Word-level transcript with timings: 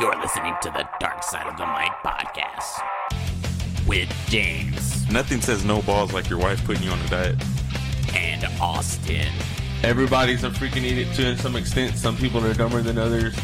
You're 0.00 0.16
listening 0.20 0.54
to 0.62 0.70
the 0.70 0.88
Dark 0.98 1.22
Side 1.22 1.46
of 1.46 1.56
the 1.56 1.66
Mic 1.66 1.92
podcast 2.04 3.86
with 3.86 4.08
James 4.28 5.08
Nothing 5.10 5.40
says 5.40 5.64
no 5.64 5.82
balls 5.82 6.12
like 6.12 6.28
your 6.28 6.38
wife 6.38 6.64
putting 6.64 6.82
you 6.82 6.90
on 6.90 6.98
a 7.00 7.08
diet. 7.08 7.36
and 8.14 8.44
Austin. 8.60 9.28
Everybody's 9.82 10.42
a 10.42 10.50
freaking 10.50 10.78
idiot 10.84 11.14
to 11.14 11.36
some 11.38 11.54
extent. 11.56 11.96
Some 11.96 12.16
people 12.16 12.44
are 12.44 12.54
dumber 12.54 12.80
than 12.82 12.98
others. 12.98 13.34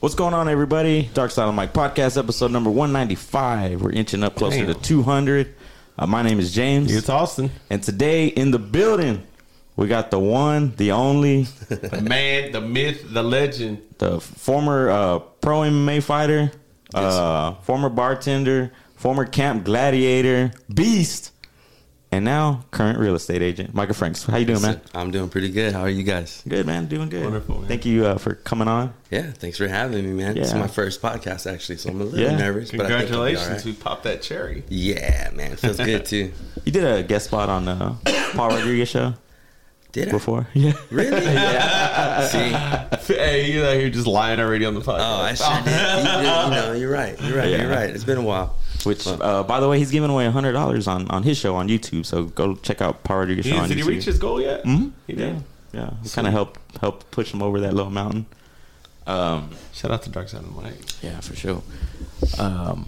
What's 0.00 0.16
going 0.16 0.34
on, 0.34 0.48
everybody? 0.48 1.08
Dark 1.14 1.30
Side 1.30 1.48
of 1.48 1.54
the 1.54 1.60
Mic 1.62 1.72
podcast, 1.72 2.18
episode 2.18 2.50
number 2.50 2.70
195. 2.70 3.82
We're 3.82 3.92
inching 3.92 4.24
up 4.24 4.34
closer 4.34 4.66
Damn. 4.66 4.74
to 4.74 4.80
200. 4.80 5.54
Uh, 5.98 6.06
my 6.06 6.22
name 6.22 6.38
is 6.40 6.52
James. 6.54 6.94
It's 6.94 7.08
Austin. 7.08 7.50
and 7.70 7.82
today 7.82 8.26
in 8.28 8.50
the 8.50 8.58
building, 8.58 9.22
we 9.76 9.88
got 9.88 10.10
the 10.10 10.18
one, 10.18 10.74
the 10.76 10.92
only, 10.92 11.44
The 11.68 12.00
man, 12.02 12.52
the 12.52 12.60
myth, 12.60 13.12
the 13.12 13.22
legend. 13.22 13.82
the 13.98 14.20
former 14.20 14.90
uh, 14.90 15.18
pro 15.18 15.60
MMA 15.60 16.02
fighter, 16.02 16.52
uh, 16.94 17.54
former 17.62 17.88
bartender, 17.88 18.72
former 18.96 19.24
camp 19.24 19.64
gladiator, 19.64 20.52
beast, 20.72 21.31
and 22.12 22.24
now 22.24 22.64
current 22.70 22.98
real 22.98 23.14
estate 23.14 23.42
agent, 23.42 23.74
Michael 23.74 23.94
Franks. 23.94 24.22
How 24.24 24.36
you 24.36 24.44
doing, 24.44 24.60
man? 24.62 24.80
I'm 24.94 25.10
doing 25.10 25.28
pretty 25.30 25.50
good. 25.50 25.72
How 25.72 25.80
are 25.80 25.88
you 25.88 26.02
guys? 26.02 26.42
Good, 26.46 26.66
man. 26.66 26.86
Doing 26.86 27.08
good. 27.08 27.24
Wonderful, 27.24 27.58
man. 27.60 27.68
Thank 27.68 27.86
you 27.86 28.04
uh, 28.06 28.18
for 28.18 28.34
coming 28.34 28.68
on. 28.68 28.92
Yeah, 29.10 29.30
thanks 29.32 29.56
for 29.58 29.66
having 29.66 30.04
me, 30.04 30.22
man. 30.22 30.34
This 30.34 30.48
is 30.48 30.54
my 30.54 30.68
first 30.68 31.00
podcast 31.02 31.50
actually, 31.52 31.78
so 31.78 31.90
I'm 31.90 32.00
a 32.00 32.04
little 32.04 32.20
Yeah. 32.20 32.36
nervous. 32.36 32.70
But 32.70 32.86
I 32.86 32.88
think 32.88 32.92
I'll 32.92 33.06
be 33.08 33.14
all 33.16 33.24
Congratulations, 33.24 33.48
right. 33.56 33.64
we 33.64 33.72
popped 33.72 34.04
that 34.04 34.22
cherry. 34.22 34.62
Yeah, 34.68 35.30
man, 35.34 35.56
feels 35.56 35.78
good 35.78 36.04
too. 36.06 36.32
You 36.64 36.72
did 36.72 36.84
a 36.84 37.02
guest 37.02 37.26
spot 37.26 37.48
on 37.48 37.64
the 37.64 37.96
Paul 38.34 38.50
Rodriguez 38.50 38.88
show 38.88 39.14
Did 39.92 40.08
I? 40.08 40.12
before. 40.12 40.46
Yeah. 40.54 40.72
Really? 40.90 41.22
Yeah. 41.32 42.26
See, 42.98 43.14
hey, 43.14 43.50
you 43.52 43.64
out 43.64 43.74
here 43.76 43.90
just 43.90 44.06
lying 44.06 44.38
already 44.38 44.64
on 44.66 44.74
the 44.74 44.80
podcast. 44.80 44.98
oh, 45.00 45.22
I 45.22 45.34
sure 45.34 45.64
did. 45.64 46.04
You, 46.04 46.18
you 46.20 46.50
know, 46.50 46.72
you're 46.74 46.90
right. 46.92 47.20
You're 47.20 47.36
right. 47.38 47.48
Yeah. 47.50 47.62
You're 47.62 47.70
right. 47.70 47.90
It's 47.90 48.04
been 48.04 48.18
a 48.18 48.22
while. 48.22 48.56
Which, 48.84 49.06
uh, 49.06 49.42
by 49.44 49.60
the 49.60 49.68
way, 49.68 49.78
he's 49.78 49.90
giving 49.90 50.10
away 50.10 50.28
hundred 50.30 50.52
dollars 50.52 50.86
on, 50.88 51.08
on 51.10 51.22
his 51.22 51.36
show 51.38 51.54
on 51.54 51.68
YouTube. 51.68 52.04
So 52.06 52.24
go 52.24 52.54
check 52.56 52.80
out 52.82 53.04
Paul 53.04 53.18
Rodriguez 53.18 53.46
show 53.46 53.52
He- 53.54 53.58
on 53.60 53.68
did 53.68 53.76
he 53.78 53.82
reach 53.84 54.04
his 54.04 54.18
goal 54.18 54.40
yet? 54.40 54.64
Mhm. 54.64 54.92
He 55.06 55.14
did. 55.14 55.42
Yeah, 55.72 55.90
yeah. 56.04 56.10
Kind 56.12 56.26
of 56.26 56.32
helped 56.32 56.60
help 56.80 57.10
push 57.10 57.32
him 57.32 57.42
over 57.42 57.60
that 57.60 57.74
little 57.74 57.90
mountain. 57.92 58.26
Um, 59.06 59.50
Shout 59.72 59.90
out 59.90 60.02
to 60.04 60.10
Dark 60.10 60.28
Side 60.28 60.42
of 60.44 60.54
the 60.54 60.62
Mic. 60.62 60.74
yeah, 61.02 61.18
for 61.20 61.34
sure. 61.34 61.62
Um, 62.38 62.86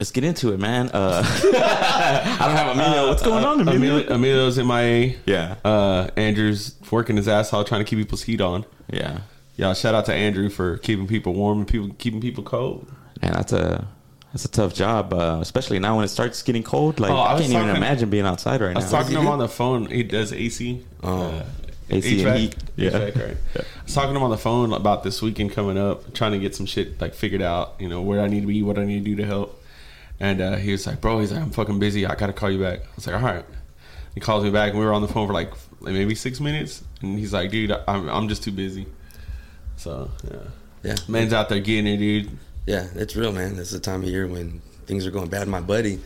let's 0.00 0.10
get 0.10 0.24
into 0.24 0.52
it, 0.52 0.58
man. 0.58 0.90
Uh, 0.92 1.22
I 1.26 2.36
don't 2.46 2.56
have 2.56 2.74
Emilio. 2.76 3.08
What's 3.08 3.22
going 3.22 3.44
on, 3.44 3.60
Emilio? 3.60 3.76
Emilio, 4.06 4.14
Emilio's 4.14 4.58
MIA. 4.58 5.14
Yeah, 5.26 5.56
Uh, 5.64 6.08
Andrew's 6.16 6.74
working 6.90 7.16
his 7.16 7.28
ass 7.28 7.52
off 7.52 7.66
trying 7.66 7.80
to 7.80 7.84
keep 7.88 7.98
people's 7.98 8.22
heat 8.22 8.40
on. 8.40 8.64
yeah. 8.92 9.20
Y'all, 9.56 9.72
shout 9.72 9.94
out 9.94 10.04
to 10.06 10.12
Andrew 10.12 10.50
for 10.50 10.78
keeping 10.78 11.06
people 11.06 11.32
warm 11.32 11.58
and 11.58 11.68
people 11.68 11.88
keeping 11.98 12.20
people 12.20 12.42
cold. 12.42 12.90
Man, 13.22 13.34
that's 13.34 13.52
a 13.52 13.86
that's 14.34 14.44
a 14.44 14.48
tough 14.48 14.74
job, 14.74 15.14
uh, 15.14 15.38
especially 15.40 15.78
now 15.78 15.94
when 15.94 16.04
it 16.04 16.08
starts 16.08 16.42
getting 16.42 16.64
cold. 16.64 16.98
Like 16.98 17.12
Oh, 17.12 17.16
I 17.16 17.36
I 17.36 17.38
can't 17.38 17.52
even 17.52 17.68
imagine 17.76 18.10
being 18.10 18.26
outside 18.26 18.60
right 18.60 18.74
now. 18.74 18.80
I 18.80 18.82
was 18.82 18.90
talking 18.90 19.14
to 19.14 19.20
him 19.20 19.28
on 19.28 19.38
the 19.38 19.46
phone. 19.48 19.86
He 19.86 20.02
does 20.02 20.32
AC. 20.32 20.84
Oh. 21.04 21.22
uh, 21.22 21.44
AC 21.88 22.24
and 22.24 22.38
heat. 22.38 22.56
Yeah. 22.74 22.90
HVAC, 22.90 23.14
right. 23.16 23.36
I 23.54 23.64
was 23.84 23.94
talking 23.94 24.10
to 24.10 24.16
him 24.16 24.24
on 24.24 24.30
the 24.30 24.36
phone 24.36 24.72
about 24.72 25.04
this 25.04 25.22
weekend 25.22 25.52
coming 25.52 25.78
up, 25.78 26.12
trying 26.14 26.32
to 26.32 26.40
get 26.40 26.56
some 26.56 26.66
shit 26.66 27.00
like 27.00 27.14
figured 27.14 27.42
out. 27.42 27.76
You 27.78 27.88
know 27.88 28.02
where 28.02 28.20
I 28.20 28.26
need 28.26 28.40
to 28.40 28.46
be, 28.48 28.60
what 28.64 28.76
I 28.76 28.84
need 28.84 29.04
to 29.04 29.10
do 29.10 29.16
to 29.22 29.24
help. 29.24 29.62
And 30.18 30.40
uh, 30.40 30.56
he 30.56 30.72
was 30.72 30.84
like, 30.84 31.00
"Bro, 31.00 31.20
he's 31.20 31.30
like, 31.30 31.40
I'm 31.40 31.50
fucking 31.52 31.78
busy. 31.78 32.04
I 32.04 32.16
gotta 32.16 32.32
call 32.32 32.50
you 32.50 32.58
back." 32.58 32.80
I 32.80 32.88
was 32.96 33.06
like, 33.06 33.14
"All 33.14 33.22
right." 33.22 33.44
He 34.14 34.20
calls 34.20 34.42
me 34.42 34.50
back, 34.50 34.70
and 34.70 34.78
we 34.80 34.84
were 34.84 34.92
on 34.92 35.02
the 35.02 35.08
phone 35.08 35.28
for 35.28 35.32
like, 35.32 35.50
like 35.80 35.92
maybe 35.94 36.16
six 36.16 36.40
minutes. 36.40 36.82
And 37.02 37.18
he's 37.20 37.32
like, 37.32 37.52
"Dude, 37.52 37.70
I'm 37.86 38.08
I'm 38.08 38.28
just 38.28 38.42
too 38.42 38.50
busy." 38.52 38.86
So 39.76 40.10
yeah, 40.28 40.38
Yeah, 40.82 40.96
man's 41.06 41.32
out 41.32 41.48
there 41.48 41.60
getting 41.60 41.86
it, 41.86 41.98
dude. 41.98 42.30
Yeah, 42.66 42.86
it's 42.94 43.16
real, 43.16 43.32
man. 43.32 43.56
This 43.56 43.72
is 43.72 43.80
the 43.80 43.80
time 43.80 44.02
of 44.02 44.08
year 44.08 44.26
when 44.26 44.60
things 44.86 45.06
are 45.06 45.10
going 45.10 45.28
bad. 45.28 45.48
My 45.48 45.60
buddy, 45.60 46.00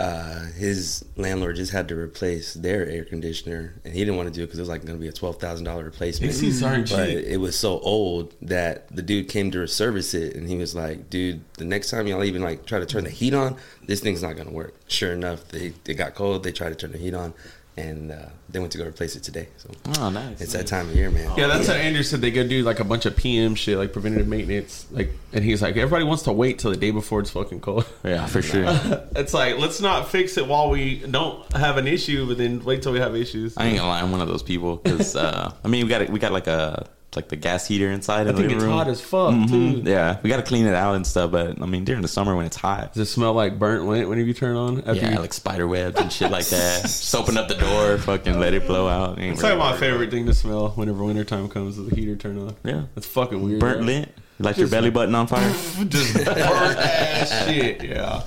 uh, 0.00 0.46
his 0.56 1.04
landlord 1.16 1.56
just 1.56 1.72
had 1.72 1.88
to 1.88 1.96
replace 1.96 2.54
their 2.54 2.88
air 2.88 3.04
conditioner, 3.04 3.74
and 3.84 3.92
he 3.92 4.00
didn't 4.00 4.16
want 4.16 4.28
to 4.28 4.34
do 4.34 4.42
it 4.42 4.46
because 4.46 4.58
it 4.58 4.62
was 4.62 4.68
like 4.68 4.84
going 4.84 4.98
to 4.98 5.00
be 5.00 5.08
a 5.08 5.12
twelve 5.12 5.36
thousand 5.36 5.66
dollar 5.66 5.84
replacement. 5.84 6.32
ACs 6.32 6.66
aren't 6.66 6.90
but 6.90 7.10
it 7.10 7.38
was 7.38 7.58
so 7.58 7.78
old 7.80 8.34
that 8.42 8.88
the 8.94 9.02
dude 9.02 9.28
came 9.28 9.50
to 9.50 9.66
service 9.68 10.14
it, 10.14 10.34
and 10.34 10.48
he 10.48 10.56
was 10.56 10.74
like, 10.74 11.10
"Dude, 11.10 11.42
the 11.58 11.64
next 11.64 11.90
time 11.90 12.06
y'all 12.06 12.24
even 12.24 12.42
like 12.42 12.66
try 12.66 12.78
to 12.78 12.86
turn 12.86 13.04
the 13.04 13.10
heat 13.10 13.34
on, 13.34 13.56
this 13.86 14.00
thing's 14.00 14.22
not 14.22 14.36
going 14.36 14.48
to 14.48 14.54
work." 14.54 14.74
Sure 14.88 15.12
enough, 15.12 15.46
they 15.48 15.74
they 15.84 15.94
got 15.94 16.14
cold. 16.14 16.42
They 16.42 16.52
tried 16.52 16.70
to 16.70 16.76
turn 16.76 16.92
the 16.92 16.98
heat 16.98 17.14
on, 17.14 17.34
and 17.80 18.12
uh, 18.12 18.26
they 18.50 18.58
went 18.58 18.72
to 18.72 18.78
go 18.78 18.84
replace 18.84 19.16
it 19.16 19.22
today. 19.22 19.48
So 19.56 19.70
Oh, 19.98 20.10
nice. 20.10 20.40
it's 20.40 20.52
that 20.52 20.66
time 20.66 20.88
of 20.88 20.94
year, 20.94 21.10
man. 21.10 21.36
Yeah, 21.38 21.46
that's 21.46 21.66
how 21.66 21.74
Andrew 21.74 22.02
said 22.02 22.20
they 22.20 22.30
go 22.30 22.46
do 22.46 22.62
like 22.62 22.80
a 22.80 22.84
bunch 22.84 23.06
of 23.06 23.16
PM 23.16 23.54
shit, 23.54 23.78
like 23.78 23.92
preventative 23.92 24.28
maintenance. 24.28 24.86
Like, 24.90 25.10
and 25.32 25.44
he's 25.44 25.62
like, 25.62 25.76
everybody 25.76 26.04
wants 26.04 26.24
to 26.24 26.32
wait 26.32 26.58
till 26.58 26.70
the 26.70 26.76
day 26.76 26.90
before 26.90 27.20
it's 27.20 27.30
fucking 27.30 27.60
cold. 27.60 27.86
Yeah, 28.04 28.26
for 28.26 28.42
sure. 28.42 28.64
it's 29.16 29.32
like 29.34 29.58
let's 29.58 29.80
not 29.80 30.08
fix 30.08 30.36
it 30.36 30.46
while 30.46 30.70
we 30.70 30.98
don't 30.98 31.50
have 31.52 31.76
an 31.76 31.86
issue, 31.86 32.26
but 32.26 32.38
then 32.38 32.64
wait 32.64 32.82
till 32.82 32.92
we 32.92 32.98
have 32.98 33.14
issues. 33.14 33.56
I 33.56 33.66
ain't 33.66 33.76
gonna 33.76 33.88
lie, 33.88 34.00
I'm 34.02 34.10
one 34.12 34.20
of 34.20 34.28
those 34.28 34.42
people 34.42 34.76
because 34.76 35.16
uh, 35.16 35.52
I 35.64 35.68
mean 35.68 35.84
we 35.86 35.90
got 35.90 36.08
we 36.10 36.18
got 36.18 36.32
like 36.32 36.46
a 36.46 36.86
like 37.16 37.28
the 37.28 37.36
gas 37.36 37.66
heater 37.66 37.90
inside 37.90 38.18
I 38.18 38.20
in 38.20 38.26
the 38.28 38.32
think 38.34 38.42
living 38.44 38.56
it's 38.56 38.64
room. 38.64 38.72
hot 38.74 38.86
as 38.88 39.00
fuck 39.00 39.32
Mhm. 39.34 39.48
too. 39.84 39.90
Yeah, 39.90 40.18
we 40.22 40.30
got 40.30 40.36
to 40.36 40.42
clean 40.42 40.66
it 40.66 40.74
out 40.74 40.94
and 40.94 41.06
stuff. 41.06 41.30
But 41.32 41.60
I 41.60 41.66
mean 41.66 41.84
during 41.84 42.02
the 42.02 42.08
summer 42.08 42.36
when 42.36 42.46
it's 42.46 42.56
hot, 42.56 42.94
Does 42.94 43.08
it 43.08 43.12
smell 43.12 43.32
like 43.34 43.58
burnt 43.58 43.86
lint 43.88 44.08
whenever 44.08 44.26
you 44.28 44.34
turn 44.34 44.56
on? 44.56 44.82
Yeah, 44.86 45.12
you- 45.14 45.18
like 45.18 45.32
spider 45.32 45.66
webs 45.66 46.00
and 46.00 46.12
shit 46.12 46.30
like 46.30 46.46
that. 46.46 46.82
Just 46.82 47.14
open 47.14 47.36
up 47.36 47.48
the 47.48 47.54
door, 47.56 47.98
fucking 47.98 48.38
let 48.38 48.54
it 48.54 48.66
blow 48.66 48.86
out. 48.88 49.18
Ain't 49.18 49.34
it's 49.34 49.42
like 49.42 49.58
my 49.58 49.70
worried 49.70 49.80
favorite 49.80 50.10
thing 50.10 50.26
to 50.26 50.34
smell 50.34 50.68
whenever 50.70 51.02
wintertime 51.04 51.48
comes 51.48 51.78
is 51.78 51.88
the 51.88 51.94
heater 51.96 52.16
turn 52.16 52.38
on. 52.38 52.54
Yeah. 52.64 52.82
It's 52.96 53.06
fucking 53.06 53.42
weird. 53.42 53.60
Burnt 53.60 53.78
bro. 53.78 53.86
lint, 53.86 54.08
like 54.38 54.56
your 54.56 54.68
belly 54.68 54.90
button 54.90 55.14
on 55.14 55.26
fire. 55.26 55.50
Just 55.88 56.14
burnt 56.14 56.28
ass 56.38 57.46
shit. 57.46 57.82
Yeah. 57.82 58.22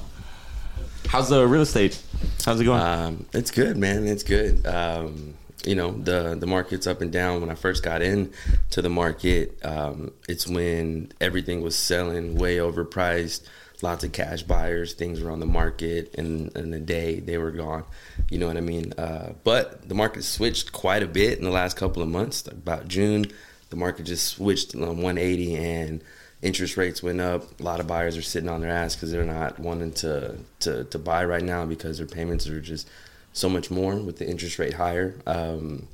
How's 1.07 1.29
the 1.29 1.45
real 1.47 1.61
estate? 1.61 2.01
How's 2.43 2.59
it 2.59 2.63
going? 2.65 2.81
Um, 2.81 3.25
it's 3.33 3.51
good, 3.51 3.77
man. 3.77 4.07
It's 4.07 4.23
good. 4.23 4.65
Um, 4.65 5.35
you 5.65 5.75
know, 5.75 5.91
the 5.91 6.35
the 6.39 6.47
market's 6.47 6.87
up 6.87 7.01
and 7.01 7.11
down. 7.11 7.41
When 7.41 7.49
I 7.49 7.55
first 7.55 7.83
got 7.83 8.01
in 8.01 8.31
to 8.71 8.81
the 8.81 8.89
market, 8.89 9.57
um, 9.63 10.11
it's 10.27 10.47
when 10.47 11.11
everything 11.21 11.61
was 11.61 11.75
selling 11.75 12.35
way 12.35 12.57
overpriced. 12.57 13.43
Lots 13.81 14.05
of 14.05 14.13
cash 14.13 14.43
buyers. 14.43 14.93
Things 14.93 15.19
were 15.19 15.31
on 15.31 15.39
the 15.41 15.45
market, 15.45 16.15
and 16.17 16.55
in 16.55 16.73
a 16.73 16.79
day 16.79 17.19
they 17.19 17.37
were 17.37 17.51
gone. 17.51 17.83
You 18.29 18.39
know 18.39 18.47
what 18.47 18.57
I 18.57 18.61
mean? 18.61 18.93
Uh, 18.93 19.33
but 19.43 19.87
the 19.87 19.95
market 19.95 20.23
switched 20.23 20.71
quite 20.71 21.03
a 21.03 21.07
bit 21.07 21.37
in 21.37 21.43
the 21.43 21.51
last 21.51 21.75
couple 21.75 22.01
of 22.01 22.07
months. 22.07 22.47
About 22.47 22.87
June, 22.87 23.25
the 23.69 23.75
market 23.75 24.05
just 24.05 24.27
switched 24.27 24.73
on 24.75 24.81
180 24.81 25.55
and 25.57 26.01
interest 26.41 26.77
rates 26.77 27.01
went 27.01 27.19
up. 27.19 27.59
A 27.59 27.63
lot 27.63 27.79
of 27.79 27.87
buyers 27.87 28.15
are 28.15 28.21
sitting 28.21 28.49
on 28.49 28.61
their 28.61 28.69
ass 28.69 28.95
because 28.95 29.11
they're 29.11 29.25
not 29.25 29.59
wanting 29.59 29.93
to, 29.93 30.37
to 30.59 30.83
to 30.85 30.99
buy 30.99 31.25
right 31.25 31.43
now 31.43 31.65
because 31.65 31.97
their 31.97 32.07
payments 32.07 32.47
are 32.47 32.61
just 32.61 32.87
so 33.33 33.49
much 33.49 33.69
more 33.71 33.95
with 33.95 34.17
the 34.17 34.27
interest 34.27 34.59
rate 34.59 34.73
higher. 34.75 35.15
Um, 35.25 35.87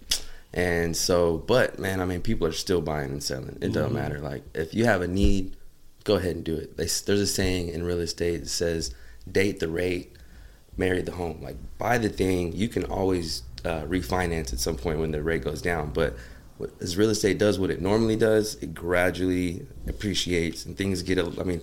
and 0.53 0.95
so, 0.95 1.37
but 1.37 1.79
man, 1.79 2.01
I 2.01 2.05
mean, 2.05 2.21
people 2.21 2.47
are 2.47 2.51
still 2.51 2.81
buying 2.81 3.11
and 3.11 3.23
selling. 3.23 3.57
It 3.61 3.71
doesn't 3.73 3.93
matter. 3.93 4.19
Like 4.19 4.43
if 4.53 4.73
you 4.73 4.85
have 4.85 5.01
a 5.01 5.07
need, 5.07 5.55
go 6.03 6.15
ahead 6.15 6.35
and 6.35 6.43
do 6.43 6.55
it. 6.55 6.75
They, 6.77 6.85
there's 6.85 7.21
a 7.21 7.27
saying 7.27 7.69
in 7.69 7.83
real 7.83 7.99
estate 7.99 8.37
that 8.39 8.49
says, 8.49 8.93
"Date 9.31 9.59
the 9.59 9.67
rate, 9.67 10.15
marry 10.75 11.01
the 11.01 11.11
home." 11.13 11.41
Like 11.41 11.57
buy 11.77 11.97
the 11.97 12.09
thing. 12.09 12.53
You 12.55 12.67
can 12.67 12.83
always 12.85 13.43
uh, 13.63 13.83
refinance 13.83 14.51
at 14.53 14.59
some 14.59 14.75
point 14.75 14.99
when 14.99 15.11
the 15.11 15.21
rate 15.21 15.43
goes 15.43 15.61
down, 15.61 15.91
but 15.91 16.15
what- 16.57 16.71
as 16.81 16.97
real 16.97 17.09
estate 17.09 17.37
does 17.37 17.59
what 17.59 17.69
it 17.69 17.81
normally 17.81 18.15
does, 18.15 18.55
it 18.55 18.73
gradually 18.73 19.65
appreciates 19.87 20.65
and 20.65 20.75
things 20.77 21.03
get. 21.03 21.17
A, 21.19 21.31
I 21.39 21.43
mean, 21.43 21.61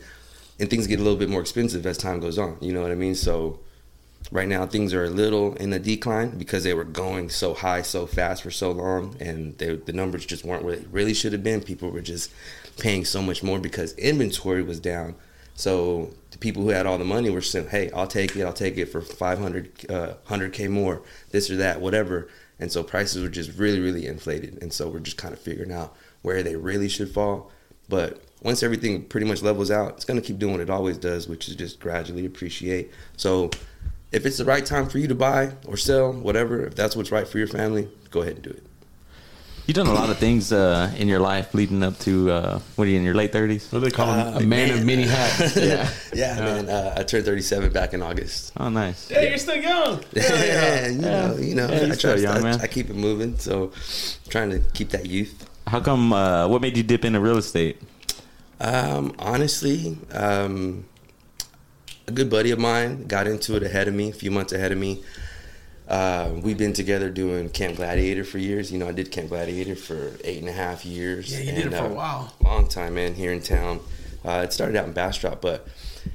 and 0.60 0.70
things 0.70 0.86
get 0.86 1.00
a 1.00 1.02
little 1.02 1.18
bit 1.18 1.28
more 1.28 1.40
expensive 1.40 1.84
as 1.86 1.98
time 1.98 2.20
goes 2.20 2.38
on. 2.38 2.56
You 2.60 2.72
know 2.72 2.82
what 2.82 2.92
I 2.92 2.94
mean? 2.94 3.14
So 3.16 3.58
right 4.30 4.48
now 4.48 4.66
things 4.66 4.92
are 4.92 5.04
a 5.04 5.10
little 5.10 5.54
in 5.54 5.72
a 5.72 5.78
decline 5.78 6.36
because 6.36 6.64
they 6.64 6.74
were 6.74 6.84
going 6.84 7.28
so 7.28 7.54
high 7.54 7.82
so 7.82 8.06
fast 8.06 8.42
for 8.42 8.50
so 8.50 8.70
long 8.72 9.16
and 9.20 9.56
they, 9.58 9.76
the 9.76 9.92
numbers 9.92 10.26
just 10.26 10.44
weren't 10.44 10.64
where 10.64 10.76
they 10.76 10.86
really 10.86 11.14
should 11.14 11.32
have 11.32 11.44
been. 11.44 11.60
People 11.60 11.90
were 11.90 12.00
just 12.00 12.30
paying 12.78 13.04
so 13.04 13.22
much 13.22 13.42
more 13.42 13.58
because 13.58 13.92
inventory 13.94 14.62
was 14.62 14.80
down. 14.80 15.14
So 15.54 16.12
the 16.32 16.38
people 16.38 16.62
who 16.62 16.70
had 16.70 16.86
all 16.86 16.98
the 16.98 17.04
money 17.04 17.30
were 17.30 17.40
saying 17.40 17.68
hey 17.68 17.90
i'll 17.92 18.06
take 18.06 18.36
it 18.36 18.44
i'll 18.44 18.52
take 18.52 18.76
it 18.76 18.86
for 18.86 19.00
500 19.00 19.90
uh, 19.90 20.14
100k 20.28 20.68
more 20.68 21.02
this 21.30 21.50
or 21.50 21.56
that 21.56 21.80
whatever. 21.80 22.28
And 22.58 22.72
so 22.72 22.82
prices 22.82 23.22
were 23.22 23.28
just 23.28 23.58
really 23.58 23.80
really 23.80 24.06
inflated 24.06 24.58
and 24.60 24.72
so 24.72 24.88
we're 24.88 25.00
just 25.00 25.18
kind 25.18 25.32
of 25.32 25.40
figuring 25.40 25.72
out 25.72 25.94
where 26.22 26.42
they 26.42 26.56
really 26.56 26.88
should 26.88 27.10
fall. 27.12 27.52
But 27.88 28.22
once 28.42 28.62
everything 28.62 29.04
pretty 29.04 29.26
much 29.26 29.42
levels 29.42 29.70
out, 29.70 29.94
it's 29.94 30.04
going 30.04 30.20
to 30.20 30.26
keep 30.26 30.38
doing 30.38 30.52
what 30.52 30.60
it 30.60 30.70
always 30.70 30.98
does, 30.98 31.28
which 31.28 31.48
is 31.48 31.54
just 31.54 31.80
gradually 31.80 32.26
appreciate. 32.26 32.90
So 33.16 33.50
if 34.12 34.24
it's 34.26 34.38
the 34.38 34.44
right 34.44 34.64
time 34.64 34.88
for 34.88 34.98
you 34.98 35.08
to 35.08 35.14
buy 35.14 35.52
or 35.66 35.76
sell, 35.76 36.12
whatever, 36.12 36.66
if 36.66 36.74
that's 36.74 36.96
what's 36.96 37.10
right 37.12 37.26
for 37.26 37.38
your 37.38 37.48
family, 37.48 37.88
go 38.10 38.22
ahead 38.22 38.34
and 38.34 38.42
do 38.42 38.50
it. 38.50 38.62
You've 39.66 39.74
done 39.74 39.88
a 39.88 39.92
lot 39.92 40.10
of 40.10 40.18
things 40.18 40.52
uh, 40.52 40.94
in 40.96 41.08
your 41.08 41.18
life 41.18 41.52
leading 41.52 41.82
up 41.82 41.98
to 42.00 42.30
uh, 42.30 42.58
what 42.76 42.86
are 42.86 42.90
you 42.90 42.98
in 42.98 43.02
your 43.02 43.14
late 43.16 43.32
thirties? 43.32 43.68
What 43.72 43.80
do 43.80 43.86
they 43.86 43.90
call 43.90 44.12
him? 44.12 44.34
Uh, 44.34 44.38
A 44.38 44.42
man, 44.42 44.70
of 44.70 44.84
many 44.86 45.02
hats. 45.02 45.56
Yeah. 45.60 45.90
Yeah, 46.14 46.38
man. 46.38 46.68
Uh, 46.68 46.94
I 46.96 47.02
turned 47.02 47.24
37 47.24 47.72
back 47.72 47.92
in 47.92 48.00
August. 48.00 48.52
Oh, 48.58 48.68
nice. 48.68 49.10
Yeah, 49.10 49.22
you're 49.22 49.38
still 49.38 49.56
young. 49.56 50.04
Yeah, 50.14 50.86
you 50.86 50.98
know, 51.00 51.36
you 51.36 51.54
know. 51.56 51.68
Yeah, 51.68 51.92
I, 51.92 51.96
try, 51.96 52.14
young, 52.14 52.36
I, 52.36 52.40
man. 52.42 52.60
I 52.60 52.68
keep 52.68 52.90
it 52.90 52.94
moving, 52.94 53.36
so 53.38 53.72
trying 54.28 54.50
to 54.50 54.60
keep 54.72 54.90
that 54.90 55.06
youth. 55.06 55.48
How 55.66 55.80
come? 55.80 56.12
Uh, 56.12 56.46
what 56.46 56.62
made 56.62 56.76
you 56.76 56.84
dip 56.84 57.04
into 57.04 57.18
real 57.18 57.36
estate? 57.38 57.82
Um, 58.60 59.16
honestly, 59.18 59.98
um, 60.12 60.84
a 62.06 62.12
good 62.12 62.30
buddy 62.30 62.50
of 62.50 62.58
mine 62.58 63.06
got 63.06 63.26
into 63.26 63.56
it 63.56 63.62
ahead 63.62 63.88
of 63.88 63.94
me, 63.94 64.10
a 64.10 64.12
few 64.12 64.30
months 64.30 64.52
ahead 64.52 64.72
of 64.72 64.78
me. 64.78 65.02
Uh, 65.88 66.32
we've 66.42 66.58
been 66.58 66.72
together 66.72 67.10
doing 67.10 67.48
Camp 67.48 67.76
Gladiator 67.76 68.24
for 68.24 68.38
years. 68.38 68.72
You 68.72 68.78
know, 68.78 68.88
I 68.88 68.92
did 68.92 69.12
Camp 69.12 69.28
Gladiator 69.28 69.76
for 69.76 70.12
eight 70.24 70.40
and 70.40 70.48
a 70.48 70.52
half 70.52 70.84
years. 70.84 71.32
Yeah, 71.32 71.50
you 71.50 71.52
did 71.52 71.72
it 71.72 71.76
for 71.76 71.84
a 71.84 71.92
uh, 71.92 71.94
while. 71.94 72.34
Long 72.42 72.68
time, 72.68 72.94
man, 72.94 73.14
here 73.14 73.32
in 73.32 73.40
town. 73.40 73.80
Uh, 74.24 74.42
it 74.44 74.52
started 74.52 74.76
out 74.76 74.86
in 74.86 74.92
Bastrop, 74.92 75.40
but 75.40 75.68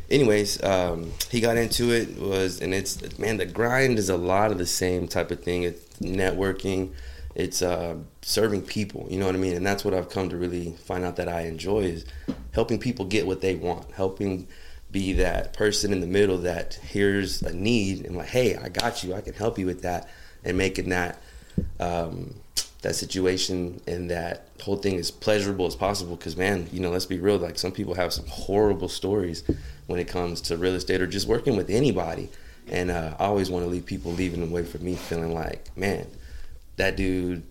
anyways, 0.10 0.62
um, 0.64 1.14
he 1.30 1.40
got 1.40 1.56
into 1.56 1.92
it. 1.92 2.20
Was 2.20 2.60
and 2.60 2.74
it's 2.74 3.18
man, 3.18 3.38
the 3.38 3.46
grind 3.46 3.98
is 3.98 4.10
a 4.10 4.18
lot 4.18 4.52
of 4.52 4.58
the 4.58 4.66
same 4.66 5.08
type 5.08 5.32
of 5.32 5.42
thing. 5.42 5.64
It's 5.64 5.82
networking. 6.00 6.92
It's 7.34 7.62
uh, 7.62 7.96
serving 8.22 8.64
people. 8.64 9.08
You 9.10 9.20
know 9.20 9.26
what 9.26 9.36
I 9.36 9.38
mean? 9.38 9.56
And 9.56 9.66
that's 9.66 9.86
what 9.86 9.94
I've 9.94 10.10
come 10.10 10.28
to 10.30 10.36
really 10.36 10.74
find 10.84 11.06
out 11.06 11.16
that 11.16 11.30
I 11.30 11.44
enjoy 11.44 11.84
is 11.84 12.06
helping 12.52 12.78
people 12.78 13.06
get 13.06 13.26
what 13.26 13.40
they 13.40 13.56
want. 13.56 13.90
Helping 13.92 14.50
be 14.92 15.14
that 15.14 15.54
person 15.54 15.94
in 15.94 16.02
the 16.02 16.08
middle 16.08 16.40
that 16.40 16.76
hears 16.76 17.42
a 17.42 17.54
need 17.54 18.06
and 18.06 18.18
like, 18.18 18.28
hey, 18.28 18.56
I 18.56 18.70
got 18.70 19.04
you. 19.04 19.14
I 19.14 19.22
can 19.22 19.34
help 19.34 19.58
you 19.58 19.66
with 19.66 19.82
that, 19.84 20.10
and 20.44 20.58
making 20.58 20.90
that 20.90 21.22
um, 21.80 22.36
that 22.82 22.96
situation 22.96 23.82
and 23.88 24.10
that 24.10 24.48
whole 24.62 24.78
thing 24.78 24.98
as 24.98 25.12
pleasurable 25.12 25.66
as 25.66 25.76
possible. 25.76 26.16
Because 26.16 26.36
man, 26.36 26.68
you 26.72 26.80
know, 26.80 26.90
let's 26.90 27.06
be 27.06 27.20
real. 27.20 27.38
Like 27.38 27.58
some 27.58 27.72
people 27.72 27.94
have 27.94 28.12
some 28.12 28.26
horrible 28.28 28.90
stories 28.90 29.44
when 29.88 30.00
it 30.00 30.08
comes 30.08 30.42
to 30.42 30.58
real 30.58 30.76
estate 30.76 31.02
or 31.02 31.08
just 31.08 31.28
working 31.28 31.56
with 31.56 31.70
anybody. 31.70 32.30
And 32.68 32.92
uh, 32.92 33.16
I 33.20 33.26
always 33.26 33.50
want 33.50 33.66
to 33.66 33.70
leave 33.70 33.86
people 33.86 34.12
leaving 34.12 34.44
away 34.44 34.64
from 34.64 34.84
me 34.84 34.96
feeling 34.96 35.34
like, 35.34 35.76
man, 35.76 36.08
that 36.78 36.96
dude 36.96 37.44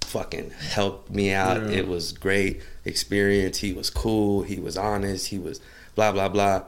fucking 0.00 0.50
helped 0.50 1.10
me 1.10 1.32
out. 1.32 1.62
Yeah. 1.62 1.78
It 1.78 1.88
was 1.88 2.12
great 2.12 2.62
experience. 2.84 3.58
He 3.58 3.72
was 3.72 3.90
cool. 3.90 4.42
He 4.42 4.58
was 4.58 4.76
honest. 4.76 5.28
He 5.28 5.38
was 5.38 5.60
blah 5.94 6.12
blah 6.12 6.28
blah, 6.28 6.64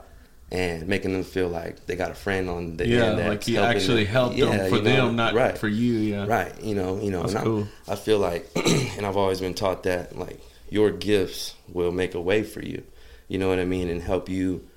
and 0.51 0.87
making 0.87 1.11
them 1.13 1.23
feel 1.23 1.49
like 1.49 1.85
they 1.87 1.95
got 1.95 2.11
a 2.11 2.15
friend 2.15 2.49
on 2.49 2.77
the 2.77 2.87
Yeah, 2.87 3.05
end. 3.05 3.19
that's 3.19 3.29
like 3.29 3.43
he 3.43 3.57
actually 3.57 4.03
them. 4.03 4.13
helped 4.13 4.35
Yeah, 4.35 4.45
them 4.57 4.69
for 4.69 4.75
you 4.77 4.81
know, 4.83 5.07
them, 5.07 5.15
not 5.15 5.33
right. 5.33 5.57
for 5.57 5.67
you. 5.67 5.93
Yeah. 5.93 6.25
Right. 6.27 6.61
You 6.61 6.75
know, 6.75 6.99
you 7.01 7.11
know, 7.11 7.21
That's 7.23 7.33
and 7.33 7.43
cool. 7.43 7.67
I, 7.87 7.93
I 7.93 7.95
feel 7.95 8.19
like 8.19 8.49
and 8.97 9.05
I've 9.05 9.17
always 9.17 9.39
been 9.41 9.55
taught 9.55 9.83
that 9.83 10.17
like 10.17 10.39
your 10.69 10.91
gifts 10.91 11.55
will 11.71 11.91
make 11.91 12.13
a 12.15 12.21
way 12.21 12.43
for 12.43 12.61
you. 12.61 12.83
You 13.27 13.39
know 13.39 13.49
what 13.49 13.59
I 13.59 13.65
mean? 13.65 13.89
And 13.89 14.01
help 14.01 14.29
you 14.29 14.67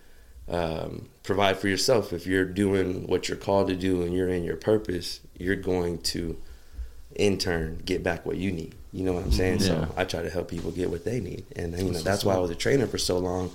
um, 0.49 1.09
provide 1.23 1.59
for 1.59 1.69
yourself. 1.69 2.13
If 2.15 2.27
you're 2.27 2.45
doing 2.47 3.07
what 3.07 3.29
you're 3.29 3.37
called 3.37 3.69
to 3.69 3.77
do 3.77 4.03
and 4.03 4.15
you're 4.15 4.29
in 4.31 4.45
your 4.45 4.57
purpose, 4.57 5.21
you're 5.37 5.57
going 5.57 5.99
to 6.03 6.37
in 7.15 7.37
turn 7.37 7.83
get 7.85 8.03
back 8.03 8.25
what 8.25 8.37
you 8.37 8.53
need. 8.53 8.75
You 8.93 9.05
know 9.05 9.13
what 9.13 9.25
I'm 9.25 9.33
saying? 9.33 9.61
Yeah. 9.61 9.67
So 9.67 9.95
I 9.99 10.05
try 10.05 10.23
to 10.23 10.31
help 10.31 10.49
people 10.49 10.71
get 10.71 10.89
what 10.91 11.05
they 11.05 11.21
need. 11.21 11.45
And 11.57 11.77
you 11.79 11.91
know, 11.91 11.99
that's 12.01 12.25
why 12.25 12.35
I 12.35 12.39
was 12.39 12.51
a 12.51 12.55
trainer 12.55 12.87
for 12.87 12.97
so 12.99 13.19
long. 13.19 13.51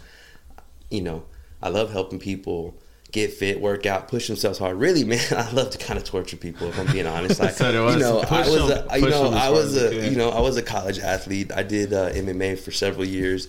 You 0.92 1.02
know, 1.02 1.24
I 1.64 1.70
love 1.70 1.92
helping 1.92 2.20
people 2.20 2.76
get 3.14 3.32
fit, 3.32 3.62
work 3.62 3.86
out, 3.86 4.10
push 4.10 4.28
themselves 4.28 4.60
hard. 4.60 4.78
Really, 4.78 5.04
man, 5.06 5.22
I 5.32 5.50
love 5.52 5.70
to 5.72 5.78
kind 5.78 5.98
of 5.98 6.04
torture 6.04 6.36
people. 6.36 6.68
If 6.68 6.78
I'm 6.78 6.92
being 6.92 7.08
honest, 7.08 7.40
like 7.40 7.54
So 7.54 7.72
you 7.72 8.00
know, 8.00 8.20
I 8.20 8.42
was, 8.42 8.70
a, 8.70 9.00
you 9.00 9.10
know, 9.10 9.30
I 9.30 9.50
was 9.50 9.78
a, 9.78 10.10
you 10.10 10.18
know, 10.18 10.30
I 10.30 10.42
was 10.42 10.58
a 10.58 10.62
college 10.62 11.00
athlete. 11.00 11.52
I 11.54 11.64
did 11.64 11.94
uh, 11.94 12.12
MMA 12.12 12.60
for 12.60 12.72
several 12.72 13.06
years. 13.06 13.48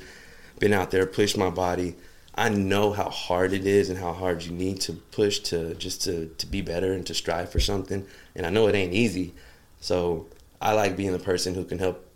Been 0.61 0.73
out 0.73 0.93
there, 0.93 1.05
pushed 1.05 1.37
my 1.37 1.51
body. 1.51 1.97
I 2.37 2.49
know 2.49 2.93
how 2.93 3.11
hard 3.11 3.53
it 3.53 3.67
is 3.67 3.91
and 3.91 3.99
how 3.99 4.13
hard 4.13 4.43
you 4.43 4.53
need 4.53 4.81
to 4.83 4.93
push 4.93 5.41
to 5.41 5.75
just 5.75 6.03
to 6.03 6.27
to 6.39 6.47
be 6.47 6.63
better 6.63 6.93
and 6.93 7.05
to 7.07 7.15
strive 7.15 7.51
for 7.51 7.61
something. 7.61 8.07
And 8.37 8.47
I 8.47 8.51
know 8.51 8.69
it 8.69 8.75
ain't 8.75 8.93
easy. 8.93 9.35
So 9.81 10.27
I 10.61 10.73
like 10.73 10.97
being 10.97 11.13
the 11.13 11.19
person 11.19 11.55
who 11.55 11.65
can 11.65 11.79
help 11.79 12.09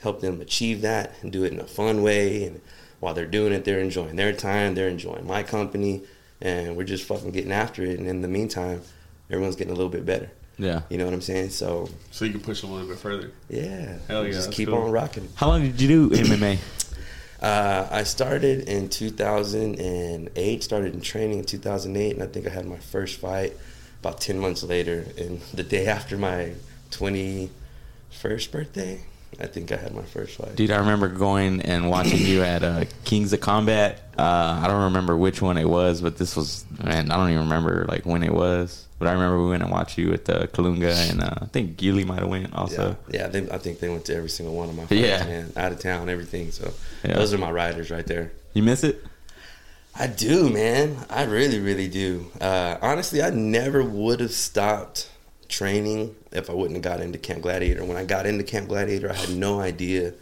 help 0.00 0.20
them 0.20 0.40
achieve 0.40 0.82
that 0.82 1.14
and 1.22 1.32
do 1.32 1.44
it 1.44 1.52
in 1.52 1.60
a 1.60 1.66
fun 1.66 2.02
way. 2.02 2.44
And 2.44 2.60
while 3.04 3.12
they're 3.14 3.26
doing 3.26 3.52
it, 3.52 3.64
they're 3.66 3.80
enjoying 3.80 4.16
their 4.16 4.32
time. 4.32 4.74
They're 4.74 4.88
enjoying 4.88 5.26
my 5.26 5.42
company, 5.42 6.02
and 6.40 6.74
we're 6.74 6.84
just 6.84 7.04
fucking 7.04 7.32
getting 7.32 7.52
after 7.52 7.82
it. 7.84 7.98
And 7.98 8.08
in 8.08 8.22
the 8.22 8.28
meantime, 8.28 8.80
everyone's 9.30 9.56
getting 9.56 9.72
a 9.72 9.76
little 9.76 9.90
bit 9.92 10.06
better. 10.06 10.30
Yeah. 10.56 10.80
You 10.88 10.96
know 10.98 11.04
what 11.04 11.12
I'm 11.12 11.20
saying? 11.20 11.50
So 11.50 11.88
So 12.12 12.24
you 12.24 12.30
can 12.32 12.40
push 12.40 12.60
them 12.62 12.70
a 12.70 12.74
little 12.74 12.88
bit 12.88 12.98
further. 12.98 13.30
yeah, 13.50 13.98
Hell 14.08 14.24
yeah, 14.24 14.32
just 14.32 14.52
keep 14.52 14.68
cool. 14.70 14.78
on 14.78 14.90
rocking. 14.90 15.28
How 15.34 15.48
long 15.48 15.62
did 15.62 15.80
you 15.80 15.88
do 15.88 16.10
MMA? 16.10 16.58
Uh, 17.42 17.86
I 17.90 18.04
started 18.04 18.70
in 18.70 18.88
2008. 18.88 20.62
Started 20.64 20.94
in 20.94 21.02
training 21.02 21.40
in 21.40 21.44
2008, 21.44 22.14
and 22.14 22.22
I 22.22 22.26
think 22.26 22.46
I 22.46 22.50
had 22.50 22.64
my 22.64 22.78
first 22.78 23.20
fight 23.20 23.52
about 24.00 24.18
10 24.18 24.38
months 24.38 24.62
later. 24.62 25.04
And 25.18 25.42
the 25.52 25.62
day 25.62 25.86
after 25.86 26.16
my 26.16 26.54
21st 26.90 28.50
birthday, 28.50 29.02
I 29.40 29.46
think 29.46 29.72
I 29.72 29.76
had 29.76 29.94
my 29.94 30.02
first 30.02 30.36
fight. 30.36 30.56
Dude, 30.56 30.70
I 30.70 30.78
remember 30.78 31.08
going 31.08 31.60
and 31.62 31.88
watching 31.90 32.20
you 32.20 32.42
at 32.42 32.62
uh, 32.62 32.84
Kings 33.04 33.32
of 33.32 33.40
Combat. 33.40 34.00
Uh, 34.18 34.60
I 34.62 34.66
don't 34.68 34.84
remember 34.84 35.16
which 35.16 35.42
one 35.42 35.58
it 35.58 35.68
was, 35.68 36.00
but 36.00 36.16
this 36.18 36.36
was 36.36 36.64
man. 36.82 37.10
I 37.10 37.16
don't 37.16 37.30
even 37.30 37.42
remember 37.44 37.84
like 37.88 38.06
when 38.06 38.22
it 38.22 38.32
was. 38.32 38.86
But 38.98 39.08
I 39.08 39.12
remember 39.12 39.42
we 39.42 39.50
went 39.50 39.62
and 39.64 39.72
watched 39.72 39.98
you 39.98 40.12
at 40.12 40.24
the 40.24 40.48
Kalunga, 40.52 41.10
and 41.10 41.20
uh, 41.22 41.34
I 41.42 41.46
think 41.46 41.76
Gilly 41.76 42.04
might 42.04 42.20
have 42.20 42.28
went 42.28 42.54
also. 42.54 42.96
yeah, 43.10 43.22
yeah. 43.22 43.26
They, 43.28 43.50
I 43.50 43.58
think 43.58 43.80
they 43.80 43.88
went 43.88 44.04
to 44.06 44.14
every 44.14 44.28
single 44.30 44.54
one 44.54 44.68
of 44.68 44.76
my 44.76 44.82
fights, 44.86 44.92
Yeah. 45.00 45.24
man. 45.24 45.52
Out 45.56 45.72
of 45.72 45.80
town, 45.80 46.08
everything. 46.08 46.52
So 46.52 46.72
Yeah. 47.04 47.14
those 47.14 47.34
are 47.34 47.38
my 47.38 47.50
riders 47.50 47.90
right 47.90 48.06
there. 48.06 48.30
You 48.54 48.62
miss 48.62 48.84
it? 48.84 49.04
I 49.96 50.06
do, 50.06 50.48
man. 50.48 50.96
I 51.10 51.24
really, 51.24 51.58
really 51.58 51.88
do. 51.88 52.30
Uh, 52.40 52.76
honestly, 52.82 53.20
I 53.22 53.30
never 53.30 53.82
would 53.82 54.20
have 54.20 54.32
stopped 54.32 55.10
training 55.48 56.14
if 56.32 56.50
I 56.50 56.54
wouldn't 56.54 56.76
have 56.76 56.82
got 56.82 57.00
into 57.00 57.18
Camp 57.18 57.42
Gladiator. 57.42 57.84
When 57.84 57.96
I 57.96 58.04
got 58.04 58.26
into 58.26 58.44
Camp 58.44 58.68
Gladiator, 58.68 59.10
I 59.10 59.14
had 59.14 59.30
no 59.30 59.60
idea 59.60 60.14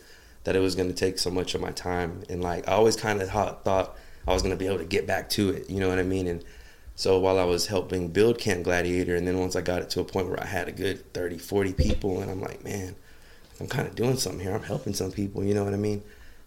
that 0.44 0.56
it 0.56 0.60
was 0.60 0.74
going 0.74 0.88
to 0.88 0.94
take 0.94 1.18
so 1.18 1.30
much 1.30 1.54
of 1.54 1.60
my 1.60 1.70
time. 1.70 2.22
And 2.28 2.42
like, 2.42 2.68
I 2.68 2.72
always 2.72 2.96
kind 2.96 3.22
of 3.22 3.30
thought 3.30 3.96
I 4.26 4.32
was 4.32 4.42
going 4.42 4.54
to 4.54 4.58
be 4.58 4.66
able 4.66 4.78
to 4.78 4.84
get 4.84 5.06
back 5.06 5.28
to 5.30 5.50
it. 5.50 5.70
You 5.70 5.80
know 5.80 5.88
what 5.88 5.98
I 5.98 6.02
mean? 6.02 6.26
And 6.26 6.44
so 6.94 7.18
while 7.18 7.38
I 7.38 7.44
was 7.44 7.66
helping 7.66 8.08
build 8.08 8.38
Camp 8.38 8.64
Gladiator, 8.64 9.16
and 9.16 9.26
then 9.26 9.38
once 9.38 9.56
I 9.56 9.60
got 9.60 9.82
it 9.82 9.90
to 9.90 10.00
a 10.00 10.04
point 10.04 10.28
where 10.28 10.40
I 10.40 10.46
had 10.46 10.68
a 10.68 10.72
good 10.72 11.12
30, 11.14 11.38
40 11.38 11.72
people, 11.72 12.20
and 12.20 12.30
I'm 12.30 12.40
like, 12.40 12.64
man, 12.64 12.94
I'm 13.60 13.66
kind 13.66 13.88
of 13.88 13.94
doing 13.94 14.16
something 14.16 14.40
here. 14.40 14.54
I'm 14.54 14.62
helping 14.62 14.94
some 14.94 15.12
people. 15.12 15.44
You 15.44 15.54
know 15.54 15.64
what 15.64 15.74
I 15.74 15.78
mean? 15.78 16.02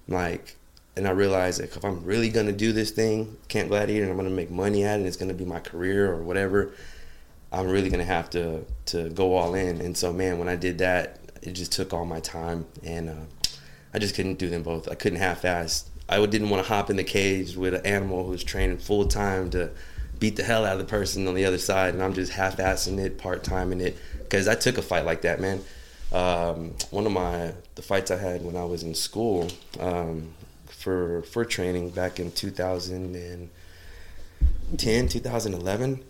Like, 0.07 0.55
and 0.97 1.07
I 1.07 1.11
realized 1.11 1.59
that 1.59 1.75
if 1.75 1.83
I'm 1.83 2.03
really 2.05 2.29
gonna 2.29 2.51
do 2.51 2.71
this 2.71 2.91
thing, 2.91 3.37
Camp 3.47 3.69
Gladiator, 3.69 4.03
and 4.03 4.11
I'm 4.11 4.17
gonna 4.17 4.29
make 4.29 4.51
money 4.51 4.83
at 4.83 4.93
it, 4.93 4.99
and 4.99 5.07
it's 5.07 5.17
gonna 5.17 5.33
be 5.33 5.45
my 5.45 5.59
career 5.59 6.11
or 6.11 6.23
whatever, 6.23 6.73
I'm 7.51 7.67
really 7.67 7.89
gonna 7.89 8.03
have 8.03 8.29
to 8.31 8.65
to 8.87 9.09
go 9.09 9.35
all 9.35 9.55
in. 9.55 9.81
And 9.81 9.97
so, 9.97 10.11
man, 10.11 10.39
when 10.39 10.49
I 10.49 10.55
did 10.55 10.79
that, 10.79 11.19
it 11.41 11.53
just 11.53 11.71
took 11.71 11.93
all 11.93 12.05
my 12.05 12.19
time, 12.19 12.65
and 12.83 13.09
uh, 13.09 13.49
I 13.93 13.99
just 13.99 14.15
couldn't 14.15 14.39
do 14.39 14.49
them 14.49 14.63
both. 14.63 14.89
I 14.89 14.95
couldn't 14.95 15.19
half-ass. 15.19 15.89
I 16.07 16.23
didn't 16.25 16.49
want 16.49 16.63
to 16.63 16.69
hop 16.71 16.89
in 16.89 16.97
the 16.97 17.03
cage 17.03 17.55
with 17.55 17.73
an 17.73 17.85
animal 17.85 18.25
who's 18.25 18.43
training 18.43 18.77
full 18.77 19.07
time 19.07 19.49
to 19.51 19.71
beat 20.19 20.35
the 20.35 20.43
hell 20.43 20.65
out 20.65 20.73
of 20.73 20.79
the 20.79 20.85
person 20.85 21.27
on 21.27 21.33
the 21.33 21.45
other 21.45 21.57
side, 21.57 21.93
and 21.93 22.03
I'm 22.03 22.13
just 22.13 22.33
half-assing 22.33 22.99
it, 22.99 23.17
part-timing 23.17 23.81
it, 23.81 23.97
because 24.19 24.47
I 24.47 24.55
took 24.55 24.77
a 24.77 24.81
fight 24.81 25.05
like 25.05 25.21
that, 25.21 25.41
man. 25.41 25.61
Um, 26.11 26.75
one 26.91 27.05
of 27.05 27.11
my 27.11 27.53
the 27.75 27.81
fights 27.81 28.11
I 28.11 28.17
had 28.17 28.43
when 28.43 28.55
I 28.55 28.63
was 28.63 28.83
in 28.83 28.93
school 28.93 29.49
um, 29.79 30.33
for 30.67 31.23
for 31.23 31.43
training 31.43 31.89
back 31.89 32.19
in 32.19 32.31
2010, 32.31 35.07
2011. 35.07 36.03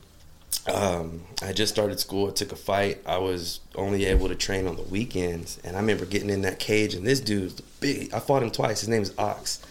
Um, 0.71 1.21
I 1.43 1.53
just 1.53 1.73
started 1.73 1.99
school. 1.99 2.27
I 2.29 2.31
took 2.31 2.51
a 2.51 2.55
fight. 2.55 3.01
I 3.05 3.17
was 3.19 3.59
only 3.75 4.05
able 4.05 4.27
to 4.29 4.35
train 4.35 4.65
on 4.67 4.75
the 4.75 4.81
weekends, 4.83 5.59
and 5.63 5.75
I 5.75 5.79
remember 5.79 6.05
getting 6.05 6.29
in 6.29 6.41
that 6.41 6.57
cage. 6.59 6.95
And 6.95 7.05
this 7.05 7.19
dude's 7.19 7.61
big. 7.79 8.13
I 8.13 8.19
fought 8.19 8.41
him 8.43 8.49
twice. 8.51 8.79
His 8.79 8.89
name 8.89 9.03
is 9.03 9.13
Ox. 9.17 9.61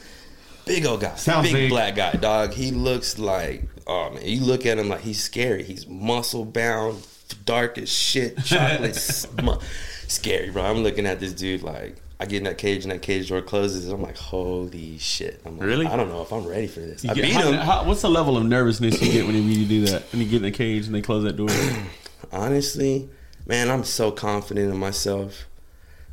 Big 0.67 0.87
old 0.87 1.01
guy, 1.03 1.15
Sounds 1.17 1.47
big, 1.49 1.55
big. 1.55 1.71
black 1.71 1.95
guy, 1.97 2.13
dog. 2.13 2.55
He 2.55 2.71
looks 2.71 3.19
like 3.19 3.65
oh 3.87 4.11
man. 4.11 4.23
You 4.25 4.41
look 4.41 4.65
at 4.65 4.79
him 4.79 4.89
like 4.89 5.01
he's 5.03 5.23
scary. 5.23 5.63
He's 5.63 5.87
muscle 5.87 6.45
bound, 6.47 7.07
dark 7.45 7.77
as 7.77 7.91
shit, 7.93 8.39
chocolate, 8.45 8.97
sm- 8.97 9.61
scary, 10.09 10.49
bro. 10.51 10.63
I'm 10.63 10.83
looking 10.83 11.05
at 11.07 11.21
this 11.21 11.33
dude 11.35 11.63
like 11.63 11.97
I 12.21 12.26
get 12.26 12.38
in 12.38 12.44
that 12.44 12.59
cage 12.59 12.85
and 12.85 12.92
that 12.92 13.02
cage 13.02 13.28
door 13.28 13.42
closes. 13.42 13.88
I'm 13.88 14.00
like, 14.02 14.16
holy 14.16 14.99
shit. 14.99 15.40
I'm 15.44 15.59
like, 15.59 15.66
Really? 15.66 15.87
I 15.87 15.97
don't 15.97 16.09
know 16.09 16.23
if 16.23 16.33
I'm 16.33 16.47
ready 16.47 16.66
for 16.68 16.80
this. 16.80 17.02
You 17.04 17.11
I 17.11 17.14
get- 17.14 17.23
beat 17.25 17.33
how- 17.33 17.49
him. 17.52 17.54
how- 17.54 17.85
what's 17.85 18.02
the 18.02 18.09
level 18.11 18.37
of 18.37 18.44
nervousness 18.44 19.02
you 19.02 19.11
get 19.12 19.26
when 19.26 19.35
you, 19.35 19.42
when 19.42 19.52
you 19.52 19.66
do 19.66 19.87
that? 19.87 20.04
When 20.12 20.23
you 20.23 20.28
get 20.28 20.37
in 20.37 20.42
the 20.42 20.50
cage 20.52 20.87
and 20.87 20.94
they 20.94 21.02
close 21.02 21.25
that 21.25 21.37
door? 21.37 21.49
honestly, 22.33 23.09
man, 23.47 23.71
I'm 23.71 23.85
so 23.85 24.11
confident 24.11 24.73
in 24.73 24.78
myself 24.78 25.47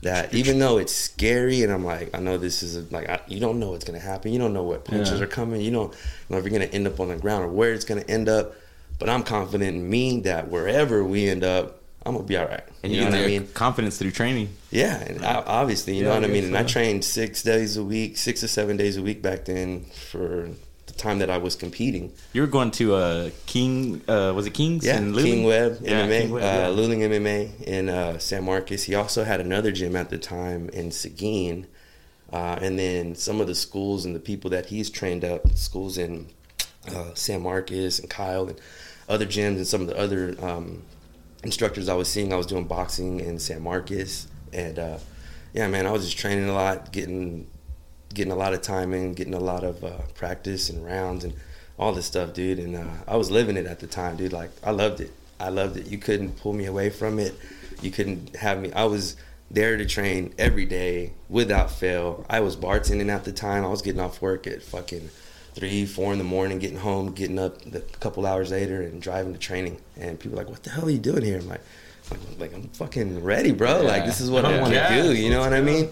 that 0.01 0.33
even 0.33 0.57
though 0.57 0.77
it's 0.79 0.93
scary 0.95 1.61
and 1.61 1.71
I'm 1.71 1.85
like, 1.85 2.09
I 2.15 2.19
know 2.19 2.37
this 2.37 2.63
is 2.63 2.75
a, 2.75 2.81
like, 2.93 3.07
I, 3.07 3.19
you 3.27 3.39
don't 3.39 3.59
know 3.59 3.69
what's 3.71 3.85
gonna 3.85 3.99
happen. 3.99 4.33
You 4.33 4.39
don't 4.39 4.53
know 4.53 4.63
what 4.63 4.83
punches 4.85 5.19
Yeah. 5.19 5.25
are 5.25 5.27
coming. 5.27 5.61
You 5.61 5.71
don't 5.71 5.93
know 6.29 6.37
if 6.37 6.43
you're 6.43 6.51
gonna 6.51 6.65
end 6.65 6.87
up 6.87 6.99
on 6.99 7.09
the 7.09 7.15
ground 7.17 7.43
or 7.43 7.47
where 7.49 7.73
it's 7.73 7.85
gonna 7.85 8.03
end 8.07 8.27
up. 8.27 8.55
But 8.97 9.09
I'm 9.09 9.23
confident 9.23 9.75
in 9.75 9.89
me 9.89 10.21
that 10.21 10.49
wherever 10.49 11.03
we 11.03 11.27
end 11.29 11.43
up, 11.43 11.80
I'm 12.05 12.13
gonna 12.15 12.25
be 12.25 12.37
all 12.37 12.47
right. 12.47 12.63
And 12.83 12.91
you 12.91 12.99
you, 12.99 13.05
know 13.05 13.11
what 13.11 13.19
I 13.19 13.27
mean? 13.27 13.47
confidence 13.53 13.97
through 13.97 14.11
training. 14.11 14.49
Yeah, 14.71 14.99
and 15.01 15.23
I, 15.23 15.35
obviously, 15.45 15.95
you 15.95 16.03
Yeah, 16.03 16.09
know 16.09 16.15
what 16.15 16.23
I 16.23 16.27
mean. 16.27 16.41
guess 16.41 16.45
And 16.47 16.57
I 16.57 16.63
trained 16.63 17.03
six 17.05 17.43
days 17.43 17.77
a 17.77 17.83
week, 17.83 18.17
six 18.17 18.43
or 18.43 18.47
seven 18.47 18.75
days 18.77 18.97
a 18.97 19.01
week 19.03 19.21
back 19.21 19.45
then 19.45 19.85
for 20.09 20.49
the 20.87 20.93
time 20.93 21.19
that 21.19 21.29
I 21.29 21.37
was 21.37 21.55
competing. 21.55 22.11
You 22.33 22.41
were 22.41 22.47
going 22.47 22.71
to 22.71 22.95
uh, 22.95 23.29
King, 23.45 24.01
uh, 24.07 24.33
was 24.35 24.47
it 24.47 24.53
Kings? 24.55 24.83
Yeah, 24.85 24.97
in 24.97 25.13
Luling? 25.13 25.23
King 25.23 25.43
Web 25.43 25.77
Yeah, 25.81 26.07
MMA, 26.07 26.21
King 26.21 26.31
Web, 26.31 26.43
uh. 26.43 26.75
Luling 26.75 26.99
MMA 26.99 27.61
in 27.63 27.87
uh, 27.89 28.17
San 28.17 28.45
Marcos. 28.45 28.83
He 28.83 28.95
also 28.95 29.23
had 29.23 29.39
another 29.39 29.71
gym 29.71 29.95
at 29.95 30.09
the 30.09 30.17
time 30.17 30.69
in 30.69 30.89
Seguin, 30.91 31.67
uh, 32.33 32.57
and 32.61 32.79
then 32.79 33.13
some 33.13 33.39
of 33.39 33.45
the 33.47 33.55
schools 33.55 34.05
and 34.05 34.15
the 34.15 34.19
people 34.19 34.49
that 34.49 34.65
he's 34.67 34.89
trained 34.89 35.23
up, 35.23 35.51
schools 35.55 35.99
in 35.99 36.27
uh, 36.87 37.13
San 37.13 37.43
Marcos 37.43 37.99
and 37.99 38.09
Kyle 38.09 38.47
and 38.47 38.59
other 39.07 39.25
gyms 39.27 39.57
and 39.57 39.67
some 39.67 39.81
of 39.81 39.87
the 39.87 39.97
other 39.97 40.35
um, 40.41 40.81
instructors 41.43 41.89
I 41.89 41.93
was 41.95 42.07
seeing. 42.07 42.33
I 42.33 42.37
was 42.37 42.45
doing 42.45 42.65
boxing 42.65 43.19
in 43.19 43.39
San 43.39 43.61
Marcos, 43.61 44.27
and 44.53 44.79
uh, 44.79 44.97
yeah, 45.53 45.67
man, 45.67 45.85
I 45.85 45.91
was 45.91 46.05
just 46.05 46.17
training 46.17 46.47
a 46.47 46.53
lot, 46.53 46.91
getting 46.91 47.47
getting 48.13 48.31
a 48.31 48.35
lot 48.35 48.53
of 48.53 48.61
time 48.61 48.93
in, 48.93 49.13
getting 49.13 49.33
a 49.33 49.39
lot 49.39 49.63
of 49.63 49.83
uh, 49.83 49.97
practice 50.15 50.69
and 50.69 50.85
rounds 50.85 51.23
and 51.23 51.33
all 51.79 51.93
this 51.93 52.05
stuff, 52.05 52.33
dude. 52.33 52.59
And 52.59 52.75
uh, 52.75 52.87
I 53.07 53.15
was 53.15 53.31
living 53.31 53.57
it 53.57 53.65
at 53.65 53.79
the 53.79 53.87
time, 53.87 54.17
dude. 54.17 54.33
Like 54.33 54.51
I 54.63 54.71
loved 54.71 54.99
it. 54.99 55.11
I 55.39 55.49
loved 55.49 55.77
it. 55.77 55.87
You 55.87 55.97
couldn't 55.97 56.37
pull 56.37 56.53
me 56.53 56.65
away 56.65 56.89
from 56.89 57.19
it. 57.19 57.35
You 57.81 57.91
couldn't 57.91 58.35
have 58.35 58.59
me. 58.59 58.71
I 58.73 58.85
was 58.85 59.15
there 59.49 59.75
to 59.75 59.85
train 59.85 60.33
every 60.37 60.65
day 60.65 61.13
without 61.29 61.71
fail. 61.71 62.25
I 62.29 62.39
was 62.39 62.55
bartending 62.55 63.09
at 63.09 63.25
the 63.25 63.33
time. 63.33 63.65
I 63.65 63.69
was 63.69 63.81
getting 63.81 63.99
off 63.99 64.21
work 64.21 64.47
at 64.47 64.61
fucking 64.61 65.09
three, 65.53 65.85
four 65.85 66.11
in 66.13 66.17
the 66.17 66.23
morning, 66.23 66.59
getting 66.59 66.77
home, 66.79 67.11
getting 67.13 67.39
up 67.39 67.57
a 67.73 67.79
couple 67.99 68.25
hours 68.25 68.51
later, 68.51 68.81
and 68.81 69.01
driving 69.01 69.33
to 69.33 69.39
training. 69.39 69.79
And 69.97 70.19
people 70.19 70.37
are 70.39 70.43
like, 70.43 70.49
"What 70.49 70.63
the 70.63 70.69
hell 70.69 70.85
are 70.85 70.89
you 70.89 70.99
doing 70.99 71.23
here?" 71.23 71.39
I'm 71.39 71.47
like, 71.47 71.61
"Like, 72.09 72.19
like 72.39 72.53
I'm 72.53 72.69
fucking 72.69 73.23
ready, 73.23 73.51
bro. 73.51 73.81
Like 73.81 74.05
this 74.05 74.21
is 74.21 74.29
what 74.31 74.45
I 74.45 74.59
want 74.59 74.73
to 74.73 74.79
Yeah, 74.79 75.01
do." 75.03 75.13
You 75.15 75.29
know 75.29 75.39
what 75.39 75.53
I 75.53 75.61
mean? 75.61 75.89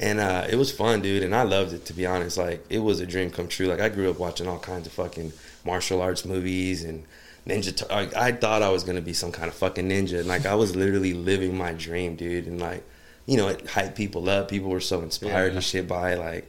And 0.00 0.20
uh, 0.20 0.46
it 0.48 0.54
was 0.56 0.70
fun, 0.70 1.02
dude, 1.02 1.24
and 1.24 1.34
I 1.34 1.42
loved 1.42 1.72
it. 1.72 1.84
To 1.86 1.92
be 1.92 2.06
honest, 2.06 2.36
like 2.38 2.64
it 2.70 2.78
was 2.78 3.00
a 3.00 3.06
dream 3.06 3.30
come 3.30 3.48
true. 3.48 3.66
Like 3.66 3.80
I 3.80 3.88
grew 3.88 4.10
up 4.10 4.18
watching 4.18 4.46
all 4.46 4.58
kinds 4.58 4.86
of 4.86 4.92
fucking 4.92 5.32
martial 5.64 6.00
arts 6.00 6.24
movies 6.24 6.84
and 6.84 7.04
ninja. 7.46 7.74
T- 7.76 7.86
I, 7.92 8.28
I 8.28 8.32
thought 8.32 8.62
I 8.62 8.68
was 8.68 8.84
gonna 8.84 9.00
be 9.00 9.12
some 9.12 9.32
kind 9.32 9.48
of 9.48 9.54
fucking 9.54 9.88
ninja, 9.88 10.18
and 10.20 10.28
like 10.28 10.46
I 10.46 10.54
was 10.54 10.76
literally 10.76 11.14
living 11.14 11.56
my 11.58 11.72
dream, 11.72 12.14
dude. 12.14 12.46
And 12.46 12.60
like, 12.60 12.84
you 13.26 13.36
know, 13.36 13.48
it 13.48 13.64
hyped 13.64 13.96
people 13.96 14.28
up. 14.28 14.48
People 14.48 14.70
were 14.70 14.78
so 14.80 15.00
inspired 15.00 15.48
Yeah. 15.48 15.54
and 15.56 15.64
shit 15.64 15.88
by 15.88 16.12
it, 16.12 16.18
like. 16.18 16.48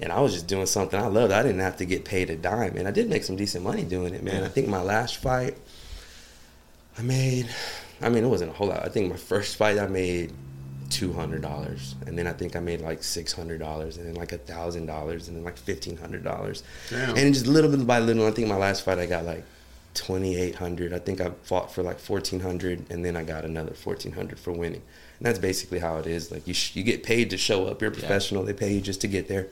And 0.00 0.12
I 0.12 0.20
was 0.20 0.34
just 0.34 0.46
doing 0.46 0.66
something 0.66 1.00
I 1.00 1.06
loved. 1.06 1.32
I 1.32 1.42
didn't 1.42 1.60
have 1.60 1.76
to 1.78 1.84
get 1.86 2.04
paid 2.04 2.28
a 2.30 2.36
dime, 2.36 2.76
and 2.76 2.86
I 2.86 2.90
did 2.90 3.08
make 3.08 3.24
some 3.24 3.36
decent 3.36 3.64
money 3.64 3.82
doing 3.82 4.12
it, 4.14 4.22
man. 4.22 4.44
I 4.44 4.48
think 4.48 4.68
my 4.68 4.82
last 4.82 5.16
fight, 5.16 5.56
I 6.98 7.02
made. 7.02 7.48
I 8.02 8.08
mean, 8.10 8.24
it 8.24 8.28
wasn't 8.28 8.50
a 8.50 8.54
whole 8.54 8.68
lot. 8.68 8.84
I 8.84 8.88
think 8.88 9.10
my 9.10 9.16
first 9.16 9.56
fight 9.56 9.78
I 9.78 9.86
made 9.86 10.32
two 10.90 11.12
hundred 11.14 11.42
dollars, 11.42 11.94
and 12.06 12.16
then 12.18 12.26
I 12.26 12.32
think 12.32 12.56
I 12.56 12.60
made 12.60 12.80
like 12.80 13.02
six 13.02 13.32
hundred 13.32 13.58
dollars, 13.58 13.96
and 13.96 14.06
then 14.06 14.14
like 14.14 14.32
a 14.32 14.38
thousand 14.38 14.86
dollars, 14.86 15.28
and 15.28 15.36
then 15.36 15.44
like 15.44 15.56
fifteen 15.56 15.96
hundred 15.96 16.22
dollars, 16.24 16.62
and 17.16 17.32
just 17.34 17.46
little 17.46 17.70
bit 17.70 17.86
by 17.86 17.98
little. 17.98 18.26
I 18.26 18.30
think 18.32 18.48
my 18.48 18.56
last 18.56 18.84
fight 18.84 18.98
I 18.98 19.06
got 19.06 19.24
like 19.24 19.44
twenty 19.94 20.36
eight 20.36 20.56
hundred. 20.56 20.92
I 20.92 20.98
think 20.98 21.22
I 21.22 21.30
fought 21.42 21.72
for 21.72 21.82
like 21.82 21.98
fourteen 21.98 22.40
hundred, 22.40 22.84
and 22.90 23.02
then 23.02 23.16
I 23.16 23.22
got 23.24 23.44
another 23.46 23.72
fourteen 23.72 24.12
hundred 24.12 24.38
for 24.38 24.52
winning. 24.52 24.82
And 25.18 25.26
that's 25.26 25.38
basically 25.38 25.78
how 25.78 25.96
it 25.96 26.06
is. 26.06 26.30
Like 26.30 26.46
you, 26.46 26.52
sh- 26.52 26.76
you 26.76 26.82
get 26.82 27.02
paid 27.02 27.30
to 27.30 27.38
show 27.38 27.66
up. 27.66 27.80
You're 27.80 27.90
a 27.90 27.94
professional. 27.94 28.42
They 28.44 28.52
pay 28.52 28.74
you 28.74 28.82
just 28.82 29.00
to 29.00 29.08
get 29.08 29.28
there. 29.28 29.48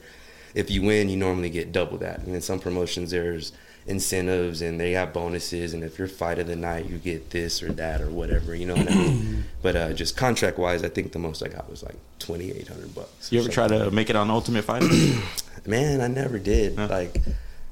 If 0.55 0.71
you 0.71 0.81
win, 0.81 1.09
you 1.09 1.17
normally 1.17 1.51
get 1.51 1.71
double 1.71 1.97
that. 1.99 2.21
And 2.21 2.33
in 2.33 2.41
some 2.41 2.59
promotions, 2.59 3.11
there's 3.11 3.51
incentives 3.87 4.61
and 4.61 4.79
they 4.79 4.93
have 4.93 5.13
bonuses. 5.13 5.73
And 5.73 5.83
if 5.83 5.99
you're 5.99 6.07
fight 6.07 6.39
of 6.39 6.47
the 6.47 6.55
night, 6.55 6.87
you 6.87 6.97
get 6.97 7.29
this 7.29 7.61
or 7.61 7.71
that 7.73 8.01
or 8.01 8.09
whatever. 8.09 8.55
You 8.55 8.65
know 8.65 8.75
what 8.75 8.91
I 8.91 8.95
mean? 8.95 9.43
But 9.61 9.75
uh, 9.75 9.93
just 9.93 10.15
contract 10.15 10.59
wise, 10.59 10.83
I 10.83 10.89
think 10.89 11.11
the 11.11 11.17
most 11.17 11.41
I 11.41 11.47
got 11.47 11.67
was 11.67 11.81
like 11.81 11.95
twenty 12.19 12.51
eight 12.51 12.67
hundred 12.67 12.93
bucks. 12.93 13.31
You 13.31 13.39
ever 13.39 13.49
try 13.49 13.67
to 13.67 13.89
make 13.89 14.11
it 14.11 14.15
on 14.15 14.29
Ultimate 14.29 14.63
Fighter? 14.63 14.87
Man, 15.65 16.01
I 16.01 16.07
never 16.07 16.37
did. 16.37 16.77
Huh. 16.77 16.87
Like, 16.87 17.19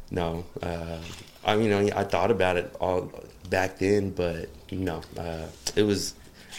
no. 0.09 0.43
Uh, 0.59 0.97
I 1.45 1.55
mean, 1.55 1.71
I 1.71 1.99
I 1.99 2.03
thought 2.03 2.31
about 2.31 2.57
it 2.57 2.75
all 2.79 3.11
back 3.51 3.77
then, 3.77 4.09
but 4.09 4.49
no. 4.71 5.01
Uh, 5.15 5.45
it 5.75 5.83
was, 5.83 6.15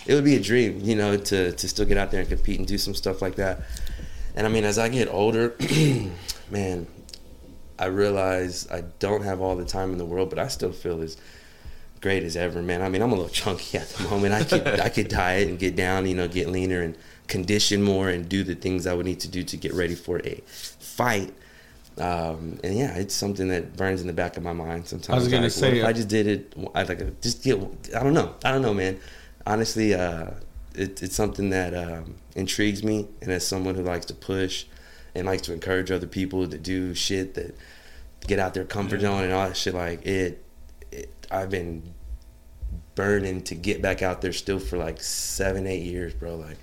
it 0.06 0.14
would 0.14 0.22
be 0.22 0.36
a 0.36 0.40
dream, 0.40 0.78
you 0.80 0.94
know, 0.94 1.16
to 1.16 1.50
to 1.50 1.68
still 1.68 1.86
get 1.86 1.98
out 1.98 2.12
there 2.12 2.20
and 2.20 2.28
compete 2.28 2.60
and 2.60 2.68
do 2.68 2.78
some 2.78 2.94
stuff 2.94 3.20
like 3.20 3.34
that. 3.34 3.62
And 4.34 4.46
I 4.46 4.50
mean, 4.50 4.64
as 4.64 4.78
I 4.78 4.88
get 4.88 5.08
older, 5.08 5.54
man, 6.50 6.86
I 7.78 7.86
realize 7.86 8.68
I 8.70 8.82
don't 8.98 9.22
have 9.22 9.40
all 9.40 9.56
the 9.56 9.64
time 9.64 9.92
in 9.92 9.98
the 9.98 10.04
world, 10.04 10.30
but 10.30 10.38
I 10.38 10.48
still 10.48 10.72
feel 10.72 11.02
as 11.02 11.16
great 12.00 12.22
as 12.22 12.36
ever, 12.36 12.62
man. 12.62 12.82
I 12.82 12.88
mean, 12.88 13.02
I'm 13.02 13.12
a 13.12 13.14
little 13.14 13.30
chunky 13.42 13.78
at 13.78 13.88
the 13.90 14.04
moment. 14.08 14.34
I 14.34 14.44
could 14.44 14.66
I 14.80 14.88
could 14.88 15.08
diet 15.08 15.48
and 15.48 15.58
get 15.58 15.76
down, 15.76 16.06
you 16.06 16.14
know, 16.14 16.28
get 16.28 16.48
leaner 16.48 16.82
and 16.82 16.96
condition 17.26 17.82
more 17.82 18.08
and 18.10 18.28
do 18.28 18.44
the 18.44 18.54
things 18.54 18.86
I 18.86 18.92
would 18.94 19.06
need 19.06 19.20
to 19.20 19.28
do 19.28 19.42
to 19.42 19.56
get 19.56 19.72
ready 19.72 19.94
for 19.94 20.20
a 20.24 20.40
fight. 20.46 21.32
Um, 21.96 22.58
and 22.64 22.76
yeah, 22.76 22.96
it's 22.96 23.14
something 23.14 23.48
that 23.48 23.76
burns 23.76 24.00
in 24.00 24.08
the 24.08 24.12
back 24.12 24.36
of 24.36 24.42
my 24.42 24.52
mind 24.52 24.86
sometimes. 24.86 25.10
I 25.10 25.14
was 25.14 25.28
gonna 25.28 25.44
Like, 25.44 25.52
say, 25.52 25.78
if 25.78 25.84
uh, 25.84 25.88
I 25.88 25.92
just 25.92 26.08
did 26.08 26.26
it. 26.26 26.52
I 26.74 26.82
like 26.82 27.20
just 27.20 27.42
get. 27.44 27.56
I 27.96 28.02
don't 28.02 28.14
know. 28.14 28.34
I 28.44 28.50
don't 28.50 28.62
know, 28.62 28.74
man. 28.74 28.98
Honestly, 29.46 29.94
uh, 29.94 30.30
it, 30.74 31.02
it's 31.02 31.14
something 31.14 31.50
that 31.50 31.72
um, 31.72 32.16
intrigues 32.34 32.82
me, 32.82 33.08
and 33.22 33.30
as 33.30 33.46
someone 33.46 33.74
who 33.74 33.82
likes 33.82 34.06
to 34.06 34.14
push 34.14 34.66
and 35.14 35.26
likes 35.26 35.42
to 35.42 35.52
encourage 35.52 35.90
other 35.90 36.06
people 36.06 36.48
to 36.48 36.58
do 36.58 36.94
shit 36.94 37.34
that 37.34 37.56
get 38.26 38.38
out 38.38 38.54
their 38.54 38.64
comfort 38.64 39.00
zone 39.00 39.24
and 39.24 39.32
all 39.32 39.46
that 39.46 39.56
shit, 39.56 39.74
like 39.74 40.04
it, 40.06 40.44
it 40.90 41.26
I've 41.30 41.50
been 41.50 41.94
burning 42.94 43.42
to 43.42 43.54
get 43.54 43.82
back 43.82 44.02
out 44.02 44.22
there 44.22 44.32
still 44.32 44.58
for 44.58 44.76
like 44.76 45.00
seven, 45.00 45.66
eight 45.66 45.82
years, 45.82 46.14
bro. 46.14 46.36
Like, 46.36 46.56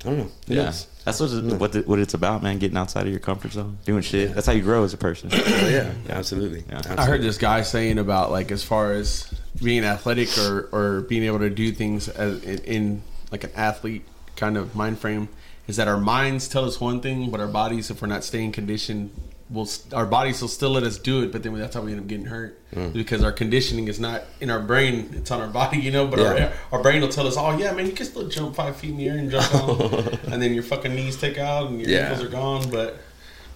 I 0.00 0.08
don't 0.08 0.18
know. 0.18 0.30
Who 0.46 0.54
yeah, 0.54 0.64
knows? 0.64 0.86
that's 1.04 1.20
what 1.20 1.32
it, 1.32 1.44
what, 1.58 1.72
the, 1.72 1.80
what 1.82 1.98
it's 1.98 2.14
about, 2.14 2.42
man. 2.42 2.58
Getting 2.58 2.76
outside 2.76 3.06
of 3.06 3.10
your 3.10 3.20
comfort 3.20 3.52
zone, 3.52 3.78
doing 3.84 4.02
shit. 4.02 4.34
That's 4.34 4.46
how 4.46 4.52
you 4.52 4.62
grow 4.62 4.84
as 4.84 4.94
a 4.94 4.98
person. 4.98 5.30
Oh, 5.58 5.68
yeah, 5.68 5.92
absolutely. 6.08 6.64
Yeah. 6.68 6.76
absolutely. 6.76 7.04
I 7.04 7.06
heard 7.06 7.22
this 7.22 7.36
guy 7.36 7.62
saying 7.62 7.98
about 7.98 8.30
like 8.30 8.52
as 8.52 8.62
far 8.62 8.92
as 8.92 9.32
being 9.62 9.84
athletic 9.84 10.36
or, 10.38 10.68
or 10.72 11.00
being 11.02 11.24
able 11.24 11.40
to 11.40 11.50
do 11.50 11.72
things 11.72 12.08
as 12.08 12.42
in, 12.44 12.58
in 12.58 13.02
like 13.32 13.44
an 13.44 13.50
athlete 13.56 14.04
kind 14.38 14.56
of 14.56 14.74
mind 14.74 14.98
frame 14.98 15.28
is 15.66 15.76
that 15.76 15.86
our 15.88 15.98
minds 15.98 16.48
tell 16.48 16.64
us 16.64 16.80
one 16.80 17.00
thing, 17.00 17.30
but 17.30 17.40
our 17.40 17.46
bodies, 17.48 17.90
if 17.90 18.00
we're 18.00 18.08
not 18.08 18.24
staying 18.24 18.52
conditioned, 18.52 19.10
will 19.50 19.68
our 19.92 20.06
bodies 20.06 20.40
will 20.40 20.48
still 20.48 20.70
let 20.70 20.82
us 20.82 20.98
do 20.98 21.22
it. 21.22 21.32
But 21.32 21.42
then 21.42 21.58
that's 21.58 21.74
how 21.74 21.82
we 21.82 21.92
end 21.92 22.00
up 22.00 22.06
getting 22.06 22.26
hurt 22.26 22.58
mm. 22.72 22.92
because 22.92 23.22
our 23.22 23.32
conditioning 23.32 23.88
is 23.88 24.00
not 24.00 24.22
in 24.40 24.48
our 24.50 24.60
brain; 24.60 25.10
it's 25.14 25.30
on 25.30 25.40
our 25.40 25.48
body, 25.48 25.78
you 25.78 25.90
know. 25.90 26.06
But 26.06 26.20
Yeah. 26.20 26.52
our, 26.72 26.78
our 26.78 26.82
brain 26.82 27.02
will 27.02 27.08
tell 27.08 27.26
us, 27.26 27.36
"Oh 27.36 27.56
yeah, 27.58 27.72
man, 27.72 27.86
you 27.86 27.92
can 27.92 28.06
still 28.06 28.28
jump 28.28 28.54
five 28.56 28.76
feet 28.76 28.90
in 28.90 28.96
the 28.96 29.08
air 29.08 29.18
and 29.18 29.30
jump 29.30 29.50
down," 29.52 30.32
and 30.32 30.42
then 30.42 30.54
your 30.54 30.62
fucking 30.62 30.94
knees 30.94 31.16
take 31.20 31.36
out 31.38 31.68
and 31.68 31.80
your 31.80 31.90
Yeah. 31.90 31.98
ankles 32.08 32.22
are 32.22 32.30
gone. 32.30 32.70
But 32.70 32.98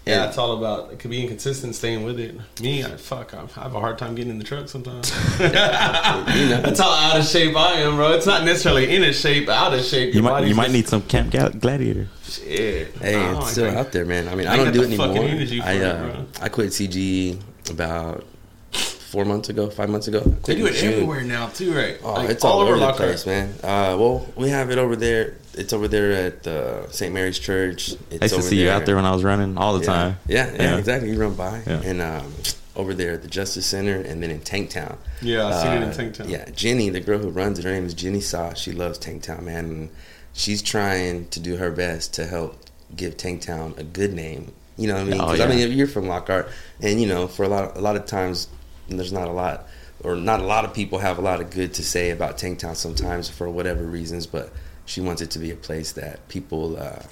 yeah, 0.06 0.22
And- 0.22 0.28
it's 0.30 0.38
all 0.38 0.56
about 0.58 0.92
it 0.92 0.98
could 0.98 1.10
be 1.10 1.22
inconsistent, 1.22 1.74
staying 1.74 2.04
with 2.04 2.18
it. 2.18 2.34
Me, 2.60 2.82
I 2.84 2.96
fuck, 2.96 3.34
I 3.34 3.40
have 3.60 3.74
a 3.74 3.80
hard 3.80 3.98
time 3.98 4.14
getting 4.14 4.30
in 4.32 4.38
the 4.38 4.44
truck 4.44 4.68
sometimes. 4.68 5.10
That's 5.38 6.80
how 6.80 6.90
out 6.90 7.18
of 7.18 7.26
shape 7.26 7.56
I 7.56 7.74
am, 7.80 7.96
bro. 7.96 8.12
It's 8.12 8.26
not 8.26 8.44
necessarily 8.44 8.94
in 8.94 9.02
a 9.04 9.12
shape, 9.12 9.48
out 9.48 9.74
of 9.74 9.84
shape. 9.84 10.08
You 10.08 10.14
Your 10.14 10.22
might 10.24 10.30
body's 10.30 10.48
you 10.50 10.54
might 10.54 10.62
just- 10.64 10.74
need 10.74 10.88
some 10.88 11.02
Camp 11.02 11.30
Gal- 11.30 11.50
Gladiator. 11.50 12.08
shit. 12.24 12.94
Hey, 12.96 13.14
Oh, 13.16 13.38
it's 13.38 13.46
I 13.46 13.50
still 13.50 13.64
think- 13.66 13.76
out 13.78 13.92
there, 13.92 14.04
man. 14.04 14.28
I 14.28 14.34
mean, 14.34 14.46
I 14.46 14.54
I, 14.54 14.56
don't 14.56 14.66
got 14.66 14.74
do 14.74 14.86
the 14.86 14.92
it 14.92 14.96
fucking 14.96 15.16
anymore. 15.16 15.30
energy 15.36 15.60
for 15.60 15.66
I 15.66 15.72
it, 15.72 15.82
uh, 15.84 15.96
bro. 16.02 16.24
I 16.40 16.48
quit 16.48 16.68
CG 16.70 17.38
about 17.70 18.24
four 18.72 19.24
months 19.24 19.48
ago, 19.50 19.68
five 19.70 19.90
months 19.90 20.08
ago. 20.08 20.20
I 20.20 20.22
quit 20.22 20.44
They 20.44 20.54
do 20.56 20.66
in 20.66 20.72
it 20.74 20.76
June. 20.78 20.92
everywhere 20.94 21.22
now 21.22 21.48
too, 21.48 21.74
right? 21.74 21.98
Oh, 22.02 22.14
Like, 22.14 22.30
it's 22.30 22.44
all, 22.44 22.60
over 22.60 22.72
the 22.74 22.78
Lockhart. 22.78 22.96
place, 23.10 23.26
man. 23.26 23.50
Uh, 23.62 23.96
well, 23.98 24.26
we 24.36 24.48
have 24.48 24.70
it 24.70 24.78
over 24.78 24.96
there. 24.96 25.34
It's 25.54 25.72
over 25.72 25.86
there 25.88 26.12
at 26.12 26.46
uh, 26.46 26.90
St. 26.90 27.12
Mary's 27.12 27.38
Church. 27.38 27.92
It's 28.10 28.20
I 28.20 28.24
used 28.24 28.34
to 28.34 28.34
over 28.40 28.42
see 28.48 28.62
you 28.62 28.70
out 28.70 28.86
there 28.86 28.96
when 28.96 29.04
I 29.04 29.12
was 29.12 29.22
running 29.22 29.58
all 29.58 29.74
the 29.74 29.80
yeah. 29.80 29.86
time. 29.86 30.18
Yeah, 30.26 30.52
yeah, 30.54 30.62
Yeah. 30.62 30.76
exactly. 30.78 31.10
You 31.10 31.18
run 31.20 31.34
by, 31.34 31.62
Yeah. 31.66 31.80
and 31.84 32.00
um, 32.00 32.32
over 32.74 32.94
there 32.94 33.12
at 33.12 33.22
the 33.22 33.28
Justice 33.28 33.66
Center, 33.66 33.96
and 34.00 34.22
then 34.22 34.30
in 34.30 34.40
Tanktown. 34.40 34.96
Yeah, 35.20 35.46
I 35.48 35.62
seen 35.62 35.72
it 35.72 35.82
in 35.82 35.88
Uh, 35.90 35.92
Tanktown. 35.92 36.28
Yeah, 36.30 36.48
Jenny, 36.56 36.88
the 36.88 37.00
girl 37.00 37.18
who 37.18 37.28
runs 37.28 37.58
it, 37.58 37.64
her 37.66 37.72
name 37.72 37.84
is 37.84 37.92
Jenny 37.94 38.20
Saw. 38.20 38.54
She 38.54 38.72
loves 38.72 38.98
Tanktown, 38.98 39.42
man, 39.42 39.64
and 39.66 39.88
she's 40.32 40.62
trying 40.62 41.28
to 41.28 41.40
do 41.40 41.56
her 41.56 41.70
best 41.70 42.14
to 42.14 42.26
help 42.26 42.56
give 42.96 43.16
Tanktown 43.18 43.74
a 43.78 43.82
good 43.82 44.14
name. 44.14 44.52
You 44.78 44.88
know 44.88 44.94
what 44.94 45.00
I 45.02 45.04
mean? 45.04 45.20
Oh, 45.20 45.24
'Cause, 45.26 45.38
yeah. 45.38 45.44
I 45.44 45.48
mean, 45.48 45.58
if 45.58 45.70
you're 45.72 45.86
from 45.86 46.08
Lockhart, 46.08 46.48
and 46.80 46.98
you 46.98 47.06
know, 47.06 47.28
for 47.28 47.42
a 47.44 47.48
lot, 47.48 47.76
a 47.76 47.80
lot 47.80 47.94
of 47.96 48.06
times, 48.06 48.48
there's 48.88 49.12
not 49.12 49.28
a 49.28 49.32
lot, 49.32 49.68
or 50.02 50.16
not 50.16 50.40
a 50.40 50.44
lot 50.44 50.64
of 50.64 50.72
people 50.72 50.98
have 51.00 51.18
a 51.18 51.20
lot 51.22 51.42
of 51.42 51.50
good 51.50 51.74
to 51.74 51.84
say 51.84 52.08
about 52.08 52.38
Tanktown 52.38 52.74
sometimes 52.74 53.28
for 53.28 53.50
whatever 53.50 53.84
reasons. 53.84 54.26
But 54.26 54.50
she 54.84 55.00
wants 55.00 55.22
it 55.22 55.30
to 55.32 55.38
be 55.38 55.50
a 55.50 55.56
place 55.56 55.92
that 55.92 56.26
people 56.28 56.76
uh, 56.76 57.02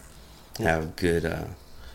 have 0.58 0.96
good. 0.96 1.24
Uh, 1.24 1.44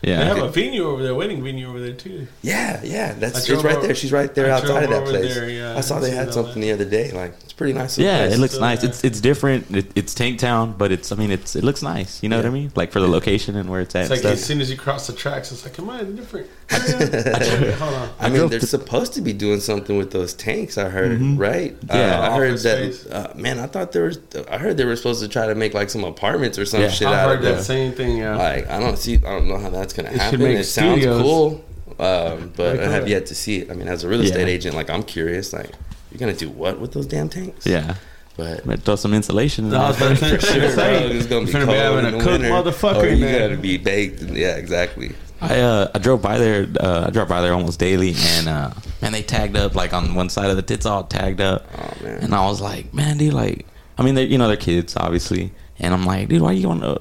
Yeah. 0.06 0.18
They 0.20 0.24
have 0.26 0.38
a 0.38 0.48
venue 0.48 0.84
over 0.88 1.02
there, 1.02 1.14
wedding 1.14 1.42
venue 1.42 1.68
over 1.68 1.80
there 1.80 1.92
too. 1.92 2.26
Yeah, 2.40 2.80
yeah, 2.84 3.12
that's 3.14 3.40
it's 3.40 3.50
right 3.62 3.74
over- 3.76 3.86
there. 3.86 3.94
She's 3.94 4.12
right 4.12 4.32
there 4.34 4.46
I 4.46 4.50
outside 4.56 4.84
of 4.84 4.90
that 4.90 5.04
place. 5.04 5.34
there, 5.34 5.50
yeah, 5.50 5.76
I 5.76 5.80
saw 5.80 5.98
they 5.98 6.12
had 6.12 6.32
something 6.32 6.54
that. 6.54 6.60
the 6.60 6.72
other 6.72 6.84
day. 6.84 7.10
Like 7.10 7.34
it's 7.42 7.52
pretty 7.52 7.72
nice. 7.72 7.98
Yeah, 7.98 8.18
place. 8.18 8.34
it 8.34 8.38
looks 8.38 8.52
still 8.54 8.60
nice. 8.62 8.80
there. 8.82 8.90
It's 8.90 9.04
it's 9.04 9.20
different. 9.20 9.76
It, 9.76 9.90
it's 9.96 10.14
Tank 10.14 10.38
Town, 10.38 10.74
but 10.78 10.92
it's 10.92 11.10
I 11.10 11.16
mean 11.16 11.30
it's 11.32 11.56
it 11.56 11.64
looks 11.64 11.82
nice. 11.82 12.22
You 12.22 12.28
know 12.28 12.36
what 12.36 12.46
I 12.46 12.50
mean? 12.50 12.70
Like 12.76 12.92
for 12.92 13.00
the 13.00 13.08
location 13.08 13.56
and 13.56 13.68
where 13.68 13.80
it's 13.80 13.94
at. 13.96 14.02
It's 14.02 14.10
and 14.12 14.24
like 14.24 14.32
as 14.34 14.44
soon 14.44 14.60
as 14.60 14.70
you 14.70 14.76
cross 14.76 15.08
the 15.08 15.12
tracks, 15.12 15.50
it's 15.50 15.64
like, 15.64 15.76
am 15.80 15.90
I 15.90 16.04
different? 16.04 16.48
Hold 16.70 17.94
on. 17.94 18.08
I 18.20 18.28
mean, 18.28 18.38
drove 18.38 18.50
they're 18.50 18.60
to- 18.60 18.66
supposed 18.66 19.12
to 19.14 19.20
be 19.20 19.32
doing 19.32 19.60
something 19.60 19.96
with 19.96 20.12
those 20.12 20.34
tanks. 20.34 20.78
I 20.78 20.88
heard, 20.88 21.20
right? 21.36 21.74
Mm-hmm. 21.80 21.96
Yeah. 21.96 22.20
uh, 22.20 22.30
I 22.30 22.36
heard 22.36 22.58
that. 22.58 23.06
Uh, 23.10 23.36
man, 23.36 23.58
I 23.58 23.66
thought 23.66 23.92
there 23.92 24.04
was. 24.04 24.18
I 24.50 24.58
heard 24.58 24.76
they 24.76 24.84
were 24.84 24.96
supposed 24.96 25.20
to 25.22 25.28
try 25.28 25.46
to 25.46 25.54
make 25.54 25.74
like 25.74 25.90
some 25.90 26.04
apartments 26.04 26.58
or 26.58 26.64
some 26.64 26.82
Yeah. 26.82 26.90
shit 26.90 27.08
I've 27.08 27.14
out 27.14 27.28
heard 27.36 27.42
that 27.42 27.62
same 27.64 27.92
thing. 27.92 28.18
Yeah. 28.18 28.36
Like 28.36 28.68
I 28.68 28.78
don't 28.78 28.96
see. 28.98 29.16
I 29.16 29.20
don't 29.30 29.48
know 29.48 29.58
how 29.58 29.70
that's 29.70 29.92
gonna 29.96 30.10
should 30.10 30.20
happen. 30.20 30.42
make 30.42 30.58
It 30.58 30.64
sounds 30.64 31.00
studios. 31.02 31.22
cool, 31.22 31.64
um, 31.98 32.52
but 32.56 32.76
Like 32.78 32.86
I 32.88 32.90
have 32.92 33.08
yet 33.08 33.26
to 33.26 33.34
see 33.34 33.56
it. 33.58 33.70
I 33.70 33.74
mean, 33.74 33.88
as 33.88 34.04
a 34.04 34.08
real 34.08 34.20
estate 34.20 34.46
Yeah. 34.48 34.54
agent, 34.54 34.74
like 34.76 34.90
I'm 34.90 35.02
curious. 35.02 35.52
Like, 35.52 35.70
you're 36.10 36.18
gonna 36.20 36.34
do 36.34 36.48
what 36.50 36.78
with 36.80 36.92
those 36.92 37.06
damn 37.06 37.28
tanks? 37.28 37.66
yeah, 37.66 37.94
but. 38.36 38.66
but 38.66 38.82
throw 38.82 38.96
some 38.96 39.12
insulation. 39.14 39.66
In 39.66 39.70
No, 39.72 39.80
I 39.80 39.88
was 39.88 39.98
there. 39.98 40.08
to 40.10 40.16
For 40.38 40.40
sure, 40.46 40.74
bro. 40.74 40.84
It's 41.16 41.26
gonna 41.26 41.46
be 41.46 41.52
Finna 41.52 41.64
cold 41.64 41.68
be 41.68 41.74
having 41.74 41.98
in 42.00 42.06
a 42.06 42.10
the 42.10 42.30
winter. 42.30 42.48
motherfucker 42.50 43.02
Or 43.02 43.08
you 43.08 43.24
there. 43.24 43.48
gotta 43.48 43.60
be 43.60 43.76
baked. 43.78 44.22
Yeah, 44.22 44.56
exactly. 44.56 45.14
I 45.40 45.60
uh 45.60 45.90
I 45.94 45.98
drove 45.98 46.22
by 46.22 46.38
there. 46.38 46.66
Uh, 46.80 47.04
I 47.08 47.10
drove 47.10 47.28
by 47.28 47.42
there 47.42 47.52
almost 47.52 47.78
daily, 47.78 48.14
and 48.16 48.48
uh 48.48 48.70
man, 49.02 49.12
they 49.12 49.22
tagged 49.22 49.56
up 49.56 49.74
like 49.74 49.92
on 49.92 50.14
one 50.14 50.28
side 50.30 50.48
of 50.50 50.56
the 50.56 50.62
tits 50.62 50.86
all 50.86 51.04
tagged 51.04 51.40
up. 51.42 51.66
Oh 51.78 52.04
man. 52.04 52.18
And 52.24 52.34
I 52.34 52.46
was 52.46 52.60
like, 52.62 52.94
man, 52.94 53.18
dude, 53.18 53.34
like, 53.34 53.66
I 53.98 54.02
mean, 54.02 54.14
they 54.14 54.24
you 54.24 54.38
know 54.38 54.48
they're 54.48 54.56
kids, 54.56 54.96
obviously, 54.96 55.52
and 55.78 55.92
I'm 55.92 56.06
like, 56.06 56.28
dude, 56.28 56.40
why 56.40 56.52
you 56.52 56.68
want 56.68 56.80
to, 56.82 56.98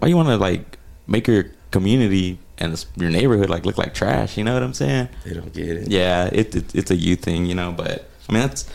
why 0.00 0.08
you 0.08 0.16
want 0.16 0.28
to 0.30 0.36
like 0.36 0.78
make 1.06 1.28
your 1.28 1.44
community 1.70 2.38
and 2.58 2.84
your 2.96 3.10
neighborhood 3.10 3.50
like 3.50 3.64
look 3.66 3.78
like 3.78 3.94
trash? 3.94 4.36
You 4.36 4.44
know 4.44 4.54
what 4.54 4.62
I'm 4.62 4.74
saying? 4.74 5.08
They 5.24 5.34
don't 5.34 5.52
get 5.52 5.68
it. 5.68 5.88
Yeah, 5.88 6.28
it, 6.32 6.54
it 6.54 6.74
it's 6.74 6.90
a 6.90 6.96
youth 6.96 7.20
thing, 7.20 7.46
you 7.46 7.54
know. 7.54 7.72
But 7.72 8.08
I 8.28 8.32
mean, 8.32 8.42
that's 8.42 8.68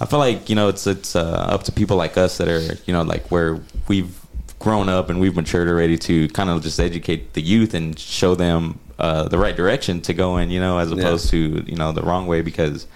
I 0.00 0.06
feel 0.06 0.18
like 0.20 0.48
you 0.48 0.54
know 0.56 0.68
it's 0.68 0.86
it's 0.86 1.14
uh, 1.16 1.46
up 1.50 1.64
to 1.64 1.72
people 1.72 1.96
like 1.96 2.16
us 2.16 2.38
that 2.38 2.48
are 2.48 2.74
you 2.86 2.92
know 2.92 3.02
like 3.02 3.30
where 3.30 3.60
we've 3.88 4.14
grown 4.58 4.88
up 4.88 5.08
and 5.10 5.20
we've 5.20 5.36
matured 5.36 5.68
already 5.68 5.96
to 5.96 6.28
kind 6.30 6.50
of 6.50 6.62
just 6.62 6.80
educate 6.80 7.34
the 7.34 7.40
youth 7.42 7.74
and 7.74 7.96
show 7.98 8.34
them 8.34 8.78
uh, 8.98 9.28
the 9.28 9.38
right 9.38 9.54
direction 9.56 10.00
to 10.00 10.12
go 10.12 10.36
in, 10.36 10.50
you 10.50 10.58
know, 10.58 10.78
as 10.78 10.90
Yeah. 10.90 10.96
opposed 10.98 11.30
to 11.30 11.62
you 11.66 11.76
know 11.76 11.92
the 11.92 12.02
wrong 12.02 12.26
way 12.26 12.42
because. 12.42 12.86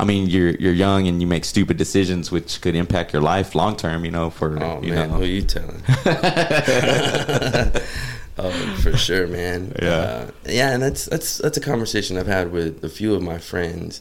I 0.00 0.04
mean, 0.04 0.26
you're 0.28 0.50
you're 0.56 0.72
young 0.72 1.06
and 1.06 1.20
you 1.20 1.28
make 1.28 1.44
stupid 1.44 1.76
decisions 1.76 2.32
which 2.32 2.60
could 2.60 2.74
impact 2.74 3.12
your 3.12 3.22
life 3.22 3.54
long 3.54 3.76
term. 3.76 4.04
You 4.04 4.10
know, 4.10 4.30
for 4.30 4.60
Oh 4.60 4.80
you 4.82 4.94
man, 4.94 5.10
know, 5.10 5.18
who 5.18 5.24
you 5.26 5.42
telling? 5.42 5.80
oh, 8.44 8.76
for 8.82 8.96
sure, 8.96 9.26
man. 9.26 9.74
Yeah. 9.82 9.88
uh, 9.90 10.30
yeah, 10.46 10.70
and 10.72 10.82
that's 10.82 11.06
that's 11.06 11.38
that's 11.38 11.56
a 11.56 11.60
conversation 11.60 12.16
I've 12.16 12.26
had 12.26 12.52
with 12.52 12.84
a 12.84 12.88
few 12.88 13.14
of 13.14 13.22
my 13.22 13.38
friends. 13.38 14.00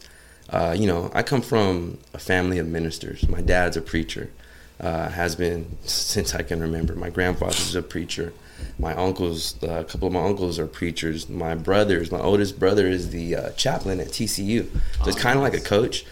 Uh, 0.50 0.76
you 0.78 0.86
know, 0.86 1.10
I 1.14 1.24
come 1.24 1.42
from 1.42 1.98
a 2.14 2.20
family 2.20 2.58
of 2.58 2.68
ministers. 2.68 3.28
My 3.30 3.42
dad's 3.42 3.78
a 3.78 3.82
preacher, 3.82 4.30
uh, 4.82 5.10
has 5.10 5.36
been 5.36 5.78
since 5.84 6.36
I 6.36 6.42
can 6.44 6.60
remember. 6.60 6.96
My 6.96 7.10
grandfather's 7.10 7.76
a 7.76 7.82
preacher. 7.82 8.34
My 8.78 8.94
uncles, 8.96 9.56
uh, 9.64 9.80
a 9.80 9.84
couple 9.84 10.08
of 10.08 10.14
my 10.14 10.24
uncles 10.24 10.60
are 10.60 10.68
preachers. 10.68 11.30
My 11.30 11.56
brothers, 11.56 12.12
my 12.12 12.20
oldest 12.20 12.60
brother 12.60 12.88
is 12.88 13.12
the 13.12 13.36
uh, 13.36 13.50
chaplain 13.52 14.00
at 14.00 14.08
TCU. 14.08 14.68
So 15.04 15.10
it's 15.10 15.20
kind 15.20 15.38
of 15.38 15.44
like 15.44 15.54
a 15.54 15.62
coach. 15.62 16.06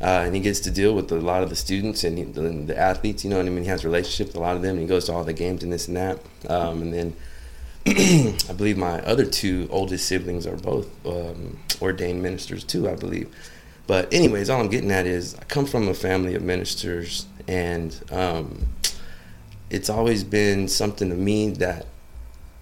Uh, 0.00 0.24
and 0.26 0.34
he 0.34 0.40
gets 0.40 0.60
to 0.60 0.70
deal 0.70 0.94
with 0.94 1.10
a 1.10 1.16
lot 1.16 1.42
of 1.42 1.48
the 1.48 1.56
students 1.56 2.04
and 2.04 2.18
he, 2.18 2.24
the, 2.24 2.42
the 2.42 2.76
athletes. 2.78 3.24
You 3.24 3.30
know 3.30 3.38
what 3.38 3.46
I 3.46 3.50
mean? 3.50 3.62
He 3.64 3.70
has 3.70 3.84
relationships 3.84 4.28
with 4.28 4.36
a 4.36 4.40
lot 4.40 4.56
of 4.56 4.62
them. 4.62 4.72
And 4.72 4.80
he 4.80 4.86
goes 4.86 5.06
to 5.06 5.12
all 5.12 5.24
the 5.24 5.32
games 5.32 5.62
and 5.62 5.72
this 5.72 5.88
and 5.88 5.96
that. 5.96 6.18
Um, 6.48 6.82
and 6.82 6.92
then 6.92 7.16
I 8.48 8.52
believe 8.56 8.76
my 8.76 9.00
other 9.02 9.24
two 9.24 9.68
oldest 9.70 10.08
siblings 10.08 10.46
are 10.46 10.56
both 10.56 10.88
um, 11.06 11.58
ordained 11.80 12.22
ministers 12.22 12.64
too. 12.64 12.88
I 12.88 12.96
believe. 12.96 13.32
But 13.86 14.12
anyways, 14.12 14.50
all 14.50 14.60
I'm 14.60 14.68
getting 14.68 14.90
at 14.90 15.06
is 15.06 15.36
I 15.36 15.44
come 15.44 15.66
from 15.66 15.86
a 15.86 15.94
family 15.94 16.34
of 16.34 16.42
ministers, 16.42 17.26
and 17.46 17.96
um, 18.10 18.66
it's 19.70 19.88
always 19.88 20.24
been 20.24 20.66
something 20.66 21.08
to 21.10 21.14
me 21.14 21.50
that 21.50 21.86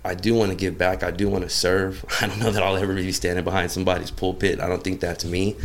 I 0.05 0.15
do 0.15 0.35
want 0.35 0.51
to 0.51 0.57
give 0.57 0.77
back. 0.77 1.03
I 1.03 1.11
do 1.11 1.31
want 1.31 1.45
to 1.45 1.51
serve. 1.51 2.05
I 2.21 2.27
don't 2.27 2.39
know 2.39 2.51
that 2.51 2.63
I'll 2.63 2.77
ever 2.77 2.95
be 2.95 3.11
standing 3.13 3.45
behind 3.45 3.71
somebody's 3.71 4.11
pulpit. 4.11 4.61
I 4.61 4.69
don't 4.69 4.85
think 4.85 5.01
that's 5.01 5.25
me. 5.25 5.57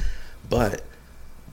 But 0.49 0.83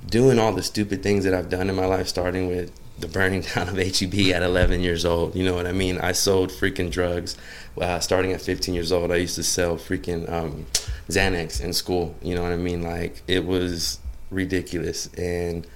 doing 0.08 0.38
all 0.38 0.52
the 0.52 0.62
stupid 0.62 1.02
things 1.02 1.24
that 1.24 1.34
I've 1.34 1.50
done 1.50 1.68
in 1.68 1.74
my 1.74 1.86
life, 1.86 2.06
starting 2.06 2.46
with 2.46 2.70
the 2.98 3.08
burning 3.08 3.40
down 3.54 3.68
of 3.68 3.76
HEB 3.76 4.32
at 4.34 4.42
11 4.42 4.80
years 4.80 5.04
old. 5.04 5.34
You 5.34 5.44
know 5.44 5.54
what 5.54 5.66
I 5.66 5.72
mean? 5.72 5.98
I 5.98 6.12
sold 6.12 6.50
freaking 6.50 6.90
drugs. 6.90 7.36
Uh, 7.80 8.00
starting 8.00 8.32
at 8.32 8.40
15 8.40 8.74
years 8.74 8.90
old, 8.90 9.12
I 9.12 9.16
used 9.16 9.34
to 9.34 9.42
sell 9.42 9.76
freaking 9.76 10.30
um, 10.32 10.66
Xanax 11.08 11.60
in 11.60 11.72
school. 11.72 12.14
You 12.22 12.34
know 12.34 12.42
what 12.42 12.52
I 12.52 12.56
mean? 12.56 12.82
Like 12.82 13.22
it 13.26 13.44
was 13.44 13.98
ridiculous. 14.30 15.08
And 15.14 15.66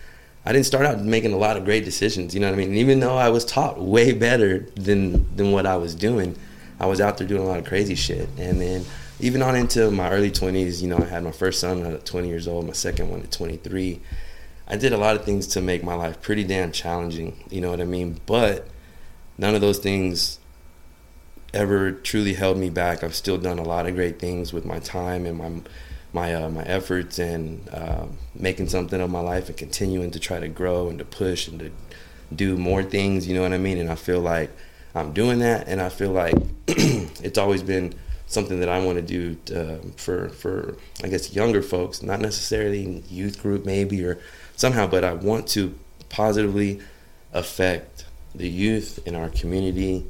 I 0.44 0.52
didn't 0.52 0.66
start 0.66 0.86
out 0.86 1.00
making 1.00 1.32
a 1.32 1.36
lot 1.36 1.56
of 1.56 1.64
great 1.64 1.84
decisions. 1.84 2.34
You 2.34 2.40
know 2.40 2.48
what 2.48 2.54
I 2.54 2.56
mean? 2.56 2.68
And 2.68 2.78
even 2.78 3.00
though 3.00 3.16
I 3.16 3.28
was 3.28 3.44
taught 3.44 3.78
way 3.80 4.12
better 4.12 4.60
than 4.74 5.36
than 5.36 5.52
what 5.52 5.66
I 5.66 5.76
was 5.76 5.94
doing, 5.94 6.36
I 6.78 6.86
was 6.86 7.00
out 7.00 7.18
there 7.18 7.26
doing 7.26 7.42
a 7.42 7.46
lot 7.46 7.58
of 7.58 7.66
crazy 7.66 7.94
shit. 7.94 8.28
And 8.38 8.60
then 8.60 8.84
even 9.20 9.42
on 9.42 9.54
into 9.54 9.90
my 9.90 10.10
early 10.10 10.30
20s, 10.30 10.80
you 10.80 10.88
know, 10.88 10.96
I 10.96 11.04
had 11.04 11.22
my 11.22 11.30
first 11.30 11.60
son 11.60 11.84
at 11.84 12.06
20 12.06 12.28
years 12.28 12.48
old, 12.48 12.66
my 12.66 12.72
second 12.72 13.10
one 13.10 13.20
at 13.20 13.30
23. 13.30 14.00
I 14.70 14.76
did 14.76 14.92
a 14.92 14.96
lot 14.96 15.16
of 15.16 15.24
things 15.24 15.48
to 15.48 15.60
make 15.60 15.82
my 15.82 15.94
life 15.94 16.22
pretty 16.22 16.44
damn 16.44 16.70
challenging. 16.70 17.42
You 17.50 17.60
know 17.60 17.70
what 17.70 17.80
I 17.80 17.84
mean? 17.84 18.20
But 18.24 18.68
none 19.36 19.56
of 19.56 19.60
those 19.60 19.80
things 19.80 20.38
ever 21.52 21.90
truly 21.90 22.34
held 22.34 22.56
me 22.56 22.70
back. 22.70 23.02
I've 23.02 23.16
still 23.16 23.36
done 23.36 23.58
a 23.58 23.64
lot 23.64 23.86
of 23.86 23.96
great 23.96 24.20
things 24.20 24.52
with 24.52 24.64
my 24.64 24.78
time 24.78 25.26
and 25.26 25.36
my 25.36 25.50
my 26.12 26.34
uh, 26.34 26.50
my 26.50 26.62
efforts 26.62 27.18
and 27.18 27.68
uh, 27.70 28.06
making 28.32 28.68
something 28.68 29.00
of 29.00 29.10
my 29.10 29.20
life 29.20 29.48
and 29.48 29.56
continuing 29.56 30.12
to 30.12 30.20
try 30.20 30.38
to 30.38 30.48
grow 30.48 30.88
and 30.88 31.00
to 31.00 31.04
push 31.04 31.48
and 31.48 31.58
to 31.58 31.72
do 32.32 32.56
more 32.56 32.84
things. 32.84 33.26
You 33.26 33.34
know 33.34 33.42
what 33.42 33.52
I 33.52 33.58
mean? 33.58 33.78
And 33.78 33.90
I 33.90 33.96
feel 33.96 34.20
like 34.20 34.50
I'm 34.94 35.12
doing 35.12 35.40
that, 35.40 35.66
and 35.66 35.82
I 35.82 35.88
feel 35.88 36.12
like 36.12 36.34
it's 36.68 37.38
always 37.38 37.64
been 37.64 37.92
something 38.28 38.60
that 38.60 38.68
I 38.68 38.84
want 38.84 38.96
to 38.96 39.02
do 39.02 39.36
uh, 39.52 39.84
for 39.96 40.28
for 40.28 40.76
I 41.02 41.08
guess 41.08 41.34
younger 41.34 41.60
folks, 41.60 42.04
not 42.04 42.20
necessarily 42.20 43.02
youth 43.08 43.42
group 43.42 43.64
maybe 43.64 44.04
or 44.04 44.20
somehow, 44.60 44.86
but 44.86 45.02
I 45.04 45.14
want 45.14 45.48
to 45.48 45.74
positively 46.10 46.80
affect 47.32 48.04
the 48.34 48.48
youth 48.48 49.00
in 49.06 49.14
our 49.14 49.30
community 49.30 50.04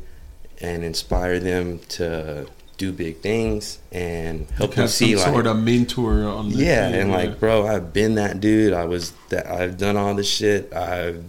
and 0.60 0.82
inspire 0.84 1.38
them 1.38 1.78
to 1.90 2.46
do 2.76 2.92
big 2.92 3.18
things 3.18 3.78
and 3.92 4.48
help 4.50 4.70
Like 4.70 4.76
them 4.76 4.82
have 4.82 4.90
see 4.90 5.12
some 5.16 5.18
like 5.34 5.34
sort 5.34 5.46
of 5.46 5.58
mentor 5.58 6.24
on 6.24 6.50
the 6.50 6.56
yeah, 6.56 6.90
team, 6.90 7.00
and 7.00 7.10
like, 7.12 7.38
bro, 7.38 7.66
I've 7.66 7.92
been 7.92 8.16
that 8.16 8.40
dude. 8.40 8.72
I 8.72 8.84
was 8.86 9.12
that. 9.28 9.46
I've 9.46 9.78
done 9.78 9.96
all 9.96 10.14
this 10.14 10.28
shit. 10.28 10.72
I've 10.74 11.22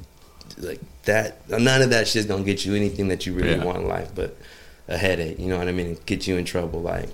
like 0.58 0.80
that. 1.04 1.48
None 1.50 1.82
of 1.82 1.90
that 1.92 2.08
shit's 2.08 2.26
gonna 2.26 2.44
get 2.44 2.66
you 2.66 2.74
anything 2.74 3.10
that 3.10 3.26
you 3.26 3.34
really 3.34 3.52
Yeah. 3.52 3.64
want 3.66 3.80
in 3.80 3.88
life, 3.88 4.12
but 4.16 4.36
a 4.88 4.98
headache. 4.98 5.40
You 5.40 5.48
know 5.48 5.58
what 5.60 5.68
I 5.68 5.72
mean? 5.74 5.98
Get 6.06 6.26
you 6.28 6.38
in 6.38 6.46
trouble. 6.46 6.82
Like, 6.82 7.10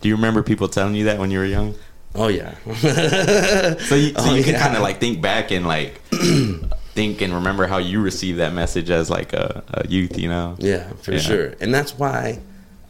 do 0.00 0.08
you 0.08 0.14
remember 0.16 0.42
people 0.42 0.68
telling 0.68 0.94
you 0.94 1.04
that 1.04 1.18
when 1.18 1.30
you 1.30 1.38
were 1.38 1.44
young? 1.44 1.74
Oh 2.14 2.28
yeah. 2.28 2.54
So 3.88 3.94
you, 3.94 4.10
so 4.14 4.14
Oh, 4.18 4.34
you 4.34 4.42
can 4.44 4.54
yeah. 4.54 4.60
kind 4.62 4.76
of 4.76 4.82
like 4.82 5.00
think 5.00 5.20
back 5.20 5.50
and 5.50 5.66
like 5.66 6.00
think 6.94 7.20
and 7.20 7.34
remember 7.34 7.66
how 7.66 7.78
you 7.78 8.00
received 8.00 8.38
that 8.38 8.52
message 8.52 8.90
as 8.90 9.10
like 9.10 9.32
a, 9.32 9.62
a 9.74 9.86
youth, 9.88 10.18
you 10.18 10.28
know? 10.28 10.56
Yeah, 10.58 10.88
for 11.02 11.12
Yeah. 11.12 11.18
sure. 11.18 11.54
And 11.60 11.74
that's 11.74 11.98
why 11.98 12.38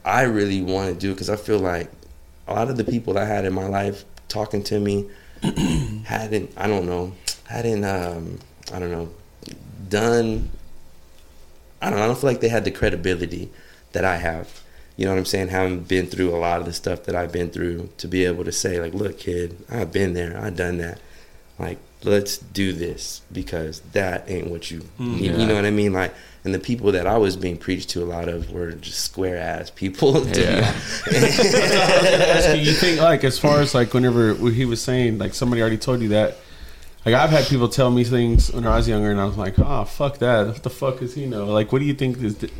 I 0.05 0.23
really 0.23 0.61
want 0.63 0.93
to 0.95 0.99
do 0.99 1.11
it 1.11 1.15
because 1.15 1.31
I 1.31 1.37
feel 1.37 1.59
like 1.59 1.91
a 2.47 2.53
lot 2.55 2.69
of 2.69 2.77
the 2.77 2.85
people 2.85 3.17
I 3.19 3.25
had 3.25 3.45
in 3.47 3.55
my 3.55 3.67
life 3.67 4.05
talking 4.29 4.63
to 4.65 4.79
me 4.79 5.09
hadn't, 6.05 6.53
I 6.57 6.67
don't 6.67 6.87
know, 6.87 7.13
hadn't, 7.49 7.85
um, 7.85 8.39
I 8.73 8.79
don't 8.79 8.91
know, 8.91 9.09
done, 9.89 10.51
I 11.81 11.89
don't 11.91 11.99
know, 11.99 12.05
I 12.05 12.07
don't 12.09 12.19
feel 12.19 12.29
like 12.31 12.41
they 12.41 12.49
had 12.49 12.65
the 12.65 12.71
credibility 12.71 13.51
that 13.93 14.05
I 14.05 14.17
have. 14.17 14.61
You 14.97 15.07
know 15.07 15.13
what 15.13 15.19
I'm 15.19 15.25
saying? 15.25 15.49
Having 15.49 15.81
been 15.85 16.07
through 16.07 16.35
a 16.35 16.39
lot 16.39 16.61
of 16.61 16.67
the 16.67 16.73
stuff 16.73 17.05
that 17.05 17.17
I've 17.17 17.33
been 17.33 17.51
through 17.51 17.91
to 17.99 18.09
be 18.09 18.25
able 18.25 18.45
to 18.45 18.53
say, 18.53 18.81
like, 18.81 18.95
look, 18.95 19.19
kid, 19.19 19.57
I've 19.69 19.93
been 19.93 20.15
there, 20.15 20.39
I've 20.39 20.57
done 20.57 20.79
that. 20.79 21.01
Like, 21.59 21.79
let's 22.05 22.39
do 22.39 22.73
this 22.73 23.23
because 23.33 23.81
that 23.93 24.29
ain't 24.31 24.49
what 24.49 24.71
you, 24.71 24.81
mm-hmm. 24.81 25.15
you, 25.17 25.33
you 25.33 25.39
yeah. 25.39 25.47
know 25.47 25.55
what 25.55 25.65
I 25.65 25.71
mean? 25.71 25.93
Like, 25.93 26.15
and 26.45 26.55
the 26.55 26.59
people 26.59 26.93
that 26.93 27.07
I 27.07 27.17
was 27.17 27.37
being 27.37 27.57
preached 27.57 27.89
to 27.91 28.03
a 28.03 28.05
lot 28.05 28.29
of 28.29 28.53
were 28.53 28.73
just 28.73 29.01
square 29.01 29.39
ass 29.39 29.71
people. 29.71 30.27
Yeah. 30.35 30.75
you, 31.11 32.61
you 32.61 32.73
think 32.73 33.01
like 33.01 33.25
as 33.25 33.39
far 33.39 33.61
as 33.61 33.75
like 33.75 33.95
whenever 33.95 34.35
he 34.51 34.65
was 34.65 34.83
saying 34.83 35.19
like 35.19 35.33
somebody 35.33 35.63
already 35.63 35.79
told 35.79 36.01
you 36.01 36.09
that 36.09 36.37
like 37.07 37.15
I've 37.15 37.31
had 37.31 37.47
people 37.47 37.69
tell 37.69 37.91
me 37.91 38.05
things 38.05 38.51
when 38.53 38.67
I 38.67 38.77
was 38.77 38.89
younger 38.89 39.11
and 39.11 39.21
I 39.21 39.25
was 39.27 39.37
like 39.37 39.59
oh 39.59 39.85
fuck 39.85 40.19
that 40.19 40.47
what 40.49 40.63
the 40.63 40.71
fuck 40.71 40.99
does 40.99 41.15
he 41.15 41.27
know 41.27 41.47
like 41.47 41.73
what 41.73 41.79
do 41.79 41.85
you 41.85 41.95
think 41.95 42.21
is 42.23 42.39
the, 42.39 42.51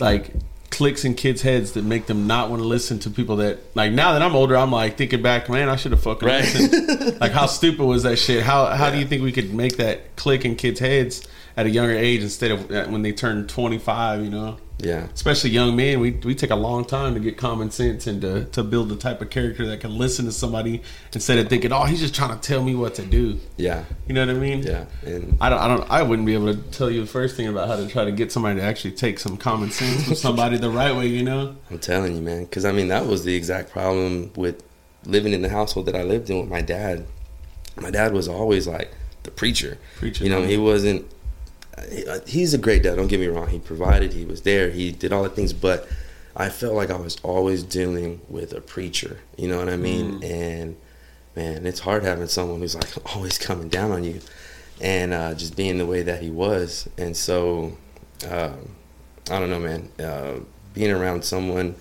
like 0.00 0.32
clicks 0.72 1.04
in 1.04 1.14
kids 1.14 1.42
heads 1.42 1.72
that 1.72 1.84
make 1.84 2.06
them 2.06 2.26
not 2.26 2.50
want 2.50 2.60
to 2.60 2.66
listen 2.66 2.98
to 3.00 3.10
people 3.10 3.36
that 3.36 3.58
like 3.76 3.92
now 3.92 4.12
that 4.14 4.22
I'm 4.22 4.34
older 4.34 4.56
I'm 4.56 4.72
like 4.72 4.96
thinking 4.98 5.22
back 5.22 5.48
man 5.48 5.68
I 5.68 5.76
should 5.76 5.92
have 5.92 6.02
fucking 6.02 6.26
Right. 6.26 6.42
listened. 6.42 7.16
Like 7.20 7.30
how 7.32 7.46
stupid 7.46 7.84
was 7.84 8.02
that 8.02 8.16
shit? 8.16 8.42
How 8.42 8.66
how 8.66 8.90
do 8.90 8.98
you 8.98 9.04
think 9.06 9.22
we 9.22 9.30
could 9.32 9.54
make 9.54 9.76
that 9.76 10.16
click 10.16 10.44
in 10.44 10.56
kids 10.56 10.80
heads 10.80 11.22
at 11.56 11.66
a 11.66 11.70
younger 11.70 11.94
age 11.94 12.22
instead 12.22 12.50
of 12.50 12.70
uh, 12.72 12.86
when 12.86 13.02
they 13.02 13.12
turn 13.12 13.46
25 13.46 14.24
you 14.24 14.30
know 14.30 14.56
Yeah. 14.82 15.06
especially 15.14 15.50
young 15.50 15.76
men, 15.76 16.00
we 16.00 16.10
we 16.10 16.34
take 16.34 16.50
a 16.50 16.56
long 16.56 16.84
time 16.84 17.14
to 17.14 17.20
get 17.20 17.36
common 17.38 17.70
sense 17.70 18.06
and 18.06 18.20
to, 18.20 18.44
to 18.46 18.62
build 18.64 18.88
the 18.88 18.96
type 18.96 19.22
of 19.22 19.30
character 19.30 19.64
that 19.68 19.80
can 19.80 19.96
listen 19.96 20.24
to 20.26 20.32
somebody 20.32 20.82
instead 21.14 21.38
of 21.38 21.48
thinking, 21.48 21.72
oh, 21.72 21.84
he's 21.84 22.00
just 22.00 22.14
trying 22.14 22.36
to 22.38 22.40
tell 22.40 22.62
me 22.62 22.74
what 22.74 22.94
to 22.96 23.02
do. 23.06 23.38
Yeah. 23.56 23.84
You 24.08 24.14
know 24.14 24.26
what 24.26 24.34
I 24.34 24.38
mean? 24.38 24.62
Yeah. 24.64 24.86
And 25.06 25.38
I 25.40 25.48
don't, 25.48 25.58
I 25.60 25.68
don't, 25.68 25.90
I 25.90 26.02
wouldn't 26.02 26.26
be 26.26 26.34
able 26.34 26.52
to 26.52 26.60
tell 26.72 26.90
you 26.90 27.00
the 27.00 27.06
first 27.06 27.36
thing 27.36 27.46
about 27.46 27.68
how 27.68 27.76
to 27.76 27.86
try 27.88 28.04
to 28.04 28.12
get 28.12 28.32
somebody 28.32 28.58
to 28.60 28.62
actually 28.66 28.92
take 28.92 29.18
some 29.20 29.36
common 29.36 29.70
sense 29.70 30.04
from 30.04 30.14
somebody 30.16 30.58
the 30.58 30.70
right 30.70 30.94
way. 30.94 31.06
You 31.06 31.22
know? 31.22 31.56
I'm 31.70 31.78
telling 31.78 32.16
you, 32.16 32.20
man, 32.22 32.44
because 32.44 32.64
I 32.64 32.72
mean 32.72 32.88
that 32.88 33.06
was 33.06 33.24
the 33.24 33.34
exact 33.36 33.70
problem 33.70 34.32
with 34.34 34.62
living 35.06 35.32
in 35.32 35.42
the 35.42 35.48
household 35.48 35.86
that 35.86 35.96
I 35.96 36.02
lived 36.02 36.28
in 36.28 36.40
with 36.40 36.48
my 36.48 36.60
dad. 36.60 37.06
My 37.80 37.90
dad 37.90 38.12
was 38.12 38.28
always 38.28 38.66
like 38.66 38.92
the 39.22 39.30
preacher. 39.30 39.78
Preacher, 39.96 40.24
You 40.24 40.30
know, 40.30 40.40
huh? 40.42 40.48
he 40.48 40.56
wasn't. 40.58 41.06
He- 41.90 42.04
He's 42.26 42.54
a 42.54 42.58
great 42.58 42.82
dad. 42.82 42.96
Don't 42.96 43.08
get 43.08 43.20
me 43.20 43.26
wrong. 43.26 43.48
He 43.48 43.58
provided. 43.58 44.12
He 44.12 44.24
was 44.24 44.42
there. 44.42 44.70
He 44.70 44.90
did 44.92 45.12
all 45.12 45.22
the 45.22 45.28
things, 45.30 45.52
but 45.52 45.88
I 46.36 46.48
felt 46.48 46.74
like 46.74 46.90
I 46.90 46.96
was 46.96 47.16
always 47.22 47.62
dealing 47.62 48.20
with 48.28 48.52
a 48.52 48.60
preacher. 48.60 49.18
You 49.36 49.48
know 49.48 49.58
what 49.58 49.68
I 49.68 49.76
mean? 49.76 50.20
Mm. 50.20 50.30
And 50.30 50.76
man, 51.36 51.66
it's 51.66 51.80
hard 51.80 52.02
having 52.04 52.26
someone 52.28 52.60
who's 52.60 52.74
like 52.74 52.88
always 53.16 53.38
coming 53.38 53.68
down 53.68 53.90
on 53.92 54.04
you, 54.04 54.20
and 54.80 55.12
uh, 55.12 55.34
just 55.34 55.56
being 55.56 55.78
the 55.78 55.86
way 55.86 56.02
that 56.02 56.22
he 56.22 56.30
was. 56.30 56.88
And 56.98 57.16
so, 57.16 57.76
um, 58.28 58.74
I 59.30 59.38
don't 59.38 59.50
know, 59.50 59.60
man. 59.60 59.88
Uh, 59.98 60.40
being 60.74 60.90
around 60.90 61.24
someone, 61.24 61.74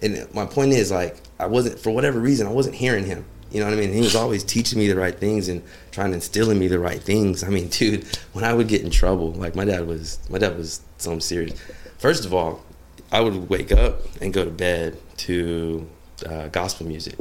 and 0.00 0.26
my 0.34 0.44
point 0.46 0.72
is 0.72 0.90
like 0.90 1.16
I 1.38 1.46
wasn't 1.46 1.78
for 1.78 1.90
whatever 1.90 2.18
reason 2.18 2.46
I 2.46 2.50
wasn't 2.50 2.74
hearing 2.76 3.06
him. 3.06 3.24
You 3.52 3.60
know 3.60 3.66
what 3.66 3.74
I 3.74 3.80
mean? 3.80 3.92
He 3.92 4.00
was 4.00 4.16
always 4.16 4.42
teaching 4.42 4.78
me 4.78 4.88
the 4.88 4.96
right 4.96 5.16
things 5.16 5.48
and 5.48 5.62
trying 5.90 6.10
to 6.10 6.14
instill 6.14 6.50
in 6.50 6.58
me 6.58 6.68
the 6.68 6.78
right 6.78 7.00
things. 7.02 7.44
I 7.44 7.48
mean, 7.48 7.68
dude, 7.70 8.04
when 8.32 8.44
I 8.44 8.52
would 8.54 8.68
get 8.68 8.82
in 8.82 8.90
trouble, 8.90 9.32
like 9.32 9.54
my 9.54 9.64
dad 9.64 9.86
was, 9.86 10.18
my 10.30 10.38
dad 10.38 10.56
was 10.56 10.80
something 10.98 11.20
serious. 11.20 11.60
First 11.98 12.24
of 12.24 12.32
all, 12.32 12.64
I 13.10 13.20
would 13.20 13.50
wake 13.50 13.70
up 13.70 14.00
and 14.22 14.32
go 14.32 14.44
to 14.44 14.50
bed 14.50 14.96
to 15.18 15.86
uh, 16.26 16.48
gospel 16.48 16.86
music 16.86 17.14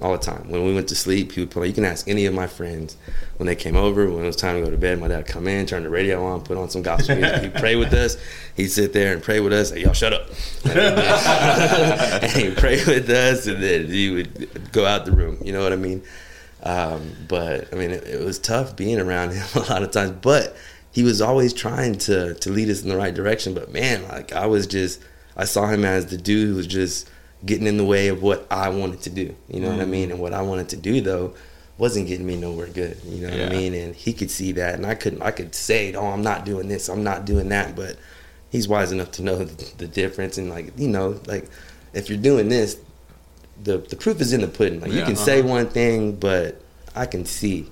all 0.00 0.12
the 0.12 0.18
time. 0.18 0.48
When 0.48 0.64
we 0.64 0.74
went 0.74 0.88
to 0.88 0.94
sleep, 0.94 1.32
he 1.32 1.40
would 1.40 1.50
play. 1.50 1.66
You 1.68 1.72
can 1.72 1.84
ask 1.84 2.08
any 2.08 2.26
of 2.26 2.34
my 2.34 2.46
friends 2.46 2.96
when 3.36 3.46
they 3.46 3.56
came 3.56 3.76
over. 3.76 4.08
When 4.08 4.22
it 4.22 4.26
was 4.26 4.36
time 4.36 4.56
to 4.56 4.64
go 4.64 4.70
to 4.70 4.76
bed, 4.76 5.00
my 5.00 5.08
dad 5.08 5.18
would 5.18 5.26
come 5.26 5.46
in, 5.46 5.66
turn 5.66 5.82
the 5.82 5.90
radio 5.90 6.24
on, 6.24 6.42
put 6.42 6.56
on 6.56 6.70
some 6.70 6.82
gospel 6.82 7.16
music. 7.16 7.42
He'd 7.42 7.54
pray 7.54 7.76
with 7.76 7.92
us. 7.92 8.16
He'd 8.54 8.68
sit 8.68 8.92
there 8.92 9.12
and 9.12 9.22
pray 9.22 9.40
with 9.40 9.52
us. 9.52 9.70
Say, 9.70 9.82
"Y'all 9.82 9.92
shut 9.92 10.12
up," 10.12 10.28
and 10.64 12.32
he'd 12.32 12.56
pray 12.56 12.84
with 12.84 13.10
us, 13.10 13.46
and 13.46 13.62
then 13.62 13.86
he 13.86 14.10
would 14.10 14.72
go 14.72 14.86
out 14.86 15.04
the 15.04 15.12
room. 15.12 15.38
You 15.42 15.52
know 15.52 15.62
what 15.62 15.72
I 15.72 15.76
mean? 15.76 16.02
Um, 16.62 17.12
but 17.28 17.72
I 17.72 17.76
mean, 17.76 17.90
it, 17.90 18.04
it 18.04 18.24
was 18.24 18.38
tough 18.38 18.76
being 18.76 19.00
around 19.00 19.32
him 19.32 19.46
a 19.54 19.60
lot 19.70 19.82
of 19.82 19.90
times. 19.90 20.12
But 20.20 20.56
he 20.92 21.02
was 21.02 21.20
always 21.20 21.52
trying 21.52 21.98
to 21.98 22.34
to 22.34 22.50
lead 22.50 22.68
us 22.68 22.82
in 22.82 22.88
the 22.88 22.96
right 22.96 23.14
direction. 23.14 23.54
But 23.54 23.72
man, 23.72 24.06
like 24.08 24.32
I 24.32 24.46
was 24.46 24.66
just, 24.66 25.00
I 25.36 25.44
saw 25.44 25.66
him 25.66 25.84
as 25.84 26.06
the 26.06 26.16
dude 26.16 26.48
who 26.48 26.54
was 26.56 26.66
just 26.66 27.08
getting 27.44 27.66
in 27.66 27.76
the 27.76 27.84
way 27.84 28.08
of 28.08 28.22
what 28.22 28.46
I 28.50 28.68
wanted 28.68 29.02
to 29.02 29.10
do. 29.10 29.34
You 29.48 29.60
know 29.60 29.70
what 29.70 29.80
I 29.80 29.84
mean? 29.84 30.10
And 30.10 30.20
what 30.20 30.32
I 30.32 30.42
wanted 30.42 30.68
to 30.70 30.76
do 30.76 31.00
though 31.00 31.34
wasn't 31.76 32.08
getting 32.08 32.26
me 32.26 32.36
nowhere 32.36 32.66
good. 32.66 32.98
You 33.04 33.22
know 33.22 33.30
what 33.30 33.38
Yeah. 33.38 33.46
I 33.46 33.50
mean? 33.50 33.74
And 33.74 33.94
he 33.94 34.12
could 34.12 34.30
see 34.30 34.52
that, 34.52 34.74
and 34.74 34.84
I 34.84 34.94
couldn't. 34.94 35.22
I 35.22 35.30
could 35.30 35.54
say, 35.54 35.94
"Oh, 35.94 36.06
I'm 36.06 36.22
not 36.22 36.44
doing 36.44 36.68
this. 36.68 36.88
I'm 36.88 37.04
not 37.04 37.24
doing 37.24 37.48
that," 37.50 37.76
but 37.76 37.96
he's 38.50 38.66
wise 38.66 38.92
enough 38.92 39.12
to 39.12 39.22
know 39.22 39.44
the, 39.44 39.74
the 39.78 39.86
difference. 39.86 40.38
And 40.38 40.50
like 40.50 40.72
you 40.76 40.88
know, 40.88 41.20
like 41.26 41.48
if 41.94 42.08
you're 42.08 42.18
doing 42.18 42.48
this, 42.48 42.78
the 43.62 43.78
the 43.78 43.96
proof 43.96 44.20
is 44.20 44.32
in 44.32 44.40
the 44.40 44.48
pudding. 44.48 44.80
Like 44.80 44.92
you 44.92 45.02
can 45.02 45.16
say 45.16 45.40
uh-huh. 45.40 45.48
one 45.48 45.68
thing, 45.68 46.16
but 46.16 46.60
I 46.94 47.06
can 47.06 47.24
see 47.24 47.70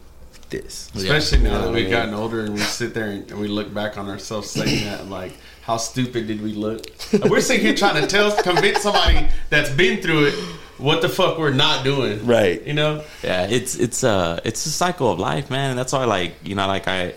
this. 0.50 0.90
Especially 0.94 1.38
now 1.38 1.62
that 1.62 1.72
we've 1.72 1.90
gotten 1.90 2.14
older 2.14 2.40
and 2.40 2.54
we 2.54 2.60
sit 2.60 2.94
there 2.94 3.10
and 3.10 3.38
we 3.38 3.48
look 3.48 3.72
back 3.74 3.98
on 3.98 4.08
ourselves 4.08 4.50
saying 4.50 4.84
that 4.84 5.08
like, 5.08 5.32
how 5.66 5.76
stupid 5.76 6.28
did 6.28 6.40
we 6.40 6.52
look? 6.52 6.86
And 7.12 7.28
we're 7.28 7.40
sitting 7.40 7.66
here 7.66 7.74
trying 7.74 8.00
to 8.00 8.06
tell, 8.06 8.30
convince 8.40 8.82
somebody 8.82 9.26
that's 9.50 9.68
been 9.70 10.00
through 10.00 10.26
it 10.26 10.34
what 10.78 11.02
the 11.02 11.08
fuck 11.08 11.38
we're 11.38 11.52
not 11.52 11.82
doing. 11.82 12.24
Right. 12.24 12.62
You 12.64 12.74
know? 12.74 13.02
Yeah, 13.24 13.46
it's 13.46 13.74
it's 13.74 14.04
uh 14.04 14.40
it's 14.44 14.64
a 14.66 14.70
cycle 14.70 15.10
of 15.10 15.18
life, 15.18 15.50
man. 15.50 15.70
And 15.70 15.78
that's 15.78 15.92
why 15.92 16.04
like, 16.04 16.34
you 16.44 16.54
know, 16.54 16.68
like 16.68 16.86
I 16.86 17.14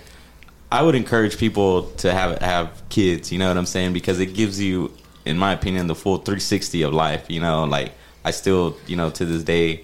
I 0.71 0.81
would 0.81 0.95
encourage 0.95 1.38
people 1.38 1.83
to 1.97 2.12
have 2.12 2.39
have 2.39 2.81
kids, 2.89 3.31
you 3.31 3.38
know 3.38 3.49
what 3.49 3.57
I'm 3.57 3.67
saying? 3.67 3.93
Because 3.93 4.19
it 4.19 4.33
gives 4.33 4.59
you, 4.59 4.91
in 5.25 5.38
my 5.38 5.53
opinion, 5.53 5.85
the 5.85 5.95
full 5.95 6.17
360 6.17 6.81
of 6.81 6.93
life, 6.93 7.25
you 7.29 7.39
know, 7.39 7.65
like 7.65 7.91
I 8.25 8.31
still, 8.31 8.77
you 8.88 8.95
know, 8.95 9.12
to 9.12 9.25
this 9.25 9.43
day, 9.43 9.83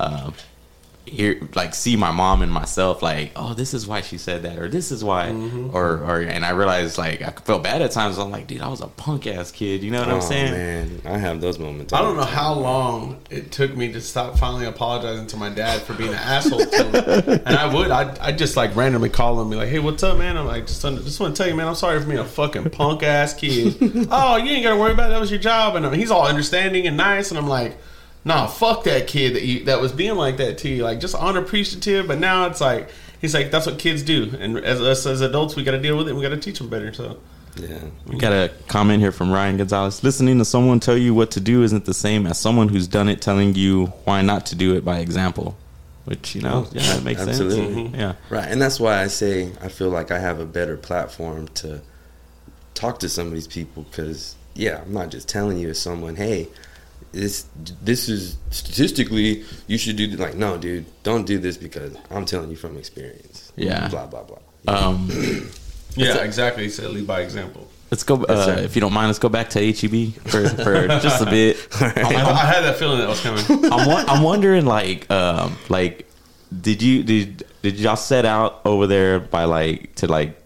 uh 0.00 0.30
hear 1.08 1.48
like 1.54 1.74
see 1.74 1.96
my 1.96 2.10
mom 2.10 2.42
and 2.42 2.52
myself 2.52 3.02
like 3.02 3.32
oh 3.36 3.54
this 3.54 3.74
is 3.74 3.86
why 3.86 4.00
she 4.00 4.18
said 4.18 4.42
that 4.42 4.58
or 4.58 4.68
this 4.68 4.90
is 4.92 5.02
why 5.04 5.26
Mm-hmm. 5.28 5.74
or 5.76 5.98
or 6.04 6.20
and 6.20 6.44
i 6.44 6.50
realized 6.50 6.98
like 6.98 7.22
i 7.22 7.30
felt 7.30 7.62
bad 7.62 7.82
at 7.82 7.90
times 7.92 8.18
i'm 8.18 8.30
like 8.30 8.46
dude 8.46 8.60
i 8.60 8.68
was 8.68 8.80
a 8.80 8.86
punk 8.86 9.26
ass 9.26 9.50
kid 9.50 9.82
you 9.82 9.90
know 9.90 10.00
what 10.00 10.08
i'm 10.08 10.16
Oh, 10.16 10.20
saying 10.20 10.52
man, 10.52 11.02
I 11.04 11.18
have 11.18 11.40
those 11.40 11.58
moments. 11.58 11.92
I 11.92 12.02
don't 12.02 12.16
know 12.16 12.24
how 12.24 12.54
long 12.54 13.20
it 13.30 13.52
took 13.52 13.76
me 13.76 13.92
to 13.92 14.00
stop 14.00 14.38
finally 14.38 14.66
apologizing 14.66 15.26
to 15.28 15.36
my 15.36 15.48
dad 15.48 15.80
for 15.82 15.94
being 15.94 16.10
an 16.10 16.16
asshole 16.16 16.58
to 16.58 16.84
him. 16.84 17.42
And 17.46 17.56
I 17.56 17.72
would, 17.72 17.90
I 17.90 18.16
I 18.20 18.32
just 18.32 18.56
like 18.56 18.74
randomly 18.76 19.08
call 19.10 19.34
him 19.34 19.42
and 19.42 19.50
be 19.52 19.56
like, 19.56 19.68
"Hey, 19.68 19.78
what's 19.78 20.02
up, 20.02 20.18
man?" 20.18 20.36
I'm 20.36 20.46
like, 20.46 20.66
"Just 20.66 20.82
just 20.82 21.20
want 21.20 21.34
to 21.36 21.40
tell 21.42 21.48
you, 21.50 21.56
man, 21.56 21.68
I'm 21.68 21.74
sorry 21.74 22.00
for 22.00 22.06
being 22.06 22.18
a 22.18 22.24
fucking 22.24 22.70
punk 22.70 23.02
ass 23.02 23.32
kid." 23.34 23.76
oh, 24.10 24.36
you 24.36 24.50
ain't 24.50 24.64
got 24.64 24.70
to 24.74 24.76
worry 24.76 24.92
about 24.92 25.06
it. 25.10 25.14
that 25.14 25.20
was 25.20 25.30
your 25.30 25.40
job, 25.40 25.76
and 25.76 25.94
he's 25.94 26.10
all 26.10 26.26
understanding 26.26 26.86
and 26.86 26.96
nice, 26.96 27.30
and 27.30 27.38
I'm 27.38 27.46
like, 27.48 27.76
"Nah, 28.28 28.46
fuck 28.46 28.84
that 28.84 29.06
kid 29.06 29.34
that 29.34 29.42
you 29.42 29.64
that 29.64 29.80
was 29.80 29.90
being 29.90 30.14
like 30.14 30.36
that 30.36 30.58
to 30.58 30.68
you, 30.68 30.84
like 30.84 31.00
just 31.00 31.14
unappreciative." 31.14 32.06
But 32.06 32.18
now 32.18 32.46
it's 32.46 32.60
like 32.60 32.90
he's 33.20 33.34
like, 33.34 33.50
"That's 33.50 33.66
what 33.66 33.78
kids 33.78 34.02
do," 34.02 34.36
and 34.38 34.58
as 34.58 34.80
us 34.80 35.06
as 35.06 35.20
adults, 35.20 35.56
we 35.56 35.64
got 35.64 35.72
to 35.72 35.80
deal 35.80 35.96
with 35.96 36.08
it. 36.08 36.14
We 36.14 36.22
got 36.22 36.28
to 36.28 36.36
teach 36.36 36.58
them 36.58 36.68
better. 36.68 36.92
So. 36.92 37.18
Yeah. 37.56 37.80
We 38.06 38.18
got 38.18 38.32
a 38.32 38.52
comment 38.68 39.00
here 39.00 39.10
from 39.10 39.32
Ryan 39.32 39.56
Gonzalez. 39.56 40.04
Listening 40.04 40.38
to 40.38 40.44
someone 40.44 40.78
tell 40.78 40.96
you 40.96 41.12
what 41.12 41.32
to 41.32 41.40
do 41.40 41.64
isn't 41.64 41.86
the 41.86 41.94
same 41.94 42.24
as 42.24 42.38
someone 42.38 42.68
who's 42.68 42.86
done 42.86 43.08
it 43.08 43.20
telling 43.20 43.56
you 43.56 43.86
why 44.04 44.22
not 44.22 44.46
to 44.46 44.54
do 44.54 44.76
it 44.76 44.84
by 44.84 45.00
example. 45.00 45.56
Which, 46.04 46.36
you 46.36 46.40
know, 46.40 46.68
yeah, 46.70 46.94
that 46.94 47.02
makes 47.02 47.20
Absolutely. 47.20 47.74
sense. 47.74 47.96
Yeah. 47.96 48.14
Right, 48.30 48.46
and 48.48 48.62
that's 48.62 48.78
why 48.78 49.02
I 49.02 49.08
say 49.08 49.50
I 49.60 49.68
feel 49.68 49.90
like 49.90 50.12
I 50.12 50.20
have 50.20 50.38
a 50.38 50.46
better 50.46 50.76
platform 50.76 51.48
to 51.54 51.82
talk 52.74 53.00
to 53.00 53.08
some 53.08 53.26
of 53.26 53.32
these 53.32 53.48
people 53.48 53.82
because 53.90 54.36
yeah, 54.54 54.82
I'm 54.82 54.92
not 54.92 55.10
just 55.10 55.28
telling 55.28 55.58
you 55.58 55.70
as 55.70 55.80
someone, 55.80 56.16
hey, 56.16 56.48
this 57.12 57.46
this 57.82 58.08
is 58.08 58.36
statistically 58.50 59.44
you 59.66 59.78
should 59.78 59.96
do 59.96 60.06
like 60.08 60.34
no, 60.34 60.58
dude, 60.58 60.86
don't 61.02 61.26
do 61.26 61.38
this 61.38 61.56
because 61.56 61.96
I'm 62.10 62.24
telling 62.24 62.50
you 62.50 62.56
from 62.56 62.76
experience. 62.76 63.52
Yeah. 63.56 63.88
blah 63.88 64.06
blah 64.06 64.24
blah. 64.24 64.38
Um, 64.66 65.08
Yeah, 65.96 66.18
exactly. 66.22 66.64
He 66.64 66.70
said, 66.70 66.90
"Lead 66.90 67.06
by 67.06 67.20
example." 67.20 67.68
let's 67.90 68.02
go, 68.02 68.22
uh, 68.24 68.44
sir. 68.44 68.58
if 68.62 68.74
you 68.76 68.80
don't 68.80 68.92
mind, 68.92 69.08
let's 69.08 69.18
go 69.18 69.28
back 69.28 69.50
to 69.50 69.60
HEB 69.72 70.12
for, 70.28 70.48
for 70.64 70.88
just 71.00 71.22
a 71.22 71.26
bit. 71.26 71.56
I, 71.80 71.86
I 71.86 72.46
had 72.46 72.62
that 72.62 72.76
feeling 72.76 72.98
that 72.98 73.08
was 73.08 73.20
coming. 73.20 73.44
I'm, 73.72 74.08
I'm 74.08 74.22
wondering, 74.22 74.66
like, 74.66 75.10
um, 75.10 75.56
like, 75.68 76.06
did 76.60 76.82
you 76.82 77.02
did 77.02 77.44
did 77.62 77.78
y'all 77.78 77.96
set 77.96 78.24
out 78.24 78.60
over 78.64 78.86
there 78.86 79.20
by 79.20 79.44
like 79.44 79.94
to 79.96 80.06
like? 80.06 80.40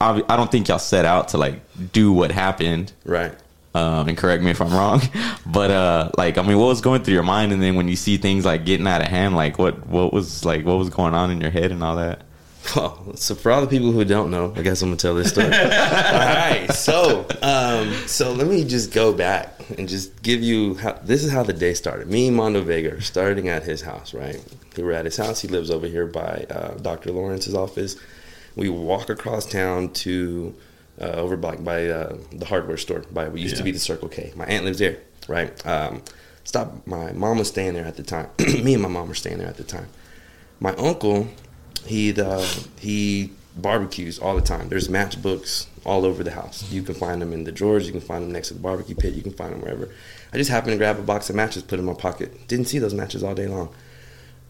obvi- 0.00 0.24
I 0.28 0.36
don't 0.36 0.50
think 0.50 0.68
y'all 0.68 0.78
set 0.78 1.04
out 1.04 1.28
to 1.28 1.38
like 1.38 1.60
do 1.92 2.12
what 2.12 2.30
happened. 2.30 2.92
Right. 3.04 3.34
Um, 3.74 4.08
and 4.08 4.16
correct 4.16 4.40
me 4.40 4.52
if 4.52 4.60
I'm 4.60 4.72
wrong, 4.72 5.02
but 5.46 5.72
uh, 5.72 6.10
like, 6.16 6.38
I 6.38 6.42
mean, 6.42 6.58
what 6.58 6.66
was 6.66 6.80
going 6.80 7.02
through 7.02 7.14
your 7.14 7.24
mind, 7.24 7.52
and 7.52 7.60
then 7.60 7.74
when 7.74 7.88
you 7.88 7.96
see 7.96 8.18
things 8.18 8.44
like 8.44 8.64
getting 8.64 8.86
out 8.86 9.00
of 9.00 9.08
hand, 9.08 9.34
like, 9.34 9.58
what 9.58 9.84
what 9.88 10.12
was 10.12 10.44
like, 10.44 10.64
what 10.64 10.78
was 10.78 10.90
going 10.90 11.12
on 11.12 11.32
in 11.32 11.40
your 11.40 11.50
head 11.50 11.72
and 11.72 11.82
all 11.82 11.96
that? 11.96 12.22
Well, 12.74 13.14
so 13.16 13.34
for 13.34 13.52
all 13.52 13.60
the 13.60 13.66
people 13.66 13.92
who 13.92 14.04
don't 14.04 14.30
know, 14.30 14.52
I 14.56 14.62
guess 14.62 14.80
I'm 14.80 14.88
gonna 14.88 14.96
tell 14.96 15.14
this 15.14 15.30
story. 15.30 15.46
all 15.52 15.52
right, 15.52 16.66
so 16.72 17.26
um, 17.42 17.92
so 18.06 18.32
let 18.32 18.46
me 18.46 18.64
just 18.64 18.92
go 18.92 19.12
back 19.12 19.60
and 19.76 19.88
just 19.88 20.22
give 20.22 20.40
you 20.40 20.74
how 20.76 20.92
this 20.92 21.24
is 21.24 21.32
how 21.32 21.42
the 21.42 21.52
day 21.52 21.74
started. 21.74 22.08
Me 22.08 22.28
and 22.28 22.36
Mondo 22.36 22.62
Vega 22.62 23.00
starting 23.02 23.48
at 23.48 23.64
his 23.64 23.82
house. 23.82 24.14
Right, 24.14 24.42
we 24.76 24.82
were 24.82 24.92
at 24.92 25.04
his 25.04 25.16
house. 25.16 25.40
He 25.40 25.48
lives 25.48 25.70
over 25.70 25.86
here 25.86 26.06
by 26.06 26.46
uh, 26.50 26.74
Dr. 26.74 27.12
Lawrence's 27.12 27.54
office. 27.54 27.96
We 28.56 28.68
walk 28.68 29.10
across 29.10 29.46
town 29.46 29.90
to 29.94 30.54
uh, 31.00 31.04
over 31.04 31.36
by, 31.36 31.56
by 31.56 31.86
uh, 31.86 32.16
the 32.32 32.46
hardware 32.46 32.76
store 32.76 33.04
by 33.12 33.28
what 33.28 33.40
used 33.40 33.56
to 33.56 33.62
be 33.62 33.70
the 33.70 33.78
Circle 33.78 34.08
K. 34.08 34.32
My 34.36 34.44
aunt 34.44 34.64
lives 34.64 34.78
there. 34.78 34.98
Right. 35.28 35.66
Um, 35.66 36.02
stop. 36.44 36.86
My 36.86 37.12
mom 37.12 37.38
was 37.38 37.48
staying 37.48 37.74
there 37.74 37.86
at 37.86 37.96
the 37.96 38.02
time. 38.02 38.28
Me 38.38 38.74
and 38.74 38.82
my 38.82 38.88
mom 38.88 39.08
were 39.08 39.14
staying 39.14 39.38
there 39.38 39.48
at 39.48 39.56
the 39.56 39.64
time 39.64 39.88
my 40.60 40.74
uncle 40.76 41.28
he 41.84 42.18
uh, 42.20 42.46
he 42.78 43.30
barbecues 43.56 44.18
all 44.18 44.34
the 44.34 44.40
time 44.40 44.68
there's 44.68 44.88
matchbooks 44.88 45.66
all 45.84 46.04
over 46.04 46.24
the 46.24 46.30
house 46.30 46.70
you 46.72 46.82
can 46.82 46.94
find 46.94 47.20
them 47.20 47.32
in 47.32 47.44
the 47.44 47.52
drawers 47.52 47.86
you 47.86 47.92
can 47.92 48.00
find 48.00 48.24
them 48.24 48.32
next 48.32 48.48
to 48.48 48.54
the 48.54 48.60
barbecue 48.60 48.94
pit 48.94 49.14
you 49.14 49.22
can 49.22 49.32
find 49.32 49.52
them 49.52 49.60
wherever 49.60 49.88
i 50.32 50.36
just 50.36 50.50
happened 50.50 50.72
to 50.72 50.78
grab 50.78 50.98
a 50.98 51.02
box 51.02 51.30
of 51.30 51.36
matches 51.36 51.62
put 51.62 51.78
it 51.78 51.80
in 51.80 51.86
my 51.86 51.92
pocket 51.92 52.48
didn't 52.48 52.66
see 52.66 52.78
those 52.78 52.94
matches 52.94 53.22
all 53.22 53.34
day 53.34 53.46
long 53.46 53.72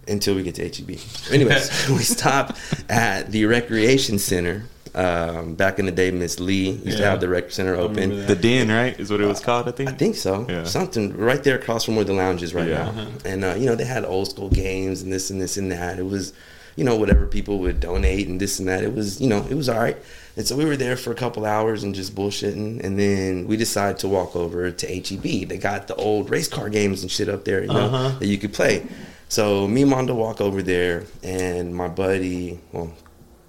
until 0.06 0.34
we 0.34 0.42
get 0.42 0.54
to 0.54 0.62
heb 0.62 0.98
anyways 1.32 1.88
we 1.90 1.98
stop 1.98 2.56
at 2.88 3.30
the 3.32 3.44
recreation 3.44 4.18
center 4.18 4.64
um, 4.94 5.54
back 5.54 5.78
in 5.78 5.86
the 5.86 5.92
day 5.92 6.10
miss 6.10 6.38
lee 6.38 6.70
used 6.70 6.98
to 6.98 7.04
have 7.04 7.20
the 7.20 7.28
rec 7.28 7.50
center 7.50 7.74
open 7.74 8.26
The 8.26 8.36
Den, 8.36 8.68
right, 8.68 8.98
is 8.98 9.10
what 9.10 9.20
it 9.20 9.26
was 9.26 9.40
called, 9.40 9.68
I 9.68 9.72
think. 9.72 9.90
I 9.90 9.92
think 9.92 10.14
so. 10.16 10.46
Yeah. 10.48 10.64
Something 10.64 11.16
right 11.16 11.42
there 11.42 11.56
across 11.58 11.84
from 11.84 11.96
where 11.96 12.04
the 12.04 12.12
lounge 12.12 12.42
is 12.42 12.54
right 12.54 12.68
Yeah. 12.68 12.92
now. 12.92 13.06
And 13.24 13.44
uh, 13.44 13.54
you 13.58 13.66
know 13.66 13.74
they 13.74 13.84
had 13.84 14.04
old 14.04 14.28
school 14.28 14.50
games 14.50 15.02
and 15.02 15.12
this 15.12 15.30
and 15.30 15.40
this 15.40 15.56
and 15.56 15.70
that. 15.72 15.98
It 15.98 16.06
was 16.06 16.32
you 16.76 16.82
know, 16.82 16.96
whatever 16.96 17.24
people 17.28 17.60
would 17.60 17.78
donate 17.78 18.26
and 18.26 18.40
this 18.40 18.58
and 18.58 18.66
that. 18.66 18.82
It 18.82 18.92
was, 18.92 19.20
you 19.20 19.28
know, 19.28 19.46
it 19.48 19.54
was 19.54 19.68
all 19.68 19.78
right. 19.78 19.96
And 20.36 20.44
so 20.44 20.56
we 20.56 20.64
were 20.64 20.76
there 20.76 20.96
for 20.96 21.12
a 21.12 21.14
couple 21.14 21.46
hours 21.46 21.84
and 21.84 21.94
just 21.94 22.16
bullshitting. 22.16 22.82
And 22.82 22.98
then 22.98 23.46
we 23.46 23.56
decided 23.56 23.98
to 24.00 24.08
walk 24.08 24.34
over 24.34 24.72
to 24.72 24.86
HEB. 24.88 25.48
They 25.48 25.56
got 25.56 25.86
the 25.86 25.94
old 25.94 26.30
race 26.30 26.48
car 26.48 26.68
games 26.68 27.02
and 27.02 27.10
shit 27.12 27.28
up 27.28 27.44
there, 27.44 27.60
you 27.62 27.68
know, 27.68 27.76
Uh-huh. 27.86 28.18
that 28.18 28.26
you 28.26 28.38
could 28.38 28.52
play. 28.52 28.84
So 29.28 29.68
me 29.68 29.82
and 29.82 29.90
Mondo 29.92 30.16
walk 30.16 30.40
over 30.40 30.62
there, 30.64 31.04
and 31.22 31.72
my 31.76 31.86
buddy, 31.86 32.58
well, 32.72 32.92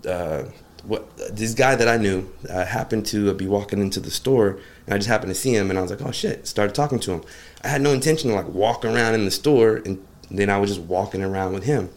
uh, 0.08 0.44
what 0.88 1.18
this 1.36 1.54
guy 1.54 1.76
that 1.76 1.88
I 1.88 1.98
knew 1.98 2.30
uh, 2.50 2.66
happened 2.66 3.06
to 3.08 3.34
be 3.34 3.48
walking 3.48 3.80
into 3.80 4.00
the 4.00 4.12
store, 4.12 4.60
and 4.86 4.94
I 4.94 4.98
just 4.98 5.10
happened 5.10 5.30
to 5.30 5.40
see 5.40 5.56
him, 5.56 5.70
and 5.70 5.80
I 5.80 5.82
was 5.82 5.92
like, 5.92 6.02
"Oh 6.02 6.12
shit!" 6.12 6.48
Started 6.48 6.76
talking 6.76 7.00
to 7.00 7.12
him. 7.12 7.24
I 7.64 7.68
had 7.70 7.82
no 7.82 7.92
intention 7.92 8.30
to 8.30 8.36
like 8.36 8.48
walk 8.48 8.86
around 8.86 9.16
in 9.16 9.26
the 9.26 9.32
store, 9.32 9.78
and 9.78 10.06
then 10.30 10.50
I 10.50 10.58
was 10.58 10.76
just 10.76 10.82
walking 10.82 11.24
around 11.24 11.54
with 11.54 11.64
him. 11.64 11.90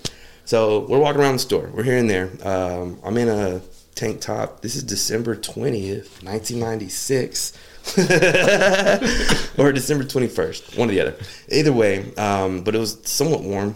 So 0.45 0.87
we're 0.87 0.99
walking 0.99 1.21
around 1.21 1.35
the 1.35 1.41
store. 1.41 1.71
We're 1.73 1.83
here 1.83 1.99
and 1.99 2.09
there. 2.09 2.31
Um, 2.43 2.99
I'm 3.05 3.17
in 3.19 3.29
a 3.29 3.61
tank 3.95 4.21
top. 4.21 4.63
This 4.63 4.77
is 4.77 4.83
December 4.83 5.37
twentieth, 5.37 6.23
nineteen 6.23 6.61
ninety 6.61 6.89
six. 6.89 7.53
or 7.97 9.73
December 9.73 10.05
21st, 10.05 10.77
one 10.77 10.91
or 10.91 10.93
the 10.93 11.01
other. 11.01 11.15
Either 11.49 11.73
way, 11.73 12.15
um, 12.17 12.63
but 12.63 12.75
it 12.75 12.79
was 12.79 12.99
somewhat 13.05 13.41
warm. 13.41 13.75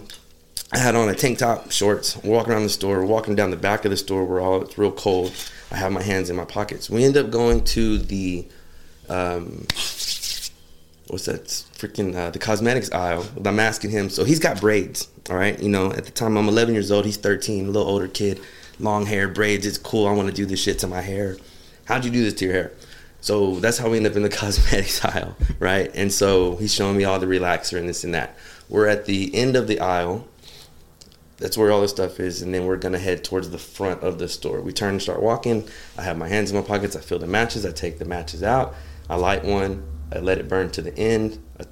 I 0.72 0.78
had 0.78 0.94
on 0.94 1.10
a 1.10 1.14
tank 1.14 1.38
top, 1.38 1.70
shorts. 1.70 2.16
We're 2.16 2.32
walking 2.32 2.54
around 2.54 2.62
the 2.62 2.70
store. 2.70 3.00
We're 3.00 3.06
walking 3.06 3.34
down 3.34 3.50
the 3.50 3.58
back 3.58 3.84
of 3.84 3.90
the 3.90 3.96
store 3.96 4.24
where 4.24 4.40
all 4.40 4.62
it's 4.62 4.78
real 4.78 4.90
cold. 4.90 5.32
I 5.70 5.76
have 5.76 5.92
my 5.92 6.00
hands 6.02 6.30
in 6.30 6.36
my 6.36 6.46
pockets. 6.46 6.88
We 6.88 7.04
end 7.04 7.16
up 7.18 7.30
going 7.30 7.62
to 7.64 7.98
the, 7.98 8.46
um, 9.10 9.66
what's 11.08 11.26
that? 11.26 11.44
Freaking 11.74 12.14
uh, 12.14 12.30
the 12.30 12.38
cosmetics 12.38 12.90
aisle. 12.90 13.26
I'm 13.44 13.60
asking 13.60 13.90
him. 13.90 14.08
So 14.08 14.24
he's 14.24 14.38
got 14.38 14.62
braids. 14.62 15.08
All 15.28 15.36
right, 15.36 15.60
you 15.62 15.68
know. 15.68 15.92
At 15.92 16.06
the 16.06 16.10
time, 16.10 16.38
I'm 16.38 16.48
11 16.48 16.72
years 16.72 16.90
old. 16.90 17.04
He's 17.04 17.18
13, 17.18 17.66
a 17.66 17.70
little 17.70 17.88
older 17.88 18.08
kid. 18.08 18.40
Long 18.80 19.04
hair, 19.04 19.28
braids. 19.28 19.66
It's 19.66 19.76
cool. 19.76 20.06
I 20.08 20.12
want 20.12 20.28
to 20.28 20.34
do 20.34 20.46
this 20.46 20.62
shit 20.62 20.78
to 20.78 20.86
my 20.86 21.02
hair. 21.02 21.36
How'd 21.84 22.06
you 22.06 22.10
do 22.10 22.24
this 22.24 22.34
to 22.34 22.46
your 22.46 22.54
hair? 22.54 22.72
So 23.20 23.56
that's 23.56 23.76
how 23.76 23.90
we 23.90 23.98
end 23.98 24.06
up 24.06 24.16
in 24.16 24.22
the 24.22 24.28
cosmetics 24.40 25.04
aisle, 25.04 25.36
right? 25.58 25.90
And 25.94 26.10
so 26.10 26.56
he's 26.56 26.72
showing 26.72 26.96
me 26.96 27.04
all 27.04 27.18
the 27.18 27.26
relaxer 27.26 27.78
and 27.78 27.88
this 27.88 28.04
and 28.04 28.14
that. 28.14 28.38
We're 28.70 28.86
at 28.86 29.04
the 29.04 29.34
end 29.34 29.54
of 29.54 29.66
the 29.68 29.78
aisle. 29.80 30.26
That's 31.42 31.58
where 31.58 31.72
all 31.72 31.80
this 31.80 31.90
stuff 31.90 32.20
is, 32.20 32.40
and 32.40 32.54
then 32.54 32.66
we're 32.66 32.76
gonna 32.76 33.00
head 33.00 33.24
towards 33.24 33.50
the 33.50 33.58
front 33.58 34.00
of 34.02 34.20
the 34.20 34.28
store. 34.28 34.60
We 34.60 34.72
turn 34.72 34.90
and 34.90 35.02
start 35.02 35.20
walking. 35.20 35.68
I 35.98 36.02
have 36.02 36.16
my 36.16 36.28
hands 36.28 36.52
in 36.52 36.56
my 36.56 36.62
pockets. 36.62 36.94
I 36.94 37.00
fill 37.00 37.18
the 37.18 37.26
matches. 37.26 37.66
I 37.66 37.72
take 37.72 37.98
the 37.98 38.04
matches 38.04 38.44
out. 38.44 38.76
I 39.10 39.16
light 39.16 39.44
one. 39.44 39.82
I 40.12 40.20
let 40.20 40.38
it 40.38 40.46
burn 40.46 40.70
to 40.70 40.82
the 40.82 40.96
end. 40.96 41.42
I 41.58 41.64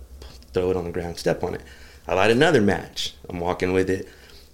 throw 0.53 0.71
it 0.71 0.77
on 0.77 0.87
the 0.87 0.91
ground. 0.91 1.19
Step 1.19 1.45
on 1.45 1.55
it. 1.55 1.63
I 2.09 2.15
light 2.15 2.33
another 2.33 2.61
match. 2.61 3.15
I'm 3.29 3.39
walking 3.39 3.73
with 3.73 3.89
it. 3.89 4.09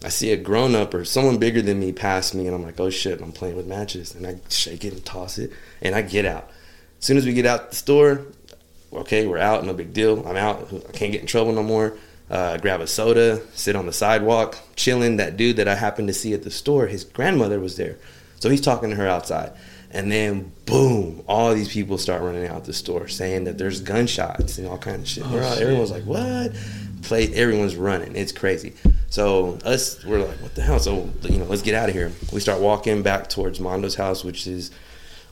I 0.04 0.10
see 0.10 0.32
a 0.32 0.36
grown 0.36 0.74
up 0.74 0.92
or 0.92 1.06
someone 1.06 1.38
bigger 1.38 1.62
than 1.62 1.80
me 1.80 1.92
pass 1.92 2.34
me, 2.34 2.46
and 2.46 2.54
I'm 2.54 2.62
like, 2.62 2.78
oh 2.78 2.90
shit, 2.90 3.22
I'm 3.22 3.32
playing 3.32 3.56
with 3.56 3.66
matches. 3.66 4.14
And 4.14 4.26
I 4.26 4.36
shake 4.50 4.84
it 4.84 4.92
and 4.92 5.02
toss 5.02 5.38
it, 5.38 5.50
and 5.80 5.94
I 5.94 6.02
get 6.02 6.26
out. 6.26 6.50
As 6.98 7.06
soon 7.06 7.16
as 7.16 7.24
we 7.24 7.32
get 7.32 7.46
out 7.46 7.70
the 7.70 7.76
store, 7.76 8.26
okay, 8.92 9.26
we're 9.26 9.38
out, 9.38 9.64
no 9.64 9.72
big 9.72 9.94
deal. 9.94 10.28
I'm 10.28 10.36
out. 10.36 10.70
I 10.72 10.92
can't 10.92 11.10
get 11.10 11.22
in 11.22 11.26
trouble 11.26 11.52
no 11.52 11.62
more. 11.62 11.96
Uh, 12.28 12.56
grab 12.58 12.80
a 12.80 12.86
soda, 12.86 13.40
sit 13.54 13.76
on 13.76 13.86
the 13.86 13.92
sidewalk, 13.92 14.58
chilling. 14.74 15.16
That 15.18 15.36
dude 15.36 15.56
that 15.56 15.68
I 15.68 15.74
happened 15.76 16.08
to 16.08 16.14
see 16.14 16.32
at 16.34 16.42
the 16.42 16.50
store, 16.50 16.86
his 16.88 17.04
grandmother 17.04 17.60
was 17.60 17.76
there. 17.76 17.96
So 18.40 18.50
he's 18.50 18.60
talking 18.60 18.90
to 18.90 18.96
her 18.96 19.06
outside. 19.06 19.52
And 19.92 20.10
then, 20.10 20.52
boom, 20.66 21.22
all 21.28 21.54
these 21.54 21.68
people 21.72 21.96
start 21.98 22.22
running 22.22 22.46
out 22.48 22.64
the 22.64 22.72
store 22.72 23.06
saying 23.06 23.44
that 23.44 23.56
there's 23.58 23.80
gunshots 23.80 24.58
and 24.58 24.66
all 24.66 24.76
kinds 24.76 25.02
of 25.02 25.08
shit. 25.08 25.26
We're 25.32 25.42
all- 25.44 25.52
everyone's 25.58 25.92
like, 25.92 26.02
what? 26.04 26.52
Play, 27.02 27.32
everyone's 27.34 27.76
running. 27.76 28.16
It's 28.16 28.32
crazy. 28.32 28.74
So 29.08 29.58
us, 29.64 30.04
we're 30.04 30.18
like, 30.26 30.42
what 30.42 30.56
the 30.56 30.62
hell? 30.62 30.80
So, 30.80 31.08
you 31.22 31.38
know, 31.38 31.44
let's 31.44 31.62
get 31.62 31.76
out 31.76 31.88
of 31.88 31.94
here. 31.94 32.10
We 32.32 32.40
start 32.40 32.60
walking 32.60 33.02
back 33.02 33.28
towards 33.30 33.60
Mondo's 33.60 33.94
house, 33.94 34.24
which 34.24 34.48
is 34.48 34.72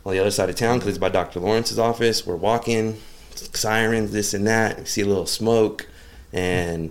on 0.06 0.12
the 0.12 0.20
other 0.20 0.30
side 0.30 0.48
of 0.48 0.54
town 0.54 0.78
because 0.78 0.90
it's 0.90 0.98
by 0.98 1.08
Dr. 1.08 1.40
Lawrence's 1.40 1.78
office. 1.80 2.24
We're 2.24 2.36
walking, 2.36 2.96
sirens, 3.34 4.12
this 4.12 4.32
and 4.34 4.46
that. 4.46 4.78
We 4.78 4.84
see 4.84 5.00
a 5.02 5.06
little 5.06 5.26
smoke, 5.26 5.88
and 6.34 6.90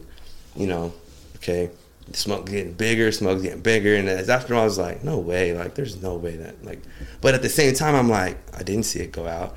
you 0.55 0.65
know, 0.65 0.91
okay, 1.35 1.69
the 2.07 2.17
smoke 2.17 2.49
getting 2.49 2.73
bigger, 2.73 3.11
smoke's 3.11 3.43
getting 3.43 3.61
bigger, 3.61 3.95
and 3.95 4.09
as 4.09 4.29
after 4.29 4.55
I 4.55 4.63
was 4.63 4.77
like, 4.79 5.03
no 5.03 5.19
way, 5.19 5.53
like 5.53 5.75
there's 5.75 6.01
no 6.01 6.15
way 6.15 6.35
that 6.37 6.65
like, 6.65 6.81
but 7.21 7.33
at 7.35 7.41
the 7.43 7.49
same 7.49 7.75
time, 7.75 7.93
I'm 7.95 8.09
like, 8.09 8.37
I 8.57 8.63
didn't 8.63 8.83
see 8.83 8.99
it 9.01 9.11
go 9.11 9.27
out. 9.27 9.55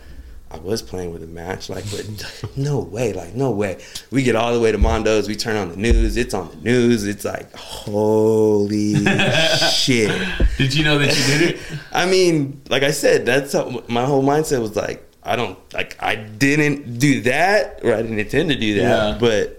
I 0.48 0.58
was 0.58 0.80
playing 0.80 1.12
with 1.12 1.24
a 1.24 1.26
match, 1.26 1.68
like, 1.68 1.84
but 1.90 2.06
no 2.56 2.78
way, 2.78 3.12
like, 3.12 3.34
no 3.34 3.50
way. 3.50 3.78
We 4.12 4.22
get 4.22 4.36
all 4.36 4.54
the 4.54 4.60
way 4.60 4.70
to 4.70 4.78
Mondo's, 4.78 5.26
we 5.26 5.34
turn 5.34 5.56
on 5.56 5.70
the 5.70 5.76
news, 5.76 6.16
it's 6.16 6.34
on 6.34 6.48
the 6.50 6.56
news, 6.58 7.04
it's 7.04 7.24
like, 7.24 7.52
holy 7.56 8.94
shit. 9.72 10.10
Did 10.56 10.72
you 10.72 10.84
know 10.84 10.98
that 10.98 11.08
you 11.16 11.38
did 11.38 11.50
it? 11.56 11.60
I 11.92 12.06
mean, 12.06 12.62
like 12.70 12.84
I 12.84 12.92
said, 12.92 13.26
that's 13.26 13.54
how 13.54 13.82
my 13.88 14.04
whole 14.04 14.22
mindset 14.22 14.60
was 14.60 14.76
like, 14.76 15.02
I 15.24 15.34
don't 15.34 15.58
like 15.74 16.00
I 16.00 16.14
didn't 16.14 17.00
do 17.00 17.22
that 17.22 17.80
or 17.82 17.92
I 17.92 18.00
didn't 18.02 18.20
intend 18.20 18.48
to 18.50 18.56
do 18.56 18.74
that, 18.76 18.82
Yeah. 18.82 19.18
but 19.18 19.55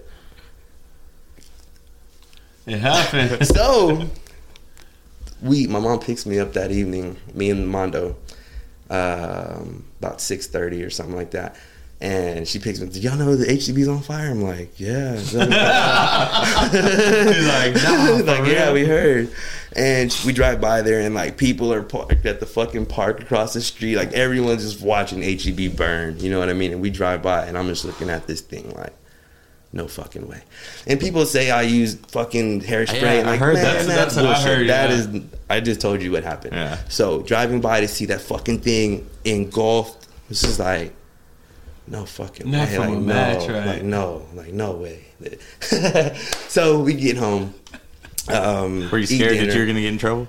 It 2.68 2.80
happened. 2.80 3.46
so 3.54 4.08
we 5.42 5.66
my 5.66 5.78
mom 5.78 6.00
picks 6.00 6.26
me 6.26 6.38
up 6.38 6.52
that 6.54 6.70
evening, 6.70 7.16
me 7.34 7.50
and 7.50 7.68
Mondo, 7.68 8.16
um, 8.90 9.84
about 9.98 10.20
six 10.20 10.46
thirty 10.46 10.82
or 10.82 10.90
something 10.90 11.16
like 11.16 11.30
that. 11.32 11.56
And 12.00 12.46
she 12.46 12.60
picks 12.60 12.78
me. 12.78 12.88
Do 12.88 13.00
y'all 13.00 13.16
know 13.16 13.34
the 13.34 13.46
HEB's 13.46 13.88
on 13.88 14.02
fire? 14.02 14.30
I'm 14.30 14.40
like, 14.40 14.78
yeah. 14.78 15.16
He's 15.16 15.34
like, 15.34 15.50
nah, 17.74 18.32
like 18.32 18.46
yeah, 18.46 18.72
we 18.72 18.86
heard. 18.86 19.32
And 19.74 20.16
we 20.24 20.32
drive 20.32 20.60
by 20.60 20.82
there, 20.82 21.00
and 21.00 21.12
like 21.12 21.36
people 21.36 21.72
are 21.72 21.82
parked 21.82 22.24
at 22.24 22.38
the 22.38 22.46
fucking 22.46 22.86
park 22.86 23.20
across 23.20 23.52
the 23.52 23.60
street. 23.60 23.96
Like 23.96 24.12
everyone's 24.12 24.62
just 24.62 24.80
watching 24.80 25.22
HEB 25.22 25.76
burn. 25.76 26.20
You 26.20 26.30
know 26.30 26.38
what 26.38 26.48
I 26.48 26.52
mean? 26.52 26.70
And 26.72 26.80
we 26.80 26.90
drive 26.90 27.20
by, 27.20 27.46
and 27.46 27.58
I'm 27.58 27.66
just 27.66 27.84
looking 27.84 28.10
at 28.10 28.28
this 28.28 28.42
thing 28.42 28.72
like, 28.76 28.94
no 29.72 29.86
fucking 29.86 30.26
way. 30.28 30.42
And 30.86 30.98
people 30.98 31.26
say 31.26 31.50
I 31.50 31.62
use 31.62 31.94
fucking 32.08 32.62
hairspray. 32.62 33.02
Yeah, 33.02 33.12
and 33.12 33.28
I 33.28 33.32
like, 33.32 33.40
heard 33.40 33.54
man, 33.54 33.64
that. 33.64 33.86
that's, 33.86 34.14
That's 34.14 34.16
what 34.16 34.26
I 34.26 34.32
bullshit. 34.34 34.58
heard, 34.58 34.68
That 34.68 34.90
yeah. 34.90 34.96
is- 34.96 35.22
I 35.50 35.60
just 35.60 35.80
told 35.80 36.02
you 36.02 36.12
what 36.12 36.24
happened. 36.24 36.54
Yeah. 36.54 36.78
So 36.88 37.22
driving 37.22 37.60
by 37.60 37.80
to 37.80 37.88
see 37.88 38.06
that 38.06 38.20
fucking 38.20 38.60
thing 38.60 39.08
engulfed, 39.24 40.08
this 40.28 40.44
is 40.44 40.58
like, 40.58 40.94
no 41.86 42.04
fucking 42.04 42.50
Not 42.50 42.68
way. 42.68 42.78
like, 42.78 42.90
no, 42.90 43.00
match, 43.00 43.48
right? 43.48 43.66
Like 43.66 43.82
no, 43.82 44.26
like 44.34 44.52
no 44.52 44.72
way. 44.72 45.04
so 46.48 46.80
we 46.80 46.94
get 46.94 47.16
home. 47.16 47.54
Um, 48.28 48.90
Were 48.90 48.98
you 48.98 49.06
scared 49.06 49.38
that 49.38 49.54
you 49.54 49.60
were 49.60 49.66
gonna 49.66 49.80
get 49.80 49.92
in 49.92 49.98
trouble? 49.98 50.28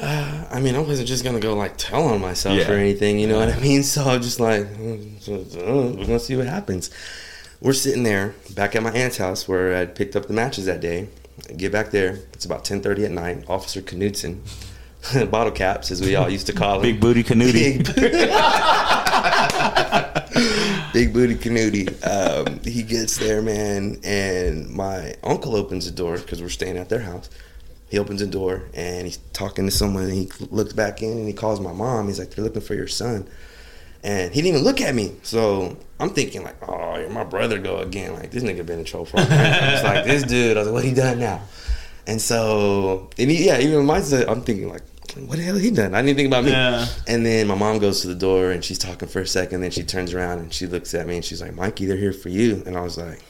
I 0.00 0.60
mean, 0.60 0.74
I 0.76 0.80
wasn't 0.80 1.08
just 1.08 1.22
gonna 1.24 1.40
go 1.40 1.54
like 1.54 1.76
tell 1.76 2.04
on 2.04 2.20
myself 2.20 2.58
Yeah. 2.58 2.70
or 2.70 2.74
anything, 2.74 3.18
you 3.18 3.26
know 3.28 3.38
what 3.38 3.48
I 3.48 3.58
mean? 3.60 3.82
So 3.84 4.04
I'm 4.04 4.22
just 4.22 4.40
like, 4.40 4.62
uh, 4.62 4.66
we're 5.26 5.94
gonna 6.06 6.18
see 6.18 6.36
what 6.36 6.46
happens. 6.46 6.90
We're 7.60 7.72
sitting 7.72 8.04
there 8.04 8.34
back 8.54 8.76
at 8.76 8.82
my 8.84 8.92
aunt's 8.92 9.16
house 9.16 9.48
where 9.48 9.76
I'd 9.76 9.94
picked 9.96 10.14
up 10.14 10.26
the 10.26 10.32
matches 10.32 10.66
that 10.66 10.80
day. 10.80 11.08
I 11.48 11.54
get 11.54 11.72
back 11.72 11.90
there. 11.90 12.20
It's 12.32 12.44
about 12.44 12.64
10:30 12.64 13.04
at 13.06 13.10
night. 13.10 13.44
Officer 13.48 13.80
Knudsen, 13.82 14.42
bottle 15.30 15.52
caps 15.52 15.90
as 15.90 16.00
we 16.00 16.14
all 16.14 16.28
used 16.30 16.46
to 16.46 16.52
call 16.52 16.76
him, 16.76 16.82
Big 16.82 17.00
booty 17.00 17.24
canoe. 17.24 17.52
Big, 17.52 17.84
booty 21.12 21.34
Canooty. 21.42 21.88
Um, 22.06 22.60
he 22.62 22.82
gets 22.82 23.18
there, 23.18 23.42
man, 23.42 23.98
and 24.04 24.68
my 24.70 25.14
uncle 25.24 25.56
opens 25.56 25.84
the 25.86 25.90
door 25.90 26.18
because 26.18 26.40
we're 26.40 26.48
staying 26.48 26.76
at 26.76 26.88
their 26.88 27.00
house. 27.00 27.28
He 27.90 27.98
opens 27.98 28.20
the 28.20 28.26
door 28.26 28.68
and 28.74 29.06
he's 29.06 29.18
talking 29.32 29.64
to 29.64 29.70
someone. 29.70 30.04
And 30.04 30.12
he 30.12 30.28
looks 30.50 30.74
back 30.74 31.02
in 31.02 31.12
and 31.18 31.26
he 31.26 31.32
calls 31.32 31.58
my 31.58 31.72
mom. 31.72 32.06
He's 32.06 32.18
like, 32.18 32.30
"They're 32.30 32.44
looking 32.44 32.62
for 32.62 32.74
your 32.74 32.86
son," 32.88 33.26
and 34.04 34.32
he 34.32 34.42
didn't 34.42 34.54
even 34.54 34.64
look 34.64 34.80
at 34.80 34.94
me. 34.94 35.14
So 35.22 35.76
I'm 36.00 36.10
thinking 36.10 36.42
like, 36.42 36.56
"Oh, 36.68 36.96
here 36.96 37.08
my 37.08 37.24
brother 37.24 37.58
go 37.58 37.78
again. 37.78 38.14
Like 38.14 38.30
this 38.30 38.42
nigga 38.42 38.64
been 38.64 38.80
in 38.80 38.84
trouble. 38.84 39.08
It's 39.14 39.84
like 39.84 40.04
this 40.04 40.22
dude. 40.22 40.56
I 40.56 40.60
was 40.60 40.68
like, 40.68 40.74
"What 40.74 40.84
he 40.84 40.94
done 40.94 41.18
now?" 41.18 41.40
And 42.06 42.20
so, 42.20 43.10
and 43.18 43.30
he, 43.30 43.46
yeah, 43.46 43.58
even 43.58 43.84
my 43.84 43.98
I'm 43.98 44.42
thinking 44.42 44.68
like, 44.70 44.82
"What 45.26 45.36
the 45.36 45.42
hell 45.42 45.56
he 45.56 45.70
done?" 45.70 45.94
I 45.94 46.02
didn't 46.02 46.16
think 46.16 46.28
about 46.28 46.44
me. 46.44 46.52
Yeah. 46.52 46.86
And 47.06 47.24
then 47.24 47.46
my 47.46 47.54
mom 47.54 47.78
goes 47.78 48.00
to 48.02 48.08
the 48.08 48.14
door 48.14 48.50
and 48.50 48.64
she's 48.64 48.78
talking 48.78 49.08
for 49.08 49.20
a 49.20 49.26
second. 49.26 49.60
Then 49.60 49.70
she 49.70 49.82
turns 49.82 50.14
around 50.14 50.38
and 50.38 50.52
she 50.52 50.66
looks 50.66 50.94
at 50.94 51.06
me 51.06 51.16
and 51.16 51.24
she's 51.24 51.42
like, 51.42 51.54
Mikey, 51.54 51.86
they're 51.86 51.96
here 51.96 52.12
for 52.12 52.30
you. 52.30 52.62
And 52.64 52.76
I 52.76 52.80
was 52.80 52.96
like, 52.96 53.22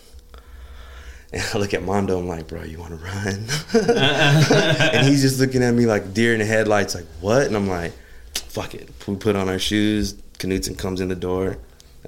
and 1.33 1.42
I 1.54 1.59
look 1.59 1.74
at 1.74 1.83
Mondo. 1.83 2.18
I'm 2.18 2.28
like, 2.28 2.46
bro, 2.46 2.62
you 2.62 2.78
want 2.78 2.98
to 2.98 3.04
run? 3.04 3.46
and 4.94 5.07
he's 5.07 5.22
just 5.22 5.40
looking 5.40 5.62
at 5.62 5.74
me 5.74 5.87
like 5.87 6.14
deer 6.14 6.33
in 6.33 6.38
the 6.38 6.46
headlights, 6.46 6.94
like, 6.94 7.07
what? 7.20 7.46
And 7.46 7.57
I'm 7.57 7.68
like, 7.68 7.92
fuck 8.35 8.74
it. 8.74 8.88
We 9.07 9.16
put 9.16 9.37
on 9.37 9.48
our 9.48 9.59
shoes. 9.59 10.14
Knutson 10.38 10.79
comes 10.79 11.01
in 11.01 11.09
the 11.09 11.16
door. 11.16 11.59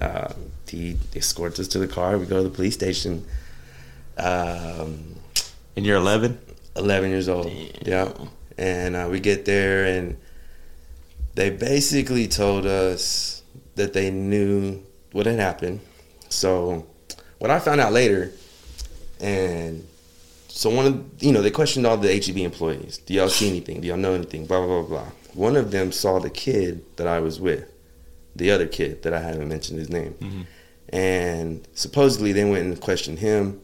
Uh, 0.00 0.32
he 0.68 0.96
escorts 1.14 1.58
us 1.58 1.68
to 1.68 1.78
the 1.78 1.88
car. 1.88 2.16
We 2.16 2.26
go 2.26 2.38
to 2.38 2.48
the 2.48 2.54
police 2.54 2.74
station. 2.74 3.26
Um, 4.16 5.16
And 5.76 5.84
you're 5.86 5.96
11. 5.96 6.38
11 6.76 7.10
years 7.10 7.28
old. 7.28 7.50
Yeah. 7.82 8.12
And 8.56 8.94
uh, 8.94 9.08
we 9.10 9.20
get 9.20 9.44
there, 9.44 9.84
and 9.84 10.16
they 11.34 11.50
basically 11.50 12.28
told 12.28 12.66
us 12.66 13.42
that 13.76 13.92
they 13.94 14.10
knew 14.10 14.82
what 15.12 15.26
had 15.26 15.38
happened. 15.38 15.80
So, 16.28 16.86
what 17.38 17.50
I 17.50 17.58
found 17.58 17.80
out 17.80 17.92
later, 17.92 18.32
and 19.20 19.86
so 20.48 20.68
one 20.68 20.86
of 20.86 21.22
you 21.22 21.32
know 21.32 21.40
they 21.40 21.50
questioned 21.50 21.86
all 21.86 21.96
the 21.96 22.12
HEB 22.12 22.36
employees. 22.38 22.98
Do 22.98 23.14
y'all 23.14 23.28
see 23.28 23.48
anything? 23.48 23.80
Do 23.80 23.88
y'all 23.88 23.96
know 23.96 24.12
anything? 24.12 24.44
Blah 24.46 24.66
blah 24.66 24.82
blah 24.82 24.88
blah. 24.88 25.10
One 25.34 25.56
of 25.56 25.70
them 25.70 25.90
saw 25.92 26.18
the 26.18 26.28
kid 26.30 26.84
that 26.96 27.06
I 27.06 27.20
was 27.20 27.40
with, 27.40 27.69
the 28.40 28.50
other 28.50 28.66
kid 28.66 29.02
that 29.02 29.14
I 29.14 29.20
haven't 29.20 29.48
mentioned 29.48 29.78
his 29.78 29.88
name, 29.88 30.14
mm-hmm. 30.18 30.42
and 30.88 31.68
supposedly 31.74 32.32
they 32.32 32.44
went 32.44 32.64
and 32.64 32.80
questioned 32.80 33.20
him, 33.20 33.60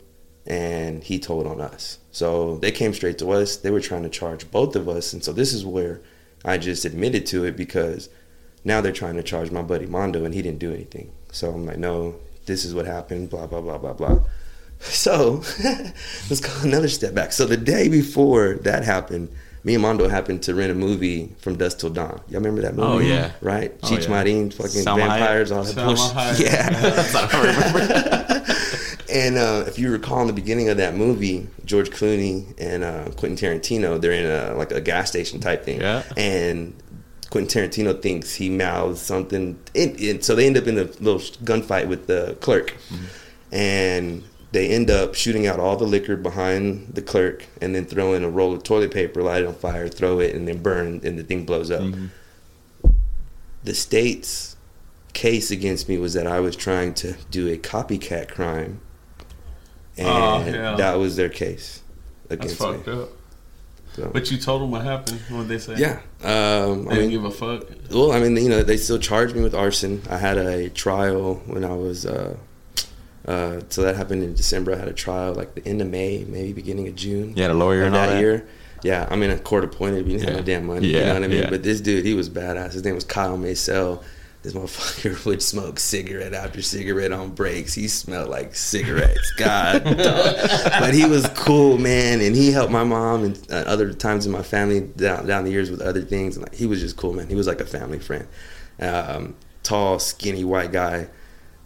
and 0.47 1.03
he 1.03 1.19
told 1.19 1.47
on 1.47 1.61
us. 1.61 1.99
So 2.13 2.59
they 2.59 2.71
came 2.71 2.95
straight 2.95 3.19
to 3.19 3.31
us. 3.33 3.57
They 3.57 3.73
were 3.73 3.81
trying 3.81 4.05
to 4.05 4.09
charge 4.09 4.49
both 4.51 4.77
of 4.77 4.89
us, 4.89 5.13
and 5.13 5.25
so 5.25 5.33
this 5.33 5.53
is 5.53 5.67
where 5.67 6.01
I 6.45 6.59
just 6.59 6.85
admitted 6.85 7.27
to 7.27 7.45
it 7.45 7.57
because 7.57 8.09
now 8.65 8.81
they're 8.81 8.93
trying 8.93 9.17
to 9.17 9.23
charge 9.23 9.51
my 9.51 9.63
buddy 9.63 9.87
Mondo, 9.87 10.25
and 10.25 10.35
he 10.35 10.43
didn't 10.43 10.61
do 10.61 10.73
anything. 10.73 11.13
So 11.33 11.51
I'm 11.51 11.67
like, 11.67 11.79
no, 11.79 12.17
this 12.47 12.65
is 12.65 12.75
what 12.75 12.87
happened. 12.87 13.31
Blah 13.31 13.47
blah 13.47 13.61
blah 13.61 13.79
blah 13.79 13.95
blah. 13.95 14.19
So 14.79 15.43
let's 16.29 16.41
go 16.41 16.53
another 16.63 16.89
step 16.89 17.15
back. 17.15 17.33
So 17.33 17.47
the 17.47 17.57
day 17.57 17.89
before 17.89 18.57
that 18.57 18.85
happened, 18.85 19.31
me 19.67 19.75
and 19.75 19.83
Mondo 19.83 20.07
happened 20.07 20.45
to 20.45 20.55
rent 20.55 20.71
a 20.71 20.77
movie 20.77 21.35
from 21.39 21.57
Dusk 21.57 21.81
Till 21.81 21.91
Dawn. 21.91 22.21
Y'all 22.29 22.39
remember 22.39 22.63
that 22.63 22.77
movie? 22.77 22.89
Oh, 22.89 22.99
yeah. 22.99 23.33
Right? 23.41 23.77
Oh, 23.83 23.89
Cheech 23.89 24.05
yeah. 24.05 24.11
Marin, 24.11 24.53
fucking 24.53 24.85
vampires, 24.85 25.51
all 25.51 25.65
that 25.65 25.75
Salma 25.75 25.87
bullshit. 25.87 26.17
Hayek. 26.17 26.41
Yeah. 28.87 28.95
and 29.13 29.37
uh, 29.37 29.65
if 29.67 29.77
you 29.77 29.91
recall 29.91 30.21
in 30.21 30.29
the 30.29 30.33
beginning 30.33 30.69
of 30.69 30.77
that 30.77 30.95
movie, 30.95 31.49
George 31.65 31.91
Clooney 31.91 32.55
and 32.59 32.85
uh, 32.85 33.07
Quentin 33.17 33.37
Tarantino, 33.37 34.01
they're 34.01 34.13
in 34.13 34.25
a 34.25 34.55
like 34.55 34.71
a 34.71 34.81
gas 34.81 35.09
station 35.09 35.41
type 35.41 35.65
thing. 35.65 35.81
Yeah. 35.81 36.05
And 36.17 36.73
Quentin 37.31 37.69
Tarantino 37.69 38.01
thinks 38.01 38.37
he 38.37 38.49
mouths 38.49 39.01
something. 39.01 39.59
It, 39.75 40.01
it, 40.01 40.25
so 40.25 40.37
they 40.37 40.47
end 40.47 40.57
up 40.57 40.69
in 40.69 40.79
a 40.79 40.85
little 40.85 41.19
gunfight 41.19 41.89
with 41.89 42.07
the 42.07 42.37
clerk. 42.41 42.77
And 43.51 44.23
they 44.53 44.69
end 44.69 44.91
up 44.91 45.15
shooting 45.15 45.47
out 45.47 45.59
all 45.61 45.77
the 45.77 45.85
liquor 45.85 46.17
behind 46.17 46.95
the 46.95 47.03
clerk 47.03 47.45
and 47.61 47.75
then 47.75 47.85
throwing 47.85 48.25
a 48.25 48.31
roll 48.31 48.55
of 48.55 48.63
toilet 48.63 48.91
paper, 48.93 49.23
light 49.23 49.43
it 49.43 49.47
on 49.47 49.55
fire, 49.55 49.89
throw 49.89 50.21
it, 50.21 50.35
and 50.35 50.47
then 50.49 50.63
burn, 50.63 51.01
and 51.05 51.19
the 51.19 51.23
thing 51.25 51.45
blows 51.45 51.71
up. 51.71 51.83
The 53.65 53.75
state's 53.75 54.57
case 55.13 55.51
against 55.51 55.89
me 55.89 55.99
was 55.99 56.15
that 56.15 56.27
I 56.27 56.41
was 56.41 56.55
trying 56.57 56.95
to 56.95 57.15
do 57.31 57.49
a 57.49 57.57
copycat 57.57 58.29
crime. 58.29 58.81
And 59.99 60.07
Oh, 60.09 60.39
hell. 60.41 60.77
that 60.77 60.95
was 60.99 61.17
their 61.17 61.31
case 61.31 61.81
That's 62.29 62.41
against 62.45 62.59
fucked 62.59 62.87
me. 62.87 62.93
up. 63.03 63.09
So- 63.95 64.11
But 64.13 64.31
you 64.31 64.37
told 64.37 64.61
them 64.63 64.71
what 64.71 64.85
happened. 64.85 65.21
What 65.31 65.49
they 65.49 65.59
say? 65.59 65.75
yeah. 65.79 66.01
Um, 66.23 66.85
They 66.85 66.91
I 66.91 66.95
didn't 66.97 67.11
give 67.11 67.25
a 67.25 67.31
fuck. 67.31 67.65
well, 67.91 68.13
I 68.13 68.21
mean, 68.21 68.37
you 68.37 68.51
know, 68.51 68.63
they 68.63 68.77
still 68.77 68.99
charged 68.99 69.35
me 69.35 69.43
with 69.43 69.55
arson. 69.55 70.03
I 70.11 70.19
had 70.19 70.37
a 70.37 70.69
trial 70.69 71.43
when 71.47 71.65
I 71.65 71.73
was, 71.75 72.05
uh, 72.05 72.37
uh, 73.27 73.61
so 73.69 73.83
that 73.83 73.97
happened 73.97 74.23
in 74.23 74.35
December. 74.35 74.73
I 74.73 74.77
had 74.77 74.89
a 74.89 74.93
trial 74.93 75.35
like 75.35 75.55
the 75.55 75.67
end 75.67 75.83
of 75.83 75.89
May, 75.89 76.25
maybe 76.25 76.53
beginning 76.53 76.87
of 76.89 76.95
June. 76.95 77.35
You 77.37 77.43
had 77.43 77.51
a 77.51 77.55
lawyer 77.55 77.85
and 77.85 77.97
all 77.97 78.07
that? 78.07 78.21
year. 78.21 78.47
Yeah, 78.83 79.07
I'm 79.11 79.23
in 79.23 79.31
a 79.31 79.39
court 79.39 79.65
appointed. 79.65 80.07
We 80.07 80.13
didn't 80.13 80.29
have 80.29 80.37
no 80.37 80.43
damn 80.43 80.67
money. 80.67 80.89
Yeah, 80.89 80.99
you 80.99 81.07
know 81.07 81.15
what 81.15 81.25
I 81.25 81.29
mean? 81.29 81.43
yeah. 81.43 81.51
But 81.51 81.63
this 81.65 81.81
dude, 81.81 82.05
he 82.05 82.15
was 82.15 82.31
badass. 82.31 82.73
His 82.73 82.85
name 82.85 82.95
was 82.95 83.05
Kyle 83.05 83.37
Maysell. 83.37 84.05
This 84.43 84.53
motherfucker 84.53 85.25
would 85.27 85.43
smoke 85.43 85.81
cigarette 85.81 86.35
after 86.35 86.63
cigarette 86.63 87.11
on 87.11 87.31
breaks. 87.31 87.75
He 87.75 87.89
smelled 87.89 88.29
like 88.29 88.55
cigarettes. 88.55 89.33
God, 89.37 89.83
but 89.83 90.95
he 90.95 91.05
was 91.05 91.27
cool, 91.31 91.79
man, 91.79 92.21
and 92.21 92.37
he 92.37 92.53
helped 92.53 92.71
my 92.71 92.85
mom 92.85 93.25
and 93.25 93.47
uh, 93.51 93.65
other 93.67 93.93
times 93.93 94.25
in 94.25 94.31
my 94.31 94.43
family 94.43 94.83
down 94.83 95.27
down 95.27 95.43
the 95.43 95.51
years 95.51 95.69
with 95.69 95.81
other 95.81 96.03
things. 96.03 96.37
And 96.37 96.45
like, 96.45 96.55
he 96.55 96.67
was 96.67 96.81
just 96.81 96.97
cool, 96.97 97.13
man. 97.13 97.29
He 97.29 97.35
was 97.35 97.49
like 97.49 97.61
a 97.61 97.67
family 97.67 97.99
friend. 97.99 98.29
Um, 98.79 99.35
tall, 99.65 99.99
skinny 99.99 100.45
white 100.45 100.71
guy, 100.71 101.09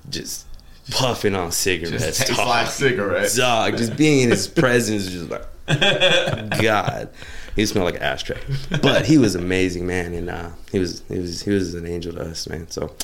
just 0.09 0.47
puffing 0.91 1.35
on 1.35 1.53
cigarettes. 1.53 2.19
Just 2.19 2.37
dog. 2.37 2.49
like 2.49 2.67
cigarettes. 2.69 3.37
Dog, 3.37 3.77
just 3.77 3.97
being 3.97 4.21
in 4.21 4.31
his 4.31 4.47
presence, 4.47 5.07
is 5.07 5.13
just 5.13 5.31
like 5.31 5.47
God, 6.61 7.11
he 7.55 7.67
smelled 7.67 7.87
like 7.87 7.97
an 7.97 8.03
ashtray. 8.03 8.41
But 8.83 9.07
he 9.07 9.19
was 9.19 9.35
amazing, 9.35 9.87
man, 9.87 10.15
and 10.15 10.31
uh, 10.31 10.51
he 10.73 10.79
was 10.79 11.03
he 11.09 11.19
was 11.19 11.43
he 11.43 11.51
was 11.51 11.75
an 11.75 11.87
angel 11.87 12.13
to 12.15 12.23
us, 12.23 12.49
man. 12.49 12.69
So, 12.71 12.95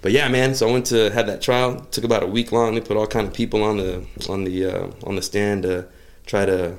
but 0.00 0.12
yeah, 0.12 0.28
man. 0.28 0.54
So 0.54 0.68
I 0.68 0.72
went 0.72 0.86
to 0.86 1.10
had 1.10 1.26
that 1.26 1.42
trial. 1.42 1.78
It 1.78 1.92
took 1.92 2.04
about 2.04 2.22
a 2.22 2.26
week 2.26 2.52
long. 2.52 2.74
They 2.74 2.80
put 2.80 2.96
all 2.96 3.06
kind 3.06 3.26
of 3.26 3.34
people 3.34 3.62
on 3.62 3.76
the 3.76 4.06
on 4.28 4.44
the 4.44 4.66
uh, 4.66 4.90
on 5.04 5.16
the 5.16 5.22
stand 5.22 5.64
to 5.64 5.86
try 6.26 6.46
to 6.46 6.78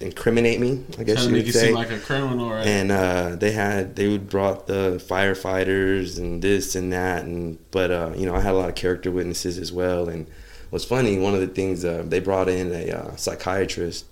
incriminate 0.00 0.60
me. 0.60 0.84
I 0.98 1.04
guess 1.04 1.26
you 1.26 1.32
would 1.32 1.46
you 1.46 1.52
say 1.52 1.66
seem 1.66 1.74
like 1.74 1.90
a 1.90 1.98
criminal, 1.98 2.50
right? 2.50 2.66
and 2.66 2.92
uh, 2.92 3.36
they 3.36 3.52
had 3.52 3.96
they 3.96 4.08
would 4.08 4.28
brought 4.28 4.66
the 4.66 5.02
firefighters 5.04 6.18
and 6.18 6.40
this 6.40 6.76
and 6.76 6.92
that 6.92 7.24
and 7.24 7.58
but 7.70 7.90
uh, 7.90 8.12
you 8.16 8.26
know 8.26 8.34
I 8.34 8.40
had 8.40 8.54
a 8.54 8.56
lot 8.56 8.68
of 8.68 8.74
character 8.74 9.10
witnesses 9.10 9.58
as 9.58 9.72
well 9.72 10.08
and 10.08 10.28
what's 10.70 10.84
funny 10.84 11.18
one 11.18 11.34
of 11.34 11.40
the 11.40 11.48
things 11.48 11.84
uh, 11.84 12.04
they 12.06 12.20
brought 12.20 12.48
in 12.48 12.72
a 12.72 12.90
uh, 12.90 13.16
psychiatrist 13.16 14.04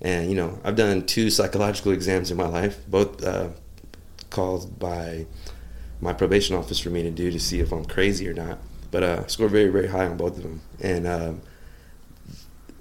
and 0.00 0.28
you 0.28 0.36
know 0.36 0.60
I've 0.62 0.76
done 0.76 1.06
two 1.06 1.28
psychological 1.30 1.92
exams 1.92 2.30
in 2.30 2.36
my 2.36 2.48
life 2.48 2.78
both 2.88 3.24
uh, 3.24 3.48
called 4.30 4.78
by 4.78 5.26
my 6.00 6.12
probation 6.12 6.54
office 6.54 6.78
for 6.78 6.90
me 6.90 7.02
to 7.02 7.10
do 7.10 7.30
to 7.30 7.40
see 7.40 7.58
if 7.60 7.72
I'm 7.72 7.84
crazy 7.84 8.28
or 8.28 8.34
not 8.34 8.60
but 8.92 9.02
uh, 9.02 9.26
scored 9.26 9.50
very 9.50 9.70
very 9.70 9.88
high 9.88 10.06
on 10.06 10.16
both 10.16 10.36
of 10.36 10.44
them 10.44 10.60
and 10.80 11.06
um, 11.08 11.42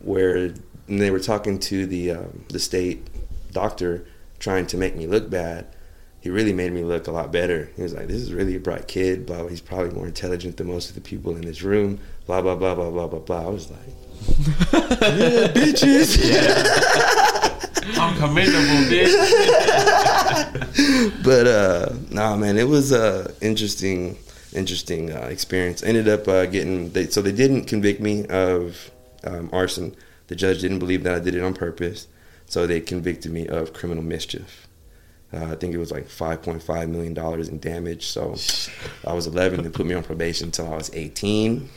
where 0.03 0.53
and 0.87 1.01
they 1.01 1.11
were 1.11 1.19
talking 1.19 1.59
to 1.59 1.85
the 1.85 2.11
um, 2.11 2.45
the 2.49 2.59
state 2.59 3.07
doctor 3.51 4.05
trying 4.39 4.65
to 4.67 4.77
make 4.77 4.95
me 4.95 5.07
look 5.07 5.29
bad. 5.29 5.67
He 6.19 6.29
really 6.29 6.53
made 6.53 6.71
me 6.71 6.83
look 6.83 7.07
a 7.07 7.11
lot 7.11 7.31
better. 7.31 7.71
He 7.75 7.81
was 7.81 7.93
like, 7.93 8.07
"This 8.07 8.21
is 8.21 8.33
really 8.33 8.55
a 8.55 8.59
bright 8.59 8.87
kid. 8.87 9.25
Blah. 9.25 9.39
blah. 9.39 9.47
He's 9.47 9.61
probably 9.61 9.91
more 9.91 10.07
intelligent 10.07 10.57
than 10.57 10.67
most 10.67 10.89
of 10.89 10.95
the 10.95 11.01
people 11.01 11.35
in 11.35 11.41
this 11.41 11.61
room. 11.61 11.99
Blah 12.27 12.41
blah 12.41 12.55
blah 12.55 12.75
blah 12.75 12.91
blah 12.91 13.07
blah 13.07 13.19
blah." 13.19 13.47
I 13.47 13.49
was 13.49 13.71
like, 13.71 13.79
"Yeah, 14.73 15.47
bitches." 15.53 16.17
I'm 17.97 18.15
commendable, 18.17 18.89
bitch. 18.89 19.17
but 21.23 21.47
uh 21.47 21.93
nah 22.09 22.35
man 22.35 22.57
it 22.57 22.67
was 22.67 22.91
a 22.91 23.33
interesting 23.41 24.17
interesting 24.53 25.11
uh, 25.11 25.27
experience 25.29 25.83
ended 25.83 26.07
up 26.07 26.27
uh, 26.27 26.45
getting 26.45 26.91
they, 26.91 27.07
so 27.07 27.21
they 27.21 27.31
didn't 27.31 27.65
convict 27.65 28.01
me 28.01 28.25
of 28.27 28.91
um, 29.23 29.49
arson 29.53 29.95
the 30.31 30.35
judge 30.37 30.61
didn't 30.61 30.79
believe 30.79 31.03
that 31.03 31.13
i 31.13 31.19
did 31.19 31.35
it 31.35 31.43
on 31.43 31.53
purpose 31.53 32.07
so 32.45 32.65
they 32.65 32.79
convicted 32.79 33.31
me 33.31 33.47
of 33.47 33.73
criminal 33.73 34.01
mischief. 34.01 34.65
Uh, 35.33 35.47
i 35.51 35.55
think 35.55 35.73
it 35.73 35.77
was 35.77 35.91
like 35.91 36.07
5.5 36.07 36.89
million 36.89 37.13
dollars 37.13 37.49
in 37.49 37.59
damage 37.59 38.07
so 38.07 38.35
i 39.05 39.11
was 39.11 39.27
11 39.27 39.61
they 39.61 39.69
put 39.69 39.85
me 39.85 39.93
on 39.93 40.03
probation 40.03 40.47
until 40.47 40.71
i 40.73 40.77
was 40.77 40.89
18 40.93 41.69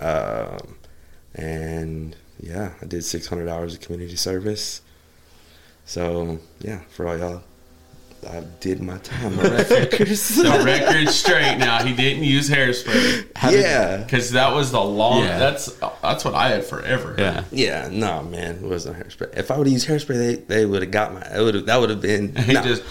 um, 0.00 0.76
and 1.34 2.16
yeah 2.40 2.72
i 2.80 2.86
did 2.86 3.04
600 3.04 3.46
hours 3.46 3.74
of 3.74 3.80
community 3.80 4.16
service. 4.16 4.80
So 5.84 6.38
yeah 6.60 6.80
for 6.88 7.06
all 7.06 7.18
y'all 7.18 7.42
I 8.26 8.40
did 8.60 8.80
my 8.82 8.98
time. 8.98 9.32
motherfuckers. 9.32 10.36
the 10.36 10.64
record's 10.64 11.14
straight 11.14 11.56
now. 11.58 11.84
He 11.84 11.94
didn't 11.94 12.24
use 12.24 12.48
hairspray 12.50 13.26
yeah, 13.50 13.98
because 13.98 14.32
that 14.32 14.54
was 14.54 14.72
the 14.72 14.80
long. 14.80 15.24
Yeah. 15.24 15.38
That's 15.38 15.66
that's 16.02 16.24
what 16.24 16.34
I 16.34 16.48
had 16.48 16.64
forever. 16.64 17.14
Yeah. 17.18 17.44
yeah. 17.50 17.88
No, 17.90 18.22
man, 18.22 18.56
it 18.56 18.62
wasn't 18.62 18.96
hairspray. 18.98 19.36
If 19.36 19.50
I 19.50 19.58
would 19.58 19.66
have 19.66 19.72
used 19.72 19.88
hairspray, 19.88 20.16
they 20.16 20.34
they 20.36 20.66
would 20.66 20.82
have 20.82 20.90
got 20.90 21.14
my. 21.14 21.20
It 21.20 21.42
would 21.42 21.54
have. 21.54 21.66
That 21.66 21.80
would 21.80 21.90
have 21.90 22.00
been. 22.00 22.34
He 22.48 22.54
nah, 22.54 22.62
just 22.62 22.82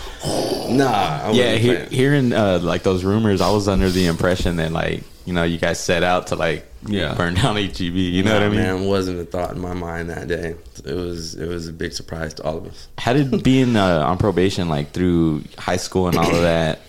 nah. 0.70 1.22
I 1.24 1.32
Yeah, 1.32 1.56
he, 1.56 1.76
hearing 1.96 2.32
uh, 2.32 2.60
like 2.62 2.84
those 2.84 3.04
rumors, 3.04 3.42
I 3.42 3.50
was 3.50 3.68
under 3.68 3.90
the 3.90 4.06
impression 4.06 4.58
that 4.58 4.72
like 4.72 5.04
you 5.26 5.34
know 5.34 5.44
you 5.44 5.58
guys 5.58 5.80
set 5.80 6.04
out 6.04 6.28
to 6.28 6.36
like 6.36 6.67
Yeah. 6.86 7.13
burn 7.18 7.34
down 7.36 7.56
HEB. 7.56 7.80
You 7.80 8.24
know 8.24 8.32
Nah, 8.32 8.36
what 8.40 8.44
I 8.44 8.50
mean? 8.50 8.58
Man, 8.60 8.86
wasn't 8.86 9.20
a 9.20 9.26
thought 9.26 9.54
in 9.54 9.60
my 9.60 9.74
mind 9.74 10.10
that 10.10 10.28
day. 10.28 10.56
It 10.86 10.94
was. 10.94 11.36
It 11.36 11.48
was 11.48 11.68
a 11.68 11.74
big 11.74 11.94
surprise 11.94 12.34
to 12.36 12.44
all 12.44 12.58
of 12.58 12.68
us. 12.68 12.88
How 12.98 13.13
did 13.13 13.44
being 13.44 13.76
uh, 13.76 14.06
on 14.06 14.18
probation 14.18 14.70
like 14.70 14.92
through 14.92 15.44
high 15.58 15.78
school 15.78 16.08
and 16.08 16.18
all 16.18 16.34
of 16.36 16.42
that 16.42 16.80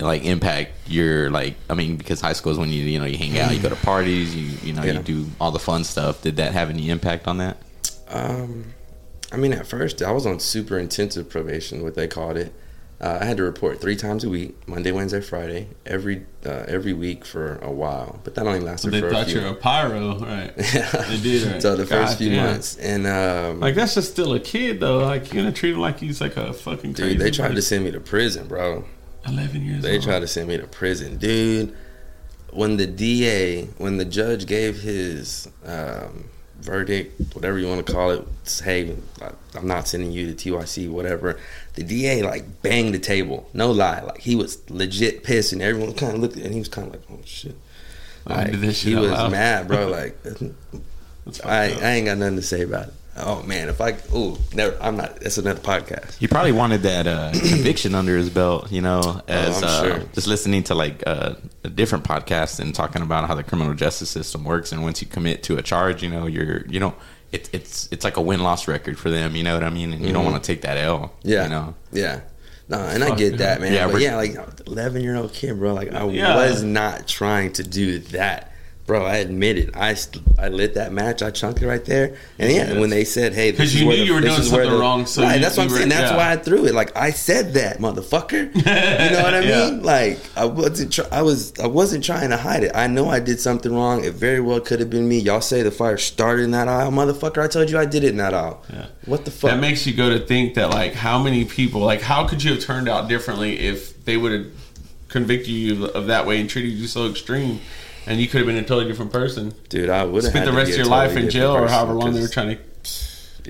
like 0.00 0.24
impact 0.24 0.72
your 0.86 1.30
like? 1.30 1.56
I 1.68 1.74
mean, 1.74 1.96
because 1.96 2.20
high 2.20 2.32
school 2.34 2.52
is 2.52 2.58
when 2.58 2.70
you 2.70 2.82
you 2.84 2.98
know 2.98 3.04
you 3.06 3.18
hang 3.18 3.38
out, 3.38 3.52
you 3.54 3.60
go 3.60 3.68
to 3.68 3.76
parties, 3.76 4.34
you 4.36 4.56
you 4.62 4.72
know 4.72 4.82
Yeah. 4.82 4.92
you 4.94 4.98
do 5.00 5.26
all 5.40 5.50
the 5.50 5.58
fun 5.58 5.84
stuff. 5.84 6.22
Did 6.22 6.36
that 6.36 6.52
have 6.52 6.70
any 6.70 6.90
impact 6.90 7.26
on 7.28 7.38
that? 7.38 7.58
Um, 8.08 8.66
I 9.32 9.36
mean, 9.36 9.52
at 9.52 9.66
first 9.66 10.00
I 10.02 10.12
was 10.12 10.26
on 10.26 10.38
super 10.38 10.78
intensive 10.78 11.28
probation, 11.28 11.82
what 11.82 11.94
they 11.96 12.06
called 12.06 12.36
it. 12.36 12.52
Uh, 13.04 13.18
I 13.20 13.26
had 13.26 13.36
to 13.36 13.42
report 13.42 13.82
three 13.82 13.96
times 13.96 14.24
a 14.24 14.30
week, 14.30 14.66
Monday, 14.66 14.90
Wednesday, 14.90 15.20
Friday, 15.20 15.68
every 15.84 16.24
uh, 16.46 16.64
every 16.66 16.94
week 16.94 17.26
for 17.26 17.56
a 17.56 17.70
while. 17.70 18.18
But 18.24 18.34
that 18.36 18.46
only 18.46 18.60
lasted 18.60 18.92
they 18.92 19.00
for 19.00 19.08
a 19.08 19.10
thought 19.10 19.26
few. 19.26 19.40
you 19.40 19.42
were 19.42 19.52
a 19.52 19.54
pyro, 19.54 20.18
right? 20.20 20.54
They 20.56 21.20
did, 21.22 21.46
right? 21.46 21.60
so 21.60 21.76
the 21.76 21.84
first 21.84 22.16
few 22.16 22.30
damn. 22.30 22.46
months, 22.46 22.78
and 22.78 23.06
um, 23.06 23.60
Like 23.60 23.74
that's 23.74 23.94
just 23.94 24.12
still 24.12 24.32
a 24.32 24.40
kid 24.40 24.80
though. 24.80 25.00
Like 25.00 25.34
you're 25.34 25.42
gonna 25.42 25.54
treat 25.54 25.74
him 25.74 25.80
like 25.80 25.98
he's 25.98 26.22
like 26.22 26.38
a 26.38 26.54
fucking 26.54 26.94
dude, 26.94 27.18
they 27.18 27.30
tried 27.30 27.54
to 27.54 27.60
send 27.60 27.84
me 27.84 27.90
to 27.90 28.00
prison, 28.00 28.48
bro. 28.48 28.84
eleven 29.28 29.62
years. 29.62 29.82
They 29.82 29.96
old. 29.96 30.02
tried 30.04 30.20
to 30.20 30.26
send 30.26 30.48
me 30.48 30.56
to 30.56 30.66
prison, 30.66 31.18
dude. 31.18 31.76
When 32.54 32.78
the 32.78 32.86
DA, 32.86 33.66
when 33.76 33.98
the 33.98 34.06
judge 34.06 34.46
gave 34.46 34.80
his 34.80 35.46
um, 35.66 36.30
verdict, 36.60 37.34
whatever 37.34 37.58
you 37.58 37.68
want 37.68 37.86
to 37.86 37.92
call 37.92 38.12
it, 38.12 38.26
hey, 38.64 38.96
I'm 39.54 39.66
not 39.66 39.88
sending 39.88 40.10
you 40.10 40.32
to 40.32 40.52
TYC, 40.52 40.88
whatever. 40.88 41.38
The 41.74 41.82
DA 41.82 42.22
like 42.22 42.62
banged 42.62 42.94
the 42.94 42.98
table, 42.98 43.48
no 43.52 43.70
lie, 43.70 44.00
like 44.00 44.18
he 44.18 44.36
was 44.36 44.58
legit 44.70 45.24
pissed, 45.24 45.52
and 45.52 45.60
everyone 45.60 45.94
kind 45.94 46.14
of 46.14 46.20
looked 46.20 46.36
at, 46.36 46.42
it 46.42 46.44
and 46.46 46.54
he 46.54 46.60
was 46.60 46.68
kind 46.68 46.86
of 46.86 46.94
like, 46.94 47.02
oh 47.10 47.20
shit. 47.24 47.56
Like, 48.26 48.52
this 48.52 48.78
shit 48.78 48.88
he 48.90 48.94
was 48.94 49.10
loud. 49.10 49.30
mad, 49.32 49.68
bro. 49.68 49.88
Like, 51.26 51.44
I. 51.44 51.72
I 51.72 51.90
ain't 51.92 52.06
got 52.06 52.18
nothing 52.18 52.36
to 52.36 52.42
say 52.42 52.62
about 52.62 52.88
it. 52.88 52.94
Oh 53.16 53.42
man, 53.44 53.68
if 53.68 53.80
I 53.80 53.96
oh 54.12 54.38
never, 54.52 54.76
I'm 54.82 54.96
not. 54.96 55.20
That's 55.20 55.38
another 55.38 55.60
podcast. 55.60 56.16
He 56.16 56.26
probably 56.26 56.50
wanted 56.50 56.82
that 56.82 57.06
uh, 57.06 57.30
conviction 57.48 57.94
under 57.94 58.16
his 58.16 58.28
belt, 58.28 58.72
you 58.72 58.80
know, 58.80 59.22
as 59.28 59.62
I'm 59.62 59.68
uh, 59.68 59.82
sure. 59.82 60.06
just 60.14 60.26
listening 60.26 60.64
to 60.64 60.74
like 60.74 61.04
uh, 61.06 61.34
a 61.62 61.68
different 61.68 62.04
podcast 62.04 62.58
and 62.58 62.74
talking 62.74 63.02
about 63.02 63.28
how 63.28 63.36
the 63.36 63.44
criminal 63.44 63.72
justice 63.74 64.10
system 64.10 64.42
works. 64.42 64.72
And 64.72 64.82
once 64.82 65.00
you 65.00 65.06
commit 65.06 65.44
to 65.44 65.56
a 65.56 65.62
charge, 65.62 66.02
you 66.02 66.10
know, 66.10 66.26
you're 66.26 66.66
you 66.66 66.80
know, 66.80 66.94
it, 67.34 67.50
it's 67.52 67.88
it's 67.90 68.04
like 68.04 68.16
a 68.16 68.20
win 68.22 68.40
loss 68.42 68.66
record 68.68 68.98
for 68.98 69.10
them. 69.10 69.34
You 69.36 69.42
know 69.42 69.54
what 69.54 69.64
I 69.64 69.70
mean? 69.70 69.92
And 69.92 70.04
you 70.06 70.12
don't 70.12 70.24
want 70.24 70.42
to 70.42 70.46
take 70.46 70.62
that 70.62 70.76
L. 70.76 70.98
Mm-hmm. 70.98 71.28
Yeah, 71.28 71.42
you 71.44 71.50
know. 71.50 71.74
yeah. 71.92 72.20
No, 72.66 72.78
and 72.80 73.04
I 73.04 73.14
get 73.14 73.36
that, 73.38 73.60
man. 73.60 73.74
Yeah, 73.74 73.86
Yeah, 73.86 73.92
but 73.92 74.00
yeah, 74.00 74.16
like 74.16 74.36
eleven 74.66 75.02
year 75.02 75.16
old 75.16 75.34
kid, 75.34 75.58
bro. 75.58 75.74
Like 75.74 75.92
I 75.92 76.06
Yeah. 76.08 76.34
was 76.36 76.62
not 76.62 77.06
trying 77.06 77.52
to 77.54 77.62
do 77.62 77.98
that, 78.16 78.52
bro. 78.86 79.04
I 79.04 79.16
admit 79.16 79.58
it. 79.58 79.70
I 79.74 79.94
st- 79.94 80.22
I 80.38 80.48
lit 80.48 80.74
that 80.74 80.92
match. 80.92 81.22
I 81.22 81.30
chunked 81.30 81.62
it 81.62 81.66
right 81.66 81.84
there. 81.84 82.16
And 82.38 82.52
yeah, 82.52 82.68
Yes. 82.68 82.76
when 82.78 82.90
they 82.90 83.04
said, 83.04 83.32
"Hey, 83.32 83.50
this 83.50 83.58
'Cause 83.58 83.68
is 83.74 83.80
you 83.80 83.86
knew 83.88 83.96
the- 83.96 84.04
you 84.04 84.14
were 84.14 84.20
doing 84.20 84.42
something 84.42 84.70
the- 84.70 84.76
wrong, 84.76 85.06
so 85.06 85.22
right, 85.22 85.36
you- 85.36 85.40
that's 85.42 85.56
what 85.56 85.64
I'm 85.64 85.70
were- 85.70 85.76
saying. 85.78 85.88
That's 85.88 86.10
yeah. 86.10 86.16
why 86.16 86.32
I 86.32 86.36
threw 86.36 86.66
it. 86.66 86.74
Like 86.74 86.94
I 86.96 87.10
said 87.10 87.54
that, 87.54 87.80
motherfucker. 87.80 88.54
you 88.54 88.62
know 89.16 89.22
what 89.22 89.34
I 89.34 89.40
Yeah. 89.40 89.70
mean? 89.70 89.82
Like 89.82 90.18
I 90.36 90.44
wasn't. 90.44 90.92
Try- 90.92 91.06
I 91.10 91.22
was. 91.22 91.52
I 91.62 91.66
wasn't 91.66 92.04
trying 92.04 92.30
to 92.30 92.36
hide 92.36 92.64
it. 92.64 92.72
I 92.74 92.86
know 92.86 93.08
I 93.08 93.20
did 93.20 93.40
something 93.40 93.72
wrong. 93.74 94.04
It 94.04 94.14
very 94.14 94.40
well 94.40 94.60
could 94.60 94.80
have 94.80 94.90
been 94.90 95.08
me. 95.08 95.18
Y'all 95.18 95.40
say 95.40 95.62
the 95.62 95.70
fire 95.70 95.96
started 95.96 96.42
in 96.44 96.50
that 96.50 96.68
aisle, 96.68 96.90
motherfucker. 96.92 97.42
I 97.42 97.46
told 97.48 97.70
you 97.70 97.78
I 97.78 97.86
did 97.86 98.04
it 98.04 98.08
in 98.10 98.16
that 98.18 98.34
aisle. 98.34 98.62
Yeah. 98.72 98.86
What 99.06 99.24
the 99.24 99.30
fuck? 99.30 99.50
That 99.50 99.60
makes 99.60 99.86
you 99.86 99.94
go 99.94 100.10
to 100.10 100.18
think 100.18 100.54
that 100.54 100.70
like 100.70 100.94
how 100.94 101.22
many 101.22 101.44
people 101.44 101.80
like 101.80 102.02
how 102.02 102.24
could 102.24 102.42
you 102.42 102.52
have 102.52 102.62
turned 102.62 102.88
out 102.88 103.08
differently 103.08 103.58
if 103.60 104.04
they 104.04 104.16
would 104.16 104.32
have 104.32 104.46
convicted 105.08 105.50
you 105.52 105.86
of 105.86 106.06
that 106.08 106.26
way 106.26 106.40
and 106.40 106.50
treated 106.50 106.72
you 106.72 106.86
so 106.88 107.08
extreme, 107.08 107.60
and 108.06 108.20
you 108.20 108.26
could 108.28 108.38
have 108.38 108.46
been 108.46 108.56
a 108.56 108.62
totally 108.62 108.86
different 108.88 109.12
person. 109.12 109.54
Dude, 109.68 109.90
I 109.90 110.04
would 110.04 110.22
have 110.24 110.32
Spent 110.32 110.46
the 110.46 110.52
rest 110.52 110.70
of 110.72 110.76
your 110.78 110.86
life 110.86 111.16
in 111.16 111.30
jail 111.30 111.52
or 111.52 111.66
however 111.68 111.92
long 111.94 112.12
they 112.14 112.20
were 112.20 112.28
trying 112.28 112.56
to 112.56 112.62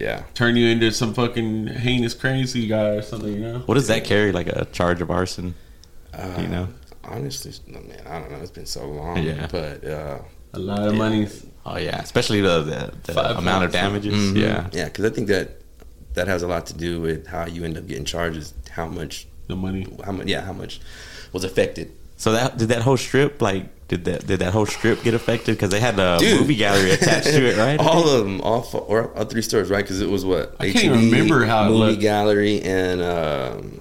Yeah. 0.00 0.22
turn 0.34 0.56
you 0.56 0.68
into 0.68 0.90
some 0.92 1.14
fucking 1.14 1.66
heinous 1.68 2.14
crazy 2.14 2.66
guy 2.66 2.90
or 2.90 3.02
something. 3.02 3.32
You 3.32 3.40
know? 3.40 3.58
What 3.66 3.74
does 3.74 3.86
that 3.88 4.04
carry? 4.04 4.32
Like 4.32 4.48
a 4.48 4.64
charge 4.66 5.00
of 5.00 5.10
arson? 5.10 5.54
Uh, 6.12 6.38
You 6.40 6.48
know? 6.48 6.68
honestly, 7.04 7.52
no, 7.66 7.80
man, 7.80 8.00
I 8.06 8.18
don't 8.20 8.30
know. 8.32 8.38
It's 8.38 8.50
been 8.50 8.66
so 8.66 8.86
long. 8.88 9.22
Yeah. 9.22 9.46
but 9.50 9.84
uh, 9.84 10.18
A 10.54 10.58
lot 10.58 10.86
of 10.88 10.94
money. 10.94 11.28
Oh 11.66 11.76
yeah, 11.78 12.00
especially 12.00 12.40
the 12.40 12.62
the, 13.04 13.12
the 13.12 13.38
amount 13.38 13.64
of 13.64 13.72
points. 13.72 13.74
damages. 13.74 14.14
mhm. 14.14 14.36
Yeah. 14.36 14.68
yeah, 14.72 14.84
because 14.86 15.04
I 15.04 15.10
think 15.10 15.28
that 15.28 15.60
that 16.14 16.28
has 16.28 16.42
a 16.42 16.46
lot 16.46 16.66
to 16.66 16.74
do 16.74 17.00
with 17.00 17.26
how 17.26 17.46
you 17.46 17.64
end 17.64 17.76
up 17.76 17.86
getting 17.88 18.04
charges, 18.04 18.54
how 18.70 18.86
much, 18.86 19.26
The 19.48 19.56
money. 19.56 19.86
how 20.04 20.12
much, 20.12 20.26
yeah, 20.28 20.42
how 20.42 20.52
much 20.52 20.80
was 21.32 21.42
affected. 21.44 21.90
So 22.16 22.32
that 22.32 22.56
did 22.56 22.68
that 22.68 22.82
whole 22.82 22.96
strip 22.96 23.42
like 23.42 23.66
did 23.88 24.04
that 24.06 24.26
did 24.26 24.38
that 24.40 24.52
whole 24.52 24.66
strip 24.66 25.02
get 25.02 25.12
affected 25.14 25.52
because 25.52 25.70
they 25.70 25.80
had 25.80 25.98
a 25.98 26.16
Dude. 26.18 26.40
movie 26.40 26.56
gallery 26.56 26.90
attached 26.92 27.26
to 27.28 27.44
it, 27.46 27.56
right? 27.58 27.78
All 27.86 28.08
of 28.08 28.24
them, 28.24 28.40
all 28.40 28.62
four, 28.62 28.80
or 28.82 29.16
all 29.16 29.24
three 29.26 29.42
stores, 29.42 29.68
right? 29.70 29.84
Because 29.84 30.00
it 30.00 30.08
was 30.08 30.24
what 30.24 30.56
I 30.58 30.70
can't 30.72 30.84
even 30.86 31.00
remember 31.10 31.44
how 31.44 31.64
it 31.66 31.68
movie 31.70 31.78
looked. 31.90 32.00
gallery 32.00 32.62
and 32.62 33.02
um, 33.02 33.80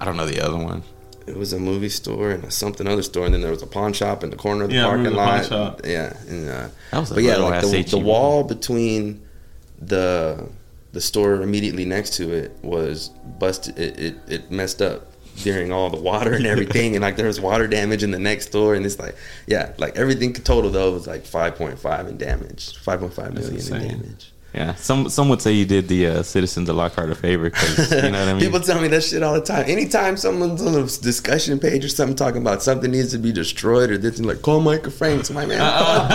I 0.00 0.04
don't 0.06 0.16
know 0.16 0.26
the 0.26 0.40
other 0.40 0.56
one. 0.56 0.82
it 1.26 1.36
was 1.36 1.52
a 1.52 1.58
movie 1.58 1.90
store 1.90 2.30
and 2.30 2.44
a 2.44 2.50
something 2.50 2.86
other 2.86 3.02
store, 3.02 3.26
and 3.26 3.34
then 3.34 3.42
there 3.42 3.50
was 3.50 3.62
a 3.62 3.66
pawn 3.66 3.92
shop 3.92 4.24
in 4.24 4.30
the 4.30 4.36
corner 4.36 4.64
of 4.64 4.70
the 4.70 4.76
Yeah, 4.76 4.84
parking 4.84 5.04
remember 5.04 5.20
the 5.20 5.26
pawn 5.26 5.38
lot. 5.38 5.74
shop. 5.74 5.80
Yeah, 5.84 6.16
and 6.28 6.48
uh, 6.48 6.68
That 6.92 6.98
was 7.00 7.10
a 7.10 7.14
but 7.14 7.22
yeah, 7.24 7.36
like 7.36 7.60
the, 7.60 7.82
the 7.82 7.98
wall 7.98 8.44
between 8.44 9.22
the 9.78 10.48
the 10.92 11.00
store 11.02 11.42
immediately 11.42 11.84
next 11.84 12.14
to 12.16 12.32
it 12.32 12.52
was 12.62 13.08
busted. 13.38 13.78
It, 13.78 13.98
it 13.98 14.14
it 14.26 14.50
messed 14.50 14.80
up 14.80 15.12
during 15.42 15.72
all 15.72 15.90
the 15.90 16.00
water 16.00 16.32
and 16.32 16.46
everything, 16.46 16.94
and 16.94 17.02
like 17.02 17.16
there 17.16 17.26
was 17.26 17.40
water 17.40 17.66
damage 17.66 18.02
in 18.02 18.10
the 18.10 18.18
next 18.18 18.46
door, 18.46 18.74
and 18.74 18.84
it's 18.84 18.98
like 18.98 19.16
yeah, 19.46 19.72
like 19.78 19.96
everything 19.96 20.32
total 20.32 20.70
though 20.70 20.92
was 20.92 21.06
like 21.06 21.24
five 21.24 21.56
point 21.56 21.78
five 21.78 22.06
in 22.06 22.16
damage, 22.18 22.76
five 22.78 23.00
point 23.00 23.14
five 23.14 23.34
million 23.34 23.56
in 23.56 23.88
damage. 23.88 24.32
Yeah, 24.54 24.74
some 24.76 25.10
some 25.10 25.28
would 25.28 25.42
say 25.42 25.52
you 25.52 25.66
did 25.66 25.88
the 25.88 26.06
uh, 26.06 26.22
citizens 26.22 26.70
of 26.70 26.76
Lockhart 26.76 27.10
a 27.10 27.14
favor 27.14 27.50
you 27.90 28.10
know 28.10 28.18
what 28.18 28.28
I 28.28 28.32
mean. 28.32 28.40
People 28.40 28.60
tell 28.60 28.80
me 28.80 28.88
that 28.88 29.04
shit 29.04 29.22
all 29.22 29.34
the 29.34 29.42
time. 29.42 29.66
Anytime 29.68 30.16
someone's 30.16 30.62
on 30.62 30.74
a 30.74 30.82
discussion 30.84 31.58
page 31.60 31.84
or 31.84 31.88
something 31.90 32.16
talking 32.16 32.40
about 32.40 32.62
something 32.62 32.90
needs 32.90 33.10
to 33.12 33.18
be 33.18 33.30
destroyed 33.30 33.90
or 33.90 33.98
this, 33.98 34.18
like 34.20 34.40
call 34.40 34.60
Micah 34.60 34.90
Franks, 34.90 35.30
my 35.30 35.44
man. 35.44 35.58
does, 35.58 36.08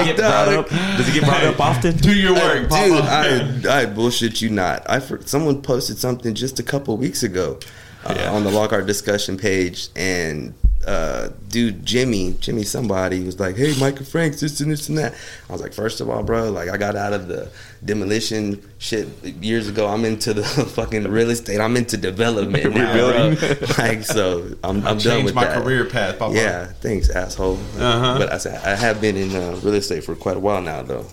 it 0.00 0.04
get 0.04 0.16
brought 0.16 0.48
up, 0.48 0.68
does 0.68 1.08
it 1.08 1.12
get 1.12 1.24
brought 1.24 1.42
up 1.44 1.60
often? 1.60 1.96
Do 1.96 2.14
your 2.14 2.34
work, 2.34 2.70
dude. 2.70 3.04
I, 3.04 3.80
I 3.82 3.86
bullshit 3.86 4.40
you 4.40 4.48
not. 4.50 4.88
I 4.88 5.00
someone 5.26 5.60
posted 5.60 5.98
something 5.98 6.34
just 6.34 6.60
a 6.60 6.62
couple 6.62 6.96
weeks 6.96 7.24
ago 7.24 7.58
uh, 8.04 8.14
Yeah. 8.16 8.30
on 8.32 8.44
the 8.44 8.50
Lockhart 8.50 8.86
discussion 8.86 9.36
page, 9.36 9.88
and 9.96 10.54
uh, 10.86 11.30
dude 11.48 11.84
Jimmy, 11.84 12.36
Jimmy 12.40 12.62
somebody 12.64 13.24
was 13.24 13.38
like, 13.40 13.56
"Hey, 13.56 13.74
Michael 13.78 14.04
Franks, 14.04 14.40
this 14.40 14.60
and 14.60 14.70
this 14.70 14.88
and 14.88 14.98
that." 14.98 15.14
I 15.48 15.52
was 15.52 15.60
like, 15.62 15.72
first 15.72 16.00
of 16.00 16.08
all, 16.10 16.22
bro, 16.22 16.50
like 16.50 16.68
I 16.68 16.76
got 16.76 16.96
out 16.96 17.12
of 17.12 17.28
the 17.28 17.50
demolition 17.84 18.60
shit 18.78 19.08
years 19.42 19.68
ago. 19.68 19.86
I'm 19.86 20.04
into 20.04 20.34
the 20.34 20.42
fucking 20.74 21.04
real 21.08 21.30
estate. 21.30 21.60
I'm 21.60 21.76
into 21.76 21.96
development 21.96 22.74
now, 22.74 22.92
bro. 22.94 23.36
Like 23.78 24.04
so, 24.04 24.56
I'm, 24.64 24.78
I'm 24.78 24.98
done 24.98 25.00
Changed 25.00 25.24
with 25.26 25.34
my 25.34 25.44
that. 25.44 25.62
career 25.62 25.84
path, 25.84 26.18
Papa. 26.18 26.34
Yeah, 26.34 26.66
thanks, 26.66 27.10
asshole. 27.10 27.58
Uh-huh. 27.78 28.16
But 28.18 28.32
I 28.32 28.38
said 28.38 28.64
I 28.64 28.74
have 28.76 29.00
been 29.00 29.16
in 29.16 29.34
uh, 29.34 29.58
real 29.62 29.74
estate 29.74 30.04
for 30.04 30.14
quite 30.14 30.36
a 30.36 30.40
while 30.40 30.60
now, 30.62 30.82
though. 30.82 31.06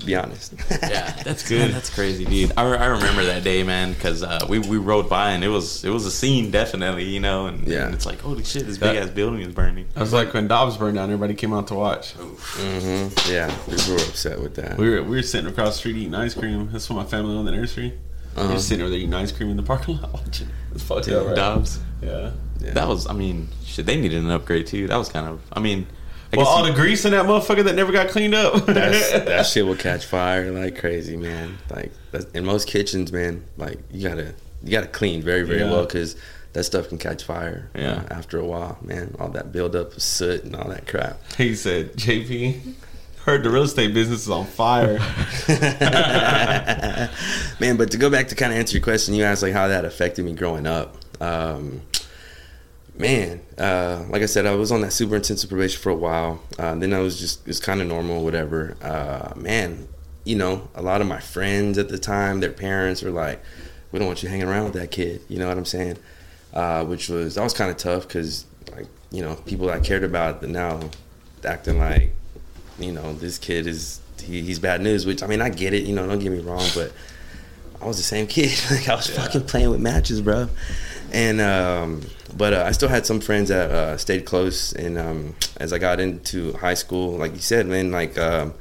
To 0.00 0.06
be 0.06 0.14
honest. 0.16 0.54
Yeah, 0.70 1.10
that's 1.24 1.48
good. 1.48 1.72
That's 1.72 1.90
crazy, 1.90 2.24
dude. 2.24 2.52
I, 2.56 2.62
I 2.62 2.86
remember 2.86 3.24
that 3.24 3.42
day, 3.44 3.62
man, 3.62 3.92
because 3.92 4.22
uh, 4.22 4.44
we 4.48 4.58
we 4.58 4.76
rode 4.76 5.08
by 5.08 5.32
and 5.32 5.42
it 5.44 5.48
was 5.48 5.84
it 5.84 5.90
was 5.90 6.06
a 6.06 6.10
scene, 6.10 6.50
definitely, 6.50 7.04
you 7.04 7.20
know. 7.20 7.46
And, 7.46 7.66
Yeah. 7.66 7.86
and 7.86 7.94
it's 7.94 8.06
like, 8.06 8.20
holy 8.20 8.44
shit, 8.44 8.66
this 8.66 8.78
big 8.78 8.96
ass 8.96 9.10
building 9.10 9.40
is 9.40 9.54
burning. 9.54 9.86
I 9.96 10.00
was 10.00 10.12
like 10.12 10.32
when 10.34 10.48
Dobbs 10.48 10.76
burned 10.76 10.96
down, 10.96 11.04
everybody 11.10 11.34
came 11.34 11.52
out 11.52 11.66
to 11.68 11.74
watch. 11.74 12.14
Mm-hmm. 12.14 13.30
Yeah, 13.32 13.54
we 13.66 13.74
were 13.92 13.98
upset 14.00 14.40
with 14.40 14.54
that. 14.56 14.78
We 14.78 14.90
were 14.90 15.02
we 15.02 15.16
were 15.16 15.22
sitting 15.22 15.50
across 15.50 15.74
the 15.74 15.78
street 15.78 15.96
eating 15.96 16.14
ice 16.14 16.34
cream. 16.34 16.70
That's 16.72 16.88
what 16.90 16.96
my 16.96 17.04
family 17.04 17.36
owned 17.36 17.48
the 17.48 17.52
nursery. 17.52 17.92
We 18.36 18.42
Uh-huh. 18.42 18.52
were 18.54 18.58
sitting 18.58 18.82
over 18.82 18.90
there 18.90 18.98
eating 18.98 19.14
ice 19.14 19.32
cream 19.32 19.50
in 19.50 19.56
the 19.56 19.62
parking 19.62 19.96
lot 20.00 20.12
watching. 20.24 20.48
It's 20.74 20.82
fucked 20.82 21.08
up, 21.08 21.26
right? 21.26 21.36
Dobbs. 21.36 21.80
Yeah. 22.02 22.32
Yeah. 22.60 22.72
That 22.72 22.88
was, 22.88 23.06
I 23.06 23.12
mean, 23.12 23.48
shit. 23.64 23.84
They 23.86 23.96
needed 24.00 24.22
an 24.22 24.30
upgrade 24.30 24.66
too. 24.66 24.86
That 24.88 24.96
was 24.96 25.08
kind 25.10 25.26
of, 25.26 25.40
I 25.52 25.60
mean, 25.60 25.86
I 26.32 26.36
Well, 26.38 26.46
all 26.46 26.66
you- 26.66 26.72
the 26.72 26.78
grease 26.80 27.04
in 27.04 27.12
that 27.12 27.24
motherfucker 27.26 27.64
that 27.64 27.74
never 27.74 27.92
got 27.92 28.08
cleaned 28.08 28.34
up. 28.34 28.66
That's, 28.66 29.12
that 29.12 29.46
shit 29.52 29.64
will 29.66 29.76
catch 29.76 30.04
fire 30.06 30.50
like 30.50 30.78
crazy, 30.78 31.16
man. 31.16 31.58
Like 31.70 31.92
in 32.34 32.44
most 32.44 32.66
kitchens, 32.68 33.12
man, 33.12 33.44
like 33.56 33.78
you 33.92 34.08
gotta 34.08 34.34
you 34.62 34.70
gotta 34.72 34.88
clean 34.88 35.22
very 35.22 35.42
very 35.42 35.60
Yeah. 35.60 35.70
well 35.70 35.84
because 35.84 36.16
that 36.54 36.64
stuff 36.64 36.88
can 36.88 36.98
catch 36.98 37.22
fire. 37.22 37.70
Yeah. 37.74 38.02
uh, 38.10 38.14
after 38.14 38.38
a 38.38 38.44
while, 38.44 38.78
man, 38.82 39.14
all 39.20 39.28
that 39.30 39.52
buildup 39.52 39.92
of 39.94 40.02
soot 40.02 40.42
and 40.44 40.56
all 40.56 40.68
that 40.70 40.86
crap. 40.88 41.18
he 41.36 41.54
said, 41.54 41.94
"JP, 41.96 42.74
heard 43.24 43.42
the 43.42 43.50
real 43.50 43.64
estate 43.64 43.92
business 43.94 44.22
is 44.22 44.30
on 44.30 44.46
fire." 44.46 44.98
man, 47.60 47.76
but 47.76 47.90
to 47.90 47.98
go 47.98 48.10
back 48.10 48.28
to 48.28 48.34
kind 48.34 48.52
of 48.52 48.58
answer 48.58 48.76
your 48.76 48.82
question, 48.84 49.14
you 49.14 49.24
asked 49.24 49.42
like 49.42 49.52
how 49.52 49.68
that 49.68 49.84
affected 49.84 50.24
me 50.24 50.32
growing 50.32 50.66
up. 50.66 50.96
Um, 51.20 51.82
man, 52.98 53.40
uh, 53.58 54.04
like 54.08 54.22
I 54.22 54.26
said, 54.26 54.46
I 54.46 54.54
was 54.54 54.72
on 54.72 54.80
that 54.82 54.92
super 54.92 55.16
intensive 55.16 55.48
probation 55.48 55.80
for 55.80 55.90
a 55.90 55.94
while. 55.94 56.42
Uh, 56.58 56.74
then 56.74 56.92
I 56.92 57.00
was 57.00 57.18
just 57.18 57.46
it's 57.46 57.60
kind 57.60 57.80
of 57.80 57.86
normal, 57.86 58.24
whatever. 58.24 58.76
Uh, 58.82 59.32
man, 59.36 59.88
you 60.24 60.36
know, 60.36 60.68
a 60.74 60.82
lot 60.82 61.00
of 61.00 61.06
my 61.06 61.20
friends 61.20 61.78
at 61.78 61.88
the 61.88 61.98
time, 61.98 62.40
their 62.40 62.52
parents 62.52 63.02
were 63.02 63.10
like, 63.10 63.42
"We 63.92 63.98
don't 63.98 64.08
want 64.08 64.22
you 64.22 64.28
hanging 64.28 64.48
around 64.48 64.64
with 64.64 64.74
that 64.74 64.90
kid." 64.90 65.20
You 65.28 65.38
know 65.38 65.48
what 65.48 65.58
I'm 65.58 65.64
saying? 65.64 65.98
Uh, 66.52 66.84
which 66.84 67.08
was 67.08 67.34
that 67.34 67.42
was 67.42 67.52
kind 67.52 67.70
of 67.70 67.76
tough 67.76 68.08
because 68.08 68.46
like 68.72 68.86
you 69.10 69.22
know 69.22 69.36
people 69.46 69.70
I 69.70 69.80
cared 69.80 70.04
about 70.04 70.42
now 70.42 70.80
acting 71.44 71.78
like 71.78 72.12
you 72.78 72.92
know 72.92 73.12
this 73.12 73.38
kid 73.38 73.66
is 73.66 74.00
he, 74.22 74.42
he's 74.42 74.58
bad 74.58 74.80
news. 74.80 75.06
Which 75.06 75.22
I 75.22 75.26
mean 75.26 75.40
I 75.40 75.50
get 75.50 75.74
it. 75.74 75.84
You 75.84 75.94
know, 75.94 76.06
don't 76.06 76.18
get 76.18 76.32
me 76.32 76.40
wrong, 76.40 76.66
but 76.74 76.92
I 77.80 77.86
was 77.86 77.96
the 77.96 78.02
same 78.02 78.26
kid. 78.26 78.58
like 78.70 78.88
I 78.88 78.94
was 78.94 79.08
fucking 79.08 79.44
playing 79.44 79.70
with 79.70 79.80
matches, 79.80 80.20
bro. 80.20 80.48
And 81.16 81.40
um, 81.40 82.02
but 82.36 82.52
uh, 82.52 82.64
I 82.66 82.72
still 82.72 82.90
had 82.90 83.06
some 83.06 83.20
friends 83.20 83.48
that 83.48 83.70
uh, 83.70 83.96
stayed 83.96 84.26
close. 84.26 84.74
And 84.74 84.98
um, 84.98 85.34
as 85.56 85.72
I 85.72 85.78
got 85.78 85.98
into 85.98 86.52
high 86.52 86.74
school, 86.74 87.12
like 87.12 87.32
you 87.32 87.38
said, 87.38 87.66
man, 87.66 87.90
like 87.90 88.18
um, 88.18 88.52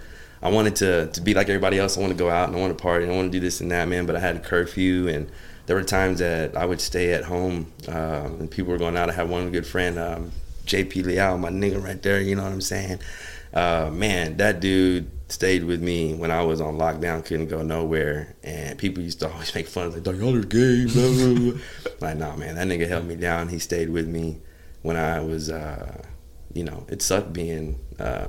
I 0.41 0.47
wanted 0.47 0.78
to 0.78 1.08
to 1.08 1.20
be 1.20 1.34
like 1.34 1.49
everybody 1.49 1.78
else. 1.78 1.97
I 1.97 1.99
want 1.99 2.14
to 2.14 2.18
go 2.18 2.30
out 2.30 2.47
and 2.47 2.58
I 2.58 2.62
want 2.62 2.76
to 2.76 2.82
party 2.82 3.03
and 3.03 3.14
I 3.14 3.16
want 3.18 3.30
to 3.30 3.38
do 3.38 3.41
this 3.41 3.60
and 3.60 3.70
that, 3.72 3.89
man. 3.89 4.06
But 4.06 4.16
I 4.16 4.22
had 4.22 4.38
a 4.38 4.39
curfew 4.39 5.10
and 5.10 5.30
there 5.66 5.76
were 5.76 5.84
times 5.84 6.20
that 6.20 6.56
I 6.56 6.66
would 6.66 6.80
stay 6.80 7.12
at 7.12 7.26
home 7.26 7.74
uh, 7.89 8.30
and 8.39 8.49
people 8.49 8.72
were 8.72 8.78
going 8.78 8.95
out. 8.95 9.10
I 9.10 9.14
had 9.14 9.28
one 9.28 9.51
good 9.51 9.68
friend, 9.68 9.99
um, 9.99 10.32
JP 10.66 11.08
Liao, 11.08 11.36
my 11.36 11.49
nigga 11.49 11.84
right 11.84 12.01
there. 12.01 12.22
You 12.22 12.38
know 12.38 12.43
what 12.43 12.53
I'm 12.53 12.62
saying? 12.62 12.99
Uh, 13.53 13.89
man, 13.91 14.38
that 14.38 14.62
dude 14.62 15.12
stayed 15.28 15.63
with 15.63 15.82
me 15.82 16.13
when 16.13 16.32
I 16.32 16.43
was 16.43 16.61
on 16.61 16.78
lockdown, 16.78 17.26
couldn't 17.26 17.47
go 17.47 17.61
nowhere, 17.61 18.36
and 18.43 18.78
people 18.78 19.03
used 19.03 19.19
to 19.21 19.30
always 19.32 19.53
make 19.55 19.67
fun 19.67 19.88
of 19.88 19.95
like, 20.07 20.17
"Y'all 20.17 20.36
are 20.36 20.41
gay." 20.43 20.86
Blah, 20.86 21.11
blah, 21.11 21.34
blah. 21.51 21.61
like, 22.01 22.17
nah, 22.17 22.36
man, 22.36 22.55
that 22.55 22.67
nigga 22.67 22.88
held 22.88 23.05
me 23.05 23.15
down. 23.15 23.47
He 23.49 23.59
stayed 23.59 23.89
with 23.89 24.07
me 24.07 24.38
when 24.82 24.97
I 24.97 25.19
was, 25.19 25.49
uh, 25.49 26.03
you 26.53 26.63
know, 26.63 26.86
it 26.89 27.01
sucked 27.01 27.34
being 27.34 27.80
uh, 27.99 28.28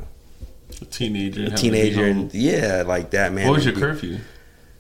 A 0.81 0.85
teenager. 0.87 1.41
a 1.43 1.45
having 1.51 1.57
to 1.57 1.63
be 1.63 1.71
teenager, 1.71 2.05
and 2.05 2.35
yeah, 2.35 2.83
like 2.87 3.11
that, 3.11 3.33
man. 3.33 3.47
what 3.49 3.57
was 3.57 3.65
your 3.67 3.75
We- 3.75 3.81
curfew? 3.81 4.19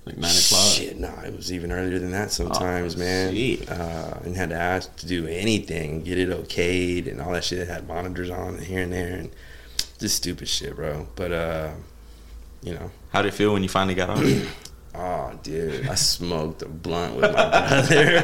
Like 0.07 0.19
nine 0.19 0.31
o'clock. 0.31 0.73
Shit, 0.73 1.01
no, 1.01 1.13
it 1.27 1.35
was 1.37 1.53
even 1.53 1.73
earlier 1.73 1.99
than 1.99 2.13
that 2.13 2.31
sometimes, 2.31 2.95
Oh, 2.95 2.99
man. 3.01 3.35
shit. 3.35 3.69
Uh, 3.69 4.15
and 4.25 4.37
had 4.37 4.51
to 4.51 4.55
ask 4.55 4.95
to 4.99 5.07
do 5.09 5.27
anything, 5.27 6.05
get 6.05 6.17
it 6.17 6.29
okayed, 6.29 7.11
and 7.11 7.21
all 7.21 7.33
that 7.33 7.43
shit. 7.43 7.59
It 7.59 7.67
had 7.67 7.89
monitors 7.89 8.31
on 8.31 8.57
here 8.59 8.83
and 8.83 8.93
there, 8.93 9.17
and 9.17 9.31
just 9.99 10.15
stupid 10.15 10.47
shit, 10.47 10.77
bro. 10.77 11.09
But 11.17 11.33
uh, 11.33 11.71
you 12.63 12.75
know. 12.75 12.91
How 13.13 13.23
did 13.23 13.29
it 13.29 13.37
feel 13.37 13.53
when 13.53 13.63
you 13.63 13.69
finally 13.69 13.95
got 13.95 14.11
off? 14.11 14.23
Oh, 14.99 15.39
dude, 15.43 15.87
I 15.89 15.95
smoked 15.95 16.63
a 16.63 16.69
blunt 16.69 17.17
with 17.17 17.25
my 17.31 17.61
brother. 17.61 18.23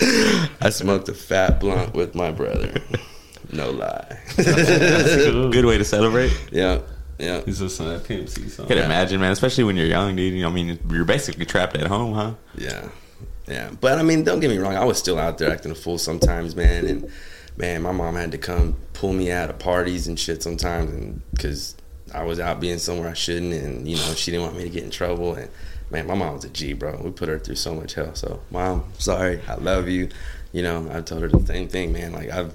I 0.60 0.70
smoked 0.70 1.08
a 1.08 1.14
fat 1.14 1.60
blunt 1.60 1.94
with 1.94 2.16
my 2.16 2.32
brother. 2.32 2.74
No 3.52 3.70
lie. 3.70 4.18
Good 4.36 5.64
way 5.66 5.78
to 5.78 5.84
celebrate. 5.84 6.32
yeah, 6.50 6.80
yeah. 7.18 7.42
He's 7.44 7.60
listening 7.60 7.92
to 7.92 7.98
that 7.98 8.08
Pimp 8.08 8.28
C 8.28 8.48
song. 8.48 8.66
Can 8.66 8.78
imagine, 8.78 9.20
man. 9.20 9.30
Especially 9.30 9.62
when 9.62 9.76
you're 9.76 9.86
young, 9.86 10.16
dude. 10.16 10.34
You 10.34 10.42
know, 10.42 10.48
I 10.48 10.52
mean, 10.52 10.78
you're 10.90 11.04
basically 11.04 11.44
trapped 11.44 11.76
at 11.76 11.86
home, 11.86 12.14
huh? 12.14 12.34
Yeah, 12.56 12.88
yeah. 13.46 13.70
But 13.80 13.98
I 13.98 14.02
mean, 14.02 14.24
don't 14.24 14.40
get 14.40 14.50
me 14.50 14.58
wrong. 14.58 14.74
I 14.74 14.84
was 14.84 14.98
still 14.98 15.18
out 15.18 15.38
there 15.38 15.50
acting 15.52 15.70
a 15.70 15.76
fool 15.76 15.98
sometimes, 15.98 16.56
man. 16.56 16.86
And 16.86 17.10
man, 17.56 17.82
my 17.82 17.92
mom 17.92 18.16
had 18.16 18.32
to 18.32 18.38
come 18.38 18.74
pull 18.94 19.12
me 19.12 19.30
out 19.30 19.48
of 19.48 19.60
parties 19.60 20.08
and 20.08 20.18
shit 20.18 20.42
sometimes, 20.42 20.90
and 20.92 21.22
because 21.32 21.76
I 22.14 22.24
was 22.24 22.38
out 22.40 22.60
being 22.60 22.78
somewhere 22.78 23.08
I 23.08 23.14
shouldn't, 23.14 23.52
and 23.52 23.88
you 23.88 23.96
know 23.96 24.14
she 24.14 24.30
didn't 24.30 24.44
want 24.44 24.56
me 24.56 24.64
to 24.64 24.70
get 24.70 24.84
in 24.84 24.90
trouble. 24.90 25.34
And 25.34 25.48
man, 25.90 26.06
my 26.06 26.14
mom 26.14 26.34
was 26.34 26.44
a 26.44 26.50
G, 26.50 26.72
bro. 26.72 27.00
We 27.02 27.10
put 27.10 27.28
her 27.28 27.38
through 27.38 27.56
so 27.56 27.74
much 27.74 27.94
hell. 27.94 28.14
So, 28.14 28.40
mom, 28.50 28.84
sorry, 28.98 29.40
I 29.48 29.54
love 29.56 29.88
you. 29.88 30.08
You 30.52 30.62
know, 30.62 30.88
I 30.92 31.00
told 31.00 31.22
her 31.22 31.28
the 31.28 31.44
same 31.46 31.68
thing, 31.68 31.92
man. 31.92 32.12
Like 32.12 32.30
I've 32.30 32.54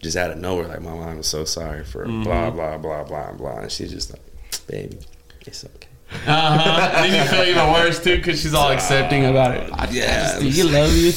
just 0.00 0.16
out 0.16 0.30
of 0.30 0.38
nowhere, 0.38 0.68
like 0.68 0.82
my 0.82 0.90
mom 0.94 1.18
is 1.18 1.26
so 1.26 1.44
sorry 1.44 1.84
for 1.84 2.04
blah 2.06 2.50
blah 2.50 2.78
blah 2.78 3.04
blah 3.04 3.32
blah, 3.32 3.58
and 3.60 3.70
she's 3.72 3.90
just 3.92 4.10
like, 4.12 4.22
baby, 4.66 4.98
it's 5.46 5.64
okay. 5.64 5.88
Uh 6.26 6.58
huh. 6.58 7.02
then 7.02 7.14
you 7.24 7.30
feel 7.30 7.44
even 7.44 7.72
worse 7.72 8.02
too 8.02 8.16
because 8.16 8.40
she's 8.40 8.52
all 8.54 8.70
accepting 8.76 9.24
about 9.26 9.56
it. 9.56 9.70
I 9.72 9.88
Yeah, 9.90 10.38
just, 10.40 10.56
you 10.58 10.68
love 10.68 10.94
you. 10.94 11.10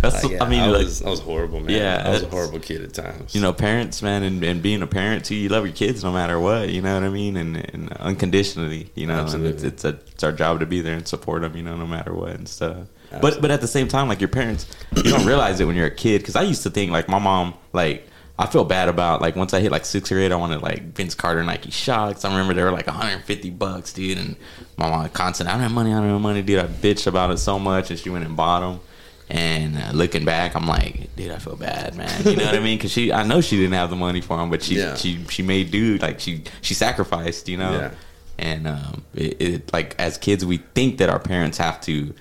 That's, 0.00 0.22
Like, 0.22 0.32
yeah, 0.32 0.44
I 0.44 0.48
mean, 0.48 0.60
I 0.60 0.66
like, 0.68 0.84
was, 0.84 1.02
I 1.02 1.10
was 1.10 1.20
horrible, 1.20 1.60
man. 1.60 1.70
Yeah, 1.70 2.02
I 2.06 2.10
was 2.10 2.22
a 2.22 2.28
horrible 2.28 2.58
kid 2.60 2.82
at 2.82 2.94
times. 2.94 3.34
you 3.34 3.40
know, 3.40 3.52
parents, 3.52 4.02
man, 4.02 4.22
and, 4.22 4.42
and 4.44 4.62
being 4.62 4.82
a 4.82 4.86
parent 4.86 5.24
too, 5.24 5.34
you 5.34 5.48
love 5.48 5.64
your 5.66 5.74
kids 5.74 6.04
no 6.04 6.12
matter 6.12 6.38
what. 6.38 6.68
You 6.68 6.82
know 6.82 6.94
what 6.94 7.04
I 7.04 7.08
mean, 7.08 7.36
and, 7.36 7.56
and 7.56 7.92
unconditionally, 7.94 8.90
you 8.94 9.06
know, 9.06 9.26
and 9.26 9.46
it's 9.46 9.62
it's, 9.62 9.84
a, 9.84 9.98
it's 10.12 10.24
our 10.24 10.32
job 10.32 10.60
to 10.60 10.66
be 10.66 10.80
there 10.80 10.96
and 10.96 11.06
support 11.06 11.42
them, 11.42 11.56
you 11.56 11.62
know, 11.62 11.76
no 11.76 11.86
matter 11.86 12.14
what 12.14 12.30
and 12.30 12.48
stuff. 12.48 12.88
But 13.20 13.40
but 13.40 13.50
at 13.50 13.60
the 13.60 13.68
same 13.68 13.88
time, 13.88 14.08
like 14.08 14.20
your 14.20 14.28
parents, 14.28 14.66
you 14.96 15.04
don't 15.04 15.26
realize 15.26 15.60
it 15.60 15.64
when 15.64 15.76
you're 15.76 15.86
a 15.86 15.94
kid. 15.94 16.18
Because 16.18 16.36
I 16.36 16.42
used 16.42 16.62
to 16.64 16.70
think 16.70 16.90
like 16.92 17.08
my 17.08 17.18
mom, 17.18 17.54
like 17.72 18.06
I 18.38 18.46
feel 18.46 18.64
bad 18.64 18.88
about 18.88 19.22
like 19.22 19.36
once 19.36 19.54
I 19.54 19.60
hit 19.60 19.72
like 19.72 19.84
sixth 19.86 20.12
grade, 20.12 20.32
I 20.32 20.36
wanted 20.36 20.60
like 20.60 20.82
Vince 20.94 21.14
Carter 21.14 21.42
Nike 21.42 21.70
Shox. 21.70 22.24
I 22.24 22.28
remember 22.30 22.52
they 22.52 22.62
were 22.62 22.72
like 22.72 22.86
150 22.86 23.50
bucks, 23.50 23.92
dude, 23.92 24.18
and 24.18 24.36
my 24.76 24.90
mom 24.90 25.08
constant, 25.10 25.48
I 25.48 25.52
don't 25.52 25.62
have 25.62 25.72
money, 25.72 25.92
I 25.92 26.00
don't 26.00 26.10
have 26.10 26.20
money, 26.20 26.42
dude. 26.42 26.58
I 26.58 26.66
bitched 26.66 27.06
about 27.06 27.30
it 27.30 27.38
so 27.38 27.58
much, 27.58 27.90
and 27.90 27.98
she 27.98 28.10
went 28.10 28.26
and 28.26 28.36
bought 28.36 28.60
them. 28.60 28.80
And 29.28 29.76
uh, 29.76 29.90
looking 29.92 30.24
back, 30.24 30.54
I'm 30.54 30.66
like, 30.66 31.14
dude, 31.16 31.32
I 31.32 31.38
feel 31.38 31.56
bad, 31.56 31.96
man. 31.96 32.22
You 32.24 32.36
know 32.36 32.44
what 32.44 32.54
I 32.54 32.60
mean? 32.60 32.78
Because 32.78 32.92
she, 32.92 33.12
I 33.12 33.24
know 33.24 33.40
she 33.40 33.56
didn't 33.56 33.72
have 33.72 33.90
the 33.90 33.96
money 33.96 34.20
for 34.20 34.38
him, 34.40 34.50
but 34.50 34.62
she, 34.62 34.76
Yeah. 34.76 34.94
she, 34.94 35.24
she 35.28 35.42
made 35.42 35.70
do. 35.72 35.96
Like 35.98 36.20
she, 36.20 36.44
she 36.60 36.74
sacrificed, 36.74 37.48
you 37.48 37.56
know. 37.56 37.72
Yeah. 37.72 37.90
And 38.38 38.68
um, 38.68 39.02
it, 39.14 39.40
it 39.42 39.72
like 39.72 39.96
as 39.98 40.16
kids, 40.18 40.44
we 40.44 40.58
think 40.58 40.98
that 40.98 41.08
our 41.10 41.18
parents 41.18 41.58
have 41.58 41.80
to. 41.82 42.14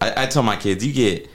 I, 0.00 0.24
I 0.24 0.26
tell 0.26 0.42
my 0.42 0.56
kids, 0.56 0.84
you 0.84 0.92
get, 0.92 1.28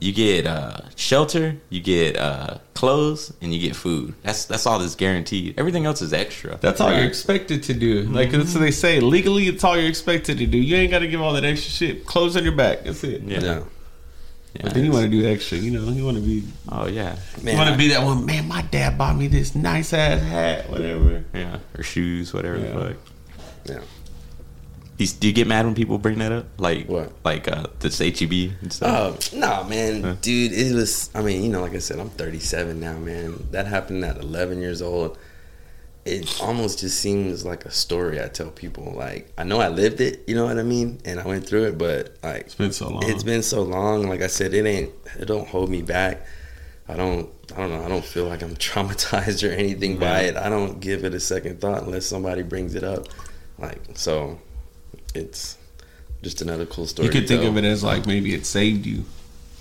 you 0.00 0.12
get 0.12 0.46
uh, 0.46 0.78
shelter, 0.96 1.56
you 1.68 1.80
get 1.80 2.16
uh, 2.16 2.58
clothes, 2.74 3.32
and 3.42 3.52
you 3.52 3.60
get 3.60 3.74
food. 3.74 4.14
That's 4.22 4.44
that's 4.44 4.66
all 4.66 4.78
that's 4.78 4.94
guaranteed. 4.94 5.58
Everything 5.58 5.84
else 5.84 6.00
is 6.00 6.12
extra. 6.12 6.56
That's 6.58 6.80
all 6.80 6.92
you're 6.94 7.04
expected 7.06 7.62
to 7.64 7.74
do. 7.74 8.02
Like 8.02 8.30
that's 8.30 8.54
what 8.54 8.60
they 8.60 8.70
say. 8.70 9.00
Legally, 9.00 9.48
it's 9.48 9.64
all 9.64 9.76
you're 9.76 9.88
expected 9.88 10.38
to 10.38 10.46
do. 10.46 10.58
You 10.58 10.76
ain't 10.76 10.90
got 10.90 11.00
to 11.00 11.08
give 11.08 11.20
all 11.20 11.32
that 11.32 11.44
extra 11.44 11.70
shit. 11.72 12.06
Clothes 12.06 12.36
on 12.36 12.44
your 12.44 12.54
back. 12.54 12.84
That's 12.84 13.02
it. 13.04 13.22
Yeah. 13.22 13.40
yeah. 13.40 13.62
Yeah, 14.54 14.62
But 14.64 14.74
then 14.74 14.84
you 14.84 14.90
want 14.90 15.04
to 15.04 15.10
do 15.10 15.26
extra. 15.28 15.58
You 15.58 15.70
know, 15.70 15.88
you 15.92 16.04
want 16.04 16.16
to 16.16 16.22
be. 16.22 16.42
Oh 16.68 16.88
yeah, 16.88 17.16
Man, 17.42 17.54
you 17.54 17.58
want 17.58 17.70
to 17.70 17.78
be 17.78 17.88
that 17.88 18.02
one. 18.04 18.26
Man, 18.26 18.48
my 18.48 18.62
dad 18.62 18.98
bought 18.98 19.16
me 19.16 19.28
this 19.28 19.54
nice 19.54 19.92
ass 19.92 20.20
hat. 20.22 20.68
Whatever. 20.68 21.24
yeah, 21.32 21.58
or 21.78 21.82
shoes, 21.84 22.34
whatever 22.34 22.58
Yeah. 22.58 22.72
the 22.72 22.80
fuck. 22.80 22.96
Yeah. 23.66 23.80
Do 24.96 25.04
you, 25.04 25.10
do 25.18 25.26
you 25.28 25.32
get 25.32 25.46
mad 25.46 25.64
when 25.64 25.74
people 25.74 25.96
bring 25.98 26.18
that 26.18 26.30
up? 26.32 26.46
Like 26.58 26.86
What? 26.86 27.12
Like 27.24 27.46
uh, 27.48 27.66
this 27.78 28.00
HEB 28.00 28.32
and 28.60 28.72
stuff. 28.72 29.30
Oh 29.32 29.38
no, 29.38 29.64
man, 29.64 30.02
Huh? 30.02 30.14
dude! 30.20 30.52
It 30.52 30.74
was. 30.74 31.08
I 31.14 31.22
mean, 31.22 31.42
you 31.42 31.48
know, 31.48 31.62
like 31.62 31.74
I 31.74 31.78
said, 31.78 31.98
I'm 32.00 32.10
37 32.10 32.78
now, 32.80 32.98
man. 32.98 33.46
That 33.52 33.66
happened 33.66 34.04
at 34.04 34.18
11 34.18 34.60
years 34.60 34.82
old. 34.82 35.16
It 36.04 36.40
almost 36.40 36.78
just 36.80 36.98
seems 36.98 37.44
like 37.44 37.66
a 37.66 37.70
story 37.70 38.22
I 38.22 38.28
tell 38.28 38.50
people. 38.50 38.92
Like 38.96 39.32
I 39.36 39.44
know 39.44 39.60
I 39.60 39.68
lived 39.68 40.00
it, 40.00 40.22
you 40.26 40.34
know 40.34 40.46
what 40.46 40.58
I 40.58 40.62
mean, 40.62 40.98
and 41.04 41.20
I 41.20 41.26
went 41.26 41.46
through 41.46 41.64
it, 41.66 41.78
but 41.78 42.16
like 42.22 42.42
It's 42.46 42.54
been 42.54 42.72
so 42.72 42.88
long. 42.88 43.02
it's 43.04 43.22
been 43.22 43.42
so 43.42 43.62
long. 43.62 44.08
Like 44.08 44.22
I 44.22 44.26
said, 44.28 44.54
it 44.54 44.64
ain't. 44.66 44.90
It 45.18 45.26
don't 45.26 45.46
hold 45.46 45.68
me 45.70 45.82
back. 45.82 46.26
I 46.88 46.96
don't. 46.96 47.28
I 47.54 47.58
don't 47.58 47.70
know. 47.70 47.84
I 47.84 47.88
don't 47.88 48.04
feel 48.04 48.26
like 48.26 48.42
I'm 48.42 48.56
traumatized 48.68 49.48
or 49.48 49.52
anything 49.52 49.98
by 49.98 50.22
it. 50.22 50.36
I 50.36 50.48
don't 50.48 50.80
give 50.80 51.04
it 51.04 51.14
a 51.14 51.20
second 51.20 51.60
thought 51.60 51.82
unless 51.82 52.06
somebody 52.06 52.42
brings 52.42 52.74
it 52.74 52.82
up. 52.82 53.06
Like 53.58 53.78
so, 53.94 54.38
it's 55.14 55.58
just 56.22 56.40
another 56.42 56.66
cool 56.66 56.86
story. 56.86 57.06
You 57.06 57.12
could 57.12 57.28
think 57.28 57.44
of 57.44 57.56
it 57.56 57.64
as 57.64 57.84
like 57.84 58.06
maybe 58.06 58.34
it 58.34 58.46
saved 58.46 58.86
you. 58.86 59.04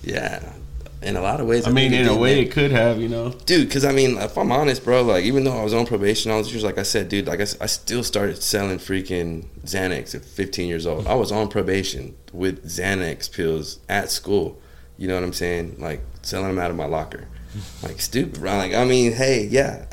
Yeah, 0.04 0.54
in 1.02 1.16
a 1.16 1.22
lot 1.22 1.40
of 1.40 1.48
ways. 1.48 1.66
I 1.68 1.72
mean, 1.72 1.94
in 1.94 2.08
a 2.08 2.16
way, 2.16 2.42
it 2.42 2.52
could 2.52 2.72
have. 2.72 3.00
You 3.00 3.10
know. 3.10 3.30
dude. 3.46 3.68
Because 3.68 3.86
I 3.86 3.92
mean, 3.92 4.18
if 4.18 4.38
I'm 4.38 4.52
honest, 4.52 4.84
bro, 4.84 5.02
like 5.04 5.24
even 5.24 5.44
though 5.44 5.58
I 5.58 5.64
was 5.64 5.74
on 5.74 5.86
probation 5.86 6.32
all 6.32 6.42
these 6.42 6.52
years, 6.52 6.64
like 6.64 6.78
I 6.78 6.84
said, 6.84 7.10
dude, 7.10 7.28
like 7.28 7.40
I, 7.40 7.48
I 7.62 7.66
still 7.66 8.04
started 8.04 8.42
selling 8.42 8.78
freaking 8.78 9.46
Xanax 9.66 10.16
at 10.16 10.26
15 10.26 10.68
years 10.68 10.86
old. 10.86 11.08
I 11.08 11.16
was 11.16 11.32
on 11.32 11.48
probation 11.48 12.16
with 12.34 12.66
Xanax 12.66 13.32
pills 13.32 13.80
at 13.88 14.12
school. 14.12 14.60
You 14.98 15.08
know 15.08 15.16
what 15.16 15.24
I'm 15.24 15.34
saying? 15.34 15.78
Like 15.80 16.02
selling 16.22 16.48
them 16.48 16.60
out 16.60 16.72
of 16.72 16.78
my 16.78 16.86
locker. 16.86 17.28
Like 17.82 18.00
stupid, 18.00 18.42
bro. 18.42 18.58
Like 18.58 18.74
I 18.74 18.86
mean, 18.86 19.14
hey, 19.14 19.46
yeah, 19.46 19.86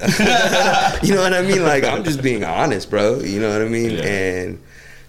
you 1.02 1.14
know 1.14 1.22
what 1.22 1.32
I 1.32 1.40
mean. 1.40 1.62
Like 1.62 1.84
I'm 1.84 2.04
just 2.04 2.22
being 2.22 2.44
honest, 2.44 2.90
bro. 2.90 3.20
You 3.20 3.40
know 3.40 3.50
what 3.50 3.62
I 3.62 3.68
mean? 3.68 3.92
Yeah. 3.92 4.04
And 4.04 4.62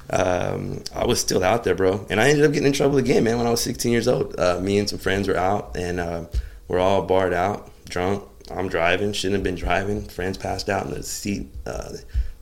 um, 0.10 0.84
I 0.96 1.06
was 1.06 1.20
still 1.20 1.44
out 1.44 1.64
there, 1.64 1.76
bro. 1.76 2.06
And 2.10 2.20
I 2.20 2.30
ended 2.30 2.46
up 2.46 2.52
getting 2.54 2.68
in 2.68 2.74
trouble 2.74 2.98
again, 2.98 3.24
man, 3.24 3.38
when 3.38 3.48
I 3.48 3.52
was 3.52 3.62
16 3.62 3.92
years 3.92 4.08
old. 4.08 4.40
Uh, 4.40 4.60
me 4.60 4.78
and 4.78 4.90
some 4.90 5.00
friends 5.00 5.28
were 5.28 5.38
out, 5.38 5.76
and 5.76 6.00
uh, 6.00 6.26
we're 6.68 6.80
all 6.80 7.02
barred 7.04 7.34
out, 7.34 7.70
drunk. 7.90 8.24
I'm 8.50 8.70
driving, 8.70 9.12
shouldn't 9.12 9.36
have 9.36 9.44
been 9.44 9.56
driving. 9.56 10.08
Friends 10.08 10.38
passed 10.38 10.70
out 10.70 10.86
in 10.86 10.92
the 10.92 11.04
seat. 11.04 11.48
Uh, 11.66 11.94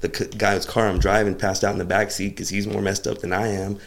the 0.02 0.16
c- 0.16 0.38
guy 0.38 0.54
whose 0.54 0.66
car 0.66 0.88
I'm 0.88 1.00
driving 1.00 1.36
passed 1.36 1.64
out 1.64 1.72
in 1.72 1.80
the 1.80 1.86
back 1.86 2.12
seat 2.12 2.30
because 2.30 2.50
he's 2.50 2.68
more 2.68 2.82
messed 2.82 3.08
up 3.08 3.20
than 3.20 3.34
I 3.34 3.48
am. 3.48 3.80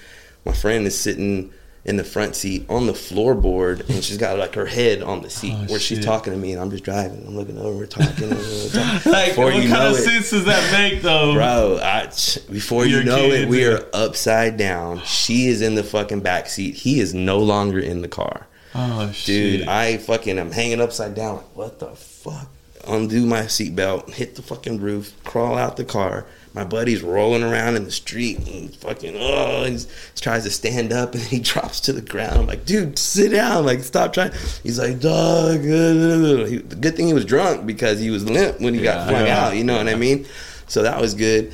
My 0.45 0.53
friend 0.53 0.87
is 0.87 0.99
sitting 0.99 1.53
in 1.89 1.97
the 1.97 2.05
front 2.05 2.36
seat 2.36 2.66
on 2.68 2.86
the 2.86 2.93
floorboard, 2.93 3.89
and 3.89 4.05
she's 4.05 4.18
got 4.18 4.39
like 4.39 4.55
her 4.55 4.66
head 4.66 5.03
on 5.03 5.22
the 5.22 5.30
seat 5.30 5.55
Oh, 5.57 5.64
where 5.68 5.80
she's 5.80 6.05
talking 6.05 6.32
to 6.34 6.39
me, 6.39 6.53
and 6.53 6.61
I'm 6.61 6.70
just 6.70 6.84
driving. 6.84 7.24
I'm 7.26 7.34
looking 7.34 7.59
over, 7.59 7.76
we're 7.78 7.86
talking. 7.86 8.28
we're 8.30 8.68
talking. 8.68 9.11
Like, 9.12 9.30
Before 9.30 9.47
what 9.47 9.55
you 9.57 9.68
kind 9.70 9.72
know 9.84 9.91
of 9.93 9.97
it- 9.97 10.03
sense 10.05 10.30
does 10.30 10.45
that 10.45 10.70
make, 10.72 11.01
though? 11.03 11.32
Bro, 11.32 11.80
I, 11.82 12.07
before 12.51 12.84
you 12.84 13.03
know 13.03 13.24
it, 13.24 13.49
we 13.49 13.62
yeah. 13.62 13.70
are 13.72 13.86
upside 13.95 14.57
down. 14.59 15.01
She 15.05 15.49
is 15.49 15.62
in 15.62 15.74
the 15.76 15.82
fucking 15.82 16.20
back 16.20 16.49
seat. 16.49 16.74
He 16.74 17.01
is 17.01 17.14
no 17.14 17.39
longer 17.39 17.78
in 17.78 18.03
the 18.03 18.09
car. 18.09 18.47
Oh 18.74 19.11
shit! 19.12 19.61
Dude, 19.61 19.68
I 19.68 19.97
fucking 19.97 20.39
am 20.39 20.53
hanging 20.53 20.80
upside 20.82 21.14
down. 21.14 21.36
Like, 21.36 21.57
what 21.57 21.78
the 21.78 21.89
fuck? 21.97 22.49
Undo 22.89 23.26
my 23.26 23.43
seatbelt, 23.43 24.11
hit 24.14 24.34
the 24.34 24.43
fucking 24.43 24.80
roof, 24.80 25.12
crawl 25.24 25.59
out 25.59 25.76
the 25.76 25.84
car. 25.84 26.24
My 26.55 26.64
buddy's 26.64 27.03
rolling 27.03 27.43
around 27.43 27.76
in 27.76 27.84
the 27.84 27.91
street 27.91 28.39
and 28.49 28.74
fucking, 28.76 29.14
oh, 29.16 29.64
he 29.64 29.78
tries 30.16 30.45
to 30.45 30.51
stand 30.51 30.93
up 30.93 31.12
and 31.14 31.22
he 31.34 31.39
drops 31.39 31.80
to 31.82 31.93
the 31.93 32.01
ground. 32.01 32.39
I'm 32.41 32.47
like, 32.47 32.64
dude, 32.64 32.99
sit 32.99 33.30
down. 33.32 33.66
Like, 33.66 33.80
stop 33.84 34.12
trying. 34.14 34.32
He's 34.62 34.78
like, 34.78 35.01
dog. 35.01 35.61
He, 36.49 36.57
the 36.59 36.76
good 36.80 36.97
thing 36.97 37.07
he 37.07 37.14
was 37.14 37.24
drunk 37.26 37.66
because 37.66 38.01
he 38.01 38.11
was 38.11 38.24
limp 38.28 38.61
when 38.61 38.72
he 38.74 38.82
got 38.82 38.97
Yeah. 38.97 39.09
flung 39.09 39.26
Yeah. 39.26 39.47
out. 39.47 39.57
You 39.57 39.64
know 39.64 39.76
what 39.76 39.89
I 39.89 39.95
mean? 39.95 40.26
So 40.66 40.82
that 40.82 40.99
was 41.01 41.14
good. 41.14 41.53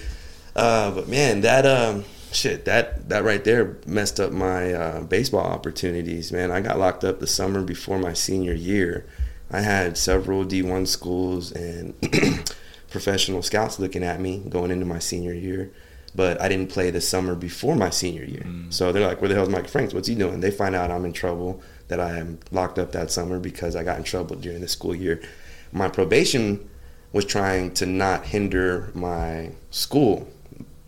Uh, 0.55 0.93
but 0.93 1.09
man, 1.09 1.41
that 1.41 1.66
um, 1.66 2.05
shit, 2.32 2.64
that 2.66 3.09
that 3.09 3.24
right 3.24 3.43
there 3.43 3.76
messed 3.87 4.20
up 4.20 4.30
my 4.30 4.72
uh, 4.72 5.01
baseball 5.03 5.45
opportunities. 5.45 6.30
Man, 6.30 6.53
I 6.53 6.61
got 6.61 6.78
locked 6.78 7.03
up 7.03 7.18
the 7.18 7.26
summer 7.26 7.62
before 7.62 7.99
my 7.99 8.12
senior 8.12 8.55
year. 8.55 9.05
I 9.51 9.61
had 9.61 9.97
several 9.97 10.45
D1 10.45 10.86
schools 10.86 11.53
and 11.53 11.95
professional 12.90 13.42
scouts 13.42 13.78
looking 13.78 14.03
at 14.03 14.20
me 14.20 14.42
going 14.49 14.70
into 14.70 14.86
my 14.86 14.99
senior 14.99 15.34
year. 15.34 15.72
But 16.16 16.40
I 16.40 16.49
didn't 16.49 16.70
play 16.70 16.90
the 16.90 17.01
summer 17.01 17.34
before 17.34 17.74
my 17.74 17.90
senior 17.90 18.24
year. 18.24 18.45
Mm. 18.45 18.72
So 18.72 18.92
they're 18.92 19.07
like, 19.07 19.20
where 19.20 19.28
the 19.28 19.34
hell's 19.34 19.49
Mike 19.49 19.66
Franks? 19.66 19.92
What's 19.92 20.07
he 20.07 20.14
doing? 20.14 20.38
They 20.38 20.53
find 20.53 20.74
out 20.76 20.92
I'm 20.92 21.05
in 21.05 21.12
trouble, 21.12 21.61
that 21.88 22.01
I 22.01 22.18
am 22.18 22.38
locked 22.51 22.78
up 22.78 22.92
that 22.92 23.11
summer 23.11 23.38
because 23.38 23.76
I 23.76 23.82
got 23.82 23.99
in 23.99 24.05
trouble 24.05 24.36
during 24.36 24.61
the 24.61 24.68
school 24.68 24.95
year. 24.95 25.20
My 25.72 25.88
probation 25.88 26.68
was 27.12 27.24
trying 27.24 27.72
to 27.74 27.86
not 27.86 28.26
hinder 28.26 28.90
my 28.95 29.53
school 29.70 30.28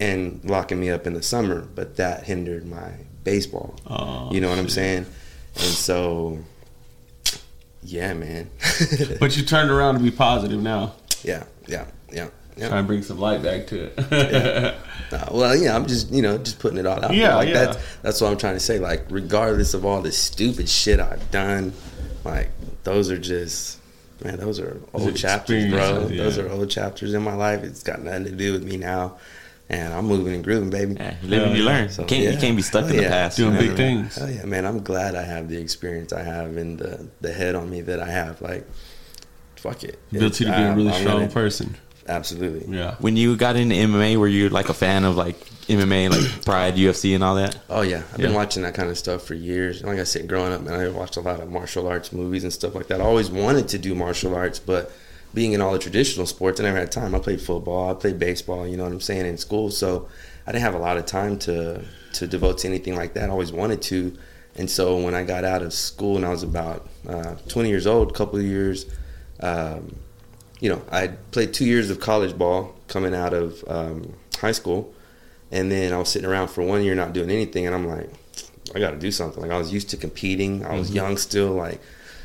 and 0.00 0.40
locking 0.44 0.80
me 0.80 0.90
up 0.90 1.06
in 1.06 1.14
the 1.14 1.22
summer, 1.22 1.62
but 1.74 1.96
that 1.96 2.24
hindered 2.24 2.66
my 2.66 2.92
baseball. 3.24 3.78
Oh, 3.86 4.32
you 4.32 4.40
know 4.40 4.48
what 4.48 4.58
I'm 4.58 4.68
saying? 4.68 5.06
And 5.54 5.64
so, 5.64 6.38
yeah, 7.86 8.14
man. 8.14 8.50
But 9.20 9.36
you 9.36 9.44
turned 9.44 9.70
around 9.70 9.94
to 9.94 10.00
be 10.00 10.10
positive 10.10 10.60
now. 10.62 10.94
yeah, 11.22 11.44
yeah, 11.66 11.86
yeah, 12.12 12.28
yeah. 12.56 12.68
Try 12.68 12.78
and 12.78 12.86
bring 12.86 13.02
some 13.02 13.18
light 13.18 13.42
back 13.42 13.66
to 13.68 13.90
it. 13.96 14.74
Uh, 15.06 15.24
well, 15.30 15.54
yeah, 15.54 15.76
I'm 15.76 15.86
just 15.86 16.10
you 16.10 16.20
know 16.20 16.36
just 16.36 16.58
putting 16.58 16.78
it 16.78 16.84
all 16.86 17.04
out. 17.04 17.14
Yeah, 17.14 17.28
there. 17.28 17.36
like 17.36 17.48
yeah. 17.48 17.54
That's 17.54 17.96
that's 18.02 18.20
what 18.20 18.32
I'm 18.32 18.38
trying 18.38 18.54
to 18.54 18.60
say. 18.60 18.80
Like, 18.80 19.04
regardless 19.08 19.72
of 19.72 19.84
all 19.84 20.02
the 20.02 20.10
stupid 20.10 20.68
shit 20.68 20.98
I've 20.98 21.30
done, 21.30 21.72
like 22.24 22.50
those 22.82 23.08
are 23.08 23.18
just 23.18 23.78
Man, 24.24 24.38
those 24.38 24.58
are 24.58 24.80
old 24.94 25.14
chapters, 25.14 25.70
bro. 25.70 25.78
experiences, 25.78 26.16
Those 26.16 26.38
are 26.38 26.50
old 26.50 26.70
chapters 26.70 27.12
in 27.12 27.22
my 27.22 27.34
life. 27.34 27.62
It's 27.62 27.82
got 27.82 28.00
nothing 28.02 28.24
to 28.24 28.30
do 28.30 28.52
with 28.52 28.64
me 28.64 28.78
now, 28.78 29.18
and 29.68 29.92
I'm 29.92 30.06
moving 30.06 30.34
and 30.34 30.44
grooving, 30.44 30.70
baby. 30.70 30.94
Yeah, 30.94 31.16
you 31.22 31.28
live 31.28 31.42
and 31.48 31.56
you 31.56 31.64
learn. 31.64 31.88
So, 31.88 32.02
you, 32.02 32.08
can't, 32.08 32.22
yeah. 32.24 32.30
you 32.30 32.38
can't 32.38 32.56
be 32.56 32.62
stuck 32.62 32.84
Oh, 32.84 32.88
in 32.88 32.96
the 32.96 33.02
yeah. 33.02 33.08
past. 33.08 33.36
Doing 33.36 33.54
man. 33.54 33.66
big 33.66 33.76
things. 33.76 34.16
Hell 34.16 34.30
yeah, 34.30 34.44
man! 34.44 34.64
I'm 34.64 34.82
glad 34.82 35.14
I 35.14 35.22
have 35.22 35.48
the 35.48 35.56
experience 35.58 36.12
I 36.12 36.22
have 36.22 36.56
and 36.56 36.78
the 36.78 37.08
the 37.20 37.32
head 37.32 37.54
on 37.54 37.68
me 37.70 37.80
that 37.82 38.00
I 38.00 38.08
have. 38.10 38.40
Like, 38.40 38.66
fuck 39.56 39.82
it, 39.84 39.98
Built 40.12 40.38
you 40.40 40.46
to 40.46 40.52
be 40.52 40.58
a 40.58 40.66
I'm- 40.68 40.76
really 40.76 40.90
I'm 40.92 41.00
strong 41.00 41.18
gonna- 41.20 41.32
person. 41.32 41.76
Absolutely. 42.08 42.72
Yeah. 42.72 42.94
When 43.00 43.16
you 43.16 43.34
got 43.36 43.56
into 43.56 43.74
MMA, 43.74 44.16
were 44.16 44.28
you 44.28 44.48
like 44.48 44.68
a 44.68 44.74
fan 44.74 45.04
of 45.04 45.16
like 45.16 45.36
MMA, 45.66 46.08
like 46.10 46.44
Pride, 46.44 46.76
UFC, 46.76 47.16
and 47.16 47.24
all 47.24 47.34
that? 47.34 47.58
Oh 47.68 47.80
yeah, 47.82 48.02
I've 48.12 48.18
been 48.18 48.32
watching 48.32 48.62
that 48.62 48.74
kind 48.74 48.90
of 48.90 48.96
stuff 48.96 49.22
for 49.24 49.34
years. 49.34 49.82
Like 49.82 49.98
I 49.98 50.04
said, 50.04 50.28
growing 50.28 50.52
up, 50.52 50.60
man, 50.60 50.74
I 50.78 50.88
watched 50.90 51.16
a 51.16 51.20
lot 51.20 51.40
of 51.40 51.50
martial 51.50 51.88
arts 51.88 52.12
movies 52.12 52.44
and 52.44 52.52
stuff 52.52 52.76
like 52.76 52.86
that. 52.88 53.00
I 53.00 53.04
always 53.04 53.28
wanted 53.28 53.66
to 53.70 53.78
do 53.78 53.92
martial 53.96 54.36
arts, 54.36 54.60
but 54.60 54.92
being 55.34 55.52
in 55.52 55.60
all 55.60 55.72
the 55.72 55.78
traditional 55.78 56.26
sports, 56.26 56.60
I 56.60 56.64
never 56.64 56.78
had 56.78 56.90
time. 56.92 57.14
I 57.14 57.18
played 57.18 57.40
football, 57.40 57.90
I 57.90 57.94
played 57.94 58.18
baseball, 58.18 58.66
you 58.66 58.76
know 58.76 58.84
what 58.84 58.92
I'm 58.92 59.00
saying, 59.00 59.26
in 59.26 59.38
school. 59.38 59.70
So 59.70 60.08
I 60.46 60.52
didn't 60.52 60.62
have 60.62 60.74
a 60.74 60.78
lot 60.78 60.96
of 60.96 61.06
time 61.06 61.38
to 61.40 61.84
to 62.14 62.26
devote 62.26 62.58
to 62.58 62.68
anything 62.68 62.96
like 62.96 63.14
that. 63.14 63.28
I 63.28 63.32
always 63.32 63.52
wanted 63.52 63.82
to, 63.82 64.16
and 64.54 64.70
so 64.70 64.98
when 64.98 65.14
I 65.14 65.22
got 65.22 65.44
out 65.44 65.62
of 65.62 65.72
school 65.72 66.16
and 66.16 66.24
I 66.24 66.30
was 66.30 66.42
about 66.42 66.88
uh, 67.06 67.34
20 67.48 67.68
years 67.68 67.86
old, 67.86 68.10
a 68.10 68.14
couple 68.14 68.38
of 68.38 68.44
years. 68.44 68.86
Um, 69.40 69.96
you 70.60 70.70
know, 70.70 70.82
I 70.90 71.08
played 71.08 71.52
two 71.52 71.66
years 71.66 71.90
of 71.90 72.00
college 72.00 72.36
ball 72.36 72.74
coming 72.88 73.14
out 73.14 73.34
of 73.34 73.62
um, 73.68 74.14
high 74.38 74.52
school, 74.52 74.94
and 75.50 75.70
then 75.70 75.92
I 75.92 75.98
was 75.98 76.08
sitting 76.08 76.28
around 76.28 76.48
for 76.48 76.62
one 76.62 76.82
year 76.82 76.94
not 76.94 77.12
doing 77.12 77.30
anything, 77.30 77.66
and 77.66 77.74
I'm 77.74 77.86
like, 77.86 78.10
I 78.74 78.78
got 78.78 78.92
to 78.92 78.98
do 78.98 79.10
something. 79.10 79.42
Like 79.42 79.50
I 79.50 79.58
was 79.58 79.72
used 79.72 79.90
to 79.90 79.96
competing, 79.96 80.64
I 80.64 80.78
was 80.78 80.90
young 80.90 81.16
still. 81.16 81.52
Like 81.52 81.80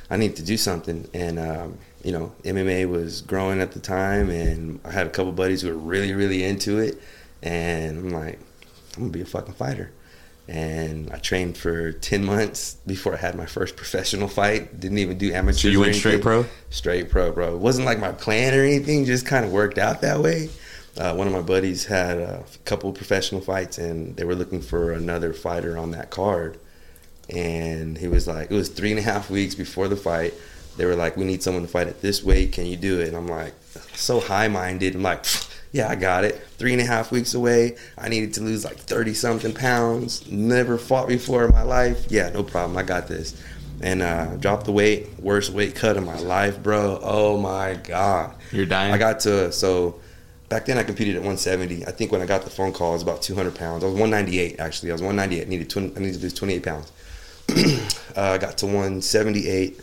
I 0.10 0.18
need 0.18 0.36
to 0.38 0.44
do 0.44 0.58
something, 0.58 1.08
and 1.14 1.40
um, 1.40 1.78
you 2.04 2.12
know, 2.12 2.34
MMA 2.44 2.90
was 2.90 3.22
growing 3.22 3.62
at 3.62 3.72
the 3.72 3.80
time, 3.80 4.30
and 4.30 4.80
I 4.84 4.92
had 4.92 5.08
a 5.08 5.10
couple 5.10 5.32
buddies 5.32 5.62
who 5.62 5.70
were 5.70 5.76
really, 5.76 6.14
really 6.14 6.44
into 6.44 6.80
it, 6.80 7.02
and 7.42 7.98
I'm 7.98 8.10
like, 8.10 8.40
I'm 8.96 9.04
gonna 9.04 9.10
be 9.12 9.22
a 9.22 9.26
fucking 9.26 9.54
fighter. 9.54 9.92
And 10.48 11.12
I 11.12 11.18
trained 11.18 11.58
for 11.58 11.92
ten 11.92 12.26
months 12.26 12.76
before 12.86 13.14
I 13.14 13.18
had 13.18 13.36
my 13.36 13.46
first 13.46 13.76
professional 13.76 14.28
fight. 14.28 14.80
Didn't 14.80 14.98
even 14.98 15.18
do 15.18 15.32
amateur. 15.32 15.60
So 15.60 15.68
you 15.70 15.80
went 15.80 15.96
straight 15.96 16.22
pro? 16.22 16.46
straight 16.70 17.10
pro, 17.10 17.32
bro. 17.32 17.56
It 17.56 17.60
wasn't 17.60 17.86
like 17.86 18.00
my 18.00 18.12
plan 18.12 18.54
or 18.54 18.64
anything, 18.64 19.06
just 19.06 19.26
kind 19.26 19.46
of 19.46 19.52
worked 19.52 19.78
out 19.78 20.02
that 20.02 20.20
way. 20.20 20.50
Uh, 20.98 21.16
one 21.16 21.26
of 21.26 21.32
my 21.32 21.42
buddies 21.42 21.86
had 21.86 22.18
a 22.18 22.44
couple 22.66 22.92
professional 22.92 23.40
fights 23.40 23.78
and 23.78 24.16
they 24.18 24.26
were 24.26 24.36
looking 24.36 24.62
for 24.62 24.92
another 24.92 25.32
fighter 25.32 25.78
on 25.78 25.92
that 25.92 26.10
card. 26.10 26.60
And 27.30 27.98
he 27.98 28.10
was 28.10 28.28
like, 28.28 28.52
it 28.52 28.54
was 28.54 28.68
three 28.68 28.90
and 28.90 29.00
a 29.00 29.04
half 29.04 29.30
weeks 29.30 29.56
before 29.56 29.88
the 29.88 29.96
fight. 29.96 30.34
They 30.78 30.86
were 30.86 30.96
like, 30.96 31.18
we 31.18 31.26
need 31.26 31.44
someone 31.44 31.64
to 31.64 31.70
fight 31.70 31.88
at 31.88 32.02
this 32.02 32.24
weight. 32.24 32.54
Can 32.54 32.66
you 32.66 32.78
do 32.78 33.00
it? 33.02 33.10
And 33.10 33.18
I'm 33.18 33.28
like, 33.28 33.54
so 33.94 34.20
high 34.20 34.48
minded. 34.48 34.96
I'm 34.96 35.04
like, 35.04 35.26
yeah, 35.72 35.90
I 35.90 35.96
got 35.96 36.24
it. 36.24 36.42
Three 36.58 36.74
and 36.74 36.82
a 36.82 36.86
half 36.86 37.12
weeks 37.12 37.34
away. 37.34 37.78
I 37.98 38.10
needed 38.10 38.34
to 38.36 38.42
lose 38.42 38.64
like 38.66 38.78
30 38.78 39.14
something 39.14 39.54
pounds. 39.54 40.30
Never 40.30 40.78
fought 40.78 41.08
before 41.08 41.46
in 41.46 41.52
my 41.52 41.64
life. 41.64 42.06
Yeah, 42.10 42.30
no 42.30 42.44
problem. 42.44 42.78
I 42.78 42.84
got 42.84 43.08
this 43.08 43.42
and 43.82 44.02
uh, 44.02 44.36
dropped 44.38 44.66
the 44.66 44.72
weight. 44.72 45.20
Worst 45.20 45.52
weight 45.52 45.76
cut 45.76 45.98
of 45.98 46.06
my 46.06 46.20
life, 46.20 46.62
bro. 46.62 47.00
Oh 47.02 47.38
my 47.38 47.76
god. 47.76 48.36
You're 48.52 48.66
dying? 48.66 48.94
I 48.94 48.98
got 48.98 49.20
to 49.22 49.52
so 49.52 50.00
back 50.50 50.66
then 50.66 50.78
I 50.78 50.84
competed 50.84 51.16
at 51.16 51.22
170. 51.22 51.86
I 51.86 51.92
think 51.92 52.12
when 52.12 52.22
I 52.22 52.26
got 52.26 52.44
the 52.44 52.50
phone 52.50 52.74
call, 52.74 52.92
it 52.92 52.94
was 52.94 53.04
about 53.04 53.22
200 53.22 53.56
pounds. 53.56 53.84
I 53.84 53.88
was 53.88 53.96
198 53.96 54.60
actually. 54.60 54.92
I 54.92 54.94
was 54.94 55.02
198. 55.02 55.46
I 55.46 55.50
needed 55.50 55.70
20, 55.70 55.96
I 55.96 56.00
needed 56.00 56.16
to 56.16 56.20
lose 56.20 56.34
28 56.34 56.64
pounds. 56.64 56.92
uh, 58.16 58.22
I 58.22 58.38
got 58.38 58.58
to 58.60 58.66
178 58.66 59.80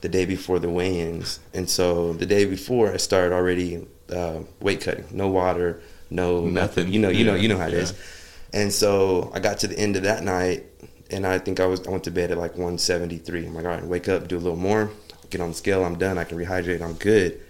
the 0.00 0.08
day 0.08 0.24
before 0.24 0.58
the 0.58 0.70
weigh-ins, 0.70 1.40
and 1.54 1.68
so 1.68 2.12
the 2.12 2.26
day 2.26 2.44
before 2.44 2.92
I 2.92 2.96
started 2.98 3.34
already 3.34 3.86
uh, 4.12 4.40
weight 4.60 4.80
cutting. 4.80 5.06
No 5.10 5.28
water, 5.28 5.80
no 6.10 6.40
nothing. 6.40 6.54
Nothing. 6.54 6.92
You 6.92 7.00
know, 7.00 7.08
you 7.08 7.24
know, 7.24 7.34
you 7.34 7.48
know 7.48 7.58
how 7.58 7.66
it 7.66 7.72
yeah. 7.72 7.80
is. 7.80 7.94
And 8.52 8.72
so 8.72 9.30
I 9.34 9.40
got 9.40 9.58
to 9.60 9.66
the 9.66 9.78
end 9.78 9.96
of 9.96 10.04
that 10.04 10.22
night, 10.22 10.64
and 11.10 11.26
I 11.26 11.38
think 11.38 11.60
I 11.60 11.66
was 11.66 11.86
I 11.86 11.90
went 11.90 12.04
to 12.04 12.10
bed 12.10 12.30
at 12.30 12.38
like 12.38 12.52
173. 12.52 13.46
I'm 13.46 13.54
like, 13.54 13.64
all 13.64 13.70
right, 13.70 13.84
wake 13.84 14.08
up, 14.08 14.28
do 14.28 14.36
a 14.36 14.38
little 14.38 14.56
more, 14.56 14.90
get 15.30 15.40
on 15.40 15.48
the 15.48 15.54
scale. 15.54 15.84
I'm 15.84 15.98
done. 15.98 16.18
I 16.18 16.24
can 16.24 16.38
rehydrate. 16.38 16.80
I'm 16.80 16.94
good. 16.94 17.40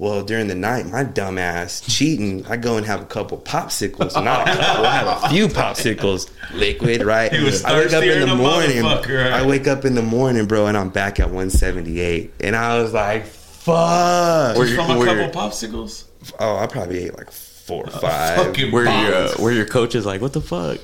Well, 0.00 0.22
during 0.24 0.46
the 0.48 0.54
night, 0.54 0.86
my 0.86 1.04
dumbass 1.04 1.84
cheating, 1.86 2.46
I 2.46 2.56
go 2.56 2.78
and 2.78 2.86
have 2.86 3.02
a 3.02 3.04
couple 3.04 3.36
popsicles. 3.36 4.14
Not 4.24 4.48
a 4.48 4.52
couple, 4.56 4.86
I 4.86 4.92
have 4.96 5.24
a 5.24 5.28
few 5.28 5.46
popsicles, 5.46 6.30
liquid, 6.54 7.02
right? 7.04 7.30
He 7.30 7.44
was 7.44 7.62
I 7.66 7.74
wake 7.78 7.92
up 7.92 8.02
in 8.02 8.20
the 8.20 8.24
than 8.26 8.38
morning. 8.38 8.82
right? 8.82 9.06
I 9.30 9.46
wake 9.46 9.68
up 9.68 9.84
in 9.84 9.94
the 9.94 10.00
morning, 10.02 10.46
bro, 10.46 10.68
and 10.68 10.76
I'm 10.78 10.88
back 10.88 11.20
at 11.20 11.26
178, 11.26 12.32
and 12.40 12.56
I 12.56 12.80
was 12.80 12.94
like, 12.94 13.26
fuck. 13.26 14.56
Were 14.56 14.64
you- 14.64 14.74
From 14.74 14.90
a 14.90 15.04
couple 15.04 15.24
you- 15.24 15.28
popsicles. 15.32 16.04
Oh, 16.38 16.56
I 16.56 16.66
probably 16.66 17.04
ate 17.04 17.18
like 17.18 17.30
four 17.30 17.84
or 17.84 17.90
five. 17.90 18.36
Fucking 18.42 18.72
Where 18.72 18.84
your 18.84 19.14
uh, 19.14 19.32
where 19.36 19.52
your 19.52 19.66
coach 19.66 19.94
is 19.94 20.06
like, 20.06 20.22
what 20.22 20.32
the 20.32 20.40
fuck? 20.40 20.78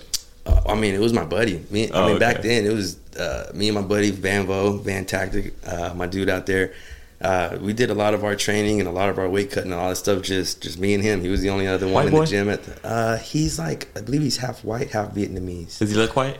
Uh, 0.44 0.60
I 0.68 0.74
mean, 0.74 0.94
it 0.94 1.00
was 1.00 1.14
my 1.14 1.24
buddy. 1.24 1.64
Me, 1.70 1.90
I 1.90 2.02
Oh, 2.02 2.08
mean, 2.08 2.18
back 2.18 2.42
then 2.42 2.66
it 2.66 2.72
was 2.72 2.98
uh, 3.18 3.50
me 3.54 3.68
and 3.68 3.74
my 3.76 3.82
buddy 3.82 4.10
Van 4.10 4.44
Vo, 4.46 4.76
Van 4.76 5.06
Tactic, 5.06 5.54
uh, 5.66 5.94
my 5.94 6.06
dude 6.06 6.28
out 6.28 6.44
there. 6.44 6.74
Uh, 7.20 7.56
we 7.60 7.72
did 7.72 7.88
a 7.90 7.94
lot 7.94 8.12
of 8.12 8.24
our 8.24 8.36
training 8.36 8.78
and 8.78 8.88
a 8.88 8.92
lot 8.92 9.08
of 9.08 9.18
our 9.18 9.28
weight 9.28 9.50
cutting 9.50 9.72
and 9.72 9.80
all 9.80 9.88
that 9.88 9.96
stuff. 9.96 10.22
Just, 10.22 10.62
just 10.62 10.78
me 10.78 10.92
and 10.94 11.02
him. 11.02 11.22
He 11.22 11.28
was 11.28 11.40
the 11.40 11.48
only 11.50 11.66
other 11.66 11.86
one 11.86 11.94
White 11.94 12.06
in 12.06 12.10
boy? 12.12 12.20
the 12.20 12.26
gym. 12.26 12.48
At 12.50 12.62
the, 12.64 12.86
uh, 12.86 13.16
he's 13.18 13.58
like, 13.58 13.88
I 13.96 14.02
believe 14.02 14.20
he's 14.20 14.36
half 14.36 14.62
white, 14.64 14.90
half 14.90 15.14
Vietnamese. 15.14 15.78
Does 15.78 15.90
he 15.90 15.96
look 15.96 16.14
white? 16.14 16.38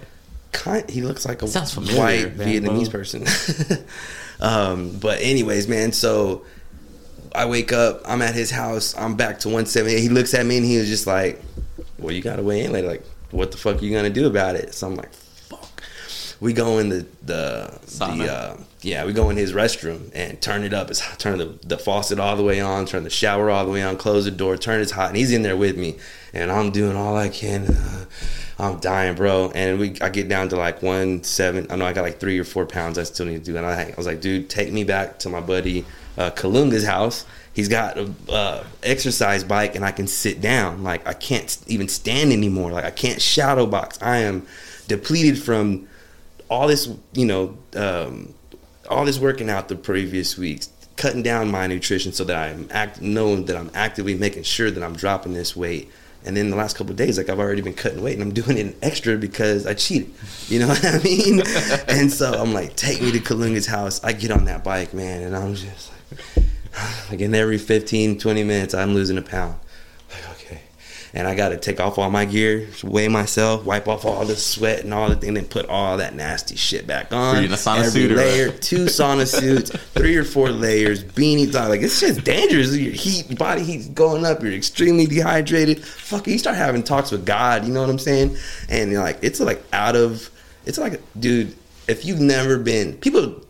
Kind, 0.52 0.88
he 0.90 1.02
looks 1.02 1.26
like 1.26 1.42
a 1.42 1.46
familiar, 1.46 1.98
white 1.98 2.28
Van 2.32 2.48
Vietnamese 2.48 2.86
Vo. 2.86 2.90
person. 2.92 3.26
um, 4.40 4.98
but 4.98 5.20
anyways, 5.20 5.66
man. 5.68 5.92
So 5.92 6.44
I 7.34 7.46
wake 7.46 7.72
up. 7.72 8.02
I'm 8.06 8.22
at 8.22 8.34
his 8.34 8.50
house. 8.50 8.94
I'm 8.96 9.16
back 9.16 9.38
to 9.40 9.48
178. 9.48 10.00
He 10.00 10.08
looks 10.08 10.34
at 10.34 10.46
me 10.46 10.56
and 10.58 10.64
he 10.66 10.78
was 10.78 10.88
just 10.88 11.06
like, 11.06 11.42
"Well, 11.98 12.12
you 12.12 12.22
got 12.22 12.36
to 12.36 12.42
weigh 12.42 12.64
in 12.64 12.72
later. 12.72 12.88
Like, 12.88 13.04
what 13.30 13.50
the 13.50 13.58
fuck 13.58 13.80
are 13.80 13.84
you 13.84 13.94
gonna 13.94 14.08
do 14.10 14.26
about 14.26 14.56
it?" 14.56 14.72
So 14.74 14.86
I'm 14.86 14.94
like, 14.94 15.12
"Fuck." 15.12 15.82
We 16.40 16.52
go 16.52 16.78
in 16.78 16.88
the 16.90 17.06
the 17.22 17.78
Sauna. 17.86 18.18
the 18.18 18.32
uh, 18.32 18.56
yeah. 18.86 19.04
We 19.04 19.12
go 19.12 19.30
in 19.30 19.36
his 19.36 19.52
restroom 19.52 20.10
and 20.14 20.40
turn 20.40 20.62
it 20.62 20.72
up. 20.72 20.90
It's 20.90 21.02
turn 21.16 21.38
the 21.38 21.58
the 21.64 21.76
faucet 21.76 22.20
all 22.20 22.36
the 22.36 22.44
way 22.44 22.60
on. 22.60 22.86
Turn 22.86 23.02
the 23.02 23.10
shower 23.10 23.50
all 23.50 23.64
the 23.64 23.72
way 23.72 23.82
on. 23.82 23.96
Close 23.96 24.26
the 24.26 24.30
door. 24.30 24.56
Turn 24.56 24.80
it's 24.80 24.92
hot. 24.92 25.08
And 25.08 25.16
he's 25.16 25.32
in 25.32 25.42
there 25.42 25.56
with 25.56 25.76
me, 25.76 25.96
and 26.32 26.52
I'm 26.52 26.70
doing 26.70 26.96
all 26.96 27.16
I 27.16 27.28
can. 27.28 27.66
Uh, 27.66 28.04
I'm 28.58 28.78
dying, 28.78 29.16
bro. 29.16 29.50
And 29.54 29.78
we, 29.78 30.00
I 30.00 30.08
get 30.08 30.28
down 30.28 30.48
to 30.50 30.56
like 30.56 30.82
one 30.82 31.24
seven. 31.24 31.66
I 31.68 31.76
know 31.76 31.84
I 31.84 31.92
got 31.92 32.02
like 32.02 32.20
three 32.20 32.38
or 32.38 32.44
four 32.44 32.64
pounds 32.64 32.96
I 32.96 33.02
still 33.02 33.26
need 33.26 33.44
to 33.44 33.52
do. 33.52 33.56
And 33.56 33.66
I, 33.66 33.82
I 33.82 33.94
was 33.96 34.06
like, 34.06 34.20
dude, 34.20 34.48
take 34.48 34.72
me 34.72 34.84
back 34.84 35.18
to 35.20 35.28
my 35.28 35.40
buddy 35.40 35.84
uh, 36.16 36.30
Kalunga's 36.30 36.86
house. 36.86 37.26
He's 37.52 37.68
got 37.68 37.98
a 37.98 38.14
uh, 38.28 38.64
exercise 38.84 39.42
bike, 39.42 39.74
and 39.74 39.84
I 39.84 39.90
can 39.90 40.06
sit 40.06 40.40
down. 40.40 40.84
Like 40.84 41.06
I 41.08 41.12
can't 41.12 41.58
even 41.66 41.88
stand 41.88 42.32
anymore. 42.32 42.70
Like 42.70 42.84
I 42.84 42.92
can't 42.92 43.20
shadow 43.20 43.66
box. 43.66 43.98
I 44.00 44.18
am 44.18 44.46
depleted 44.86 45.42
from 45.42 45.88
all 46.48 46.68
this, 46.68 46.88
you 47.12 47.24
know, 47.24 47.58
um, 47.74 48.32
all 48.88 49.04
this 49.04 49.18
working 49.18 49.50
out 49.50 49.68
the 49.68 49.76
previous 49.76 50.36
weeks, 50.38 50.70
cutting 50.96 51.22
down 51.22 51.50
my 51.50 51.66
nutrition 51.66 52.12
so 52.12 52.24
that 52.24 52.36
I'm 52.36 52.68
act 52.70 53.00
knowing 53.00 53.46
that 53.46 53.56
I'm 53.56 53.70
actively 53.74 54.14
making 54.14 54.44
sure 54.44 54.70
that 54.70 54.82
I'm 54.82 54.96
dropping 54.96 55.34
this 55.34 55.56
weight. 55.56 55.90
And 56.24 56.36
then 56.36 56.50
the 56.50 56.56
last 56.56 56.76
couple 56.76 56.92
days, 56.94 57.18
like 57.18 57.28
I've 57.28 57.38
already 57.38 57.62
been 57.62 57.74
cutting 57.74 58.02
weight, 58.02 58.14
and 58.14 58.22
I'm 58.22 58.32
doing 58.34 58.58
it 58.58 58.76
extra 58.82 59.16
because 59.16 59.64
I 59.66 59.74
cheated. 59.74 60.12
You 60.48 60.60
know 60.60 60.68
what 60.68 60.84
I 60.84 60.98
mean? 60.98 61.42
and 61.88 62.12
so 62.12 62.32
I'm 62.32 62.52
like, 62.52 62.74
take 62.74 63.00
me 63.00 63.12
to 63.12 63.20
Kalunga's 63.20 63.66
house. 63.66 64.02
I 64.02 64.12
get 64.12 64.30
on 64.30 64.46
that 64.46 64.64
bike, 64.64 64.92
man, 64.92 65.22
and 65.22 65.36
I'm 65.36 65.54
just 65.54 65.92
like, 66.36 66.44
like 67.10 67.20
in 67.20 67.34
every 67.34 67.58
15, 67.58 68.18
20 68.18 68.44
minutes, 68.44 68.74
I'm 68.74 68.94
losing 68.94 69.18
a 69.18 69.22
pound. 69.22 69.56
And 71.14 71.26
I 71.26 71.34
got 71.34 71.50
to 71.50 71.56
take 71.56 71.80
off 71.80 71.98
all 71.98 72.10
my 72.10 72.24
gear, 72.24 72.68
weigh 72.84 73.08
myself, 73.08 73.64
wipe 73.64 73.88
off 73.88 74.04
all 74.04 74.24
the 74.24 74.36
sweat 74.36 74.84
and 74.84 74.92
all 74.92 75.08
the 75.08 75.16
thing, 75.16 75.34
then 75.34 75.46
put 75.46 75.66
all 75.66 75.96
that 75.96 76.14
nasty 76.14 76.56
shit 76.56 76.86
back 76.86 77.12
on. 77.12 77.36
Were 77.36 77.42
in 77.42 77.52
a 77.52 77.56
sauna 77.56 77.84
Every 77.84 78.08
layer, 78.08 78.50
two 78.50 78.86
sauna 78.86 79.26
suits, 79.26 79.70
three 79.70 80.16
or 80.16 80.24
four 80.24 80.50
layers, 80.50 81.02
beanies 81.02 81.58
on. 81.60 81.68
Like 81.68 81.82
it's 81.82 82.00
just 82.00 82.24
dangerous. 82.24 82.76
Your 82.76 82.92
heat, 82.92 83.28
your 83.28 83.36
body 83.36 83.62
heat's 83.62 83.88
going 83.88 84.24
up. 84.24 84.42
You're 84.42 84.52
extremely 84.52 85.06
dehydrated. 85.06 85.84
Fuck, 85.84 86.26
you 86.26 86.38
start 86.38 86.56
having 86.56 86.82
talks 86.82 87.10
with 87.10 87.24
God. 87.24 87.64
You 87.64 87.72
know 87.72 87.80
what 87.80 87.90
I'm 87.90 87.98
saying? 87.98 88.36
And 88.68 88.90
you're 88.90 89.02
like, 89.02 89.18
it's 89.22 89.40
like 89.40 89.62
out 89.72 89.96
of. 89.96 90.30
It's 90.66 90.78
like, 90.78 91.00
dude, 91.18 91.54
if 91.88 92.04
you've 92.04 92.20
never 92.20 92.58
been, 92.58 92.94
people, 92.94 93.40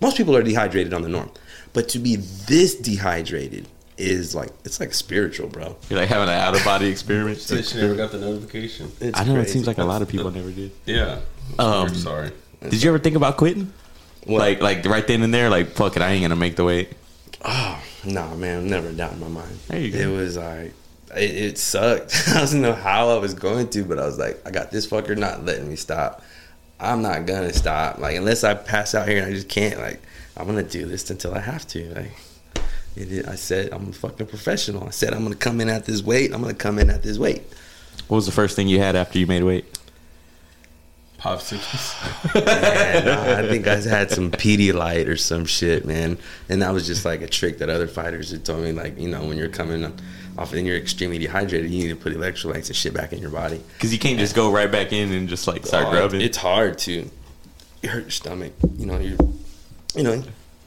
most 0.00 0.16
people 0.16 0.36
are 0.36 0.42
dehydrated 0.42 0.94
on 0.94 1.02
the 1.02 1.08
norm, 1.08 1.30
but 1.72 1.88
to 1.90 1.98
be 1.98 2.16
this 2.16 2.76
dehydrated 2.76 3.66
is 3.96 4.34
like 4.34 4.50
it's 4.64 4.80
like 4.80 4.92
spiritual, 4.94 5.48
bro. 5.48 5.76
You're 5.88 6.00
like 6.00 6.08
having 6.08 6.28
an 6.28 6.34
out 6.34 6.56
of 6.56 6.64
body 6.64 6.86
experience. 6.86 7.42
Since 7.42 7.74
you 7.74 7.82
never 7.82 7.94
got 7.94 8.12
the 8.12 8.18
notification. 8.18 8.90
It's 9.00 9.18
I 9.18 9.24
know 9.24 9.36
it 9.40 9.48
seems 9.48 9.66
like 9.66 9.78
a 9.78 9.84
lot 9.84 10.02
of 10.02 10.08
people 10.08 10.30
never 10.30 10.50
did. 10.50 10.72
Yeah. 10.86 11.20
Um, 11.58 11.88
I'm 11.88 11.94
sorry. 11.94 12.32
Did 12.62 12.82
you 12.82 12.88
ever 12.90 12.98
think 12.98 13.16
about 13.16 13.36
quitting? 13.36 13.72
What? 14.24 14.38
Like 14.40 14.60
like 14.60 14.84
right 14.86 15.06
then 15.06 15.22
and 15.22 15.32
there, 15.32 15.50
like 15.50 15.68
fuck 15.68 15.96
it, 15.96 16.02
I 16.02 16.10
ain't 16.10 16.22
gonna 16.22 16.36
make 16.36 16.56
the 16.56 16.64
weight. 16.64 16.92
Oh, 17.44 17.82
nah, 18.04 18.34
man, 18.34 18.68
never 18.68 18.88
a 18.88 18.92
doubt 18.92 19.12
in 19.12 19.20
my 19.20 19.28
mind. 19.28 19.58
There 19.68 19.78
you 19.78 19.92
go. 19.92 19.98
It 19.98 20.16
was 20.16 20.38
like, 20.38 20.72
it, 21.14 21.30
it 21.30 21.58
sucked. 21.58 22.24
I 22.28 22.46
don't 22.46 22.62
know 22.62 22.72
how 22.72 23.10
I 23.10 23.18
was 23.18 23.34
going 23.34 23.68
to, 23.68 23.84
but 23.84 23.98
I 23.98 24.06
was 24.06 24.18
like, 24.18 24.40
I 24.46 24.50
got 24.50 24.70
this 24.70 24.86
fucker 24.86 25.16
not 25.16 25.44
letting 25.44 25.68
me 25.68 25.76
stop. 25.76 26.22
I'm 26.80 27.02
not 27.02 27.26
gonna 27.26 27.52
stop. 27.52 27.98
Like 27.98 28.16
unless 28.16 28.44
I 28.44 28.54
pass 28.54 28.94
out 28.94 29.08
here 29.08 29.18
and 29.18 29.26
I 29.26 29.30
just 29.30 29.48
can't. 29.48 29.78
Like 29.78 30.00
I'm 30.36 30.46
gonna 30.46 30.62
do 30.62 30.86
this 30.86 31.08
until 31.10 31.34
I 31.34 31.40
have 31.40 31.66
to. 31.68 31.94
Like 31.94 32.12
it 32.96 33.10
is, 33.10 33.26
I 33.26 33.34
said, 33.34 33.72
I'm 33.72 33.88
a 33.88 33.92
fucking 33.92 34.26
professional. 34.26 34.86
I 34.86 34.90
said 34.90 35.12
I'm 35.14 35.22
gonna 35.22 35.34
come 35.34 35.60
in 35.60 35.68
at 35.68 35.84
this 35.84 36.02
weight. 36.02 36.32
I'm 36.32 36.40
gonna 36.40 36.54
come 36.54 36.78
in 36.78 36.90
at 36.90 37.02
this 37.02 37.18
weight. 37.18 37.42
What 38.08 38.16
was 38.16 38.26
the 38.26 38.32
first 38.32 38.56
thing 38.56 38.68
you 38.68 38.78
had 38.78 38.96
after 38.96 39.18
you 39.18 39.26
made 39.26 39.42
weight? 39.42 39.64
Pop 41.18 41.40
sixes. 41.40 41.94
Man, 42.34 43.08
I 43.08 43.48
think 43.48 43.66
I 43.66 43.76
had 43.76 44.10
some 44.10 44.30
Pedialyte 44.30 45.08
or 45.08 45.16
some 45.16 45.46
shit, 45.46 45.86
man. 45.86 46.18
And 46.50 46.60
that 46.60 46.70
was 46.74 46.86
just 46.86 47.06
like 47.06 47.22
a 47.22 47.26
trick 47.26 47.58
that 47.58 47.70
other 47.70 47.86
fighters 47.86 48.30
had 48.30 48.44
told 48.44 48.62
me, 48.62 48.72
like, 48.72 48.98
you 48.98 49.08
know, 49.08 49.24
when 49.24 49.38
you're 49.38 49.48
coming 49.48 49.90
off 50.36 50.52
and 50.52 50.66
you're 50.66 50.76
extremely 50.76 51.16
dehydrated, 51.16 51.70
you 51.70 51.84
need 51.84 51.88
to 51.88 51.96
put 51.96 52.12
electrolytes 52.12 52.66
and 52.66 52.76
shit 52.76 52.92
back 52.92 53.14
in 53.14 53.20
your 53.20 53.30
body. 53.30 53.58
Because 53.72 53.90
you 53.90 53.98
can't 53.98 54.18
just 54.18 54.34
go 54.34 54.52
right 54.52 54.70
back 54.70 54.92
in 54.92 55.12
and 55.12 55.26
just 55.26 55.48
like 55.48 55.64
start 55.64 55.86
Oh, 55.86 55.90
grubbing. 55.92 56.20
It's 56.20 56.36
hard 56.36 56.76
to. 56.80 57.08
You 57.82 57.88
hurt 57.88 58.02
your 58.02 58.10
stomach. 58.10 58.52
You 58.76 58.84
know, 58.84 58.98
you, 58.98 59.16
you 59.94 60.02
know, 60.02 60.22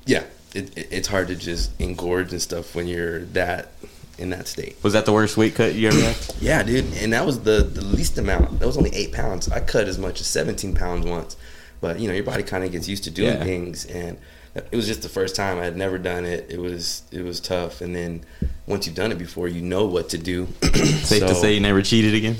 yeah. 0.05 0.23
It, 0.53 0.77
it, 0.77 0.87
it's 0.91 1.07
hard 1.07 1.27
to 1.27 1.35
just 1.35 1.77
engorge 1.79 2.31
and 2.31 2.41
stuff 2.41 2.75
when 2.75 2.87
you're 2.87 3.19
that 3.27 3.71
in 4.17 4.31
that 4.31 4.47
state. 4.47 4.75
was 4.81 4.93
that 4.93 5.05
the 5.05 5.13
worst 5.13 5.37
weight 5.37 5.53
cut 5.53 5.75
you 5.75 5.89
ever 5.89 5.99
had? 5.99 6.15
Yeah, 6.41 6.63
dude, 6.63 6.85
and 7.01 7.13
that 7.13 7.25
was 7.25 7.39
the 7.41 7.61
the 7.63 7.83
least 7.85 8.17
amount. 8.17 8.59
That 8.59 8.65
was 8.65 8.77
only 8.77 8.93
eight 8.95 9.11
pounds. 9.13 9.49
I 9.49 9.59
cut 9.59 9.87
as 9.87 9.97
much 9.99 10.19
as 10.21 10.27
seventeen 10.27 10.73
pounds 10.73 11.05
once, 11.05 11.35
but 11.81 11.99
you 11.99 12.07
know 12.07 12.13
your 12.13 12.23
body 12.23 12.43
kind 12.43 12.63
of 12.63 12.71
gets 12.71 12.87
used 12.87 13.03
to 13.05 13.11
doing 13.11 13.33
Yeah. 13.37 13.43
things, 13.43 13.85
and 13.85 14.17
it 14.55 14.75
was 14.75 14.87
just 14.87 15.03
the 15.03 15.09
first 15.09 15.35
time 15.35 15.59
I 15.59 15.65
had 15.65 15.77
never 15.77 15.99
done 15.99 16.25
it. 16.25 16.47
It 16.49 16.59
was 16.59 17.03
it 17.11 17.21
was 17.23 17.39
tough, 17.39 17.81
and 17.81 17.95
then 17.95 18.23
once 18.65 18.87
you've 18.87 18.95
done 18.95 19.11
it 19.11 19.19
before, 19.19 19.47
you 19.47 19.61
know 19.61 19.85
what 19.85 20.09
to 20.09 20.17
do. 20.17 20.47
Safe 20.63 21.21
to 21.27 21.35
say 21.35 21.53
you 21.53 21.59
never 21.59 21.81
cheated 21.83 22.15
again? 22.15 22.37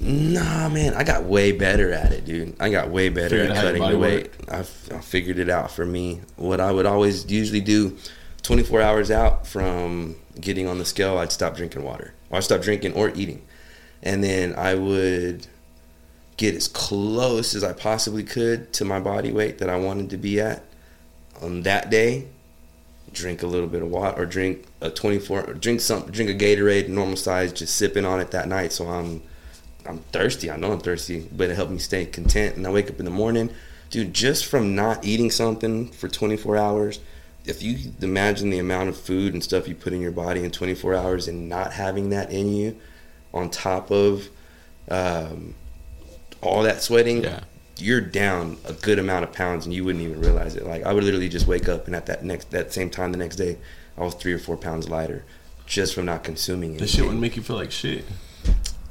Nah, 0.00 0.68
man, 0.68 0.94
I 0.94 1.04
got 1.04 1.24
way 1.24 1.52
better 1.52 1.92
at 1.92 2.12
it, 2.12 2.24
dude. 2.26 2.54
I 2.60 2.70
got 2.70 2.90
way 2.90 3.08
better 3.08 3.38
Figured 3.38 3.50
at 3.50 3.62
cutting 3.62 3.88
the 3.88 3.98
weight. 3.98 4.30
I, 4.48 4.58
f- 4.58 4.92
I 4.92 4.98
figured 4.98 5.38
it 5.38 5.48
out 5.48 5.70
for 5.70 5.86
me. 5.86 6.20
What 6.36 6.60
I 6.60 6.70
would 6.70 6.86
always 6.86 7.30
usually 7.30 7.62
do, 7.62 7.96
24 8.42 8.82
hours 8.82 9.10
out 9.10 9.46
from 9.46 10.16
getting 10.38 10.68
on 10.68 10.78
the 10.78 10.84
scale, 10.84 11.16
I'd 11.18 11.32
stop 11.32 11.56
drinking 11.56 11.82
water. 11.82 12.12
Or 12.30 12.38
I'd 12.38 12.44
stop 12.44 12.60
drinking 12.60 12.92
or 12.92 13.10
eating. 13.10 13.42
And 14.02 14.22
then 14.22 14.54
I 14.54 14.74
would 14.74 15.46
get 16.36 16.54
as 16.54 16.68
close 16.68 17.54
as 17.54 17.64
I 17.64 17.72
possibly 17.72 18.22
could 18.22 18.72
to 18.74 18.84
my 18.84 19.00
body 19.00 19.32
weight 19.32 19.58
that 19.58 19.70
I 19.70 19.76
wanted 19.76 20.10
to 20.10 20.18
be 20.18 20.40
at 20.40 20.62
on 21.40 21.62
that 21.62 21.88
day. 21.90 22.28
Drink 23.12 23.42
a 23.42 23.46
little 23.46 23.68
bit 23.68 23.80
of 23.80 23.88
water, 23.88 24.20
or 24.22 24.26
drink 24.26 24.66
a 24.82 24.90
24, 24.90 25.44
or 25.44 25.54
drink 25.54 25.80
some, 25.80 26.02
drink 26.10 26.28
a 26.28 26.34
Gatorade, 26.34 26.88
normal 26.88 27.16
size, 27.16 27.50
just 27.50 27.76
sipping 27.76 28.04
on 28.04 28.20
it 28.20 28.30
that 28.32 28.46
night. 28.46 28.72
So 28.72 28.86
I'm 28.88 29.22
I'm 29.88 29.98
thirsty. 30.12 30.50
I 30.50 30.56
know 30.56 30.72
I'm 30.72 30.80
thirsty, 30.80 31.28
but 31.32 31.50
it 31.50 31.54
helped 31.56 31.72
me 31.72 31.78
stay 31.78 32.06
content. 32.06 32.56
And 32.56 32.66
I 32.66 32.70
wake 32.70 32.90
up 32.90 32.98
in 32.98 33.04
the 33.04 33.10
morning, 33.10 33.50
dude, 33.90 34.12
just 34.14 34.46
from 34.46 34.74
not 34.74 35.04
eating 35.04 35.30
something 35.30 35.88
for 35.90 36.08
24 36.08 36.56
hours. 36.56 37.00
If 37.44 37.62
you 37.62 37.92
imagine 38.02 38.50
the 38.50 38.58
amount 38.58 38.88
of 38.88 38.98
food 38.98 39.32
and 39.32 39.42
stuff 39.42 39.68
you 39.68 39.74
put 39.74 39.92
in 39.92 40.00
your 40.00 40.10
body 40.10 40.42
in 40.44 40.50
24 40.50 40.94
hours 40.94 41.28
and 41.28 41.48
not 41.48 41.72
having 41.72 42.10
that 42.10 42.32
in 42.32 42.52
you, 42.52 42.76
on 43.32 43.50
top 43.50 43.90
of 43.90 44.28
um, 44.90 45.54
all 46.42 46.62
that 46.64 46.82
sweating, 46.82 47.22
Yeah. 47.22 47.40
you're 47.78 48.00
down 48.00 48.56
a 48.64 48.72
good 48.72 48.98
amount 48.98 49.24
of 49.24 49.32
pounds 49.32 49.64
and 49.66 49.74
you 49.74 49.84
wouldn't 49.84 50.02
even 50.04 50.20
realize 50.20 50.56
it. 50.56 50.66
Like 50.66 50.84
I 50.84 50.92
would 50.92 51.04
literally 51.04 51.28
just 51.28 51.46
wake 51.46 51.68
up 51.68 51.86
and 51.86 51.94
at 51.94 52.06
that 52.06 52.24
next 52.24 52.50
that 52.50 52.72
same 52.72 52.90
time 52.90 53.12
the 53.12 53.18
next 53.18 53.36
day, 53.36 53.58
I 53.96 54.02
was 54.02 54.14
three 54.14 54.32
or 54.32 54.38
four 54.38 54.56
pounds 54.56 54.88
lighter 54.88 55.24
just 55.66 55.94
from 55.94 56.04
not 56.06 56.22
consuming 56.24 56.74
it. 56.74 56.78
This 56.78 56.92
shit 56.94 57.04
would 57.04 57.16
make 57.16 57.36
you 57.36 57.42
feel 57.42 57.56
like 57.56 57.70
shit. 57.72 58.04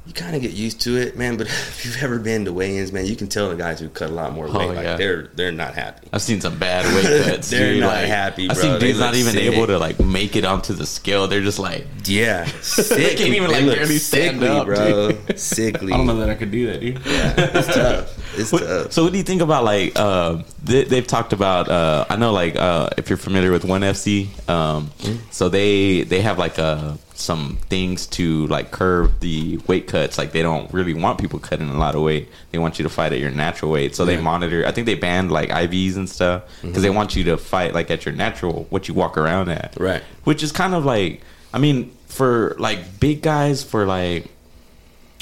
You 0.06 0.12
kind 0.12 0.36
of 0.36 0.42
get 0.42 0.52
used 0.52 0.80
to 0.82 0.96
it, 0.96 1.16
man. 1.18 1.36
But 1.36 1.46
if 1.48 1.84
you've 1.84 2.00
ever 2.02 2.18
been 2.18 2.44
to 2.44 2.52
weigh-ins, 2.52 2.92
man, 2.92 3.06
you 3.06 3.16
can 3.16 3.26
tell 3.26 3.48
the 3.50 3.56
guys 3.56 3.80
who 3.80 3.88
cut 3.88 4.08
a 4.08 4.12
lot 4.12 4.32
more 4.32 4.46
weight, 4.46 4.54
Oh, 4.54 4.66
like 4.68 4.84
yeah. 4.84 4.96
they're 4.96 5.22
they're 5.34 5.50
not 5.52 5.74
happy. 5.74 6.08
I've 6.12 6.22
seen 6.22 6.40
some 6.40 6.58
bad 6.58 6.84
weight 6.94 7.24
cuts. 7.24 7.50
They're 7.50 7.72
dude. 7.72 7.80
not 7.80 7.94
like, 7.94 8.06
happy, 8.06 8.48
I've 8.48 8.56
bro. 8.56 8.62
seen 8.62 8.78
dudes 8.80 8.98
not 9.00 9.14
even 9.16 9.32
sick. 9.32 9.52
able 9.52 9.66
to 9.66 9.78
like 9.78 9.98
make 10.00 10.36
it 10.36 10.44
onto 10.44 10.74
the 10.74 10.86
scale. 10.86 11.26
They're 11.26 11.40
just 11.42 11.58
like, 11.58 11.86
Yeah, 12.04 12.44
sick. 12.62 12.86
They 12.96 13.14
can't 13.16 13.34
even, 13.34 13.50
like, 13.50 13.64
look 13.64 13.76
barely 13.76 13.98
stand 13.98 14.40
sickly, 14.40 14.48
up, 14.48 14.66
bro. 14.66 15.10
Sickly. 15.36 15.92
I 15.92 15.96
don't 15.96 16.06
know 16.06 16.18
that 16.18 16.30
I 16.30 16.34
could 16.36 16.50
do 16.52 16.66
that, 16.66 16.80
dude. 16.80 17.00
Yeah, 17.04 17.34
it's 17.36 17.66
tough. 17.74 18.38
It's 18.38 18.52
What- 18.52 18.62
tough. 18.62 18.92
so 18.92 19.02
what 19.02 19.12
do 19.12 19.18
you 19.18 19.24
think 19.24 19.42
about 19.42 19.64
like 19.64 19.92
uh, 19.96 20.42
they, 20.62 20.84
they've 20.84 21.06
talked 21.06 21.32
about? 21.32 21.68
Uh, 21.68 22.04
I 22.08 22.16
know 22.16 22.32
like 22.32 22.54
uh, 22.54 22.90
if 22.96 23.10
you're 23.10 23.16
familiar 23.16 23.50
with 23.50 23.64
One 23.64 23.80
FC, 23.82 24.28
um, 24.48 24.90
so 25.30 25.48
they 25.48 26.02
they 26.02 26.20
have 26.20 26.38
like 26.38 26.58
uh, 26.58 26.94
some 27.18 27.58
things 27.68 28.06
to 28.06 28.46
like 28.48 28.70
curb 28.70 29.20
the 29.20 29.58
weight 29.66 29.86
cuts. 29.86 30.18
Like 30.18 30.32
they 30.32 30.42
don't 30.42 30.72
really 30.72 30.94
want 30.94 31.18
people 31.18 31.38
cutting 31.38 31.68
a 31.68 31.78
lot 31.78 31.94
of 31.94 32.02
weight. 32.02 32.28
They 32.50 32.58
want 32.58 32.78
you 32.78 32.82
to 32.82 32.88
fight 32.88 33.12
at 33.12 33.18
your 33.18 33.30
natural 33.30 33.72
weight. 33.72 33.94
So 33.96 34.04
they 34.04 34.16
monitor. 34.16 34.66
I 34.66 34.72
think 34.72 34.86
they 34.86 34.94
banned 34.94 35.32
like 35.32 35.48
IVs 35.48 35.96
and 35.96 36.08
stuff 36.08 36.44
because 36.62 36.82
they 36.82 36.90
want 36.90 37.16
you 37.16 37.24
to 37.24 37.36
fight 37.36 37.74
like 37.74 37.90
at 37.90 38.04
your 38.04 38.14
natural 38.14 38.66
what 38.70 38.88
you 38.88 38.94
walk 38.94 39.16
around 39.16 39.48
at. 39.48 39.74
Right. 39.78 40.02
Which 40.24 40.42
is 40.42 40.52
kind 40.52 40.74
of 40.74 40.84
like 40.84 41.22
I 41.52 41.58
mean 41.58 41.96
for 42.06 42.54
like 42.58 43.00
big 43.00 43.22
guys 43.22 43.62
for 43.62 43.86
like 43.86 44.26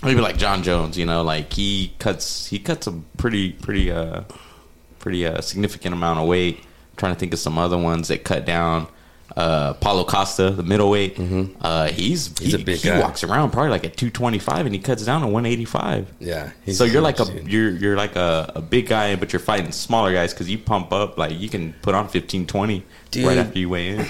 maybe 0.03 0.21
like 0.21 0.37
Jon 0.37 0.63
Jones, 0.63 0.99
you 0.99 1.07
know, 1.07 1.23
like 1.23 1.53
he 1.53 1.93
cuts 1.99 2.47
he 2.47 2.59
cuts 2.59 2.87
a 2.87 2.93
pretty 3.17 3.53
pretty 3.53 3.91
uh 3.91 4.23
pretty 4.99 5.27
uh 5.27 5.41
significant 5.41 5.95
amount 5.95 6.19
of 6.19 6.27
weight. 6.27 6.59
I'm 6.59 6.97
trying 6.97 7.15
to 7.15 7.19
think 7.19 7.33
of 7.33 7.39
some 7.39 7.59
other 7.59 7.79
ones 7.79 8.09
that 8.09 8.25
cut 8.25 8.45
down. 8.45 8.89
Uh, 9.37 9.73
Paulo 9.75 10.05
Costa, 10.05 10.51
the 10.51 10.63
middleweight, 10.63 11.19
uh, 11.61 11.89
he's 11.89 12.29
Mm-hmm. 12.29 12.45
He's 12.45 12.55
he, 12.55 12.63
a 12.63 12.65
big 12.65 12.79
he 12.79 12.89
guy. 12.89 13.01
walks 13.01 13.25
around 13.25 13.51
probably 13.51 13.71
like 13.71 13.85
at 13.85 13.97
225 13.97 14.67
and 14.67 14.75
he 14.75 14.81
cuts 14.81 15.05
down 15.05 15.23
to 15.23 15.27
185. 15.27 16.13
Yeah. 16.21 16.51
he's 16.65 16.79
So 16.79 16.85
you're 16.85 17.03
like 17.03 17.19
a 17.19 17.27
you're 17.45 17.71
you're 17.71 17.97
like 17.97 18.15
a, 18.17 18.53
a 18.55 18.61
big 18.63 18.87
guy, 18.87 19.17
but 19.17 19.33
you're 19.33 19.41
fighting 19.41 19.73
smaller 19.73 20.13
guys 20.13 20.33
because 20.33 20.49
you 20.49 20.59
pump 20.59 20.93
up 20.93 21.19
like 21.19 21.33
you 21.39 21.49
can 21.49 21.73
put 21.83 21.95
on 21.95 22.07
15, 22.09 22.47
20 22.47 22.85
Dude. 23.11 23.27
right 23.27 23.39
after 23.39 23.59
you 23.59 23.69
weigh 23.71 23.89
in. 23.89 24.07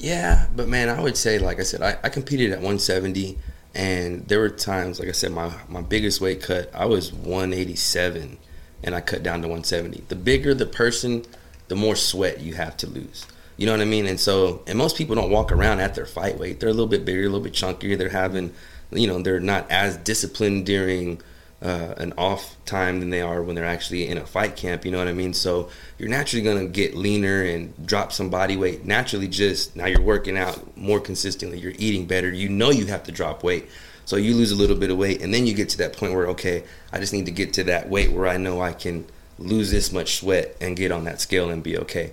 Yeah, 0.00 0.46
but 0.56 0.68
man, 0.68 0.88
I 0.88 1.00
would 1.00 1.16
say, 1.16 1.38
like 1.38 1.60
I 1.60 1.62
said, 1.62 1.80
I, 1.80 1.96
I 2.02 2.08
competed 2.10 2.50
at 2.50 2.58
170, 2.58 3.38
and 3.74 4.26
there 4.28 4.38
were 4.40 4.50
times, 4.50 4.98
like 4.98 5.08
I 5.08 5.12
said, 5.12 5.32
my 5.32 5.50
my 5.68 5.80
biggest 5.82 6.20
weight 6.20 6.42
cut, 6.42 6.70
I 6.74 6.84
was 6.86 7.12
187, 7.12 8.38
and 8.82 8.94
I 8.94 9.00
cut 9.00 9.22
down 9.22 9.40
to 9.42 9.48
170. 9.48 10.04
The 10.08 10.16
bigger 10.16 10.52
the 10.54 10.66
person, 10.66 11.24
the 11.68 11.76
more 11.76 11.96
sweat 11.96 12.40
you 12.40 12.54
have 12.54 12.76
to 12.78 12.86
lose. 12.86 13.26
You 13.56 13.66
know 13.66 13.72
what 13.72 13.80
I 13.80 13.84
mean? 13.84 14.06
And 14.06 14.18
so, 14.18 14.62
and 14.66 14.76
most 14.76 14.96
people 14.96 15.14
don't 15.14 15.30
walk 15.30 15.52
around 15.52 15.80
at 15.80 15.94
their 15.94 16.06
fight 16.06 16.38
weight. 16.38 16.60
They're 16.60 16.68
a 16.68 16.72
little 16.72 16.88
bit 16.88 17.04
bigger, 17.04 17.20
a 17.20 17.24
little 17.24 17.40
bit 17.40 17.52
chunkier. 17.52 17.96
They're 17.96 18.08
having, 18.08 18.52
you 18.90 19.06
know, 19.06 19.22
they're 19.22 19.40
not 19.40 19.70
as 19.70 19.96
disciplined 19.98 20.66
during 20.66 21.20
uh, 21.64 21.94
an 21.96 22.12
off 22.18 22.56
time 22.66 23.00
than 23.00 23.10
they 23.10 23.22
are 23.22 23.42
when 23.42 23.56
they're 23.56 23.64
actually 23.64 24.06
in 24.06 24.18
a 24.18 24.26
fight 24.26 24.54
camp. 24.54 24.84
You 24.84 24.90
know 24.90 24.98
what 24.98 25.08
I 25.08 25.12
mean? 25.12 25.32
So 25.32 25.70
you're 25.98 26.10
naturally 26.10 26.44
gonna 26.44 26.66
get 26.66 26.94
leaner 26.94 27.42
and 27.42 27.86
drop 27.86 28.12
some 28.12 28.28
body 28.28 28.56
weight 28.56 28.84
naturally. 28.84 29.28
Just 29.28 29.74
now 29.74 29.86
you're 29.86 30.02
working 30.02 30.36
out 30.36 30.76
more 30.76 31.00
consistently. 31.00 31.58
You're 31.58 31.72
eating 31.78 32.06
better. 32.06 32.30
You 32.30 32.50
know 32.50 32.70
you 32.70 32.86
have 32.86 33.04
to 33.04 33.12
drop 33.12 33.42
weight. 33.42 33.68
So 34.04 34.16
you 34.16 34.34
lose 34.34 34.52
a 34.52 34.56
little 34.56 34.76
bit 34.76 34.90
of 34.90 34.98
weight, 34.98 35.22
and 35.22 35.32
then 35.32 35.46
you 35.46 35.54
get 35.54 35.70
to 35.70 35.78
that 35.78 35.96
point 35.96 36.12
where 36.12 36.26
okay, 36.28 36.64
I 36.92 36.98
just 36.98 37.14
need 37.14 37.24
to 37.24 37.32
get 37.32 37.54
to 37.54 37.64
that 37.64 37.88
weight 37.88 38.12
where 38.12 38.28
I 38.28 38.36
know 38.36 38.60
I 38.60 38.72
can 38.72 39.06
lose 39.38 39.70
this 39.70 39.90
much 39.90 40.16
sweat 40.16 40.56
and 40.60 40.76
get 40.76 40.92
on 40.92 41.04
that 41.04 41.20
scale 41.20 41.48
and 41.48 41.62
be 41.62 41.78
okay. 41.78 42.12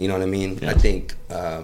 You 0.00 0.08
know 0.08 0.14
what 0.14 0.22
I 0.22 0.26
mean? 0.26 0.58
Yeah. 0.62 0.70
I 0.70 0.74
think 0.74 1.14
uh, 1.28 1.62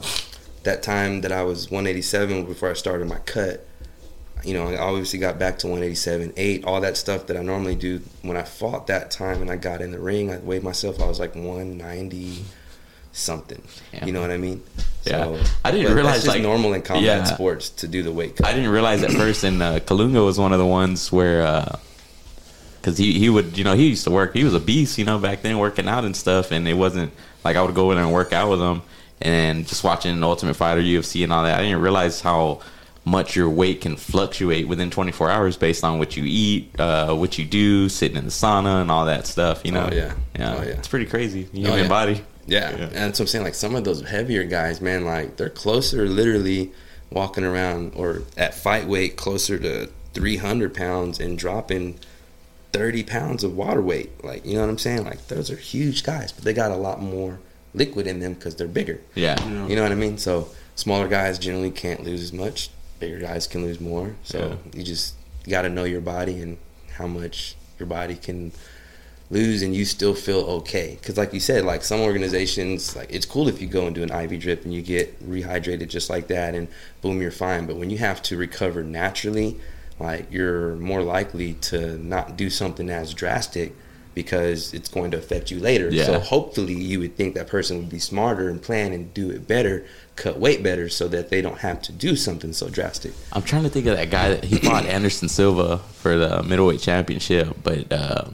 that 0.65 0.83
time 0.83 1.23
that 1.23 1.33
I 1.33 1.43
was 1.43 1.71
187 1.71 2.45
before 2.45 2.71
I 2.71 2.75
started 2.75 3.09
my 3.09 3.17
cut, 3.21 3.67
you 4.45 4.53
know, 4.53 4.69
I 4.69 4.77
obviously 4.77 5.19
got 5.19 5.39
back 5.39 5.59
to 5.61 5.67
187, 5.67 6.35
8, 6.37 6.65
all 6.67 6.83
that 6.83 6.99
stuff 6.99 7.29
that 7.29 7.39
I 7.39 7.43
normally 7.43 7.77
do. 7.77 8.03
When 8.21 8.37
I 8.37 8.43
fought 8.43 8.89
that 8.89 9.11
time 9.11 9.41
and 9.41 9.51
I 9.51 9.57
got 9.57 9.81
in 9.81 9.91
the 9.91 9.99
ring, 9.99 10.31
I 10.31 10.37
weighed 10.37 10.63
myself, 10.63 11.01
I 11.01 11.07
was 11.07 11.19
like 11.19 11.35
190 11.35 12.45
something. 13.13 13.63
Yeah. 13.95 14.05
You 14.05 14.13
know 14.13 14.21
what 14.21 14.31
I 14.31 14.37
mean? 14.37 14.63
Yeah. 15.05 15.43
I 15.65 15.71
didn't 15.71 15.95
realize, 15.95 16.17
that's 16.17 16.25
just 16.27 16.37
like- 16.37 16.43
normal 16.43 16.75
in 16.75 16.83
combat 16.83 17.05
yeah. 17.05 17.25
sports 17.25 17.71
to 17.71 17.89
do 17.89 18.03
the 18.03 18.13
weight 18.13 18.37
cut. 18.37 18.47
I 18.47 18.53
didn't 18.53 18.71
realize 18.71 19.03
at 19.03 19.13
first, 19.13 19.45
and 19.45 19.63
uh, 19.63 19.81
Kalunga 19.81 20.23
was 20.23 20.39
one 20.39 20.53
of 20.53 20.59
the 20.59 20.67
ones 20.67 21.11
where, 21.11 21.65
because 22.87 22.99
he 22.99 23.19
he 23.19 23.31
would, 23.31 23.57
you 23.57 23.65
know, 23.65 23.75
he 23.75 23.89
used 23.89 24.05
to 24.05 24.11
work. 24.11 24.35
He 24.35 24.45
was 24.45 24.55
a 24.55 24.61
beast, 24.61 24.99
you 24.99 25.05
know, 25.05 25.19
back 25.19 25.43
then 25.43 25.59
working 25.59 25.89
out 25.89 26.05
and 26.05 26.15
stuff. 26.15 26.53
And 26.53 26.69
it 26.69 26.75
wasn't 26.75 27.13
like 27.47 27.57
I 27.57 27.63
would 27.63 27.75
go 27.75 27.91
in 27.93 27.99
and 27.99 28.13
work 28.13 28.33
out 28.33 28.51
with 28.51 28.59
them, 28.61 28.83
and 29.21 29.67
just 29.67 29.83
watching 29.85 30.23
Ultimate 30.23 30.55
Fighter, 30.55 30.81
UFC, 30.83 31.23
and 31.25 31.33
all 31.33 31.43
that. 31.45 31.59
I 31.59 31.63
didn't 31.63 31.81
realize 31.81 32.21
how 32.21 32.61
much 33.05 33.37
your 33.37 33.49
weight 33.49 33.81
can 33.83 33.97
fluctuate 33.97 34.67
within 34.67 34.91
24 34.91 35.31
hours 35.31 35.57
based 35.57 35.85
on 35.85 35.99
what 36.01 36.17
you 36.17 36.25
eat, 36.27 36.79
uh, 36.81 37.15
what 37.15 37.39
you 37.39 37.45
do, 37.45 37.89
sitting 37.89 38.17
in 38.17 38.25
the 38.25 38.31
sauna, 38.33 38.81
and 38.83 38.91
all 38.91 39.07
that 39.07 39.27
stuff. 39.29 39.63
You 39.65 39.71
know, 39.73 39.89
Oh, 39.91 39.95
yeah. 39.95 40.15
yeah, 40.37 40.55
Oh, 40.57 40.63
yeah. 40.63 40.69
it's 40.71 40.89
pretty 40.89 41.07
crazy. 41.07 41.47
Oh, 41.53 41.57
Human 41.57 41.79
yeah. 41.85 41.89
body. 41.89 42.25
Yeah. 42.49 42.71
Yeah. 42.77 42.85
and 42.87 42.93
that's 42.95 43.19
what 43.21 43.25
I'm 43.25 43.27
saying. 43.29 43.45
Like 43.45 43.55
some 43.55 43.75
of 43.77 43.85
those 43.85 44.03
heavier 44.09 44.43
guys, 44.45 44.81
man, 44.81 45.05
like 45.05 45.37
they're 45.37 45.49
closer, 45.51 46.09
literally 46.09 46.73
walking 47.11 47.45
around 47.45 47.93
or 47.95 48.23
at 48.37 48.55
fight 48.55 48.87
weight, 48.89 49.17
closer 49.17 49.57
to 49.59 49.89
300 50.15 50.75
pounds 50.75 51.21
and 51.21 51.39
dropping 51.39 51.99
30 52.77 53.05
pounds 53.05 53.43
of 53.43 53.57
water 53.57 53.81
weight. 53.81 54.23
Like 54.23 54.45
you 54.45 54.55
know 54.55 54.61
what 54.61 54.71
I'm 54.71 54.79
saying? 54.79 55.05
Like 55.05 55.29
those 55.29 55.51
are 55.51 55.57
huge 55.57 56.05
guys, 56.05 56.33
but 56.33 56.45
they 56.45 56.53
got 56.53 56.71
a 56.71 56.77
lot 56.77 57.01
more 57.01 57.39
liquid 57.75 58.07
in 58.07 58.21
them 58.21 58.35
because 58.35 58.57
they're 58.57 58.69
bigger. 58.69 59.01
Yeah. 59.15 59.43
You 59.67 59.77
know 59.77 59.83
what 59.83 59.93
I 59.93 59.97
mean? 59.97 60.19
So 60.19 60.49
smaller 60.75 61.09
guys 61.09 61.39
generally 61.39 61.71
can't 61.71 62.05
lose 62.05 62.23
as 62.23 62.33
much. 62.33 62.71
Bigger 63.01 63.19
guys 63.19 63.47
can 63.47 63.63
lose 63.63 63.81
more. 63.81 64.17
So 64.25 64.59
you 64.75 64.83
just 64.83 65.15
got 65.49 65.63
to 65.63 65.69
know 65.69 65.85
your 65.85 66.01
body 66.01 66.41
and 66.41 66.59
how 66.93 67.07
much 67.07 67.57
your 67.79 67.87
body 67.87 68.15
can 68.15 68.53
lose 69.29 69.63
and 69.63 69.75
you 69.75 69.85
still 69.85 70.15
feel 70.15 70.41
okay. 70.41 70.97
Because 71.01 71.17
like 71.17 71.33
you 71.33 71.41
said, 71.41 71.65
like 71.65 71.83
some 71.83 72.01
organizations, 72.01 72.95
like 72.97 73.13
it's 73.13 73.27
cool 73.27 73.49
if 73.49 73.61
you 73.61 73.67
go 73.67 73.87
and 73.87 73.95
do 73.95 74.03
an 74.03 74.11
IV 74.11 74.41
drip 74.41 74.65
and 74.65 74.73
you 74.73 74.83
get 74.83 75.23
rehydrated 75.29 75.89
just 75.89 76.09
like 76.09 76.29
that, 76.29 76.55
and 76.55 76.69
boom, 77.03 77.21
you're 77.21 77.31
fine. 77.31 77.67
But 77.67 77.77
when 77.77 77.91
you 77.91 77.99
have 77.99 78.23
to 78.23 78.37
recover 78.37 78.83
naturally, 78.83 79.59
like 79.99 80.31
you're 80.31 80.77
more 80.77 81.03
likely 81.03 81.55
to 81.55 81.99
not 81.99 82.37
do 82.37 82.51
something 82.51 82.91
as 82.91 83.15
drastic 83.15 83.75
because 84.17 84.73
it's 84.73 84.89
going 84.89 85.11
to 85.11 85.19
affect 85.19 85.51
you 85.51 85.61
later. 85.61 85.91
Yeah. 85.91 86.05
So 86.05 86.19
hopefully 86.19 86.73
you 86.73 87.01
would 87.01 87.17
think 87.17 87.35
that 87.35 87.49
person 87.49 87.77
would 87.77 87.91
be 87.91 87.99
smarter 87.99 88.49
and 88.49 88.63
plan 88.63 88.95
and 88.95 89.13
do 89.13 89.29
it 89.31 89.47
better, 89.47 89.85
cut 90.17 90.39
weight 90.39 90.63
better 90.63 90.89
so 90.89 91.07
that 91.09 91.29
they 91.29 91.43
don't 91.43 91.59
have 91.59 91.83
to 91.83 91.93
do 91.93 92.17
something 92.17 92.55
so 92.55 92.71
drastic. 92.71 93.13
I'm 93.33 93.43
trying 93.43 93.65
to 93.65 93.69
think 93.69 93.85
of 93.87 93.97
that 93.97 94.09
guy 94.09 94.31
that 94.31 94.45
he 94.45 94.57
fought 94.57 94.87
Anderson 94.87 95.29
Silva 95.29 95.79
for 95.79 96.17
the 96.17 96.43
middleweight 96.43 96.81
championship, 96.81 97.57
but 97.63 97.93
uh, 97.93 98.25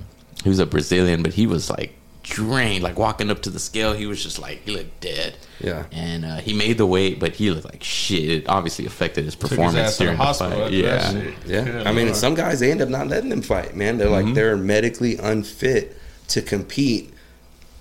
he 0.44 0.48
was 0.48 0.60
a 0.60 0.66
Brazilian, 0.66 1.24
but 1.24 1.34
he 1.34 1.48
was 1.48 1.68
like 1.68 1.92
drained, 2.22 2.82
like 2.82 2.98
walking 2.98 3.30
up 3.30 3.42
to 3.42 3.50
the 3.50 3.58
scale, 3.58 3.92
he 3.92 4.06
was 4.06 4.22
just 4.22 4.38
like 4.38 4.62
he 4.64 4.70
looked 4.76 5.00
dead. 5.00 5.36
Yeah. 5.60 5.84
and 5.92 6.24
uh, 6.24 6.36
he 6.38 6.52
made 6.54 6.76
the 6.78 6.86
weight, 6.86 7.20
but 7.20 7.34
he 7.34 7.50
looked 7.50 7.64
like 7.66 7.84
shit. 7.84 8.28
It 8.28 8.48
obviously 8.48 8.84
affected 8.86 9.24
his 9.24 9.34
Took 9.34 9.50
his 9.50 9.58
performance 9.58 9.78
ass 9.90 9.96
to 9.98 10.04
the 10.06 10.10
the 10.10 10.16
hospital 10.16 10.52
fight. 10.52 10.62
after 10.64 10.74
Yeah, 10.76 11.10
shit. 11.12 11.34
Yeah. 11.46 11.82
I 11.86 11.92
mean, 11.92 12.14
some 12.14 12.34
guys 12.34 12.60
they 12.60 12.70
end 12.70 12.82
up 12.82 12.88
not 12.88 13.06
letting 13.08 13.30
them 13.30 13.42
fight, 13.42 13.76
man. 13.76 13.98
They're 13.98 14.10
like 14.10 14.34
they're 14.34 14.56
medically 14.56 15.16
unfit 15.18 15.96
to 16.28 16.42
compete 16.42 17.12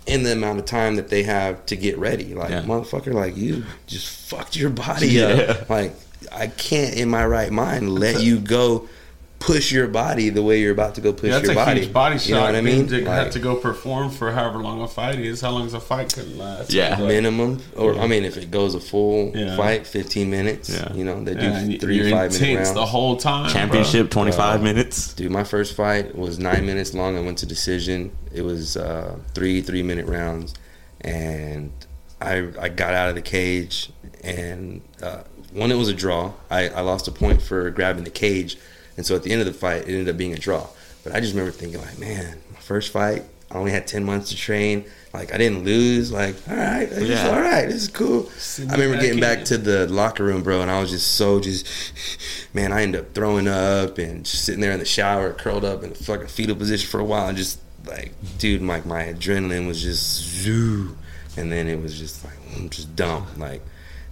in 0.08 0.24
the 0.24 0.34
amount 0.34 0.60
of 0.60 0.66
time 0.66 0.96
that 0.96 1.10
they 1.10 1.24
have 1.24 1.66
to 1.68 1.76
get 1.76 1.98
ready. 1.98 2.34
Like 2.34 2.50
Yeah. 2.50 2.62
motherfucker, 2.64 3.14
like 3.14 3.38
you 3.38 3.64
just 3.88 4.08
fucked 4.30 4.56
your 4.56 4.70
body 4.70 5.08
Yeah. 5.10 5.26
up. 5.28 5.70
Like 5.70 5.94
I 6.32 6.48
can't 6.48 6.96
in 6.96 7.10
my 7.10 7.26
right 7.26 7.52
mind 7.52 7.90
let 7.96 8.22
you 8.22 8.40
go 8.40 8.88
push 9.42 9.72
your 9.72 9.88
body 9.88 10.30
the 10.30 10.42
way 10.44 10.62
you're 10.62 10.72
about 10.72 10.96
to 10.96 11.02
go 11.02 11.12
push 11.12 11.30
Yeah, 11.32 11.40
that's 11.40 11.46
your 11.50 11.54
a 11.54 11.66
body. 11.66 11.82
huge 11.82 11.92
body 11.92 12.18
shot. 12.20 12.28
You 12.30 12.36
know 12.36 12.42
what 12.44 12.56
I 12.56 12.62
mean? 12.62 12.88
To 12.88 13.04
have 13.06 13.32
to 13.32 13.40
go 13.40 13.56
perform 13.56 14.10
for 14.12 14.32
however 14.32 14.60
long 14.60 14.82
a 14.82 14.88
fight 14.88 15.20
is. 15.20 15.42
How 15.42 15.50
long 15.50 15.66
is 15.66 15.74
a 15.74 15.80
fight 15.80 16.14
could 16.14 16.38
last? 16.38 16.72
Yeah. 16.72 16.92
Like, 16.98 17.08
minimum 17.08 17.60
or 17.76 17.98
I 18.00 18.08
mean 18.08 18.24
if 18.24 18.38
it 18.38 18.52
goes 18.52 18.76
a 18.76 18.80
full 18.80 19.32
Yeah. 19.36 19.58
fight, 19.58 19.86
fifteen 19.88 20.30
minutes. 20.30 20.70
Yeah. 20.70 20.94
You 20.94 21.04
know, 21.04 21.24
they 21.24 21.34
do 21.34 21.42
yeah, 21.42 21.78
three 21.80 21.98
you're 21.98 22.10
five 22.12 22.32
minute 22.32 22.50
intense 22.50 22.68
rounds. 22.70 22.74
the 22.74 22.86
whole 22.86 23.18
time. 23.18 23.44
bro. 23.46 23.54
championship, 23.54 24.10
25 24.12 24.60
Uh, 24.62 24.64
minutes. 24.64 25.14
Dude, 25.16 25.32
my 25.32 25.44
first 25.44 25.76
fight 25.76 26.16
was 26.16 26.38
nine 26.40 26.66
minutes 26.66 26.94
long. 26.94 27.18
I 27.18 27.22
went 27.22 27.40
to 27.40 27.46
decision. 27.46 28.12
It 28.34 28.44
was 28.44 28.78
uh, 28.78 29.18
three 29.34 29.62
three 29.62 29.84
minute 29.84 30.06
rounds, 30.06 30.54
and 31.02 31.72
I 32.22 32.48
I 32.60 32.70
got 32.70 32.94
out 32.94 33.10
of 33.10 33.16
the 33.16 33.22
cage. 33.22 33.90
And 34.24 34.82
uh, 35.02 35.22
one, 35.52 35.72
it 35.72 35.76
was 35.76 35.90
a 35.90 35.94
draw. 35.94 36.34
I, 36.52 36.70
I 36.70 36.82
lost 36.82 37.08
a 37.08 37.12
point 37.12 37.42
for 37.42 37.72
grabbing 37.72 38.04
the 38.04 38.12
cage, 38.12 38.56
and 38.98 39.06
so 39.06 39.16
at 39.16 39.24
the 39.24 39.32
end 39.32 39.42
of 39.42 39.48
the 39.48 39.54
fight, 39.54 39.84
it 39.84 39.90
ended 39.90 40.10
up 40.10 40.18
being 40.18 40.34
a 40.34 40.38
draw. 40.38 40.68
But 41.04 41.14
I 41.16 41.20
just 41.20 41.34
remember 41.34 41.52
thinking 41.52 41.80
like, 41.82 41.98
man, 42.00 42.38
my 42.54 42.60
first 42.60 42.92
fight. 42.92 43.24
I 43.50 43.56
only 43.56 43.72
had 43.72 43.86
ten 43.86 44.06
months 44.06 44.30
to 44.30 44.38
train. 44.38 44.86
Like 45.14 45.34
I 45.34 45.38
didn't 45.38 45.66
lose. 45.66 46.10
Like 46.12 46.36
all 46.50 46.56
right, 46.56 46.88
Yeah. 47.02 47.28
all 47.30 47.42
right. 47.42 47.66
This 47.66 47.82
is 47.84 47.88
cool. 47.90 48.30
I 48.70 48.72
remember 48.76 48.96
back 48.96 49.02
getting 49.04 49.20
back 49.20 49.44
to 49.46 49.58
the 49.58 49.88
locker 49.88 50.24
room, 50.24 50.42
bro, 50.42 50.62
and 50.62 50.72
I 50.72 50.80
was 50.80 50.90
just 50.90 51.16
so 51.16 51.42
just, 51.42 51.68
man, 52.54 52.72
I 52.72 52.84
ended 52.84 53.02
up 53.02 53.14
throwing 53.14 53.48
up 53.50 53.98
and 53.98 54.24
just 54.24 54.46
sitting 54.46 54.62
there 54.62 54.72
in 54.72 54.80
the 54.80 54.86
shower, 54.86 55.34
curled 55.34 55.66
up 55.66 55.84
in 55.84 55.90
the 55.90 55.96
fucking 55.96 56.28
fetal 56.28 56.56
position 56.56 56.90
for 56.90 57.02
a 57.02 57.04
while, 57.04 57.28
and 57.28 57.38
just 57.38 57.60
like, 57.86 58.14
dude, 58.38 58.62
like 58.62 58.86
my 58.86 59.04
adrenaline 59.06 59.68
was 59.68 59.82
just 59.82 60.02
zoo, 60.22 60.96
and 61.36 61.52
then 61.52 61.68
it 61.68 61.82
was 61.82 62.00
just 62.00 62.24
like, 62.24 62.38
mm, 62.54 62.70
just 62.70 62.96
dump, 62.96 63.28
like, 63.38 63.62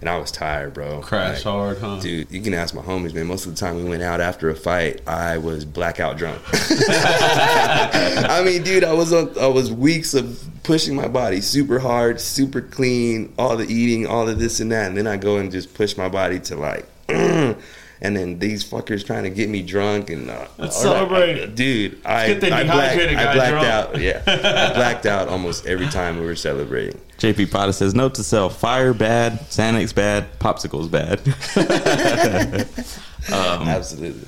and 0.00 0.08
I 0.08 0.16
was 0.18 0.30
tired, 0.30 0.72
bro. 0.74 1.00
Crash 1.00 1.36
Like, 1.36 1.44
hard, 1.44 1.78
huh? 1.78 2.00
Dude, 2.00 2.30
you 2.30 2.40
can 2.40 2.54
ask 2.54 2.74
my 2.74 2.82
homies, 2.82 3.12
man. 3.14 3.26
Most 3.26 3.46
of 3.46 3.54
the 3.54 3.60
time 3.60 3.76
we 3.76 3.84
went 3.84 4.02
out 4.02 4.20
after 4.20 4.48
a 4.50 4.54
fight, 4.56 5.00
I 5.06 5.38
was 5.38 5.64
blackout 5.64 6.16
drunk. 6.16 6.40
I 6.52 8.42
mean, 8.44 8.62
dude, 8.62 8.84
I 8.84 8.92
was 8.92 9.12
on, 9.12 9.38
I 9.38 9.46
was 9.46 9.70
weeks 9.72 10.14
of 10.14 10.42
pushing 10.62 10.94
my 10.94 11.08
body 11.08 11.40
super 11.40 11.78
hard, 11.78 12.20
super 12.20 12.60
clean, 12.60 13.32
all 13.38 13.56
the 13.56 13.66
eating, 13.66 14.06
all 14.06 14.28
of 14.28 14.38
this 14.38 14.60
and 14.60 14.70
that, 14.72 14.88
and 14.88 14.96
then 14.96 15.06
I 15.06 15.16
go 15.16 15.38
and 15.38 15.50
just 15.50 15.74
push 15.74 15.96
my 15.96 16.08
body 16.08 16.38
to 16.40 16.56
like, 16.56 16.86
and 17.08 17.56
then 18.00 18.38
these 18.38 18.64
fuckers 18.64 19.04
trying 19.04 19.24
to 19.24 19.30
get 19.30 19.48
me 19.48 19.62
drunk 19.62 20.10
and 20.10 20.30
uh, 20.30 20.46
Let's 20.58 20.80
celebrate. 20.80 21.54
dude. 21.54 22.00
I 22.04 22.32
I, 22.32 22.34
blacked, 22.38 23.00
I 23.00 23.34
blacked 23.34 23.50
drunk. 23.50 23.66
out. 23.66 24.00
Yeah, 24.00 24.22
I 24.26 24.74
blacked 24.74 25.06
out 25.06 25.28
almost 25.28 25.66
every 25.66 25.88
time 25.88 26.18
we 26.18 26.24
were 26.24 26.36
celebrating. 26.36 27.00
JP 27.20 27.50
Potter 27.50 27.72
says, 27.72 27.94
note 27.94 28.14
to 28.14 28.24
self, 28.24 28.58
fire 28.58 28.94
bad, 28.94 29.40
Xanax 29.50 29.94
bad, 29.94 30.38
popsicles 30.38 30.90
bad. 30.90 31.20
Absolutely. 33.30 34.26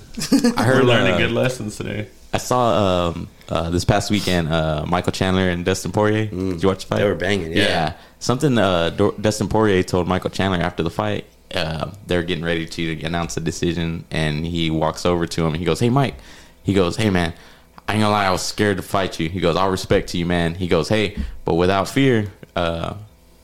I 0.56 0.66
We're 0.66 0.74
heard 0.74 0.84
learning 0.84 1.14
uh, 1.14 1.18
good 1.18 1.30
lessons 1.32 1.76
today. 1.76 2.08
I 2.34 2.38
saw 2.38 3.08
um, 3.08 3.28
uh, 3.48 3.70
this 3.70 3.84
past 3.84 4.10
weekend 4.10 4.48
uh, 4.48 4.84
Michael 4.86 5.12
Chandler 5.12 5.48
and 5.48 5.64
Dustin 5.64 5.92
Poirier. 5.92 6.26
Did 6.26 6.62
you 6.62 6.68
watch 6.68 6.82
the 6.84 6.88
fight? 6.88 6.98
They 6.98 7.04
were 7.04 7.14
banging. 7.14 7.52
Yeah. 7.52 7.94
Something 8.18 8.58
uh, 8.58 8.90
Dor- 8.90 9.14
Dustin 9.20 9.48
Poirier 9.48 9.82
told 9.82 10.06
Michael 10.06 10.30
Chandler 10.30 10.58
after 10.60 10.82
the 10.82 10.90
fight. 10.90 11.24
Uh, 11.54 11.90
they're 12.06 12.22
getting 12.22 12.44
ready 12.44 12.66
to 12.66 13.02
announce 13.04 13.36
a 13.36 13.40
decision, 13.40 14.04
and 14.10 14.46
he 14.46 14.70
walks 14.70 15.04
over 15.04 15.26
to 15.26 15.42
him. 15.42 15.48
and 15.48 15.56
He 15.56 15.64
goes, 15.64 15.80
"Hey, 15.80 15.90
Mike." 15.90 16.14
He 16.62 16.72
goes, 16.72 16.96
"Hey, 16.96 17.10
man. 17.10 17.34
I 17.88 17.94
ain't 17.94 18.00
gonna 18.02 18.12
lie. 18.12 18.24
I 18.26 18.30
was 18.30 18.40
scared 18.42 18.78
to 18.78 18.82
fight 18.82 19.20
you." 19.20 19.28
He 19.28 19.38
goes, 19.40 19.56
"I'll 19.56 19.70
respect 19.70 20.08
to 20.10 20.18
you, 20.18 20.24
man." 20.24 20.54
He 20.54 20.66
goes, 20.66 20.88
"Hey, 20.88 21.16
but 21.44 21.54
without 21.54 21.88
fear, 21.90 22.32
uh, 22.56 22.94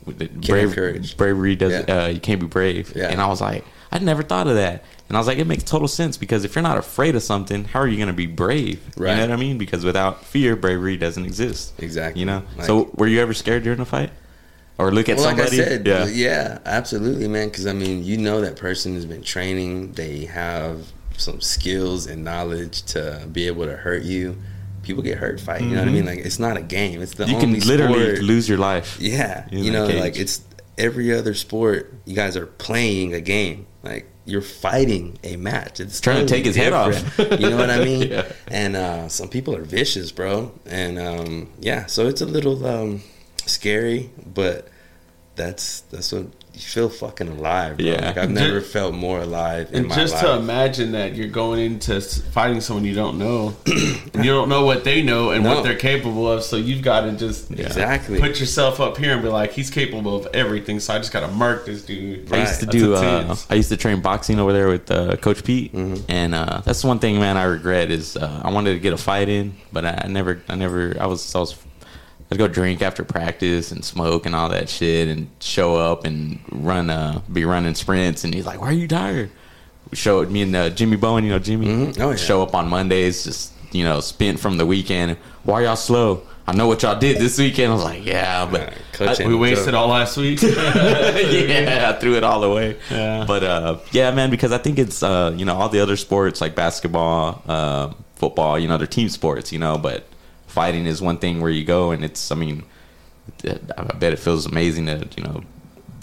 have 0.06 0.74
courage. 0.74 1.16
bravery 1.16 1.56
does. 1.56 1.72
Yeah. 1.72 2.04
Uh, 2.04 2.06
you 2.09 2.20
can't 2.20 2.40
be 2.40 2.46
brave." 2.46 2.92
Yeah. 2.94 3.09
And 3.09 3.20
I 3.20 3.26
was 3.26 3.40
like, 3.40 3.64
I 3.90 3.98
never 3.98 4.22
thought 4.22 4.46
of 4.46 4.54
that. 4.56 4.84
And 5.09 5.16
I 5.16 5.20
was 5.20 5.26
like, 5.26 5.38
it 5.38 5.46
makes 5.46 5.62
total 5.62 5.88
sense 5.88 6.18
because 6.18 6.44
if 6.44 6.54
you're 6.54 6.62
not 6.62 6.76
afraid 6.76 7.16
of 7.16 7.22
something, 7.22 7.64
how 7.64 7.80
are 7.80 7.88
you 7.88 7.96
going 7.96 8.09
to 8.09 8.12
be 8.12 8.26
brave? 8.26 8.82
You 8.96 9.04
know 9.04 9.20
what 9.20 9.30
I 9.30 9.36
mean? 9.36 9.56
Because 9.56 9.84
without 9.84 10.24
fear, 10.24 10.54
bravery 10.54 10.98
doesn't 10.98 11.24
exist. 11.24 11.72
Exactly. 11.78 12.20
You 12.20 12.26
know. 12.26 12.42
Like- 12.56 12.66
so, 12.66 12.90
were 12.96 13.06
you 13.06 13.20
ever 13.20 13.32
scared 13.32 13.62
during 13.62 13.80
a 13.80 13.86
fight, 13.86 14.11
or 14.76 14.92
look 14.92 15.09
at 15.09 15.16
well, 15.16 15.26
somebody? 15.26 15.56
like 15.56 15.66
I 15.66 15.70
said, 15.70 15.86
yeah. 15.86 16.06
yeah, 16.06 16.59
absolutely, 16.66 17.26
man. 17.26 17.48
Because 17.48 17.66
I 17.66 17.72
mean, 17.72 18.04
you 18.04 18.18
know 18.18 18.42
that 18.42 18.56
person 18.56 18.94
has 18.94 19.06
been 19.06 19.22
training. 19.22 19.92
They 19.92 20.26
have 20.26 20.92
some 21.16 21.40
skills 21.40 22.06
and 22.06 22.22
knowledge 22.22 22.82
to 22.82 23.26
be 23.32 23.46
able 23.46 23.64
to 23.64 23.76
hurt 23.76 24.02
you. 24.02 24.36
People 24.83 25.03
get 25.03 25.18
hurt 25.18 25.41
fighting. 25.41 25.70
You 25.70 25.76
know 25.76 25.83
what 25.83 25.89
I 25.89 25.93
mean? 25.93 26.07
Like 26.07 26.18
it's 26.20 26.39
not 26.39 26.57
a 26.57 26.62
game. 26.62 27.03
It's 27.03 27.14
the 27.14 27.24
Mm-hmm. 27.24 27.31
you 27.33 27.37
only 27.47 27.61
can 27.61 27.68
literally 27.68 28.05
sport- 28.16 28.22
lose 28.22 28.49
your 28.49 28.59
life. 28.59 28.97
Yeah, 29.01 29.47
you 29.51 29.70
know, 29.72 29.87
cage. 29.89 30.01
like 30.01 30.16
it's 30.18 30.43
every 30.76 31.12
other 31.12 31.35
sport. 31.35 31.93
You 32.05 32.14
guys 32.14 32.37
are 32.37 32.47
playing 32.47 33.14
a 33.14 33.20
game. 33.20 33.66
Like 33.83 34.07
you're 34.24 34.43
fighting 34.43 35.18
a 35.24 35.37
match. 35.37 35.81
It's 35.81 36.01
Trying 36.01 36.26
to 36.26 36.33
take 36.33 36.45
his 36.45 36.55
head 36.57 36.72
off. 36.72 37.18
you 37.18 37.39
know 37.51 37.57
what 37.57 37.70
I 37.70 37.79
mean? 37.85 38.11
Yeah. 38.11 38.31
And 38.49 38.76
uh, 38.76 39.09
some 39.09 39.29
people 39.29 39.55
are 39.57 39.62
vicious, 39.62 40.12
bro. 40.12 40.53
And 40.66 40.99
um, 40.99 41.51
yeah, 41.61 41.87
so 41.87 42.07
it's 42.09 42.20
a 42.20 42.26
little 42.26 42.66
um, 42.66 43.03
scary, 43.47 44.11
but 44.35 44.68
that's 45.39 45.80
that's 45.82 46.12
what 46.12 46.26
you 46.55 46.61
feel 46.64 46.89
fucking 46.89 47.28
alive. 47.28 47.76
Bro. 47.76 47.86
Yeah. 47.86 48.07
like 48.07 48.16
I've 48.16 48.30
never 48.32 48.61
felt 48.61 48.93
more 48.93 49.20
alive 49.20 49.68
in 49.70 49.76
And 49.80 49.89
my 49.89 49.95
just 49.95 50.14
life. 50.14 50.24
to 50.24 50.32
imagine 50.39 50.91
that 50.93 51.14
you're 51.14 51.28
going 51.28 51.61
into 51.61 52.01
fighting 52.01 52.61
someone 52.61 52.84
you 52.84 52.97
don't 52.97 53.16
know, 53.16 53.55
and 53.66 54.24
you 54.24 54.30
don't 54.32 54.49
know 54.49 54.64
what 54.64 54.82
they 54.82 55.01
know 55.01 55.30
and 55.30 55.45
No. 55.45 55.55
what 55.55 55.62
they're 55.62 55.76
capable 55.78 56.28
of. 56.30 56.43
So 56.43 56.57
you've 56.57 56.82
got 56.82 57.03
to 57.03 57.12
just 57.12 57.53
Exactly. 57.53 58.18
put 58.18 58.41
yourself 58.41 58.80
up 58.80 58.97
here 58.97 59.12
and 59.12 59.22
be 59.22 59.28
like, 59.28 59.53
he's 59.53 59.70
capable 59.70 60.16
of 60.16 60.26
everything. 60.34 60.80
So 60.80 60.95
I 60.95 60.99
just 60.99 61.12
got 61.12 61.20
to 61.20 61.28
mark 61.28 61.64
this 61.64 61.84
dude. 61.84 62.32
I 62.32 62.41
used 62.41 62.59
to 62.61 62.66
That's 62.66 62.76
do. 62.76 62.95
Uh. 62.97 63.36
I 63.51 63.55
used 63.55 63.68
to 63.68 63.76
train 63.76 64.01
boxing 64.01 64.41
over 64.41 64.53
there 64.53 64.66
with 64.68 64.91
uh, 64.91 65.16
Coach 65.16 65.45
Pete, 65.45 65.72
Mm-hmm. 65.72 66.11
and 66.11 66.34
uh, 66.34 66.61
that's 66.64 66.82
one 66.82 66.99
thing, 66.99 67.20
man. 67.20 67.36
I 67.36 67.45
regret 67.45 67.93
is 67.93 68.16
uh, 68.16 68.41
I 68.45 68.51
wanted 68.51 68.72
to 68.74 68.80
get 68.80 68.93
a 68.93 68.99
fight 68.99 69.28
in, 69.28 69.55
but 69.72 69.84
I, 69.84 70.03
I 70.05 70.09
never, 70.09 70.43
I 70.49 70.57
never, 70.57 70.97
I 71.01 71.07
was, 71.07 71.32
I 71.36 71.39
was, 71.39 71.55
I'd 72.31 72.39
go 72.39 72.47
drink 72.49 72.83
after 72.83 73.05
practice 73.05 73.72
and 73.72 73.85
smoke 73.85 74.26
and 74.26 74.35
all 74.35 74.49
that 74.51 74.68
shit, 74.68 75.09
and 75.09 75.31
show 75.41 75.76
up 75.76 76.05
and 76.05 76.39
run, 76.53 76.91
uh, 76.91 77.20
be 77.33 77.45
running 77.45 77.74
sprints, 77.74 78.24
and 78.24 78.35
he's 78.35 78.45
like, 78.47 78.61
"Why 78.61 78.68
are 78.68 78.72
you 78.72 78.87
tired?" 78.89 79.31
Show 79.95 80.22
me 80.26 80.43
and 80.43 80.55
uh, 80.55 80.68
Jimmy 80.70 80.97
Bowen, 80.97 81.24
you 81.24 81.31
know 81.31 81.39
Jimmy, 81.39 81.66
Mhm. 81.66 82.01
Oh, 82.01 82.11
yeah. 82.11 82.16
show 82.16 82.43
up 82.43 82.55
on 82.55 82.68
Mondays, 82.68 83.24
just 83.24 83.53
you 83.72 83.83
know, 83.85 84.01
spent 84.01 84.39
from 84.41 84.59
the 84.59 84.66
weekend. 84.66 85.16
Why 85.45 85.62
y'all 85.62 85.76
slow? 85.76 86.22
I 86.47 86.53
know 86.55 86.66
what 86.66 86.83
y'all 86.83 86.99
did 86.99 87.18
this 87.18 87.37
weekend. 87.39 87.72
I 87.72 87.74
was 87.74 87.85
like, 87.85 88.05
yeah, 88.07 88.47
but 88.51 88.72
I- 89.01 89.26
we 89.26 89.35
wasted 89.35 89.74
all 89.74 89.89
last 89.89 90.16
week. 90.16 90.41
yeah, 90.43 91.93
I 91.95 91.99
threw 92.01 92.14
it 92.16 92.24
all 92.24 92.43
away. 92.45 92.76
Yeah. 92.91 93.24
But 93.26 93.45
uh, 93.45 93.76
yeah, 93.93 94.11
man, 94.11 94.31
because 94.31 94.53
I 94.53 94.59
think 94.59 94.79
it's 94.79 95.03
uh, 95.03 95.33
you 95.37 95.45
know 95.45 95.57
all 95.57 95.68
the 95.70 95.81
other 95.81 95.97
sports 95.97 96.41
like 96.43 96.55
basketball, 96.55 97.43
uh, 97.49 97.93
football, 98.16 98.59
you 98.59 98.68
know, 98.68 98.76
they're 98.79 98.87
team 98.87 99.09
sports, 99.09 99.53
you 99.53 99.59
know. 99.59 99.79
But 99.79 100.07
fighting 100.59 100.86
is 100.86 101.00
one 101.00 101.18
thing 101.18 101.40
where 101.40 101.50
you 101.50 101.64
go 101.64 101.90
and 101.92 102.04
it's. 102.04 102.32
I 102.32 102.34
mean, 102.34 102.64
I 103.44 103.82
bet 104.02 104.12
it 104.12 104.18
feels 104.18 104.46
amazing 104.46 104.86
to 104.86 105.06
you 105.16 105.22
know 105.22 105.42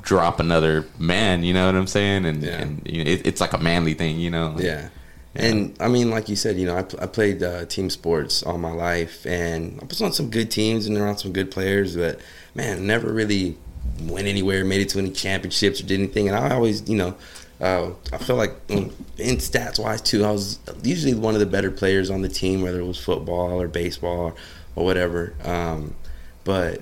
drop 0.01 0.39
another 0.39 0.85
man. 0.99 1.43
You 1.43 1.53
know 1.53 1.65
what 1.65 1.75
I'm 1.75 1.87
saying? 1.87 2.25
And, 2.25 2.43
Yeah. 2.43 2.61
and 2.61 2.81
you 2.85 3.03
know, 3.03 3.09
it, 3.11 3.25
it's 3.27 3.41
like 3.41 3.53
a 3.53 3.57
manly 3.57 3.93
thing, 3.95 4.19
you 4.19 4.29
know. 4.29 4.55
Yeah. 4.57 4.89
And 5.35 5.75
I 5.81 5.87
mean, 5.89 6.09
like 6.11 6.29
you 6.29 6.35
said, 6.37 6.55
you 6.57 6.65
know, 6.65 6.77
I, 6.77 6.83
pl- 6.83 6.99
I 7.01 7.07
played 7.07 7.43
uh, 7.43 7.65
team 7.65 7.89
sports 7.89 8.41
all 8.43 8.57
my 8.57 8.71
life, 8.71 9.25
and 9.25 9.79
I 9.81 9.85
was 9.85 10.01
on 10.01 10.13
some 10.13 10.29
good 10.29 10.49
teams 10.49 10.85
and 10.87 10.95
around 10.97 11.17
some 11.17 11.33
good 11.33 11.51
players, 11.51 11.97
but 11.97 12.19
man, 12.53 12.87
never 12.87 13.11
really 13.11 13.57
went 14.03 14.27
anywhere, 14.27 14.63
made 14.63 14.79
it 14.81 14.89
to 14.89 14.99
any 14.99 15.11
championships 15.11 15.81
or 15.81 15.85
did 15.85 15.99
anything. 15.99 16.29
And 16.29 16.37
I 16.37 16.53
always, 16.55 16.87
you 16.89 16.95
know, 16.97 17.15
uh, 17.61 17.91
I 18.11 18.17
feel 18.17 18.35
like 18.35 18.51
in 18.69 18.89
stats 19.17 19.79
wise 19.79 20.01
too, 20.01 20.25
I 20.25 20.31
was 20.31 20.59
usually 20.83 21.13
one 21.13 21.33
of 21.33 21.39
the 21.39 21.45
better 21.45 21.71
players 21.71 22.09
on 22.09 22.21
the 22.21 22.29
team, 22.29 22.61
whether 22.61 22.79
it 22.79 22.85
was 22.85 22.97
football 22.99 23.61
or 23.61 23.67
baseball 23.67 24.19
or 24.19 24.35
or 24.75 24.83
whatever. 24.85 25.33
Um, 25.43 25.95
but 26.43 26.81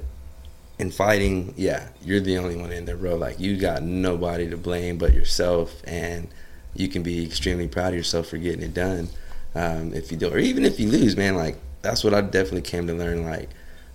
in 0.80 0.90
fighting, 0.90 1.54
yeah, 1.56 1.90
you're 2.04 2.20
the 2.20 2.38
only 2.40 2.56
one 2.56 2.72
in 2.72 2.86
there, 2.86 2.98
bro. 2.98 3.16
Like 3.16 3.40
you 3.40 3.58
got 3.58 3.84
nobody 3.84 4.50
to 4.50 4.58
blame 4.58 4.98
but 4.98 5.14
yourself, 5.14 5.82
and 5.86 6.28
you 6.76 6.88
can 6.88 7.04
be 7.04 7.24
extremely 7.24 7.68
proud 7.68 7.90
of 7.90 7.96
yourself 7.96 8.28
for 8.28 8.38
getting 8.38 8.64
it 8.64 8.74
done. 8.74 9.10
Um, 9.56 9.94
if 9.94 10.12
you 10.12 10.18
do, 10.18 10.30
or 10.30 10.40
even 10.40 10.66
if 10.66 10.80
you 10.80 10.90
lose, 10.90 11.16
man, 11.16 11.36
like 11.36 11.58
that's 11.84 12.04
what 12.04 12.16
I 12.16 12.22
definitely 12.22 12.64
came 12.64 12.88
to 12.88 12.94
learn. 12.96 13.24
Like 13.24 13.50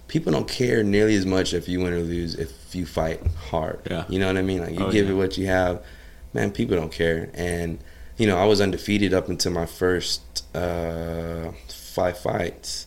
people 0.07 0.31
don't 0.33 0.47
care 0.49 0.85
nearly 0.85 1.17
as 1.17 1.27
much 1.27 1.53
if 1.53 1.69
you 1.69 1.81
win 1.81 1.93
or 1.93 1.99
lose 1.99 2.37
if 2.37 2.73
you 2.75 2.87
fight 2.87 3.21
hard. 3.51 3.81
Yeah. 3.91 4.05
you 4.09 4.21
know 4.21 4.29
what 4.29 4.37
I 4.37 4.43
mean. 4.43 4.61
Like 4.61 4.75
you 4.79 4.87
Oh, 4.87 4.93
give 4.93 5.07
yeah. 5.07 5.13
it 5.13 5.17
what 5.17 5.37
you 5.37 5.47
have, 5.49 5.83
man. 6.33 6.51
People 6.51 6.77
don't 6.77 6.93
care, 6.93 7.31
and 7.35 7.79
you 8.17 8.27
know 8.27 8.37
I 8.37 8.45
was 8.45 8.61
undefeated 8.61 9.15
up 9.15 9.29
until 9.29 9.53
my 9.53 9.67
first 9.67 10.45
uh, 10.55 11.53
five 11.69 12.19
fights, 12.19 12.87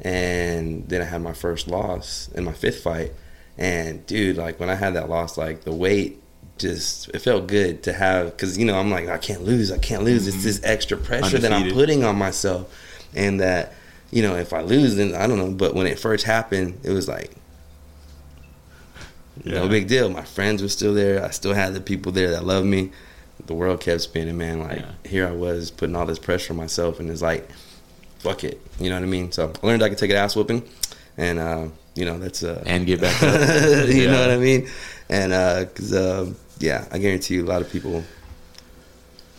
and 0.00 0.88
then 0.88 1.02
I 1.02 1.04
had 1.04 1.22
my 1.22 1.32
first 1.32 1.68
loss 1.68 2.28
in 2.34 2.44
my 2.44 2.52
fifth 2.52 2.82
fight. 2.82 3.12
And 3.56 4.04
dude, 4.06 4.36
like 4.36 4.58
when 4.58 4.68
I 4.68 4.74
had 4.74 4.94
that 4.94 5.08
loss, 5.08 5.38
like 5.38 5.62
the 5.62 5.72
weight 5.72 6.20
just 6.58 7.08
it 7.08 7.18
felt 7.18 7.48
good 7.48 7.82
to 7.82 7.92
have 7.92 8.30
because 8.30 8.56
you 8.56 8.64
know 8.64 8.78
I'm 8.78 8.90
like 8.90 9.08
I 9.08 9.18
can't 9.18 9.42
lose, 9.42 9.70
I 9.72 9.78
can't 9.78 10.04
lose. 10.04 10.26
It's 10.26 10.44
this 10.44 10.60
extra 10.64 10.96
pressure 10.96 11.38
that 11.38 11.52
I'm 11.52 11.70
putting 11.72 12.04
on 12.04 12.16
myself, 12.16 12.72
and 13.14 13.40
that 13.40 13.74
you 14.10 14.22
know 14.22 14.36
if 14.36 14.52
I 14.52 14.62
lose, 14.62 14.96
then 14.96 15.14
I 15.14 15.26
don't 15.26 15.38
know. 15.38 15.50
But 15.50 15.74
when 15.74 15.86
it 15.86 15.98
first 15.98 16.24
happened, 16.24 16.80
it 16.82 16.90
was 16.90 17.08
like 17.08 17.32
Yeah. 19.42 19.54
no 19.54 19.68
big 19.68 19.88
deal. 19.88 20.08
My 20.10 20.22
friends 20.22 20.62
were 20.62 20.68
still 20.68 20.94
there. 20.94 21.24
I 21.24 21.30
still 21.30 21.54
had 21.54 21.74
the 21.74 21.80
people 21.80 22.12
there 22.12 22.30
that 22.30 22.44
loved 22.44 22.66
me. 22.66 22.90
The 23.46 23.54
world 23.54 23.80
kept 23.80 24.02
spinning, 24.02 24.38
man. 24.38 24.60
Like 24.60 24.78
Yeah. 24.78 24.92
here 25.04 25.26
I 25.28 25.32
was 25.32 25.70
putting 25.70 25.96
all 25.96 26.06
this 26.06 26.18
pressure 26.20 26.52
on 26.52 26.56
myself, 26.56 27.00
and 27.00 27.10
it's 27.10 27.20
like, 27.22 27.48
fuck 28.20 28.44
it. 28.44 28.60
You 28.78 28.90
know 28.90 28.96
what 28.96 29.02
I 29.02 29.06
mean? 29.06 29.32
So 29.32 29.52
I 29.62 29.66
learned 29.66 29.82
I 29.82 29.88
could 29.88 29.98
take 29.98 30.10
an 30.10 30.16
ass 30.16 30.36
whooping, 30.36 30.62
and 31.18 31.38
uh, 31.38 31.66
you 31.94 32.04
know 32.04 32.18
that's 32.18 32.42
uh, 32.44 32.62
And 32.66 32.86
get 32.86 33.00
back 33.00 33.20
up. 33.22 33.40
you 33.88 34.02
Yeah. 34.04 34.10
know 34.12 34.20
what 34.20 34.30
I 34.30 34.38
mean? 34.38 34.68
And 35.08 35.30
because 35.68 35.92
uh, 35.92 36.32
yeah, 36.60 36.86
I 36.92 36.98
guarantee 36.98 37.34
you, 37.34 37.44
a 37.44 37.46
lot 37.46 37.60
of 37.60 37.70
people 37.70 38.04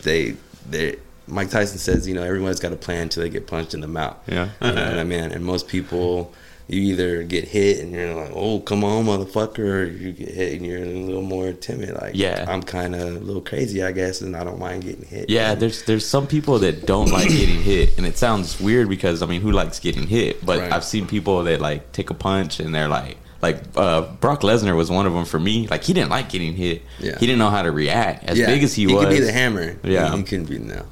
they 0.02 0.36
they 0.68 0.96
Mike 1.28 1.50
Tyson 1.50 1.78
says, 1.78 2.06
you 2.06 2.14
know, 2.14 2.22
everyone's 2.22 2.60
got 2.60 2.72
a 2.72 2.76
plan 2.76 3.02
until 3.02 3.22
they 3.24 3.28
get 3.28 3.48
punched 3.48 3.74
in 3.74 3.80
the 3.80 3.88
mouth. 3.88 4.16
Yeah. 4.28 4.50
you 4.60 4.72
know 4.72 4.84
what 4.90 4.98
I 4.98 5.02
mean. 5.04 5.32
And 5.32 5.44
most 5.44 5.66
people, 5.66 6.32
you 6.68 6.80
either 6.80 7.22
get 7.22 7.44
hit 7.46 7.78
and 7.78 7.92
you're 7.92 8.12
like, 8.14 8.32
oh, 8.34 8.58
come 8.60 8.82
on, 8.82 9.04
motherfucker, 9.04 9.58
or 9.58 9.84
you 9.84 10.10
get 10.12 10.28
hit 10.30 10.54
and 10.54 10.66
you're 10.66 10.82
a 10.82 10.86
little 10.86 11.22
more 11.22 11.52
timid. 11.52 11.90
Like, 11.94 12.12
Yeah. 12.16 12.44
I'm 12.48 12.62
kind 12.62 12.94
of 12.96 13.02
a 13.02 13.18
little 13.20 13.40
crazy, 13.42 13.82
I 13.84 13.92
guess, 13.92 14.20
and 14.20 14.36
I 14.36 14.42
don't 14.42 14.58
mind 14.58 14.82
getting 14.82 15.04
hit. 15.04 15.30
Yeah, 15.30 15.54
there's 15.54 15.82
there's 15.84 16.04
some 16.06 16.26
people 16.26 16.58
that 16.60 16.84
don't 16.84 17.10
like 17.10 17.28
getting 17.28 17.62
hit, 17.62 17.96
and 17.98 18.04
it 18.06 18.18
sounds 18.18 18.60
weird 18.60 18.88
because 18.88 19.22
I 19.22 19.26
mean, 19.26 19.40
who 19.42 19.52
likes 19.52 19.78
getting 19.78 20.06
hit? 20.08 20.44
But 20.44 20.58
Right. 20.60 20.72
I've 20.72 20.84
seen 20.84 21.06
people 21.06 21.44
that 21.44 21.60
like 21.60 21.92
take 21.92 22.10
a 22.10 22.14
punch 22.14 22.58
and 22.58 22.74
they're 22.74 22.88
like, 22.88 23.16
like 23.42 23.62
uh, 23.76 24.00
Brock 24.20 24.40
Lesnar 24.40 24.74
was 24.76 24.90
one 24.90 25.06
of 25.06 25.12
them 25.12 25.24
for 25.24 25.38
me. 25.38 25.68
Like 25.68 25.84
he 25.84 25.92
didn't 25.92 26.10
like 26.10 26.30
getting 26.30 26.54
hit. 26.56 26.82
Yeah. 26.98 27.16
He 27.20 27.26
didn't 27.26 27.38
know 27.38 27.50
how 27.50 27.62
to 27.62 27.70
react. 27.70 28.24
As 28.24 28.38
Yeah, 28.38 28.46
big 28.46 28.64
as 28.64 28.74
he, 28.74 28.86
was, 28.86 28.94
he 28.94 29.00
could 29.00 29.10
be 29.10 29.20
the 29.20 29.30
hammer. 29.30 29.76
Yeah. 29.84 30.10
he, 30.10 30.16
he 30.16 30.22
couldn't 30.24 30.46
be 30.46 30.58
no. 30.58 30.84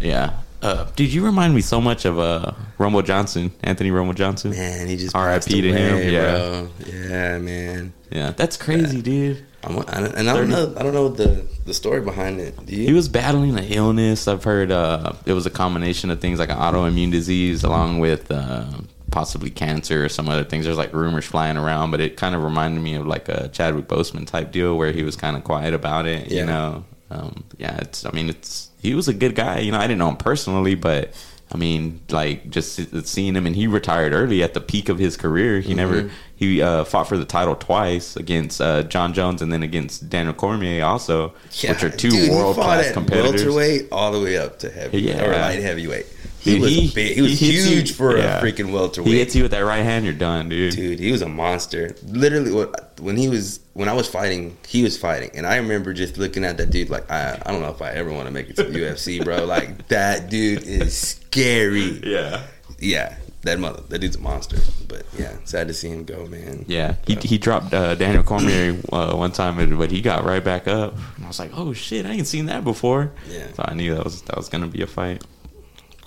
Yeah. 0.00 0.32
Uh, 0.60 0.84
dude, 0.96 1.12
you 1.12 1.24
remind 1.24 1.54
me 1.54 1.60
so 1.60 1.80
much 1.80 2.04
of 2.04 2.18
uh, 2.18 2.52
Rumble 2.78 3.02
Johnson, 3.02 3.52
Anthony 3.62 3.90
Rumble 3.90 4.14
Johnson. 4.14 4.50
Man, 4.50 4.88
he 4.88 4.96
just 4.96 5.14
R.I.P. 5.14 5.60
to 5.60 5.72
him, 5.72 6.12
yeah. 6.12 6.36
bro. 6.36 6.70
Yeah, 6.86 7.38
man. 7.38 7.92
Yeah, 8.10 8.32
that's 8.32 8.56
crazy, 8.56 9.02
dude. 9.02 9.44
I'm, 9.62 9.78
I 9.78 10.00
don't, 10.00 10.14
and 10.14 10.30
I 10.30 10.34
don't 10.34 10.48
know. 10.48 10.74
I 10.76 10.82
don't 10.82 10.94
know 10.94 11.08
the 11.08 11.44
the 11.64 11.74
story 11.74 12.00
behind 12.00 12.40
it. 12.40 12.54
He 12.68 12.92
was 12.92 13.08
battling 13.08 13.58
an 13.58 13.64
illness. 13.64 14.28
I've 14.28 14.44
heard 14.44 14.70
uh, 14.70 15.12
it 15.26 15.32
was 15.32 15.46
a 15.46 15.50
combination 15.50 16.10
of 16.10 16.20
things 16.20 16.38
like 16.38 16.50
an 16.50 16.58
autoimmune 16.58 17.10
disease, 17.10 17.64
along 17.64 17.98
with 17.98 18.30
uh, 18.30 18.66
possibly 19.10 19.50
cancer 19.50 20.04
or 20.04 20.08
some 20.08 20.28
other 20.28 20.44
things. 20.44 20.64
There's 20.64 20.78
like 20.78 20.92
rumors 20.92 21.26
flying 21.26 21.56
around, 21.56 21.90
but 21.90 22.00
it 22.00 22.16
kind 22.16 22.34
of 22.34 22.42
reminded 22.42 22.80
me 22.80 22.94
of 22.94 23.06
like 23.06 23.28
a 23.28 23.48
Chadwick 23.48 23.88
Boseman 23.88 24.26
type 24.26 24.52
deal 24.52 24.78
where 24.78 24.92
he 24.92 25.02
was 25.02 25.16
kind 25.16 25.36
of 25.36 25.44
quiet 25.44 25.74
about 25.74 26.06
it. 26.06 26.30
Yeah. 26.30 26.40
You 26.40 26.46
know, 26.46 26.84
um, 27.10 27.44
yeah. 27.58 27.76
It's. 27.78 28.04
I 28.06 28.10
mean, 28.10 28.28
it's. 28.28 28.70
He 28.80 28.94
was 28.94 29.08
a 29.08 29.14
good 29.14 29.34
guy. 29.34 29.58
You 29.60 29.72
know, 29.72 29.78
I 29.78 29.82
didn't 29.86 29.98
know 29.98 30.08
him 30.08 30.16
personally, 30.16 30.74
but. 30.74 31.12
I 31.50 31.56
mean, 31.56 32.02
like 32.10 32.50
just 32.50 33.06
seeing 33.08 33.34
him, 33.34 33.46
and 33.46 33.56
he 33.56 33.66
retired 33.66 34.12
early 34.12 34.42
at 34.42 34.52
the 34.52 34.60
peak 34.60 34.90
of 34.90 34.98
his 34.98 35.16
career. 35.16 35.60
He 35.60 35.68
Mm-hmm. 35.70 35.76
never 35.78 36.10
he 36.36 36.60
uh, 36.60 36.84
fought 36.84 37.08
for 37.08 37.16
the 37.16 37.24
title 37.24 37.56
twice 37.56 38.16
against 38.16 38.60
uh, 38.60 38.82
Jon 38.82 39.14
Jones 39.14 39.40
and 39.40 39.50
then 39.50 39.62
against 39.62 40.10
Daniel 40.10 40.34
Cormier, 40.34 40.84
also, 40.84 41.30
which 41.46 41.82
are 41.82 41.88
two 41.88 42.30
world 42.30 42.56
class 42.56 42.92
competitors. 42.92 43.42
Welterweight 43.46 43.88
all 43.90 44.12
the 44.12 44.20
way 44.20 44.36
up 44.36 44.58
to 44.58 44.70
heavy 44.70 45.00
Yeah. 45.00 45.24
or 45.24 45.32
light 45.32 45.60
heavyweight. 45.62 46.04
He 46.48 46.54
Dude, 46.54 46.62
was 46.62 46.70
he- 46.72 46.90
big. 46.94 47.14
He 47.14 47.22
was 47.22 47.38
he 47.38 47.52
hits 47.52 47.66
you- 47.68 47.76
huge 47.76 47.92
for 47.94 48.16
yeah. 48.16 48.38
a 48.38 48.42
freaking 48.42 48.72
welterweight. 48.72 49.12
He 49.12 49.18
hits 49.18 49.34
you 49.36 49.42
with 49.42 49.52
that 49.52 49.60
right 49.64 49.82
hand, 49.82 50.04
you're 50.04 50.14
done, 50.14 50.48
dude. 50.48 50.74
Dude, 50.74 50.98
he 50.98 51.12
was 51.12 51.22
a 51.22 51.28
monster. 51.28 51.94
Literally, 52.06 52.66
when 53.00 53.16
he 53.16 53.28
was 53.28 53.60
when 53.74 53.88
I 53.88 53.92
was 53.92 54.08
fighting, 54.08 54.56
he 54.66 54.82
was 54.82 54.96
fighting, 54.98 55.30
and 55.34 55.46
I 55.46 55.56
remember 55.56 55.92
just 55.94 56.18
looking 56.18 56.44
at 56.44 56.56
that 56.56 56.70
dude 56.70 56.90
like 56.90 57.10
I 57.10 57.40
I 57.44 57.52
don't 57.52 57.60
know 57.62 57.70
if 57.70 57.80
I 57.82 57.90
ever 57.92 58.12
want 58.12 58.26
to 58.26 58.32
make 58.32 58.48
it 58.50 58.56
to 58.56 58.64
the 58.64 58.78
UFC, 58.84 59.22
bro. 59.24 59.44
Like 59.44 59.88
that 59.88 60.30
dude 60.30 60.62
is 60.64 60.96
scary. 60.96 62.00
Yeah. 62.04 62.42
Yeah, 62.80 63.16
that 63.42 63.58
mother, 63.58 63.82
that 63.88 63.98
dude's 63.98 64.14
a 64.16 64.20
monster. 64.20 64.58
But 64.86 65.04
yeah, 65.18 65.32
sad 65.44 65.66
to 65.68 65.74
see 65.74 65.88
him 65.88 66.04
go, 66.04 66.26
man. 66.26 66.64
Yeah, 66.68 66.94
he, 67.06 67.16
he 67.16 67.38
dropped 67.38 67.74
uh, 67.74 67.96
Daniel 67.96 68.22
Cormier 68.22 68.78
uh, 68.92 69.14
one 69.14 69.32
time, 69.32 69.76
but 69.76 69.90
he 69.90 70.00
got 70.00 70.24
right 70.24 70.42
back 70.44 70.68
up. 70.68 70.94
And 71.16 71.24
I 71.24 71.28
was 71.28 71.40
like, 71.40 71.50
"Oh 71.54 71.72
shit, 71.72 72.06
I 72.06 72.10
ain't 72.10 72.28
seen 72.28 72.46
that 72.46 72.62
before." 72.62 73.10
Yeah. 73.28 73.48
so 73.54 73.64
I 73.66 73.74
knew 73.74 73.94
that 73.96 74.04
was 74.04 74.22
that 74.22 74.36
was 74.36 74.48
gonna 74.48 74.68
be 74.68 74.82
a 74.82 74.86
fight. 74.86 75.24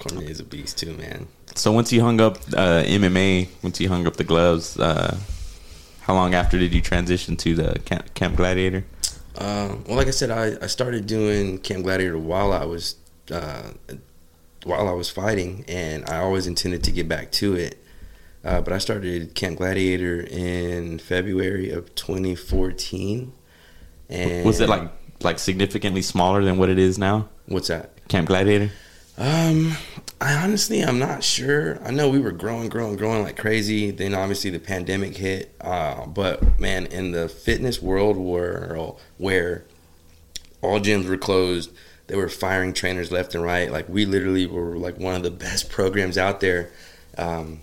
Cormier 0.01 0.29
is 0.29 0.39
a 0.39 0.43
beast 0.43 0.77
too, 0.77 0.93
man. 0.93 1.27
So 1.55 1.71
once 1.71 1.91
you 1.93 2.01
hung 2.01 2.19
up 2.19 2.37
uh, 2.53 2.83
MMA, 2.83 3.49
once 3.61 3.79
you 3.79 3.89
hung 3.89 4.07
up 4.07 4.17
the 4.17 4.23
gloves, 4.23 4.79
uh, 4.79 5.17
how 6.01 6.13
long 6.13 6.33
after 6.33 6.57
did 6.57 6.73
you 6.73 6.81
transition 6.81 7.35
to 7.37 7.55
the 7.55 7.79
Camp, 7.85 8.13
Camp 8.13 8.35
Gladiator? 8.35 8.83
Uh, 9.35 9.75
well, 9.87 9.97
like 9.97 10.07
I 10.07 10.11
said, 10.11 10.29
I, 10.31 10.57
I 10.61 10.67
started 10.67 11.07
doing 11.07 11.57
Camp 11.59 11.83
Gladiator 11.83 12.17
while 12.17 12.51
I 12.51 12.65
was 12.65 12.95
uh, 13.31 13.71
while 14.63 14.87
I 14.87 14.91
was 14.91 15.09
fighting, 15.09 15.65
and 15.67 16.07
I 16.09 16.17
always 16.17 16.47
intended 16.47 16.83
to 16.85 16.91
get 16.91 17.07
back 17.07 17.31
to 17.33 17.55
it. 17.55 17.77
Uh, 18.43 18.59
but 18.61 18.73
I 18.73 18.79
started 18.79 19.35
Camp 19.35 19.57
Gladiator 19.57 20.21
in 20.21 20.97
February 20.99 21.69
of 21.69 21.93
2014. 21.95 23.31
And 24.09 24.45
Was 24.45 24.59
it 24.59 24.67
like 24.67 24.91
like 25.21 25.37
significantly 25.37 26.01
smaller 26.01 26.43
than 26.43 26.57
what 26.57 26.69
it 26.69 26.79
is 26.79 26.97
now? 26.97 27.29
what's 27.45 27.67
that? 27.67 28.07
Camp 28.07 28.27
Gladiator. 28.27 28.71
Um, 29.17 29.75
I 30.19 30.35
honestly, 30.35 30.83
I'm 30.83 30.99
not 30.99 31.23
sure. 31.23 31.79
I 31.83 31.91
know 31.91 32.09
we 32.09 32.19
were 32.19 32.31
growing, 32.31 32.69
growing, 32.69 32.95
growing 32.95 33.23
like 33.23 33.37
crazy. 33.37 33.91
Then 33.91 34.13
obviously 34.13 34.49
the 34.49 34.59
pandemic 34.59 35.17
hit. 35.17 35.53
Uh, 35.59 36.05
but 36.05 36.59
man, 36.59 36.85
in 36.87 37.11
the 37.11 37.27
fitness 37.27 37.81
world 37.81 38.17
where 38.17 38.75
where 39.17 39.65
all 40.61 40.79
gyms 40.79 41.07
were 41.09 41.17
closed, 41.17 41.71
they 42.07 42.15
were 42.15 42.29
firing 42.29 42.73
trainers 42.73 43.11
left 43.11 43.35
and 43.35 43.43
right. 43.43 43.71
Like 43.71 43.89
we 43.89 44.05
literally 44.05 44.45
were 44.45 44.77
like 44.77 44.97
one 44.97 45.15
of 45.15 45.23
the 45.23 45.31
best 45.31 45.69
programs 45.69 46.17
out 46.17 46.39
there. 46.39 46.71
Um, 47.17 47.61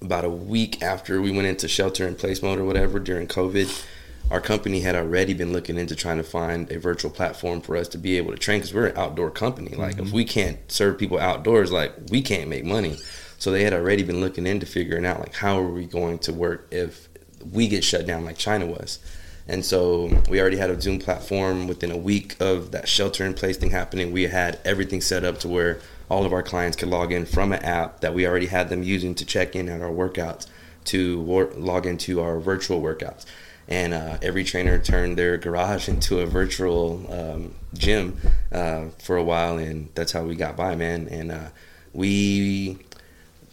about 0.00 0.24
a 0.24 0.30
week 0.30 0.82
after 0.82 1.22
we 1.22 1.30
went 1.30 1.46
into 1.46 1.68
shelter 1.68 2.06
in 2.06 2.16
place 2.16 2.42
mode 2.42 2.58
or 2.58 2.64
whatever 2.64 2.98
during 2.98 3.28
COVID, 3.28 3.86
our 4.32 4.40
company 4.40 4.80
had 4.80 4.96
already 4.96 5.34
been 5.34 5.52
looking 5.52 5.76
into 5.76 5.94
trying 5.94 6.16
to 6.16 6.22
find 6.22 6.72
a 6.72 6.78
virtual 6.78 7.10
platform 7.10 7.60
for 7.60 7.76
us 7.76 7.86
to 7.86 7.98
be 7.98 8.16
able 8.16 8.32
to 8.32 8.38
train 8.38 8.60
because 8.60 8.72
we're 8.72 8.86
an 8.86 8.96
outdoor 8.96 9.30
company. 9.30 9.76
Like 9.76 9.98
if 9.98 10.06
mm-hmm. 10.06 10.16
we 10.16 10.24
can't 10.24 10.58
serve 10.72 10.96
people 10.96 11.18
outdoors, 11.18 11.70
like 11.70 11.92
we 12.08 12.22
can't 12.22 12.48
make 12.48 12.64
money. 12.64 12.96
So 13.38 13.50
they 13.50 13.62
had 13.62 13.74
already 13.74 14.02
been 14.02 14.22
looking 14.22 14.46
into 14.46 14.64
figuring 14.64 15.04
out 15.04 15.20
like 15.20 15.34
how 15.34 15.58
are 15.58 15.70
we 15.70 15.84
going 15.84 16.18
to 16.20 16.32
work 16.32 16.66
if 16.70 17.10
we 17.52 17.68
get 17.68 17.84
shut 17.84 18.06
down 18.06 18.24
like 18.24 18.38
China 18.38 18.64
was. 18.64 19.00
And 19.48 19.62
so 19.66 20.22
we 20.30 20.40
already 20.40 20.56
had 20.56 20.70
a 20.70 20.80
Zoom 20.80 20.98
platform 20.98 21.66
within 21.68 21.90
a 21.90 21.96
week 21.98 22.40
of 22.40 22.70
that 22.70 22.88
shelter 22.88 23.26
in 23.26 23.34
place 23.34 23.58
thing 23.58 23.70
happening. 23.70 24.12
We 24.12 24.28
had 24.28 24.58
everything 24.64 25.02
set 25.02 25.24
up 25.24 25.40
to 25.40 25.48
where 25.48 25.78
all 26.08 26.24
of 26.24 26.32
our 26.32 26.42
clients 26.42 26.78
could 26.78 26.88
log 26.88 27.12
in 27.12 27.26
from 27.26 27.52
an 27.52 27.62
app 27.62 28.00
that 28.00 28.14
we 28.14 28.26
already 28.26 28.46
had 28.46 28.70
them 28.70 28.82
using 28.82 29.14
to 29.16 29.26
check 29.26 29.54
in 29.54 29.68
at 29.68 29.82
our 29.82 29.90
workouts 29.90 30.46
to 30.84 31.20
log 31.54 31.84
into 31.84 32.22
our 32.22 32.40
virtual 32.40 32.80
workouts. 32.80 33.26
And 33.72 33.94
uh, 33.94 34.18
every 34.20 34.44
trainer 34.44 34.78
turned 34.78 35.16
their 35.16 35.38
garage 35.38 35.88
into 35.88 36.20
a 36.20 36.26
virtual 36.26 37.06
um, 37.10 37.54
gym 37.72 38.18
uh, 38.52 38.88
for 38.98 39.16
a 39.16 39.24
while, 39.24 39.56
and 39.56 39.88
that's 39.94 40.12
how 40.12 40.24
we 40.24 40.34
got 40.34 40.58
by, 40.58 40.74
man. 40.74 41.08
And 41.08 41.32
uh, 41.32 41.48
we 41.94 42.76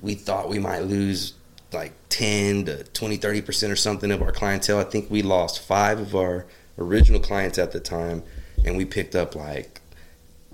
we 0.01 0.15
thought 0.15 0.49
we 0.49 0.59
might 0.59 0.79
lose 0.79 1.35
like 1.71 1.93
10 2.09 2.65
to 2.65 2.83
20 2.83 3.17
30% 3.17 3.71
or 3.71 3.75
something 3.75 4.11
of 4.11 4.23
our 4.23 4.31
clientele 4.31 4.79
i 4.79 4.83
think 4.83 5.11
we 5.11 5.21
lost 5.21 5.61
five 5.61 5.99
of 5.99 6.15
our 6.15 6.47
original 6.79 7.19
clients 7.19 7.59
at 7.59 7.71
the 7.73 7.79
time 7.79 8.23
and 8.65 8.75
we 8.75 8.85
picked 8.85 9.15
up 9.15 9.35
like 9.35 9.79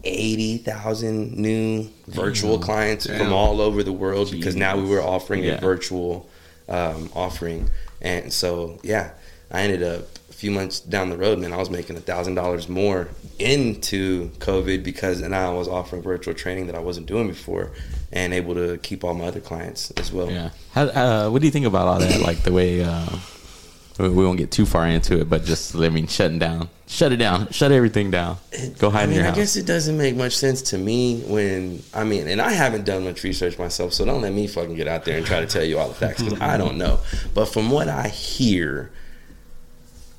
80,000 0.03 1.37
new 1.37 1.89
virtual 2.07 2.59
clients 2.59 3.05
Damn. 3.05 3.17
from 3.17 3.33
all 3.33 3.61
over 3.61 3.81
the 3.81 3.93
world 3.93 4.29
because 4.29 4.57
now 4.57 4.75
we 4.75 4.89
were 4.89 5.01
offering 5.01 5.43
Yeah. 5.43 5.53
a 5.53 5.61
virtual 5.61 6.29
um, 6.67 7.09
offering 7.15 7.69
and 8.01 8.33
so 8.33 8.79
yeah 8.83 9.11
i 9.55 9.61
ended 9.61 9.81
up 9.83 10.01
a 10.29 10.33
few 10.33 10.51
months 10.51 10.79
down 10.79 11.09
the 11.09 11.17
road 11.17 11.39
man 11.39 11.53
i 11.53 11.57
was 11.57 11.69
making 11.69 11.95
a 11.95 12.01
thousand 12.01 12.35
dollars 12.35 12.67
more 12.69 13.07
into 13.39 14.29
covid 14.39 14.83
because 14.83 15.21
now 15.21 15.51
i 15.51 15.53
was 15.53 15.67
offering 15.67 16.01
virtual 16.01 16.33
training 16.33 16.67
that 16.67 16.75
i 16.75 16.79
wasn't 16.79 17.05
doing 17.05 17.27
before 17.27 17.71
and 18.11 18.33
able 18.33 18.55
to 18.55 18.77
keep 18.77 19.03
all 19.03 19.13
my 19.13 19.25
other 19.25 19.41
clients 19.41 19.91
as 19.91 20.11
well. 20.11 20.31
Yeah. 20.31 20.51
How, 20.71 20.83
uh, 20.83 21.29
what 21.29 21.41
do 21.41 21.47
you 21.47 21.51
think 21.51 21.65
about 21.65 21.87
all 21.87 21.99
that? 21.99 22.21
Like 22.21 22.43
the 22.43 22.53
way 22.53 22.81
uh, 22.81 23.05
we 23.99 24.09
won't 24.09 24.37
get 24.37 24.51
too 24.51 24.65
far 24.65 24.87
into 24.87 25.19
it, 25.19 25.29
but 25.29 25.43
just 25.43 25.75
I 25.75 25.89
mean, 25.89 26.07
shutting 26.07 26.39
down, 26.39 26.69
shut 26.87 27.11
it 27.11 27.17
down, 27.17 27.49
shut 27.51 27.71
everything 27.71 28.11
down. 28.11 28.37
Go 28.79 28.89
hide 28.89 29.01
I 29.01 29.03
in 29.03 29.09
mean, 29.09 29.15
your 29.17 29.25
I 29.25 29.27
house. 29.29 29.37
guess 29.37 29.55
it 29.57 29.65
doesn't 29.65 29.97
make 29.97 30.15
much 30.15 30.35
sense 30.35 30.61
to 30.63 30.77
me 30.77 31.21
when 31.21 31.83
I 31.93 32.03
mean, 32.05 32.27
and 32.27 32.41
I 32.41 32.51
haven't 32.51 32.85
done 32.85 33.03
much 33.03 33.23
research 33.23 33.59
myself, 33.59 33.93
so 33.93 34.05
don't 34.05 34.21
let 34.21 34.33
me 34.33 34.47
fucking 34.47 34.75
get 34.75 34.87
out 34.87 35.03
there 35.05 35.17
and 35.17 35.25
try 35.25 35.41
to 35.41 35.47
tell 35.47 35.63
you 35.63 35.77
all 35.77 35.89
the 35.89 35.93
facts 35.95 36.23
because 36.23 36.39
I 36.39 36.57
don't 36.57 36.77
know. 36.77 36.99
But 37.33 37.45
from 37.45 37.69
what 37.69 37.89
I 37.89 38.07
hear, 38.07 38.91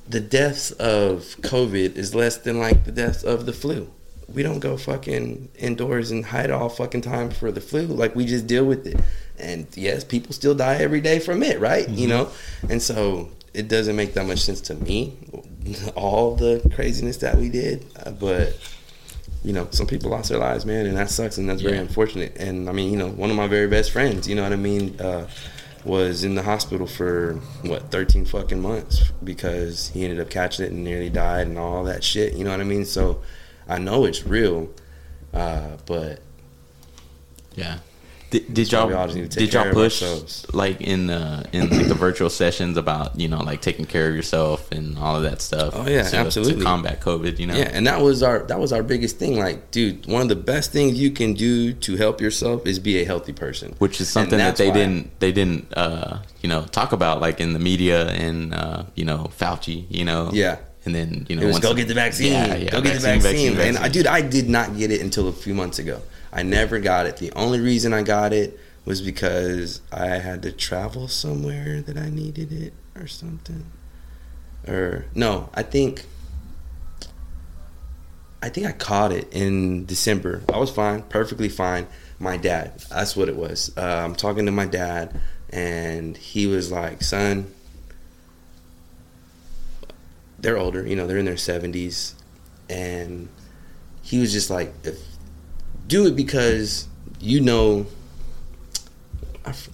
the 0.09 0.19
deaths 0.19 0.71
of 0.71 1.21
COVID 1.41 1.95
is 1.95 2.15
less 2.15 2.37
than 2.37 2.59
like 2.59 2.85
the 2.85 2.91
deaths 2.91 3.23
of 3.23 3.45
the 3.45 3.53
flu. 3.53 3.91
We 4.33 4.43
don't 4.43 4.59
go 4.59 4.77
fucking 4.77 5.49
indoors 5.57 6.11
and 6.11 6.25
hide 6.25 6.51
all 6.51 6.69
fucking 6.69 7.01
time 7.01 7.31
for 7.31 7.51
the 7.51 7.61
flu. 7.61 7.83
Like 7.83 8.15
we 8.15 8.25
just 8.25 8.47
deal 8.47 8.65
with 8.65 8.85
it. 8.87 8.99
And 9.39 9.67
yes, 9.75 10.03
people 10.03 10.33
still 10.33 10.55
die 10.55 10.75
every 10.75 11.01
day 11.01 11.19
from 11.19 11.43
it, 11.43 11.59
right? 11.59 11.87
You 11.87 12.07
know? 12.07 12.29
And 12.69 12.81
so 12.81 13.29
it 13.53 13.67
doesn't 13.67 13.95
make 13.95 14.13
that 14.15 14.25
much 14.25 14.39
sense 14.39 14.61
to 14.61 14.75
me, 14.75 15.17
all 15.95 16.35
the 16.35 16.67
craziness 16.73 17.17
that 17.17 17.35
we 17.35 17.49
did. 17.49 17.85
Uh, 18.05 18.11
But, 18.11 18.57
you 19.43 19.53
know, 19.53 19.67
some 19.71 19.87
people 19.87 20.11
lost 20.11 20.29
their 20.29 20.39
lives, 20.39 20.65
man, 20.65 20.85
and 20.85 20.97
that 20.97 21.09
sucks 21.09 21.37
and 21.37 21.49
that's 21.49 21.61
very 21.61 21.77
unfortunate. 21.77 22.35
And 22.37 22.69
I 22.69 22.71
mean, 22.71 22.91
you 22.91 22.97
know, 22.97 23.09
one 23.09 23.29
of 23.29 23.35
my 23.35 23.47
very 23.47 23.67
best 23.67 23.91
friends, 23.91 24.27
you 24.27 24.35
know 24.35 24.43
what 24.43 24.53
I 24.53 24.57
mean, 24.57 24.99
uh, 24.99 25.27
was 25.87 26.23
in 26.23 26.35
the 26.35 26.43
hospital 26.43 26.85
for 26.85 27.35
what 27.63 27.89
13 27.91 28.25
fucking 28.25 28.61
months 28.61 29.11
because 29.23 29.89
he 29.89 30.03
ended 30.03 30.19
up 30.19 30.29
catching 30.29 30.65
it 30.65 30.71
and 30.71 30.83
nearly 30.83 31.09
died 31.09 31.47
and 31.47 31.57
all 31.57 31.83
that 31.85 32.03
shit. 32.03 32.33
You 32.33 32.43
know 32.43 32.51
what 32.51 32.59
I 32.59 32.65
mean? 32.65 32.85
So 32.85 33.21
I 33.67 33.77
know 33.79 34.05
it's 34.05 34.25
real, 34.25 34.69
uh, 35.33 35.77
but 35.85 36.19
Yeah. 37.55 37.79
Did, 38.29 38.53
did 38.53 38.71
y'all 38.73 38.89
just 38.89 39.15
need 39.15 39.31
to 39.31 39.39
take 39.39 39.51
did 39.51 39.53
y'all 39.53 39.71
push 39.71 40.03
like 40.53 40.81
in 40.81 41.09
uh, 41.09 41.43
in 41.53 41.69
like 41.69 41.87
the 41.87 41.93
virtual 41.93 42.29
sessions 42.29 42.75
about 42.75 43.17
you 43.17 43.29
know 43.29 43.39
like 43.39 43.61
taking 43.61 43.85
care 43.85 44.09
of 44.09 44.15
yourself 44.15 44.69
and 44.71 44.97
all 44.99 45.15
of 45.15 45.23
that 45.23 45.41
stuff? 45.41 45.73
Oh, 45.73 45.87
yeah, 45.87 46.03
to, 46.03 46.17
absolutely. 46.17 46.55
To 46.55 46.63
combat 46.63 46.99
COVID, 46.99 47.39
you 47.39 47.47
know. 47.47 47.55
yeah, 47.55 47.69
and 47.71 47.87
that 47.87 48.01
was 48.01 48.23
our 48.23 48.39
that 48.39 48.59
was 48.59 48.73
our 48.73 48.83
biggest 48.83 49.17
thing. 49.17 49.39
Like, 49.39 49.71
dude, 49.71 50.05
one 50.07 50.21
of 50.21 50.27
the 50.27 50.35
best 50.35 50.73
things 50.73 50.99
you 50.99 51.11
can 51.11 51.35
do 51.35 51.71
to 51.71 51.95
help 51.95 52.19
yourself 52.19 52.67
is 52.67 52.79
be 52.79 53.01
a 53.01 53.05
healthy 53.05 53.31
person. 53.31 53.73
Which 53.77 54.01
is 54.01 54.09
something 54.09 54.37
that 54.37 54.57
they 54.57 54.71
didn't 54.71 55.17
they 55.21 55.31
didn't 55.31 55.73
uh, 55.77 56.19
you 56.41 56.49
know 56.49 56.63
talk 56.65 56.91
about 56.91 57.21
like 57.21 57.39
in 57.39 57.53
the 57.53 57.59
media 57.59 58.09
and 58.09 58.53
uh, 58.53 58.83
you 58.95 59.05
know 59.05 59.31
Fauci, 59.37 59.85
you 59.89 60.03
know. 60.03 60.31
Yeah. 60.33 60.57
And 60.83 60.95
then 60.95 61.25
you 61.29 61.35
know 61.35 61.43
It 61.43 61.45
was 61.45 61.53
once 61.55 61.65
go 61.65 61.73
get 61.73 61.87
the 61.87 61.93
vaccine. 61.93 62.31
Yeah, 62.33 62.55
yeah, 62.55 62.69
go 62.71 62.81
get 62.81 62.93
the 62.93 62.99
vaccine, 62.99 63.21
vaccine. 63.21 63.53
vaccine, 63.55 63.75
And 63.75 63.77
I, 63.77 63.89
dude, 63.89 64.07
I 64.07 64.21
did 64.21 64.49
not 64.49 64.77
get 64.77 64.89
it 64.91 65.01
until 65.01 65.27
a 65.27 65.33
few 65.33 65.53
months 65.53 65.79
ago. 65.79 66.01
I 66.31 66.43
never 66.43 66.79
got 66.79 67.05
it. 67.05 67.17
The 67.17 67.31
only 67.33 67.59
reason 67.59 67.93
I 67.93 68.03
got 68.03 68.33
it 68.33 68.59
was 68.85 69.01
because 69.01 69.81
I 69.91 70.07
had 70.17 70.41
to 70.43 70.51
travel 70.51 71.07
somewhere 71.07 71.81
that 71.81 71.97
I 71.97 72.09
needed 72.09 72.51
it 72.51 72.73
or 72.95 73.07
something. 73.07 73.65
Or 74.67 75.05
no, 75.15 75.49
I 75.53 75.63
think 75.63 76.05
I 78.41 78.49
think 78.49 78.67
I 78.67 78.71
caught 78.71 79.11
it 79.11 79.27
in 79.31 79.85
December. 79.85 80.43
I 80.53 80.57
was 80.57 80.69
fine, 80.69 81.01
perfectly 81.03 81.49
fine. 81.49 81.87
My 82.19 82.37
dad, 82.37 82.79
that's 82.89 83.15
what 83.15 83.29
it 83.29 83.35
was. 83.35 83.71
Uh, 83.77 83.81
I'm 83.81 84.15
talking 84.15 84.45
to 84.45 84.51
my 84.51 84.65
dad, 84.65 85.19
and 85.49 86.15
he 86.15 86.47
was 86.47 86.71
like, 86.71 87.03
"Son, 87.03 87.51
they're 90.39 90.57
older, 90.57 90.85
you 90.85 90.95
know, 90.95 91.07
they're 91.07 91.17
in 91.17 91.25
their 91.25 91.35
70s. 91.35 92.13
And 92.69 93.29
he 94.01 94.19
was 94.19 94.31
just 94.31 94.49
like, 94.49 94.73
if, 94.83 94.99
do 95.87 96.05
it 96.05 96.15
because 96.15 96.87
you 97.19 97.41
know. 97.41 97.85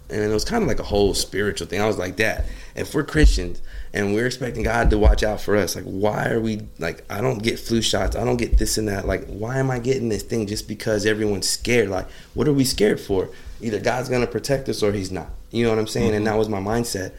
And 0.09 0.21
it 0.21 0.31
was 0.31 0.45
kind 0.45 0.61
of 0.61 0.67
like 0.67 0.79
a 0.79 0.83
whole 0.83 1.15
spiritual 1.15 1.65
thing. 1.65 1.81
I 1.81 1.87
was 1.87 1.97
like, 1.97 2.17
that 2.17 2.45
if 2.75 2.93
we're 2.93 3.03
Christians 3.03 3.59
and 3.91 4.13
we're 4.13 4.27
expecting 4.27 4.61
God 4.61 4.91
to 4.91 4.99
watch 4.99 5.23
out 5.23 5.41
for 5.41 5.55
us, 5.55 5.75
like, 5.75 5.85
why 5.85 6.29
are 6.29 6.39
we, 6.39 6.61
like, 6.77 7.03
I 7.09 7.21
don't 7.21 7.41
get 7.41 7.59
flu 7.59 7.81
shots. 7.81 8.15
I 8.15 8.23
don't 8.23 8.37
get 8.37 8.59
this 8.59 8.77
and 8.77 8.87
that. 8.87 9.07
Like, 9.07 9.25
why 9.25 9.57
am 9.57 9.71
I 9.71 9.79
getting 9.79 10.09
this 10.09 10.21
thing 10.21 10.45
just 10.45 10.67
because 10.67 11.07
everyone's 11.07 11.49
scared? 11.49 11.89
Like, 11.89 12.07
what 12.35 12.47
are 12.47 12.53
we 12.53 12.65
scared 12.65 12.99
for? 12.99 13.29
Either 13.61 13.79
God's 13.79 14.09
to 14.09 14.27
protect 14.27 14.69
us 14.69 14.83
or 14.83 14.91
he's 14.91 15.11
not. 15.11 15.29
You 15.49 15.63
know 15.63 15.69
what 15.69 15.79
I'm 15.79 15.87
saying? 15.87 16.13
And 16.13 16.17
mm-hmm. 16.17 16.25
that 16.25 16.37
was 16.37 16.49
my 16.49 16.59
mindset. 16.59 17.13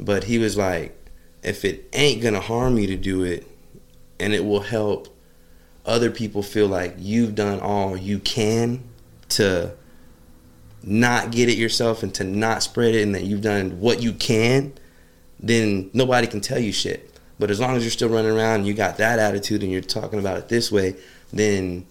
But 0.00 0.24
he 0.24 0.38
was 0.38 0.56
like, 0.56 0.94
if 1.42 1.64
it 1.64 1.88
ain't 1.92 2.22
gonna 2.22 2.40
harm 2.40 2.78
you 2.78 2.86
to 2.88 2.96
do 2.96 3.22
it 3.22 3.46
and 4.20 4.32
it 4.32 4.44
will 4.44 4.60
help 4.60 5.08
other 5.88 6.10
people 6.10 6.42
feel 6.42 6.66
like 6.68 6.94
you've 6.98 7.34
done 7.34 7.58
all 7.60 7.96
you 7.96 8.18
can 8.18 8.82
to 9.30 9.72
not 10.82 11.32
get 11.32 11.48
it 11.48 11.56
yourself 11.58 12.02
and 12.02 12.14
to 12.14 12.22
not 12.24 12.62
spread 12.62 12.94
it 12.94 13.02
and 13.02 13.14
that 13.14 13.24
you've 13.24 13.42
done 13.42 13.80
what 13.80 14.00
you 14.02 14.12
can 14.12 14.72
then 15.40 15.90
nobody 15.92 16.26
can 16.26 16.40
tell 16.40 16.58
you 16.58 16.72
shit 16.72 17.18
but 17.38 17.50
as 17.50 17.58
long 17.58 17.76
as 17.76 17.82
you're 17.84 17.90
still 17.90 18.08
running 18.08 18.30
around 18.30 18.56
and 18.56 18.66
you 18.66 18.74
got 18.74 18.98
that 18.98 19.18
attitude 19.18 19.62
and 19.62 19.72
you're 19.72 19.80
talking 19.80 20.18
about 20.18 20.36
it 20.36 20.48
this 20.48 20.70
way 20.70 20.94
then 21.32 21.84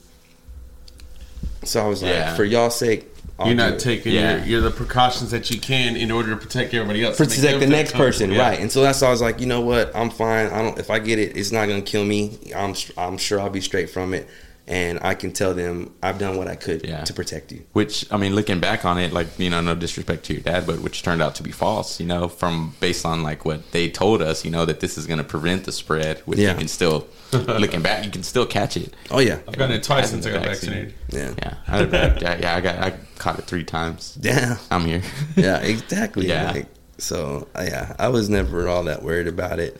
so 1.63 1.83
i 1.83 1.87
was 1.87 2.01
like 2.03 2.11
Yeah. 2.11 2.35
for 2.35 2.43
y'all's 2.43 2.77
sake 2.77 3.07
I'll 3.39 3.47
You're 3.47 3.55
not 3.55 3.77
taking 3.79 4.13
Yeah. 4.13 4.38
your, 4.38 4.45
you're 4.45 4.61
the 4.61 4.71
precautions 4.71 5.29
that 5.31 5.51
you 5.51 5.59
can 5.59 5.95
in 5.95 6.09
order 6.09 6.31
to 6.31 6.38
protect 6.38 6.73
everybody 6.73 7.03
else. 7.03 7.17
protect 7.17 7.59
the 7.59 7.67
next 7.67 7.93
person. 7.93 8.31
Yeah. 8.31 8.49
right? 8.49 8.59
And 8.59 8.71
so 8.71 8.81
that's 8.81 9.01
why 9.01 9.09
I 9.09 9.11
was 9.11 9.21
like, 9.21 9.39
you 9.39 9.45
know 9.45 9.61
what, 9.61 9.95
I'm 9.95 10.09
fine. 10.09 10.47
I 10.47 10.61
don't. 10.63 10.79
If 10.79 10.89
I 10.89 10.97
get 10.99 11.19
it, 11.19 11.38
it's 11.38 11.51
not 11.51 11.67
gonna 11.67 11.81
kill 11.83 12.03
me. 12.03 12.39
I'm 12.55 12.73
I'm 12.97 13.17
sure 13.17 13.39
I'll 13.39 13.49
be 13.51 13.61
straight 13.61 13.89
from 13.91 14.13
it, 14.15 14.27
and 14.70 14.99
I 15.01 15.13
can 15.13 15.32
tell 15.32 15.53
them 15.53 15.93
I've 16.03 16.20
done 16.20 16.36
what 16.38 16.47
I 16.49 16.55
could 16.55 16.86
Yeah. 16.86 17.03
to 17.05 17.13
protect 17.13 17.51
you. 17.53 17.63
Which 17.74 18.05
I 18.11 18.18
mean, 18.18 18.36
looking 18.36 18.59
back 18.59 18.84
on 18.86 18.97
it, 18.97 19.13
like 19.13 19.28
you 19.39 19.49
know, 19.49 19.61
no 19.61 19.76
disrespect 19.76 20.26
to 20.26 20.34
your 20.34 20.41
dad, 20.41 20.68
but 20.68 20.80
which 20.82 21.03
turned 21.03 21.22
out 21.22 21.36
to 21.36 21.43
be 21.43 21.51
false. 21.51 21.99
You 21.99 22.05
know, 22.05 22.28
from 22.28 22.76
based 22.80 23.05
on 23.05 23.24
like 23.24 23.45
what 23.45 23.72
they 23.72 23.89
told 23.89 24.22
us, 24.22 24.43
you 24.43 24.51
know, 24.51 24.65
that 24.65 24.80
this 24.82 24.97
is 24.97 25.05
going 25.07 25.20
to 25.20 25.24
prevent 25.24 25.63
the 25.63 25.72
spread. 25.72 26.20
Which 26.26 26.39
Yeah. 26.39 26.51
you 26.51 26.57
can 26.59 26.68
still, 26.68 27.07
looking 27.32 27.82
back, 27.82 28.03
you 28.05 28.11
can 28.11 28.24
still 28.24 28.45
catch 28.45 28.76
it. 28.78 28.93
Oh 29.09 29.20
yeah, 29.20 29.39
I've 29.47 29.57
gotten 29.57 29.76
it 29.76 29.84
twice 29.84 30.11
Having 30.11 30.24
since 30.24 30.26
I 30.36 30.38
got 30.38 30.45
vaccine. 30.47 30.70
vaccinated. 30.72 30.93
yeah, 31.09 31.34
Yeah, 31.38 31.53
I, 31.68 31.78
I, 31.80 32.38
yeah, 32.41 32.55
I 32.55 32.61
got 32.61 32.76
I 32.80 32.89
caught 33.18 33.39
it 33.39 33.45
three 33.45 33.63
times. 33.63 34.18
yeah, 34.22 34.57
I'm 34.70 34.86
here. 34.86 35.01
yeah, 35.36 35.57
exactly. 35.59 36.28
Yeah. 36.34 36.51
Like, 36.51 36.68
so 36.99 37.47
yeah, 37.55 37.95
I 37.99 38.07
was 38.09 38.28
never 38.28 38.68
all 38.68 38.84
that 38.86 39.03
worried 39.03 39.28
about 39.28 39.59
it, 39.59 39.80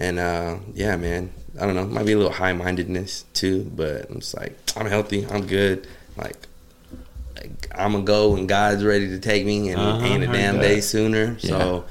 and 0.00 0.18
uh, 0.18 0.56
yeah, 0.74 0.96
man, 0.96 1.30
I 1.60 1.66
don't 1.66 1.76
know, 1.76 1.84
might 1.86 2.06
be 2.06 2.12
a 2.12 2.16
little 2.16 2.32
high 2.32 2.52
mindedness 2.52 3.24
too, 3.34 3.70
but 3.76 4.10
I'm 4.10 4.18
just 4.20 4.36
like, 4.36 4.58
I'm 4.76 4.86
healthy, 4.86 5.24
I'm 5.26 5.46
good, 5.46 5.86
like. 6.16 6.36
like, 7.36 7.50
I'm 7.74 7.92
gonna 7.92 8.04
go 8.04 8.32
when 8.32 8.46
God's 8.46 8.82
ready 8.84 9.08
to 9.08 9.18
take 9.20 9.46
me, 9.46 9.70
and 9.70 9.80
Uh-huh, 9.80 10.04
ain't 10.04 10.24
a 10.24 10.26
damn 10.26 10.56
that. 10.56 10.62
day 10.62 10.80
sooner. 10.80 11.38
So 11.38 11.84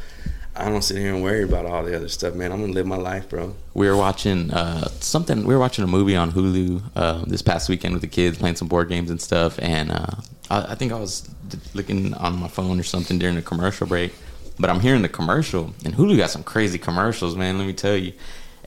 I 0.55 0.65
don't 0.69 0.81
sit 0.83 0.97
here 0.97 1.13
and 1.13 1.23
worry 1.23 1.43
about 1.43 1.65
all 1.65 1.83
the 1.83 1.95
other 1.95 2.09
stuff, 2.09 2.33
man. 2.35 2.51
I'm 2.51 2.59
gonna 2.61 2.73
live 2.73 2.85
my 2.85 2.97
life, 2.97 3.29
bro. 3.29 3.55
we 3.73 3.87
were 3.87 3.95
watching 3.97 4.51
uh, 4.51 4.87
something. 4.99 5.45
We 5.45 5.53
were 5.53 5.59
watching 5.59 5.83
a 5.85 5.87
movie 5.87 6.15
on 6.17 6.31
Hulu 6.31 6.81
uh, 6.95 7.23
this 7.25 7.41
past 7.41 7.69
weekend 7.69 7.93
with 7.93 8.01
the 8.01 8.07
kids, 8.09 8.37
playing 8.37 8.57
some 8.57 8.67
board 8.67 8.89
games 8.89 9.09
and 9.09 9.21
stuff. 9.21 9.57
And 9.61 9.91
uh, 9.91 10.07
I, 10.49 10.73
I 10.73 10.75
think 10.75 10.91
I 10.91 10.99
was 10.99 11.29
looking 11.73 12.13
on 12.15 12.37
my 12.39 12.47
phone 12.49 12.79
or 12.79 12.83
something 12.83 13.17
during 13.19 13.35
the 13.35 13.41
commercial 13.41 13.87
break. 13.87 14.11
But 14.59 14.69
I'm 14.69 14.79
hearing 14.81 15.01
the 15.01 15.09
commercial, 15.09 15.73
and 15.85 15.93
Hulu 15.95 16.17
got 16.17 16.29
some 16.29 16.43
crazy 16.43 16.77
commercials, 16.77 17.35
man. 17.35 17.57
Let 17.57 17.67
me 17.67 17.73
tell 17.73 17.95
you. 17.95 18.13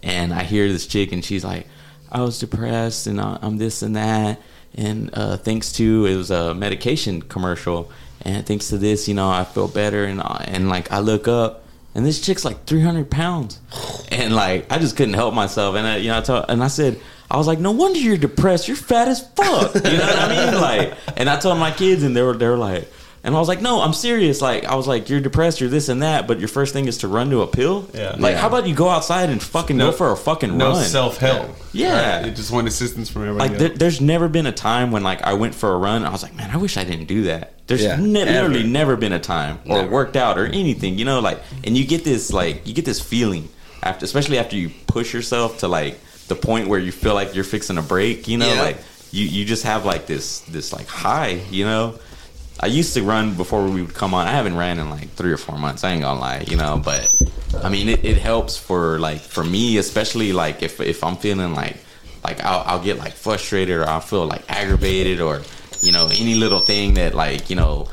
And 0.02 0.32
I 0.32 0.42
hear 0.42 0.66
this 0.68 0.86
chick, 0.86 1.12
and 1.12 1.24
she's 1.24 1.44
like, 1.44 1.66
"I 2.10 2.22
was 2.22 2.38
depressed, 2.38 3.06
and 3.06 3.20
I'm 3.20 3.58
this 3.58 3.82
and 3.82 3.94
that." 3.96 4.40
And 4.74 5.10
uh, 5.12 5.36
thanks 5.36 5.72
to 5.72 6.06
it 6.06 6.16
was 6.16 6.30
a 6.30 6.54
medication 6.54 7.20
commercial, 7.22 7.92
and 8.22 8.46
thanks 8.46 8.68
to 8.68 8.78
this, 8.78 9.06
you 9.06 9.14
know, 9.14 9.28
I 9.28 9.44
feel 9.44 9.68
better. 9.68 10.04
And 10.04 10.20
uh, 10.20 10.38
and 10.44 10.68
like 10.68 10.90
I 10.90 11.00
look 11.00 11.28
up, 11.28 11.62
and 11.94 12.06
this 12.06 12.20
chick's 12.20 12.44
like 12.44 12.64
300 12.64 13.10
pounds 13.10 13.60
and 14.10 14.34
like 14.34 14.70
i 14.70 14.78
just 14.78 14.96
couldn't 14.96 15.14
help 15.14 15.34
myself 15.34 15.76
and 15.76 15.86
I, 15.86 15.96
you 15.96 16.08
know 16.08 16.18
I 16.18 16.20
told, 16.22 16.46
and 16.48 16.62
i 16.62 16.68
said 16.68 17.00
i 17.30 17.36
was 17.36 17.46
like 17.46 17.58
no 17.58 17.72
wonder 17.72 17.98
you're 17.98 18.16
depressed 18.16 18.68
you're 18.68 18.76
fat 18.76 19.08
as 19.08 19.20
fuck 19.34 19.74
you 19.74 19.80
know 19.80 19.98
what 19.98 20.18
i 20.18 20.50
mean 20.50 20.60
like 20.60 20.94
and 21.16 21.28
i 21.28 21.38
told 21.38 21.58
my 21.58 21.70
kids 21.70 22.02
and 22.02 22.16
they 22.16 22.22
were 22.22 22.34
they 22.34 22.48
were 22.48 22.56
like 22.56 22.90
and 23.24 23.34
i 23.36 23.38
was 23.38 23.46
like 23.48 23.60
no 23.62 23.80
i'm 23.80 23.92
serious 23.92 24.40
like 24.40 24.64
i 24.64 24.74
was 24.74 24.86
like 24.88 25.08
you're 25.08 25.20
depressed 25.20 25.60
you're 25.60 25.70
this 25.70 25.88
and 25.88 26.02
that 26.02 26.26
but 26.26 26.38
your 26.40 26.48
first 26.48 26.72
thing 26.72 26.86
is 26.86 26.98
to 26.98 27.08
run 27.08 27.30
to 27.30 27.40
a 27.42 27.46
pill 27.46 27.88
Yeah. 27.94 28.16
like 28.18 28.34
Yeah. 28.34 28.40
how 28.40 28.48
about 28.48 28.66
you 28.66 28.74
go 28.74 28.88
outside 28.88 29.30
and 29.30 29.40
fucking 29.42 29.76
No- 29.76 29.90
go 29.90 29.96
for 29.96 30.10
a 30.12 30.16
fucking 30.16 30.56
No 30.58 30.70
run 30.72 30.84
self 30.84 31.18
help. 31.18 31.56
Yeah. 31.72 32.26
You 32.26 32.32
just 32.32 32.50
want 32.50 32.68
assistance 32.68 33.08
from 33.08 33.22
everybody 33.22 33.48
like 33.50 33.58
there, 33.58 33.68
there's 33.70 34.00
never 34.00 34.28
been 34.28 34.46
a 34.46 34.52
time 34.52 34.90
when 34.90 35.02
like 35.02 35.22
I 35.22 35.34
went 35.34 35.54
for 35.54 35.72
a 35.72 35.78
run. 35.78 36.04
I 36.04 36.10
was 36.10 36.22
like, 36.22 36.34
man, 36.34 36.50
I 36.50 36.56
wish 36.58 36.76
I 36.76 36.84
didn't 36.84 37.06
do 37.06 37.22
that. 37.24 37.52
There's 37.66 37.82
Yeah, 37.82 37.96
ne- 37.96 38.24
literally 38.26 38.64
never 38.64 38.96
been 38.96 39.12
a 39.12 39.18
time 39.20 39.58
or 39.66 39.76
Never. 39.78 39.90
worked 39.90 40.16
out 40.16 40.36
or 40.38 40.44
anything. 40.46 40.98
You 40.98 41.04
know, 41.06 41.20
like, 41.20 41.40
and 41.64 41.76
you 41.78 41.86
get 41.86 42.04
this 42.04 42.30
like 42.32 42.66
you 42.66 42.74
get 42.74 42.84
this 42.84 43.00
feeling 43.00 43.48
after, 43.82 44.04
especially 44.04 44.38
after 44.38 44.56
you 44.56 44.70
push 44.86 45.14
yourself 45.14 45.58
to 45.58 45.68
like 45.68 45.98
the 46.28 46.34
point 46.34 46.68
where 46.68 46.78
you 46.80 46.92
feel 46.92 47.14
like 47.14 47.34
you're 47.34 47.44
fixing 47.44 47.78
a 47.78 47.82
break. 47.82 48.28
You 48.28 48.36
know, 48.38 48.52
Yeah. 48.52 48.60
like 48.62 48.78
you 49.12 49.24
you 49.24 49.44
just 49.46 49.62
have 49.64 49.86
like 49.86 50.06
this 50.06 50.40
this 50.40 50.72
like 50.72 50.88
high. 50.88 51.40
You 51.50 51.64
know. 51.64 51.94
I 52.62 52.66
used 52.66 52.94
to 52.94 53.02
run 53.02 53.34
before 53.34 53.64
we 53.68 53.82
would 53.82 53.94
come 53.94 54.14
on. 54.14 54.28
I 54.28 54.30
haven't 54.30 54.56
ran 54.56 54.78
in 54.78 54.88
like 54.88 55.10
three 55.10 55.32
or 55.32 55.36
four 55.36 55.58
months. 55.58 55.82
I 55.84 55.92
ain't 55.92 56.02
gonna 56.02 56.20
lie, 56.20 56.44
you 56.46 56.56
know. 56.56 56.80
But 56.82 57.12
I 57.62 57.68
mean, 57.68 57.88
it, 57.88 58.04
it 58.04 58.18
helps 58.18 58.56
for 58.56 58.98
like 59.00 59.20
for 59.20 59.42
me, 59.44 59.78
especially 59.78 60.32
like 60.32 60.62
if 60.62 60.80
if 60.80 61.02
I'm 61.02 61.16
feeling 61.16 61.54
like 61.54 61.76
like 62.24 62.42
I'll, 62.44 62.62
I'll 62.66 62.82
get 62.82 62.98
like 62.98 63.12
frustrated 63.14 63.76
or 63.78 63.84
I'll 63.88 64.00
feel 64.00 64.26
like 64.26 64.42
aggravated 64.48 65.20
or 65.20 65.42
you 65.82 65.90
know, 65.90 66.06
any 66.06 66.36
little 66.36 66.60
thing 66.60 66.94
that 66.94 67.14
like 67.14 67.50
you 67.50 67.56
know, 67.56 67.88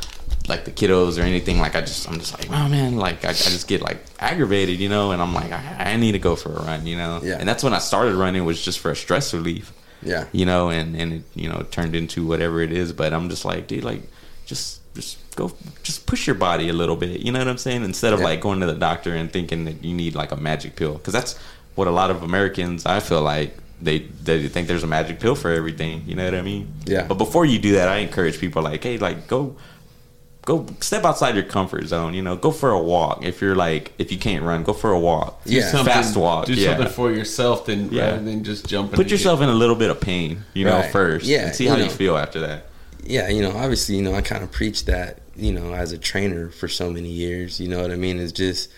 like 0.47 0.65
the 0.65 0.71
kiddos 0.71 1.17
or 1.17 1.23
anything, 1.23 1.57
like 1.57 1.75
I 1.75 1.81
just 1.81 2.07
I'm 2.07 2.19
just 2.19 2.37
like, 2.37 2.47
oh 2.51 2.69
man, 2.69 2.97
like 2.97 3.25
I, 3.25 3.29
I 3.29 3.33
just 3.33 3.67
get 3.67 3.81
like 3.81 3.97
aggravated, 4.19 4.79
you 4.79 4.87
know, 4.89 5.11
and 5.11 5.19
I'm 5.21 5.33
like, 5.33 5.51
I, 5.51 5.93
I 5.93 5.97
need 5.97 6.11
to 6.11 6.19
go 6.19 6.35
for 6.35 6.49
a 6.53 6.61
run, 6.63 6.85
you 6.85 6.95
know. 6.95 7.21
Yeah. 7.23 7.37
And 7.39 7.49
that's 7.49 7.63
when 7.63 7.73
I 7.73 7.79
started 7.79 8.13
running 8.13 8.45
was 8.45 8.63
just 8.63 8.77
for 8.77 8.91
a 8.91 8.95
stress 8.95 9.33
relief 9.33 9.73
Yeah. 10.03 10.25
you 10.31 10.45
know, 10.45 10.69
and 10.69 10.95
and 10.95 11.13
it, 11.13 11.23
you 11.33 11.49
know 11.49 11.65
turned 11.71 11.95
into 11.95 12.23
whatever 12.27 12.61
it 12.61 12.71
is. 12.71 12.93
But 12.93 13.13
I'm 13.13 13.29
just 13.31 13.45
like, 13.45 13.65
dude, 13.65 13.83
like 13.83 14.03
just 14.49 14.79
just 14.95 15.17
go, 15.35 15.51
just 15.83 16.05
push 16.07 16.25
your 16.27 16.35
body 16.35 16.67
a 16.67 16.73
little 16.73 16.95
bit. 16.95 17.21
You 17.21 17.31
know 17.31 17.39
what 17.39 17.47
I'm 17.47 17.59
saying? 17.59 17.83
Instead 17.85 18.11
of 18.11 18.19
Yeah. 18.19 18.25
like 18.25 18.41
going 18.41 18.59
to 18.59 18.65
the 18.65 18.73
doctor 18.73 19.13
and 19.15 19.31
thinking 19.31 19.63
that 19.65 19.83
you 19.85 19.93
need 19.93 20.15
like 20.15 20.31
a 20.31 20.35
magic 20.35 20.75
pill, 20.75 20.93
because 20.95 21.13
that's 21.13 21.37
what 21.75 21.87
a 21.87 21.91
lot 21.91 22.09
of 22.11 22.23
Americans 22.23 22.85
I 22.85 22.99
feel 22.99 23.21
like 23.21 23.55
they 23.81 23.99
they 24.23 24.47
think 24.49 24.67
there's 24.67 24.83
a 24.83 24.87
magic 24.87 25.19
pill 25.19 25.35
for 25.35 25.51
everything. 25.51 26.03
You 26.07 26.15
know 26.15 26.25
what 26.25 26.33
I 26.35 26.41
mean? 26.41 26.73
Yeah. 26.85 27.05
But 27.07 27.17
before 27.19 27.45
you 27.45 27.59
do 27.59 27.73
that, 27.73 27.87
I 27.87 27.97
encourage 27.97 28.39
people 28.39 28.61
like, 28.63 28.83
hey, 28.83 28.97
like 28.97 29.27
go. 29.27 29.55
Go 30.45 30.65
step 30.79 31.03
outside 31.03 31.35
your 31.35 31.43
comfort 31.43 31.85
zone. 31.85 32.15
You 32.15 32.23
know, 32.23 32.35
go 32.35 32.49
for 32.49 32.71
a 32.71 32.79
walk. 32.81 33.23
If 33.23 33.39
you're 33.39 33.55
like, 33.55 33.91
if 33.99 34.11
you 34.11 34.17
can't 34.17 34.43
run, 34.43 34.63
go 34.63 34.73
for 34.73 34.91
a 34.91 34.99
walk. 34.99 35.41
Yeah. 35.45 35.69
Fast 35.83 36.15
walk. 36.17 36.45
Do 36.45 36.53
yeah. 36.53 36.69
something 36.75 36.91
for 36.91 37.11
yourself, 37.11 37.65
then 37.67 37.89
Yeah. 37.91 38.05
rather 38.11 38.23
than 38.23 38.43
just 38.43 38.65
jumping. 38.65 38.95
Put 38.95 39.01
into 39.05 39.13
yourself 39.15 39.41
in 39.41 39.49
a 39.49 39.53
little 39.53 39.75
bit 39.75 39.91
of 39.91 39.99
pain, 40.01 40.45
you 40.55 40.65
know, 40.65 40.77
Right. 40.79 40.91
first. 40.91 41.25
Yeah, 41.27 41.47
And 41.47 41.55
see 41.55 41.67
how 41.67 41.75
you 41.75 41.83
know. 41.83 41.89
feel 41.89 42.17
after 42.17 42.39
that. 42.39 42.65
Yeah, 43.03 43.29
you 43.29 43.41
know, 43.41 43.51
obviously, 43.51 43.95
you 43.95 44.01
know, 44.01 44.13
I 44.13 44.21
kind 44.21 44.43
of 44.43 44.51
preach 44.51 44.85
that, 44.85 45.19
you 45.35 45.51
know, 45.51 45.73
as 45.73 45.91
a 45.91 45.97
trainer 45.97 46.49
for 46.49 46.67
so 46.67 46.89
many 46.89 47.09
years. 47.09 47.59
You 47.59 47.67
know 47.67 47.81
what 47.81 47.91
I 47.91 47.95
mean? 47.95 48.19
It's 48.19 48.31
just, 48.31 48.71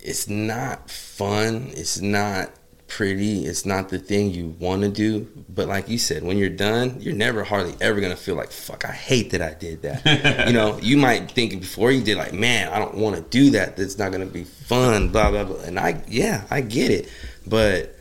it's 0.00 0.28
not 0.28 0.90
fun. 0.90 1.70
It's 1.74 2.00
not 2.00 2.50
pretty. 2.92 3.46
It's 3.46 3.64
not 3.64 3.88
the 3.88 3.98
thing 3.98 4.30
you 4.30 4.54
want 4.58 4.82
to 4.82 4.88
do. 4.88 5.26
But 5.48 5.66
like 5.66 5.88
you 5.88 5.96
said, 5.96 6.22
when 6.22 6.36
you're 6.36 6.50
done, 6.50 6.96
you're 7.00 7.14
never 7.14 7.42
hardly 7.42 7.74
ever 7.80 8.00
gonna 8.00 8.16
feel 8.16 8.34
like 8.34 8.50
fuck. 8.50 8.84
I 8.84 8.92
hate 8.92 9.30
that 9.30 9.40
I 9.40 9.54
did 9.54 9.82
that. 9.82 10.46
you 10.46 10.52
know, 10.52 10.78
you 10.78 10.98
might 10.98 11.30
think 11.30 11.58
before 11.60 11.90
you 11.90 12.02
did 12.02 12.18
like, 12.18 12.34
man, 12.34 12.70
I 12.70 12.78
don't 12.78 12.96
want 12.96 13.16
to 13.16 13.22
do 13.22 13.50
that. 13.50 13.76
That's 13.76 13.96
not 13.96 14.12
gonna 14.12 14.26
be 14.26 14.44
fun. 14.44 15.08
Blah 15.08 15.30
blah 15.30 15.44
blah. 15.44 15.62
And 15.62 15.78
I, 15.78 16.02
yeah, 16.06 16.44
I 16.50 16.60
get 16.60 16.90
it. 16.90 17.08
But 17.46 17.96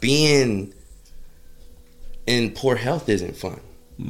being 0.00 0.74
in 2.26 2.50
poor 2.50 2.74
health 2.74 3.08
isn't 3.08 3.36
fun. 3.36 3.60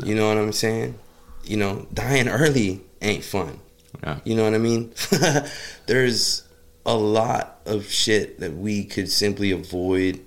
You 0.05 0.15
know 0.15 0.29
what 0.29 0.39
I'm 0.39 0.53
saying? 0.53 0.99
You 1.45 1.57
know, 1.57 1.87
dying 1.93 2.29
early 2.29 2.81
ain't 3.01 3.25
fun. 3.25 3.59
Yeah. 4.03 4.19
You 4.25 4.37
know 4.37 4.45
what 4.45 4.55
I 4.55 4.59
mean? 4.59 4.93
There's 5.87 6.45
a 6.85 6.97
lot 6.97 7.61
of 7.67 7.87
shit 7.87 8.41
that 8.41 8.55
we 8.55 8.85
could 8.85 9.11
simply 9.11 9.53
avoid, 9.53 10.21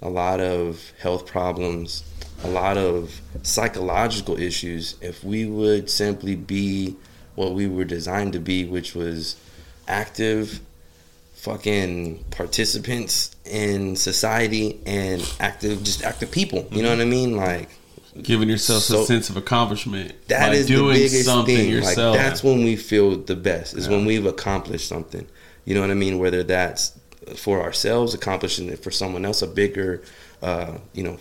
a 0.00 0.08
lot 0.08 0.40
of 0.40 0.92
health 1.00 1.26
problems, 1.26 2.04
a 2.44 2.48
lot 2.48 2.76
of 2.76 3.20
psychological 3.42 4.38
issues 4.38 4.96
if 5.00 5.22
we 5.22 5.46
would 5.46 5.88
simply 5.88 6.34
be 6.34 6.96
what 7.34 7.52
we 7.52 7.66
were 7.66 7.84
designed 7.84 8.32
to 8.34 8.40
be, 8.40 8.64
which 8.64 8.94
was 8.94 9.36
active 9.88 10.60
fucking 11.34 12.22
participants 12.30 13.34
in 13.44 13.96
society 13.96 14.80
and 14.86 15.22
active 15.40 15.82
just 15.82 16.04
active 16.04 16.30
people. 16.30 16.68
You 16.70 16.82
know 16.82 16.90
mm-hmm. 16.90 16.98
what 16.98 17.06
I 17.06 17.10
mean? 17.10 17.36
Like 17.36 17.68
giving 18.20 18.48
yourself 18.48 18.82
So- 18.82 19.02
a 19.02 19.06
sense 19.06 19.30
of 19.30 19.36
accomplishment 19.36 20.12
that 20.28 20.50
by 20.50 20.54
is 20.54 20.66
the 20.66 20.74
doing 20.74 20.96
biggest 20.96 21.24
something 21.24 21.56
thing. 21.56 21.70
yourself. 21.70 22.16
Like 22.16 22.24
that's 22.26 22.42
when 22.44 22.64
we 22.64 22.76
feel 22.76 23.16
the 23.16 23.36
best. 23.36 23.74
Is 23.76 23.88
when 23.88 24.04
we've 24.04 24.26
accomplished 24.26 24.88
something. 24.88 25.26
You 25.64 25.74
know 25.74 25.80
what 25.80 25.90
I 25.90 25.94
mean? 25.94 26.18
Whether 26.18 26.42
that's 26.42 26.92
for 27.36 27.62
ourselves, 27.62 28.14
accomplishing 28.14 28.68
it 28.68 28.82
for 28.82 28.90
someone 28.90 29.24
else, 29.24 29.42
a 29.42 29.46
bigger, 29.46 30.02
uh, 30.42 30.72
you 30.92 31.04
know, 31.04 31.18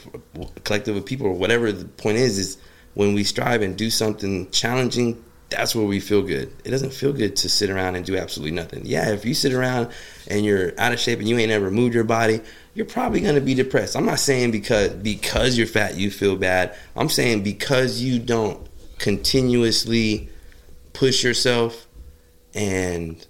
collective 0.64 0.96
of 0.96 1.06
people, 1.06 1.28
or 1.28 1.34
whatever 1.34 1.72
the 1.72 1.86
point 1.86 2.18
is. 2.18 2.38
Is 2.40 2.58
when 2.96 3.14
we 3.14 3.24
strive 3.24 3.62
and 3.62 3.78
do 3.78 3.90
something 3.90 4.50
challenging. 4.52 5.24
That's 5.50 5.76
where 5.76 5.86
we 5.86 6.00
feel 6.00 6.22
good. 6.22 6.50
It 6.64 6.72
doesn't 6.72 6.94
feel 6.94 7.12
good 7.12 7.36
to 7.38 7.50
sit 7.50 7.70
around 7.70 7.96
and 7.98 8.06
do 8.06 8.16
absolutely 8.16 8.56
nothing. 8.56 8.84
Yeah, 8.86 9.12
if 9.12 9.26
you 9.26 9.34
sit 9.34 9.52
around 9.52 9.90
and 10.30 10.46
you're 10.46 10.72
out 10.78 10.94
of 10.94 11.00
shape 11.00 11.20
and 11.20 11.28
you 11.28 11.38
ain't 11.38 11.52
ever 11.52 11.70
moved 11.70 11.94
your 11.94 12.06
body, 12.06 12.40
you're 12.74 12.86
probably 12.86 13.20
gonna 13.22 13.42
be 13.42 13.54
depressed. 13.54 13.96
I'm 13.96 14.06
not 14.06 14.20
saying 14.20 14.52
because 14.52 14.90
because 14.94 15.58
you're 15.58 15.68
fat 15.68 15.96
you 15.96 16.10
feel 16.12 16.36
bad. 16.36 16.76
I'm 16.96 17.10
saying 17.10 17.44
because 17.44 18.02
you 18.02 18.20
don't 18.20 18.66
continuously 18.98 20.30
push 20.94 21.24
yourself 21.24 21.88
and 22.54 23.26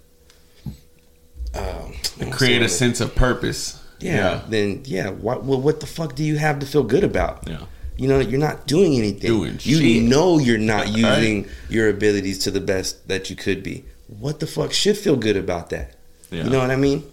um, 1.54 1.94
create 2.30 2.62
a 2.62 2.68
sense 2.68 3.00
of 3.00 3.14
purpose. 3.14 3.78
yeah, 4.00 4.42
then 4.48 4.82
yeah, 4.84 5.10
what 5.10 5.44
well, 5.44 5.60
what 5.60 5.80
the 5.80 5.86
fuck 5.86 6.14
do 6.14 6.24
you 6.24 6.36
have 6.36 6.58
to 6.60 6.66
feel 6.66 6.82
good 6.82 7.04
about? 7.04 7.46
Yeah. 7.46 7.60
You 7.96 8.08
know, 8.08 8.20
you're 8.20 8.40
not 8.40 8.66
doing 8.66 8.94
anything. 8.94 9.20
Doing 9.30 9.58
you 9.62 9.78
shit. 9.78 10.02
know 10.02 10.38
you're 10.38 10.58
not 10.58 10.86
Right. 10.86 10.96
using 10.96 11.46
your 11.68 11.88
abilities 11.90 12.38
to 12.40 12.50
the 12.50 12.60
best 12.60 13.06
that 13.08 13.28
you 13.28 13.36
could 13.36 13.62
be. 13.62 13.84
What 14.08 14.40
the 14.40 14.46
fuck 14.46 14.72
should 14.72 14.96
feel 14.96 15.16
good 15.16 15.36
about 15.36 15.70
that? 15.70 15.94
Yeah. 16.30 16.44
You 16.44 16.50
know 16.50 16.58
what 16.58 16.70
I 16.70 16.76
mean? 16.76 17.04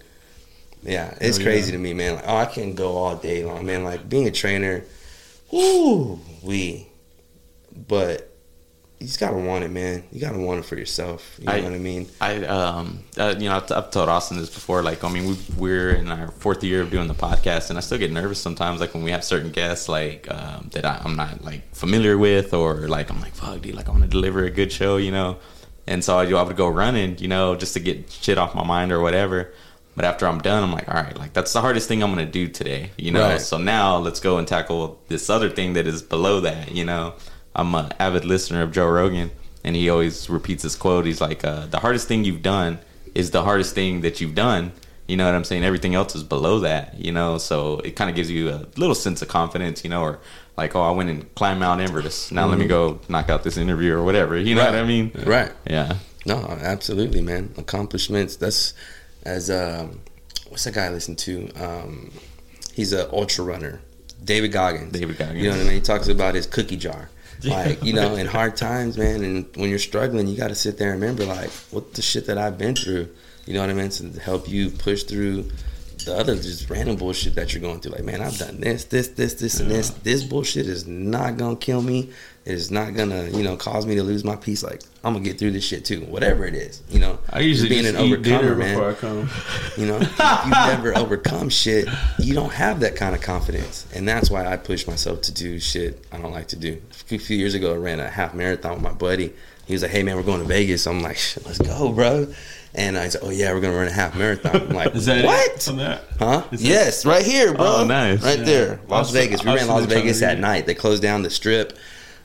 Yeah, 0.82 1.14
it's 1.20 1.36
Hell 1.36 1.44
crazy 1.46 1.72
yeah. 1.72 1.76
to 1.76 1.82
me, 1.82 1.92
man. 1.94 2.16
Like, 2.16 2.24
oh, 2.26 2.36
I 2.36 2.46
can 2.46 2.74
go 2.74 2.96
all 2.96 3.16
day 3.16 3.44
long, 3.44 3.66
man. 3.66 3.84
Like 3.84 4.08
being 4.08 4.26
a 4.26 4.30
trainer, 4.30 4.84
whoo, 5.52 6.20
we. 6.42 6.86
But 7.88 8.26
you 8.98 9.06
just 9.06 9.18
gotta 9.20 9.36
want 9.36 9.64
it, 9.64 9.70
man. 9.70 10.04
You 10.12 10.20
gotta 10.20 10.38
want 10.38 10.58
it 10.58 10.64
for 10.64 10.76
yourself. 10.76 11.36
You 11.38 11.46
know 11.46 11.52
I- 11.52 11.60
what 11.60 11.72
I 11.72 11.78
mean? 11.78 12.06
I 12.20 12.44
um 12.44 13.04
uh, 13.16 13.34
you 13.38 13.48
know 13.48 13.56
I've, 13.56 13.70
I've 13.72 13.90
told 13.90 14.08
Austin 14.08 14.38
this 14.38 14.50
before 14.52 14.82
like 14.82 15.02
I 15.04 15.08
mean 15.10 15.26
we 15.28 15.38
we're 15.56 15.90
in 15.92 16.10
our 16.10 16.30
fourth 16.32 16.62
year 16.62 16.82
of 16.82 16.90
doing 16.90 17.08
the 17.08 17.14
podcast 17.14 17.70
and 17.70 17.78
I 17.78 17.80
still 17.80 17.98
get 17.98 18.10
nervous 18.12 18.40
sometimes 18.40 18.80
like 18.80 18.92
when 18.94 19.02
we 19.02 19.10
have 19.10 19.24
certain 19.24 19.50
guests 19.52 19.88
like 19.88 20.30
um, 20.30 20.68
that 20.72 20.84
I, 20.84 21.00
I'm 21.04 21.16
not 21.16 21.42
like 21.44 21.74
familiar 21.74 22.18
with 22.18 22.52
or 22.52 22.88
like 22.88 23.10
I'm 23.10 23.20
like 23.20 23.34
fuck 23.34 23.62
dude 23.62 23.74
like 23.74 23.88
I 23.88 23.92
want 23.92 24.02
to 24.02 24.08
deliver 24.08 24.44
a 24.44 24.50
good 24.50 24.70
show 24.70 24.98
you 24.98 25.12
know 25.12 25.38
and 25.86 26.04
so 26.04 26.18
I, 26.18 26.26
I 26.30 26.42
would 26.42 26.56
go 26.56 26.68
running 26.68 27.16
you 27.18 27.28
know 27.28 27.54
just 27.56 27.72
to 27.74 27.80
get 27.80 28.10
shit 28.10 28.36
off 28.36 28.54
my 28.54 28.64
mind 28.64 28.92
or 28.92 29.00
whatever 29.00 29.52
but 29.96 30.04
after 30.04 30.26
I'm 30.26 30.40
done 30.40 30.62
I'm 30.62 30.72
like 30.72 30.88
all 30.88 30.94
right 30.94 31.16
like 31.18 31.32
that's 31.32 31.52
the 31.52 31.60
hardest 31.60 31.88
thing 31.88 32.02
I'm 32.02 32.10
gonna 32.10 32.26
do 32.26 32.48
today 32.48 32.90
you 32.96 33.10
know 33.10 33.22
Right. 33.22 33.40
so 33.40 33.58
now 33.58 33.96
let's 33.96 34.20
go 34.20 34.38
and 34.38 34.46
tackle 34.46 35.00
this 35.08 35.28
other 35.28 35.50
thing 35.50 35.72
that 35.74 35.86
is 35.86 36.02
below 36.02 36.40
that 36.40 36.72
you 36.72 36.84
know 36.84 37.14
I'm 37.54 37.74
an 37.74 37.92
avid 37.98 38.24
listener 38.24 38.62
of 38.62 38.70
Joe 38.70 38.86
Rogan, 38.88 39.32
and 39.64 39.74
he 39.74 39.90
always 39.90 40.30
repeats 40.30 40.62
this 40.62 40.76
quote. 40.76 41.04
He's 41.04 41.20
like, 41.20 41.42
uh, 41.44 41.66
"The 41.66 41.80
hardest 41.80 42.06
thing 42.06 42.24
you've 42.24 42.42
done 42.42 42.78
is 43.12 43.32
the 43.32 43.42
hardest 43.42 43.74
thing 43.74 44.02
that 44.02 44.20
you've 44.20 44.36
done." 44.36 44.70
You 45.08 45.16
know 45.16 45.24
what 45.26 45.34
I'm 45.34 45.42
saying? 45.42 45.64
Everything 45.64 45.96
else 45.96 46.14
is 46.14 46.22
below 46.22 46.60
that. 46.60 46.94
You 46.96 47.10
know, 47.10 47.38
so 47.38 47.80
it 47.80 47.96
kind 47.96 48.08
of 48.08 48.14
gives 48.14 48.30
you 48.30 48.50
a 48.50 48.66
little 48.76 48.94
sense 48.94 49.20
of 49.20 49.26
confidence. 49.26 49.82
You 49.82 49.90
know, 49.90 50.00
or 50.00 50.20
like, 50.56 50.76
"Oh, 50.76 50.82
I 50.82 50.92
went 50.92 51.10
and 51.10 51.34
climbed 51.34 51.58
Mount 51.58 51.80
Everest. 51.80 52.30
Now 52.30 52.46
let 52.46 52.56
me 52.60 52.68
go 52.68 53.00
knock 53.08 53.28
out 53.28 53.42
this 53.42 53.56
interview 53.56 53.94
or 53.94 54.04
whatever." 54.04 54.38
You 54.38 54.54
know 54.54 54.62
Right. 54.62 54.70
what 54.70 54.78
I 54.78 54.86
mean? 54.86 55.10
Right. 55.26 55.50
Yeah. 55.68 55.94
No, 56.24 56.36
absolutely, 56.62 57.20
man. 57.20 57.52
Accomplishments. 57.58 58.36
That's 58.36 58.74
as 59.24 59.50
um, 59.50 60.00
what's 60.48 60.64
that 60.64 60.74
guy 60.74 60.86
I 60.86 60.90
listen 60.90 61.16
to? 61.16 61.50
Um, 61.56 62.12
he's 62.74 62.92
an 62.92 63.08
ultra 63.12 63.44
runner, 63.44 63.80
David 64.22 64.52
Goggins. 64.52 64.92
David 64.92 65.18
Goggins. 65.18 65.38
You 65.42 65.50
know 65.50 65.56
what 65.56 65.62
I 65.62 65.64
mean? 65.64 65.74
He 65.74 65.80
talks 65.80 66.08
about 66.08 66.34
his 66.34 66.46
cookie 66.46 66.76
jar. 66.76 67.10
Like 67.42 67.82
you 67.82 67.94
know, 67.94 68.16
in 68.16 68.26
hard 68.26 68.54
times, 68.54 68.98
man, 68.98 69.24
and 69.24 69.46
when 69.56 69.70
you're 69.70 69.78
struggling, 69.78 70.26
you 70.26 70.36
got 70.36 70.48
to 70.48 70.54
sit 70.54 70.76
there 70.76 70.92
and 70.92 71.00
remember, 71.00 71.24
like, 71.24 71.48
what 71.70 71.94
the 71.94 72.02
shit 72.02 72.26
that 72.26 72.36
I've 72.36 72.58
been 72.58 72.76
through. 72.76 73.08
You 73.46 73.54
know 73.54 73.60
what 73.60 73.70
I 73.70 73.72
mean? 73.72 73.88
To 73.88 74.20
help 74.20 74.46
you 74.46 74.68
push 74.68 75.04
through 75.04 75.50
the 76.04 76.16
other 76.16 76.34
just 76.36 76.68
random 76.70 76.96
bullshit 76.96 77.34
that 77.34 77.52
you're 77.52 77.60
going 77.60 77.80
through. 77.80 77.92
Like, 77.92 78.04
man, 78.04 78.20
I've 78.20 78.38
done 78.38 78.60
this, 78.60 78.84
this, 78.84 79.08
this, 79.08 79.34
this, 79.34 79.60
and 79.60 79.70
this. 79.70 79.90
This 79.90 80.24
bullshit 80.24 80.66
is 80.66 80.86
not 80.86 81.36
gonna 81.36 81.56
kill 81.56 81.82
me. 81.82 82.10
It 82.44 82.54
is 82.54 82.70
not 82.70 82.94
gonna, 82.94 83.28
you 83.28 83.42
know, 83.42 83.56
cause 83.56 83.84
me 83.84 83.94
to 83.96 84.02
lose 84.02 84.24
my 84.24 84.34
peace. 84.34 84.62
Like, 84.62 84.80
I'm 85.04 85.12
gonna 85.12 85.24
get 85.24 85.38
through 85.38 85.50
this 85.52 85.64
shit 85.64 85.84
too. 85.84 86.00
Whatever 86.00 86.46
it 86.46 86.54
is, 86.54 86.82
you 86.88 86.98
know. 86.98 87.18
I 87.30 87.40
usually 87.40 87.68
being 87.68 87.82
just 87.82 87.96
an 87.96 88.00
overcomer, 88.00 88.56
man. 88.56 88.74
before 88.74 88.90
I 88.90 88.94
come. 88.94 89.30
You 89.76 89.86
know, 89.86 89.98
you 89.98 90.50
never 90.50 90.96
overcome 90.98 91.48
shit, 91.48 91.88
you 92.18 92.34
don't 92.34 92.52
have 92.52 92.80
that 92.80 92.96
kind 92.96 93.14
of 93.14 93.22
confidence. 93.22 93.86
And 93.94 94.06
that's 94.06 94.30
why 94.30 94.46
I 94.46 94.56
push 94.56 94.86
myself 94.86 95.22
to 95.22 95.32
do 95.32 95.58
shit 95.58 96.04
I 96.12 96.18
don't 96.18 96.32
like 96.32 96.48
to 96.48 96.56
do. 96.56 96.82
A 97.10 97.18
few 97.18 97.36
years 97.36 97.54
ago, 97.54 97.72
I 97.72 97.76
ran 97.76 98.00
a 98.00 98.08
half 98.08 98.34
marathon 98.34 98.74
with 98.74 98.82
my 98.82 98.92
buddy. 98.92 99.32
He 99.70 99.74
was 99.74 99.82
like, 99.82 99.92
hey, 99.92 100.02
man, 100.02 100.16
we're 100.16 100.22
going 100.24 100.40
to 100.40 100.46
Vegas. 100.46 100.86
I'm 100.86 101.00
like, 101.00 101.16
"Shit, 101.16 101.46
let's 101.46 101.58
go, 101.58 101.92
bro. 101.92 102.26
And 102.74 102.98
I 102.98 103.08
said, 103.08 103.20
oh, 103.24 103.30
yeah, 103.30 103.52
we're 103.52 103.60
going 103.60 103.72
to 103.72 103.78
run 103.78 103.86
a 103.88 103.92
half 103.92 104.16
marathon. 104.16 104.56
I'm 104.56 104.68
like, 104.70 104.94
Is 104.96 105.06
that 105.06 105.24
what? 105.24 105.60
That? 105.76 106.02
Huh? 106.18 106.42
Is 106.52 106.60
that- 106.60 106.68
yes, 106.68 107.06
right 107.06 107.24
here, 107.24 107.54
bro. 107.54 107.76
Oh, 107.78 107.84
nice. 107.86 108.22
Right 108.22 108.38
Yeah. 108.40 108.44
there, 108.44 108.80
Las 108.88 109.10
Vegas. 109.12 109.44
We 109.44 109.54
ran 109.54 109.68
Las 109.68 109.86
Vegas 109.86 110.22
at 110.22 110.38
night. 110.38 110.66
They 110.66 110.74
closed 110.74 111.02
down 111.02 111.22
the 111.22 111.30
strip, 111.30 111.76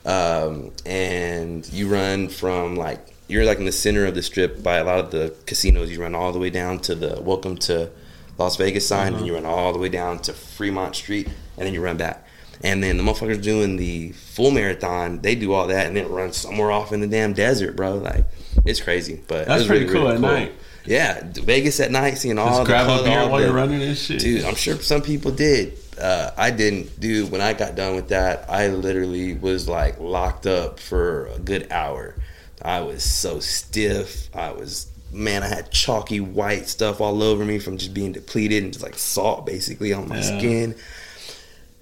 um, 0.04 0.72
and 0.84 1.66
you 1.72 1.88
run 1.88 2.28
from 2.28 2.76
like 2.76 3.14
you're 3.28 3.44
like 3.44 3.58
in 3.58 3.64
the 3.64 3.72
center 3.72 4.06
of 4.06 4.14
the 4.14 4.22
strip 4.22 4.62
by 4.62 4.76
a 4.78 4.84
lot 4.84 4.98
of 5.00 5.10
the 5.10 5.34
casinos. 5.46 5.90
You 5.90 6.02
run 6.02 6.14
all 6.14 6.32
the 6.32 6.38
way 6.38 6.50
down 6.50 6.78
to 6.80 6.94
the 6.94 7.20
Welcome 7.20 7.56
to 7.58 7.90
Las 8.38 8.56
Vegas 8.56 8.86
sign, 8.86 9.08
Uh-huh. 9.14 9.18
and 9.18 9.26
you 9.26 9.34
run 9.34 9.46
all 9.46 9.72
the 9.72 9.78
way 9.78 9.88
down 9.88 10.18
to 10.20 10.32
Fremont 10.32 10.94
Street, 10.96 11.26
and 11.56 11.66
then 11.66 11.74
you 11.74 11.80
run 11.80 11.96
back. 11.96 12.25
And 12.62 12.82
then 12.82 12.96
the 12.96 13.02
motherfuckers 13.02 13.42
doing 13.42 13.76
the 13.76 14.12
full 14.12 14.50
marathon, 14.50 15.20
they 15.20 15.34
do 15.34 15.52
all 15.52 15.66
that 15.68 15.86
and 15.86 15.96
then 15.96 16.08
run 16.08 16.32
somewhere 16.32 16.70
off 16.70 16.92
in 16.92 17.00
the 17.00 17.06
damn 17.06 17.32
desert, 17.32 17.76
bro. 17.76 17.96
Like 17.96 18.24
it's 18.64 18.80
crazy, 18.80 19.20
but 19.28 19.46
That's 19.46 19.66
pretty 19.66 19.86
cool 19.86 20.08
at 20.08 20.20
night. 20.20 20.52
Yeah, 20.84 21.20
Vegas 21.32 21.80
at 21.80 21.90
night, 21.90 22.16
seeing 22.16 22.38
all 22.38 22.46
Just 22.48 22.60
the 22.60 22.66
grab 22.66 22.88
a 22.88 23.02
beer 23.02 23.28
while 23.28 23.38
the- 23.38 23.46
you're 23.46 23.52
running 23.54 23.82
and 23.82 23.96
shit. 23.96 24.20
Dude, 24.20 24.44
I'm 24.44 24.54
sure 24.54 24.76
some 24.76 25.02
people 25.02 25.32
did. 25.32 25.76
Uh, 26.00 26.30
I 26.36 26.50
didn't. 26.50 27.00
Dude, 27.00 27.30
when 27.32 27.40
I 27.40 27.54
got 27.54 27.74
done 27.74 27.96
with 27.96 28.08
that, 28.10 28.44
I 28.48 28.68
literally 28.68 29.34
was 29.34 29.68
like 29.68 29.98
locked 29.98 30.46
up 30.46 30.78
for 30.78 31.26
a 31.34 31.38
good 31.38 31.70
hour. 31.72 32.14
I 32.62 32.80
was 32.80 33.02
so 33.02 33.40
stiff. 33.40 34.28
I 34.34 34.52
was 34.52 34.86
man. 35.12 35.42
I 35.42 35.48
had 35.48 35.70
chalky 35.72 36.20
white 36.20 36.68
stuff 36.68 37.00
all 37.00 37.22
over 37.22 37.44
me 37.44 37.58
from 37.58 37.78
just 37.78 37.92
being 37.94 38.12
depleted 38.12 38.62
and 38.62 38.72
just 38.72 38.84
like 38.84 38.96
salt 38.96 39.44
basically 39.46 39.92
on 39.92 40.08
my 40.08 40.16
Yeah. 40.18 40.38
skin. 40.38 40.74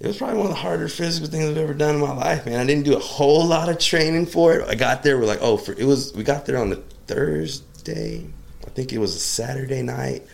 It 0.01 0.09
was 0.09 0.19
probably 0.19 0.39
one 0.39 0.47
of 0.47 0.53
the 0.53 0.59
harder 0.59 0.89
physical 0.89 1.29
things 1.29 1.49
I've 1.49 1.57
ever 1.57 1.73
done 1.73 1.95
in 1.95 2.01
my 2.01 2.13
life, 2.13 2.47
man. 2.47 2.59
I 2.59 2.67
didn't 2.67 2.85
do 2.85 2.97
a 2.97 3.01
whole 3.01 3.47
lot 3.47 3.69
of 3.69 3.79
training 3.79 4.27
for 4.27 4.55
it. 4.55 4.69
I 4.69 4.75
got 4.75 5.03
there. 5.03 5.19
We're 5.19 5.27
like, 5.27 5.39
oh, 5.41 5.57
for 5.57 5.73
it 5.73 5.85
was. 5.85 6.13
We 6.15 6.25
got 6.25 6.47
there 6.47 6.59
on 6.59 6.71
the 6.71 6.83
Thursday. 7.07 8.27
I 8.67 8.71
think 8.71 8.93
it 8.93 8.99
was 8.99 9.15
a 9.15 9.21
Saturday 9.21 9.83
night. 9.83 10.27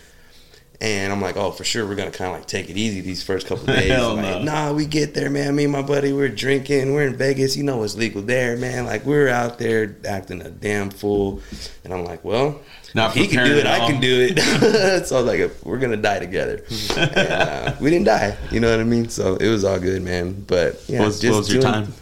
And 0.83 1.13
I'm 1.13 1.21
like, 1.21 1.37
oh, 1.37 1.51
for 1.51 1.63
sure, 1.63 1.87
we're 1.87 1.95
gonna 1.95 2.11
kind 2.11 2.31
of 2.33 2.39
like 2.39 2.47
take 2.47 2.71
it 2.71 2.77
easy 2.79 3.03
these 3.03 3.23
first 3.23 3.47
couple 3.47 3.69
of 3.69 3.77
days. 3.79 3.91
Like, 3.91 4.23
no. 4.23 4.43
nah, 4.43 4.73
we 4.73 4.87
get 4.87 5.13
there, 5.13 5.29
man. 5.29 5.55
Me 5.55 5.65
and 5.65 5.73
my 5.73 5.83
buddy, 5.83 6.13
we're 6.15 6.31
drinking. 6.31 6.95
We're 6.95 7.07
in 7.09 7.17
Vegas. 7.17 7.55
You 7.55 7.65
know 7.65 7.77
what's 7.77 7.97
legal 7.97 8.23
there, 8.23 8.57
man. 8.57 8.87
Like 8.87 9.05
we're 9.05 9.29
out 9.29 9.59
there 9.59 9.97
acting 10.09 10.41
a 10.41 10.49
damn 10.51 10.89
fool. 10.89 11.43
And 11.85 11.93
I'm 11.93 12.05
like, 12.07 12.25
well, 12.25 12.61
Not 12.95 13.15
if 13.15 13.23
he 13.23 13.29
can 13.29 13.47
do 13.47 13.57
it. 13.59 13.67
I 13.67 13.87
can 13.91 14.01
do 14.01 14.27
it. 14.31 14.39
so 15.07 15.19
I 15.19 15.23
was 15.23 15.27
like, 15.39 15.65
we're 15.67 15.79
gonna 15.79 15.99
die 15.99 16.19
together. 16.19 16.65
and, 16.97 17.17
uh, 17.19 17.75
we 17.79 17.91
didn't 17.91 18.07
die. 18.07 18.39
You 18.51 18.61
know 18.61 18.71
what 18.71 18.81
I 18.81 18.85
mean? 18.85 19.11
So 19.11 19.37
it 19.37 19.49
was 19.51 19.65
all 19.65 19.79
good, 19.79 20.03
man. 20.03 20.45
But 20.47 20.83
yeah, 20.89 21.01
What 21.01 21.07
was- 21.09 21.23
what 21.25 21.37
was 21.37 21.53
your 21.53 21.63
time? 21.63 21.93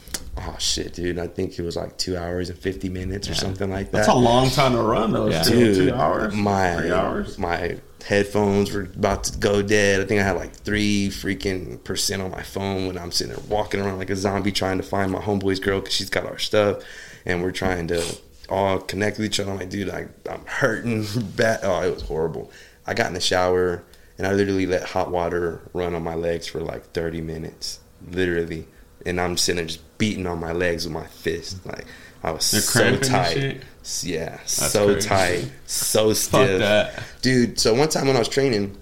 Oh 0.41 0.55
shit, 0.61 0.95
dude! 0.95 1.19
I 1.19 1.27
think 1.27 1.59
it 1.59 1.63
was 1.63 1.75
like 1.75 1.99
two 1.99 2.17
hours 2.17 2.49
and 2.49 2.57
fifty 2.57 2.89
minutes 2.89 3.29
or 3.29 3.35
something 3.35 3.69
like 3.69 3.87
that. 3.91 3.97
That's 3.97 4.09
a 4.09 4.15
long 4.15 4.49
time 4.51 4.71
to 4.75 4.81
run, 4.81 5.11
though. 5.13 5.29
Yeah. 5.29 5.43
Dude, 5.43 5.75
two 5.89 5.93
hours, 5.93 6.33
My 6.33 6.77
three 6.77 6.93
hours. 6.93 7.39
my 7.39 7.77
headphones 8.09 8.72
were 8.72 8.82
about 8.82 9.22
to 9.24 9.39
go 9.39 9.60
dead. 9.60 10.01
I 10.01 10.05
think 10.06 10.18
I 10.18 10.24
had 10.24 10.36
like 10.36 10.55
three 10.55 11.09
freaking 11.10 11.82
percent 11.85 12.22
on 12.22 12.30
my 12.30 12.43
phone 12.43 12.86
when 12.86 12.97
I'm 12.97 13.12
sitting 13.12 13.35
there 13.35 13.44
walking 13.51 13.80
around 13.80 13.98
like 13.98 14.09
a 14.09 14.16
zombie 14.16 14.51
trying 14.51 14.78
to 14.78 14.82
find 14.82 15.12
my 15.12 15.20
homeboy's 15.20 15.60
girl 15.60 15.80
because 15.80 15.94
she's 15.94 16.09
got 16.09 16.24
our 16.24 16.39
stuff, 16.39 16.82
and 17.26 17.43
we're 17.43 17.52
trying 17.52 17.86
to 17.89 18.02
all 18.48 18.78
connect 18.78 19.18
with 19.18 19.26
each 19.26 19.39
other. 19.39 19.51
I'm 19.51 19.59
like, 19.59 19.68
dude, 19.68 19.90
I, 19.90 20.09
I'm 20.28 20.44
hurting 20.47 21.05
bad. 21.36 21.60
Oh, 21.62 21.82
it 21.82 21.93
was 21.93 22.02
horrible. 22.02 22.51
I 22.86 22.94
got 22.94 23.09
in 23.09 23.12
the 23.14 23.20
shower 23.20 23.85
and 24.16 24.26
I 24.26 24.32
literally 24.32 24.64
let 24.64 24.82
hot 24.82 25.10
water 25.10 25.60
run 25.74 25.94
on 25.94 26.02
my 26.02 26.14
legs 26.14 26.47
for 26.47 26.60
like 26.60 26.85
30 26.93 27.20
minutes, 27.20 27.80
literally, 28.10 28.66
and 29.05 29.20
I'm 29.20 29.36
sitting 29.36 29.59
there 29.59 29.66
just 29.66 29.98
beating 29.98 30.26
on 30.26 30.40
my 30.40 30.52
legs 30.52 30.85
with 30.85 30.94
my 30.94 31.06
fist, 31.06 31.64
like. 31.66 31.85
I 32.29 32.33
was 32.33 32.51
They're 32.51 32.61
so 32.61 32.97
tight. 32.99 33.63
Yeah, 34.03 34.39
so 34.45 34.93
crazy. 34.93 35.09
tight, 35.09 35.51
so 35.67 36.13
stiff, 36.13 36.59
that. 36.59 37.03
dude. 37.23 37.59
So 37.59 37.75
one 37.75 37.89
time 37.89 38.07
when 38.07 38.17
I 38.17 38.19
was 38.19 38.29
training, 38.29 38.77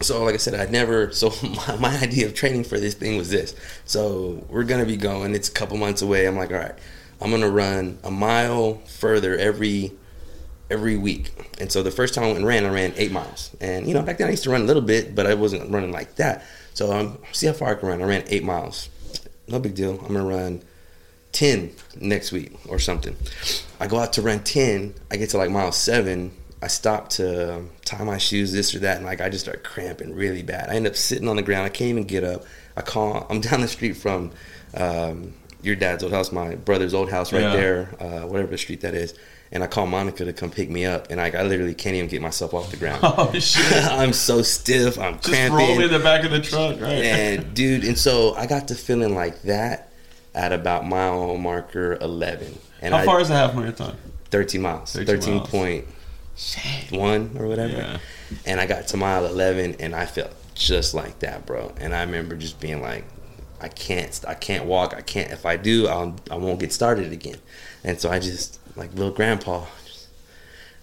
so 0.00 0.24
like 0.24 0.34
I 0.34 0.38
said, 0.38 0.54
I'd 0.54 0.72
never. 0.72 1.12
So 1.12 1.32
my, 1.68 1.76
my 1.76 1.98
idea 1.98 2.26
of 2.26 2.34
training 2.34 2.64
for 2.64 2.80
this 2.80 2.94
thing 2.94 3.16
was 3.16 3.30
this. 3.30 3.54
So 3.84 4.44
we're 4.48 4.64
gonna 4.64 4.86
be 4.86 4.96
going. 4.96 5.36
It's 5.36 5.48
a 5.48 5.52
couple 5.52 5.76
months 5.76 6.02
away. 6.02 6.26
I'm 6.26 6.36
like, 6.36 6.50
all 6.50 6.58
right, 6.58 6.74
I'm 7.20 7.30
gonna 7.30 7.48
run 7.48 7.98
a 8.02 8.10
mile 8.10 8.78
further 8.86 9.36
every 9.36 9.92
every 10.68 10.96
week. 10.96 11.30
And 11.60 11.70
so 11.70 11.84
the 11.84 11.92
first 11.92 12.14
time 12.14 12.24
I 12.24 12.26
went 12.28 12.38
and 12.38 12.46
ran, 12.46 12.66
I 12.66 12.70
ran 12.70 12.92
eight 12.96 13.12
miles. 13.12 13.54
And 13.60 13.86
you 13.86 13.94
know, 13.94 14.02
back 14.02 14.18
then 14.18 14.26
I 14.26 14.30
used 14.30 14.44
to 14.44 14.50
run 14.50 14.62
a 14.62 14.64
little 14.64 14.82
bit, 14.82 15.14
but 15.14 15.28
I 15.28 15.34
wasn't 15.34 15.70
running 15.70 15.92
like 15.92 16.16
that. 16.16 16.44
So 16.74 16.92
um, 16.92 17.18
see 17.30 17.46
how 17.46 17.52
far 17.52 17.70
I 17.70 17.74
can 17.74 17.88
run. 17.88 18.02
I 18.02 18.04
ran 18.06 18.24
eight 18.26 18.42
miles. 18.42 18.88
No 19.46 19.60
big 19.60 19.76
deal. 19.76 19.92
I'm 20.00 20.14
gonna 20.14 20.24
run 20.24 20.62
10 21.32 21.70
next 22.00 22.32
week 22.32 22.52
or 22.68 22.78
something. 22.78 23.16
I 23.78 23.86
go 23.86 23.98
out 23.98 24.12
to 24.14 24.22
run 24.22 24.40
10. 24.40 24.94
I 25.10 25.16
get 25.16 25.30
to 25.30 25.38
like 25.38 25.50
mile 25.50 25.72
seven. 25.72 26.32
I 26.62 26.66
stop 26.66 27.08
to 27.10 27.56
um, 27.56 27.70
tie 27.86 28.04
my 28.04 28.18
shoes, 28.18 28.52
this 28.52 28.74
or 28.74 28.80
that, 28.80 28.98
and 28.98 29.06
like 29.06 29.20
I 29.22 29.30
just 29.30 29.44
start 29.44 29.64
cramping 29.64 30.14
really 30.14 30.42
bad. 30.42 30.68
I 30.68 30.74
end 30.74 30.86
up 30.86 30.94
sitting 30.96 31.26
on 31.28 31.36
the 31.36 31.42
ground. 31.42 31.64
I 31.64 31.70
can't 31.70 31.88
even 31.90 32.04
get 32.04 32.22
up. 32.24 32.44
I 32.76 32.82
call. 32.82 33.26
I'm 33.30 33.40
down 33.40 33.62
the 33.62 33.68
street 33.68 33.94
from 33.94 34.32
um, 34.74 35.32
your 35.62 35.76
dad's 35.76 36.02
old 36.02 36.12
house, 36.12 36.32
my 36.32 36.56
brother's 36.56 36.92
old 36.94 37.10
house, 37.10 37.32
right 37.32 37.42
Yeah. 37.42 37.56
there, 37.56 37.88
uh, 38.00 38.26
whatever 38.26 38.50
the 38.50 38.58
street 38.58 38.82
that 38.82 38.94
is. 38.94 39.14
And 39.52 39.64
I 39.64 39.66
call 39.66 39.86
Monica 39.86 40.24
to 40.26 40.32
come 40.32 40.50
pick 40.50 40.70
me 40.70 40.84
up, 40.84 41.08
and 41.10 41.16
like 41.18 41.34
I 41.34 41.42
literally 41.42 41.74
can't 41.74 41.96
even 41.96 42.08
get 42.10 42.20
myself 42.22 42.52
off 42.54 42.70
the 42.70 42.76
ground. 42.76 43.00
Oh 43.04 43.32
shit! 43.38 43.84
I'm 43.90 44.12
so 44.12 44.42
stiff. 44.42 44.98
I'm 44.98 45.14
Just 45.14 45.28
cramping 45.28 45.56
roll 45.58 45.76
me 45.78 45.84
in 45.84 45.90
the 45.90 45.98
back 45.98 46.24
of 46.24 46.30
the 46.30 46.40
truck, 46.40 46.78
right? 46.80 47.02
and 47.02 47.54
dude, 47.54 47.84
and 47.84 47.98
so 47.98 48.34
I 48.34 48.46
got 48.46 48.68
to 48.68 48.74
feeling 48.74 49.14
like 49.14 49.40
that 49.42 49.89
at 50.34 50.52
about 50.52 50.86
mile 50.86 51.36
marker 51.36 51.98
eleven, 52.00 52.58
and 52.80 52.94
How 52.94 53.00
I, 53.00 53.04
far 53.04 53.20
is 53.20 53.28
the 53.28 53.34
half 53.34 53.54
marathon? 53.54 53.96
thirteen 54.30 54.62
miles, 54.62 54.92
13 54.92 55.06
thirteen 55.06 55.36
miles. 55.36 55.50
point 55.50 55.84
one 56.90 57.36
or 57.38 57.46
whatever. 57.46 57.76
Yeah. 57.76 57.98
And 58.46 58.60
I 58.60 58.66
got 58.66 58.86
to 58.88 58.96
mile 58.96 59.26
eleven, 59.26 59.76
and 59.80 59.94
I 59.94 60.06
felt 60.06 60.32
just 60.54 60.94
like 60.94 61.18
that, 61.20 61.46
bro. 61.46 61.72
And 61.78 61.94
I 61.94 62.02
remember 62.02 62.36
just 62.36 62.60
being 62.60 62.80
like, 62.82 63.04
I 63.60 63.68
can't, 63.68 64.18
I 64.26 64.34
can't 64.34 64.66
walk. 64.66 64.94
I 64.94 65.00
can't. 65.00 65.30
If 65.32 65.44
I 65.46 65.56
do, 65.56 65.88
I'll, 65.88 66.16
I 66.30 66.36
won't 66.36 66.60
get 66.60 66.72
started 66.72 67.12
again. 67.12 67.38
And 67.84 68.00
so 68.00 68.10
I 68.10 68.18
just 68.18 68.58
like 68.76 68.94
little 68.94 69.12
grandpa. 69.12 69.64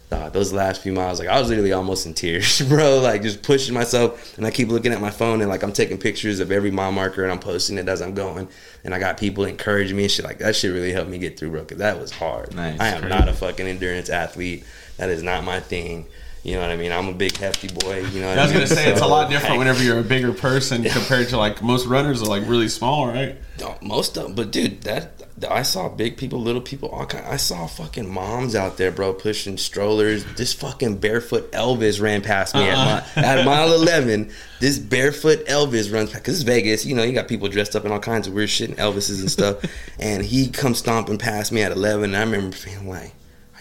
Those 0.09 0.53
last 0.53 0.81
few 0.81 0.93
miles, 0.93 1.19
like 1.19 1.27
I 1.27 1.39
was 1.39 1.49
literally 1.49 1.73
almost 1.73 2.05
in 2.05 2.13
tears, 2.13 2.61
bro. 2.69 2.99
Like 2.99 3.21
just 3.21 3.41
pushing 3.43 3.73
myself, 3.73 4.37
and 4.37 4.45
I 4.45 4.51
keep 4.51 4.69
looking 4.69 4.93
at 4.93 5.01
my 5.01 5.09
phone, 5.09 5.41
and 5.41 5.49
like 5.49 5.63
I'm 5.63 5.73
taking 5.73 5.97
pictures 5.97 6.39
of 6.39 6.51
every 6.51 6.71
mile 6.71 6.91
marker, 6.91 7.23
and 7.23 7.31
I'm 7.31 7.39
posting 7.39 7.77
it 7.77 7.89
as 7.89 8.01
I'm 8.01 8.13
going, 8.13 8.47
and 8.83 8.93
I 8.93 8.99
got 8.99 9.17
people 9.17 9.43
encouraging 9.45 9.97
me 9.97 10.03
and 10.03 10.11
shit. 10.11 10.25
Like 10.25 10.39
that 10.39 10.55
shit 10.55 10.71
really 10.71 10.93
helped 10.93 11.09
me 11.09 11.17
get 11.17 11.37
through, 11.37 11.51
bro. 11.51 11.65
Cause 11.65 11.79
that 11.79 11.99
was 11.99 12.11
hard. 12.11 12.55
Nice, 12.55 12.79
I 12.79 12.87
am 12.89 13.01
crazy. 13.01 13.15
not 13.15 13.27
a 13.27 13.33
fucking 13.33 13.67
endurance 13.67 14.09
athlete. 14.09 14.65
That 14.97 15.09
is 15.09 15.23
not 15.23 15.43
my 15.43 15.59
thing. 15.59 16.05
You 16.43 16.53
know 16.53 16.61
what 16.61 16.69
I 16.69 16.77
mean? 16.77 16.91
I'm 16.91 17.07
a 17.09 17.13
big 17.13 17.35
hefty 17.35 17.67
boy. 17.67 18.05
You 18.13 18.21
know. 18.21 18.29
What 18.29 18.39
I 18.39 18.43
was 18.43 18.51
mean? 18.51 18.59
gonna 18.63 18.67
say 18.67 18.89
it's 18.91 19.01
a 19.01 19.07
lot 19.07 19.29
different 19.29 19.51
like, 19.51 19.59
whenever 19.59 19.83
you're 19.83 19.99
a 19.99 20.03
bigger 20.03 20.31
person 20.33 20.83
compared 20.83 21.29
to 21.29 21.37
like 21.37 21.61
most 21.61 21.85
runners 21.87 22.21
are 22.21 22.27
like 22.27 22.43
really 22.47 22.69
small, 22.69 23.07
right? 23.07 23.35
Most 23.81 24.15
of 24.17 24.23
them, 24.23 24.35
but 24.35 24.51
dude, 24.51 24.81
that 24.83 25.23
I 25.49 25.61
saw 25.63 25.89
big 25.89 26.15
people, 26.17 26.39
little 26.39 26.61
people, 26.61 26.89
all 26.89 27.05
kind. 27.05 27.25
I 27.25 27.37
saw 27.37 27.67
fucking 27.67 28.07
moms 28.09 28.55
out 28.55 28.77
there, 28.77 28.91
bro, 28.91 29.13
pushing 29.13 29.57
strollers. 29.57 30.25
This 30.35 30.53
fucking 30.53 30.97
barefoot 30.97 31.51
Elvis 31.51 32.01
ran 32.01 32.21
past 32.21 32.55
me 32.55 32.67
Uh-uh. 32.69 33.01
at, 33.15 33.17
mi- 33.17 33.23
at 33.23 33.45
mile 33.45 33.73
eleven. 33.73 34.31
This 34.59 34.79
barefoot 34.79 35.45
Elvis 35.47 35.91
runs 35.93 36.13
because 36.13 36.35
it's 36.35 36.43
Vegas. 36.43 36.85
You 36.85 36.95
know, 36.95 37.03
you 37.03 37.13
got 37.13 37.27
people 37.27 37.47
dressed 37.49 37.75
up 37.75 37.83
in 37.85 37.91
all 37.91 37.99
kinds 37.99 38.27
of 38.27 38.33
weird 38.33 38.49
shit 38.49 38.69
and 38.69 38.77
Elvises 38.77 39.19
and 39.19 39.29
stuff. 39.29 39.57
and 39.99 40.23
he 40.23 40.47
comes 40.49 40.77
stomping 40.79 41.17
past 41.17 41.51
me 41.51 41.61
at 41.61 41.71
eleven. 41.71 42.05
And 42.13 42.17
I 42.17 42.21
remember 42.21 42.55
feeling 42.55 42.87
like. 42.89 43.13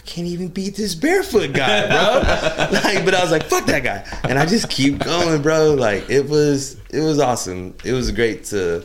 Can't 0.07 0.27
even 0.27 0.47
beat 0.47 0.75
this 0.75 0.95
barefoot 0.95 1.53
guy, 1.53 1.87
bro. 1.87 2.69
like, 2.81 3.05
but 3.05 3.13
I 3.13 3.21
was 3.21 3.29
like, 3.31 3.43
"Fuck 3.43 3.67
that 3.67 3.83
guy," 3.83 4.03
and 4.27 4.39
I 4.39 4.45
just 4.45 4.69
keep 4.69 4.97
going, 4.99 5.41
bro. 5.43 5.75
Like, 5.75 6.09
it 6.09 6.27
was, 6.27 6.77
it 6.89 7.01
was 7.01 7.19
awesome. 7.19 7.75
It 7.83 7.93
was 7.93 8.11
great 8.11 8.45
to 8.45 8.83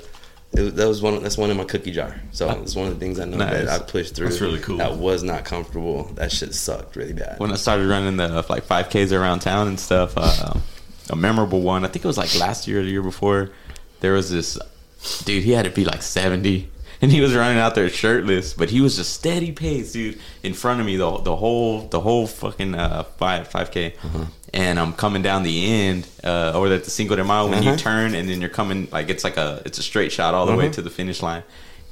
it, 0.55 0.77
that 0.77 0.87
was 0.87 1.01
one. 1.01 1.23
That's 1.23 1.39
one 1.39 1.51
in 1.51 1.57
my 1.57 1.65
cookie 1.65 1.93
jar. 1.93 2.15
So 2.33 2.51
it's 2.61 2.77
one 2.77 2.89
of 2.89 2.95
the 2.95 3.01
things 3.01 3.19
I 3.19 3.25
know 3.25 3.39
Nice. 3.39 3.65
that 3.65 3.69
I 3.69 3.79
pushed 3.85 4.15
through. 4.15 4.29
That's 4.29 4.41
really 4.41 4.61
cool. 4.61 4.77
That 4.77 4.97
was 4.97 5.23
not 5.23 5.45
comfortable. 5.45 6.05
That 6.15 6.31
shit 6.31 6.55
sucked 6.55 6.95
really 6.95 7.15
bad. 7.15 7.39
when 7.39 7.51
I 7.53 7.57
started 7.57 7.89
running 7.89 8.19
the 8.19 8.45
like 8.51 8.65
5Ks 8.65 9.19
around 9.19 9.41
town 9.41 9.69
and 9.69 9.81
stuff, 9.81 10.13
uh, 10.17 10.55
a 11.09 11.17
memorable 11.17 11.63
one. 11.63 11.85
I 11.85 11.89
think 11.89 12.05
it 12.05 12.09
was 12.09 12.19
like 12.19 12.39
last 12.39 12.69
year 12.69 12.81
or 12.81 12.83
the 12.83 12.91
year 12.91 13.03
before. 13.03 13.51
There 14.01 14.13
was 14.13 14.31
this 14.31 14.59
dude. 15.25 15.43
He 15.43 15.53
had 15.53 15.65
to 15.65 15.71
be 15.71 15.85
like 15.85 16.03
70, 16.03 16.69
and 17.03 17.13
he 17.13 17.21
was 17.21 17.35
running 17.35 17.59
out 17.59 17.75
there 17.75 17.89
shirtless, 17.91 18.55
but 18.55 18.71
he 18.71 18.81
was 18.81 18.97
just 18.97 19.13
steady 19.13 19.53
pace, 19.53 19.93
dude, 19.93 20.19
in 20.43 20.55
front 20.55 20.81
of 20.81 20.87
me 20.87 20.97
the 20.97 21.19
the 21.19 21.37
whole 21.37 21.83
the 21.89 22.01
whole 22.01 22.27
fucking 22.27 22.75
uh, 22.75 23.03
five 23.19 23.49
5K. 23.51 23.95
And 24.55 24.79
I'm 24.79 24.93
coming 24.93 25.23
down 25.23 25.43
the 25.45 25.67
end, 25.67 26.07
uh, 26.23 26.53
or 26.55 26.69
at 26.69 26.85
the 26.85 26.91
Cinco 26.91 27.17
de 27.17 27.25
Mayo 27.25 27.49
when 27.49 27.63
you 27.63 27.71
Uh-huh. 27.71 27.79
turn, 27.79 28.15
and 28.15 28.29
then 28.29 28.41
you're 28.41 28.51
coming 28.51 28.87
like 28.93 29.09
it's 29.09 29.25
like 29.25 29.37
a 29.39 29.63
it's 29.65 29.79
a 29.79 29.83
straight 29.83 30.13
shot 30.13 30.35
all 30.35 30.47
the 30.47 30.55
way 30.55 30.69
to 30.71 30.83
the 30.83 30.91
finish 30.91 31.23
line. 31.23 31.43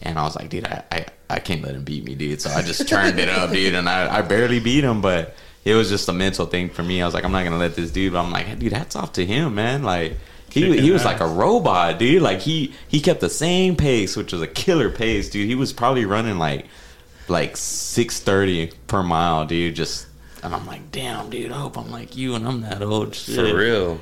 And 0.02 0.18
I 0.18 0.22
was 0.22 0.34
like, 0.36 0.48
dude, 0.48 0.64
I, 0.66 0.82
I, 0.90 1.06
I 1.28 1.38
can't 1.40 1.62
let 1.62 1.74
him 1.74 1.84
beat 1.84 2.04
me, 2.04 2.14
dude. 2.14 2.40
So 2.40 2.48
I 2.50 2.62
just 2.62 2.88
turned 2.88 3.18
it 3.18 3.28
up, 3.28 3.50
dude, 3.50 3.74
and 3.74 3.86
I, 3.88 4.18
I 4.18 4.22
barely 4.22 4.58
beat 4.60 4.82
him, 4.84 5.00
but 5.02 5.34
it 5.64 5.74
was 5.74 5.90
just 5.90 6.08
a 6.08 6.12
mental 6.14 6.46
thing 6.46 6.70
for 6.70 6.82
me. 6.82 7.02
I 7.02 7.04
was 7.04 7.12
like, 7.12 7.24
I'm 7.24 7.32
not 7.32 7.44
gonna 7.44 7.58
let 7.58 7.76
this 7.76 7.90
dude. 7.90 8.12
But 8.14 8.22
I'm 8.24 8.30
like, 8.32 8.58
dude, 8.58 8.72
hats 8.72 8.94
off 8.96 9.12
to 9.14 9.24
him, 9.26 9.54
man. 9.54 9.82
Like 9.82 10.16
he 10.52 10.80
he 10.80 10.90
was 10.90 11.02
ass. 11.02 11.06
like 11.06 11.20
a 11.20 11.26
robot, 11.26 11.98
dude. 11.98 12.22
Like 12.22 12.40
he 12.40 12.74
he 12.88 13.00
kept 13.00 13.20
the 13.20 13.30
same 13.30 13.76
pace, 13.76 14.16
which 14.16 14.32
was 14.32 14.42
a 14.42 14.46
killer 14.46 14.90
pace, 14.90 15.28
dude. 15.30 15.48
He 15.48 15.54
was 15.54 15.72
probably 15.72 16.04
running 16.04 16.38
like 16.38 16.66
like 17.28 17.56
six 17.56 18.20
thirty 18.20 18.72
per 18.86 19.02
mile, 19.02 19.46
dude. 19.46 19.74
Just 19.76 20.06
and 20.42 20.54
I'm 20.54 20.66
like, 20.66 20.90
damn, 20.90 21.30
dude. 21.30 21.52
I 21.52 21.56
hope 21.58 21.76
I'm 21.76 21.90
like 21.90 22.16
you, 22.16 22.34
and 22.34 22.46
I'm 22.46 22.62
that 22.62 22.82
old. 22.82 23.14
Shit. 23.14 23.36
For 23.36 23.56
real, 23.56 24.00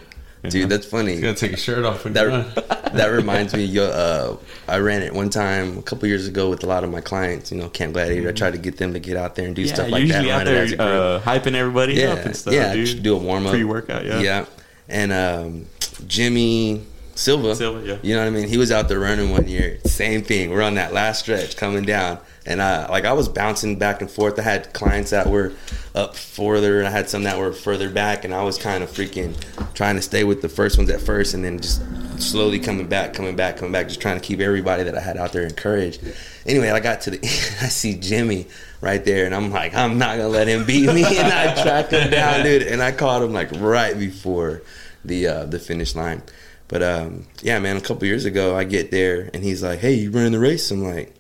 dude. 0.49 0.69
That's 0.69 0.87
funny. 0.87 1.15
You 1.15 1.21
gotta 1.21 1.35
take 1.35 1.51
your 1.53 1.59
shirt 1.59 1.85
off 1.85 2.05
when 2.05 2.15
you 2.15 2.27
run. 2.27 2.47
That 2.55 2.93
that 2.95 3.07
reminds 3.09 3.55
me. 3.55 3.65
Yo, 3.65 3.85
uh, 3.85 4.37
I 4.69 4.79
ran 4.79 5.03
it 5.03 5.13
one 5.13 5.31
time 5.31 5.79
a 5.79 5.83
couple 5.83 6.09
years 6.09 6.27
ago 6.29 6.49
with 6.49 6.63
a 6.63 6.67
lot 6.67 6.85
of 6.85 6.91
my 6.91 7.01
clients. 7.01 7.51
You 7.53 7.59
know, 7.59 7.69
Camp 7.69 7.93
Gladiator. 7.93 8.29
I 8.29 8.33
tried 8.33 8.53
to 8.53 8.59
get 8.59 8.77
them 8.77 8.93
to 8.95 9.01
get 9.01 9.17
out 9.17 9.35
there 9.35 9.47
and 9.47 9.55
do 9.57 9.63
Yeah, 9.63 9.75
stuff 9.75 9.91
like 9.91 10.03
that. 10.03 10.07
usually 10.07 10.31
out 10.31 10.47
run 10.47 10.49
it 10.49 10.57
as 10.57 10.71
there 10.71 10.81
uh, 10.81 11.21
hyping 11.21 11.55
everybody 11.55 11.95
yeah, 11.95 12.13
up 12.13 12.25
and 12.25 12.37
stuff, 12.37 12.55
yeah. 12.55 12.73
dude. 12.73 13.03
do 13.03 13.17
a 13.17 13.19
warm 13.19 13.47
up, 13.47 13.53
Pre-workout, 13.53 14.05
yeah. 14.07 14.21
yeah. 14.21 14.45
And 14.89 15.13
um, 15.13 15.67
Jimmy 16.07 16.83
Silva, 17.19 17.57
Silva, 17.57 17.85
yeah. 17.85 17.99
You 18.01 18.15
know 18.15 18.21
what 18.21 18.29
I 18.29 18.31
mean? 18.31 18.47
He 18.47 18.57
was 18.59 18.71
out 18.71 18.89
there 18.89 19.01
running 19.01 19.31
one 19.31 19.49
year. 19.49 19.81
Same 19.85 20.23
thing. 20.23 20.51
We're 20.51 20.63
on 20.63 20.75
that 20.75 20.93
last 20.93 21.19
stretch 21.19 21.57
coming 21.57 21.85
down, 21.85 22.21
And 22.47 22.63
I 22.63 22.89
like 22.89 23.05
I 23.05 23.13
was 23.13 23.29
bouncing 23.29 23.77
back 23.77 24.01
and 24.01 24.09
forth. 24.09 24.39
I 24.39 24.43
had 24.43 24.73
clients 24.73 25.11
that 25.11 25.27
were 25.27 25.53
up 25.97 26.15
further, 26.15 26.79
and 26.79 26.87
I 26.87 26.93
had 26.93 27.11
some 27.11 27.25
that 27.25 27.37
were 27.37 27.53
further 27.53 27.91
back, 27.91 28.25
and 28.25 28.33
I 28.33 28.45
was 28.45 28.57
kind 28.57 28.85
of 28.85 28.91
freaking 28.91 29.35
trying 29.75 29.97
to 29.97 30.03
stay 30.03 30.23
with 30.23 30.43
the 30.43 30.49
first 30.49 30.79
ones 30.79 30.91
at 30.91 31.01
first, 31.01 31.35
and 31.35 31.45
then 31.45 31.59
just 31.59 31.83
slowly 32.23 32.61
coming 32.61 32.87
back, 32.87 33.15
coming 33.15 33.35
back, 33.35 33.57
coming 33.57 33.73
back, 33.73 33.89
just 33.89 34.01
trying 34.01 34.21
to 34.21 34.25
keep 34.25 34.39
everybody 34.39 34.85
that 34.85 34.97
I 34.97 35.01
had 35.01 35.17
out 35.17 35.33
there 35.33 35.43
encouraged. 35.43 36.01
Anyway, 36.47 36.71
I 36.71 36.79
got 36.79 37.01
to 37.03 37.11
the, 37.11 37.17
end. 37.23 37.57
I 37.63 37.67
see 37.67 37.97
Jimmy 37.99 38.47
right 38.81 39.05
there, 39.05 39.27
and 39.27 39.35
I'm 39.35 39.51
like, 39.51 39.75
I'm 39.75 39.99
not 39.99 40.19
gonna 40.19 40.29
let 40.29 40.47
him 40.47 40.65
beat 40.65 40.87
me, 40.87 41.03
and 41.05 41.33
I 41.33 41.61
tracked 41.61 41.93
him 41.93 42.13
down, 42.13 42.45
dude, 42.45 42.63
and 42.63 42.81
I 42.81 42.93
caught 42.93 43.23
him 43.23 43.33
like 43.33 43.51
right 43.61 43.99
before 43.99 44.63
the 45.05 45.27
uh, 45.27 45.45
the 45.45 45.59
finish 45.59 45.95
line. 45.95 46.23
But 46.69 46.83
um, 46.83 47.27
yeah, 47.43 47.59
man, 47.59 47.77
a 47.77 47.81
couple 47.81 48.07
years 48.07 48.25
ago, 48.27 48.57
I 48.57 48.65
get 48.65 48.91
there, 48.91 49.31
and 49.33 49.43
he's 49.43 49.63
like, 49.63 49.79
Hey, 49.79 49.95
you 49.95 50.11
running 50.11 50.33
the 50.33 50.39
race? 50.39 50.71
I'm 50.71 50.85
like, 50.85 51.15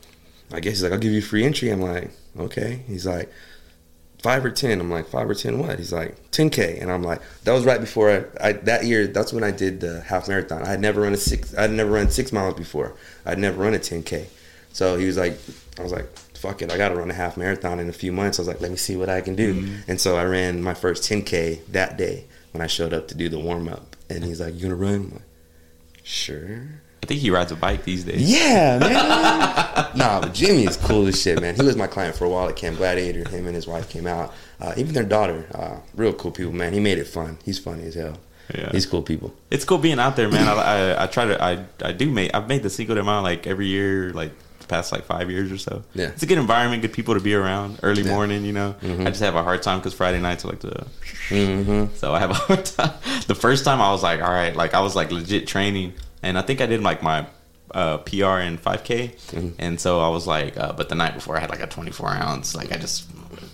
I 0.52 0.60
guess 0.60 0.74
he's 0.74 0.82
like, 0.82 0.92
I'll 0.92 0.98
give 0.98 1.12
you 1.12 1.22
free 1.22 1.44
entry. 1.44 1.70
I'm 1.70 1.80
like, 1.80 2.10
okay. 2.38 2.82
He's 2.86 3.06
like, 3.06 3.30
five 4.22 4.44
or 4.44 4.50
ten. 4.50 4.80
I'm 4.80 4.90
like, 4.90 5.08
five 5.08 5.28
or 5.28 5.34
ten 5.34 5.58
what? 5.58 5.78
He's 5.78 5.92
like, 5.92 6.30
10k, 6.32 6.80
and 6.80 6.90
I'm 6.90 7.02
like, 7.02 7.20
that 7.44 7.52
was 7.52 7.64
right 7.64 7.80
before 7.80 8.10
I, 8.10 8.48
I 8.48 8.52
that 8.52 8.84
year. 8.84 9.06
That's 9.06 9.32
when 9.32 9.44
I 9.44 9.50
did 9.50 9.80
the 9.80 10.00
half 10.02 10.28
marathon. 10.28 10.62
I 10.62 10.68
had 10.68 10.80
never 10.80 11.00
run 11.02 11.14
a 11.14 11.16
six. 11.16 11.56
I'd 11.56 11.70
never 11.70 11.90
run 11.90 12.10
six 12.10 12.32
miles 12.32 12.54
before. 12.54 12.94
I'd 13.24 13.38
never 13.38 13.62
run 13.62 13.74
a 13.74 13.78
10k. 13.78 14.26
So 14.72 14.96
he 14.96 15.06
was 15.06 15.16
like, 15.16 15.38
I 15.78 15.82
was 15.82 15.92
like, 15.92 16.06
fuck 16.34 16.62
it, 16.62 16.72
I 16.72 16.76
got 16.76 16.90
to 16.90 16.94
run 16.94 17.10
a 17.10 17.14
half 17.14 17.36
marathon 17.36 17.80
in 17.80 17.88
a 17.88 17.92
few 17.92 18.12
months. 18.12 18.38
I 18.38 18.42
was 18.42 18.48
like, 18.48 18.60
let 18.60 18.70
me 18.70 18.76
see 18.76 18.96
what 18.96 19.08
I 19.08 19.20
can 19.22 19.34
do. 19.34 19.66
And 19.88 20.00
so 20.00 20.16
I 20.16 20.24
ran 20.24 20.62
my 20.62 20.74
first 20.74 21.02
10k 21.02 21.66
that 21.72 21.96
day 21.96 22.26
when 22.52 22.62
I 22.62 22.66
showed 22.66 22.92
up 22.92 23.08
to 23.08 23.14
do 23.14 23.28
the 23.28 23.38
warm 23.38 23.68
up. 23.68 23.96
And 24.10 24.24
he's 24.24 24.40
like, 24.40 24.54
you 24.54 24.62
gonna 24.62 24.74
run? 24.74 24.94
I'm 24.94 25.10
like, 25.10 25.22
sure. 26.02 26.68
I 27.02 27.06
think 27.06 27.20
he 27.20 27.30
rides 27.30 27.52
a 27.52 27.56
bike 27.56 27.84
these 27.84 28.04
days. 28.04 28.30
Yeah, 28.30 28.78
man. 28.80 29.96
nah, 29.96 30.20
but 30.20 30.34
Jimmy 30.34 30.64
is 30.64 30.76
cool 30.76 31.06
as 31.06 31.20
shit, 31.20 31.40
man. 31.40 31.54
He 31.54 31.62
was 31.62 31.76
my 31.76 31.86
client 31.86 32.16
for 32.16 32.24
a 32.24 32.28
while 32.28 32.48
at 32.48 32.56
Camp 32.56 32.76
Gladiator. 32.78 33.28
Him 33.28 33.46
and 33.46 33.54
his 33.54 33.66
wife 33.66 33.88
came 33.88 34.06
out. 34.06 34.34
Uh, 34.60 34.74
even 34.76 34.94
their 34.94 35.04
daughter, 35.04 35.46
uh, 35.54 35.76
real 35.94 36.12
cool 36.12 36.32
people, 36.32 36.52
man. 36.52 36.72
He 36.72 36.80
made 36.80 36.98
it 36.98 37.06
fun. 37.06 37.38
He's 37.44 37.58
funny 37.58 37.84
as 37.84 37.94
hell. 37.94 38.18
Yeah. 38.54 38.70
He's 38.72 38.86
cool 38.86 39.02
people. 39.02 39.34
It's 39.50 39.64
cool 39.64 39.78
being 39.78 39.98
out 39.98 40.16
there, 40.16 40.28
man. 40.28 40.48
I, 40.48 40.52
I, 40.52 41.04
I 41.04 41.06
try 41.06 41.26
to 41.26 41.42
I, 41.42 41.64
I 41.82 41.92
do 41.92 42.10
make 42.10 42.34
I've 42.34 42.48
made 42.48 42.62
the 42.62 42.70
Cinco 42.70 42.94
de 42.94 43.04
Mayo 43.04 43.20
like 43.20 43.46
every 43.46 43.66
year, 43.66 44.10
like 44.12 44.32
past 44.68 44.92
like 44.92 45.04
five 45.04 45.30
years 45.30 45.50
or 45.50 45.58
so. 45.58 45.82
Yeah. 45.94 46.06
it's 46.08 46.22
a 46.22 46.26
good 46.26 46.38
environment, 46.38 46.82
good 46.82 46.92
people 46.92 47.14
to 47.14 47.20
be 47.20 47.34
around. 47.34 47.80
Early 47.82 48.02
Yeah. 48.02 48.10
morning, 48.14 48.44
you 48.44 48.52
know. 48.52 48.74
I 48.82 49.04
just 49.04 49.20
have 49.20 49.34
a 49.34 49.42
hard 49.42 49.62
time 49.62 49.78
because 49.78 49.94
Friday 49.94 50.20
nights 50.20 50.44
are 50.44 50.48
like 50.48 50.60
the. 50.60 50.86
Mm-hmm. 51.30 51.94
So 51.96 52.14
I 52.14 52.18
have 52.20 52.30
a 52.30 52.34
hard 52.34 52.64
time. 52.64 52.92
The 53.26 53.34
first 53.34 53.64
time 53.64 53.80
I 53.80 53.90
was 53.90 54.02
like, 54.02 54.20
all 54.22 54.30
right, 54.30 54.54
like 54.54 54.74
I 54.74 54.80
was 54.80 54.94
like 54.96 55.10
legit 55.10 55.46
training, 55.46 55.94
and 56.22 56.38
I 56.38 56.42
think 56.42 56.60
I 56.60 56.66
did 56.66 56.82
like 56.82 57.02
my 57.02 57.26
uh, 57.72 57.98
PR 57.98 58.38
in 58.46 58.56
5K, 58.58 59.54
and 59.58 59.78
so 59.80 60.00
I 60.00 60.08
was 60.08 60.26
like, 60.26 60.56
uh, 60.56 60.72
but 60.72 60.88
the 60.88 60.94
night 60.94 61.14
before 61.14 61.36
I 61.36 61.40
had 61.40 61.50
like 61.50 61.60
a 61.62 61.66
24 61.66 62.10
ounce. 62.10 62.54
Like 62.54 62.72
I 62.72 62.76
just 62.76 63.06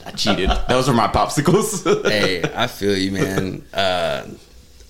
I 0.06 0.10
cheated. 0.12 0.50
Those 0.68 0.86
were 0.88 0.94
my 0.94 1.08
popsicles. 1.08 1.82
hey, 2.08 2.42
I 2.54 2.66
feel 2.68 2.96
you, 2.96 3.10
man. 3.12 3.64
Uh, 3.72 4.26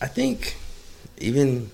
I 0.02 0.06
think 0.08 0.56
even 1.18 1.70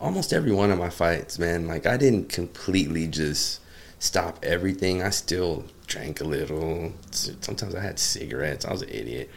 almost 0.00 0.32
every 0.32 0.52
one 0.52 0.70
of 0.70 0.78
my 0.78 0.88
fights, 0.90 1.38
man, 1.38 1.66
like 1.66 1.84
I 1.86 1.96
didn't 1.96 2.28
completely 2.30 3.06
just 3.08 3.60
stop 3.98 4.38
everything. 4.42 5.02
I 5.02 5.10
still 5.10 5.64
drank 5.86 6.20
a 6.20 6.24
little. 6.24 6.92
Sometimes 7.10 7.74
I 7.74 7.80
had 7.80 7.98
cigarettes. 7.98 8.64
I 8.64 8.72
was 8.72 8.82
an 8.82 8.90
idiot. 8.90 9.30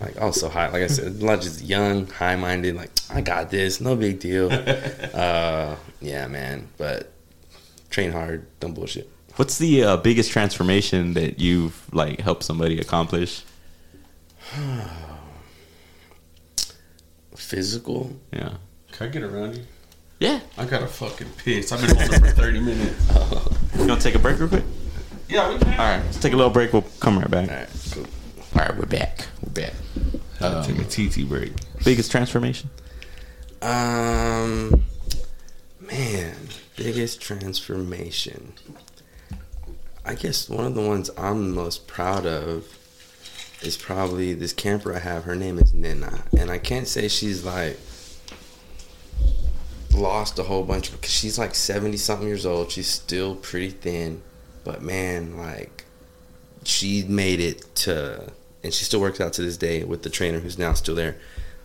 Like 0.00 0.16
I 0.18 0.24
was 0.24 0.40
so 0.40 0.48
high. 0.48 0.68
Like 0.68 0.82
I 0.82 0.88
said, 0.88 1.06
a 1.20 1.24
lot 1.24 1.40
just 1.42 1.62
young, 1.62 2.06
high 2.08 2.36
minded. 2.36 2.74
Like 2.74 2.90
I 3.10 3.20
got 3.20 3.50
this, 3.50 3.80
no 3.80 3.94
big 3.94 4.18
deal. 4.18 4.50
uh, 5.14 5.76
yeah, 6.00 6.26
man. 6.26 6.68
But 6.76 7.12
train 7.90 8.10
hard, 8.12 8.46
don't 8.58 8.74
bullshit. 8.74 9.08
What's 9.36 9.58
the 9.58 9.84
uh, 9.84 9.96
biggest 9.96 10.30
transformation 10.30 11.14
that 11.14 11.38
you've 11.38 11.88
like 11.94 12.20
helped 12.20 12.42
somebody 12.42 12.78
accomplish? 12.80 13.44
Physical. 17.36 18.14
Yeah. 18.32 18.54
Can 18.92 19.06
I 19.06 19.10
get 19.10 19.22
around 19.22 19.56
you? 19.56 19.62
Yeah. 20.18 20.40
I 20.58 20.66
got 20.66 20.82
a 20.82 20.86
fucking 20.86 21.30
piss. 21.38 21.72
I've 21.72 21.80
been 21.80 21.96
holding 21.96 22.20
for 22.20 22.30
30 22.30 22.60
minutes. 22.60 23.10
You 23.74 23.86
gonna 23.86 24.00
take 24.00 24.14
a 24.14 24.18
break 24.18 24.38
real 24.38 24.48
quick? 24.48 24.64
Yeah, 25.28 25.52
we 25.52 25.58
can. 25.58 25.68
All 25.72 25.78
right, 25.78 26.02
let's 26.04 26.18
take 26.20 26.32
a 26.32 26.36
little 26.36 26.52
break. 26.52 26.72
We'll 26.72 26.84
come 27.00 27.18
right 27.18 27.30
back. 27.30 27.50
All 27.50 27.56
right, 27.56 27.68
cool. 27.92 28.06
All 28.54 28.66
right, 28.66 28.76
we're 28.76 28.86
back. 28.86 29.26
We're 29.42 29.52
back. 29.52 29.74
Uh, 30.40 30.62
take 30.64 30.78
a 30.78 30.84
TT 30.84 31.28
break. 31.28 31.52
Biggest 31.84 32.10
transformation? 32.10 32.68
Um, 33.62 34.82
man, 35.80 36.36
biggest 36.76 37.20
transformation. 37.20 38.52
I 40.04 40.14
guess 40.16 40.48
one 40.50 40.66
of 40.66 40.74
the 40.74 40.82
ones 40.82 41.10
I'm 41.16 41.54
most 41.54 41.86
proud 41.86 42.26
of 42.26 42.66
is 43.62 43.76
probably 43.76 44.34
this 44.34 44.52
camper 44.52 44.94
I 44.94 44.98
have. 44.98 45.24
Her 45.24 45.36
name 45.36 45.58
is 45.58 45.72
Nina, 45.72 46.24
and 46.36 46.50
I 46.50 46.58
can't 46.58 46.88
say 46.88 47.08
she's 47.08 47.44
like 47.44 47.78
lost 49.94 50.38
a 50.38 50.42
whole 50.44 50.64
bunch 50.64 50.92
because 50.92 51.10
she's 51.12 51.38
like 51.38 51.54
70 51.54 51.96
something 51.96 52.26
years 52.26 52.46
old. 52.46 52.70
She's 52.70 52.88
still 52.88 53.36
pretty 53.36 53.70
thin, 53.70 54.22
but 54.64 54.82
man, 54.82 55.36
like 55.36 55.84
she 56.64 57.04
made 57.04 57.40
it 57.40 57.74
to, 57.76 58.32
and 58.62 58.72
she 58.72 58.84
still 58.84 59.00
works 59.00 59.20
out 59.20 59.32
to 59.34 59.42
this 59.42 59.56
day 59.56 59.84
with 59.84 60.02
the 60.02 60.10
trainer 60.10 60.40
who's 60.40 60.58
now 60.58 60.72
still 60.72 60.94
there. 60.94 61.16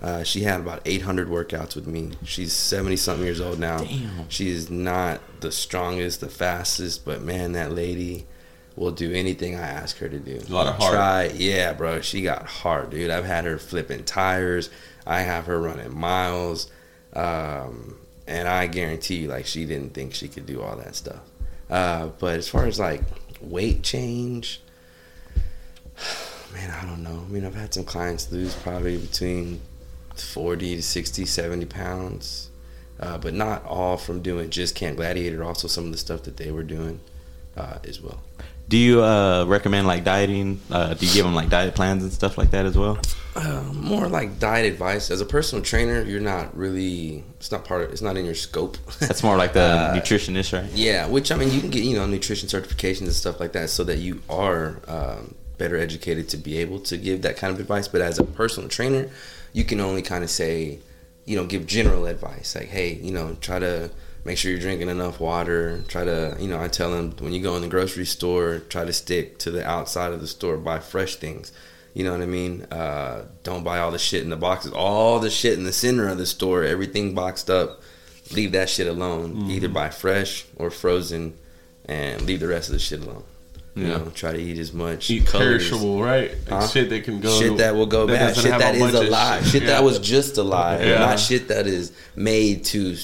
Uh, 0.02 0.24
she 0.24 0.41
had 0.41 0.60
about 0.60 0.82
800 0.86 1.28
workouts 1.28 1.76
with 1.76 1.88
me. 1.88 2.12
She's 2.24 2.54
70 2.54 2.98
something 2.98 3.26
years 3.26 3.41
old 3.41 3.58
now. 3.58 3.80
Damn. 3.80 4.30
She 4.30 4.49
is 4.49 4.70
not 4.70 5.22
the 5.40 5.52
strongest, 5.52 6.22
the 6.22 6.30
fastest, 6.30 7.04
but 7.04 7.22
man, 7.22 7.54
that 7.54 7.72
lady 7.72 8.28
will 8.76 8.91
do 8.91 9.12
anything 9.12 9.56
I 9.56 9.68
ask 9.68 9.98
her 9.98 10.08
to 10.08 10.20
do. 10.20 10.40
A 10.48 10.54
lot 10.54 10.68
of 10.68 10.76
heart. 10.76 10.94
Try, 10.94 11.24
yeah, 11.36 11.74
bro. 11.74 12.02
She 12.02 12.22
got 12.22 12.45
hard, 12.45 12.91
dude. 12.91 13.10
I've 13.10 13.26
had 13.26 13.45
her 13.45 13.58
flipping 13.58 14.04
tires. 14.04 14.70
I 15.06 15.22
have 15.22 15.45
her 15.45 15.60
running 15.60 15.98
miles, 15.98 16.70
um, 17.14 17.98
and 18.28 18.48
I 18.48 18.68
guarantee 18.68 19.16
you, 19.16 19.28
like, 19.28 19.45
she 19.45 19.66
didn't 19.66 19.94
think 19.94 20.14
she 20.14 20.28
could 20.28 20.45
do 20.45 20.62
all 20.62 20.76
that 20.78 20.95
stuff. 20.95 21.22
Uh, 21.70 22.08
but 22.20 22.38
as 22.38 22.48
far 22.48 22.66
as 22.66 22.80
like 22.80 23.02
weight 23.41 23.84
change, 23.84 24.62
man, 26.54 26.72
I 26.72 26.86
don't 26.86 27.04
know. 27.04 27.24
I 27.28 27.32
mean, 27.32 27.45
I've 27.45 27.56
had 27.56 27.74
some 27.74 27.84
clients 27.84 28.32
lose 28.32 28.56
probably 28.56 28.98
between 28.98 29.62
40 30.16 30.78
to 30.78 30.84
60, 30.84 31.26
70 31.26 31.66
pounds, 31.66 32.49
uh, 32.99 33.18
but 33.18 33.34
not 33.34 33.66
all 33.66 33.98
from 33.98 34.22
doing 34.22 34.49
just 34.49 34.76
Camp 34.76 34.98
Gladiator, 34.98 35.44
also 35.44 35.68
some 35.68 35.86
of 35.86 35.91
the 35.91 35.98
stuff 35.98 36.24
that 36.24 36.38
they 36.38 36.52
were 36.52 36.64
doing 36.64 36.99
uh, 37.56 37.80
as 37.84 38.02
well. 38.02 38.22
Do 38.69 38.77
you 38.77 39.02
uh, 39.02 39.45
recommend 39.45 39.88
like 39.88 40.03
dieting? 40.03 40.60
Uh, 40.69 40.94
do 40.94 41.06
you 41.06 41.14
give 41.14 41.23
them 41.26 41.34
like 41.34 41.49
diet 41.49 41.73
plans 41.73 42.03
and 42.03 42.11
stuff 42.11 42.38
like 42.38 42.52
that 42.52 42.65
as 42.65 42.77
well? 42.77 42.99
Uh, 43.34 43.64
more 43.73 44.07
like 44.07 44.39
diet 44.39 44.65
advice. 44.72 45.10
As 45.10 45.22
a 45.22 45.26
personal 45.26 45.64
trainer, 45.64 46.02
you're 46.03 46.19
not 46.19 46.56
really, 46.57 47.23
it's 47.39 47.52
not 47.52 47.64
part 47.64 47.84
of, 47.84 47.91
it's 47.91 48.02
not 48.02 48.18
in 48.18 48.26
your 48.26 48.35
scope. 48.35 48.77
That's 48.99 49.23
more 49.23 49.38
like 49.38 49.53
the 49.61 49.61
Uh, 49.61 49.95
nutritionist, 49.95 50.52
right? 50.60 50.69
Yeah, 50.73 51.07
which 51.07 51.31
I 51.31 51.35
mean, 51.38 51.52
you 51.52 51.61
can 51.61 51.69
get 51.69 51.84
you 51.84 51.95
know 51.95 52.06
nutrition 52.06 52.49
certifications 52.49 53.02
and 53.03 53.14
stuff 53.14 53.39
like 53.39 53.53
that, 53.53 53.69
so 53.69 53.84
that 53.85 53.99
you 53.99 54.22
are 54.30 54.80
um, 54.88 55.35
better 55.57 55.77
educated 55.77 56.27
to 56.30 56.38
be 56.38 56.57
able 56.57 56.80
to 56.81 56.98
give 56.98 57.22
that 57.22 57.38
kind 57.38 57.53
of 57.53 57.60
advice. 57.60 57.88
But 57.88 58.02
as 58.02 58.19
a 58.19 58.23
personal 58.23 58.68
trainer, 58.69 59.10
you 59.53 59.64
can 59.64 59.80
only 59.80 60.02
kind 60.02 60.23
of 60.26 60.30
say, 60.30 60.80
you 61.26 61.38
know, 61.38 61.45
give 61.45 61.65
general 61.68 62.06
advice 62.06 62.53
like, 62.56 62.68
hey, 62.68 62.95
you 62.95 63.11
know, 63.11 63.38
try 63.39 63.60
to 63.60 63.91
make 64.28 64.38
sure 64.38 64.52
you're 64.52 64.60
drinking 64.60 64.90
enough 64.90 65.20
water. 65.22 65.82
Try 65.88 66.04
to, 66.04 66.36
you 66.40 66.48
know, 66.49 66.62
I 66.62 66.68
tell 66.68 66.91
them 66.91 67.16
when 67.20 67.32
you 67.34 67.41
go 67.41 67.56
in 67.56 67.62
the 67.62 67.68
grocery 67.70 68.06
store, 68.06 68.60
try 68.70 68.84
to 68.86 68.91
stick 68.94 69.40
to 69.40 69.49
the 69.52 69.66
outside 69.66 70.12
of 70.12 70.20
the 70.20 70.28
store, 70.28 70.58
buy 70.58 70.80
fresh 70.80 71.16
things. 71.16 71.52
You 71.94 72.04
know 72.04 72.12
what 72.12 72.22
I 72.22 72.26
mean? 72.28 72.64
Uh, 72.70 73.24
don't 73.44 73.64
buy 73.64 73.80
all 73.80 73.90
the 73.90 73.98
shit 73.98 74.22
in 74.22 74.30
the 74.30 74.36
boxes. 74.36 74.74
All 74.74 75.20
the 75.20 75.30
shit 75.32 75.58
in 75.58 75.64
the 75.64 75.72
center 75.74 76.08
of 76.10 76.18
the 76.18 76.26
store, 76.26 76.64
everything 76.64 77.16
boxed 77.16 77.49
up. 77.49 77.82
Leave 78.34 78.52
that 78.52 78.70
shit 78.70 78.86
alone. 78.88 79.49
Either 79.49 79.70
buy 79.70 79.90
fresh 79.90 80.45
or 80.58 80.70
frozen, 80.70 81.34
and 81.86 82.22
leave 82.24 82.41
the 82.41 82.48
rest 82.48 82.68
of 82.68 82.74
the 82.74 82.80
shit 82.80 82.99
alone. 83.02 83.24
You 83.76 83.84
Yeah. 83.88 83.98
know, 83.98 84.12
try 84.14 84.34
to 84.34 84.40
eat 84.40 84.58
as 84.60 84.74
much 84.74 85.10
Eat 85.10 85.26
colors- 85.28 85.70
perishable, 85.70 86.02
right? 86.02 86.32
Like 86.52 86.62
Huh? 86.64 86.68
shit 86.68 86.90
that 86.90 87.04
can 87.06 87.22
go. 87.22 87.40
shit 87.40 87.58
that 87.58 87.74
will 87.76 87.86
go 87.86 88.06
that 88.08 88.20
bad. 88.20 88.36
Shit 88.36 88.52
have 88.52 88.60
a 88.60 88.64
that 88.64 88.76
is 88.76 88.94
alive. 88.94 89.44
shit. 89.44 89.52
Shit 89.54 89.62
Yeah. 89.64 89.68
that 89.70 89.84
was 89.84 89.99
just 89.99 90.38
alive. 90.38 90.86
Yeah. 90.86 90.99
Not 90.99 91.20
shit 91.20 91.48
that 91.48 91.66
is 91.68 91.94
made 92.16 92.66
to 92.66 92.95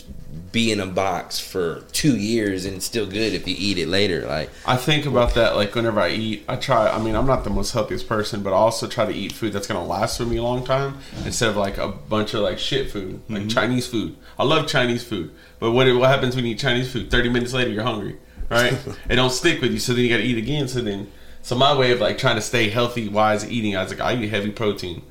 be 0.53 0.71
in 0.71 0.79
a 0.79 0.85
box 0.85 1.39
for 1.39 1.81
two 1.91 2.15
years 2.15 2.63
and 2.63 2.75
it's 2.75 2.85
still 2.85 3.07
good 3.07 3.33
if 3.33 3.47
you 3.47 3.55
eat 3.57 3.79
it 3.79 3.87
later. 3.87 4.25
Like 4.27 4.51
I 4.67 4.77
think 4.77 5.07
about 5.07 5.33
that 5.33 5.55
like 5.55 5.73
whenever 5.73 5.99
I 5.99 6.09
eat. 6.09 6.45
I 6.47 6.55
try. 6.55 6.87
I 6.87 6.99
mean, 6.99 7.15
I'm 7.15 7.25
not 7.25 7.43
the 7.43 7.49
most 7.49 7.71
healthiest 7.71 8.07
person, 8.07 8.43
but 8.43 8.53
I 8.53 8.55
also 8.55 8.87
try 8.87 9.05
to 9.05 9.11
eat 9.11 9.33
food 9.33 9.51
that's 9.51 9.65
gonna 9.65 9.83
last 9.83 10.17
for 10.17 10.25
me 10.25 10.37
a 10.37 10.43
long 10.43 10.63
time 10.63 10.99
instead 11.25 11.49
of 11.49 11.57
like 11.57 11.79
a 11.79 11.87
bunch 11.87 12.35
of 12.35 12.41
like 12.41 12.59
shit 12.59 12.91
food, 12.91 13.19
like 13.27 13.41
mm-hmm. 13.41 13.47
Chinese 13.49 13.87
food. 13.87 14.15
I 14.37 14.43
love 14.43 14.67
Chinese 14.67 15.03
food, 15.03 15.31
but 15.59 15.71
what 15.71 15.87
what 15.95 16.09
happens 16.09 16.35
when 16.35 16.45
you 16.45 16.51
eat 16.51 16.59
Chinese 16.59 16.93
food? 16.93 17.09
Thirty 17.09 17.29
minutes 17.29 17.53
later, 17.53 17.71
you're 17.71 17.83
hungry, 17.83 18.17
right? 18.49 18.73
it 19.09 19.15
don't 19.15 19.31
stick 19.31 19.59
with 19.59 19.71
you, 19.71 19.79
so 19.79 19.93
then 19.93 20.03
you 20.03 20.09
gotta 20.09 20.23
eat 20.23 20.37
again. 20.37 20.67
So 20.67 20.81
then, 20.81 21.11
so 21.41 21.55
my 21.55 21.75
way 21.75 21.91
of 21.91 21.99
like 21.99 22.19
trying 22.19 22.35
to 22.35 22.41
stay 22.41 22.69
healthy 22.69 23.09
wise 23.09 23.49
eating, 23.49 23.75
I 23.75 23.81
was 23.81 23.91
like, 23.91 24.01
I 24.01 24.15
eat 24.15 24.29
heavy 24.29 24.51
protein. 24.51 25.01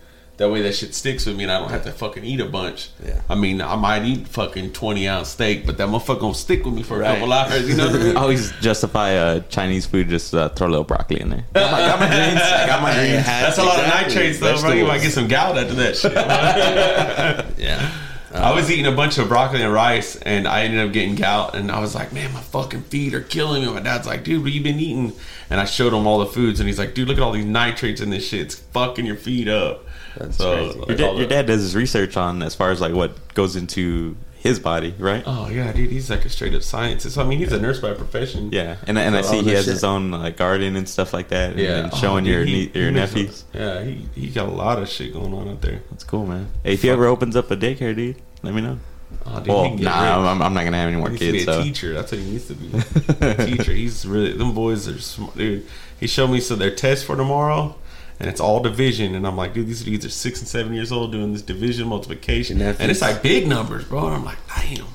That 0.42 0.50
way, 0.50 0.62
that 0.62 0.74
shit 0.74 0.92
sticks 0.92 1.24
with 1.24 1.36
me, 1.36 1.44
and 1.44 1.52
I 1.52 1.60
don't 1.60 1.70
have 1.70 1.84
to 1.84 1.92
fucking 1.92 2.24
eat 2.24 2.40
a 2.40 2.46
bunch. 2.46 2.88
Yeah. 3.06 3.20
I 3.28 3.36
mean, 3.36 3.60
I 3.60 3.76
might 3.76 4.04
eat 4.04 4.26
fucking 4.26 4.72
twenty 4.72 5.06
ounce 5.06 5.28
steak, 5.28 5.64
but 5.66 5.78
that 5.78 5.86
motherfucker 5.88 6.18
gonna 6.18 6.34
stick 6.34 6.64
with 6.64 6.74
me 6.74 6.82
for 6.82 6.96
a 6.96 7.00
Right. 7.00 7.18
couple 7.18 7.32
hours. 7.32 7.68
You 7.68 7.76
know 7.76 7.86
what 7.86 8.00
I 8.00 8.04
mean? 8.04 8.16
I 8.16 8.20
always 8.20 8.50
justify 8.60 9.14
uh, 9.14 9.40
Chinese 9.50 9.86
food. 9.86 10.08
Just 10.08 10.34
uh, 10.34 10.48
throw 10.48 10.66
a 10.66 10.70
little 10.70 10.84
broccoli 10.84 11.20
in 11.20 11.30
there. 11.30 11.44
Got 11.54 11.70
my, 11.70 11.78
got 11.78 12.00
my 12.00 12.06
greens. 12.08 12.40
I 12.42 12.66
got 12.66 12.82
my 12.82 12.92
greens. 12.98 13.24
That's 13.24 13.58
a 13.58 13.62
lot 13.62 13.78
of 13.78 13.86
nitrates, 13.86 14.40
though, 14.40 14.60
bro. 14.60 14.72
You 14.72 14.84
might 14.86 15.00
get 15.00 15.12
some 15.12 15.28
gout 15.28 15.56
after 15.56 15.74
that 15.74 15.96
shit. 15.96 16.12
Yeah. 17.58 17.90
I 18.34 18.54
was 18.54 18.70
eating 18.70 18.86
a 18.86 18.92
bunch 18.96 19.18
of 19.18 19.28
broccoli 19.28 19.62
and 19.62 19.72
rice, 19.72 20.16
and 20.16 20.48
I 20.48 20.62
ended 20.62 20.80
up 20.84 20.92
getting 20.92 21.14
gout. 21.14 21.54
And 21.54 21.70
I 21.70 21.80
was 21.80 21.94
like, 21.94 22.12
"Man, 22.14 22.32
my 22.32 22.40
fucking 22.40 22.82
feet 22.84 23.14
are 23.14 23.20
killing 23.20 23.62
me." 23.64 23.70
My 23.72 23.80
dad's 23.80 24.06
like, 24.06 24.24
"Dude, 24.24 24.42
what 24.42 24.50
you 24.52 24.62
been 24.62 24.80
eating?" 24.80 25.12
And 25.50 25.60
I 25.60 25.66
showed 25.66 25.92
him 25.92 26.06
all 26.06 26.18
the 26.18 26.26
foods, 26.26 26.58
and 26.58 26.66
he's 26.66 26.78
like, 26.78 26.94
"Dude, 26.94 27.06
look 27.08 27.18
at 27.18 27.22
all 27.22 27.32
these 27.32 27.44
nitrates 27.44 28.00
in 28.00 28.08
this 28.10 28.26
shit. 28.26 28.40
It's 28.40 28.54
fucking 28.56 29.04
your 29.06 29.16
feet 29.16 29.48
up." 29.48 29.84
That's 30.16 30.36
so, 30.36 30.54
crazy. 30.56 30.78
like, 30.78 30.88
Your, 30.88 30.96
dad, 30.96 31.04
all 31.08 31.18
your 31.18 31.26
dad 31.28 31.46
does 31.46 31.60
his 31.62 31.74
research 31.76 32.16
on 32.16 32.42
as 32.42 32.54
far 32.54 32.70
as 32.70 32.80
like 32.80 32.92
what 32.94 33.34
goes 33.34 33.56
into 33.56 34.16
his 34.34 34.58
body, 34.58 34.92
right? 34.98 35.22
Oh 35.26 35.48
yeah, 35.48 35.72
dude, 35.72 35.90
he's 35.90 36.10
like 36.10 36.24
a 36.24 36.28
straight 36.28 36.52
up 36.54 36.62
scientist. 36.62 37.16
I 37.16 37.22
mean, 37.24 37.38
he's 37.38 37.52
a 37.52 37.60
nurse 37.60 37.78
by 37.80 37.94
profession. 37.94 38.50
Yeah, 38.52 38.76
and 38.86 38.98
and 38.98 39.16
I 39.16 39.22
see 39.22 39.40
he 39.42 39.50
has 39.52 39.64
shit. 39.66 39.74
his 39.74 39.84
own 39.84 40.10
like 40.10 40.36
garden 40.36 40.74
and 40.76 40.88
stuff 40.88 41.12
like 41.12 41.28
that. 41.28 41.56
yeah. 41.56 41.84
and 41.84 41.94
showing 41.94 42.26
Oh, 42.26 42.30
your 42.30 42.44
dude, 42.44 42.72
he- 42.74 42.78
your 42.80 42.88
he 42.90 42.94
nephews. 42.94 43.44
a- 43.54 43.58
Yeah, 43.58 43.84
he 43.84 44.08
he 44.14 44.26
got 44.30 44.48
a 44.48 44.52
lot 44.52 44.80
of 44.82 44.88
shit 44.88 45.12
going 45.12 45.32
on 45.32 45.48
out 45.48 45.60
there. 45.62 45.80
That's 45.90 46.04
cool, 46.04 46.26
man. 46.26 46.48
Hey, 46.64 46.74
if 46.74 46.82
he 46.82 46.90
ever 46.90 47.06
opens 47.06 47.36
up 47.36 47.50
a 47.52 47.56
daycare, 47.56 47.94
dude, 47.94 48.16
let 48.42 48.52
me 48.52 48.60
know. 48.62 48.78
Oh, 49.26 49.36
dude, 49.38 49.46
Well, 49.48 49.62
he 49.64 49.68
can 49.68 49.76
get 49.78 49.84
nah. 49.84 50.30
I'm, 50.32 50.42
I'm 50.42 50.54
not 50.54 50.64
gonna 50.64 50.76
have 50.78 50.88
any 50.88 50.96
more 50.96 51.10
He 51.10 51.18
needs 51.18 51.20
to 51.20 51.26
kids. 51.32 51.46
be 51.46 51.50
a 51.50 51.54
So 51.54 51.62
teacher. 51.62 51.92
That's 51.94 52.10
what 52.12 52.20
he 52.20 52.30
needs 52.30 52.46
to 52.48 52.54
be. 52.54 52.78
a 53.26 53.46
teacher. 53.46 53.72
He's 53.72 54.04
really 54.06 54.32
them 54.32 54.54
boys 54.54 54.88
are 54.88 54.98
smart, 55.00 55.36
dude. 55.36 55.66
He 56.00 56.06
showed 56.08 56.28
me 56.28 56.40
so 56.40 56.56
their 56.56 56.74
test 56.74 57.04
for 57.04 57.14
tomorrow, 57.14 57.76
and 58.20 58.28
it's 58.28 58.40
all 58.40 58.60
division. 58.60 59.14
And 59.14 59.26
I'm 59.26 59.36
like, 59.36 59.54
dude, 59.54 59.66
these 59.66 59.84
dudes 59.84 60.04
are 60.04 60.10
six 60.10 60.40
and 60.40 60.48
seven 60.48 60.72
years 60.72 60.92
old 60.92 61.12
doing 61.12 61.32
this 61.32 61.42
division 61.42 61.88
multiplication, 61.88 62.58
Nephews. 62.58 62.80
and 62.80 62.90
it's 62.90 63.00
like 63.00 63.22
big 63.22 63.46
numbers, 63.46 63.84
bro. 63.84 64.06
And 64.06 64.16
I'm 64.16 64.24
like, 64.24 64.38
damn, 64.48 64.86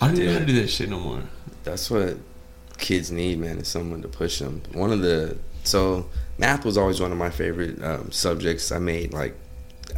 I 0.00 0.08
don't 0.08 0.16
even 0.16 0.26
know 0.26 0.32
how 0.34 0.38
to 0.40 0.46
do 0.46 0.60
that 0.60 0.68
shit 0.68 0.88
no 0.88 1.00
more. 1.00 1.22
That's 1.64 1.90
what 1.90 2.16
kids 2.78 3.10
need, 3.10 3.38
man, 3.38 3.58
is 3.58 3.68
someone 3.68 4.02
to 4.02 4.08
push 4.08 4.38
them. 4.38 4.62
One 4.72 4.92
of 4.92 5.00
the 5.00 5.38
so 5.64 6.06
math 6.38 6.64
was 6.64 6.78
always 6.78 7.00
one 7.00 7.12
of 7.12 7.18
my 7.18 7.30
favorite 7.30 7.82
um, 7.82 8.10
subjects. 8.10 8.72
I 8.72 8.78
made 8.78 9.12
like 9.12 9.34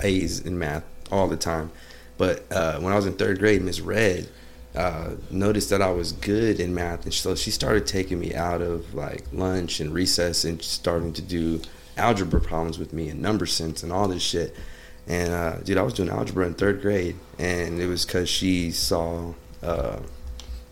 A's 0.03 0.41
in 0.41 0.59
math 0.59 0.85
all 1.11 1.29
the 1.29 1.37
time. 1.37 1.71
But 2.19 2.45
uh, 2.53 2.79
when 2.81 2.93
I 2.93 2.97
was 2.97 3.07
in 3.07 3.15
third 3.15 3.39
grade, 3.39 3.63
Miss 3.63 3.81
Red 3.81 4.29
uh, 4.75 5.11
noticed 5.31 5.71
that 5.71 5.83
I 5.83 5.91
was 5.91 6.13
good 6.13 6.61
in 6.61 6.75
math, 6.75 7.05
and 7.05 7.13
so 7.13 7.35
she 7.35 7.51
started 7.51 7.87
taking 7.87 8.19
me 8.19 8.35
out 8.35 8.63
of 8.63 8.95
like 8.95 9.25
lunch 9.33 9.81
and 9.81 9.93
recess 9.93 10.45
and 10.45 10.63
starting 10.63 11.13
to 11.15 11.23
do 11.23 11.61
algebra 11.97 12.41
problems 12.41 12.79
with 12.79 12.93
me 12.93 13.09
and 13.09 13.21
number 13.21 13.47
sense 13.47 13.83
and 13.83 13.93
all 13.93 14.09
this 14.09 14.23
shit. 14.23 14.55
And 15.07 15.33
uh, 15.33 15.57
dude, 15.59 15.79
I 15.79 15.83
was 15.83 15.95
doing 15.95 16.09
algebra 16.09 16.47
in 16.47 16.55
third 16.55 16.81
grade, 16.81 17.17
and 17.39 17.81
it 17.81 17.87
was 17.87 18.07
because 18.07 18.29
she 18.29 18.71
saw, 18.71 19.35
uh, 19.63 19.99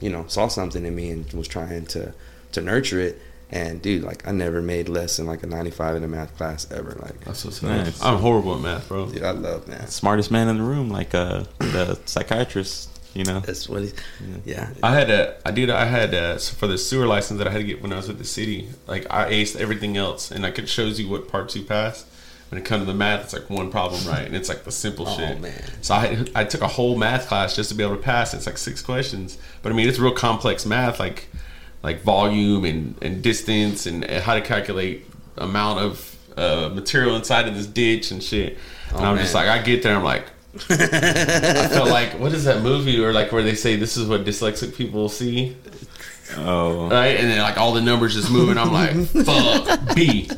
you 0.01 0.09
know, 0.09 0.25
saw 0.29 0.47
something 0.49 0.85
in 0.87 0.95
me 0.95 1.11
and 1.11 1.31
was 1.33 1.49
trying 1.49 1.87
to 1.87 2.15
to 2.53 2.61
nurture 2.61 3.01
it. 3.01 3.21
And 3.53 3.83
dude, 3.83 4.05
like 4.05 4.27
I 4.29 4.31
never 4.31 4.63
made 4.63 4.89
less 4.89 5.17
than 5.17 5.27
like 5.27 5.43
a 5.43 5.47
95 5.49 5.97
in 5.97 6.05
a 6.05 6.09
math 6.09 6.37
class 6.37 6.71
ever. 6.71 6.97
Like, 7.03 7.25
That's 7.25 7.45
what's 7.45 7.61
Nice. 7.63 8.01
I'm 8.01 8.19
horrible 8.19 8.55
at 8.55 8.61
math, 8.61 8.89
bro. 8.89 9.07
dude, 9.09 9.25
I 9.25 9.33
love 9.33 9.67
math. 9.67 9.91
smartest 9.91 10.31
man 10.31 10.47
in 10.47 10.59
the 10.59 10.63
room, 10.63 10.89
like 10.91 11.13
uh, 11.15 11.45
the 11.59 11.99
psychiatrist. 12.07 12.90
You 13.15 13.25
know, 13.25 13.41
That's 13.41 13.69
what 13.69 13.83
he, 13.83 13.91
yeah. 14.45 14.71
I 14.85 14.93
had 14.95 15.11
a, 15.11 15.37
I 15.45 15.51
did, 15.51 15.69
I 15.69 15.85
had 15.85 16.15
a, 16.15 16.39
for 16.39 16.69
the 16.69 16.79
sewer 16.79 17.07
license 17.07 17.39
that 17.39 17.49
I 17.49 17.51
had 17.51 17.59
to 17.59 17.65
get 17.65 17.83
when 17.83 17.93
I 17.93 17.97
was 17.97 18.07
with 18.09 18.19
the 18.19 18.25
city. 18.25 18.69
Like 18.87 19.07
I 19.11 19.31
aced 19.33 19.57
everything 19.57 19.97
else, 19.97 20.31
and 20.31 20.43
like 20.45 20.59
it 20.61 20.69
shows 20.69 21.01
you 21.01 21.09
what 21.09 21.27
parts 21.29 21.57
you 21.57 21.63
passed. 21.65 22.07
When 22.51 22.61
it 22.61 22.65
comes 22.65 22.83
to 22.83 22.87
the 22.87 22.95
math, 22.95 23.25
it's 23.25 23.33
like 23.33 23.49
one 23.51 23.71
problem 23.71 24.05
right, 24.07 24.27
and 24.27 24.35
it's 24.37 24.49
like 24.49 24.65
the 24.65 24.73
simple 24.73 25.07
Oh, 25.09 25.17
shit. 25.17 25.41
man. 25.41 25.63
So 25.83 25.95
I, 25.95 26.25
I 26.35 26.45
took 26.45 26.61
a 26.63 26.69
whole 26.69 26.97
math 26.97 27.29
class 27.29 27.55
just 27.57 27.69
to 27.71 27.75
be 27.77 27.83
able 27.85 27.97
to 27.97 28.03
pass. 28.03 28.33
It's 28.35 28.47
like 28.47 28.59
six 28.59 28.83
questions, 28.83 29.39
but 29.63 29.71
I 29.73 29.75
mean 29.75 29.89
it's 29.89 29.99
real 29.99 30.13
complex 30.15 30.65
math, 30.67 30.99
like 31.01 31.29
like 31.83 32.03
volume 32.03 32.65
and 32.65 32.95
and 33.03 33.23
distance 33.23 33.87
and 33.87 34.05
how 34.05 34.35
to 34.35 34.41
calculate 34.41 35.07
amount 35.37 35.81
of 35.81 36.17
uh, 36.37 36.71
material 36.75 37.17
inside 37.17 37.49
of 37.49 37.55
this 37.55 37.67
ditch 37.67 38.11
and 38.13 38.23
shit. 38.23 38.57
And 38.91 38.99
Oh, 39.01 39.05
I'm 39.05 39.19
just 39.19 39.35
like, 39.35 39.49
I 39.49 39.63
get 39.63 39.83
there, 39.83 39.97
I'm 39.97 40.03
like, 40.05 40.27
I 40.55 41.69
felt 41.69 41.89
like 41.91 42.19
what 42.19 42.33
is 42.33 42.45
that 42.45 42.63
movie 42.63 43.03
or 43.03 43.13
like 43.13 43.33
where 43.33 43.43
they 43.43 43.55
say 43.55 43.77
this 43.77 43.97
is 43.97 44.09
what 44.09 44.25
dyslexic 44.25 44.75
people 44.75 45.09
see, 45.09 45.57
oh, 46.37 46.89
right? 46.89 47.19
And 47.19 47.31
then 47.31 47.39
like 47.39 47.57
all 47.57 47.73
the 47.73 47.81
numbers 47.81 48.15
just 48.15 48.31
moving. 48.31 48.57
And 48.57 48.61
I'm 48.61 48.73
like, 48.73 48.97
fuck 49.25 49.95
B. 49.95 50.31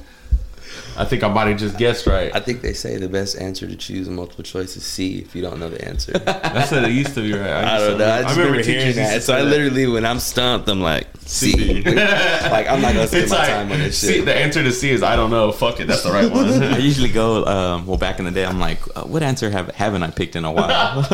I 0.96 1.04
think 1.04 1.22
I 1.24 1.28
might 1.28 1.48
have 1.48 1.58
just 1.58 1.78
guessed 1.78 2.06
right. 2.06 2.34
I 2.34 2.40
think 2.40 2.60
they 2.60 2.72
say 2.74 2.96
the 2.98 3.08
best 3.08 3.38
answer 3.38 3.66
to 3.66 3.74
choose 3.76 4.08
in 4.08 4.14
multiple 4.14 4.44
choice 4.44 4.76
is 4.76 4.84
C 4.84 5.18
if 5.20 5.34
you 5.34 5.40
don't 5.42 5.58
know 5.58 5.68
the 5.70 5.82
answer. 5.86 6.12
That's 6.18 6.70
what 6.70 6.84
it 6.84 6.90
used 6.92 7.14
to 7.14 7.22
be, 7.22 7.32
right? 7.32 7.48
I 7.50 7.76
used 7.78 7.88
don't 7.90 7.98
to- 7.98 8.04
know. 8.06 8.12
I 8.14 8.22
just 8.22 8.36
remember, 8.36 8.62
teachers 8.62 8.94
hearing 8.94 8.96
that. 9.08 9.22
So 9.22 9.32
say 9.32 9.38
I 9.40 9.42
that. 9.44 9.50
literally, 9.50 9.86
when 9.86 10.04
I'm 10.04 10.18
stumped, 10.18 10.68
I'm 10.68 10.80
like, 10.80 11.06
C. 11.24 11.52
C. 11.52 11.82
like, 11.82 12.68
I'm 12.68 12.80
not 12.82 12.94
going 12.94 13.06
to 13.06 13.08
spend 13.08 13.22
It's 13.24 13.32
my 13.32 13.38
like 13.38 13.48
time 13.48 13.72
on 13.72 13.78
this 13.78 13.98
C, 13.98 14.14
shit. 14.14 14.24
the 14.26 14.34
answer 14.36 14.62
to 14.62 14.72
C 14.72 14.90
is 14.90 15.02
I 15.02 15.16
don't 15.16 15.30
know. 15.30 15.50
Fuck 15.52 15.80
it, 15.80 15.86
that's 15.86 16.02
the 16.02 16.12
right 16.12 16.30
one. 16.30 16.62
I 16.62 16.78
usually 16.78 17.10
go. 17.10 17.44
Um, 17.46 17.86
well, 17.86 17.96
back 17.98 18.18
in 18.18 18.24
the 18.24 18.30
day, 18.30 18.44
I'm 18.44 18.60
like, 18.60 18.80
uh, 18.96 19.02
what 19.04 19.22
answer 19.22 19.50
have 19.50 19.68
haven't 19.70 20.02
I 20.02 20.10
picked 20.10 20.36
in 20.36 20.44
a 20.44 20.52
while? 20.52 21.06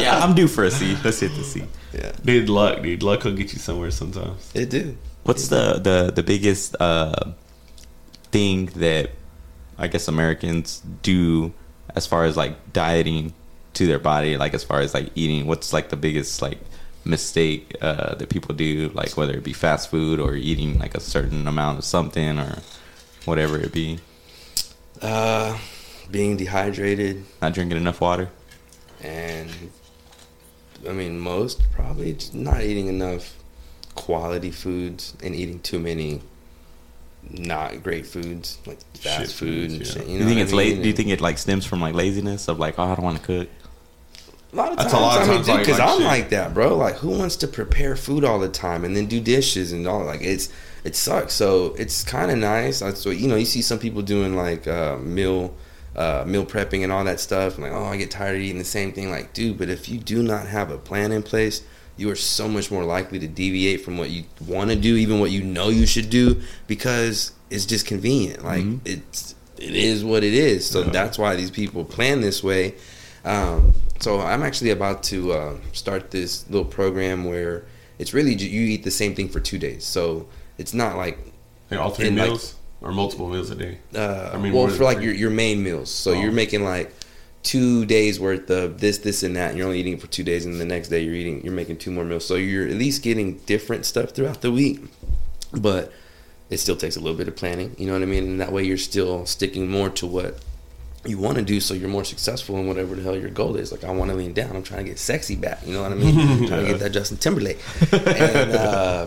yeah, 0.00 0.20
I'm 0.22 0.34
due 0.34 0.48
for 0.48 0.64
a 0.64 0.70
C. 0.70 0.96
Let's 1.04 1.20
hit 1.20 1.34
the 1.34 1.42
C. 1.44 1.64
yeah, 1.92 2.12
dude, 2.24 2.48
luck, 2.48 2.82
dude, 2.82 3.02
luck 3.02 3.24
will 3.24 3.32
get 3.32 3.52
you 3.52 3.58
somewhere 3.58 3.90
sometimes. 3.90 4.50
it 4.54 4.70
do. 4.70 4.96
What's 5.24 5.48
the 5.48 5.74
the 5.78 6.12
the 6.14 6.22
biggest 6.22 6.76
uh, 6.80 7.32
thing 8.32 8.66
that 8.76 9.10
I 9.78 9.86
guess 9.88 10.08
Americans 10.08 10.82
do 11.02 11.52
as 11.94 12.06
far 12.06 12.24
as 12.24 12.36
like 12.36 12.72
dieting 12.72 13.34
to 13.74 13.86
their 13.86 13.98
body, 13.98 14.36
like 14.36 14.54
as 14.54 14.64
far 14.64 14.80
as 14.80 14.92
like 14.94 15.10
eating? 15.14 15.46
What's 15.46 15.72
like 15.72 15.88
the 15.90 15.96
biggest 15.96 16.42
like 16.42 16.58
mistake 17.04 17.76
uh, 17.80 18.14
that 18.16 18.28
people 18.28 18.54
do, 18.54 18.90
like 18.94 19.16
whether 19.16 19.34
it 19.34 19.44
be 19.44 19.52
fast 19.52 19.90
food 19.90 20.20
or 20.20 20.34
eating 20.34 20.78
like 20.78 20.94
a 20.94 21.00
certain 21.00 21.46
amount 21.48 21.78
of 21.78 21.84
something 21.84 22.38
or 22.38 22.58
whatever 23.24 23.58
it 23.58 23.72
be, 23.72 23.98
Uh, 25.00 25.58
being 26.10 26.36
dehydrated 26.36 27.24
not 27.40 27.52
drinking 27.54 27.76
enough 27.76 28.00
water. 28.00 28.28
and, 29.02 29.50
I 30.88 30.92
mean, 30.92 31.18
most 31.18 31.70
probably 31.72 32.12
just 32.12 32.34
not 32.34 32.60
eating 32.62 32.88
enough 32.88 33.36
quality 33.94 34.50
foods 34.50 35.14
and 35.22 35.34
eating 35.34 35.60
too 35.60 35.78
many 35.78 36.20
not 37.30 37.82
great 37.82 38.06
foods 38.06 38.58
like 38.66 38.78
fast 38.94 39.20
Shit 39.20 39.28
food 39.30 39.70
foods, 39.70 39.74
and 39.74 39.86
yeah. 39.86 39.92
shit. 39.92 40.06
You, 40.08 40.18
You, 40.18 40.24
think 40.24 40.40
it's 40.40 40.52
I 40.52 40.56
late? 40.56 40.74
mean? 40.74 40.82
Do 40.82 40.88
you 40.88 40.94
think 40.94 41.08
it 41.10 41.20
like 41.20 41.38
stems 41.38 41.64
from 41.64 41.80
like 41.80 41.94
laziness 41.94 42.48
of 42.48 42.58
like, 42.58 42.78
oh, 42.78 42.84
I 42.84 42.94
don't 42.94 43.04
want 43.04 43.18
to 43.18 43.24
cook? 43.24 43.48
A 44.52 44.56
lot 44.56 44.72
of 44.72 44.78
times, 44.78 44.92
lot 44.92 45.22
of 45.22 45.28
I 45.28 45.32
mean, 45.32 45.34
times, 45.36 45.46
dude, 45.46 45.58
because 45.60 45.78
like 45.78 45.88
I'm 45.88 45.98
shit. 45.98 46.06
like 46.06 46.30
that, 46.30 46.52
bro. 46.52 46.76
Like, 46.76 46.96
who 46.96 47.08
wants 47.08 47.36
to 47.36 47.48
prepare 47.48 47.96
food 47.96 48.22
all 48.22 48.38
the 48.38 48.50
time 48.50 48.84
and 48.84 48.94
then 48.94 49.06
do 49.06 49.18
dishes 49.18 49.72
and 49.72 49.86
all? 49.86 50.04
Like, 50.04 50.20
it's 50.20 50.50
it 50.84 50.94
sucks. 50.94 51.32
So 51.32 51.74
it's 51.78 52.04
kind 52.04 52.30
of 52.30 52.36
nice. 52.38 52.78
So 53.00 53.10
you 53.10 53.28
know, 53.28 53.36
you 53.36 53.46
see 53.46 53.62
some 53.62 53.78
people 53.78 54.02
doing 54.02 54.36
like 54.36 54.66
uh, 54.66 54.98
meal 54.98 55.54
uh, 55.96 56.24
meal 56.26 56.44
prepping 56.44 56.82
and 56.82 56.92
all 56.92 57.04
that 57.04 57.20
stuff. 57.20 57.54
And 57.54 57.64
like, 57.64 57.72
oh, 57.72 57.84
I 57.84 57.96
get 57.96 58.10
tired 58.10 58.36
of 58.36 58.42
eating 58.42 58.58
the 58.58 58.64
same 58.64 58.92
thing. 58.92 59.10
Like, 59.10 59.32
dude, 59.32 59.56
but 59.56 59.68
if 59.70 59.88
you 59.88 59.98
do 59.98 60.22
not 60.22 60.46
have 60.48 60.70
a 60.70 60.78
plan 60.78 61.12
in 61.12 61.22
place, 61.22 61.62
you 61.96 62.10
are 62.10 62.16
so 62.16 62.48
much 62.48 62.70
more 62.70 62.84
likely 62.84 63.18
to 63.18 63.26
deviate 63.28 63.82
from 63.84 63.98
what 63.98 64.10
you 64.10 64.24
want 64.46 64.70
to 64.70 64.76
do, 64.76 64.96
even 64.96 65.20
what 65.20 65.30
you 65.30 65.42
know 65.42 65.68
you 65.68 65.86
should 65.86 66.10
do, 66.10 66.40
because 66.66 67.32
it's 67.50 67.66
just 67.66 67.86
convenient. 67.86 68.44
Like, 68.44 68.64
it's 68.84 69.34
it 69.58 69.76
is 69.76 70.02
what 70.04 70.24
it 70.24 70.34
is. 70.34 70.66
So 70.68 70.82
that's 70.82 71.18
why 71.18 71.36
these 71.36 71.50
people 71.50 71.84
plan 71.84 72.20
this 72.20 72.42
way. 72.42 72.74
Um, 73.24 73.74
so 74.00 74.20
I'm 74.20 74.42
actually 74.42 74.70
about 74.70 75.02
to 75.04 75.32
uh, 75.32 75.56
start 75.72 76.10
this 76.10 76.48
little 76.50 76.64
program 76.64 77.24
where 77.24 77.64
it's 77.98 78.12
really 78.12 78.34
you 78.34 78.62
eat 78.62 78.82
the 78.82 78.90
same 78.90 79.14
thing 79.14 79.28
for 79.28 79.38
two 79.38 79.58
days. 79.58 79.84
So 79.84 80.26
it's 80.58 80.74
not 80.74 80.96
like 80.96 81.18
Like 81.70 81.78
all 81.78 81.90
three 81.90 82.08
And, 82.08 82.16
like- 82.16 82.28
meals 82.28 82.56
or 82.80 82.90
multiple 82.90 83.28
meals 83.28 83.50
a 83.50 83.54
day. 83.54 83.78
uh, 83.94 84.30
I 84.34 84.38
mean, 84.38 84.52
well 84.52 84.66
for 84.66 84.82
like 84.82 85.00
your 85.00 85.14
your 85.14 85.30
main 85.30 85.62
meals. 85.62 85.90
So 85.90 86.10
Oh. 86.12 86.20
you're 86.20 86.32
making 86.32 86.64
like 86.64 86.92
two 87.42 87.84
days 87.84 88.20
worth 88.20 88.48
of 88.50 88.80
this, 88.80 88.98
this, 88.98 89.22
and 89.22 89.36
that, 89.36 89.50
and 89.50 89.58
you're 89.58 89.66
only 89.66 89.80
eating 89.80 89.98
for 89.98 90.06
two 90.06 90.22
days, 90.22 90.44
and 90.44 90.60
the 90.60 90.64
next 90.64 90.88
day 90.88 91.00
you're 91.00 91.14
eating, 91.14 91.42
you're 91.44 91.52
making 91.52 91.78
two 91.78 91.90
more 91.90 92.04
meals. 92.04 92.24
So 92.24 92.34
you're 92.36 92.66
at 92.66 92.74
least 92.74 93.02
getting 93.02 93.38
different 93.38 93.84
stuff 93.84 94.10
throughout 94.10 94.40
the 94.40 94.52
week, 94.52 94.80
but 95.52 95.92
it 96.50 96.58
still 96.58 96.76
takes 96.76 96.96
a 96.96 97.00
little 97.00 97.16
bit 97.16 97.28
of 97.28 97.36
planning. 97.36 97.74
You 97.78 97.86
know 97.86 97.94
what 97.94 98.02
I 98.02 98.06
mean? 98.06 98.24
And 98.24 98.40
that 98.40 98.52
way 98.52 98.62
you're 98.62 98.76
still 98.76 99.26
sticking 99.26 99.68
more 99.68 99.90
to 99.90 100.06
what 100.06 100.38
you 101.04 101.18
want 101.18 101.36
to 101.36 101.42
do, 101.42 101.58
so 101.58 101.74
you're 101.74 101.88
more 101.88 102.04
successful 102.04 102.56
in 102.58 102.68
whatever 102.68 102.94
the 102.94 103.02
hell 103.02 103.16
your 103.16 103.30
goal 103.30 103.56
is. 103.56 103.72
Like 103.72 103.84
I 103.84 103.90
want 103.90 104.10
to 104.10 104.16
lean 104.16 104.32
down. 104.34 104.54
I'm 104.54 104.62
trying 104.62 104.84
to 104.84 104.90
get 104.90 104.98
sexy 104.98 105.34
back. 105.34 105.66
You 105.66 105.74
know 105.74 105.82
what 105.82 105.92
I 105.92 105.96
mean? 105.96 106.18
I'm 106.18 106.46
trying 106.46 106.64
to 106.64 106.70
get 106.72 106.80
that 106.80 106.90
Justin 106.90 107.16
Timberlake. 107.18 107.58
and, 107.92 108.52
uh, 108.52 109.06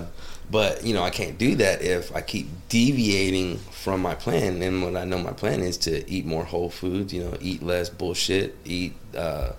but 0.51 0.83
you 0.85 0.93
know 0.93 1.03
I 1.03 1.09
can't 1.09 1.37
do 1.37 1.55
that 1.55 1.81
if 1.81 2.15
I 2.15 2.21
keep 2.21 2.47
deviating 2.69 3.57
from 3.57 4.01
my 4.01 4.15
plan. 4.15 4.61
And 4.61 4.83
what 4.83 4.95
I 4.95 5.05
know 5.05 5.17
my 5.19 5.33
plan 5.33 5.61
is 5.61 5.77
to 5.79 6.09
eat 6.09 6.25
more 6.25 6.43
whole 6.45 6.69
foods. 6.69 7.13
You 7.13 7.23
know, 7.23 7.37
eat 7.41 7.63
less 7.63 7.89
bullshit. 7.89 8.55
Eat 8.65 8.93
uh, 9.17 9.53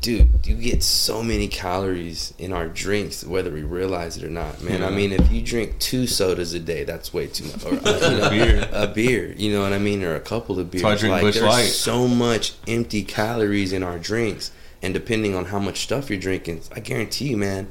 dude, 0.00 0.44
you 0.44 0.56
get 0.56 0.82
so 0.82 1.22
many 1.22 1.46
calories 1.48 2.34
in 2.38 2.52
our 2.52 2.66
drinks, 2.66 3.24
whether 3.24 3.50
we 3.52 3.62
realize 3.62 4.16
it 4.16 4.24
or 4.24 4.28
not, 4.30 4.60
man. 4.60 4.82
I 4.82 4.90
mean, 4.90 5.12
if 5.12 5.30
you 5.30 5.40
drink 5.40 5.78
two 5.78 6.06
sodas 6.08 6.54
a 6.54 6.58
day, 6.58 6.82
that's 6.84 7.14
way 7.14 7.28
too 7.28 7.44
much. 7.44 7.64
Or, 7.64 7.88
uh, 7.88 8.10
you 8.10 8.16
know, 8.18 8.30
Beer. 8.30 8.68
a 8.72 8.86
beer, 8.88 9.32
you 9.36 9.52
know 9.52 9.62
what 9.62 9.72
I 9.72 9.78
mean, 9.78 10.02
or 10.02 10.14
a 10.16 10.20
couple 10.20 10.58
of 10.58 10.70
beers. 10.72 10.82
why 10.82 10.92
I 10.92 10.96
drink 10.96 11.12
like 11.12 11.22
Busch 11.22 11.34
there's 11.36 11.46
Light. 11.46 11.66
so 11.66 12.08
much 12.08 12.54
empty 12.66 13.04
calories 13.04 13.72
in 13.72 13.82
our 13.84 13.98
drinks, 13.98 14.50
and 14.82 14.92
depending 14.92 15.34
on 15.36 15.44
how 15.46 15.60
much 15.60 15.82
stuff 15.82 16.10
you're 16.10 16.18
drinking, 16.18 16.62
I 16.74 16.80
guarantee 16.80 17.28
you, 17.28 17.36
man. 17.36 17.68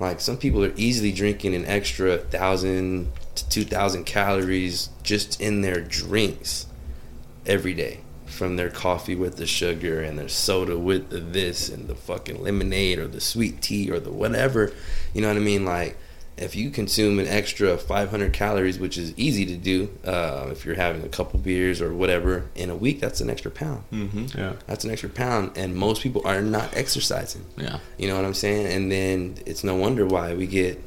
Like 0.00 0.20
some 0.20 0.38
people 0.38 0.64
are 0.64 0.72
easily 0.76 1.12
drinking 1.12 1.54
an 1.54 1.66
extra 1.66 2.16
thousand 2.16 3.12
to 3.34 3.48
two 3.48 3.64
thousand 3.64 4.04
calories 4.04 4.88
just 5.02 5.40
in 5.40 5.60
their 5.60 5.80
drinks 5.80 6.66
every 7.46 7.74
day 7.74 8.00
from 8.24 8.56
their 8.56 8.70
coffee 8.70 9.14
with 9.14 9.36
the 9.36 9.46
sugar 9.46 10.00
and 10.00 10.18
their 10.18 10.28
soda 10.28 10.78
with 10.78 11.10
the 11.10 11.20
this 11.20 11.68
and 11.68 11.86
the 11.88 11.94
fucking 11.94 12.42
lemonade 12.42 12.98
or 12.98 13.06
the 13.06 13.20
sweet 13.20 13.60
tea 13.60 13.90
or 13.90 14.00
the 14.00 14.10
whatever. 14.10 14.72
You 15.12 15.20
know 15.20 15.28
what 15.28 15.36
I 15.36 15.40
mean? 15.40 15.66
Like, 15.66 15.98
if 16.40 16.56
you 16.56 16.70
consume 16.70 17.18
an 17.18 17.26
extra 17.28 17.76
500 17.76 18.32
calories, 18.32 18.78
which 18.78 18.96
is 18.96 19.12
easy 19.18 19.44
to 19.46 19.56
do 19.56 19.90
uh, 20.04 20.48
if 20.50 20.64
you're 20.64 20.74
having 20.74 21.04
a 21.04 21.08
couple 21.08 21.38
beers 21.38 21.80
or 21.80 21.94
whatever 21.94 22.46
in 22.54 22.70
a 22.70 22.74
week, 22.74 22.98
that's 22.98 23.20
an 23.20 23.28
extra 23.28 23.50
pound. 23.50 23.84
Mm-hmm. 23.92 24.38
Yeah. 24.38 24.54
That's 24.66 24.84
an 24.84 24.90
extra 24.90 25.10
pound. 25.10 25.52
And 25.56 25.76
most 25.76 26.02
people 26.02 26.22
are 26.24 26.40
not 26.40 26.74
exercising. 26.74 27.44
Yeah. 27.56 27.78
You 27.98 28.08
know 28.08 28.16
what 28.16 28.24
I'm 28.24 28.34
saying? 28.34 28.66
And 28.66 28.90
then 28.90 29.36
it's 29.44 29.62
no 29.62 29.74
wonder 29.74 30.06
why 30.06 30.34
we 30.34 30.46
get 30.46 30.82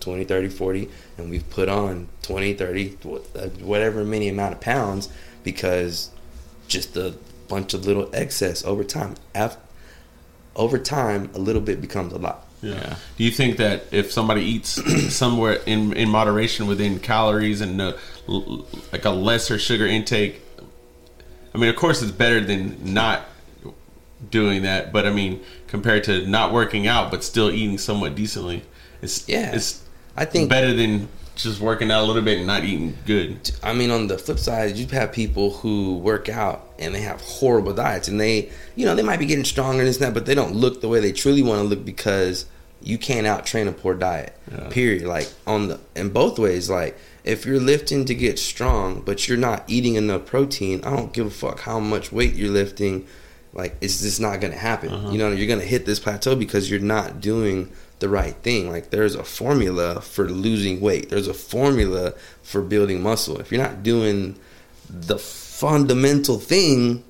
20, 0.00 0.24
30, 0.24 0.48
40, 0.48 0.90
and 1.16 1.30
we've 1.30 1.48
put 1.48 1.68
on 1.68 2.08
20, 2.22 2.54
30, 2.54 2.98
uh, 3.04 3.48
whatever 3.60 4.04
many 4.04 4.28
amount 4.28 4.54
of 4.54 4.60
pounds 4.60 5.08
because 5.44 6.10
just 6.66 6.96
a 6.96 7.14
bunch 7.48 7.72
of 7.72 7.86
little 7.86 8.10
excess 8.12 8.64
over 8.64 8.82
time. 8.84 9.14
Af- 9.34 9.56
over 10.56 10.76
time, 10.76 11.30
a 11.34 11.38
little 11.38 11.62
bit 11.62 11.80
becomes 11.80 12.12
a 12.12 12.18
lot. 12.18 12.47
Yeah. 12.62 12.74
Yeah. 12.74 12.96
Do 13.16 13.24
you 13.24 13.30
think 13.30 13.56
that 13.58 13.84
if 13.92 14.10
somebody 14.12 14.42
eats 14.42 14.70
somewhere 15.14 15.54
in 15.66 15.92
in 15.92 16.08
moderation 16.08 16.66
within 16.66 16.98
calories 16.98 17.60
and 17.60 17.80
uh, 17.80 17.92
like 18.26 19.04
a 19.04 19.10
lesser 19.10 19.58
sugar 19.58 19.86
intake, 19.86 20.42
I 21.54 21.58
mean, 21.58 21.70
of 21.70 21.76
course, 21.76 22.02
it's 22.02 22.10
better 22.12 22.40
than 22.40 22.92
not 22.92 23.26
doing 24.30 24.62
that. 24.62 24.92
But 24.92 25.06
I 25.06 25.10
mean, 25.10 25.40
compared 25.68 26.04
to 26.04 26.26
not 26.26 26.52
working 26.52 26.86
out 26.86 27.10
but 27.10 27.22
still 27.22 27.50
eating 27.50 27.78
somewhat 27.78 28.14
decently, 28.14 28.62
it's 29.02 29.28
Yeah. 29.28 29.52
it's 29.54 29.82
I 30.16 30.24
think 30.24 30.48
better 30.50 30.72
than 30.72 31.08
just 31.42 31.60
working 31.60 31.90
out 31.90 32.04
a 32.04 32.06
little 32.06 32.22
bit 32.22 32.38
and 32.38 32.46
not 32.46 32.64
eating 32.64 32.96
good. 33.06 33.50
I 33.62 33.72
mean, 33.72 33.90
on 33.90 34.06
the 34.06 34.18
flip 34.18 34.38
side, 34.38 34.76
you 34.76 34.86
have 34.88 35.12
people 35.12 35.50
who 35.50 35.98
work 35.98 36.28
out 36.28 36.68
and 36.78 36.94
they 36.94 37.00
have 37.00 37.20
horrible 37.20 37.72
diets, 37.74 38.08
and 38.08 38.20
they, 38.20 38.50
you 38.76 38.84
know, 38.84 38.94
they 38.94 39.02
might 39.02 39.18
be 39.18 39.26
getting 39.26 39.44
stronger 39.44 39.80
and 39.80 39.88
this 39.88 39.96
and 39.96 40.06
that, 40.06 40.14
but 40.14 40.26
they 40.26 40.34
don't 40.34 40.54
look 40.54 40.80
the 40.80 40.88
way 40.88 41.00
they 41.00 41.12
truly 41.12 41.42
want 41.42 41.60
to 41.60 41.64
look 41.64 41.84
because 41.84 42.46
you 42.82 42.98
can't 42.98 43.26
out 43.26 43.44
train 43.44 43.68
a 43.68 43.72
poor 43.72 43.94
diet. 43.94 44.36
Yeah. 44.50 44.68
Period. 44.68 45.02
Like 45.02 45.30
on 45.46 45.68
the 45.68 45.80
in 45.96 46.10
both 46.10 46.38
ways. 46.38 46.70
Like 46.70 46.96
if 47.24 47.44
you're 47.44 47.60
lifting 47.60 48.04
to 48.06 48.14
get 48.14 48.38
strong, 48.38 49.00
but 49.00 49.28
you're 49.28 49.38
not 49.38 49.64
eating 49.66 49.96
enough 49.96 50.26
protein, 50.26 50.82
I 50.84 50.94
don't 50.94 51.12
give 51.12 51.26
a 51.26 51.30
fuck 51.30 51.60
how 51.60 51.80
much 51.80 52.12
weight 52.12 52.34
you're 52.34 52.52
lifting. 52.52 53.06
Like 53.52 53.76
it's 53.80 54.00
just 54.02 54.20
not 54.20 54.40
gonna 54.40 54.56
happen. 54.56 54.90
Uh-huh. 54.90 55.10
You 55.10 55.18
know, 55.18 55.30
you're 55.32 55.48
gonna 55.48 55.66
hit 55.66 55.86
this 55.86 55.98
plateau 55.98 56.36
because 56.36 56.70
you're 56.70 56.80
not 56.80 57.20
doing 57.20 57.72
the 57.98 58.08
right 58.08 58.34
thing. 58.36 58.70
Like 58.70 58.90
there's 58.90 59.14
a 59.14 59.24
formula 59.24 60.00
for 60.00 60.28
losing 60.28 60.80
weight. 60.80 61.10
There's 61.10 61.28
a 61.28 61.34
formula 61.34 62.14
for 62.42 62.62
building 62.62 63.02
muscle. 63.02 63.40
If 63.40 63.50
you're 63.52 63.62
not 63.62 63.82
doing 63.82 64.38
the 64.88 65.18
fundamental 65.18 66.38
thing, 66.38 67.04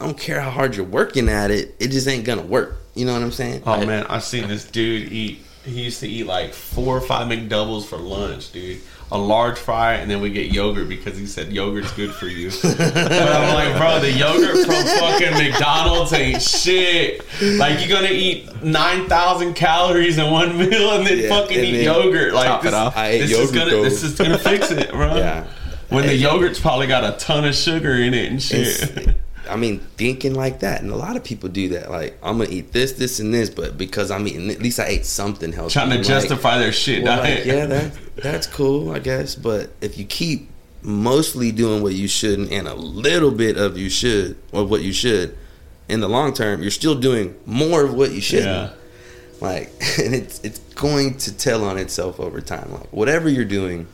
I 0.00 0.06
don't 0.06 0.18
care 0.18 0.40
how 0.40 0.50
hard 0.50 0.76
you're 0.76 0.86
working 0.86 1.28
at 1.28 1.50
it, 1.50 1.74
it 1.80 1.88
just 1.88 2.06
ain't 2.06 2.24
gonna 2.24 2.42
work. 2.42 2.76
You 2.94 3.04
know 3.04 3.12
what 3.12 3.22
I'm 3.22 3.32
saying? 3.32 3.62
Oh 3.66 3.84
man, 3.84 4.06
I've 4.06 4.24
seen 4.24 4.48
this 4.48 4.64
dude 4.64 5.12
eat. 5.12 5.44
He 5.64 5.82
used 5.82 6.00
to 6.00 6.08
eat 6.08 6.24
like 6.24 6.54
four 6.54 6.96
or 6.96 7.00
five 7.00 7.26
McDoubles 7.28 7.84
for 7.84 7.98
lunch, 7.98 8.52
dude. 8.52 8.80
A 9.10 9.16
large 9.16 9.58
fry, 9.58 9.94
and 9.94 10.10
then 10.10 10.20
we 10.20 10.28
get 10.28 10.52
yogurt 10.52 10.86
because 10.88 11.16
he 11.16 11.26
said 11.26 11.50
yogurt's 11.50 11.90
good 11.92 12.12
for 12.12 12.26
you. 12.26 12.50
but 12.62 12.78
I'm 13.02 13.54
like, 13.54 13.74
bro, 13.78 14.00
the 14.00 14.12
yogurt 14.12 14.66
from 14.66 14.84
fucking 14.84 15.32
McDonald's 15.32 16.12
ain't 16.12 16.42
shit. 16.42 17.24
Like 17.58 17.80
you're 17.80 17.88
gonna 17.98 18.12
eat 18.12 18.62
nine 18.62 19.08
thousand 19.08 19.54
calories 19.54 20.18
in 20.18 20.30
one 20.30 20.58
meal 20.58 20.90
and 20.92 21.06
then 21.06 21.18
Yeah, 21.20 21.28
fucking 21.30 21.56
and 21.56 21.66
eat 21.66 21.76
then 21.78 21.84
yogurt. 21.86 22.34
Like 22.34 22.48
top 22.48 22.60
it 22.60 22.64
this, 22.64 22.74
off. 22.74 22.96
I 22.98 23.06
ate 23.08 23.20
is 23.22 23.30
yogurt, 23.30 23.54
gonna 23.54 23.70
though. 23.70 23.82
this 23.82 24.02
is 24.02 24.14
gonna 24.18 24.36
fix 24.38 24.70
it, 24.70 24.90
bro. 24.90 25.16
Yeah. 25.16 25.46
When 25.88 26.02
the 26.02 26.10
Hey. 26.10 26.16
yogurt's 26.16 26.60
probably 26.60 26.86
got 26.86 27.02
a 27.04 27.16
ton 27.16 27.46
of 27.46 27.54
sugar 27.54 27.94
in 27.94 28.12
it 28.12 28.30
and 28.30 28.42
shit. 28.42 28.66
It's- 28.82 29.14
I 29.48 29.56
mean, 29.56 29.80
thinking 29.96 30.34
like 30.34 30.60
that, 30.60 30.82
and 30.82 30.90
a 30.90 30.96
lot 30.96 31.16
of 31.16 31.24
people 31.24 31.48
do 31.48 31.70
that. 31.70 31.90
Like, 31.90 32.18
I'm 32.22 32.38
gonna 32.38 32.50
eat 32.50 32.72
this, 32.72 32.92
this, 32.92 33.18
and 33.20 33.32
this, 33.32 33.50
but 33.50 33.76
because 33.78 34.10
I'm 34.10 34.26
eating, 34.28 34.50
at 34.50 34.60
least 34.60 34.78
I 34.80 34.86
ate 34.86 35.04
something 35.06 35.52
healthy. 35.52 35.72
Trying 35.72 35.90
to 35.90 35.96
Like, 35.96 36.06
justify 36.06 36.58
their 36.58 36.72
shit 36.72 37.02
well, 37.04 37.18
like, 37.20 37.44
yeah, 37.44 37.66
that 37.74 37.92
that's 38.16 38.46
cool, 38.46 38.90
I 38.90 38.98
guess. 38.98 39.34
But 39.34 39.70
if 39.80 39.98
you 39.98 40.04
keep 40.04 40.50
mostly 40.82 41.50
doing 41.52 41.82
what 41.82 41.94
you 41.94 42.06
shouldn't 42.08 42.52
and 42.52 42.68
a 42.68 42.74
little 42.74 43.30
bit 43.32 43.56
of 43.56 43.76
you 43.76 43.88
should 43.90 44.36
or 44.52 44.64
what 44.64 44.82
you 44.82 44.92
should, 44.92 45.36
in 45.88 46.00
the 46.00 46.08
long 46.08 46.32
term, 46.34 46.62
you're 46.62 46.70
still 46.70 46.94
doing 46.94 47.34
more 47.46 47.82
of 47.84 47.94
what 47.94 48.12
you 48.12 48.20
shouldn't. 48.20 48.46
yeah. 48.46 48.70
Like, 49.40 49.68
and 49.98 50.14
it's 50.14 50.40
it's 50.44 50.58
going 50.74 51.16
to 51.18 51.36
tell 51.36 51.64
on 51.64 51.78
itself 51.78 52.20
over 52.20 52.40
time. 52.40 52.72
Like, 52.72 52.92
whatever 52.92 53.28
you're 53.28 53.44
doing 53.44 53.86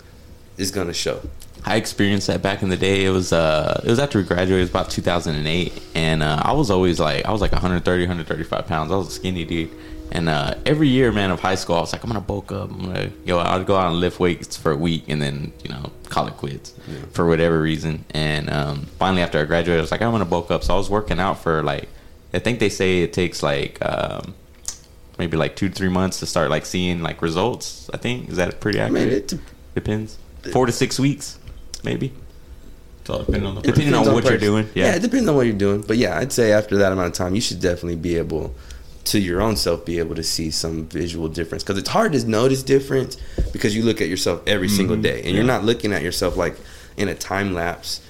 is 0.56 0.70
gonna 0.70 0.92
show. 0.94 1.20
I 1.66 1.76
experienced 1.76 2.26
that 2.26 2.42
back 2.42 2.62
in 2.62 2.68
the 2.68 2.76
day. 2.76 3.04
It 3.06 3.10
was 3.10 3.32
uh, 3.32 3.80
it 3.84 3.88
was 3.88 3.98
after 3.98 4.18
we 4.18 4.24
graduated. 4.24 4.58
It 4.58 4.60
was 4.60 4.70
about 4.70 4.90
2008, 4.90 5.82
and 5.94 6.22
uh, 6.22 6.40
I 6.44 6.52
was 6.52 6.70
always 6.70 7.00
like, 7.00 7.24
I 7.24 7.32
was 7.32 7.40
like 7.40 7.52
130, 7.52 8.02
135 8.02 8.66
pounds. 8.66 8.92
I 8.92 8.96
was 8.96 9.08
a 9.08 9.10
skinny 9.10 9.44
dude, 9.46 9.70
and 10.12 10.28
uh, 10.28 10.54
every 10.66 10.88
year, 10.88 11.10
man, 11.10 11.30
of 11.30 11.40
high 11.40 11.54
school, 11.54 11.76
I 11.76 11.80
was 11.80 11.92
like, 11.92 12.02
I'm 12.04 12.10
gonna 12.10 12.20
bulk 12.20 12.52
up. 12.52 12.70
I'm 12.70 12.84
gonna 12.84 13.10
yo, 13.24 13.38
I'd 13.38 13.64
go 13.66 13.76
out 13.76 13.90
and 13.90 13.98
lift 14.00 14.20
weights 14.20 14.56
for 14.58 14.72
a 14.72 14.76
week, 14.76 15.04
and 15.08 15.22
then 15.22 15.52
you 15.62 15.70
know, 15.70 15.90
call 16.10 16.26
it 16.28 16.34
quits 16.36 16.74
for 17.12 17.26
whatever 17.26 17.60
reason. 17.62 18.04
And 18.10 18.50
um, 18.50 18.82
finally, 18.98 19.22
after 19.22 19.40
I 19.40 19.44
graduated, 19.44 19.78
I 19.78 19.82
was 19.82 19.90
like, 19.90 20.02
I'm 20.02 20.12
gonna 20.12 20.26
bulk 20.26 20.50
up. 20.50 20.64
So 20.64 20.74
I 20.74 20.76
was 20.76 20.90
working 20.90 21.18
out 21.18 21.38
for 21.38 21.62
like, 21.62 21.88
I 22.34 22.40
think 22.40 22.58
they 22.58 22.68
say 22.68 23.02
it 23.02 23.12
takes 23.12 23.42
like. 23.42 23.78
Um, 23.84 24.34
Maybe 25.16 25.36
like 25.36 25.54
two 25.54 25.68
to 25.68 25.74
three 25.76 25.88
months 25.88 26.18
to 26.18 26.26
start 26.26 26.50
like 26.50 26.66
seeing 26.66 27.00
like 27.00 27.22
results. 27.22 27.88
I 27.94 27.98
think 27.98 28.30
is 28.30 28.36
that 28.36 28.58
pretty 28.58 28.80
I 28.80 28.86
accurate? 28.86 29.08
mean, 29.08 29.12
it, 29.16 29.34
Depends. 29.72 30.18
Four 30.52 30.66
to 30.66 30.72
six 30.72 30.98
weeks, 30.98 31.38
maybe. 31.84 32.12
It's 33.00 33.10
all 33.10 33.18
depending 33.18 33.46
on 33.46 33.54
the 33.56 33.60
Depending 33.60 33.90
Depends 33.90 34.08
on 34.08 34.14
what 34.14 34.24
you're 34.24 34.38
doing. 34.38 34.68
Yeah. 34.74 34.86
Yeah. 34.86 34.94
it 34.96 35.02
depends 35.02 35.28
on 35.28 35.36
what 35.36 35.46
you're 35.46 35.54
doing. 35.54 35.82
But 35.82 35.98
yeah, 35.98 36.18
I'd 36.18 36.32
say 36.32 36.52
after 36.52 36.78
that 36.78 36.92
amount 36.92 37.08
of 37.08 37.12
time, 37.14 37.34
you 37.34 37.40
should 37.40 37.60
definitely 37.60 37.96
be 37.96 38.16
able 38.16 38.54
to 39.04 39.18
your 39.18 39.42
own 39.42 39.54
self 39.54 39.84
be 39.84 39.98
able 39.98 40.14
to 40.14 40.22
see 40.22 40.50
some 40.50 40.86
visual 40.86 41.28
difference 41.28 41.62
because 41.62 41.76
it's 41.76 41.90
hard 41.90 42.12
to 42.12 42.26
notice 42.26 42.62
difference 42.62 43.16
because 43.52 43.76
you 43.76 43.82
look 43.82 44.00
at 44.00 44.08
yourself 44.08 44.40
every 44.46 44.68
single 44.68 44.96
day 44.96 45.20
and 45.24 45.34
you're 45.34 45.44
not 45.44 45.62
looking 45.62 45.92
at 45.92 46.00
yourself 46.02 46.38
like 46.38 46.56
in 46.96 47.08
a 47.08 47.14
time 47.14 47.52
lapse. 47.52 48.00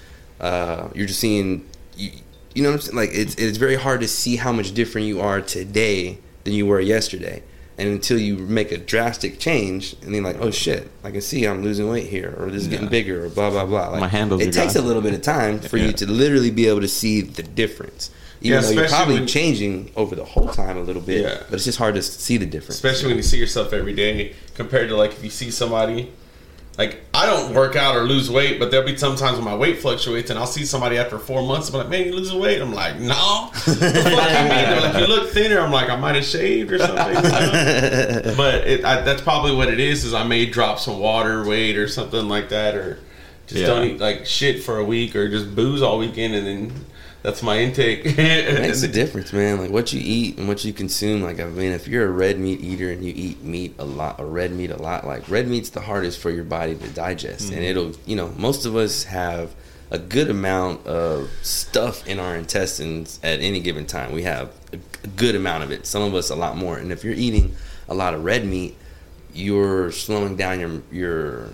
Uh, 0.41 0.89
you're 0.95 1.07
just 1.07 1.19
seeing 1.19 1.69
you, 1.97 2.13
you 2.55 2.63
know 2.63 2.69
what 2.71 2.77
I'm 2.77 2.81
saying? 2.81 2.97
Like 2.97 3.11
it's 3.13 3.35
it's 3.35 3.59
very 3.59 3.75
hard 3.75 4.01
to 4.03 4.09
see 4.09 4.37
how 4.37 4.53
much 4.53 4.73
different 4.73 5.09
you 5.09 5.21
are 5.21 5.41
today 5.41 6.19
than 6.45 6.53
you 6.53 6.67
were 6.67 6.81
yesterday. 6.81 7.43
And 7.77 7.89
until 7.89 8.19
you 8.19 8.37
make 8.37 8.71
a 8.71 8.79
drastic 8.79 9.41
change, 9.41 9.97
and 10.03 10.15
then 10.15 10.23
like, 10.23 10.37
oh 10.39 10.53
shit, 10.53 10.89
I 11.03 11.11
can 11.11 11.21
see 11.21 11.45
I'm 11.45 11.63
losing 11.65 11.89
weight 11.89 12.07
here, 12.07 12.33
or 12.39 12.49
this 12.51 12.63
is 12.63 12.69
getting 12.69 12.89
bigger, 12.89 13.25
or 13.25 13.29
blah 13.29 13.51
blah 13.51 13.67
blah. 13.67 13.89
Like, 13.89 14.01
My 14.01 14.09
handles 14.09 14.43
It 14.43 14.49
are 14.49 14.53
takes 14.53 14.77
a 14.77 14.83
little 14.83 15.03
bit 15.03 15.13
of 15.13 15.23
time 15.23 15.59
for 15.59 15.77
you 15.77 15.93
to 15.93 16.07
literally 16.11 16.53
be 16.53 16.69
able 16.69 16.83
to 16.83 16.89
see 16.89 17.21
the 17.21 17.43
difference. 17.43 18.11
Yeah, 18.41 18.59
Even 18.59 18.63
though 18.77 18.81
you're 18.83 18.89
probably 18.91 19.15
when- 19.15 19.27
changing 19.27 19.91
over 19.97 20.15
the 20.15 20.25
whole 20.25 20.49
time 20.49 20.77
a 20.77 20.83
little 20.83 21.03
bit, 21.03 21.23
Yeah. 21.23 21.39
but 21.49 21.55
it's 21.55 21.65
just 21.65 21.79
hard 21.79 21.95
to 21.97 22.03
see 22.03 22.37
the 22.37 22.47
difference. 22.47 22.75
especially 22.77 23.09
when 23.09 23.17
you 23.17 23.23
see 23.23 23.39
yourself 23.39 23.73
every 23.73 23.95
day 23.95 24.35
compared 24.55 24.89
to 24.91 24.97
like 24.97 25.13
if 25.13 25.25
you 25.25 25.31
see 25.31 25.51
somebody 25.51 26.11
like 26.77 27.01
I 27.15 27.27
don't 27.27 27.55
work 27.55 27.77
out 27.77 27.97
or 27.97 28.03
lose 28.03 28.31
weight, 28.31 28.59
but 28.59 28.71
there'll 28.71 28.87
be 28.87 28.97
sometimes 28.97 29.37
when 29.37 29.45
my 29.45 29.55
weight 29.55 29.79
fluctuates 29.79 30.31
and 30.31 30.39
I'll 30.39 30.47
see 30.47 30.65
somebody 30.65 30.99
after 30.99 31.19
four 31.19 31.43
months, 31.43 31.69
I'm 31.69 31.77
like, 31.77 31.89
man, 31.89 32.07
you 32.07 32.13
losing 32.13 32.41
weight? 32.41 32.61
I'm 32.61 32.75
like, 32.75 32.99
no. 32.99 33.51
the 33.53 33.61
fuck 33.61 33.95
you 33.95 34.49
mean? 34.49 34.49
They're 34.49 34.81
like, 34.81 34.99
you 34.99 35.07
look 35.07 35.31
thinner. 35.31 35.61
I'm 35.61 35.71
like, 35.71 35.89
I 35.89 35.97
might 35.97 36.17
have 36.17 36.25
shaved 36.25 36.73
or 36.73 36.79
something. 36.79 36.97
but 38.37 38.67
it, 38.67 38.85
I, 38.85 39.03
that's 39.03 39.23
probably 39.23 39.55
what 39.55 39.69
it 39.69 39.79
is. 39.79 40.05
Is 40.05 40.15
I 40.15 40.25
may 40.25 40.47
drop 40.47 40.79
some 40.81 40.99
water 40.99 41.45
weight 41.47 41.77
or 41.77 41.87
something 41.87 42.29
like 42.29 42.49
that, 42.49 42.75
or 42.75 42.99
just 43.47 43.61
Yeah. 43.61 43.67
don't 43.69 43.87
eat 43.87 44.01
like 44.01 44.27
shit 44.27 44.63
for 44.63 44.79
a 44.79 44.85
week, 44.85 45.15
or 45.15 45.29
just 45.29 45.55
booze 45.55 45.81
all 45.83 45.99
weekend, 45.99 46.35
and 46.35 46.47
then 46.47 46.85
that's 47.25 47.43
my 47.43 47.59
intake. 47.59 48.03
It 48.19 48.61
makes 48.61 48.83
a 48.83 48.89
difference, 49.01 49.33
man. 49.33 49.59
Like 49.59 49.71
what 49.71 49.95
you 49.95 50.01
eat 50.05 50.37
and 50.37 50.47
what 50.47 50.63
you 50.63 50.75
consume. 50.75 51.23
Like 51.23 51.41
I 51.41 51.47
mean, 51.47 51.73
if 51.73 51.89
you're 51.89 52.07
a 52.07 52.11
red 52.11 52.39
meat 52.39 52.61
eater 52.61 52.93
and 52.93 53.03
you 53.03 53.15
eat 53.17 53.43
meat 53.43 53.75
a 53.79 53.85
lot, 53.85 54.21
a 54.21 54.25
red 54.27 54.53
meat 54.53 54.71
a 54.71 54.77
lot, 54.77 55.07
like 55.07 55.29
red 55.31 55.49
meat's 55.49 55.71
the 55.71 55.81
hardest 55.81 56.21
for 56.21 56.31
your 56.31 56.45
body 56.45 56.77
to 56.77 56.89
digest, 56.89 57.49
and 57.49 57.61
mm-hmm. 57.61 57.63
it'll, 57.63 57.93
you 58.05 58.15
know, 58.15 58.29
most 58.37 58.67
of 58.67 58.77
us 58.77 59.05
have 59.05 59.55
a 59.91 59.99
good 59.99 60.29
amount 60.29 60.87
of 60.87 61.31
stuff 61.41 62.07
in 62.07 62.19
our 62.21 62.37
intestines 62.37 63.19
at 63.23 63.41
any 63.41 63.61
given 63.61 63.87
time. 63.87 64.13
We 64.13 64.25
have 64.25 64.53
a 64.73 65.07
good 65.17 65.35
amount 65.35 65.65
of 65.65 65.71
it. 65.71 65.87
Some 65.87 66.03
of 66.03 66.15
us 66.15 66.29
a 66.29 66.37
lot 66.37 66.59
more. 66.59 66.77
And 66.77 66.93
if 66.93 67.05
you're 67.05 67.15
eating 67.15 67.57
a 67.89 67.95
lot 67.95 68.13
of 68.13 68.23
red 68.23 68.45
meat, 68.45 68.77
you're 69.33 69.91
slowing 69.93 70.37
down 70.37 70.61
your 70.61 70.83
your 70.93 71.49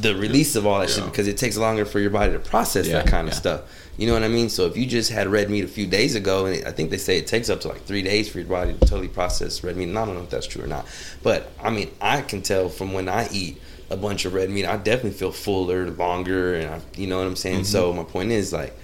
the 0.00 0.14
release 0.14 0.56
of 0.56 0.66
all 0.66 0.80
that 0.80 0.90
shit 0.90 1.04
because 1.04 1.26
it 1.26 1.36
takes 1.36 1.56
longer 1.56 1.84
for 1.84 1.98
your 1.98 2.10
body 2.10 2.32
to 2.32 2.38
process 2.38 2.86
Yeah, 2.86 3.02
that 3.02 3.06
kind 3.06 3.26
of 3.28 3.34
yeah. 3.34 3.40
stuff. 3.40 3.60
You 3.96 4.06
know 4.06 4.12
what 4.12 4.22
I 4.22 4.28
mean? 4.28 4.50
So 4.50 4.66
if 4.66 4.76
you 4.76 4.84
just 4.84 5.10
had 5.10 5.26
red 5.26 5.48
meat 5.48 5.64
a 5.64 5.68
few 5.68 5.86
days 5.86 6.14
ago, 6.14 6.46
and 6.46 6.56
it, 6.56 6.66
I 6.66 6.70
think 6.70 6.90
they 6.90 6.98
say 6.98 7.16
it 7.16 7.26
takes 7.26 7.48
up 7.48 7.60
to 7.62 7.68
like 7.68 7.82
three 7.82 8.02
days 8.02 8.28
for 8.28 8.38
your 8.38 8.48
body 8.48 8.74
to 8.74 8.80
totally 8.80 9.08
process 9.08 9.64
red 9.64 9.76
meat. 9.76 9.88
And 9.88 9.98
I 9.98 10.04
don't 10.04 10.14
know 10.14 10.22
if 10.22 10.30
that's 10.30 10.46
true 10.46 10.64
or 10.64 10.66
not, 10.66 10.86
but 11.22 11.50
I 11.62 11.70
mean, 11.70 11.90
I 12.00 12.20
can 12.20 12.42
tell 12.42 12.68
from 12.68 12.92
when 12.92 13.08
I 13.08 13.28
eat 13.32 13.60
a 13.88 13.96
bunch 13.96 14.24
of 14.24 14.34
red 14.34 14.50
meat, 14.50 14.66
I 14.66 14.76
definitely 14.76 15.12
feel 15.12 15.32
fuller, 15.32 15.90
longer, 15.90 16.56
and 16.56 16.74
I, 16.74 16.80
you 16.96 17.06
know 17.06 17.18
what 17.18 17.26
I'm 17.26 17.36
saying. 17.36 17.64
So 17.64 17.88
mm-hmm. 17.88 17.98
my 17.98 18.04
point 18.04 18.32
is 18.32 18.52
like, 18.52 18.74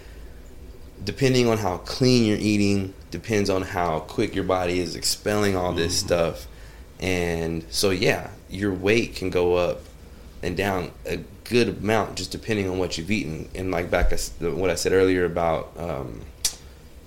depending 1.04 1.48
on 1.48 1.58
how 1.58 1.78
clean 1.78 2.24
you're 2.24 2.38
eating, 2.38 2.94
depends 3.10 3.50
on 3.50 3.62
how 3.62 4.00
quick 4.00 4.34
your 4.34 4.44
body 4.44 4.78
is 4.78 4.96
expelling 4.96 5.56
all 5.56 5.72
this 5.72 5.98
mm-hmm. 5.98 6.06
stuff, 6.06 6.46
and 7.00 7.64
so 7.68 7.90
yeah, 7.90 8.30
your 8.48 8.72
weight 8.72 9.16
can 9.16 9.28
go 9.28 9.56
up 9.56 9.80
and 10.42 10.56
down 10.56 10.90
a 11.04 11.18
good 11.44 11.68
amount 11.68 12.16
just 12.16 12.30
depending 12.30 12.68
on 12.68 12.78
what 12.78 12.98
you've 12.98 13.10
eaten. 13.10 13.48
And 13.54 13.70
like 13.70 13.90
back 13.90 14.12
what 14.40 14.70
I 14.70 14.74
said 14.74 14.92
earlier 14.92 15.24
about 15.24 15.72
um, 15.76 16.20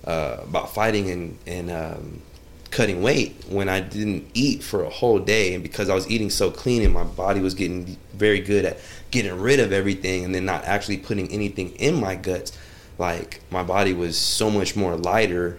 uh, 0.04 0.38
about 0.42 0.72
fighting 0.74 1.10
and 1.10 1.38
and 1.46 1.70
um, 1.70 2.22
cutting 2.70 3.02
weight 3.02 3.44
when 3.48 3.68
I 3.68 3.80
didn't 3.80 4.28
eat 4.34 4.62
for 4.62 4.84
a 4.84 4.90
whole 4.90 5.18
day, 5.18 5.54
and 5.54 5.62
because 5.62 5.88
I 5.88 5.94
was 5.94 6.08
eating 6.10 6.30
so 6.30 6.50
clean 6.50 6.82
and 6.82 6.92
my 6.92 7.04
body 7.04 7.40
was 7.40 7.54
getting 7.54 7.96
very 8.12 8.40
good 8.40 8.64
at 8.64 8.78
getting 9.10 9.38
rid 9.40 9.60
of 9.60 9.72
everything 9.72 10.24
and 10.24 10.34
then 10.34 10.44
not 10.44 10.64
actually 10.64 10.98
putting 10.98 11.30
anything 11.32 11.70
in 11.76 12.00
my 12.00 12.14
guts, 12.16 12.56
like 12.98 13.40
my 13.50 13.62
body 13.62 13.92
was 13.92 14.18
so 14.18 14.50
much 14.50 14.76
more 14.76 14.96
lighter 14.96 15.58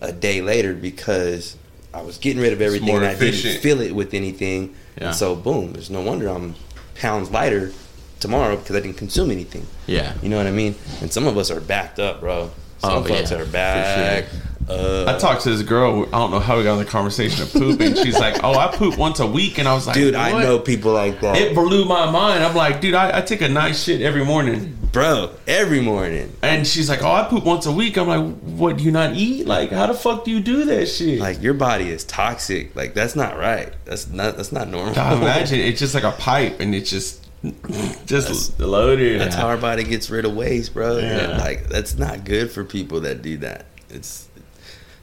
a 0.00 0.12
day 0.12 0.42
later 0.42 0.74
because 0.74 1.56
I 1.94 2.02
was 2.02 2.18
getting 2.18 2.42
rid 2.42 2.52
of 2.52 2.60
everything 2.60 2.94
and 2.94 3.04
I 3.04 3.14
didn't 3.14 3.60
fill 3.60 3.80
it 3.80 3.94
with 3.94 4.12
anything. 4.12 4.74
Yeah. 4.98 5.08
And 5.08 5.16
so 5.16 5.34
boom, 5.34 5.72
there's 5.72 5.90
no 5.90 6.00
wonder 6.00 6.28
I'm 6.28 6.54
pounds 6.96 7.30
lighter 7.30 7.72
tomorrow 8.20 8.56
because 8.56 8.76
I 8.76 8.80
didn't 8.80 8.96
consume 8.96 9.30
anything. 9.30 9.66
Yeah. 9.86 10.14
You 10.22 10.28
know 10.28 10.36
what 10.36 10.46
I 10.46 10.50
mean? 10.52 10.74
And 11.00 11.12
some 11.12 11.26
of 11.26 11.36
us 11.36 11.50
are 11.50 11.60
backed 11.60 11.98
up, 11.98 12.20
bro. 12.20 12.50
Some 12.78 12.90
Oh, 12.92 13.02
folks 13.04 13.30
yeah, 13.30 13.38
are 13.38 13.46
backed 13.46 14.34
up. 14.34 14.38
I 14.68 15.16
talked 15.18 15.42
to 15.42 15.50
this 15.50 15.62
girl. 15.62 16.06
I 16.12 16.18
don't 16.18 16.32
know 16.32 16.40
how 16.40 16.56
we 16.58 16.64
got 16.64 16.72
on 16.72 16.78
the 16.78 16.84
conversation 16.84 17.42
of 17.44 17.52
pooping. 17.52 17.94
She's 18.02 18.18
like, 18.18 18.42
"Oh, 18.42 18.52
I 18.54 18.74
poop 18.76 18.98
once 18.98 19.20
a 19.20 19.26
week," 19.26 19.58
and 19.58 19.68
I 19.68 19.74
was 19.74 19.86
like, 19.86 19.94
Dude, 19.94 20.16
I 20.16 20.42
know 20.42 20.58
people 20.58 20.92
like 20.92 21.20
that. 21.20 21.36
It 21.36 21.54
blew 21.54 21.84
my 21.84 22.10
mind. 22.10 22.42
I'm 22.42 22.54
like, 22.56 22.80
dude, 22.80 22.94
I, 22.94 23.18
I 23.18 23.20
take 23.20 23.42
a 23.42 23.48
nice 23.48 23.84
shit 23.84 24.00
every 24.02 24.24
morning. 24.24 24.76
bro, 24.90 25.30
every 25.46 25.80
morning. 25.80 26.32
And 26.42 26.66
she's 26.66 26.88
like, 26.88 27.02
oh, 27.02 27.12
I 27.12 27.24
poop 27.28 27.44
once 27.44 27.66
a 27.66 27.70
week. 27.72 27.96
I'm 27.96 28.08
like, 28.08 28.40
what, 28.40 28.78
do 28.78 28.82
you 28.84 28.90
not 28.90 29.14
eat? 29.14 29.46
Like, 29.46 29.70
how 29.70 29.86
the 29.86 29.94
fuck 29.94 30.24
do 30.24 30.30
you 30.32 30.40
do 30.40 30.64
that 30.64 30.86
shit? 30.86 31.20
Like 31.20 31.40
your 31.42 31.54
body 31.54 31.88
is 31.90 32.02
toxic. 32.04 32.74
Like 32.74 32.92
that's 32.94 33.14
not 33.14 33.38
right. 33.38 33.72
That's 33.84 34.08
not 34.08 34.36
that's 34.36 34.50
not 34.52 34.68
normal. 34.68 34.94
God, 34.94 35.18
imagine 35.22 35.60
it's 35.68 35.78
just 35.78 35.94
like 35.94 36.04
a 36.04 36.12
pipe 36.12 36.58
and 36.60 36.74
it's 36.74 36.90
just, 36.90 37.24
just 38.06 38.58
loaded. 38.58 39.20
That's 39.20 39.34
how 39.34 39.48
our 39.48 39.56
body 39.56 39.84
gets 39.84 40.10
rid 40.10 40.24
of 40.24 40.34
waste, 40.34 40.74
bro. 40.74 40.98
Yeah. 40.98 41.36
Like 41.38 41.68
that's 41.68 41.96
not 41.96 42.24
good 42.24 42.50
for 42.50 42.64
people 42.64 43.00
that 43.02 43.22
do 43.22 43.38
that. 43.38 43.66
It's 43.90 44.28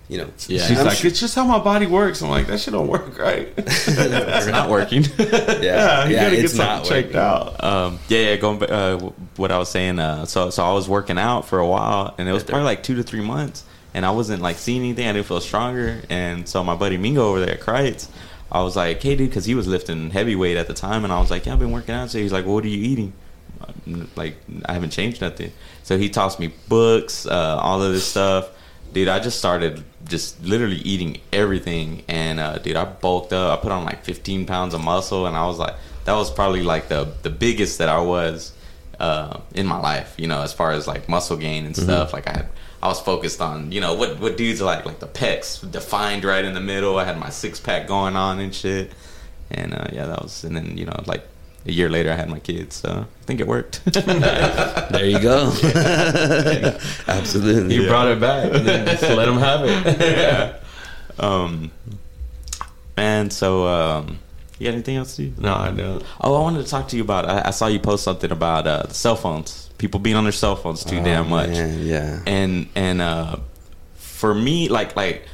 you 0.10 0.18
know. 0.18 0.30
Yeah. 0.48 0.66
She's 0.66 0.80
I'm 0.80 0.86
like, 0.86 0.98
sure- 0.98 1.10
it's 1.10 1.20
just 1.20 1.36
how 1.36 1.46
my 1.46 1.60
body 1.60 1.86
works. 1.86 2.22
I'm 2.22 2.30
like, 2.30 2.48
that 2.48 2.60
shit 2.60 2.74
don't 2.74 2.88
work 2.88 3.18
right. 3.18 3.54
It's 3.58 4.48
not 4.48 4.70
working. 4.70 5.04
yeah, 5.18 5.26
yeah, 5.62 6.06
you 6.06 6.16
yeah, 6.16 6.24
gotta 6.24 6.36
get 6.36 6.50
something 6.50 6.90
checked 6.90 7.16
out. 7.16 7.64
Um, 7.64 8.00
yeah, 8.10 8.20
yeah. 8.20 8.36
Going 8.38 8.60
back, 8.60 8.70
uh, 8.72 8.98
what 9.38 9.52
I 9.52 9.58
was 9.58 9.70
saying. 9.70 10.00
Uh, 10.00 10.26
so, 10.26 10.50
so 10.50 10.64
I 10.64 10.74
was 10.74 10.90
working 10.90 11.18
out 11.18 11.48
for 11.48 11.60
a 11.60 11.68
while, 11.68 12.14
and 12.18 12.28
it 12.28 12.34
was 12.34 12.44
probably 12.44 12.66
like 12.66 12.84
two 12.84 12.96
to 12.96 13.04
three 13.04 13.22
months, 13.22 13.64
and 13.94 14.06
I 14.06 14.12
wasn't 14.12 14.42
like 14.42 14.58
seeing 14.58 14.82
anything. 14.82 15.08
I 15.08 15.14
didn't 15.14 15.28
feel 15.28 15.42
stronger, 15.42 16.02
and 16.10 16.48
so 16.48 16.64
my 16.64 16.76
buddy 16.76 16.98
Mingo 16.98 17.30
over 17.30 17.40
there 17.40 17.56
at 17.56 17.62
Kreitz, 17.62 18.10
I 18.54 18.62
was 18.62 18.76
like, 18.76 19.02
"Hey, 19.02 19.16
dude," 19.16 19.30
because 19.30 19.46
he 19.46 19.56
was 19.56 19.68
lifting 19.68 20.12
heavyweight 20.12 20.58
at 20.58 20.68
the 20.68 20.74
time, 20.74 21.04
and 21.04 21.12
I 21.12 21.20
was 21.20 21.32
like, 21.32 21.46
"Yeah, 21.46 21.54
I've 21.54 21.60
been 21.60 21.72
working 21.72 21.96
out." 21.96 22.12
So 22.12 22.20
he's 22.20 22.32
like, 22.32 22.46
well, 22.46 22.56
"What 22.56 22.64
are 22.64 22.70
you 22.70 22.84
eating?" 22.84 23.14
Like, 24.16 24.36
I 24.66 24.74
haven't 24.74 24.92
changed 24.92 25.22
nothing. 25.22 25.52
So 25.84 25.98
he 25.98 26.10
tossed 26.10 26.40
me 26.40 26.54
books, 26.68 27.26
uh, 27.26 27.58
all 27.62 27.82
of 27.82 27.92
this 27.94 28.06
stuff. 28.06 28.50
Dude, 28.94 29.08
I 29.08 29.20
just 29.20 29.40
started 29.40 29.84
just 30.06 30.44
literally 30.44 30.78
eating 30.78 31.20
everything, 31.32 32.04
and 32.08 32.40
uh, 32.40 32.60
dude, 32.60 32.76
I 32.76 32.86
bulked 32.86 33.34
up. 33.34 33.60
I 33.60 33.62
put 33.62 33.72
on 33.72 33.86
like 33.86 34.04
15 34.04 34.46
pounds 34.46 34.74
of 34.74 34.84
muscle, 34.84 35.26
and 35.26 35.36
I 35.36 35.46
was 35.48 35.58
like, 35.58 35.76
that 36.06 36.14
was 36.14 36.30
probably 36.30 36.62
like 36.64 36.90
the 36.90 37.12
the 37.24 37.30
biggest 37.32 37.80
that 37.80 37.90
I 37.90 38.00
was 38.02 38.52
uh, 39.00 39.40
in 39.56 39.66
my 39.66 39.80
life. 39.80 40.14
You 40.18 40.28
know, 40.28 40.42
as 40.42 40.54
far 40.54 40.72
as 40.72 40.88
like 40.88 41.10
muscle 41.10 41.38
gain 41.38 41.66
and 41.66 41.76
stuff. 41.76 42.14
Like 42.14 42.28
I 42.28 42.32
had, 42.34 42.50
I 42.84 42.88
was 42.88 43.00
focused 43.00 43.40
on 43.40 43.72
you 43.72 43.80
know 43.80 43.94
what 43.94 44.20
what 44.20 44.36
dudes 44.36 44.62
are 44.62 44.66
like 44.66 44.86
like 44.86 45.00
the 45.00 45.08
pecs 45.08 45.50
defined 45.72 46.26
right 46.26 46.44
in 46.44 46.54
the 46.54 46.60
middle. 46.60 47.00
I 47.00 47.06
had 47.06 47.18
my 47.18 47.30
six 47.30 47.58
pack 47.58 47.88
going 47.88 48.18
on 48.18 48.42
and 48.42 48.54
shit, 48.54 48.92
and 49.50 49.74
uh, 49.74 49.88
yeah, 49.94 50.06
that 50.08 50.22
was. 50.22 50.44
And 50.44 50.54
then 50.58 50.78
you 50.78 50.86
know 50.86 51.02
like 51.06 51.26
a 51.66 51.72
year 51.72 51.90
later, 51.90 52.12
I 52.12 52.16
had 52.16 52.30
my 52.30 52.40
kids, 52.40 52.76
so 52.76 53.06
I 53.22 53.24
think 53.26 53.40
it 53.40 53.48
worked. 53.48 53.80
There 53.94 55.06
you 55.06 55.20
go. 55.22 55.54
Absolutely. 57.08 57.76
You 57.76 57.88
brought 57.88 58.10
it 58.10 58.20
back. 58.20 58.52
And 58.54 58.68
then 58.68 58.86
just 58.86 59.04
let 59.04 59.30
him 59.30 59.38
have 59.38 59.62
it. 59.64 60.62
um, 61.20 61.72
and 62.98 63.32
so 63.32 63.66
um, 63.66 64.20
you 64.60 64.68
got 64.68 64.74
anything 64.74 64.98
else 64.98 65.16
to 65.16 65.28
do? 65.28 65.42
no, 65.42 65.56
I 65.56 65.72
don't. 65.72 66.04
Oh, 66.20 66.36
I 66.36 66.42
wanted 66.42 66.66
to 66.66 66.70
talk 66.70 66.90
to 66.90 66.98
you 66.98 67.04
about. 67.04 67.30
I, 67.30 67.48
I 67.48 67.52
saw 67.52 67.68
you 67.68 67.80
post 67.80 68.04
something 68.04 68.32
about 68.32 68.68
uh, 68.68 68.84
the 68.84 68.94
cell 68.94 69.16
phones. 69.16 69.70
People 69.84 70.00
being 70.00 70.16
on 70.16 70.24
their 70.24 70.32
cell 70.32 70.56
phones 70.56 70.86
too 70.86 71.00
Oh, 71.00 71.04
damn 71.04 71.28
much. 71.30 71.50
man, 71.50 71.86
yeah. 71.86 72.22
And 72.26 72.70
and 72.74 73.02
uh, 73.02 73.36
for 73.98 74.34
me, 74.34 74.70
like 74.70 74.96
like 74.96 75.28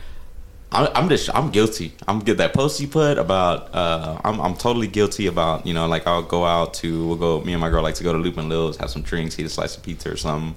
I'm, 0.71 0.87
I'm 0.95 1.07
just 1.09 1.29
I'm 1.35 1.51
guilty. 1.51 1.93
I'm 2.07 2.23
good. 2.23 2.39
That 2.39 2.53
post 2.55 2.79
you 2.81 2.87
put 2.87 3.19
about 3.19 3.75
uh, 3.75 4.19
I'm 4.23 4.39
I'm 4.41 4.55
totally 4.55 4.87
guilty 4.87 5.27
about 5.27 5.67
you 5.67 5.75
know 5.75 5.85
like 5.85 6.07
I'll 6.07 6.23
go 6.23 6.45
out 6.45 6.73
to 6.81 7.07
we'll 7.07 7.17
go 7.17 7.41
me 7.41 7.53
and 7.53 7.61
my 7.61 7.69
girl 7.69 7.83
like 7.83 7.93
to 7.95 8.03
go 8.03 8.11
to 8.11 8.17
Loop 8.17 8.37
and 8.37 8.49
Lil's 8.49 8.77
have 8.77 8.89
some 8.89 9.03
drinks, 9.03 9.37
eat 9.37 9.45
a 9.45 9.49
slice 9.49 9.77
of 9.77 9.83
pizza 9.83 10.09
or 10.11 10.17
something, 10.17 10.55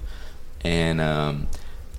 and 0.63 0.99
um, 0.99 1.47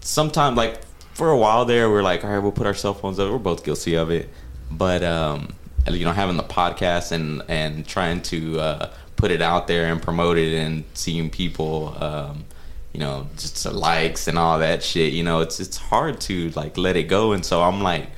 sometime 0.00 0.56
like 0.56 0.80
for 1.14 1.30
a 1.30 1.36
while 1.38 1.64
there 1.64 1.88
we're 1.88 2.02
like 2.02 2.24
all 2.24 2.30
right 2.30 2.40
we'll 2.40 2.50
put 2.50 2.66
our 2.66 2.74
cell 2.74 2.94
phones 2.94 3.20
up. 3.20 3.30
We're 3.30 3.38
both 3.38 3.64
guilty 3.64 3.94
of 3.94 4.10
it, 4.10 4.28
but 4.68 5.04
um, 5.04 5.54
you 5.88 6.04
know 6.04 6.12
having 6.12 6.36
the 6.36 6.42
podcast 6.42 7.12
and 7.12 7.40
and 7.46 7.86
trying 7.86 8.20
to 8.22 8.58
uh, 8.58 8.90
put 9.24 9.30
it 9.30 9.40
out 9.40 9.66
there 9.66 9.90
and 9.90 10.02
promote 10.02 10.36
it 10.36 10.52
and 10.52 10.84
seeing 10.92 11.30
people. 11.30 11.96
Um, 11.98 12.44
you 12.92 13.00
know, 13.00 13.26
just 13.38 13.64
the 13.64 13.70
likes 13.70 14.28
and 14.28 14.38
all 14.38 14.58
that 14.58 14.82
shit. 14.82 15.14
You 15.14 15.22
know, 15.22 15.40
it's 15.40 15.60
it's 15.60 15.78
hard 15.78 16.20
to 16.28 16.50
like 16.50 16.76
let 16.76 16.94
it 16.94 17.04
go, 17.04 17.32
and 17.32 17.42
so 17.42 17.62
I'm 17.62 17.80
like, 17.82 18.08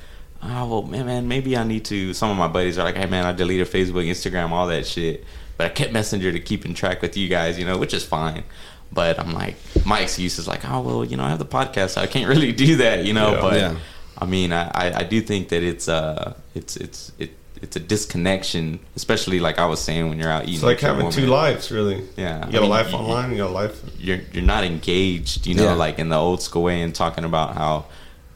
oh 0.43 0.67
well, 0.67 0.81
man, 0.81 1.05
man, 1.05 1.27
maybe 1.29 1.55
I 1.55 1.63
need 1.63 1.85
to. 1.85 2.13
Some 2.13 2.29
of 2.29 2.35
my 2.35 2.49
buddies 2.49 2.77
are 2.77 2.83
like, 2.83 2.97
hey 2.97 3.05
man, 3.05 3.25
I 3.25 3.31
deleted 3.31 3.67
Facebook, 3.69 4.05
Instagram, 4.05 4.49
all 4.49 4.67
that 4.67 4.85
shit, 4.85 5.23
but 5.55 5.67
I 5.67 5.69
kept 5.69 5.93
Messenger 5.93 6.33
to 6.33 6.41
keep 6.41 6.65
in 6.65 6.73
track 6.73 7.01
with 7.01 7.15
you 7.15 7.29
guys, 7.29 7.57
you 7.57 7.63
know, 7.63 7.77
which 7.77 7.93
is 7.93 8.05
fine. 8.05 8.43
But 8.91 9.17
I'm 9.17 9.31
like, 9.31 9.55
my 9.85 10.01
excuse 10.01 10.37
is 10.37 10.45
like, 10.45 10.69
oh 10.69 10.81
well, 10.81 11.05
you 11.05 11.15
know, 11.15 11.23
I 11.23 11.29
have 11.29 11.39
the 11.39 11.45
podcast, 11.45 11.91
so 11.91 12.01
I 12.01 12.07
can't 12.07 12.27
really 12.33 12.51
do 12.51 12.75
that, 12.75 13.05
you 13.05 13.13
know. 13.13 13.31
Yeah. 13.31 13.41
but 13.41 13.53
Yeah. 13.55 13.79
I 14.17 14.25
mean, 14.25 14.51
I, 14.51 14.63
I 14.73 14.99
I 14.99 15.03
do 15.03 15.21
think 15.21 15.47
that 15.49 15.63
it's 15.63 15.87
uh 15.87 16.33
it's 16.53 16.75
it's 16.75 17.13
it. 17.17 17.31
It's 17.61 17.75
a 17.75 17.79
disconnection, 17.79 18.79
especially 18.95 19.39
like 19.39 19.57
I 19.59 19.65
was 19.65 19.79
saying 19.81 20.09
when 20.09 20.19
you're 20.19 20.29
out 20.31 20.43
eating. 20.43 20.55
It's 20.55 20.63
like 20.63 20.79
having 20.79 21.09
two 21.09 21.27
lives, 21.27 21.71
really. 21.71 22.03
Yeah, 22.15 22.45
You 22.45 22.51
got 22.51 22.57
I 22.57 22.61
mean, 22.61 22.63
a 22.63 22.65
life 22.67 22.91
you- 22.91 22.97
online, 22.97 23.31
you 23.31 23.37
got 23.37 23.49
a 23.49 23.53
life. 23.53 23.81
you're 23.99 24.19
you're 24.33 24.43
not 24.43 24.63
engaged, 24.63 25.47
you 25.47 25.55
know, 25.55 25.63
Yeah. 25.63 25.73
like 25.73 25.99
in 25.99 26.09
the 26.09 26.17
old 26.17 26.41
school 26.41 26.63
way, 26.63 26.81
and 26.81 26.93
talking 26.93 27.23
about 27.23 27.55
how, 27.55 27.85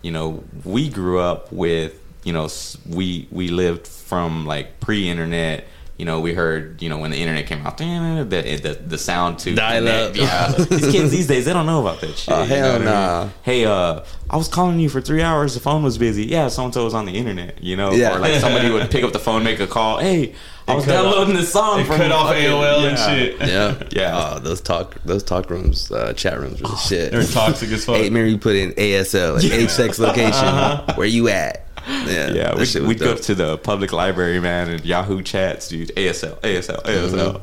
you 0.02 0.12
know, 0.12 0.44
we 0.64 0.90
grew 0.90 1.20
up 1.20 1.52
with, 1.52 1.94
you 2.24 2.34
know, 2.34 2.50
we 2.88 3.28
we 3.32 3.48
lived 3.50 3.88
from 3.88 4.46
like 4.46 4.80
pre-internet. 4.80 5.66
You 5.98 6.06
know, 6.06 6.20
we 6.20 6.34
heard, 6.34 6.82
you 6.82 6.90
know, 6.90 6.98
when 6.98 7.12
the 7.12 7.18
internet 7.18 7.46
came 7.46 7.66
out, 7.66 7.78
the 7.78 8.24
the, 8.26 8.74
the 8.88 8.98
sound 8.98 9.38
to 9.40 9.54
Dial 9.54 9.88
up. 9.88 10.16
Yeah, 10.16 10.52
these 10.58 10.92
kids 10.92 11.12
these 11.12 11.28
days 11.28 11.46
they 11.46 11.54
don't 11.54 11.68
know 11.68 11.82
about 11.82 12.02
that 12.02 12.18
shit. 12.18 12.34
Oh, 12.34 12.42
you 12.42 12.50
know 12.50 12.56
hell 12.56 12.80
what 12.80 12.88
I 12.88 13.24
mean? 13.26 13.34
Hey, 13.44 13.66
uh, 13.66 14.04
I 14.28 14.36
was 14.38 14.48
calling 14.48 14.80
you 14.80 14.90
for 14.90 15.00
three 15.00 15.22
hours. 15.22 15.54
The 15.54 15.60
phone 15.60 15.84
was 15.84 16.00
busy. 16.00 16.26
Yeah, 16.26 16.48
so 16.48 16.66
and 16.66 16.74
so 16.74 16.86
was 16.86 16.96
on 16.96 17.06
the 17.06 17.12
internet. 17.16 17.64
You 17.64 17.76
know, 17.76 17.92
Yeah. 17.92 18.16
or 18.16 18.20
like 18.20 18.34
somebody 18.42 18.72
would 18.72 18.90
pick 18.90 19.04
up 19.04 19.14
the 19.14 19.20
phone, 19.20 19.44
make 19.44 19.60
a 19.60 19.68
call. 19.68 20.00
Hey, 20.00 20.34
I 20.68 20.74
was 20.74 20.86
off- 20.86 20.90
downloading 20.90 21.36
this 21.36 21.52
song 21.52 21.84
from 21.86 21.98
cut 21.98 22.12
off 22.12 22.34
AOL 22.34 22.88
and 22.90 22.98
shit. 22.98 23.40
Yeah, 23.48 23.76
Yeah. 23.92 24.34
Oh, 24.36 24.40
those 24.40 24.62
talk, 24.62 24.96
those 25.06 25.22
talk 25.24 25.52
rooms, 25.52 25.92
uh, 25.92 26.14
chat 26.14 26.40
rooms 26.40 26.62
are 26.62 26.68
the 26.70 26.76
shit. 26.78 27.12
They're 27.12 27.24
toxic 27.24 27.70
as 27.70 27.86
fuck. 27.86 27.98
Hey, 27.98 28.06
remember 28.06 28.28
you 28.30 28.40
put 28.40 28.56
in 28.56 28.72
ASL, 28.72 29.36
like 29.36 29.44
age, 29.52 29.70
sex, 29.70 30.00
location. 30.00 30.96
Where 30.96 31.06
you 31.06 31.28
at? 31.28 31.68
Yeah, 31.88 32.30
Yeah, 32.30 32.56
we, 32.56 32.88
we'd 32.88 33.00
go 33.00 33.16
to 33.16 33.36
the 33.36 33.58
public 33.58 33.92
library, 33.94 34.40
man, 34.40 34.70
and 34.70 34.86
Yahoo 34.86 35.22
chats, 35.22 35.68
dude. 35.68 35.90
ASL, 35.96 36.40
ASL, 36.42 36.84
ASL. 36.84 37.42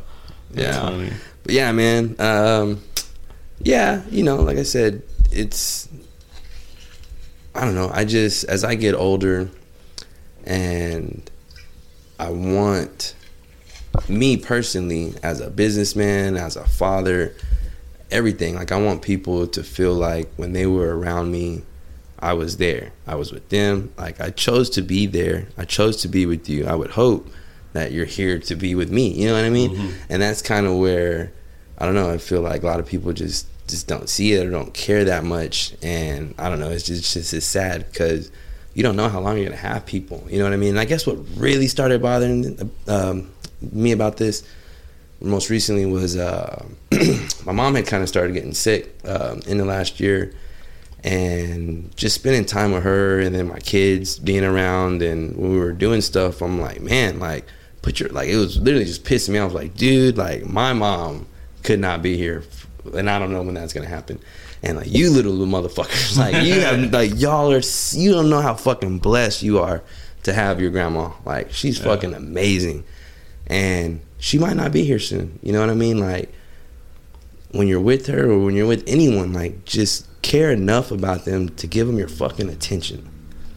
Yeah, 0.52 0.81
funny. 0.81 1.12
but 1.43 1.52
yeah, 1.52 1.73
man. 1.73 2.16
Um, 2.19 2.82
yeah, 3.60 4.02
you 4.10 4.23
know, 4.23 4.36
like 4.36 4.59
I 4.59 4.62
said, 4.62 5.02
it's. 5.31 5.89
I 7.55 7.65
don't 7.65 7.74
know. 7.74 7.90
I 7.93 8.05
just 8.05 8.44
as 8.44 8.65
I 8.65 8.74
get 8.77 8.94
older, 8.94 9.51
and 10.44 11.28
I 12.19 12.31
want 12.31 13.15
me 14.09 14.36
personally 14.36 15.15
as 15.23 15.40
a 15.40 15.51
businessman, 15.51 16.36
as 16.36 16.56
a 16.56 16.66
father, 16.66 17.35
everything. 18.10 18.55
Like 18.55 18.73
I 18.73 18.81
want 18.81 19.02
people 19.02 19.47
to 19.48 19.62
feel 19.62 19.94
like 19.94 20.31
when 20.36 20.52
they 20.52 20.66
were 20.66 20.97
around 20.97 21.32
me, 21.32 21.62
I 22.20 22.32
was 22.32 22.56
there. 22.56 22.92
I 23.06 23.14
was 23.14 23.32
with 23.32 23.48
them. 23.48 23.92
Like 23.96 24.20
I 24.20 24.30
chose 24.30 24.70
to 24.70 24.82
be 24.82 25.06
there. 25.06 25.48
I 25.56 25.64
chose 25.64 25.96
to 25.98 26.08
be 26.08 26.26
with 26.26 26.48
you. 26.48 26.66
I 26.66 26.74
would 26.74 26.90
hope 26.90 27.28
that 27.72 27.92
you're 27.92 28.06
here 28.06 28.38
to 28.38 28.56
be 28.56 28.74
with 28.74 28.90
me. 28.90 29.08
You 29.08 29.28
know 29.28 29.34
what 29.34 29.44
I 29.44 29.50
mean? 29.50 29.70
Mm-hmm. 29.70 29.90
And 30.08 30.22
that's 30.22 30.42
kind 30.42 30.66
of 30.66 30.76
where 30.76 31.32
I 31.78 31.86
don't 31.86 31.94
know. 31.94 32.10
I 32.10 32.18
feel 32.18 32.40
like 32.40 32.62
a 32.62 32.66
lot 32.66 32.80
of 32.80 32.86
people 32.86 33.12
just 33.12 33.46
just 33.68 33.86
don't 33.86 34.08
see 34.08 34.32
it 34.32 34.46
or 34.46 34.50
don't 34.50 34.74
care 34.74 35.04
that 35.04 35.24
much. 35.24 35.74
And 35.82 36.34
I 36.38 36.48
don't 36.48 36.58
know. 36.58 36.70
It's 36.70 36.84
just, 36.84 37.00
it's 37.00 37.12
just 37.14 37.34
it's 37.34 37.46
sad 37.46 37.86
because 37.86 38.32
you 38.74 38.82
don't 38.82 38.96
know 38.96 39.08
how 39.08 39.20
long 39.20 39.36
you're 39.36 39.46
gonna 39.46 39.56
have 39.56 39.86
people. 39.86 40.26
You 40.28 40.38
know 40.38 40.44
what 40.44 40.52
I 40.52 40.56
mean? 40.56 40.70
And 40.70 40.80
I 40.80 40.84
guess 40.86 41.06
what 41.06 41.18
really 41.36 41.68
started 41.68 42.02
bothering 42.02 42.70
um, 42.88 43.30
me 43.60 43.92
about 43.92 44.16
this 44.16 44.48
most 45.20 45.50
recently 45.50 45.84
was 45.84 46.16
uh, 46.16 46.64
my 47.44 47.52
mom 47.52 47.74
had 47.74 47.86
kind 47.86 48.02
of 48.02 48.08
started 48.08 48.34
getting 48.34 48.54
sick 48.54 48.96
um, 49.04 49.40
in 49.46 49.58
the 49.58 49.64
last 49.64 50.00
year 50.00 50.32
and 51.04 51.94
just 51.96 52.16
spending 52.16 52.44
time 52.44 52.72
with 52.72 52.82
her 52.82 53.20
and 53.20 53.34
then 53.34 53.46
my 53.46 53.58
kids 53.60 54.18
being 54.18 54.44
around 54.44 55.00
and 55.00 55.36
when 55.36 55.52
we 55.52 55.58
were 55.58 55.72
doing 55.72 56.00
stuff 56.00 56.42
i'm 56.42 56.60
like 56.60 56.80
man 56.80 57.20
like 57.20 57.44
put 57.82 58.00
your 58.00 58.08
like 58.08 58.28
it 58.28 58.36
was 58.36 58.58
literally 58.58 58.84
just 58.84 59.04
pissing 59.04 59.30
me 59.30 59.38
off 59.38 59.52
like 59.52 59.74
dude 59.74 60.18
like 60.18 60.44
my 60.44 60.72
mom 60.72 61.26
could 61.62 61.78
not 61.78 62.02
be 62.02 62.16
here 62.16 62.42
and 62.94 63.08
i 63.08 63.18
don't 63.18 63.32
know 63.32 63.42
when 63.42 63.54
that's 63.54 63.72
gonna 63.72 63.86
happen. 63.86 64.20
And 64.62 64.76
like 64.76 64.90
you 64.90 65.10
little, 65.10 65.32
little 65.32 65.46
motherfuckers 65.46 66.18
like 66.18 66.44
you 66.44 66.54
have 66.60 66.92
like 66.92 67.12
y'all 67.14 67.52
are 67.52 67.60
you 67.92 68.12
don't 68.12 68.28
know 68.28 68.40
how 68.40 68.54
fucking 68.54 68.98
blessed 68.98 69.42
you 69.42 69.60
are 69.60 69.82
to 70.24 70.32
have 70.32 70.60
your 70.60 70.70
grandma. 70.70 71.12
Like 71.24 71.52
she's 71.52 71.78
fucking 71.78 72.14
amazing. 72.14 72.84
And 73.46 74.00
she 74.18 74.36
might 74.36 74.56
not 74.56 74.72
be 74.72 74.84
here 74.84 74.98
soon 74.98 75.38
you 75.42 75.52
know 75.52 75.60
what 75.60 75.70
i 75.70 75.74
mean? 75.74 75.98
Like 76.00 76.32
when 77.52 77.68
you're 77.68 77.80
with 77.80 78.08
her 78.08 78.30
or 78.30 78.44
when 78.44 78.54
you're 78.56 78.66
with 78.66 78.84
anyone, 78.86 79.32
like 79.32 79.64
just 79.64 80.07
care 80.28 80.52
enough 80.52 80.90
about 80.92 81.24
them 81.24 81.48
to 81.56 81.66
give 81.66 81.86
them 81.86 81.98
your 81.98 82.09
fucking 82.09 82.48
attention. 82.50 83.09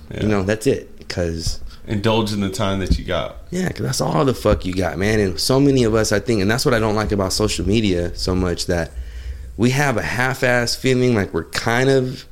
Yeah. 0.09 0.23
You 0.23 0.27
know, 0.29 0.43
that's 0.43 0.65
it. 0.67 0.97
Because 0.97 1.59
Indulge 1.87 2.31
in 2.31 2.39
the 2.41 2.49
time 2.49 2.79
that 2.79 2.97
you 2.97 3.03
got. 3.05 3.37
yeah, 3.51 3.67
'cause 3.69 3.81
that's 3.85 4.01
all 4.01 4.23
the 4.23 4.33
fuck 4.33 4.65
you 4.65 4.73
got, 4.73 4.97
man. 4.97 5.19
And 5.19 5.39
so 5.39 5.59
many 5.59 5.83
of 5.83 5.93
us, 5.95 6.11
I 6.11 6.19
think, 6.19 6.41
and 6.41 6.49
that's 6.49 6.63
what 6.65 6.73
I 6.73 6.79
don't 6.79 6.95
like 6.95 7.11
about 7.11 7.33
social 7.33 7.67
media 7.67 8.11
so 8.15 8.33
much 8.35 8.67
that 8.67 8.91
we 9.57 9.71
have 9.71 9.97
a 9.97 10.01
half-ass 10.01 10.75
feeling 10.75 11.13
like 11.15 11.33
we're 11.33 11.43
kind 11.45 11.89
of 11.89 12.25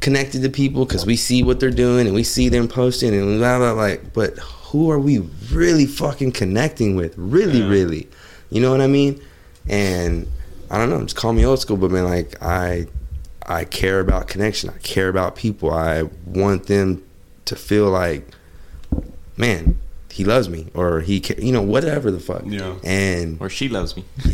connected 0.00 0.42
to 0.42 0.48
people 0.48 0.84
because 0.86 1.04
we 1.04 1.16
see 1.16 1.42
what 1.42 1.60
they're 1.60 1.70
doing 1.70 2.06
and 2.06 2.14
we 2.14 2.22
see 2.22 2.48
them 2.48 2.68
posting 2.68 3.12
and 3.14 3.38
blah 3.38 3.58
blah 3.58 3.72
like. 3.72 4.12
But 4.14 4.38
who 4.38 4.90
are 4.90 4.98
we 4.98 5.18
really 5.52 5.86
fucking 5.86 6.32
connecting 6.32 6.94
with? 6.96 7.12
Really, 7.16 7.58
Yeah. 7.60 7.68
really. 7.68 8.08
You 8.50 8.60
know 8.62 8.70
what 8.70 8.80
I 8.80 8.86
mean? 8.86 9.20
And 9.68 10.26
I 10.70 10.78
don't 10.78 10.88
know. 10.88 11.00
Just 11.02 11.16
call 11.16 11.32
me 11.32 11.44
old 11.44 11.58
school, 11.60 11.76
but 11.76 11.90
man, 11.90 12.04
like 12.04 12.40
I, 12.42 12.86
I 13.48 13.64
care 13.64 14.00
about 14.00 14.28
connection. 14.28 14.70
I 14.70 14.78
care 14.78 15.08
about 15.08 15.34
people. 15.36 15.70
I 15.72 16.02
want 16.26 16.66
them 16.66 17.02
to 17.46 17.56
feel 17.56 17.88
like, 17.90 18.26
man, 19.36 19.78
he 20.12 20.24
loves 20.24 20.48
me, 20.48 20.66
or 20.74 21.00
he, 21.00 21.20
ca- 21.20 21.40
you 21.40 21.52
know, 21.52 21.62
whatever 21.62 22.10
the 22.10 22.18
fuck. 22.18 22.42
Yeah. 22.44 22.74
And 22.82 23.40
Or 23.40 23.48
she 23.48 23.68
loves 23.68 23.96
me. 23.96 24.04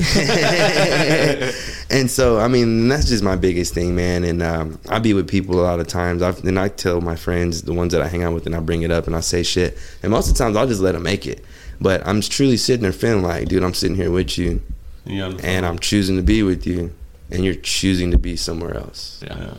and 1.90 2.10
so 2.10 2.38
I 2.38 2.48
mean 2.48 2.88
that's 2.88 3.08
just 3.08 3.22
my 3.22 3.36
biggest 3.36 3.74
thing, 3.74 3.94
man. 3.94 4.24
And 4.24 4.42
um, 4.42 4.80
I 4.88 4.98
be 4.98 5.12
with 5.14 5.28
people 5.28 5.60
a 5.60 5.62
lot 5.62 5.80
of 5.80 5.86
times. 5.86 6.22
I 6.22 6.30
and 6.30 6.58
I 6.58 6.68
tell 6.68 7.00
my 7.00 7.16
friends, 7.16 7.62
the 7.62 7.72
ones 7.74 7.92
that 7.92 8.00
I 8.02 8.08
hang 8.08 8.22
out 8.22 8.32
with, 8.34 8.46
and 8.46 8.54
I 8.54 8.60
bring 8.60 8.82
it 8.82 8.90
up 8.90 9.06
and 9.06 9.14
I 9.14 9.20
say 9.20 9.42
shit. 9.42 9.76
And 10.02 10.10
most 10.10 10.28
of 10.28 10.34
the 10.34 10.38
times 10.42 10.56
I'll 10.56 10.66
just 10.66 10.80
let 10.80 10.92
them 10.92 11.02
make 11.02 11.26
it. 11.26 11.44
But 11.80 12.06
I'm 12.06 12.20
truly 12.20 12.56
sitting 12.56 12.82
there 12.82 12.92
feeling 12.92 13.22
like, 13.22 13.48
dude, 13.48 13.62
I'm 13.62 13.74
sitting 13.74 13.96
here 13.96 14.10
with 14.10 14.38
you, 14.38 14.62
You 15.04 15.18
know, 15.18 15.36
and 15.42 15.66
I'm 15.66 15.78
choosing 15.78 16.16
to 16.16 16.22
be 16.22 16.42
with 16.42 16.66
you, 16.66 16.92
and 17.30 17.44
you're 17.44 17.54
choosing 17.54 18.10
to 18.12 18.18
be 18.18 18.36
somewhere 18.36 18.76
else. 18.76 19.22
Yeah. 19.26 19.38
yeah. 19.38 19.54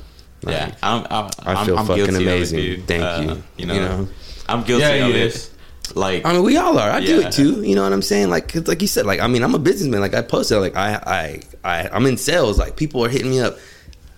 Yeah, 0.47 0.75
I'm, 0.83 1.07
I'm, 1.09 1.31
I 1.43 1.65
feel 1.65 1.77
I'm 1.79 1.87
fucking 1.87 2.15
amazing. 2.15 2.59
It. 2.59 2.81
Thank 2.85 3.03
Uh, 3.03 3.21
you. 3.35 3.43
You 3.57 3.65
know, 3.65 3.73
You 3.73 3.79
know? 3.79 4.07
I'm 4.47 4.61
guilty 4.63 4.83
Yeah, 4.83 5.05
of 5.07 5.13
he 5.13 5.19
it. 5.21 5.25
is. 5.27 5.49
Like, 5.95 6.23
I 6.23 6.33
mean, 6.33 6.43
we 6.43 6.57
all 6.57 6.77
are. 6.77 6.89
I 6.91 6.99
do 6.99 7.21
it 7.21 7.31
too. 7.31 7.63
You 7.63 7.73
know 7.75 7.81
what 7.83 7.93
I'm 7.93 8.01
saying? 8.03 8.29
Like, 8.29 8.47
'cause 8.51 8.67
like 8.67 8.79
you 8.81 8.87
said, 8.87 9.05
like 9.07 9.19
I 9.21 9.27
mean, 9.27 9.43
I'm 9.43 9.55
a 9.55 9.59
businessman. 9.59 10.01
Like 10.01 10.13
I 10.13 10.21
posted, 10.21 10.59
like 10.59 10.75
I, 10.75 10.95
I, 11.03 11.41
I, 11.63 11.89
I'm 11.91 12.05
in 12.05 12.17
sales. 12.17 12.59
Like 12.59 12.75
people 12.75 13.03
are 13.03 13.09
hitting 13.09 13.29
me 13.31 13.39
up 13.39 13.57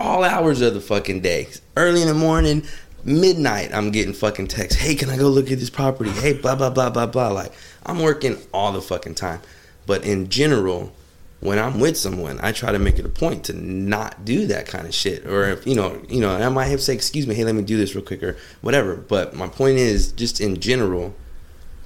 all 0.01 0.23
hours 0.25 0.59
of 0.61 0.73
the 0.73 0.81
fucking 0.81 1.21
day, 1.21 1.47
early 1.77 2.01
in 2.01 2.07
the 2.09 2.13
morning, 2.13 2.63
midnight. 3.05 3.73
I'm 3.73 3.91
getting 3.91 4.13
fucking 4.13 4.47
texts. 4.47 4.81
Hey, 4.81 4.95
can 4.95 5.09
I 5.09 5.15
go 5.17 5.29
look 5.29 5.49
at 5.51 5.59
this 5.59 5.69
property? 5.69 6.09
Hey, 6.11 6.33
blah 6.33 6.55
blah 6.55 6.69
blah 6.69 6.89
blah 6.89 7.05
blah. 7.05 7.29
Like 7.29 7.51
I'm 7.85 7.99
working 7.99 8.37
all 8.53 8.71
the 8.73 8.81
fucking 8.81 9.15
time. 9.15 9.39
But 9.85 10.03
in 10.05 10.29
general, 10.29 10.93
when 11.39 11.59
I'm 11.59 11.80
with 11.80 11.97
someone, 11.97 12.39
I 12.41 12.51
try 12.51 12.72
to 12.72 12.80
make 12.80 12.97
it 12.97 13.05
a 13.05 13.09
point 13.09 13.43
to 13.45 13.53
not 13.53 14.26
do 14.26 14.47
that 14.47 14.65
kind 14.68 14.88
of 14.88 14.93
shit. 14.93 15.26
Or 15.26 15.45
if 15.49 15.68
you 15.68 15.76
know, 15.76 16.01
you 16.09 16.19
know, 16.19 16.35
I 16.35 16.49
might 16.49 16.65
have 16.65 16.80
to 16.80 16.85
say, 16.85 16.93
"Excuse 16.93 17.27
me, 17.27 17.35
hey, 17.35 17.43
let 17.43 17.55
me 17.55 17.61
do 17.64 17.77
this 17.77 17.93
real 17.95 18.03
quick," 18.03 18.23
or 18.23 18.38
whatever. 18.61 18.95
But 18.95 19.35
my 19.35 19.47
point 19.47 19.77
is, 19.77 20.11
just 20.11 20.41
in 20.41 20.59
general, 20.59 21.15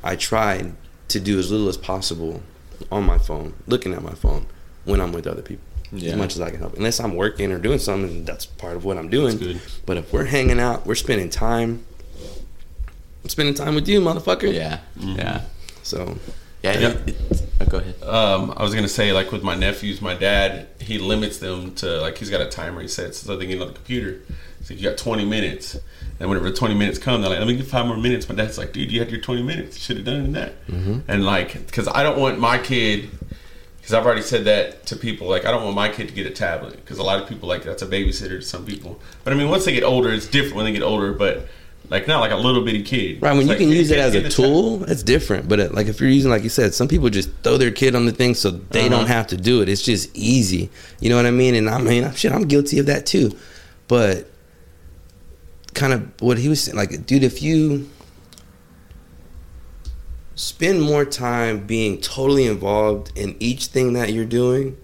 I 0.03 0.15
try 0.15 0.71
to 1.09 1.19
do 1.19 1.37
as 1.37 1.51
little 1.51 1.67
as 1.67 1.77
possible 1.77 2.41
on 2.91 3.03
my 3.03 3.17
phone, 3.17 3.53
looking 3.67 3.93
at 3.93 4.01
my 4.01 4.13
phone 4.13 4.45
when 4.85 5.01
I'm 5.01 5.11
with 5.11 5.27
other 5.27 5.41
people. 5.41 5.65
Yeah. 5.91 6.11
As 6.11 6.17
much 6.17 6.35
as 6.35 6.41
I 6.41 6.49
can 6.49 6.59
help. 6.59 6.77
Unless 6.77 7.01
I'm 7.01 7.15
working 7.17 7.51
or 7.51 7.59
doing 7.59 7.77
something, 7.77 8.23
that's 8.23 8.45
part 8.45 8.77
of 8.77 8.85
what 8.85 8.97
I'm 8.97 9.09
doing. 9.09 9.37
That's 9.37 9.53
good. 9.53 9.61
But 9.85 9.97
if 9.97 10.13
we're 10.13 10.23
hanging 10.23 10.57
out, 10.57 10.85
we're 10.87 10.95
spending 10.95 11.29
time. 11.29 11.83
I'm 13.23 13.29
spending 13.29 13.53
time 13.53 13.75
with 13.75 13.87
you, 13.89 13.99
motherfucker. 13.99 14.51
yeah, 14.53 14.79
yeah, 14.97 15.41
So 15.83 16.17
yeah. 16.63 16.79
Yeah. 16.79 16.87
it- 16.89 17.09
it- 17.09 17.41
oh, 17.61 17.65
go 17.65 17.77
ahead. 17.77 18.01
Um, 18.03 18.53
I 18.57 18.63
was 18.63 18.73
gonna 18.75 18.87
say 18.87 19.11
like 19.13 19.31
with 19.31 19.43
my 19.43 19.55
nephews, 19.55 20.01
my 20.01 20.13
dad 20.13 20.67
he 20.79 20.97
limits 20.97 21.37
them 21.39 21.73
to 21.75 22.01
like 22.01 22.17
he's 22.17 22.29
got 22.29 22.41
a 22.41 22.49
timer 22.49 22.81
he 22.81 22.87
sets 22.87 23.19
so 23.19 23.35
they 23.37 23.45
get 23.45 23.61
on 23.61 23.67
the 23.67 23.73
computer. 23.73 24.21
So 24.63 24.75
you 24.75 24.83
got 24.87 24.97
20 24.97 25.25
minutes, 25.25 25.75
and 26.19 26.29
whenever 26.29 26.51
the 26.51 26.55
20 26.55 26.75
minutes 26.75 26.99
come, 26.99 27.21
they're 27.21 27.31
like, 27.31 27.39
"Let 27.39 27.47
me 27.47 27.55
get 27.55 27.65
five 27.65 27.87
more 27.87 27.97
minutes." 27.97 28.29
My 28.29 28.35
dad's 28.35 28.59
like, 28.59 28.73
"Dude, 28.73 28.91
you 28.91 28.99
had 28.99 29.09
your 29.09 29.19
20 29.21 29.41
minutes. 29.41 29.75
You 29.77 29.81
should 29.81 29.97
have 29.97 30.05
done 30.05 30.21
it 30.21 30.25
in 30.25 30.31
that." 30.33 30.67
Mm-hmm. 30.67 30.99
And 31.07 31.25
like, 31.25 31.65
because 31.65 31.87
I 31.87 32.03
don't 32.03 32.19
want 32.19 32.37
my 32.39 32.59
kid, 32.59 33.09
because 33.79 33.93
I've 33.95 34.05
already 34.05 34.21
said 34.21 34.45
that 34.45 34.85
to 34.85 34.95
people. 34.95 35.27
Like, 35.27 35.45
I 35.45 35.51
don't 35.51 35.63
want 35.63 35.75
my 35.75 35.89
kid 35.89 36.09
to 36.09 36.13
get 36.13 36.27
a 36.27 36.29
tablet 36.29 36.75
because 36.75 36.99
a 36.99 37.03
lot 37.03 37.19
of 37.19 37.27
people 37.27 37.49
like 37.49 37.63
that's 37.63 37.81
a 37.81 37.87
babysitter 37.87 38.39
to 38.39 38.41
some 38.43 38.63
people. 38.63 38.99
But 39.23 39.33
I 39.33 39.35
mean, 39.35 39.49
once 39.49 39.65
they 39.65 39.73
get 39.73 39.83
older, 39.83 40.11
it's 40.11 40.27
different 40.27 40.57
when 40.57 40.65
they 40.65 40.73
get 40.73 40.83
older. 40.83 41.11
But 41.11 41.47
like 41.91 42.07
not 42.07 42.21
like 42.21 42.31
a 42.31 42.35
little 42.37 42.63
bitty 42.65 42.81
kid. 42.83 43.21
Right, 43.21 43.31
when 43.33 43.41
It's 43.41 43.45
you 43.45 43.49
like, 43.49 43.57
can 43.59 43.69
use 43.69 43.91
it 43.91 43.95
get- 43.95 44.15
as 44.15 44.15
a 44.15 44.29
tool, 44.29 44.77
that's 44.77 45.03
different. 45.03 45.47
But 45.47 45.59
it, 45.59 45.73
like 45.75 45.87
if 45.87 45.99
you're 45.99 46.09
using, 46.09 46.31
like 46.31 46.41
you 46.43 46.49
said, 46.49 46.73
some 46.73 46.87
people 46.87 47.09
just 47.09 47.29
throw 47.43 47.57
their 47.57 47.69
kid 47.71 47.93
on 47.95 48.05
the 48.05 48.11
thing 48.11 48.33
so 48.33 48.49
they 48.49 48.79
Uh-huh. 48.87 48.89
don't 48.89 49.07
have 49.07 49.27
to 49.27 49.37
do 49.37 49.61
it. 49.61 49.69
It's 49.69 49.83
just 49.83 50.09
easy. 50.15 50.69
You 51.01 51.09
know 51.09 51.17
what 51.17 51.25
I 51.27 51.31
mean? 51.31 51.53
And 51.53 51.69
I 51.69 51.77
mean, 51.79 52.11
shit, 52.13 52.31
I'm 52.31 52.45
guilty 52.47 52.79
of 52.79 52.87
that 52.87 53.05
too. 53.05 53.35
But 53.87 54.27
kind 55.73 55.93
of 55.93 56.09
what 56.21 56.37
he 56.37 56.47
was 56.49 56.61
saying, 56.63 56.77
like, 56.77 57.05
dude, 57.05 57.23
if 57.23 57.43
you 57.43 57.89
spend 60.35 60.81
more 60.81 61.05
time 61.05 61.65
being 61.67 61.99
totally 62.01 62.45
involved 62.45 63.11
in 63.17 63.35
each 63.39 63.67
thing 63.67 63.93
that 63.93 64.13
you're 64.13 64.25
doing, 64.25 64.77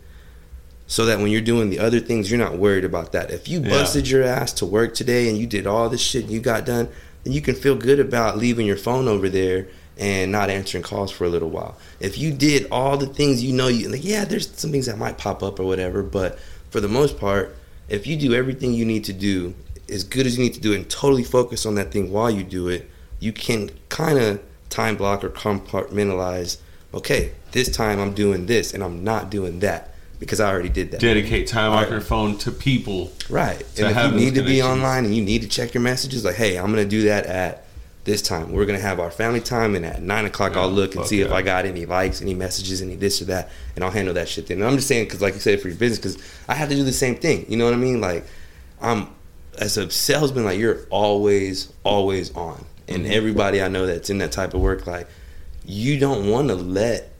so 0.87 1.05
that 1.05 1.19
when 1.19 1.29
you're 1.29 1.41
doing 1.41 1.69
the 1.69 1.79
other 1.79 1.99
things, 1.99 2.31
you're 2.31 2.39
not 2.39 2.57
worried 2.57 2.85
about 2.85 3.11
that. 3.11 3.29
If 3.29 3.47
you 3.47 3.61
Yeah. 3.61 3.69
busted 3.69 4.09
your 4.09 4.23
ass 4.23 4.53
to 4.53 4.65
work 4.65 4.95
today 4.95 5.27
and 5.29 5.37
you 5.37 5.45
did 5.45 5.67
all 5.67 5.89
this 5.89 6.01
shit 6.01 6.23
and 6.23 6.31
you 6.31 6.39
got 6.39 6.65
done, 6.65 6.87
then 7.23 7.33
you 7.33 7.41
can 7.41 7.55
feel 7.55 7.75
good 7.75 7.99
about 7.99 8.37
leaving 8.37 8.65
your 8.65 8.77
phone 8.77 9.07
over 9.07 9.27
there 9.27 9.67
and 9.97 10.31
not 10.31 10.49
answering 10.49 10.83
calls 10.83 11.11
for 11.11 11.25
a 11.25 11.29
little 11.29 11.49
while. 11.49 11.75
If 11.99 12.17
you 12.17 12.31
did 12.31 12.67
all 12.71 12.97
the 12.97 13.07
things 13.07 13.43
you 13.43 13.51
know 13.51 13.67
you 13.67 13.89
like, 13.89 14.05
yeah, 14.05 14.23
there's 14.23 14.49
some 14.55 14.71
things 14.71 14.85
that 14.85 14.97
might 14.97 15.17
pop 15.17 15.43
up 15.43 15.59
or 15.59 15.65
whatever, 15.65 16.01
but 16.03 16.39
for 16.69 16.79
the 16.79 16.87
most 16.87 17.19
part, 17.19 17.55
if 17.89 18.07
you 18.07 18.15
do 18.15 18.33
everything 18.33 18.73
you 18.73 18.85
need 18.85 19.03
to 19.05 19.13
do 19.13 19.55
as 19.89 20.03
good 20.03 20.25
as 20.25 20.37
you 20.37 20.43
need 20.43 20.53
to 20.53 20.59
do 20.59 20.71
it 20.73 20.75
and 20.75 20.89
totally 20.89 21.23
focus 21.23 21.65
on 21.65 21.75
that 21.75 21.91
thing 21.91 22.11
while 22.11 22.29
you 22.31 22.43
do 22.43 22.67
it, 22.69 22.89
you 23.19 23.33
can 23.33 23.71
kind 23.89 24.17
of 24.19 24.39
time 24.69 24.95
block 24.95 25.23
or 25.23 25.29
compartmentalize. 25.29 26.57
Okay, 26.93 27.31
this 27.51 27.69
time 27.69 27.99
I'm 27.99 28.13
doing 28.13 28.45
this 28.45 28.73
and 28.73 28.83
I'm 28.83 29.03
not 29.03 29.29
doing 29.29 29.59
that 29.59 29.93
because 30.19 30.39
I 30.39 30.49
already 30.51 30.69
did 30.69 30.91
that. 30.91 30.99
dedicate 30.99 31.47
time 31.47 31.71
off 31.71 31.89
your 31.89 32.01
phone 32.01 32.37
to 32.39 32.51
people. 32.51 33.11
Right. 33.29 33.59
to 33.75 33.85
and 33.85 33.97
if 33.97 34.03
you 34.11 34.17
need 34.17 34.35
to 34.35 34.41
be 34.43 34.61
online 34.61 35.05
and 35.05 35.15
you 35.15 35.23
need 35.23 35.41
to 35.43 35.47
check 35.47 35.73
your 35.73 35.83
messages, 35.83 36.25
like, 36.25 36.35
hey, 36.35 36.57
I'm 36.57 36.67
gonna 36.71 36.85
do 36.85 37.03
that 37.03 37.25
at 37.25 37.63
this 38.03 38.21
time. 38.21 38.53
We're 38.53 38.65
gonna 38.65 38.79
have 38.79 38.99
our 39.01 39.11
family 39.11 39.41
time, 39.41 39.75
and 39.75 39.85
at 39.85 40.01
nine 40.01 40.25
o'clock, 40.25 40.55
I'll 40.55 40.69
look 40.69 40.95
and 40.95 41.05
see 41.05 41.21
if. 41.21 41.31
I 41.31 41.41
got 41.41 41.65
any 41.65 41.85
likes, 41.85 42.21
any 42.21 42.33
messages, 42.33 42.81
any 42.81 42.95
this 42.95 43.21
or 43.21 43.25
that, 43.25 43.49
and 43.75 43.83
I'll 43.83 43.91
handle 43.91 44.13
that 44.13 44.29
shit 44.29 44.47
then. 44.47 44.57
And 44.59 44.65
I'm 44.65 44.75
just 44.77 44.87
saying 44.87 45.05
because, 45.05 45.21
like 45.21 45.33
you 45.33 45.39
said, 45.41 45.59
for 45.61 45.67
your 45.67 45.77
business, 45.77 45.99
because 46.15 46.31
I 46.47 46.55
have 46.55 46.69
to 46.69 46.75
do 46.75 46.83
the 46.83 46.93
same 46.93 47.15
thing. 47.15 47.45
You 47.49 47.57
know 47.57 47.65
what 47.65 47.73
I 47.73 47.77
mean? 47.77 47.99
Like, 47.99 48.25
I'm 48.81 49.09
as 49.59 49.75
a 49.77 49.89
salesman, 49.91 50.45
like 50.45 50.57
you're 50.57 50.85
always, 50.89 51.71
always 51.83 52.33
on, 52.35 52.63
and 52.87 53.03
Mm-hmm. 53.03 53.11
everybody 53.11 53.61
I 53.61 53.67
know 53.67 53.85
that's 53.85 54.09
in 54.09 54.19
that 54.19 54.31
type 54.31 54.53
of 54.53 54.61
work, 54.61 54.87
like, 54.87 55.07
you 55.65 55.99
don't 55.99 56.29
want 56.29 56.47
to 56.47 56.55
let 56.55 57.11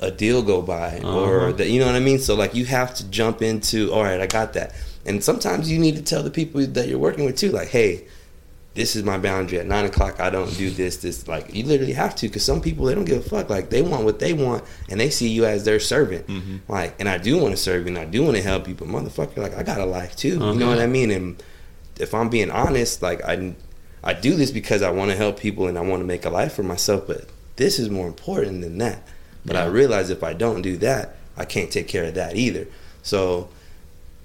a 0.00 0.10
deal 0.10 0.42
go 0.42 0.62
by 0.62 0.98
or 1.00 1.48
Uh-huh. 1.48 1.52
that 1.52 1.68
you 1.70 1.80
know 1.80 1.86
what 1.86 1.94
I 1.94 2.00
mean. 2.00 2.18
So 2.18 2.34
like 2.34 2.54
you 2.54 2.64
have 2.66 2.94
to 2.96 3.04
jump 3.08 3.42
into 3.42 3.92
all 3.92 4.02
right, 4.04 4.20
I 4.20 4.26
got 4.26 4.52
that. 4.54 4.74
And 5.04 5.22
sometimes 5.22 5.70
you 5.70 5.78
need 5.78 5.96
to 5.96 6.02
tell 6.02 6.22
the 6.22 6.30
people 6.30 6.64
that 6.66 6.88
you're 6.88 6.98
working 6.98 7.24
with 7.24 7.36
too, 7.36 7.50
like, 7.52 7.68
hey, 7.68 8.04
this 8.74 8.94
is 8.94 9.04
my 9.04 9.16
boundary. 9.16 9.58
At 9.58 9.66
nine 9.66 9.86
o'clock, 9.86 10.20
I 10.20 10.28
don't 10.28 10.54
do 10.58 10.68
this. 10.68 10.98
This 10.98 11.26
like 11.26 11.54
you 11.54 11.64
literally 11.64 11.94
have 11.94 12.14
to 12.16 12.26
because 12.28 12.44
some 12.44 12.60
people 12.60 12.84
they 12.84 12.94
don't 12.94 13.04
give 13.06 13.24
a 13.24 13.28
fuck. 13.28 13.48
Like 13.48 13.70
they 13.70 13.80
want 13.82 14.04
what 14.04 14.18
they 14.18 14.32
want 14.34 14.64
and 14.90 15.00
they 15.00 15.08
see 15.10 15.28
you 15.28 15.46
as 15.46 15.64
their 15.64 15.80
servant. 15.80 16.26
Like, 16.68 16.94
and 16.98 17.08
I 17.08 17.16
do 17.18 17.38
want 17.38 17.52
to 17.52 17.56
serve 17.56 17.82
you 17.82 17.88
and 17.88 17.98
I 17.98 18.04
do 18.04 18.22
want 18.22 18.36
to 18.36 18.42
help 18.42 18.68
you, 18.68 18.74
but 18.74 18.88
motherfucker, 18.88 19.38
like 19.38 19.56
I 19.56 19.62
got 19.62 19.80
a 19.80 19.86
life 19.86 20.14
too. 20.16 20.34
You 20.34 20.54
know 20.54 20.68
what 20.68 20.78
I 20.80 20.86
mean? 20.86 21.10
And 21.10 21.42
if 21.98 22.12
I'm 22.12 22.28
being 22.28 22.50
honest, 22.50 23.00
like 23.00 23.24
I 23.24 23.54
I 24.04 24.12
do 24.12 24.34
this 24.36 24.50
because 24.50 24.82
I 24.82 24.90
want 24.90 25.10
to 25.10 25.16
help 25.16 25.40
people 25.40 25.68
and 25.68 25.78
I 25.78 25.80
want 25.80 26.00
to 26.00 26.06
make 26.06 26.26
a 26.26 26.30
life 26.30 26.52
for 26.52 26.62
myself, 26.62 27.06
but 27.06 27.24
this 27.56 27.78
is 27.78 27.88
more 27.88 28.06
important 28.06 28.60
than 28.60 28.76
that. 28.78 29.02
But 29.46 29.56
I 29.56 29.64
realize 29.64 30.10
if 30.10 30.22
I 30.22 30.32
don't 30.32 30.60
do 30.60 30.76
that, 30.78 31.16
I 31.36 31.44
can't 31.44 31.70
take 31.70 31.88
care 31.88 32.04
of 32.04 32.14
that 32.14 32.36
either. 32.36 32.66
So 33.02 33.48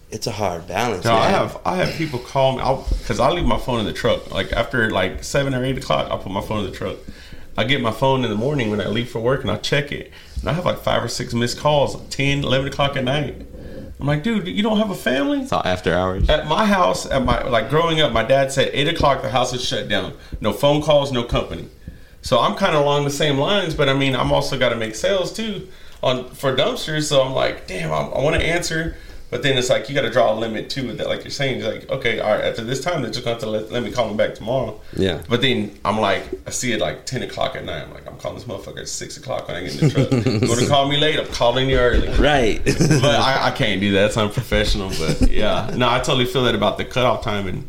it's 0.10 0.28
a 0.28 0.32
hard 0.32 0.68
balance. 0.68 1.06
No, 1.06 1.14
I 1.14 1.30
have 1.30 1.58
I 1.66 1.78
have 1.78 1.94
people 1.96 2.20
call 2.20 2.58
me 2.58 2.84
because 2.98 3.20
I 3.20 3.30
leave 3.30 3.46
my 3.46 3.60
phone 3.60 3.80
in 3.80 3.86
the 3.86 3.94
truck. 3.94 4.32
Like 4.32 4.52
after 4.52 4.90
like 4.90 5.24
seven 5.24 5.54
or 5.56 5.64
eight 5.64 5.78
o'clock, 5.78 6.12
I'll 6.12 6.18
put 6.18 6.32
my 6.32 6.42
phone 6.42 6.66
in 6.66 6.72
the 6.72 6.78
truck. 6.78 6.98
I 7.58 7.64
get 7.64 7.82
my 7.82 7.92
phone 7.92 8.24
in 8.24 8.30
the 8.30 8.38
morning 8.38 8.70
when 8.72 8.82
I 8.82 8.88
leave 8.88 9.10
for 9.10 9.20
work 9.20 9.42
and 9.42 9.52
I 9.52 9.58
check 9.58 9.92
it, 9.92 10.12
and 10.40 10.50
I 10.50 10.54
have 10.54 10.66
like 10.66 10.80
five 10.80 11.04
or 11.04 11.10
six 11.10 11.34
missed 11.34 11.60
calls, 11.60 12.02
10, 12.10 12.46
11 12.46 12.68
o'clock 12.70 12.96
at 12.96 13.04
night. 13.04 13.46
I'm 14.00 14.08
like, 14.08 14.24
dude, 14.24 14.48
you 14.48 14.64
don't 14.64 14.78
have 14.78 14.90
a 14.90 14.96
family? 14.96 15.42
It's 15.42 15.52
all 15.52 15.62
after 15.64 15.94
hours. 15.94 16.28
At 16.28 16.48
my 16.48 16.66
house, 16.66 17.06
at 17.06 17.24
my 17.24 17.44
like 17.44 17.70
growing 17.70 18.02
up, 18.02 18.12
my 18.12 18.24
dad 18.24 18.52
said 18.52 18.72
eight 18.74 18.88
o'clock 18.88 19.22
the 19.22 19.30
house 19.30 19.54
is 19.54 19.64
shut 19.64 19.88
down. 19.88 20.14
No 20.40 20.54
phone 20.54 20.82
calls, 20.82 21.12
no 21.12 21.24
company. 21.24 21.68
So 22.22 22.40
I'm 22.40 22.56
kind 22.56 22.76
of 22.76 22.82
along 22.82 23.04
the 23.04 23.10
same 23.12 23.38
lines, 23.38 23.74
but 23.74 23.90
I 23.90 23.94
mean, 23.94 24.16
I'm 24.16 24.32
also 24.32 24.58
got 24.58 24.70
to 24.70 24.76
make 24.76 24.96
sales 24.96 25.34
too 25.34 25.68
on 26.04 26.30
for 26.32 26.56
dumpsters. 26.56 27.04
So 27.04 27.22
I'm 27.22 27.34
like, 27.34 27.68
damn, 27.68 27.92
I, 27.92 27.98
I 27.98 28.22
want 28.22 28.36
to 28.36 28.46
answer, 28.46 28.96
but 29.30 29.44
then 29.44 29.58
it's 29.58 29.70
like 29.70 29.88
you 29.88 29.96
got 29.96 30.02
to 30.02 30.10
draw 30.10 30.34
a 30.34 30.36
limit 30.36 30.70
too. 30.70 30.88
With 30.88 30.98
that, 30.98 31.08
like 31.08 31.24
you're 31.24 31.32
saying, 31.32 31.60
you're 31.60 31.72
like, 31.72 31.90
okay, 31.90 32.20
all 32.20 32.32
right, 32.32 32.44
after 32.44 32.64
this 32.64 32.84
time, 32.84 33.02
they're 33.02 33.12
just 33.12 33.24
going 33.24 33.40
to 33.40 33.50
let, 33.50 33.72
let 33.72 33.82
me 33.82 33.92
call 33.92 34.08
them 34.08 34.18
back 34.18 34.36
tomorrow. 34.36 34.80
Yeah. 34.96 35.22
But 35.30 35.42
then 35.42 35.78
I'm 35.86 36.00
like, 36.00 36.24
I 36.46 36.50
see 36.52 36.74
it 36.74 36.80
like 36.80 37.06
ten 37.06 37.22
o'clock 37.24 37.56
at 37.56 37.64
night. 37.64 37.84
I'm 37.84 37.94
like, 37.94 38.08
I'm 38.08 38.18
calling 38.18 38.38
this 38.38 38.46
motherfucker 38.46 38.82
at 38.82 38.90
six 38.90 39.18
o'clock 39.18 39.48
when 39.48 39.58
I 39.58 39.64
get 39.64 39.82
in 39.82 39.88
the 39.88 39.94
truck. 39.94 40.12
you 40.12 40.48
Going 40.48 40.60
to 40.60 40.68
call 40.68 40.90
me 40.90 40.98
late? 40.98 41.20
I'm 41.20 41.28
calling 41.28 41.70
you 41.70 41.78
early 41.78 42.10
right. 42.20 42.64
but 42.66 43.04
I, 43.04 43.48
I 43.48 43.52
can't 43.52 43.80
do 43.80 43.94
that. 43.94 44.08
It's 44.08 44.18
unprofessional. 44.18 44.90
But 44.90 45.32
yeah, 45.32 45.74
no, 45.76 45.90
I 45.90 46.00
totally 46.00 46.26
feel 46.26 46.44
that 46.44 46.56
about 46.56 46.78
the 46.78 46.86
cutoff 46.86 47.24
time 47.24 47.48
and 47.48 47.68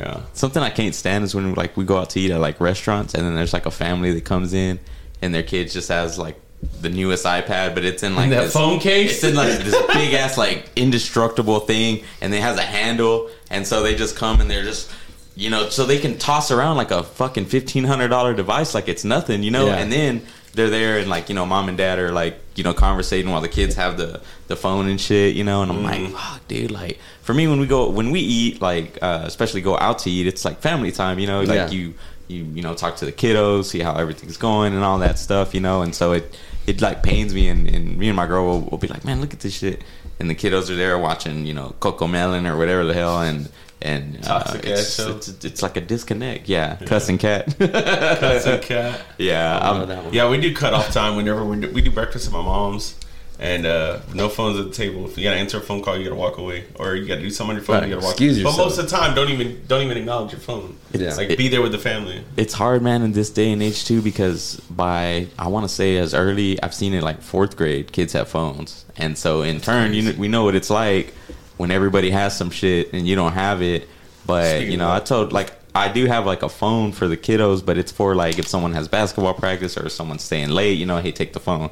yeah. 0.00 0.20
Something 0.32 0.62
I 0.62 0.70
can't 0.70 0.94
stand 0.94 1.24
is 1.24 1.34
when 1.34 1.54
like 1.54 1.76
we 1.76 1.84
go 1.84 1.98
out 1.98 2.10
to 2.10 2.20
eat 2.20 2.30
at 2.30 2.40
like 2.40 2.60
restaurants 2.60 3.14
and 3.14 3.24
then 3.24 3.34
there's 3.34 3.52
like 3.52 3.66
a 3.66 3.70
family 3.70 4.12
that 4.12 4.24
comes 4.24 4.52
in 4.52 4.78
and 5.22 5.34
their 5.34 5.42
kid 5.42 5.70
just 5.70 5.88
has 5.88 6.18
like 6.18 6.40
the 6.80 6.90
newest 6.90 7.24
iPad, 7.24 7.74
but 7.74 7.84
it's 7.84 8.02
in 8.02 8.14
like 8.14 8.24
In 8.24 8.30
that 8.30 8.44
this, 8.44 8.52
phone 8.52 8.78
case? 8.80 9.14
It's 9.14 9.24
in 9.24 9.34
like 9.34 9.58
this 9.58 9.74
big 9.94 10.14
ass 10.14 10.36
like 10.36 10.70
indestructible 10.76 11.60
thing, 11.60 12.04
and 12.20 12.34
it 12.34 12.40
has 12.40 12.58
a 12.58 12.62
handle, 12.62 13.30
and 13.50 13.66
so 13.66 13.82
they 13.82 13.94
just 13.94 14.16
come 14.16 14.40
and 14.40 14.50
they're 14.50 14.64
just. 14.64 14.90
You 15.36 15.48
know, 15.48 15.70
so 15.70 15.86
they 15.86 15.98
can 15.98 16.18
toss 16.18 16.50
around 16.50 16.76
like 16.76 16.90
a 16.90 17.02
fucking 17.02 17.46
fifteen 17.46 17.84
hundred 17.84 18.08
dollar 18.08 18.34
device 18.34 18.74
like 18.74 18.88
it's 18.88 19.04
nothing, 19.04 19.42
you 19.42 19.50
know. 19.50 19.66
Yeah. 19.66 19.76
And 19.76 19.90
then 19.90 20.22
they're 20.54 20.70
there 20.70 20.98
and 20.98 21.08
like 21.08 21.28
you 21.28 21.34
know, 21.34 21.46
mom 21.46 21.68
and 21.68 21.78
dad 21.78 21.98
are 21.98 22.12
like 22.12 22.40
you 22.56 22.64
know 22.64 22.74
conversating 22.74 23.30
while 23.30 23.40
the 23.40 23.48
kids 23.48 23.74
have 23.76 23.96
the 23.96 24.20
the 24.48 24.56
phone 24.56 24.88
and 24.88 25.00
shit, 25.00 25.34
you 25.36 25.44
know. 25.44 25.62
And 25.62 25.70
I'm 25.70 25.82
like, 25.82 26.10
fuck, 26.10 26.46
dude. 26.48 26.70
Like 26.70 26.98
for 27.22 27.34
me, 27.34 27.46
when 27.46 27.60
we 27.60 27.66
go 27.66 27.88
when 27.90 28.10
we 28.10 28.20
eat, 28.20 28.60
like 28.60 28.98
uh, 29.02 29.22
especially 29.24 29.60
go 29.60 29.78
out 29.78 30.00
to 30.00 30.10
eat, 30.10 30.26
it's 30.26 30.44
like 30.44 30.60
family 30.60 30.92
time, 30.92 31.18
you 31.18 31.26
know. 31.26 31.40
Like 31.40 31.48
Yeah. 31.56 31.70
you 31.70 31.94
you 32.28 32.44
you 32.44 32.62
know 32.62 32.74
talk 32.74 32.96
to 32.96 33.04
the 33.04 33.12
kiddos, 33.12 33.64
see 33.66 33.80
how 33.80 33.94
everything's 33.94 34.36
going 34.36 34.74
and 34.74 34.84
all 34.84 34.98
that 34.98 35.18
stuff, 35.18 35.54
you 35.54 35.60
know. 35.60 35.82
And 35.82 35.94
so 35.94 36.12
it 36.12 36.36
it 36.66 36.80
like 36.80 37.02
pains 37.02 37.32
me, 37.34 37.48
and, 37.48 37.66
and 37.68 37.96
me 37.96 38.08
and 38.08 38.16
my 38.16 38.26
girl 38.26 38.44
will, 38.44 38.60
will 38.62 38.78
be 38.78 38.86
like, 38.88 39.04
man, 39.04 39.20
look 39.20 39.32
at 39.32 39.40
this 39.40 39.54
shit. 39.58 39.82
And 40.20 40.28
the 40.28 40.34
kiddos 40.34 40.68
are 40.68 40.76
there 40.76 40.98
watching, 40.98 41.46
you 41.46 41.54
know, 41.54 41.74
CoComelon 41.80 42.46
or 42.46 42.56
whatever 42.58 42.84
the 42.84 42.92
hell, 42.94 43.20
and 43.22 43.48
and 43.82 44.18
uh, 44.24 44.40
Toxic 44.42 44.64
it's, 44.66 45.00
ass 45.00 45.06
it's, 45.28 45.44
it's 45.44 45.62
like 45.62 45.76
a 45.76 45.80
disconnect. 45.80 46.48
Yeah, 46.48 46.76
cussing 46.76 47.18
cat. 47.18 47.46
That's 47.58 48.46
a 48.46 48.58
cat. 48.58 49.00
yeah, 49.18 49.58
I 49.62 49.84
know 49.84 49.94
I'm- 50.02 50.12
Yeah, 50.14 50.28
we 50.30 50.40
do 50.40 50.54
cut 50.54 50.74
off 50.74 50.92
time 50.92 51.16
whenever 51.16 51.44
we 51.44 51.60
do, 51.60 51.70
we 51.70 51.80
do 51.82 51.90
breakfast 51.90 52.26
at 52.26 52.32
my 52.32 52.42
mom's. 52.42 52.96
And 53.42 53.64
uh, 53.64 54.00
no 54.12 54.28
phones 54.28 54.58
at 54.58 54.66
the 54.66 54.70
table. 54.70 55.06
If 55.06 55.16
you 55.16 55.24
gotta 55.24 55.38
answer 55.38 55.56
a 55.56 55.60
phone 55.62 55.80
call, 55.82 55.96
you 55.96 56.04
gotta 56.04 56.14
walk 56.14 56.36
away, 56.36 56.66
or 56.74 56.94
you 56.94 57.08
gotta 57.08 57.22
do 57.22 57.30
something 57.30 57.52
on 57.52 57.56
your 57.56 57.64
phone. 57.64 57.76
Right, 57.76 57.88
You 57.88 57.94
gotta 57.94 58.04
walk. 58.04 58.12
excuse 58.12 58.36
But 58.36 58.50
yourself. 58.50 58.66
most 58.68 58.78
of 58.78 58.84
the 58.90 58.94
time, 58.94 59.14
don't 59.14 59.30
even 59.30 59.62
don't 59.66 59.80
even 59.82 59.96
acknowledge 59.96 60.32
your 60.32 60.42
phone. 60.42 60.76
Yeah. 60.92 61.14
like 61.14 61.38
be 61.38 61.48
there 61.48 61.62
with 61.62 61.72
the 61.72 61.78
family. 61.78 62.22
it's 62.36 62.52
hard, 62.52 62.82
man, 62.82 63.00
in 63.00 63.12
this 63.12 63.30
day 63.30 63.50
and 63.50 63.62
age 63.62 63.86
too, 63.86 64.02
because 64.02 64.60
by 64.68 65.26
I 65.38 65.48
want 65.48 65.64
to 65.66 65.74
say 65.74 65.96
as 65.96 66.12
early, 66.12 66.62
I've 66.62 66.74
seen 66.74 66.92
it 66.92 67.02
like 67.02 67.22
fourth 67.22 67.56
grade, 67.56 67.92
kids 67.92 68.12
have 68.12 68.28
phones, 68.28 68.84
and 68.98 69.16
so 69.16 69.40
in 69.40 69.62
turn, 69.62 69.94
you 69.94 70.02
know, 70.02 70.12
we 70.18 70.28
know 70.28 70.44
what 70.44 70.54
it's 70.54 70.68
like 70.68 71.14
when 71.60 71.70
everybody 71.70 72.10
has 72.10 72.34
some 72.34 72.48
shit 72.48 72.90
and 72.94 73.06
you 73.06 73.14
don't 73.14 73.34
have 73.34 73.60
it. 73.60 73.86
But 74.24 74.64
you 74.64 74.78
know, 74.78 74.90
I 74.90 74.98
told 75.00 75.30
like 75.30 75.52
I 75.74 75.92
do 75.92 76.06
have 76.06 76.24
like 76.24 76.42
a 76.42 76.48
phone 76.48 76.90
for 76.92 77.06
the 77.06 77.18
kiddos, 77.18 77.64
but 77.64 77.76
it's 77.76 77.92
for 77.92 78.14
like 78.14 78.38
if 78.38 78.48
someone 78.48 78.72
has 78.72 78.88
basketball 78.88 79.34
practice 79.34 79.76
or 79.76 79.90
someone's 79.90 80.22
staying 80.22 80.48
late, 80.48 80.78
you 80.78 80.86
know, 80.86 80.96
hey, 81.02 81.12
take 81.12 81.34
the 81.34 81.40
phone. 81.40 81.68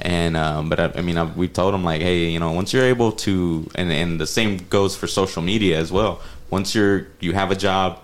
And 0.00 0.36
um, 0.36 0.68
but 0.68 0.80
I, 0.80 0.92
I 0.96 1.02
mean, 1.02 1.16
I, 1.16 1.22
we've 1.22 1.52
told 1.52 1.74
them 1.74 1.84
like, 1.84 2.02
hey, 2.02 2.28
you 2.28 2.40
know, 2.40 2.50
once 2.50 2.72
you're 2.72 2.90
able 2.96 3.12
to, 3.24 3.70
and 3.76 3.92
and 3.92 4.18
the 4.18 4.26
same 4.26 4.56
goes 4.68 4.96
for 4.96 5.06
social 5.06 5.42
media 5.42 5.78
as 5.78 5.92
well. 5.92 6.20
Once 6.50 6.74
you're 6.74 7.06
you 7.20 7.32
have 7.32 7.52
a 7.52 7.56
job 7.56 8.00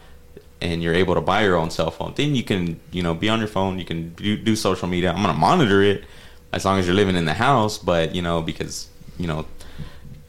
and 0.60 0.80
you're 0.80 0.94
able 0.94 1.16
to 1.16 1.20
buy 1.20 1.42
your 1.42 1.56
own 1.56 1.70
cell 1.70 1.90
phone, 1.90 2.12
then 2.14 2.36
you 2.36 2.44
can 2.44 2.78
you 2.92 3.02
know 3.02 3.14
be 3.14 3.28
on 3.28 3.40
your 3.40 3.48
phone. 3.48 3.80
You 3.80 3.84
can 3.84 4.14
do, 4.14 4.36
do 4.36 4.54
social 4.54 4.86
media. 4.86 5.10
I'm 5.10 5.22
gonna 5.22 5.34
monitor 5.34 5.82
it 5.82 6.04
as 6.52 6.64
long 6.64 6.78
as 6.78 6.86
you're 6.86 6.94
living 6.94 7.16
in 7.16 7.24
the 7.24 7.34
house, 7.34 7.78
but 7.78 8.14
you 8.14 8.22
know 8.22 8.42
because 8.42 8.86
you 9.18 9.26
know 9.26 9.44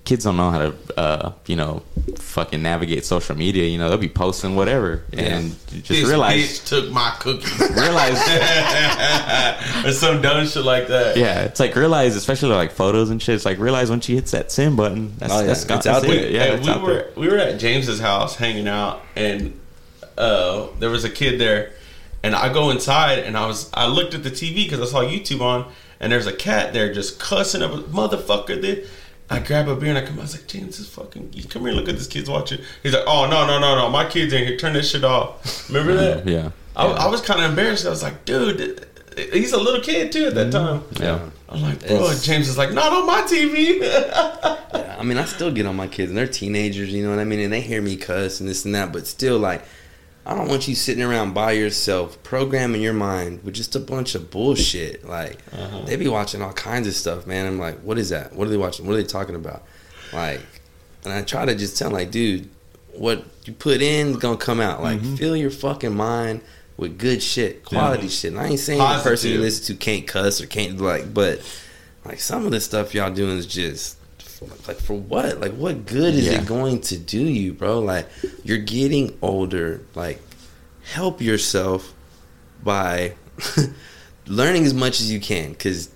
kids 0.07 0.23
don't 0.23 0.37
know 0.37 0.49
how 0.49 0.59
to 0.59 0.75
uh, 0.97 1.31
you 1.45 1.55
know 1.55 1.83
fucking 2.17 2.61
navigate 2.61 3.05
social 3.05 3.35
media. 3.35 3.65
You 3.65 3.77
know 3.77 3.89
they'll 3.89 3.97
be 3.97 4.07
posting 4.09 4.55
whatever, 4.55 5.03
and 5.13 5.49
you 5.71 5.81
just 5.81 5.87
This 5.89 6.07
realize 6.07 6.39
bitch 6.59 6.67
took 6.67 6.91
my 6.91 7.13
cookies, 7.19 7.59
realize 7.75 8.17
or 9.85 9.91
some 9.91 10.21
dumb 10.21 10.47
shit 10.47 10.63
like 10.63 10.87
that. 10.87 11.17
yeah, 11.17 11.41
it's 11.43 11.59
like 11.59 11.75
realize 11.75 12.15
especially 12.15 12.49
like 12.55 12.71
photos 12.71 13.09
and 13.09 13.21
shit. 13.21 13.35
It's 13.35 13.45
like 13.45 13.59
realize 13.59 13.89
when 13.89 14.01
she 14.01 14.15
hits 14.15 14.31
that 14.31 14.51
send 14.51 14.77
button, 14.77 15.15
that's 15.17 15.33
Oh, 15.33 15.41
yeah, 15.41 15.47
that's 15.47 15.63
gone. 15.65 15.77
it's 15.77 15.87
out 15.87 16.01
That's 16.01 16.13
there. 16.13 16.25
it. 16.25 16.31
Yeah, 16.31 16.43
Hey, 16.55 16.59
we 16.59 16.69
out 16.69 16.81
were 16.81 16.93
there. 16.93 17.11
we 17.15 17.27
were 17.27 17.37
at 17.37 17.59
James's 17.59 17.99
house 17.99 18.35
hanging 18.35 18.67
out, 18.67 19.01
and 19.15 19.59
uh, 20.17 20.67
there 20.79 20.89
was 20.89 21.03
a 21.03 21.09
kid 21.09 21.39
there, 21.39 21.71
and 22.23 22.35
I 22.35 22.51
go 22.51 22.69
inside 22.69 23.19
and 23.19 23.37
I 23.37 23.45
was 23.45 23.69
I 23.73 23.87
looked 23.87 24.13
at 24.13 24.23
the 24.23 24.31
TV 24.31 24.63
because 24.69 24.79
I 24.81 24.85
saw 24.85 25.01
YouTube 25.03 25.41
on, 25.41 25.71
and 25.99 26.11
there's 26.11 26.27
a 26.27 26.33
cat 26.33 26.73
there 26.73 26.93
just 26.93 27.19
cussing 27.19 27.61
up 27.61 27.71
a 27.73 27.77
motherfucker. 27.83 28.61
There, 28.61 28.83
I 29.29 29.39
grab 29.39 29.67
a 29.67 29.75
beer 29.75 29.89
and 29.89 29.97
I 29.97 30.05
come. 30.05 30.19
I 30.19 30.21
was 30.21 30.35
like, 30.35 30.47
James, 30.47 30.77
this 30.77 30.79
is 30.81 30.89
fucking 30.89 31.31
you 31.33 31.43
come 31.43 31.63
here, 31.63 31.73
look 31.73 31.89
at 31.89 31.95
this 31.95 32.07
kid's 32.07 32.29
watching. 32.29 32.59
He's 32.83 32.93
like, 32.93 33.03
Oh 33.07 33.27
no 33.29 33.45
no 33.45 33.59
no 33.59 33.75
no, 33.75 33.89
my 33.89 34.05
kid's 34.05 34.33
in 34.33 34.47
here. 34.47 34.57
Turn 34.57 34.73
this 34.73 34.91
shit 34.91 35.03
off. 35.03 35.69
Remember 35.69 35.93
that? 35.95 36.27
Yeah. 36.27 36.51
I, 36.75 36.85
I 36.85 37.07
was 37.07 37.21
kind 37.21 37.43
of 37.43 37.49
embarrassed. 37.49 37.85
I 37.85 37.89
was 37.89 38.03
like, 38.03 38.25
dude. 38.25 38.85
He's 39.33 39.51
a 39.51 39.57
little 39.59 39.81
kid 39.81 40.11
too 40.11 40.27
at 40.27 40.35
that 40.35 40.53
mm-hmm. 40.53 41.01
time. 41.01 41.01
Yeah. 41.01 41.29
I'm 41.49 41.61
like, 41.61 41.87
bro. 41.87 42.13
James 42.21 42.47
is 42.47 42.57
like, 42.57 42.71
not 42.71 42.93
on 42.93 43.07
my 43.07 43.21
TV. 43.21 43.79
I 44.99 45.03
mean, 45.03 45.17
I 45.17 45.25
still 45.25 45.51
get 45.51 45.65
on 45.65 45.75
my 45.75 45.87
kids, 45.87 46.09
and 46.09 46.17
they're 46.17 46.27
teenagers, 46.27 46.91
you 46.91 47.03
know 47.03 47.11
what 47.11 47.19
I 47.19 47.23
mean? 47.23 47.39
And 47.39 47.53
they 47.53 47.61
hear 47.61 47.81
me 47.81 47.95
cuss 47.95 48.39
and 48.39 48.49
this 48.49 48.65
and 48.65 48.75
that, 48.75 48.91
but 48.91 49.07
still, 49.07 49.39
like, 49.39 49.63
I 50.27 50.35
don't 50.35 50.49
want 50.49 50.67
you 50.67 50.75
sitting 50.75 51.01
around 51.01 51.33
by 51.33 51.53
yourself, 51.53 52.21
programming 52.21 52.81
your 52.81 52.91
mind 52.91 53.45
with 53.45 53.53
just 53.53 53.77
a 53.77 53.79
bunch 53.79 54.13
of 54.13 54.29
bullshit. 54.29 55.07
Like, 55.07 55.37
uh-huh. 55.53 55.83
they 55.85 55.95
be 55.95 56.09
watching 56.09 56.41
all 56.41 56.51
kinds 56.51 56.85
of 56.85 56.93
stuff, 56.95 57.25
man. 57.25 57.47
I'm 57.47 57.57
like, 57.57 57.79
what 57.79 57.97
is 57.97 58.09
that? 58.09 58.33
What 58.33 58.45
are 58.45 58.51
they 58.51 58.57
watching? 58.57 58.85
What 58.85 58.95
are 58.95 58.97
they 58.97 59.07
talking 59.07 59.35
about? 59.35 59.63
Like, 60.11 60.41
and 61.05 61.13
I 61.13 61.21
try 61.21 61.45
to 61.45 61.55
just 61.55 61.77
tell, 61.77 61.91
like, 61.91 62.11
dude, 62.11 62.49
what 62.91 63.23
you 63.45 63.53
put 63.53 63.81
in 63.81 64.07
is 64.07 64.17
gonna 64.17 64.35
come 64.35 64.59
out. 64.59 64.83
Like, 64.83 64.99
mm-hmm. 64.99 65.15
fill 65.15 65.37
your 65.37 65.49
fucking 65.49 65.95
mind 65.95 66.41
with 66.75 66.99
good 66.99 67.23
shit, 67.23 67.63
quality 67.63 68.09
shit. 68.09 68.33
And 68.33 68.41
I 68.41 68.47
ain't 68.47 68.59
saying 68.59 68.79
the 68.79 69.01
person 69.01 69.31
you 69.31 69.39
listen 69.39 69.73
to 69.73 69.79
can't 69.81 70.05
cuss 70.05 70.41
or 70.41 70.47
can't 70.47 70.77
like, 70.77 71.13
but 71.13 71.39
like 72.03 72.19
some 72.19 72.45
of 72.45 72.51
the 72.51 72.59
stuff 72.59 72.93
y'all 72.93 73.13
doing 73.13 73.37
is 73.37 73.47
just 73.47 73.96
like 74.67 74.77
for 74.79 74.93
what? 74.93 75.39
Like 75.39 75.53
what 75.53 75.85
good 75.85 76.13
is 76.13 76.25
Yeah. 76.27 76.41
it 76.41 76.45
going 76.47 76.81
to 76.81 76.97
do 76.97 77.19
you, 77.19 77.53
bro? 77.53 77.79
Like 77.79 78.07
you're 78.43 78.57
getting 78.57 79.17
older. 79.21 79.81
Like 79.95 80.21
help 80.83 81.21
yourself 81.21 81.93
by 82.63 83.13
learning 84.27 84.65
as 84.65 84.73
much 84.73 84.99
as 84.99 85.11
you 85.11 85.19
can 85.19 85.51
because 85.51 85.89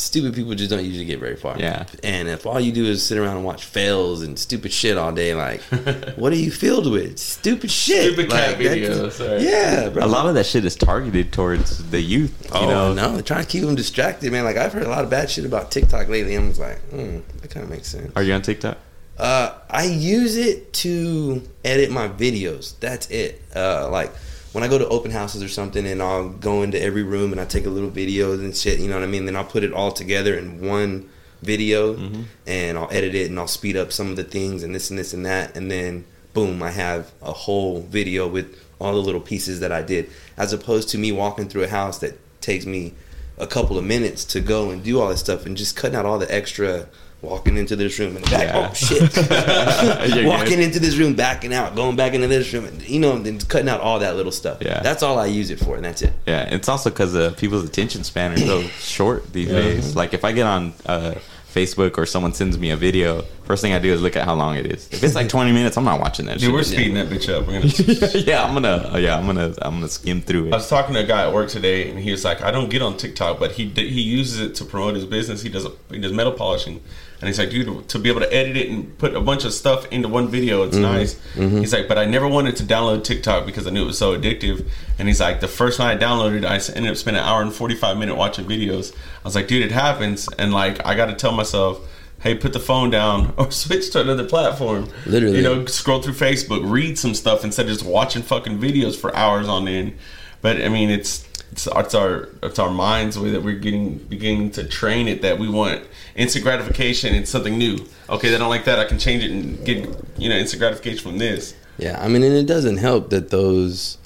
stupid 0.00 0.34
people 0.34 0.54
just 0.54 0.70
don't 0.70 0.84
usually 0.84 1.04
get 1.04 1.20
very 1.20 1.36
far. 1.36 1.58
Yeah. 1.58 1.86
And 2.02 2.28
if 2.28 2.46
all 2.46 2.58
you 2.60 2.72
do 2.72 2.84
is 2.84 3.04
sit 3.04 3.18
around 3.18 3.36
and 3.36 3.44
watch 3.44 3.64
fails 3.64 4.22
and 4.22 4.38
stupid 4.38 4.72
shit 4.72 4.96
all 4.96 5.12
day, 5.12 5.34
like 5.34 5.60
what 6.16 6.32
are 6.32 6.36
you 6.36 6.50
filled 6.50 6.90
with? 6.90 7.18
Stupid 7.18 7.70
shit. 7.70 8.12
Stupid 8.14 8.30
cat 8.30 8.50
Like, 8.50 8.58
that- 8.58 8.78
videos, 8.78 9.28
right. 9.28 9.40
Yeah, 9.40 9.88
bro. 9.90 10.04
A 10.04 10.06
lot 10.06 10.26
of 10.26 10.34
that 10.34 10.46
shit 10.46 10.64
is 10.64 10.74
targeted 10.76 11.32
towards 11.32 11.90
the 11.90 12.00
youth. 12.00 12.34
You 12.46 12.50
Oh 12.60 12.68
know, 12.68 12.94
no, 12.94 13.12
they're 13.12 13.22
trying 13.22 13.42
to 13.44 13.48
keep 13.48 13.62
them 13.62 13.74
distracted, 13.74 14.32
man. 14.32 14.44
Like 14.44 14.56
I've 14.56 14.72
heard 14.72 14.84
a 14.84 14.88
lot 14.88 15.04
of 15.04 15.10
bad 15.10 15.30
shit 15.30 15.44
about 15.44 15.70
TikTok 15.70 16.08
lately. 16.08 16.34
I'm 16.34 16.48
just 16.48 16.60
like, 16.60 16.78
hmm, 16.90 17.18
that 17.42 17.50
kind 17.50 17.64
of 17.64 17.70
makes 17.70 17.88
sense. 17.88 18.12
Are 18.16 18.22
you 18.22 18.32
on 18.32 18.42
TikTok? 18.42 18.78
Uh, 19.18 19.52
I 19.68 19.84
use 19.84 20.36
it 20.38 20.72
to 20.72 21.42
edit 21.62 21.90
my 21.90 22.08
videos. 22.08 22.78
That's 22.80 23.10
it. 23.10 23.42
Uh, 23.54 23.88
like 23.90 24.10
when 24.52 24.64
I 24.64 24.68
go 24.68 24.78
to 24.78 24.88
open 24.88 25.10
houses 25.10 25.42
or 25.42 25.48
something, 25.48 25.86
and 25.86 26.02
I'll 26.02 26.28
go 26.28 26.62
into 26.62 26.80
every 26.80 27.02
room 27.02 27.32
and 27.32 27.40
I 27.40 27.44
take 27.44 27.66
a 27.66 27.70
little 27.70 27.90
videos 27.90 28.40
and 28.40 28.56
shit. 28.56 28.80
You 28.80 28.88
know 28.88 28.94
what 28.94 29.04
I 29.04 29.06
mean? 29.06 29.26
Then 29.26 29.36
I'll 29.36 29.44
put 29.44 29.64
it 29.64 29.72
all 29.72 29.92
together 29.92 30.36
in 30.36 30.66
one 30.66 31.08
video, 31.42 31.94
mm-hmm. 31.94 32.22
and 32.46 32.76
I'll 32.76 32.90
edit 32.90 33.14
it 33.14 33.30
and 33.30 33.38
I'll 33.38 33.46
speed 33.46 33.76
up 33.76 33.92
some 33.92 34.10
of 34.10 34.16
the 34.16 34.24
things 34.24 34.62
and 34.62 34.74
this 34.74 34.90
and 34.90 34.98
this 34.98 35.14
and 35.14 35.24
that, 35.24 35.56
and 35.56 35.70
then 35.70 36.04
boom, 36.32 36.62
I 36.62 36.70
have 36.70 37.12
a 37.22 37.32
whole 37.32 37.82
video 37.82 38.28
with 38.28 38.56
all 38.80 38.92
the 38.92 39.00
little 39.00 39.20
pieces 39.20 39.60
that 39.60 39.72
I 39.72 39.82
did, 39.82 40.10
as 40.36 40.52
opposed 40.52 40.88
to 40.90 40.98
me 40.98 41.12
walking 41.12 41.48
through 41.48 41.64
a 41.64 41.68
house 41.68 41.98
that 41.98 42.18
takes 42.40 42.66
me 42.66 42.94
a 43.38 43.46
couple 43.46 43.78
of 43.78 43.84
minutes 43.84 44.24
to 44.26 44.40
go 44.40 44.70
and 44.70 44.82
do 44.82 45.00
all 45.00 45.08
this 45.08 45.20
stuff 45.20 45.46
and 45.46 45.56
just 45.56 45.76
cutting 45.76 45.96
out 45.96 46.06
all 46.06 46.18
the 46.18 46.32
extra 46.32 46.88
walking 47.22 47.56
into 47.56 47.76
this 47.76 47.98
room 47.98 48.16
and 48.16 48.24
back. 48.26 48.42
Yeah. 48.42 48.68
Oh 48.70 48.74
shit! 48.74 49.00
Walking 50.26 50.56
good. 50.56 50.60
into 50.60 50.80
this 50.80 50.96
room, 50.96 51.14
backing 51.14 51.52
out, 51.52 51.74
going 51.74 51.96
back 51.96 52.14
into 52.14 52.28
this 52.28 52.52
room, 52.52 52.64
and, 52.64 52.88
you 52.88 52.98
know, 52.98 53.18
then 53.18 53.38
cutting 53.40 53.68
out 53.68 53.80
all 53.80 53.98
that 53.98 54.16
little 54.16 54.32
stuff. 54.32 54.58
Yeah. 54.60 54.80
that's 54.80 55.02
all 55.02 55.18
I 55.18 55.26
use 55.26 55.50
it 55.50 55.58
for, 55.58 55.76
and 55.76 55.84
that's 55.84 56.02
it. 56.02 56.12
Yeah, 56.26 56.42
it's 56.54 56.68
also 56.68 56.90
because 56.90 57.14
uh, 57.14 57.32
people's 57.36 57.64
attention 57.64 58.04
span 58.04 58.32
are 58.32 58.38
so 58.38 58.62
short 58.78 59.32
these 59.32 59.48
days. 59.48 59.96
Like 59.96 60.14
if 60.14 60.24
I 60.24 60.32
get 60.32 60.46
on 60.46 60.72
uh, 60.86 61.14
Facebook 61.52 61.98
or 61.98 62.06
someone 62.06 62.32
sends 62.32 62.58
me 62.58 62.70
a 62.70 62.76
video, 62.76 63.22
first 63.44 63.60
thing 63.62 63.72
I 63.72 63.78
do 63.78 63.92
is 63.92 64.00
look 64.00 64.16
at 64.16 64.24
how 64.24 64.34
long 64.34 64.56
it 64.56 64.66
is. 64.66 64.88
If 64.92 65.02
it's 65.02 65.14
like 65.14 65.28
20 65.36 65.52
minutes, 65.52 65.76
I'm 65.76 65.84
not 65.84 66.00
watching 66.00 66.26
that 66.26 66.38
Dude, 66.38 66.52
we're 66.52 66.62
shit. 66.62 66.74
speeding 66.74 66.94
that 66.94 67.08
bitch 67.08 67.28
up. 67.28 67.46
We're 67.46 67.60
gonna. 67.60 68.24
yeah, 68.26 68.44
I'm 68.44 68.54
gonna. 68.54 68.98
Yeah, 68.98 69.18
I'm 69.18 69.26
gonna. 69.26 69.54
I'm 69.62 69.74
gonna 69.74 69.88
skim 69.88 70.22
through 70.22 70.46
it. 70.48 70.52
I 70.52 70.56
was 70.56 70.68
talking 70.68 70.94
to 70.94 71.00
a 71.00 71.06
guy 71.06 71.26
at 71.26 71.34
work 71.34 71.48
today, 71.50 71.90
and 71.90 71.98
he 71.98 72.10
was 72.12 72.24
like, 72.24 72.42
"I 72.42 72.50
don't 72.50 72.70
get 72.70 72.82
on 72.82 72.96
TikTok, 72.96 73.38
but 73.38 73.52
he 73.52 73.68
he 73.68 74.00
uses 74.00 74.40
it 74.40 74.54
to 74.56 74.64
promote 74.64 74.94
his 74.94 75.04
business. 75.04 75.42
He 75.42 75.48
does 75.48 75.66
a, 75.66 75.72
he 75.90 75.98
does 75.98 76.12
metal 76.12 76.32
polishing, 76.32 76.80
and 77.20 77.28
he's 77.28 77.38
like, 77.38 77.50
dude, 77.50 77.86
to 77.90 77.98
be 77.98 78.08
able 78.08 78.20
to 78.20 78.32
edit 78.32 78.56
it 78.56 78.70
and 78.70 78.96
put 78.96 79.14
a 79.14 79.20
bunch 79.20 79.44
of 79.44 79.52
stuff 79.52 79.86
into 79.92 80.08
one 80.08 80.28
video, 80.28 80.62
it's 80.62 80.74
mm-hmm. 80.74 80.82
nice. 80.84 81.14
Mm-hmm. 81.34 81.58
He's 81.58 81.72
like, 81.72 81.86
but 81.86 81.98
I 81.98 82.06
never 82.06 82.26
wanted 82.26 82.56
to 82.56 82.62
download 82.62 83.04
TikTok 83.04 83.44
because 83.44 83.66
I 83.66 83.70
knew 83.70 83.82
it 83.82 83.86
was 83.86 83.98
so 83.98 84.18
addictive. 84.18 84.66
And 84.98 85.06
he's 85.06 85.20
like, 85.20 85.40
the 85.40 85.48
first 85.48 85.76
time 85.76 85.96
I 85.96 86.00
downloaded, 86.00 86.46
I 86.46 86.54
ended 86.74 86.90
up 86.90 86.96
spending 86.96 87.22
an 87.22 87.28
hour 87.28 87.42
and 87.42 87.52
forty 87.52 87.74
five 87.74 87.98
minute 87.98 88.16
watching 88.16 88.46
videos. 88.46 88.94
I 88.94 89.24
was 89.24 89.34
like, 89.34 89.48
dude, 89.48 89.62
it 89.62 89.72
happens, 89.72 90.28
and 90.38 90.52
like 90.52 90.84
I 90.86 90.94
got 90.94 91.06
to 91.06 91.14
tell 91.14 91.32
myself. 91.32 91.86
Hey, 92.20 92.34
put 92.34 92.52
the 92.52 92.60
phone 92.60 92.90
down 92.90 93.32
or 93.38 93.50
switch 93.50 93.92
to 93.92 94.02
another 94.02 94.24
platform. 94.24 94.90
Literally. 95.06 95.38
you 95.38 95.42
know, 95.42 95.64
scroll 95.64 96.02
through 96.02 96.12
Facebook, 96.12 96.70
read 96.70 96.98
some 96.98 97.14
stuff 97.14 97.44
instead 97.44 97.64
of 97.64 97.72
just 97.72 97.82
watching 97.82 98.20
fucking 98.20 98.58
videos 98.58 98.94
for 98.94 99.16
hours 99.16 99.48
on 99.48 99.66
end. 99.66 99.96
But 100.42 100.60
I 100.60 100.68
mean, 100.68 100.90
it's 100.90 101.26
it's, 101.52 101.66
it's 101.66 101.94
our 101.94 102.28
it's 102.42 102.58
our 102.58 102.70
minds 102.70 103.16
the 103.16 103.22
way 103.22 103.30
that 103.30 103.42
we're 103.42 103.58
getting 103.58 103.98
beginning 103.98 104.50
to 104.52 104.64
train 104.64 105.08
it 105.08 105.22
that 105.22 105.38
we 105.38 105.48
want 105.48 105.84
instant 106.14 106.44
gratification 106.44 107.14
and 107.14 107.28
something 107.28 107.58
new. 107.58 107.78
Okay, 108.08 108.30
they 108.30 108.38
don't 108.38 108.50
like 108.50 108.64
that. 108.64 108.78
I 108.78 108.84
can 108.84 108.98
change 108.98 109.24
it 109.24 109.30
and 109.30 109.64
get 109.64 109.78
you 110.16 110.28
know 110.28 110.36
instant 110.36 110.60
gratification 110.60 111.10
from 111.10 111.18
this. 111.18 111.54
Yeah, 111.78 112.02
I 112.02 112.08
mean, 112.08 112.22
and 112.22 112.34
it 112.34 112.46
doesn't 112.46 112.76
help 112.76 113.10
that 113.10 113.30
those 113.30 113.96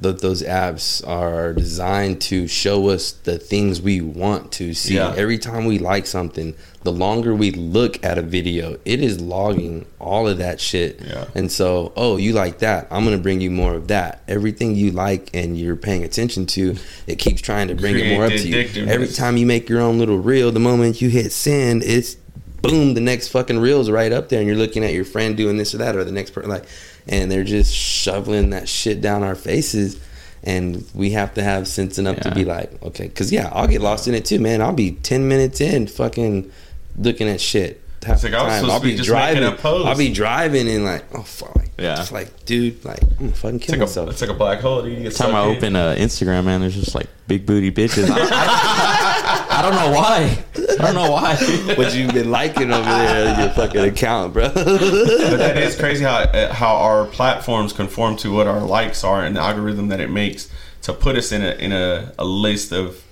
that 0.00 0.20
those 0.20 0.42
apps 0.42 1.06
are 1.06 1.52
designed 1.52 2.20
to 2.20 2.46
show 2.46 2.88
us 2.88 3.12
the 3.12 3.38
things 3.38 3.80
we 3.80 4.00
want 4.00 4.52
to 4.52 4.74
see. 4.74 4.96
Yeah. 4.96 5.14
Every 5.16 5.38
time 5.38 5.64
we 5.64 5.78
like 5.78 6.06
something, 6.06 6.54
the 6.82 6.92
longer 6.92 7.34
we 7.34 7.52
look 7.52 8.04
at 8.04 8.18
a 8.18 8.22
video, 8.22 8.78
it 8.84 9.00
is 9.00 9.20
logging 9.20 9.86
all 9.98 10.28
of 10.28 10.38
that 10.38 10.60
shit. 10.60 11.00
Yeah. 11.00 11.26
And 11.34 11.50
so, 11.50 11.92
oh, 11.96 12.16
you 12.16 12.32
like 12.32 12.58
that? 12.58 12.88
I'm 12.90 13.04
gonna 13.04 13.18
bring 13.18 13.40
you 13.40 13.50
more 13.50 13.74
of 13.74 13.88
that. 13.88 14.22
Everything 14.28 14.74
you 14.74 14.90
like 14.90 15.30
and 15.32 15.58
you're 15.58 15.76
paying 15.76 16.04
attention 16.04 16.46
to, 16.46 16.76
it 17.06 17.16
keeps 17.16 17.40
trying 17.40 17.68
to 17.68 17.74
bring 17.74 17.98
it 17.98 18.14
more 18.14 18.26
up 18.26 18.32
to 18.32 18.48
you. 18.48 18.86
Every 18.86 19.08
time 19.08 19.36
you 19.36 19.46
make 19.46 19.68
your 19.68 19.80
own 19.80 19.98
little 19.98 20.18
reel, 20.18 20.52
the 20.52 20.60
moment 20.60 21.00
you 21.00 21.08
hit 21.08 21.32
send, 21.32 21.82
it's 21.82 22.16
boom, 22.60 22.94
the 22.94 23.00
next 23.00 23.28
fucking 23.28 23.58
reel's 23.58 23.90
right 23.90 24.10
up 24.10 24.30
there, 24.30 24.38
and 24.38 24.48
you're 24.48 24.56
looking 24.56 24.82
at 24.84 24.92
your 24.92 25.04
friend 25.04 25.36
doing 25.36 25.58
this 25.58 25.74
or 25.74 25.78
that, 25.78 25.96
or 25.96 26.02
the 26.02 26.12
next 26.12 26.30
person, 26.30 26.48
like, 26.50 26.64
and 27.08 27.30
they're 27.30 27.44
just 27.44 27.72
shoveling 27.72 28.50
that 28.50 28.68
shit 28.68 29.00
down 29.00 29.22
our 29.22 29.34
faces, 29.34 30.00
and 30.42 30.84
we 30.94 31.10
have 31.10 31.34
to 31.34 31.42
have 31.42 31.68
sense 31.68 31.98
enough 31.98 32.20
to 32.20 32.34
be 32.34 32.44
like, 32.44 32.70
okay, 32.82 33.08
because 33.08 33.30
yeah, 33.32 33.50
I'll 33.52 33.68
get 33.68 33.80
lost 33.80 34.08
in 34.08 34.14
it 34.14 34.24
too, 34.24 34.40
man. 34.40 34.62
I'll 34.62 34.72
be 34.72 34.92
ten 34.92 35.28
minutes 35.28 35.60
in, 35.60 35.86
fucking 35.86 36.50
looking 36.96 37.28
at 37.28 37.40
shit. 37.40 37.80
Half 38.04 38.22
like, 38.22 38.32
the 38.32 38.38
I 38.38 38.44
was 38.44 38.60
time. 38.62 38.70
I'll 38.70 38.80
be 38.80 38.90
be 38.92 38.96
just 38.96 39.10
making 39.10 39.40
driving. 39.42 39.64
a. 39.64 39.84
I'll 39.88 39.96
be 39.96 40.12
driving 40.12 40.68
and 40.68 40.84
like, 40.84 41.04
oh 41.14 41.22
fuck, 41.22 41.54
like, 41.56 41.70
Yeah. 41.78 41.96
just 41.96 42.12
like, 42.12 42.44
dude, 42.44 42.84
like, 42.84 43.02
I'm 43.02 43.08
gonna 43.18 43.32
fucking 43.32 43.56
It's 43.56 43.66
kill 43.66 43.72
like 43.74 43.78
a 43.78 43.84
myself. 43.86 44.10
it's 44.10 44.20
like 44.20 44.30
a 44.30 44.34
black 44.34 44.60
hole. 44.60 44.82
Dude. 44.82 44.96
You 44.98 45.02
get 45.04 45.14
Time 45.16 45.34
I 45.34 45.44
in. 45.46 45.56
open 45.56 45.76
uh, 45.76 45.94
Instagram, 45.98 46.44
man, 46.44 46.60
there's 46.60 46.74
just 46.74 46.94
like 46.94 47.08
big 47.26 47.46
booty 47.46 47.70
bitches. 47.72 48.08
I, 48.10 48.18
I- 48.30 49.46
I 49.56 49.62
don't 49.62 49.74
know 49.76 49.96
why. 49.96 50.44
I 50.56 50.76
don't 50.92 50.94
know 50.94 51.10
why. 51.12 51.36
what 51.76 51.94
you've 51.94 52.12
been 52.12 52.30
liking 52.30 52.72
over 52.72 52.88
there 52.88 53.32
in 53.32 53.38
your 53.40 53.50
fucking 53.50 53.84
account, 53.84 54.32
bro. 54.32 54.48
but 54.52 54.64
that 54.64 55.56
is 55.56 55.76
crazy 55.76 56.04
how 56.04 56.16
uh, 56.16 56.52
how 56.52 56.74
our 56.76 57.06
platforms 57.06 57.72
conform 57.72 58.16
to 58.16 58.32
what 58.32 58.46
our 58.48 58.60
likes 58.60 59.04
are 59.04 59.24
and 59.24 59.36
the 59.36 59.40
algorithm 59.40 59.88
that 59.88 60.00
it 60.00 60.10
makes 60.10 60.50
to 60.82 60.92
put 60.92 61.16
us 61.16 61.30
in 61.30 61.42
a 61.42 61.52
in 61.52 61.70
a, 61.72 62.12
a 62.18 62.24
list 62.24 62.72
of 62.72 63.03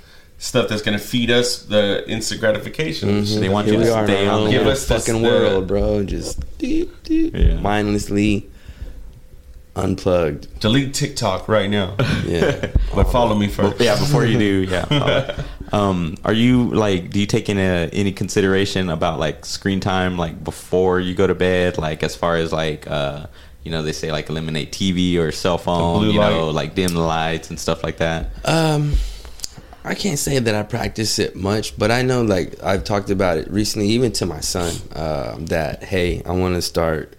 stuff 0.42 0.68
that's 0.68 0.82
going 0.82 0.98
to 0.98 1.04
feed 1.04 1.30
us 1.30 1.62
the 1.62 2.02
instant 2.10 2.40
gratification. 2.40 3.24
They 3.24 3.48
want 3.48 3.68
Here 3.68 3.78
you 3.78 3.84
to 3.84 3.90
stay 4.06 4.26
on 4.26 4.40
own 4.46 4.50
Give 4.50 4.66
us 4.66 4.86
fucking 4.88 5.22
the- 5.22 5.28
world, 5.28 5.68
bro. 5.68 6.02
Just 6.04 6.40
deep, 6.58 6.90
deep, 7.04 7.32
Yeah. 7.36 7.60
mindlessly 7.60 8.48
unplugged. 9.76 10.58
Delete 10.60 10.92
TikTok 10.94 11.48
right 11.48 11.70
now, 11.70 11.94
Yeah. 12.26 12.70
but 12.94 13.04
follow 13.04 13.34
me 13.36 13.48
first. 13.48 13.80
yeah, 13.80 13.98
before 13.98 14.24
you 14.26 14.38
do, 14.38 14.66
yeah. 14.70 15.36
Um, 15.72 16.16
are 16.22 16.34
you 16.34 16.64
like? 16.68 17.08
Do 17.08 17.18
you 17.18 17.24
take 17.24 17.48
in 17.48 17.56
a, 17.56 17.88
any 17.94 18.12
consideration 18.12 18.90
about 18.90 19.18
like 19.18 19.46
screen 19.46 19.80
time, 19.80 20.18
like 20.18 20.44
before 20.44 21.00
you 21.00 21.14
go 21.14 21.26
to 21.26 21.34
bed? 21.34 21.78
Like 21.78 22.02
as 22.02 22.14
far 22.14 22.36
as 22.36 22.52
like, 22.52 22.86
uh, 22.90 23.24
you 23.64 23.70
know, 23.70 23.80
they 23.80 23.92
say 23.92 24.12
like 24.12 24.28
eliminate 24.28 24.70
TV 24.70 25.16
or 25.16 25.32
cell 25.32 25.56
phone, 25.56 26.00
blue 26.00 26.12
you 26.12 26.20
know, 26.20 26.48
light. 26.48 26.54
like 26.54 26.74
dim 26.74 26.92
the 26.92 27.00
lights 27.00 27.48
and 27.48 27.58
stuff 27.58 27.82
like 27.82 27.96
that. 27.98 28.32
Um, 28.44 28.92
I 29.84 29.94
can't 29.94 30.18
say 30.18 30.38
that 30.38 30.54
I 30.54 30.62
practice 30.62 31.18
it 31.18 31.34
much, 31.34 31.76
but 31.76 31.90
I 31.90 32.02
know 32.02 32.22
like 32.22 32.62
I've 32.62 32.84
talked 32.84 33.10
about 33.10 33.38
it 33.38 33.50
recently, 33.50 33.88
even 33.88 34.12
to 34.12 34.26
my 34.26 34.40
son, 34.40 34.74
um, 34.94 35.46
that 35.46 35.82
hey, 35.82 36.22
I 36.24 36.32
want 36.32 36.54
to 36.54 36.62
start 36.62 37.16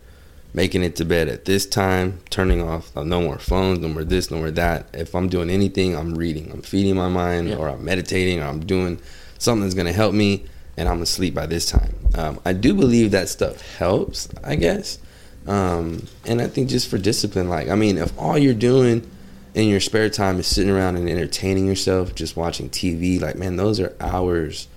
making 0.54 0.84
it 0.84 0.96
to 0.98 1.06
bed 1.06 1.28
at 1.28 1.46
this 1.46 1.66
time, 1.66 2.20
turning 2.30 2.62
off 2.62 2.96
uh, 2.96 3.04
no 3.04 3.22
more 3.22 3.40
phones, 3.40 3.80
no 3.80 3.90
more 3.90 4.04
this, 4.04 4.32
no 4.32 4.38
more 4.38 4.52
that. 4.52 4.86
If 4.94 5.14
I'm 5.14 5.28
doing 5.28 5.50
anything, 5.50 5.96
I'm 5.96 6.16
reading, 6.16 6.52
I'm 6.52 6.62
feeding 6.62 6.96
my 6.96 7.10
mind, 7.10 7.54
or 7.54 7.68
I'm 7.70 7.84
meditating, 7.84 8.40
or 8.40 8.46
I'm 8.46 8.66
doing 8.66 9.00
something 9.40 9.64
that's 9.64 9.76
gonna 9.76 9.92
help 9.92 10.14
me, 10.14 10.46
and 10.78 10.88
I'm 10.88 11.02
asleep 11.02 11.34
by 11.34 11.48
this 11.48 11.66
time. 11.66 11.96
Um, 12.16 12.40
I 12.46 12.54
do 12.54 12.74
believe 12.74 13.12
that 13.12 13.28
stuff 13.28 13.62
helps, 13.78 14.30
I 14.42 14.56
guess, 14.56 15.00
um, 15.48 16.08
and 16.26 16.42
I 16.42 16.48
think 16.48 16.70
just 16.70 16.88
for 16.88 16.98
discipline, 16.98 17.50
like 17.50 17.68
I 17.68 17.76
mean, 17.76 17.98
if 17.98 18.18
all 18.18 18.38
you're 18.38 18.54
doing 18.54 19.10
in 19.54 19.68
your 19.68 19.80
spare 19.80 20.10
time 20.10 20.40
is 20.40 20.48
sitting 20.48 20.72
around 20.72 20.98
and 20.98 21.10
entertaining 21.10 21.68
yourself, 21.68 22.16
just 22.16 22.36
watching 22.36 22.70
TV, 22.70 23.22
like 23.22 23.36
man, 23.36 23.56
those 23.56 23.80
are 23.80 23.96
hours 24.00 24.68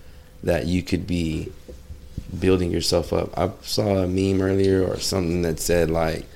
that 0.43 0.67
you 0.67 0.83
could 0.83 1.07
be 1.07 1.51
building 2.39 2.71
yourself 2.71 3.13
up. 3.13 3.37
I 3.37 3.51
saw 3.63 3.99
a 3.99 4.07
meme 4.07 4.43
earlier 4.43 4.85
or 4.85 4.99
something 4.99 5.43
that 5.43 5.61
said 5.61 5.91
like, 5.91 6.27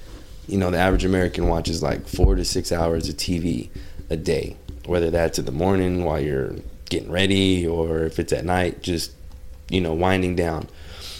you 0.46 0.58
know, 0.58 0.70
the 0.70 0.78
average 0.78 1.04
American 1.04 1.48
watches 1.48 1.82
like 1.82 2.06
four 2.06 2.34
to 2.34 2.44
six 2.44 2.72
hours 2.72 3.08
of 3.08 3.16
TV 3.16 3.68
a 4.08 4.16
day, 4.16 4.56
whether 4.86 5.10
that's 5.10 5.38
in 5.38 5.44
the 5.44 5.52
morning 5.52 6.04
while 6.04 6.20
you're 6.20 6.54
getting 6.88 7.10
ready 7.10 7.66
or 7.66 8.00
if 8.04 8.18
it's 8.18 8.32
at 8.32 8.44
night, 8.44 8.82
just 8.82 9.12
you 9.68 9.80
know, 9.80 9.92
winding 9.92 10.34
down. 10.34 10.66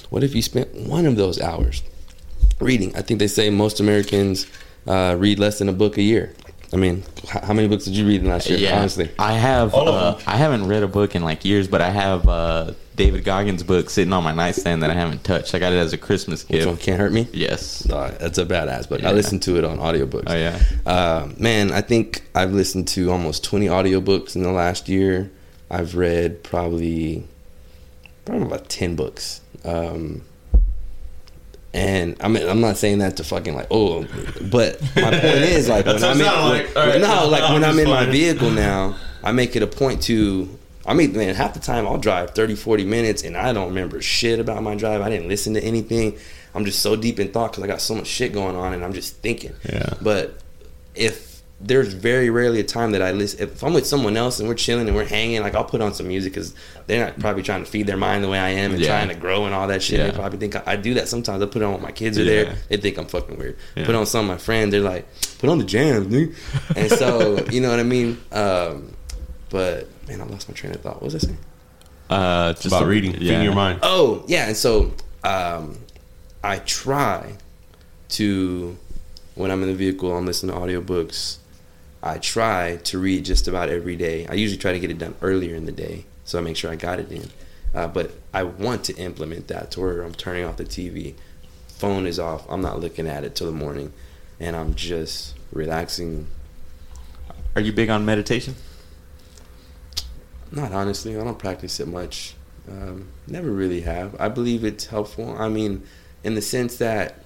What 0.09 0.25
if 0.25 0.35
you 0.35 0.43
spent 0.43 0.75
one 0.75 1.07
of 1.07 1.17
those 1.17 1.41
hours 1.41 1.83
reading? 2.59 2.97
I 2.97 3.03
think 3.03 3.21
they 3.21 3.29
say 3.29 3.51
most 3.51 3.79
Americans 3.79 4.47
uh, 4.87 5.17
read 5.19 5.39
less 5.39 5.59
than 5.59 5.69
a 5.69 5.73
book 5.73 5.99
a 5.99 6.03
year. 6.03 6.35
I 6.73 6.77
mean, 6.77 7.03
how 7.27 7.53
many 7.53 7.67
books 7.67 7.85
did 7.85 7.97
you 7.97 8.07
read 8.07 8.21
in 8.23 8.29
last 8.29 8.49
year? 8.49 8.59
Yeah, 8.59 8.79
Honestly, 8.79 9.11
I 9.19 9.33
have. 9.33 9.75
All 9.75 9.89
of 9.89 9.95
Uh, 9.95 10.11
them. 10.13 10.23
I 10.27 10.37
haven't 10.37 10.69
read 10.69 10.85
a 10.85 10.89
book 10.89 11.17
in 11.17 11.23
like 11.25 11.45
years, 11.45 11.67
but 11.67 11.81
I 11.81 11.91
have 11.91 12.29
uh, 12.29 12.73
David 12.95 13.25
Goggins' 13.25 13.65
book 13.65 13.91
sitting 13.91 14.13
on 14.13 14.23
my 14.23 14.33
nightstand 14.33 14.83
that 14.85 14.91
I 14.91 14.95
haven't 14.95 15.25
touched. 15.25 15.53
I 15.53 15.59
got 15.59 15.73
it 15.73 15.79
as 15.79 15.93
a 15.93 15.99
Christmas 15.99 16.45
which 16.49 16.59
gift. 16.59 16.69
one 16.69 16.77
can't 16.77 17.01
hurt 17.01 17.13
me? 17.13 17.27
Yes. 17.33 17.91
Uh, 17.91 18.17
that's 18.21 18.39
a 18.39 18.47
badass 18.47 18.89
book. 18.89 19.01
I 19.03 19.09
Yeah. 19.09 19.13
listened 19.15 19.43
to 19.43 19.57
it 19.59 19.65
on 19.65 19.79
audiobooks. 19.79 20.25
Oh 20.29 20.37
yeah. 20.37 20.61
Uh, 20.87 21.29
man, 21.39 21.73
I 21.73 21.81
think 21.81 22.23
I've 22.37 22.53
listened 22.53 22.87
to 22.89 23.11
almost 23.11 23.43
20 23.43 23.67
audiobooks 23.67 24.37
in 24.37 24.45
the 24.45 24.53
last 24.53 24.89
year. 24.89 25.29
I've 25.73 25.97
read 25.97 26.45
probably 26.45 27.25
probably 28.27 28.47
about 28.47 28.69
10 28.69 28.95
books. 28.95 29.41
Um, 29.65 30.23
and 31.73 32.17
I 32.21 32.29
mean, 32.29 32.49
I'm 32.49 32.61
not 32.61 32.77
saying 32.77 32.99
that 32.99 33.17
to 33.19 33.25
fucking 33.25 33.55
like, 33.55 33.69
oh, 33.71 34.05
but 34.51 34.81
my 34.97 35.11
point 35.11 35.25
is 35.25 35.69
like 35.69 35.87
when 35.87 35.97
I'm 35.97 36.03
in, 36.21 36.25
sounded 36.25 36.25
when- 36.25 36.67
like. 36.67 36.77
All 36.77 36.87
right. 36.87 37.01
no, 37.01 37.29
like 37.29 37.43
when 37.53 37.65
I'm 37.65 37.71
I'm 37.71 37.77
just 37.77 37.79
in 37.85 37.89
my 37.91 38.07
vehicle 38.07 38.51
now, 38.51 38.97
I 39.23 39.33
make 39.33 39.55
it 39.57 39.63
a 39.63 39.67
point 39.67 40.03
to. 40.05 40.49
I 40.87 40.95
mean, 40.95 41.13
man, 41.13 41.35
half 41.35 41.55
the 41.55 41.61
time 41.61 41.87
I'll 41.87 41.99
drive 41.99 42.31
30, 42.31 42.55
40 42.57 42.85
minutes 42.87 43.23
and 43.23 43.37
I 43.37 43.53
don't 43.53 43.69
remember 43.69 44.01
shit 44.01 44.41
about 44.41 44.63
my 44.63 44.75
drive. 44.75 45.03
I 45.03 45.11
didn't 45.11 45.29
listen 45.29 45.53
to 45.55 45.63
anything. 45.63 46.17
I'm 46.55 46.65
just 46.65 46.81
so 46.81 46.97
deep 46.97 47.21
in 47.21 47.31
thought 47.31 47.53
because 47.53 47.63
I 47.63 47.67
got 47.67 47.81
so 47.83 47.95
much 47.95 48.07
shit 48.07 48.33
going 48.33 48.57
on 48.57 48.73
and 48.73 48.83
I'm 48.83 48.95
just 48.95 49.17
thinking. 49.19 49.55
Yeah. 49.69 49.93
But 50.01 50.41
if 50.95 51.30
there's 51.63 51.93
very 51.93 52.31
rarely 52.31 52.59
a 52.61 52.65
time 52.65 52.93
that 52.93 53.03
I 53.03 53.11
listen, 53.13 53.41
if 53.49 53.63
I'm 53.63 53.75
with 53.75 53.87
someone 53.87 54.17
else 54.17 54.41
and 54.41 54.49
we're 54.49 54.55
chilling 54.55 54.87
and 54.89 54.97
we're 54.97 55.05
hanging, 55.05 55.43
like 55.43 55.55
I'll 55.55 55.65
put 55.65 55.83
on 55.83 55.93
some 55.93 56.09
music 56.09 56.33
because 56.33 56.55
they're 56.87 57.05
not 57.05 57.19
probably 57.21 57.43
trying 57.43 57.63
to 57.63 57.71
feed 57.71 57.87
their 57.87 57.99
mind 57.99 58.25
the 58.25 58.29
way 58.31 58.39
I 58.39 58.49
am 58.51 58.73
and 58.73 58.81
Yeah. 58.81 58.89
trying 58.89 59.09
to 59.09 59.15
grow 59.15 59.45
and 59.45 59.55
all 59.55 59.69
that 59.69 59.83
shit. 59.83 59.99
Yeah. 59.99 60.07
They 60.07 60.13
probably 60.13 60.39
think 60.39 60.57
I, 60.57 60.63
I 60.73 60.77
do 60.77 60.95
that 60.95 61.07
sometimes. 61.09 61.43
I 61.43 61.47
put 61.47 61.61
it 61.61 61.67
on 61.67 61.75
when 61.75 61.83
my 61.83 61.93
kids 61.93 62.19
are 62.19 62.23
Yeah. 62.23 62.45
there. 62.45 62.55
They 62.71 62.77
think 62.79 62.97
I'm 62.97 63.05
fucking 63.07 63.37
weird. 63.39 63.57
Yeah. 63.77 63.85
Put 63.85 63.95
on 63.95 64.07
some 64.07 64.25
of 64.25 64.31
my 64.31 64.39
friends. 64.39 64.71
They're 64.71 64.81
like, 64.81 65.07
put 65.39 65.51
on 65.51 65.59
the 65.59 65.65
jams, 65.65 66.07
dude. 66.07 66.35
And 66.77 66.91
so, 66.91 67.45
you 67.51 67.61
know 67.61 67.69
what 67.69 67.79
I 67.79 67.83
mean? 67.85 68.19
Um, 68.33 68.95
but 69.51 69.87
man, 70.09 70.23
I 70.23 70.25
lost 70.25 70.49
my 70.49 70.55
train 70.55 70.73
of 70.75 70.81
thought. 70.81 70.95
What 71.03 71.13
was 71.13 71.15
I 71.17 71.19
saying? 71.19 71.39
Uh, 72.09 72.55
just 72.55 72.67
about 72.69 72.87
reading, 72.87 73.13
feeding 73.13 73.43
your 73.43 73.55
mind. 73.55 73.81
Oh, 73.83 74.25
yeah. 74.27 74.47
And 74.47 74.57
so 74.57 74.95
um, 75.25 75.79
I 76.43 76.57
try 76.61 77.35
to, 78.11 78.77
when 79.35 79.51
I'm 79.51 79.61
in 79.63 79.69
the 79.69 79.75
vehicle, 79.75 80.17
I'm 80.17 80.25
listening 80.25 80.55
to 80.55 80.61
audiobooks. 80.61 81.37
I 82.03 82.19
try 82.19 82.77
to 82.85 82.99
read 82.99 83.25
just 83.25 83.47
about 83.47 83.69
every 83.69 83.97
day. 83.97 84.27
I 84.27 84.35
usually 84.35 84.59
try 84.59 84.73
to 84.73 84.81
get 84.81 84.91
it 84.91 84.99
done 84.99 85.15
earlier 85.21 85.55
in 85.55 85.67
the 85.67 85.73
day, 85.73 86.07
so 86.25 86.39
I 86.39 86.43
make 86.43 86.57
sure 86.57 86.71
I 86.71 86.77
got 86.77 86.99
it 86.99 87.13
in. 87.13 87.31
Uh, 87.75 87.87
but 87.87 88.13
I 88.33 88.43
want 88.45 88.85
to 88.85 88.97
implement 88.97 89.49
that 89.49 89.71
to 89.73 89.81
where 89.81 90.03
I'm 90.03 90.15
turning 90.15 90.45
off 90.45 90.57
the 90.57 90.65
TV, 90.65 91.15
phone 91.69 92.07
is 92.07 92.19
off, 92.19 92.47
I'm 92.49 92.63
not 92.63 92.81
looking 92.81 93.07
at 93.07 93.25
it 93.25 93.35
till 93.35 93.47
the 93.47 93.57
morning, 93.57 93.93
and 94.39 94.57
I'm 94.57 94.75
just 94.75 95.37
relaxing. 95.53 96.27
Are 97.55 97.61
you 97.61 97.73
big 97.73 97.91
on 97.91 98.05
meditation? 98.05 98.55
Not 100.51 100.73
honestly, 100.73 101.17
I 101.17 101.23
don't 101.23 101.39
practice 101.39 101.79
it 101.81 101.87
much. 101.87 102.35
Um, 102.69 103.09
never 103.27 103.51
really 103.51 103.83
have. 103.83 104.21
I 104.21 104.29
believe 104.29 104.65
it's 104.65 104.87
helpful. 104.87 105.37
I 105.39 105.49
mean, 105.49 105.83
in 106.25 106.35
the 106.35 106.43
sense 106.43 106.77
that 106.79 107.23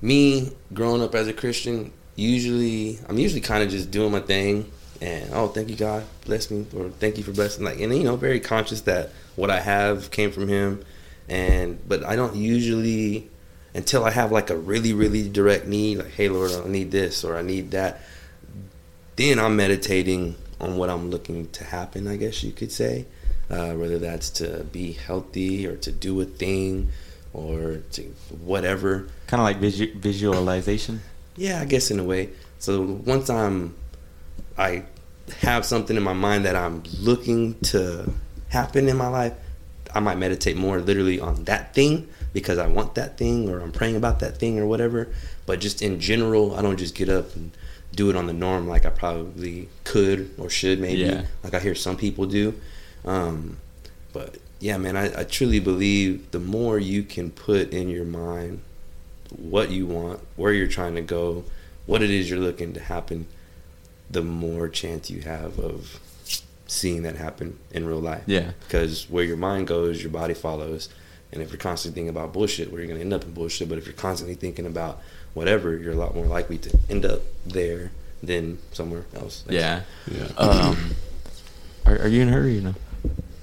me 0.00 0.52
growing 0.72 1.02
up 1.02 1.14
as 1.14 1.26
a 1.26 1.32
Christian, 1.32 1.92
usually 2.18 2.98
I'm 3.08 3.18
usually 3.18 3.40
kind 3.40 3.62
of 3.62 3.70
just 3.70 3.90
doing 3.90 4.10
my 4.12 4.20
thing, 4.20 4.70
and 5.00 5.30
oh, 5.32 5.48
thank 5.48 5.68
you 5.68 5.76
God, 5.76 6.04
bless 6.24 6.50
me, 6.50 6.66
or 6.76 6.90
thank 6.90 7.16
you 7.16 7.22
for 7.22 7.32
blessing. 7.32 7.64
Like, 7.64 7.80
and 7.80 7.96
you 7.96 8.02
know, 8.02 8.16
very 8.16 8.40
conscious 8.40 8.82
that 8.82 9.10
what 9.36 9.50
I 9.50 9.60
have 9.60 10.10
came 10.10 10.32
from 10.32 10.48
Him, 10.48 10.84
and 11.28 11.78
but 11.88 12.04
I 12.04 12.16
don't 12.16 12.34
usually 12.34 13.30
until 13.74 14.04
I 14.04 14.10
have 14.10 14.32
like 14.32 14.50
a 14.50 14.56
really 14.56 14.92
really 14.92 15.28
direct 15.28 15.66
need, 15.66 15.98
like, 15.98 16.10
hey 16.12 16.28
Lord, 16.28 16.50
I 16.52 16.66
need 16.68 16.90
this 16.90 17.24
or 17.24 17.36
I 17.36 17.42
need 17.42 17.70
that. 17.70 18.00
Then 19.16 19.38
I'm 19.38 19.56
meditating 19.56 20.36
on 20.60 20.76
what 20.76 20.90
I'm 20.90 21.10
looking 21.10 21.48
to 21.50 21.64
happen. 21.64 22.08
I 22.08 22.16
guess 22.16 22.42
you 22.42 22.52
could 22.52 22.72
say, 22.72 23.06
uh, 23.48 23.72
whether 23.74 23.98
that's 23.98 24.30
to 24.30 24.64
be 24.64 24.92
healthy 24.92 25.66
or 25.66 25.76
to 25.76 25.92
do 25.92 26.20
a 26.20 26.24
thing 26.24 26.88
or 27.32 27.78
to 27.92 28.02
whatever. 28.40 29.08
Kind 29.26 29.40
of 29.40 29.44
like 29.44 29.58
visu- 29.58 29.94
visualization. 29.96 31.00
Yeah, 31.38 31.60
I 31.60 31.64
guess 31.64 31.90
in 31.90 31.98
a 31.98 32.04
way. 32.04 32.30
So 32.58 32.82
once 32.82 33.30
I'm, 33.30 33.74
I 34.58 34.82
have 35.40 35.64
something 35.64 35.96
in 35.96 36.02
my 36.02 36.12
mind 36.12 36.44
that 36.44 36.56
I'm 36.56 36.82
looking 37.00 37.58
to 37.60 38.12
happen 38.48 38.88
in 38.88 38.96
my 38.96 39.08
life, 39.08 39.32
I 39.94 40.00
might 40.00 40.18
meditate 40.18 40.56
more 40.56 40.80
literally 40.80 41.20
on 41.20 41.44
that 41.44 41.74
thing 41.74 42.08
because 42.32 42.58
I 42.58 42.66
want 42.66 42.96
that 42.96 43.16
thing 43.16 43.48
or 43.48 43.60
I'm 43.60 43.72
praying 43.72 43.96
about 43.96 44.20
that 44.20 44.38
thing 44.38 44.58
or 44.58 44.66
whatever. 44.66 45.08
But 45.46 45.60
just 45.60 45.80
in 45.80 46.00
general, 46.00 46.54
I 46.56 46.62
don't 46.62 46.76
just 46.76 46.94
get 46.94 47.08
up 47.08 47.34
and 47.36 47.52
do 47.94 48.10
it 48.10 48.16
on 48.16 48.26
the 48.26 48.32
norm 48.32 48.68
like 48.68 48.84
I 48.84 48.90
probably 48.90 49.68
could 49.84 50.34
or 50.38 50.50
should 50.50 50.80
maybe. 50.80 51.02
Yeah. 51.02 51.24
Like 51.42 51.54
I 51.54 51.60
hear 51.60 51.74
some 51.74 51.96
people 51.96 52.26
do. 52.26 52.54
Um, 53.04 53.58
but 54.12 54.36
yeah, 54.60 54.76
man, 54.76 54.96
I, 54.96 55.20
I 55.20 55.24
truly 55.24 55.60
believe 55.60 56.30
the 56.32 56.40
more 56.40 56.78
you 56.78 57.02
can 57.02 57.30
put 57.30 57.72
in 57.72 57.88
your 57.88 58.04
mind 58.04 58.60
what 59.36 59.70
you 59.70 59.86
want, 59.86 60.20
where 60.36 60.52
you're 60.52 60.68
trying 60.68 60.94
to 60.94 61.02
go, 61.02 61.44
what 61.86 62.02
it 62.02 62.10
is 62.10 62.28
you're 62.30 62.38
looking 62.38 62.72
to 62.74 62.80
happen, 62.80 63.26
the 64.10 64.22
more 64.22 64.68
chance 64.68 65.10
you 65.10 65.20
have 65.22 65.58
of 65.58 66.00
seeing 66.66 67.02
that 67.02 67.16
happen 67.16 67.58
in 67.70 67.86
real 67.86 68.00
life. 68.00 68.22
Yeah. 68.26 68.52
Because 68.60 69.08
where 69.08 69.24
your 69.24 69.36
mind 69.36 69.66
goes, 69.66 70.02
your 70.02 70.12
body 70.12 70.34
follows. 70.34 70.88
And 71.32 71.42
if 71.42 71.50
you're 71.50 71.58
constantly 71.58 71.94
thinking 71.94 72.10
about 72.10 72.32
bullshit, 72.32 72.70
well, 72.70 72.78
you're 72.78 72.86
going 72.86 72.98
to 72.98 73.04
end 73.04 73.12
up 73.12 73.24
in 73.24 73.32
bullshit. 73.32 73.68
But 73.68 73.78
if 73.78 73.86
you're 73.86 73.94
constantly 73.94 74.34
thinking 74.34 74.66
about 74.66 75.00
whatever, 75.34 75.76
you're 75.76 75.92
a 75.92 75.96
lot 75.96 76.14
more 76.14 76.26
likely 76.26 76.58
to 76.58 76.78
end 76.88 77.04
up 77.04 77.20
there 77.46 77.90
than 78.22 78.58
somewhere 78.72 79.04
else. 79.14 79.44
Yeah. 79.48 79.82
Yeah. 80.10 80.28
Um, 80.36 80.94
are, 81.84 81.98
are 81.98 82.08
you 82.08 82.22
in 82.22 82.28
a 82.28 82.32
hurry? 82.32 82.54
You 82.54 82.60
know? 82.62 82.74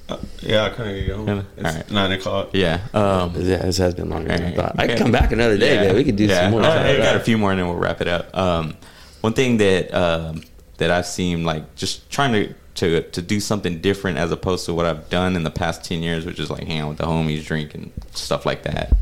Uh, 0.08 0.18
yeah, 0.42 0.66
I 0.66 0.70
kind 0.70 1.00
of 1.00 1.08
go. 1.08 1.26
Kinda. 1.26 1.46
It's 1.58 1.66
Alright. 1.68 1.92
nine 1.92 2.12
o'clock. 2.12 2.50
Yeah. 2.54 2.80
Um, 2.94 3.34
Yeah, 3.36 3.58
this 3.58 3.78
has 3.78 3.96
been 3.96 4.10
longer 4.10 4.28
than 4.30 4.44
I 4.44 4.56
thought. 4.56 4.76
I 4.78 4.88
could 4.88 5.00
come 5.00 5.12
back 5.12 5.32
another 5.32 5.58
day, 5.58 5.78
man. 5.78 5.96
We 5.96 6.04
could 6.04 6.16
do 6.16 6.28
some 6.30 6.52
more. 6.52 6.62
Uh. 6.62 6.84
I 6.84 6.98
got 6.98 7.16
a 7.16 7.20
few 7.20 7.38
more, 7.38 7.52
and 7.52 7.60
then 7.60 7.68
we'll 7.68 7.78
wrap 7.78 8.02
it 8.02 8.08
up. 8.08 8.36
Um, 8.38 8.76
one 9.22 9.34
thing 9.34 9.58
that 9.58 9.92
um, 9.94 10.44
that 10.78 10.92
I've 10.92 11.08
seen, 11.08 11.44
like 11.44 11.76
just 11.76 12.08
trying 12.12 12.34
to, 12.34 12.54
to 12.76 13.02
to 13.02 13.22
do 13.22 13.40
something 13.40 13.82
different 13.82 14.20
as 14.20 14.32
opposed 14.32 14.66
to 14.68 14.74
what 14.76 14.86
I've 14.86 15.10
done 15.10 15.36
in 15.36 15.44
the 15.44 15.50
past 15.52 15.84
ten 15.84 16.04
years, 16.04 16.24
which 16.26 16.40
is 16.40 16.52
like 16.52 16.68
hang 16.68 16.80
out 16.80 16.90
with 16.90 16.98
the 17.00 17.06
homies, 17.06 17.44
drink 17.44 17.74
and 17.74 17.92
stuff 18.12 18.46
like 18.46 18.62
that. 18.64 18.96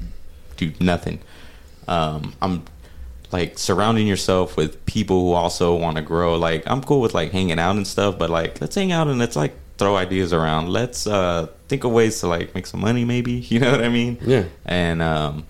Do 0.56 0.72
nothing. 0.80 1.20
Um, 1.90 2.34
I'm 2.42 2.64
like 3.34 3.60
surrounding 3.60 4.08
yourself 4.08 4.56
with 4.56 4.86
people 4.86 5.20
who 5.22 5.34
also 5.34 5.76
want 5.76 5.98
to 5.98 6.02
grow. 6.02 6.38
Like 6.38 6.64
I'm 6.66 6.82
cool 6.82 7.02
with 7.02 7.14
like 7.14 7.32
hanging 7.32 7.60
out 7.60 7.76
and 7.76 7.86
stuff, 7.86 8.18
but 8.18 8.30
like 8.30 8.62
let's 8.62 8.76
hang 8.76 8.94
out 8.94 9.08
and 9.10 9.20
let's 9.20 9.36
like 9.36 9.54
throw 9.84 9.97
ideas 9.97 10.31
around. 10.31 10.69
Let's 10.69 11.05
uh, 11.05 11.47
think 11.68 11.84
of 11.84 11.91
ways 11.91 12.19
to 12.22 12.27
like 12.27 12.55
make 12.55 12.65
some 12.65 12.80
money, 12.80 13.03
maybe. 13.03 13.34
You 13.53 13.60
know 13.60 13.72
what 13.72 13.84
I 13.84 13.89
mean? 13.89 14.18
Yeah. 14.22 14.45
And 14.65 15.01
um, 15.01 15.45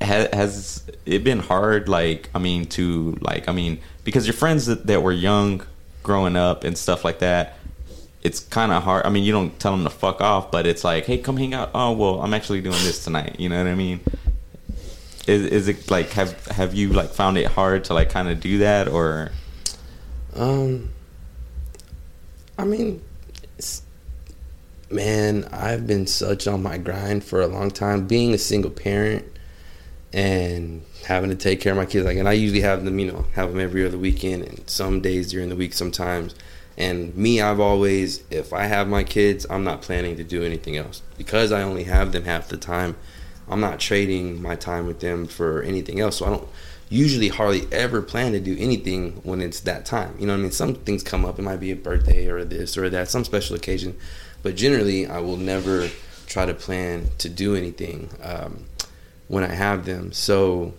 has, 0.00 0.28
has 0.32 0.84
it 1.06 1.24
been 1.24 1.38
hard? 1.38 1.88
Like, 1.88 2.28
I 2.34 2.38
mean, 2.38 2.66
to 2.76 3.16
like, 3.20 3.48
I 3.48 3.52
mean, 3.52 3.78
because 4.04 4.26
your 4.26 4.34
friends 4.34 4.66
that, 4.66 4.86
that 4.86 5.02
were 5.02 5.12
young 5.12 5.62
growing 6.02 6.36
up 6.36 6.64
and 6.64 6.76
stuff 6.78 7.04
like 7.04 7.18
that. 7.18 7.56
It's 8.22 8.40
kind 8.40 8.72
of 8.72 8.82
hard. 8.82 9.06
I 9.06 9.10
mean, 9.10 9.24
you 9.24 9.32
don't 9.32 9.58
tell 9.58 9.72
them 9.72 9.84
to 9.84 9.90
fuck 9.90 10.20
off, 10.20 10.50
but 10.50 10.66
it's 10.66 10.84
like, 10.84 11.06
hey, 11.06 11.18
come 11.18 11.36
hang 11.36 11.54
out. 11.54 11.70
Oh, 11.74 11.92
well, 11.92 12.20
I'm 12.20 12.34
actually 12.34 12.60
doing 12.60 12.82
this 12.82 13.04
tonight. 13.04 13.36
You 13.38 13.48
know 13.48 13.58
what 13.58 13.70
I 13.70 13.74
mean? 13.74 14.00
Is, 15.26 15.44
is 15.46 15.68
it 15.68 15.90
like 15.90 16.10
have 16.10 16.46
have 16.46 16.74
you 16.74 16.92
like 16.92 17.10
found 17.10 17.38
it 17.38 17.46
hard 17.46 17.84
to 17.84 17.94
like 17.94 18.10
kind 18.10 18.28
of 18.28 18.38
do 18.40 18.58
that 18.58 18.86
or 18.86 19.32
Um, 20.34 20.90
I 22.58 22.64
mean, 22.64 23.02
man, 24.90 25.48
I've 25.52 25.86
been 25.86 26.06
such 26.06 26.46
on 26.46 26.62
my 26.62 26.78
grind 26.78 27.24
for 27.24 27.40
a 27.40 27.46
long 27.46 27.70
time. 27.70 28.06
Being 28.06 28.34
a 28.34 28.38
single 28.38 28.70
parent 28.70 29.24
and 30.12 30.82
having 31.06 31.30
to 31.30 31.36
take 31.36 31.60
care 31.60 31.72
of 31.72 31.78
my 31.78 31.86
kids, 31.86 32.04
like, 32.04 32.16
and 32.16 32.28
I 32.28 32.32
usually 32.32 32.60
have 32.60 32.84
them, 32.84 32.98
you 32.98 33.10
know, 33.10 33.26
have 33.34 33.50
them 33.50 33.60
every 33.60 33.84
other 33.84 33.98
weekend 33.98 34.44
and 34.44 34.68
some 34.68 35.00
days 35.00 35.30
during 35.30 35.48
the 35.48 35.56
week 35.56 35.72
sometimes. 35.72 36.34
And 36.78 37.16
me, 37.16 37.40
I've 37.40 37.60
always, 37.60 38.22
if 38.30 38.52
I 38.52 38.64
have 38.64 38.86
my 38.86 39.02
kids, 39.02 39.46
I'm 39.48 39.64
not 39.64 39.82
planning 39.82 40.16
to 40.16 40.24
do 40.24 40.42
anything 40.42 40.76
else 40.76 41.02
because 41.16 41.50
I 41.50 41.62
only 41.62 41.84
have 41.84 42.12
them 42.12 42.24
half 42.24 42.48
the 42.48 42.56
time. 42.56 42.96
I'm 43.48 43.60
not 43.60 43.80
trading 43.80 44.42
my 44.42 44.56
time 44.56 44.86
with 44.86 45.00
them 45.00 45.26
for 45.26 45.62
anything 45.62 46.00
else. 46.00 46.18
So 46.18 46.26
I 46.26 46.30
don't 46.30 46.48
usually 46.88 47.28
hardly 47.28 47.66
ever 47.72 48.02
plan 48.02 48.32
to 48.32 48.40
do 48.40 48.56
anything 48.58 49.12
when 49.24 49.40
it's 49.40 49.60
that 49.60 49.86
time. 49.86 50.14
You 50.18 50.26
know 50.26 50.34
what 50.34 50.40
I 50.40 50.42
mean? 50.42 50.52
Some 50.52 50.74
things 50.74 51.02
come 51.02 51.24
up. 51.24 51.38
It 51.38 51.42
might 51.42 51.60
be 51.60 51.72
a 51.72 51.76
birthday 51.76 52.26
or 52.26 52.44
this 52.44 52.76
or 52.76 52.90
that, 52.90 53.08
some 53.08 53.24
special 53.24 53.56
occasion. 53.56 53.96
But 54.42 54.56
generally, 54.56 55.06
I 55.06 55.18
will 55.20 55.36
never 55.36 55.88
try 56.26 56.46
to 56.46 56.54
plan 56.54 57.08
to 57.18 57.28
do 57.28 57.54
anything 57.54 58.10
um, 58.22 58.64
when 59.28 59.42
I 59.44 59.52
have 59.54 59.84
them. 59.86 60.12
So, 60.12 60.74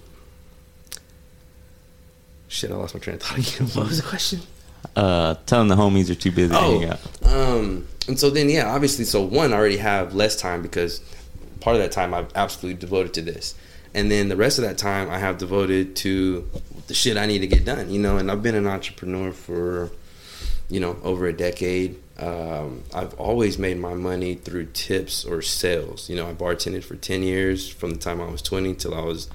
shit, 2.47 2.71
I 2.71 2.75
lost 2.75 2.93
my 2.93 2.99
train 2.99 3.15
of 3.15 3.23
thought 3.23 3.37
again. 3.55 3.67
What 3.69 3.87
was 3.87 4.01
the 4.01 4.07
question? 4.07 4.41
uh 4.95 5.35
telling 5.47 5.67
the 5.67 5.75
homies 5.75 6.07
you're 6.07 6.15
too 6.15 6.31
busy 6.31 6.53
to 6.53 6.59
hang 6.59 6.85
Oh, 6.85 6.91
out? 6.91 7.33
um, 7.33 7.87
and 8.07 8.17
so 8.19 8.29
then 8.29 8.49
yeah, 8.49 8.71
obviously, 8.73 9.05
so 9.05 9.21
one, 9.21 9.51
I 9.51 9.57
already 9.57 9.77
have 9.77 10.13
less 10.15 10.35
time 10.35 10.61
because 10.61 11.01
part 11.59 11.75
of 11.75 11.81
that 11.81 11.91
time 11.91 12.13
I've 12.13 12.29
absolutely 12.35 12.79
devoted 12.79 13.13
to 13.15 13.21
this, 13.21 13.55
and 13.93 14.09
then 14.09 14.29
the 14.29 14.35
rest 14.37 14.59
of 14.59 14.63
that 14.65 14.77
time 14.77 15.09
I 15.09 15.17
have 15.17 15.39
devoted 15.39 15.95
to 15.97 16.49
the 16.87 16.93
shit 16.93 17.17
I 17.17 17.25
need 17.25 17.39
to 17.39 17.47
get 17.47 17.65
done. 17.65 17.89
You 17.89 17.99
know, 17.99 18.17
and 18.17 18.31
I've 18.31 18.41
been 18.43 18.55
an 18.55 18.67
entrepreneur 18.67 19.31
for 19.31 19.89
you 20.69 20.79
know 20.79 20.97
over 21.03 21.25
a 21.25 21.33
decade. 21.33 21.97
Um, 22.19 22.83
I've 22.93 23.13
always 23.19 23.57
made 23.59 23.77
my 23.77 23.93
money 23.93 24.35
through 24.35 24.67
tips 24.73 25.23
or 25.23 25.41
sales. 25.41 26.09
You 26.09 26.15
know, 26.15 26.27
I 26.27 26.33
bartended 26.33 26.83
for 26.83 26.95
ten 26.95 27.21
years 27.23 27.69
from 27.69 27.91
the 27.91 27.97
time 27.97 28.19
I 28.21 28.29
was 28.29 28.41
twenty 28.41 28.73
till 28.73 28.93
I 28.93 29.01
was. 29.01 29.29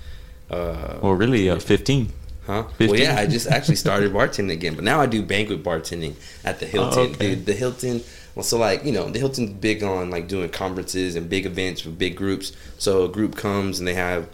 Uh, 0.51 0.99
Well, 1.01 1.13
really, 1.15 1.49
uh, 1.49 1.59
15. 1.59 2.13
Huh? 2.47 2.65
15? 2.77 2.89
Well, 2.91 2.99
yeah, 2.99 3.19
I 3.19 3.27
just 3.27 3.47
actually 3.47 3.77
started 3.87 4.13
bartending 4.13 4.53
again, 4.53 4.75
but 4.75 4.85
now 4.85 5.01
I 5.01 5.07
do 5.07 5.23
banquet 5.23 5.63
bartending 5.63 6.15
at 6.45 6.59
the 6.61 6.67
Hilton. 6.67 6.99
Oh, 6.99 7.13
okay. 7.13 7.35
Dude, 7.37 7.47
the 7.47 7.55
Hilton. 7.55 8.03
Well, 8.35 8.43
so 8.43 8.59
like 8.59 8.85
you 8.85 8.93
know, 8.93 9.09
the 9.09 9.19
Hilton's 9.19 9.51
big 9.51 9.83
on 9.83 10.11
like 10.11 10.27
doing 10.29 10.49
conferences 10.51 11.15
and 11.17 11.29
big 11.29 11.47
events 11.47 11.85
with 11.85 11.99
big 11.99 12.17
groups. 12.17 12.53
So 12.79 13.05
a 13.05 13.09
group 13.09 13.37
comes 13.37 13.79
and 13.79 13.87
they 13.87 13.95
have 13.95 14.29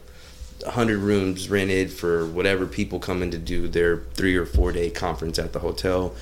hundred 0.66 0.98
rooms 0.98 1.48
rented 1.48 1.92
for 1.92 2.26
whatever 2.26 2.66
people 2.66 2.98
coming 2.98 3.30
to 3.30 3.38
do 3.38 3.68
their 3.68 3.98
three 4.14 4.34
or 4.36 4.46
four 4.46 4.72
day 4.72 4.90
conference 4.90 5.38
at 5.38 5.52
the 5.52 5.58
hotel. 5.60 6.14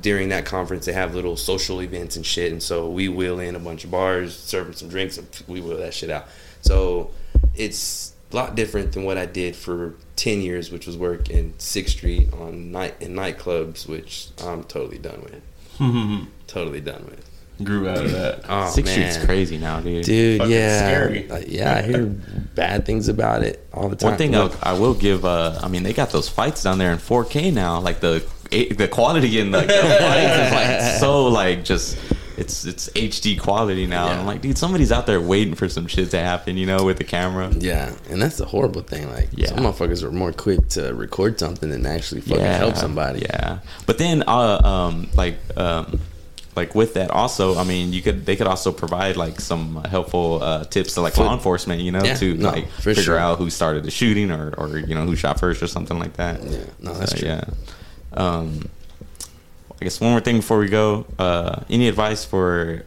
During 0.00 0.30
that 0.30 0.44
conference, 0.44 0.86
they 0.86 0.92
have 0.92 1.14
little 1.14 1.36
social 1.36 1.80
events 1.82 2.16
and 2.16 2.24
shit, 2.24 2.52
and 2.52 2.62
so 2.62 2.88
we 2.88 3.08
wheel 3.08 3.38
in 3.40 3.54
a 3.54 3.58
bunch 3.58 3.84
of 3.84 3.90
bars, 3.90 4.36
serving 4.36 4.74
some 4.74 4.88
drinks, 4.88 5.18
and 5.18 5.26
we 5.46 5.60
wheel 5.60 5.76
that 5.78 5.94
shit 5.94 6.10
out. 6.10 6.26
So 6.62 7.10
it's 7.54 8.14
a 8.32 8.36
lot 8.36 8.54
different 8.54 8.92
than 8.92 9.04
what 9.04 9.18
I 9.18 9.26
did 9.26 9.54
for 9.56 9.94
ten 10.16 10.40
years, 10.40 10.70
which 10.70 10.86
was 10.86 10.96
work 10.96 11.30
in 11.30 11.54
Sixth 11.58 11.96
Street 11.96 12.32
on 12.32 12.72
night 12.72 12.94
in 13.00 13.14
nightclubs, 13.14 13.86
which 13.86 14.28
I'm 14.42 14.64
totally 14.64 14.98
done 14.98 15.22
with. 15.22 16.28
totally 16.46 16.80
done 16.80 17.04
with. 17.06 17.30
Grew 17.62 17.88
out 17.88 17.98
of 18.04 18.10
that. 18.10 18.40
Oh 18.48 18.68
Six 18.68 18.88
man, 18.88 19.12
Street's 19.12 19.24
crazy 19.26 19.58
now, 19.58 19.80
dude. 19.80 20.04
dude. 20.04 20.38
Fucking 20.38 20.52
Yeah, 20.52 20.78
scary. 20.78 21.30
Yeah. 21.46 21.74
I 21.76 21.82
hear 21.82 22.06
bad 22.06 22.84
things 22.84 23.06
about 23.06 23.44
it 23.44 23.64
all 23.72 23.88
the 23.88 23.94
time. 23.94 24.10
One 24.10 24.18
thing 24.18 24.32
Look, 24.32 24.54
I, 24.60 24.70
I 24.70 24.78
will 24.78 24.94
give, 24.94 25.24
uh, 25.24 25.60
I 25.62 25.68
mean, 25.68 25.84
they 25.84 25.92
got 25.92 26.10
those 26.10 26.28
fights 26.28 26.64
down 26.64 26.78
there 26.78 26.90
in 26.90 26.98
4K 26.98 27.52
now. 27.52 27.78
Like 27.78 28.00
the 28.00 28.26
the 28.62 28.88
quality 28.88 29.38
in 29.38 29.50
like, 29.52 29.66
the 29.66 29.72
fights 29.74 30.36
is 30.46 30.52
like 30.52 31.00
so 31.00 31.26
like 31.26 31.64
just 31.64 31.98
it's 32.36 32.64
it's 32.64 32.88
HD 32.90 33.38
quality 33.38 33.86
now. 33.86 34.08
And 34.08 34.20
I'm 34.20 34.26
like, 34.26 34.40
dude, 34.40 34.58
somebody's 34.58 34.90
out 34.90 35.06
there 35.06 35.20
waiting 35.20 35.54
for 35.54 35.68
some 35.68 35.86
shit 35.86 36.10
to 36.10 36.18
happen, 36.20 36.56
you 36.56 36.66
know, 36.66 36.84
with 36.84 36.98
the 36.98 37.04
camera. 37.04 37.48
Yeah, 37.56 37.94
and 38.10 38.20
that's 38.20 38.38
the 38.38 38.44
horrible 38.44 38.82
thing. 38.82 39.08
Like, 39.12 39.28
Yeah. 39.36 39.46
some 39.48 39.58
motherfuckers 39.58 40.02
are 40.02 40.10
more 40.10 40.32
quick 40.32 40.68
to 40.70 40.92
record 40.94 41.38
something 41.38 41.70
than 41.70 41.86
actually 41.86 42.22
fucking 42.22 42.44
help 42.44 42.76
somebody. 42.76 43.20
Yeah, 43.20 43.58
but 43.86 43.98
then 43.98 44.24
uh, 44.26 44.60
um, 44.64 45.08
like 45.14 45.36
um, 45.56 46.00
like 46.56 46.74
with 46.74 46.94
that 46.94 47.10
also, 47.12 47.56
I 47.56 47.62
mean, 47.62 47.92
you 47.92 48.02
could 48.02 48.26
they 48.26 48.34
could 48.34 48.48
also 48.48 48.72
provide 48.72 49.16
like 49.16 49.40
some 49.40 49.76
helpful 49.84 50.42
uh, 50.42 50.64
tips 50.64 50.94
to 50.94 51.02
like 51.02 51.14
For- 51.14 51.24
law 51.24 51.34
enforcement, 51.34 51.82
you 51.82 51.92
know, 51.92 52.02
Yeah, 52.02 52.14
to 52.14 52.34
no, 52.34 52.50
like 52.50 52.68
figure 52.68 53.00
sure. 53.02 53.18
out 53.18 53.38
who 53.38 53.48
started 53.48 53.84
the 53.84 53.92
shooting 53.92 54.32
or 54.32 54.52
or 54.58 54.76
you 54.78 54.96
know 54.96 55.04
who 55.04 55.14
shot 55.14 55.38
first 55.38 55.62
or 55.62 55.68
something 55.68 56.00
like 56.00 56.14
that. 56.14 56.42
Yeah, 56.42 56.58
no, 56.80 56.94
that's 56.94 57.12
So, 57.12 57.18
true. 57.18 57.28
Yeah. 57.28 57.44
Um, 58.14 58.68
I 59.80 59.84
guess 59.84 60.00
one 60.00 60.12
more 60.12 60.20
thing 60.20 60.36
before 60.36 60.58
we 60.58 60.68
go. 60.68 61.06
Uh, 61.18 61.60
any 61.68 61.88
advice 61.88 62.24
for 62.24 62.84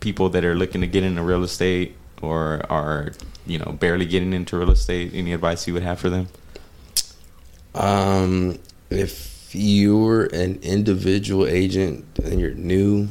people 0.00 0.28
that 0.30 0.44
are 0.44 0.54
looking 0.54 0.80
to 0.80 0.86
get 0.86 1.04
into 1.04 1.22
real 1.22 1.44
estate 1.44 1.96
or 2.20 2.64
are 2.68 3.12
you 3.46 3.58
know 3.58 3.72
barely 3.72 4.04
getting 4.06 4.32
into 4.32 4.58
real 4.58 4.70
estate? 4.70 5.12
Any 5.14 5.32
advice 5.32 5.66
you 5.66 5.74
would 5.74 5.82
have 5.82 5.98
for 5.98 6.10
them? 6.10 6.28
Um, 7.74 8.58
if 8.90 9.54
you're 9.54 10.24
an 10.26 10.58
individual 10.62 11.46
agent 11.46 12.04
and 12.22 12.40
you're 12.40 12.54
new, 12.54 13.08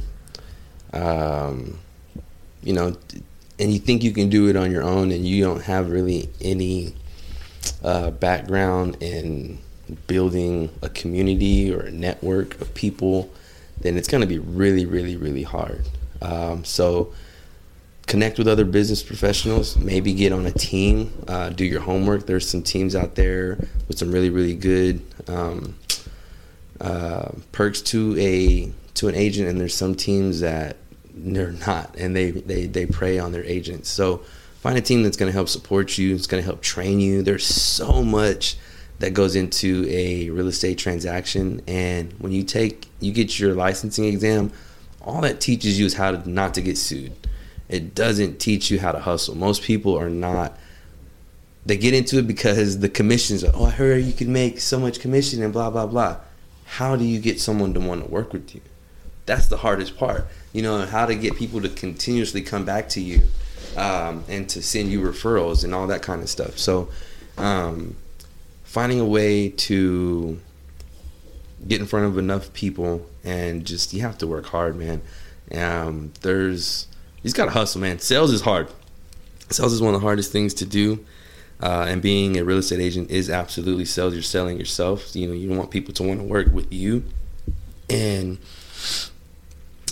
um, 0.94 1.80
you 2.62 2.74
know, 2.74 2.96
and 3.60 3.74
you 3.74 3.80
think 3.80 4.04
you 4.04 4.12
can 4.12 4.30
do 4.30 4.48
it 4.50 4.56
on 4.56 4.72
your 4.72 4.84
own, 4.84 5.12
and 5.12 5.26
you 5.26 5.44
don't 5.44 5.64
have 5.64 5.90
really 5.90 6.30
any 6.42 6.94
uh, 7.84 8.12
background 8.12 8.98
in 9.02 9.60
building 10.08 10.70
a 10.82 10.90
community 10.90 11.74
or 11.74 11.82
a 11.82 11.92
network 11.92 12.60
of 12.62 12.74
people, 12.74 13.32
then 13.80 13.98
it's 13.98 14.08
going 14.08 14.22
to 14.22 14.28
be 14.28 14.40
really, 14.40 14.86
really, 14.86 15.16
really 15.16 15.44
hard. 15.44 15.88
Um, 16.22 16.64
so 16.64 17.14
connect 18.08 18.38
with 18.38 18.48
other 18.48 18.66
business 18.66 19.02
professionals 19.02 19.78
maybe 19.78 20.14
get 20.14 20.34
on 20.34 20.46
a 20.46 20.52
team 20.52 21.14
uh, 21.28 21.50
do 21.50 21.64
your 21.64 21.80
homework. 21.82 22.26
There's 22.26 22.50
some 22.50 22.62
teams 22.62 22.96
out 22.96 23.16
there 23.16 23.58
with 23.88 23.98
some 23.98 24.12
really 24.12 24.30
really 24.30 24.56
good 24.56 25.02
um, 25.28 25.76
uh, 26.82 27.32
perks 27.52 27.82
to 27.84 28.18
a 28.20 28.72
to 28.96 29.08
an 29.08 29.16
agent 29.16 29.48
and 29.48 29.60
there's 29.60 29.76
some 29.76 29.96
teams 29.96 30.42
that 30.42 30.78
they're 31.14 31.54
not 31.54 31.96
and 31.98 32.16
they 32.16 32.32
they, 32.32 32.66
they 32.66 32.86
prey 32.86 33.18
on 33.18 33.32
their 33.32 33.46
agents. 33.46 33.90
So 33.90 34.18
find 34.62 34.78
a 34.78 34.82
team 34.82 35.04
that's 35.04 35.18
going 35.18 35.30
to 35.30 35.34
help 35.34 35.50
support 35.50 35.98
you 35.98 36.14
it's 36.14 36.28
going 36.28 36.42
to 36.42 36.46
help 36.46 36.62
train 36.62 37.00
you. 37.00 37.22
There's 37.22 37.46
so 37.46 38.04
much 38.04 38.58
that 39.02 39.14
goes 39.14 39.36
into 39.36 39.86
a 39.90 40.30
real 40.30 40.48
estate 40.48 40.78
transaction 40.78 41.62
and 41.68 42.14
when 42.20 42.32
you 42.32 42.44
take 42.44 42.88
you 43.00 43.12
get 43.12 43.40
your 43.40 43.54
licensing 43.54 44.06
exam 44.06 44.52
all 45.02 45.22
that 45.22 45.42
teaches 45.42 45.80
you 45.80 45.86
is 45.86 45.94
how 45.94 46.12
to 46.12 46.30
not 46.30 46.54
to 46.54 46.62
get 46.62 46.78
sued 46.78 47.12
it 47.72 47.96
doesn't 47.96 48.40
teach 48.40 48.70
you 48.70 48.80
how 48.82 48.92
to 48.92 49.00
hustle. 49.00 49.34
Most 49.34 49.64
people 49.64 49.98
are 49.98 50.10
not. 50.10 50.58
They 51.66 51.78
get 51.78 51.94
into 51.94 52.20
it 52.20 52.28
because 52.28 52.80
the 52.80 52.90
commissions 52.90 53.46
are. 53.46 53.52
Oh, 53.56 53.66
I 53.66 53.70
heard 53.70 54.04
you 54.04 54.12
can 54.12 54.32
make 54.34 54.60
so 54.60 54.78
much 54.78 55.00
commission 55.00 55.42
and 55.42 55.54
blah 55.54 55.70
blah 55.70 55.86
blah. 55.88 56.18
How 56.66 56.98
do 56.98 57.06
you 57.06 57.20
get 57.20 57.40
someone 57.40 57.74
to 57.74 57.80
want 57.80 58.04
to 58.04 58.12
work 58.12 58.34
with 58.34 58.54
you? 58.54 58.62
That's 59.26 59.48
the 59.48 59.58
hardest 59.58 59.98
part. 59.98 60.28
You 60.52 60.64
know 60.64 60.86
how 60.86 61.06
to 61.06 61.16
get 61.16 61.38
people 61.38 61.62
to 61.62 61.70
continuously 61.70 62.42
come 62.42 62.66
back 62.66 62.90
to 62.90 63.00
you, 63.00 63.22
um, 63.78 64.26
and 64.28 64.50
to 64.50 64.62
send 64.62 64.92
you 64.92 65.00
referrals 65.00 65.64
and 65.64 65.74
all 65.74 65.88
that 65.88 66.02
kind 66.02 66.22
of 66.22 66.28
stuff. 66.28 66.58
So, 66.58 66.90
um, 67.38 67.96
finding 68.72 69.02
a 69.02 69.06
way 69.06 69.50
to 69.50 70.40
get 71.68 71.82
in 71.82 71.86
front 71.86 72.06
of 72.06 72.18
enough 72.18 72.54
people 72.54 73.06
and 73.22 73.66
just 73.66 73.94
you 73.94 74.02
have 74.02 74.18
to 74.18 74.26
work 74.26 74.46
hard, 74.46 74.78
man. 74.78 75.02
Um, 75.54 76.14
there's 76.22 76.88
you 77.18 77.24
just 77.24 77.36
gotta 77.36 77.52
hustle, 77.52 77.82
man. 77.82 78.00
Sales 78.00 78.32
is 78.32 78.42
hard. 78.42 78.70
Sales 79.50 79.74
is 79.74 79.82
one 79.82 79.94
of 79.94 80.00
the 80.00 80.06
hardest 80.06 80.32
things 80.32 80.54
to 80.56 80.66
do. 80.66 81.04
Uh, 81.62 81.86
and 81.90 82.02
being 82.02 82.38
a 82.38 82.46
real 82.46 82.60
estate 82.60 82.80
agent 82.80 83.12
is 83.12 83.30
absolutely 83.30 83.84
sales. 83.84 84.14
You're 84.14 84.24
selling 84.24 84.58
yourself. 84.58 85.14
You 85.18 85.28
know, 85.28 85.34
you 85.34 85.50
want 85.50 85.70
people 85.70 85.94
to 85.96 86.04
want 86.04 86.22
to 86.22 86.26
work 86.26 86.48
with 86.54 86.72
you, 86.72 87.04
and 87.90 88.38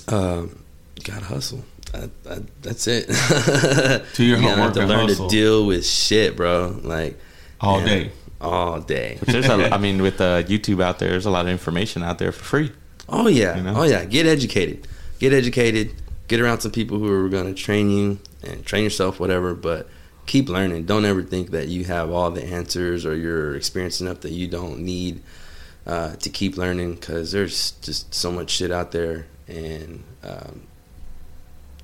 um, 0.07 0.63
you 0.95 1.03
gotta 1.03 1.25
hustle. 1.25 1.65
I, 1.93 2.09
I, 2.29 2.39
that's 2.61 2.87
it. 2.87 3.07
Do 4.15 4.23
your 4.23 4.37
you 4.39 4.47
gotta 4.47 4.61
have 4.61 4.73
to 4.73 4.85
learn 4.85 5.09
hustle. 5.09 5.27
to 5.27 5.35
deal 5.35 5.65
with 5.65 5.85
shit, 5.85 6.37
bro. 6.37 6.79
Like 6.81 7.19
All 7.59 7.81
man, 7.81 7.87
day. 7.87 8.11
All 8.41 8.79
day. 8.79 9.17
There's 9.23 9.47
a, 9.47 9.73
I 9.73 9.77
mean, 9.77 10.01
with 10.01 10.19
uh, 10.21 10.43
YouTube 10.43 10.81
out 10.81 10.99
there, 10.99 11.09
there's 11.09 11.25
a 11.25 11.31
lot 11.31 11.45
of 11.45 11.51
information 11.51 12.03
out 12.03 12.19
there 12.19 12.31
for 12.31 12.43
free. 12.43 12.71
Oh 13.07 13.27
yeah, 13.27 13.57
You 13.57 13.63
know? 13.63 13.73
oh 13.77 13.83
yeah. 13.83 14.05
Get 14.05 14.25
educated, 14.25 14.87
get 15.19 15.33
educated. 15.33 15.93
Get 16.27 16.39
around 16.39 16.59
some 16.61 16.71
people 16.71 16.99
who 16.99 17.11
are 17.11 17.27
going 17.27 17.47
to 17.53 17.59
train 17.59 17.89
you 17.89 18.19
and 18.43 18.63
train 18.63 18.83
yourself, 18.83 19.19
whatever. 19.19 19.55
But 19.55 19.89
keep 20.27 20.47
learning. 20.47 20.85
Don't 20.85 21.05
ever 21.05 21.23
think 21.23 21.49
that 21.51 21.69
you 21.69 21.85
have 21.85 22.11
all 22.11 22.29
the 22.29 22.43
answers 22.45 23.03
or 23.03 23.15
you're 23.15 23.55
experienced 23.55 23.99
enough 23.99 24.19
that 24.21 24.31
you 24.31 24.47
don't 24.47 24.79
need 24.81 25.23
uh, 25.87 26.15
to 26.17 26.29
keep 26.29 26.55
learning 26.55 26.93
because 26.95 27.31
there's 27.31 27.71
just 27.81 28.13
so 28.13 28.31
much 28.31 28.51
shit 28.51 28.71
out 28.71 28.91
there, 28.91 29.25
and 29.47 30.03
um, 30.23 30.61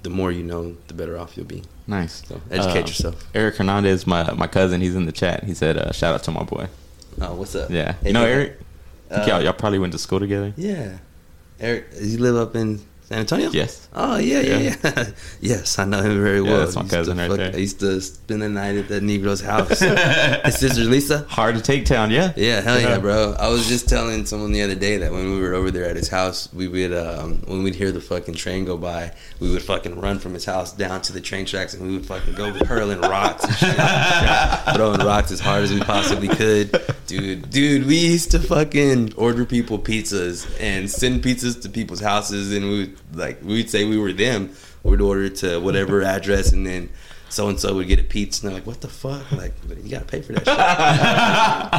the 0.03 0.11
more 0.11 0.31
you 0.31 0.43
know, 0.43 0.77
the 0.89 0.93
better 0.93 1.17
off 1.17 1.35
you'll 1.35 1.47
be. 1.47 1.63
Nice. 1.87 2.23
So 2.27 2.41
educate 2.49 2.83
Uh, 2.83 2.87
yourself. 2.87 3.27
Eric 3.35 3.55
Hernandez, 3.57 4.07
my 4.07 4.31
my 4.33 4.47
cousin, 4.47 4.81
he's 4.81 4.95
in 4.95 5.05
the 5.05 5.11
chat. 5.11 5.43
He 5.43 5.53
said, 5.53 5.77
uh, 5.77 5.91
"Shout 5.91 6.13
out 6.15 6.23
to 6.23 6.31
my 6.31 6.43
boy." 6.43 6.67
Oh, 7.21 7.33
what's 7.35 7.55
up? 7.55 7.69
Yeah, 7.69 7.93
Hey, 8.01 8.07
you 8.07 8.13
know. 8.13 8.25
Eric. 8.25 8.59
Uh, 9.11 9.23
y'all, 9.27 9.41
y'all 9.41 9.53
probably 9.53 9.77
went 9.79 9.93
to 9.93 9.99
school 9.99 10.19
together. 10.19 10.51
Yeah, 10.57 10.97
Eric. 11.59 11.93
He 11.93 12.17
live 12.17 12.35
up 12.35 12.55
in 12.55 12.81
San 13.07 13.19
Antonio? 13.19 13.51
Yes. 13.51 13.87
Oh 13.93 14.17
yeah, 14.17 14.39
yeah, 14.41 14.57
Yeah. 14.57 14.75
yeah. 14.83 15.05
yes, 15.39 15.77
I 15.77 15.85
know 15.85 16.01
him 16.01 16.21
very 16.23 16.41
Yeah, 16.41 16.49
well. 16.51 16.59
that's 16.61 16.75
my 16.75 16.81
I 16.81 16.83
used 16.85 16.91
to 16.91 16.97
cousin 16.97 17.17
right 17.19 17.31
there. 17.37 17.53
I 17.53 17.57
used 17.57 17.79
to 17.81 18.01
spend 18.01 18.41
the 18.41 18.49
night 18.49 18.75
at 18.77 18.87
that 18.87 19.03
Negro's 19.03 19.41
house. 19.51 19.79
His 19.79 20.55
sister 20.57 20.81
Lisa. 20.85 21.19
Hard 21.29 21.53
to 21.55 21.61
take 21.61 21.85
town, 21.85 22.09
yeah. 22.09 22.33
Yeah, 22.35 22.61
hell 22.61 22.79
yeah, 22.81 22.89
Yeah. 22.89 22.97
bro. 22.97 23.35
I 23.39 23.49
was 23.49 23.67
just 23.67 23.87
telling 23.87 24.25
someone 24.25 24.53
the 24.53 24.63
other 24.63 24.73
day 24.73 24.97
that 24.97 25.11
when 25.11 25.29
we 25.35 25.39
were 25.39 25.53
over 25.53 25.69
there 25.69 25.85
at 25.85 25.95
his 25.95 26.09
house, 26.09 26.51
we 26.51 26.67
would 26.67 26.93
um, 26.93 27.43
when 27.45 27.61
we'd 27.61 27.75
hear 27.75 27.91
the 27.91 28.01
fucking 28.01 28.33
train 28.33 28.65
go 28.65 28.75
by, 28.75 29.11
we 29.39 29.51
would 29.51 29.61
fucking 29.61 29.99
run 30.01 30.17
from 30.17 30.33
his 30.33 30.45
house 30.45 30.73
down 30.73 31.01
to 31.03 31.13
the 31.13 31.21
train 31.21 31.45
tracks, 31.45 31.75
and 31.75 31.85
we 31.85 31.93
would 31.97 32.07
fucking 32.07 32.33
go 32.33 32.51
hurling 32.65 33.01
rocks 33.01 33.43
and 33.45 33.55
shit, 33.55 33.75
throwing 34.75 34.99
rocks 34.99 35.31
as 35.31 35.39
hard 35.39 35.61
as 35.63 35.71
we 35.71 35.79
possibly 35.81 36.27
could, 36.27 36.71
dude. 37.05 37.51
Dude, 37.51 37.85
we 37.85 37.97
used 37.97 38.31
to 38.31 38.39
fucking 38.39 39.13
order 39.15 39.45
people 39.45 39.77
pizzas 39.77 40.47
and 40.59 40.89
send 40.89 41.23
pizzas 41.23 41.61
to 41.61 41.69
people's 41.69 41.99
houses, 42.01 42.51
and 42.51 42.65
we 42.65 42.77
would 42.79 42.94
like 43.13 43.41
we'd 43.43 43.69
say 43.69 43.85
we 43.85 43.97
were 43.97 44.13
them. 44.13 44.51
We'd 44.83 45.01
order 45.01 45.29
to 45.29 45.59
whatever 45.59 46.01
address, 46.15 46.51
and 46.51 46.65
then. 46.65 46.89
So 47.27 47.49
and 47.49 47.59
so 47.59 47.73
would 47.75 47.87
get 47.87 47.99
a 47.99 48.03
pizza, 48.03 48.45
and 48.45 48.49
they're 48.53 48.59
like, 48.61 48.67
"What 48.67 48.79
the 48.81 48.87
fuck? 48.87 49.29
Like, 49.31 49.53
you 49.83 49.89
gotta 49.89 50.05
pay 50.05 50.21
for 50.21 50.33
that 50.33 50.45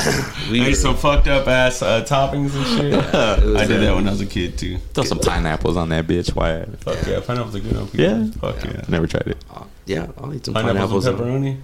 shit." 0.03 0.51
we 0.51 0.61
Ate 0.61 0.69
were- 0.71 0.75
some 0.75 0.97
fucked 0.97 1.29
up 1.29 1.47
ass 1.47 1.81
uh, 1.83 2.05
toppings 2.05 2.55
and 2.55 2.67
shit. 2.67 2.93
it 2.93 3.45
was, 3.47 3.63
I 3.63 3.67
did 3.67 3.77
uh, 3.79 3.81
that 3.85 3.95
when 3.95 4.07
I 4.09 4.11
was 4.11 4.21
a 4.21 4.27
kid 4.27 4.59
too. 4.59 4.77
Throw 4.93 5.05
some 5.05 5.21
pineapples 5.21 5.77
on 5.77 5.89
that 5.91 6.07
bitch. 6.07 6.35
Why? 6.35 6.65
Fuck 6.81 7.07
yeah, 7.07 7.21
pineapples 7.21 7.55
are 7.55 7.61
good 7.61 7.77
on 7.77 7.87
pizza. 7.87 8.03
Yeah. 8.03 8.27
Fuck 8.41 8.65
yeah. 8.65 8.83
Never 8.89 9.07
tried 9.07 9.29
it. 9.29 9.39
Uh, 9.49 9.65
yeah, 9.87 10.09
I'll 10.19 10.35
eat 10.35 10.45
some 10.45 10.53
Pineapples, 10.55 11.07
pineapples. 11.07 11.07
and 11.07 11.47
on- 11.47 11.63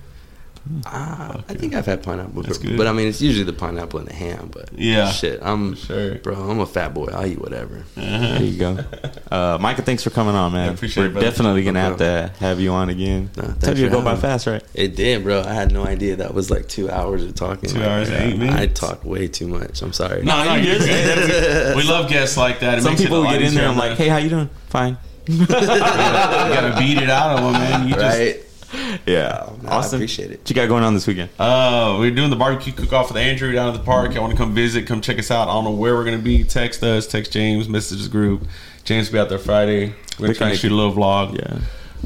pepperoni. 0.69 0.83
Ah, 0.87 1.43
I 1.49 1.55
think 1.55 1.75
I've 1.75 1.87
had 1.87 2.03
pineapple, 2.03 2.43
That's 2.43 2.59
before, 2.59 2.71
good. 2.71 2.79
but 2.79 2.87
I 2.87 2.93
mean 2.93 3.09
it's 3.09 3.21
usually 3.21 3.45
the 3.45 3.53
pineapple 3.53 3.99
and 4.01 4.09
the 4.09 4.15
ham. 4.15 4.51
But 4.53 4.71
Yeah. 4.77 5.11
shit, 5.11 5.41
I'm 5.43 5.75
sure. 5.75 6.17
bro. 6.17 6.35
I'm 6.35 6.61
a 6.61 6.67
fat 6.67 6.95
boy. 6.95 7.07
I'll 7.13 7.27
eat 7.27 7.41
whatever. 7.41 7.85
There 7.97 8.43
you 8.43 8.59
go. 8.59 8.79
Uh, 9.33 9.57
Micah, 9.59 9.81
thanks 9.81 10.03
for 10.03 10.11
coming 10.11 10.35
on, 10.35 10.53
man. 10.53 10.69
I 10.69 10.73
appreciate 10.75 11.05
We're 11.05 11.09
it, 11.09 11.13
brother. 11.15 11.27
definitely 11.31 11.65
gonna 11.65 11.81
have 11.81 11.97
to 11.99 12.31
have 12.39 12.61
you 12.61 12.71
on 12.73 12.91
again. 12.91 13.31
No, 13.35 13.55
Told 13.61 13.79
you 13.79 13.87
to 13.87 13.91
go 13.91 14.03
by 14.03 14.15
me. 14.15 14.21
fast, 14.21 14.47
right? 14.47 14.63
It 14.75 14.95
did, 14.95 15.23
bro. 15.25 15.41
I 15.41 15.55
had 15.55 15.73
no 15.73 15.87
idea 15.87 16.17
that 16.17 16.35
was 16.35 16.51
like 16.51 16.69
two 16.69 16.91
hours 16.91 17.25
of 17.25 17.35
talking. 17.35 17.71
Two 17.71 17.79
Like, 17.79 17.89
hours 17.89 18.11
and 18.11 18.19
eight 18.23 18.35
I 18.35 18.37
minutes. 18.37 18.79
talk 18.79 19.03
way 19.07 19.29
too 19.29 19.49
much. 19.49 19.81
I'm 19.81 19.95
sorry. 19.95 20.23
No, 20.23 20.45
no, 20.45 20.55
you're 20.57 20.79
good. 20.79 21.77
we 21.77 21.83
love 21.85 22.11
guests 22.11 22.37
like 22.37 22.61
that. 22.61 22.77
It 22.77 22.83
Some 22.83 22.93
makes 22.93 23.01
people 23.03 23.25
get 23.25 23.41
in 23.41 23.55
there. 23.55 23.67
I'm 23.69 23.79
like, 23.79 23.97
bro. 23.97 24.05
hey, 24.05 24.09
how 24.09 24.19
you 24.19 24.29
doing? 24.29 24.51
Fine. 24.69 24.99
you 25.27 25.47
gotta 25.47 26.75
beat 26.79 26.99
it 26.99 27.09
out 27.09 27.39
of 27.39 27.43
them, 27.45 27.53
man. 27.55 27.89
You 27.89 27.95
just 27.95 28.19
right? 28.19 28.41
Yeah. 29.07 29.51
No, 29.63 29.69
I 29.71 29.87
appreciate 29.87 30.31
it. 30.31 30.41
What 30.41 30.51
you 30.51 30.57
got 30.57 30.69
going 30.69 30.85
on 30.85 30.95
this 30.95 31.07
weekend? 31.07 31.31
Uh, 31.39 31.97
we're 31.99 32.11
doing 32.11 32.31
the 32.31 32.37
barbecue 32.37 32.73
cook 32.73 32.93
off 32.93 33.09
with 33.09 33.17
Andrew 33.17 33.53
down 33.53 33.69
at 33.69 33.75
the 33.77 33.85
park. 33.85 34.17
I 34.17 34.21
want 34.21 34.33
to 34.33 34.37
come 34.37 34.55
visit, 34.55 34.87
come 34.87 35.01
check 35.01 35.19
us 35.19 35.31
out. 35.31 35.49
I 35.49 35.53
don't 35.53 35.65
know 35.65 35.73
where 35.73 35.95
we're 35.95 36.05
gonna 36.05 36.19
be. 36.19 36.45
Text 36.45 36.83
us, 36.83 37.07
text 37.07 37.33
James, 37.33 37.69
message 37.69 38.03
the 38.03 38.09
group. 38.09 38.47
James 38.85 39.09
will 39.09 39.15
be 39.15 39.19
out 39.21 39.29
there 39.29 39.39
Friday. 39.39 39.95
We're 40.19 40.29
gonna 40.29 40.35
try 40.35 40.51
and 40.51 40.59
shoot 40.59 40.73
a 40.73 40.75
little 40.75 40.93
vlog. 40.93 41.39
Yeah. 41.39 41.61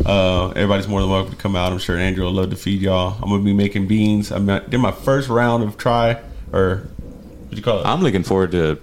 Uh, 0.04 0.48
everybody's 0.50 0.88
more 0.88 1.00
than 1.00 1.10
welcome 1.10 1.32
to 1.32 1.38
come 1.38 1.56
out. 1.56 1.72
I'm 1.72 1.78
sure 1.78 1.96
Andrew 1.96 2.24
will 2.24 2.32
love 2.32 2.50
to 2.50 2.56
feed 2.56 2.80
y'all. 2.82 3.16
I'm 3.22 3.30
gonna 3.30 3.42
be 3.42 3.54
making 3.54 3.86
beans. 3.86 4.30
I 4.32 4.38
did 4.60 4.78
my 4.78 4.92
first 4.92 5.28
round 5.28 5.62
of 5.64 5.76
try 5.78 6.20
or 6.52 6.88
what 7.46 7.50
do 7.50 7.56
you 7.56 7.62
call 7.62 7.80
it? 7.80 7.86
I'm 7.86 8.02
looking 8.02 8.22
forward 8.22 8.50
to 8.52 8.78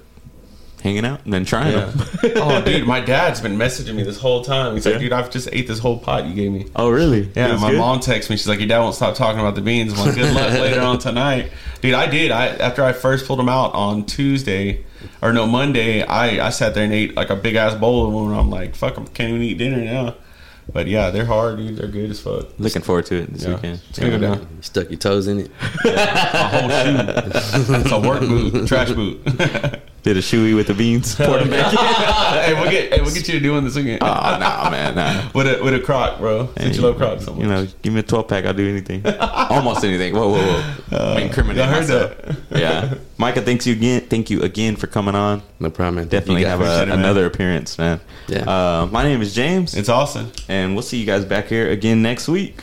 hanging 0.84 1.06
out 1.06 1.24
and 1.24 1.34
then 1.34 1.46
trying 1.46 1.72
Yeah. 1.72 1.86
them. 1.86 2.08
oh, 2.36 2.62
dude, 2.62 2.86
my 2.86 3.00
dad's 3.00 3.40
been 3.42 3.58
messaging 3.58 3.96
me 3.96 4.04
this 4.04 4.20
whole 4.20 4.44
time. 4.44 4.74
He's 4.76 4.86
like, 4.86 5.00
dude, 5.00 5.14
I've 5.14 5.32
just 5.32 5.50
ate 5.52 5.66
this 5.68 5.80
whole 5.80 5.98
pot 5.98 6.26
you 6.28 6.34
gave 6.36 6.52
me. 6.52 6.68
oh, 6.76 6.90
really? 6.90 7.32
Yeah, 7.36 7.56
my 7.56 7.72
good? 7.72 7.80
mom 7.80 8.02
texts 8.02 8.30
me. 8.30 8.36
She's 8.36 8.48
like, 8.48 8.60
"Your 8.60 8.68
dad 8.68 8.80
won't 8.80 8.94
stop 8.96 9.16
talking 9.16 9.40
about 9.40 9.56
the 9.56 9.62
beans." 9.62 9.94
I'm 9.94 10.06
like, 10.06 10.16
"Good 10.16 10.34
luck 10.36 10.52
later 10.60 10.82
on 10.82 11.00
tonight, 11.00 11.52
dude." 11.82 11.94
I 11.96 12.06
did. 12.08 12.32
I 12.32 12.48
after 12.48 12.84
I 12.84 12.92
first 12.94 13.26
pulled 13.26 13.40
them 13.40 13.50
out 13.50 13.74
on 13.74 14.06
Tuesday, 14.06 14.84
or 15.22 15.32
no 15.34 15.48
Monday, 15.48 16.04
I 16.04 16.48
I 16.48 16.50
sat 16.50 16.74
there 16.76 16.84
and 16.84 16.94
ate 16.94 17.16
like 17.16 17.30
a 17.30 17.36
big 17.36 17.56
ass 17.56 17.74
bowl 17.76 18.06
of 18.06 18.14
them. 18.14 18.32
And 18.32 18.40
I'm 18.40 18.50
like, 18.50 18.76
"Fuck, 18.76 18.98
I 19.00 19.04
can't 19.06 19.30
even 19.30 19.42
eat 19.42 19.58
dinner 19.58 19.82
now." 19.84 20.16
But 20.72 20.88
yeah, 20.88 21.10
they're 21.12 21.26
hard, 21.26 21.58
dude. 21.58 21.76
They're 21.78 21.88
good 21.90 22.10
as 22.10 22.20
fuck. 22.22 22.48
Looking 22.58 22.82
forward 22.82 23.06
to 23.08 23.16
it 23.22 23.34
this 23.34 23.44
Yeah. 23.44 23.56
weekend. 23.56 23.82
It's 23.90 24.00
gonna 24.00 24.12
go 24.12 24.18
down. 24.20 24.40
You 24.56 24.62
stuck 24.62 24.90
your 24.90 25.00
toes 25.00 25.28
in 25.28 25.40
it. 25.40 25.52
A 25.86 26.48
whole 26.50 26.70
shoe. 26.70 27.74
it's 27.76 27.92
a 27.92 28.00
work 28.00 28.22
boot, 28.22 28.68
trash 28.68 28.92
boot. 28.92 29.20
Did 30.04 30.18
a 30.18 30.20
shoey 30.20 30.54
with 30.54 30.68
the 30.68 30.74
beans. 30.74 31.16
Poured 31.16 31.42
them 31.42 31.50
back 31.50 31.72
in. 31.72 31.78
hey, 31.80 32.54
we'll 32.54 32.70
get 32.70 32.94
hey, 32.94 33.02
we'll 33.02 33.14
get 33.14 33.26
you 33.28 33.36
to 33.36 33.40
do 33.40 33.54
one 33.54 33.64
this 33.64 33.76
weekend. 33.76 34.00
Oh 34.04 34.06
no, 34.06 34.70
man, 34.70 34.96
nah. 34.96 35.30
with 35.34 35.48
a 35.48 35.64
with 35.64 35.74
a 35.74 35.80
croc, 35.80 36.20
bro. 36.20 36.50
Since 36.58 36.76
you 36.76 36.82
love 36.84 36.98
crocs 36.98 37.24
so 37.24 37.32
much. 37.32 37.42
You 37.42 37.48
know, 37.48 37.66
give 37.82 37.94
me 37.94 38.02
a 38.02 38.04
12 38.04 38.28
pack, 38.28 38.46
I'll 38.46 38.54
do 38.54 38.68
anything. 38.68 39.02
Almost 39.20 39.86
anything. 39.86 40.14
Whoa, 40.14 40.30
whoa, 40.32 40.62
whoa. 40.92 40.98
Uh, 40.98 41.20
incriminate 41.22 41.64
I 41.64 41.68
heard 41.68 41.80
myself. 41.82 42.18
that. 42.50 42.60
Yeah. 42.60 42.94
Micah, 43.18 43.42
thanks 43.42 43.66
you 43.66 43.74
again. 43.74 44.02
Thank 44.02 44.30
you 44.30 44.42
again 44.42 44.76
for 44.76 44.88
coming 44.88 45.16
on. 45.16 45.42
No 45.62 45.70
problem. 45.70 45.96
man. 45.96 46.08
Definitely 46.10 46.44
have 46.44 46.60
a, 46.60 46.82
it, 46.82 46.90
another 46.90 47.26
appearance, 47.26 47.78
man. 47.78 48.02
Yeah. 48.28 48.42
Uh, 48.50 48.88
my 48.92 49.04
name 49.04 49.22
is 49.22 49.34
James, 49.34 49.74
It's 49.74 49.88
awesome. 49.88 50.34
and 50.50 50.74
we'll 50.74 50.84
see 50.84 50.98
you 51.00 51.06
guys 51.06 51.24
back 51.24 51.48
here 51.48 51.70
again 51.72 52.02
next 52.02 52.28
week. 52.28 52.60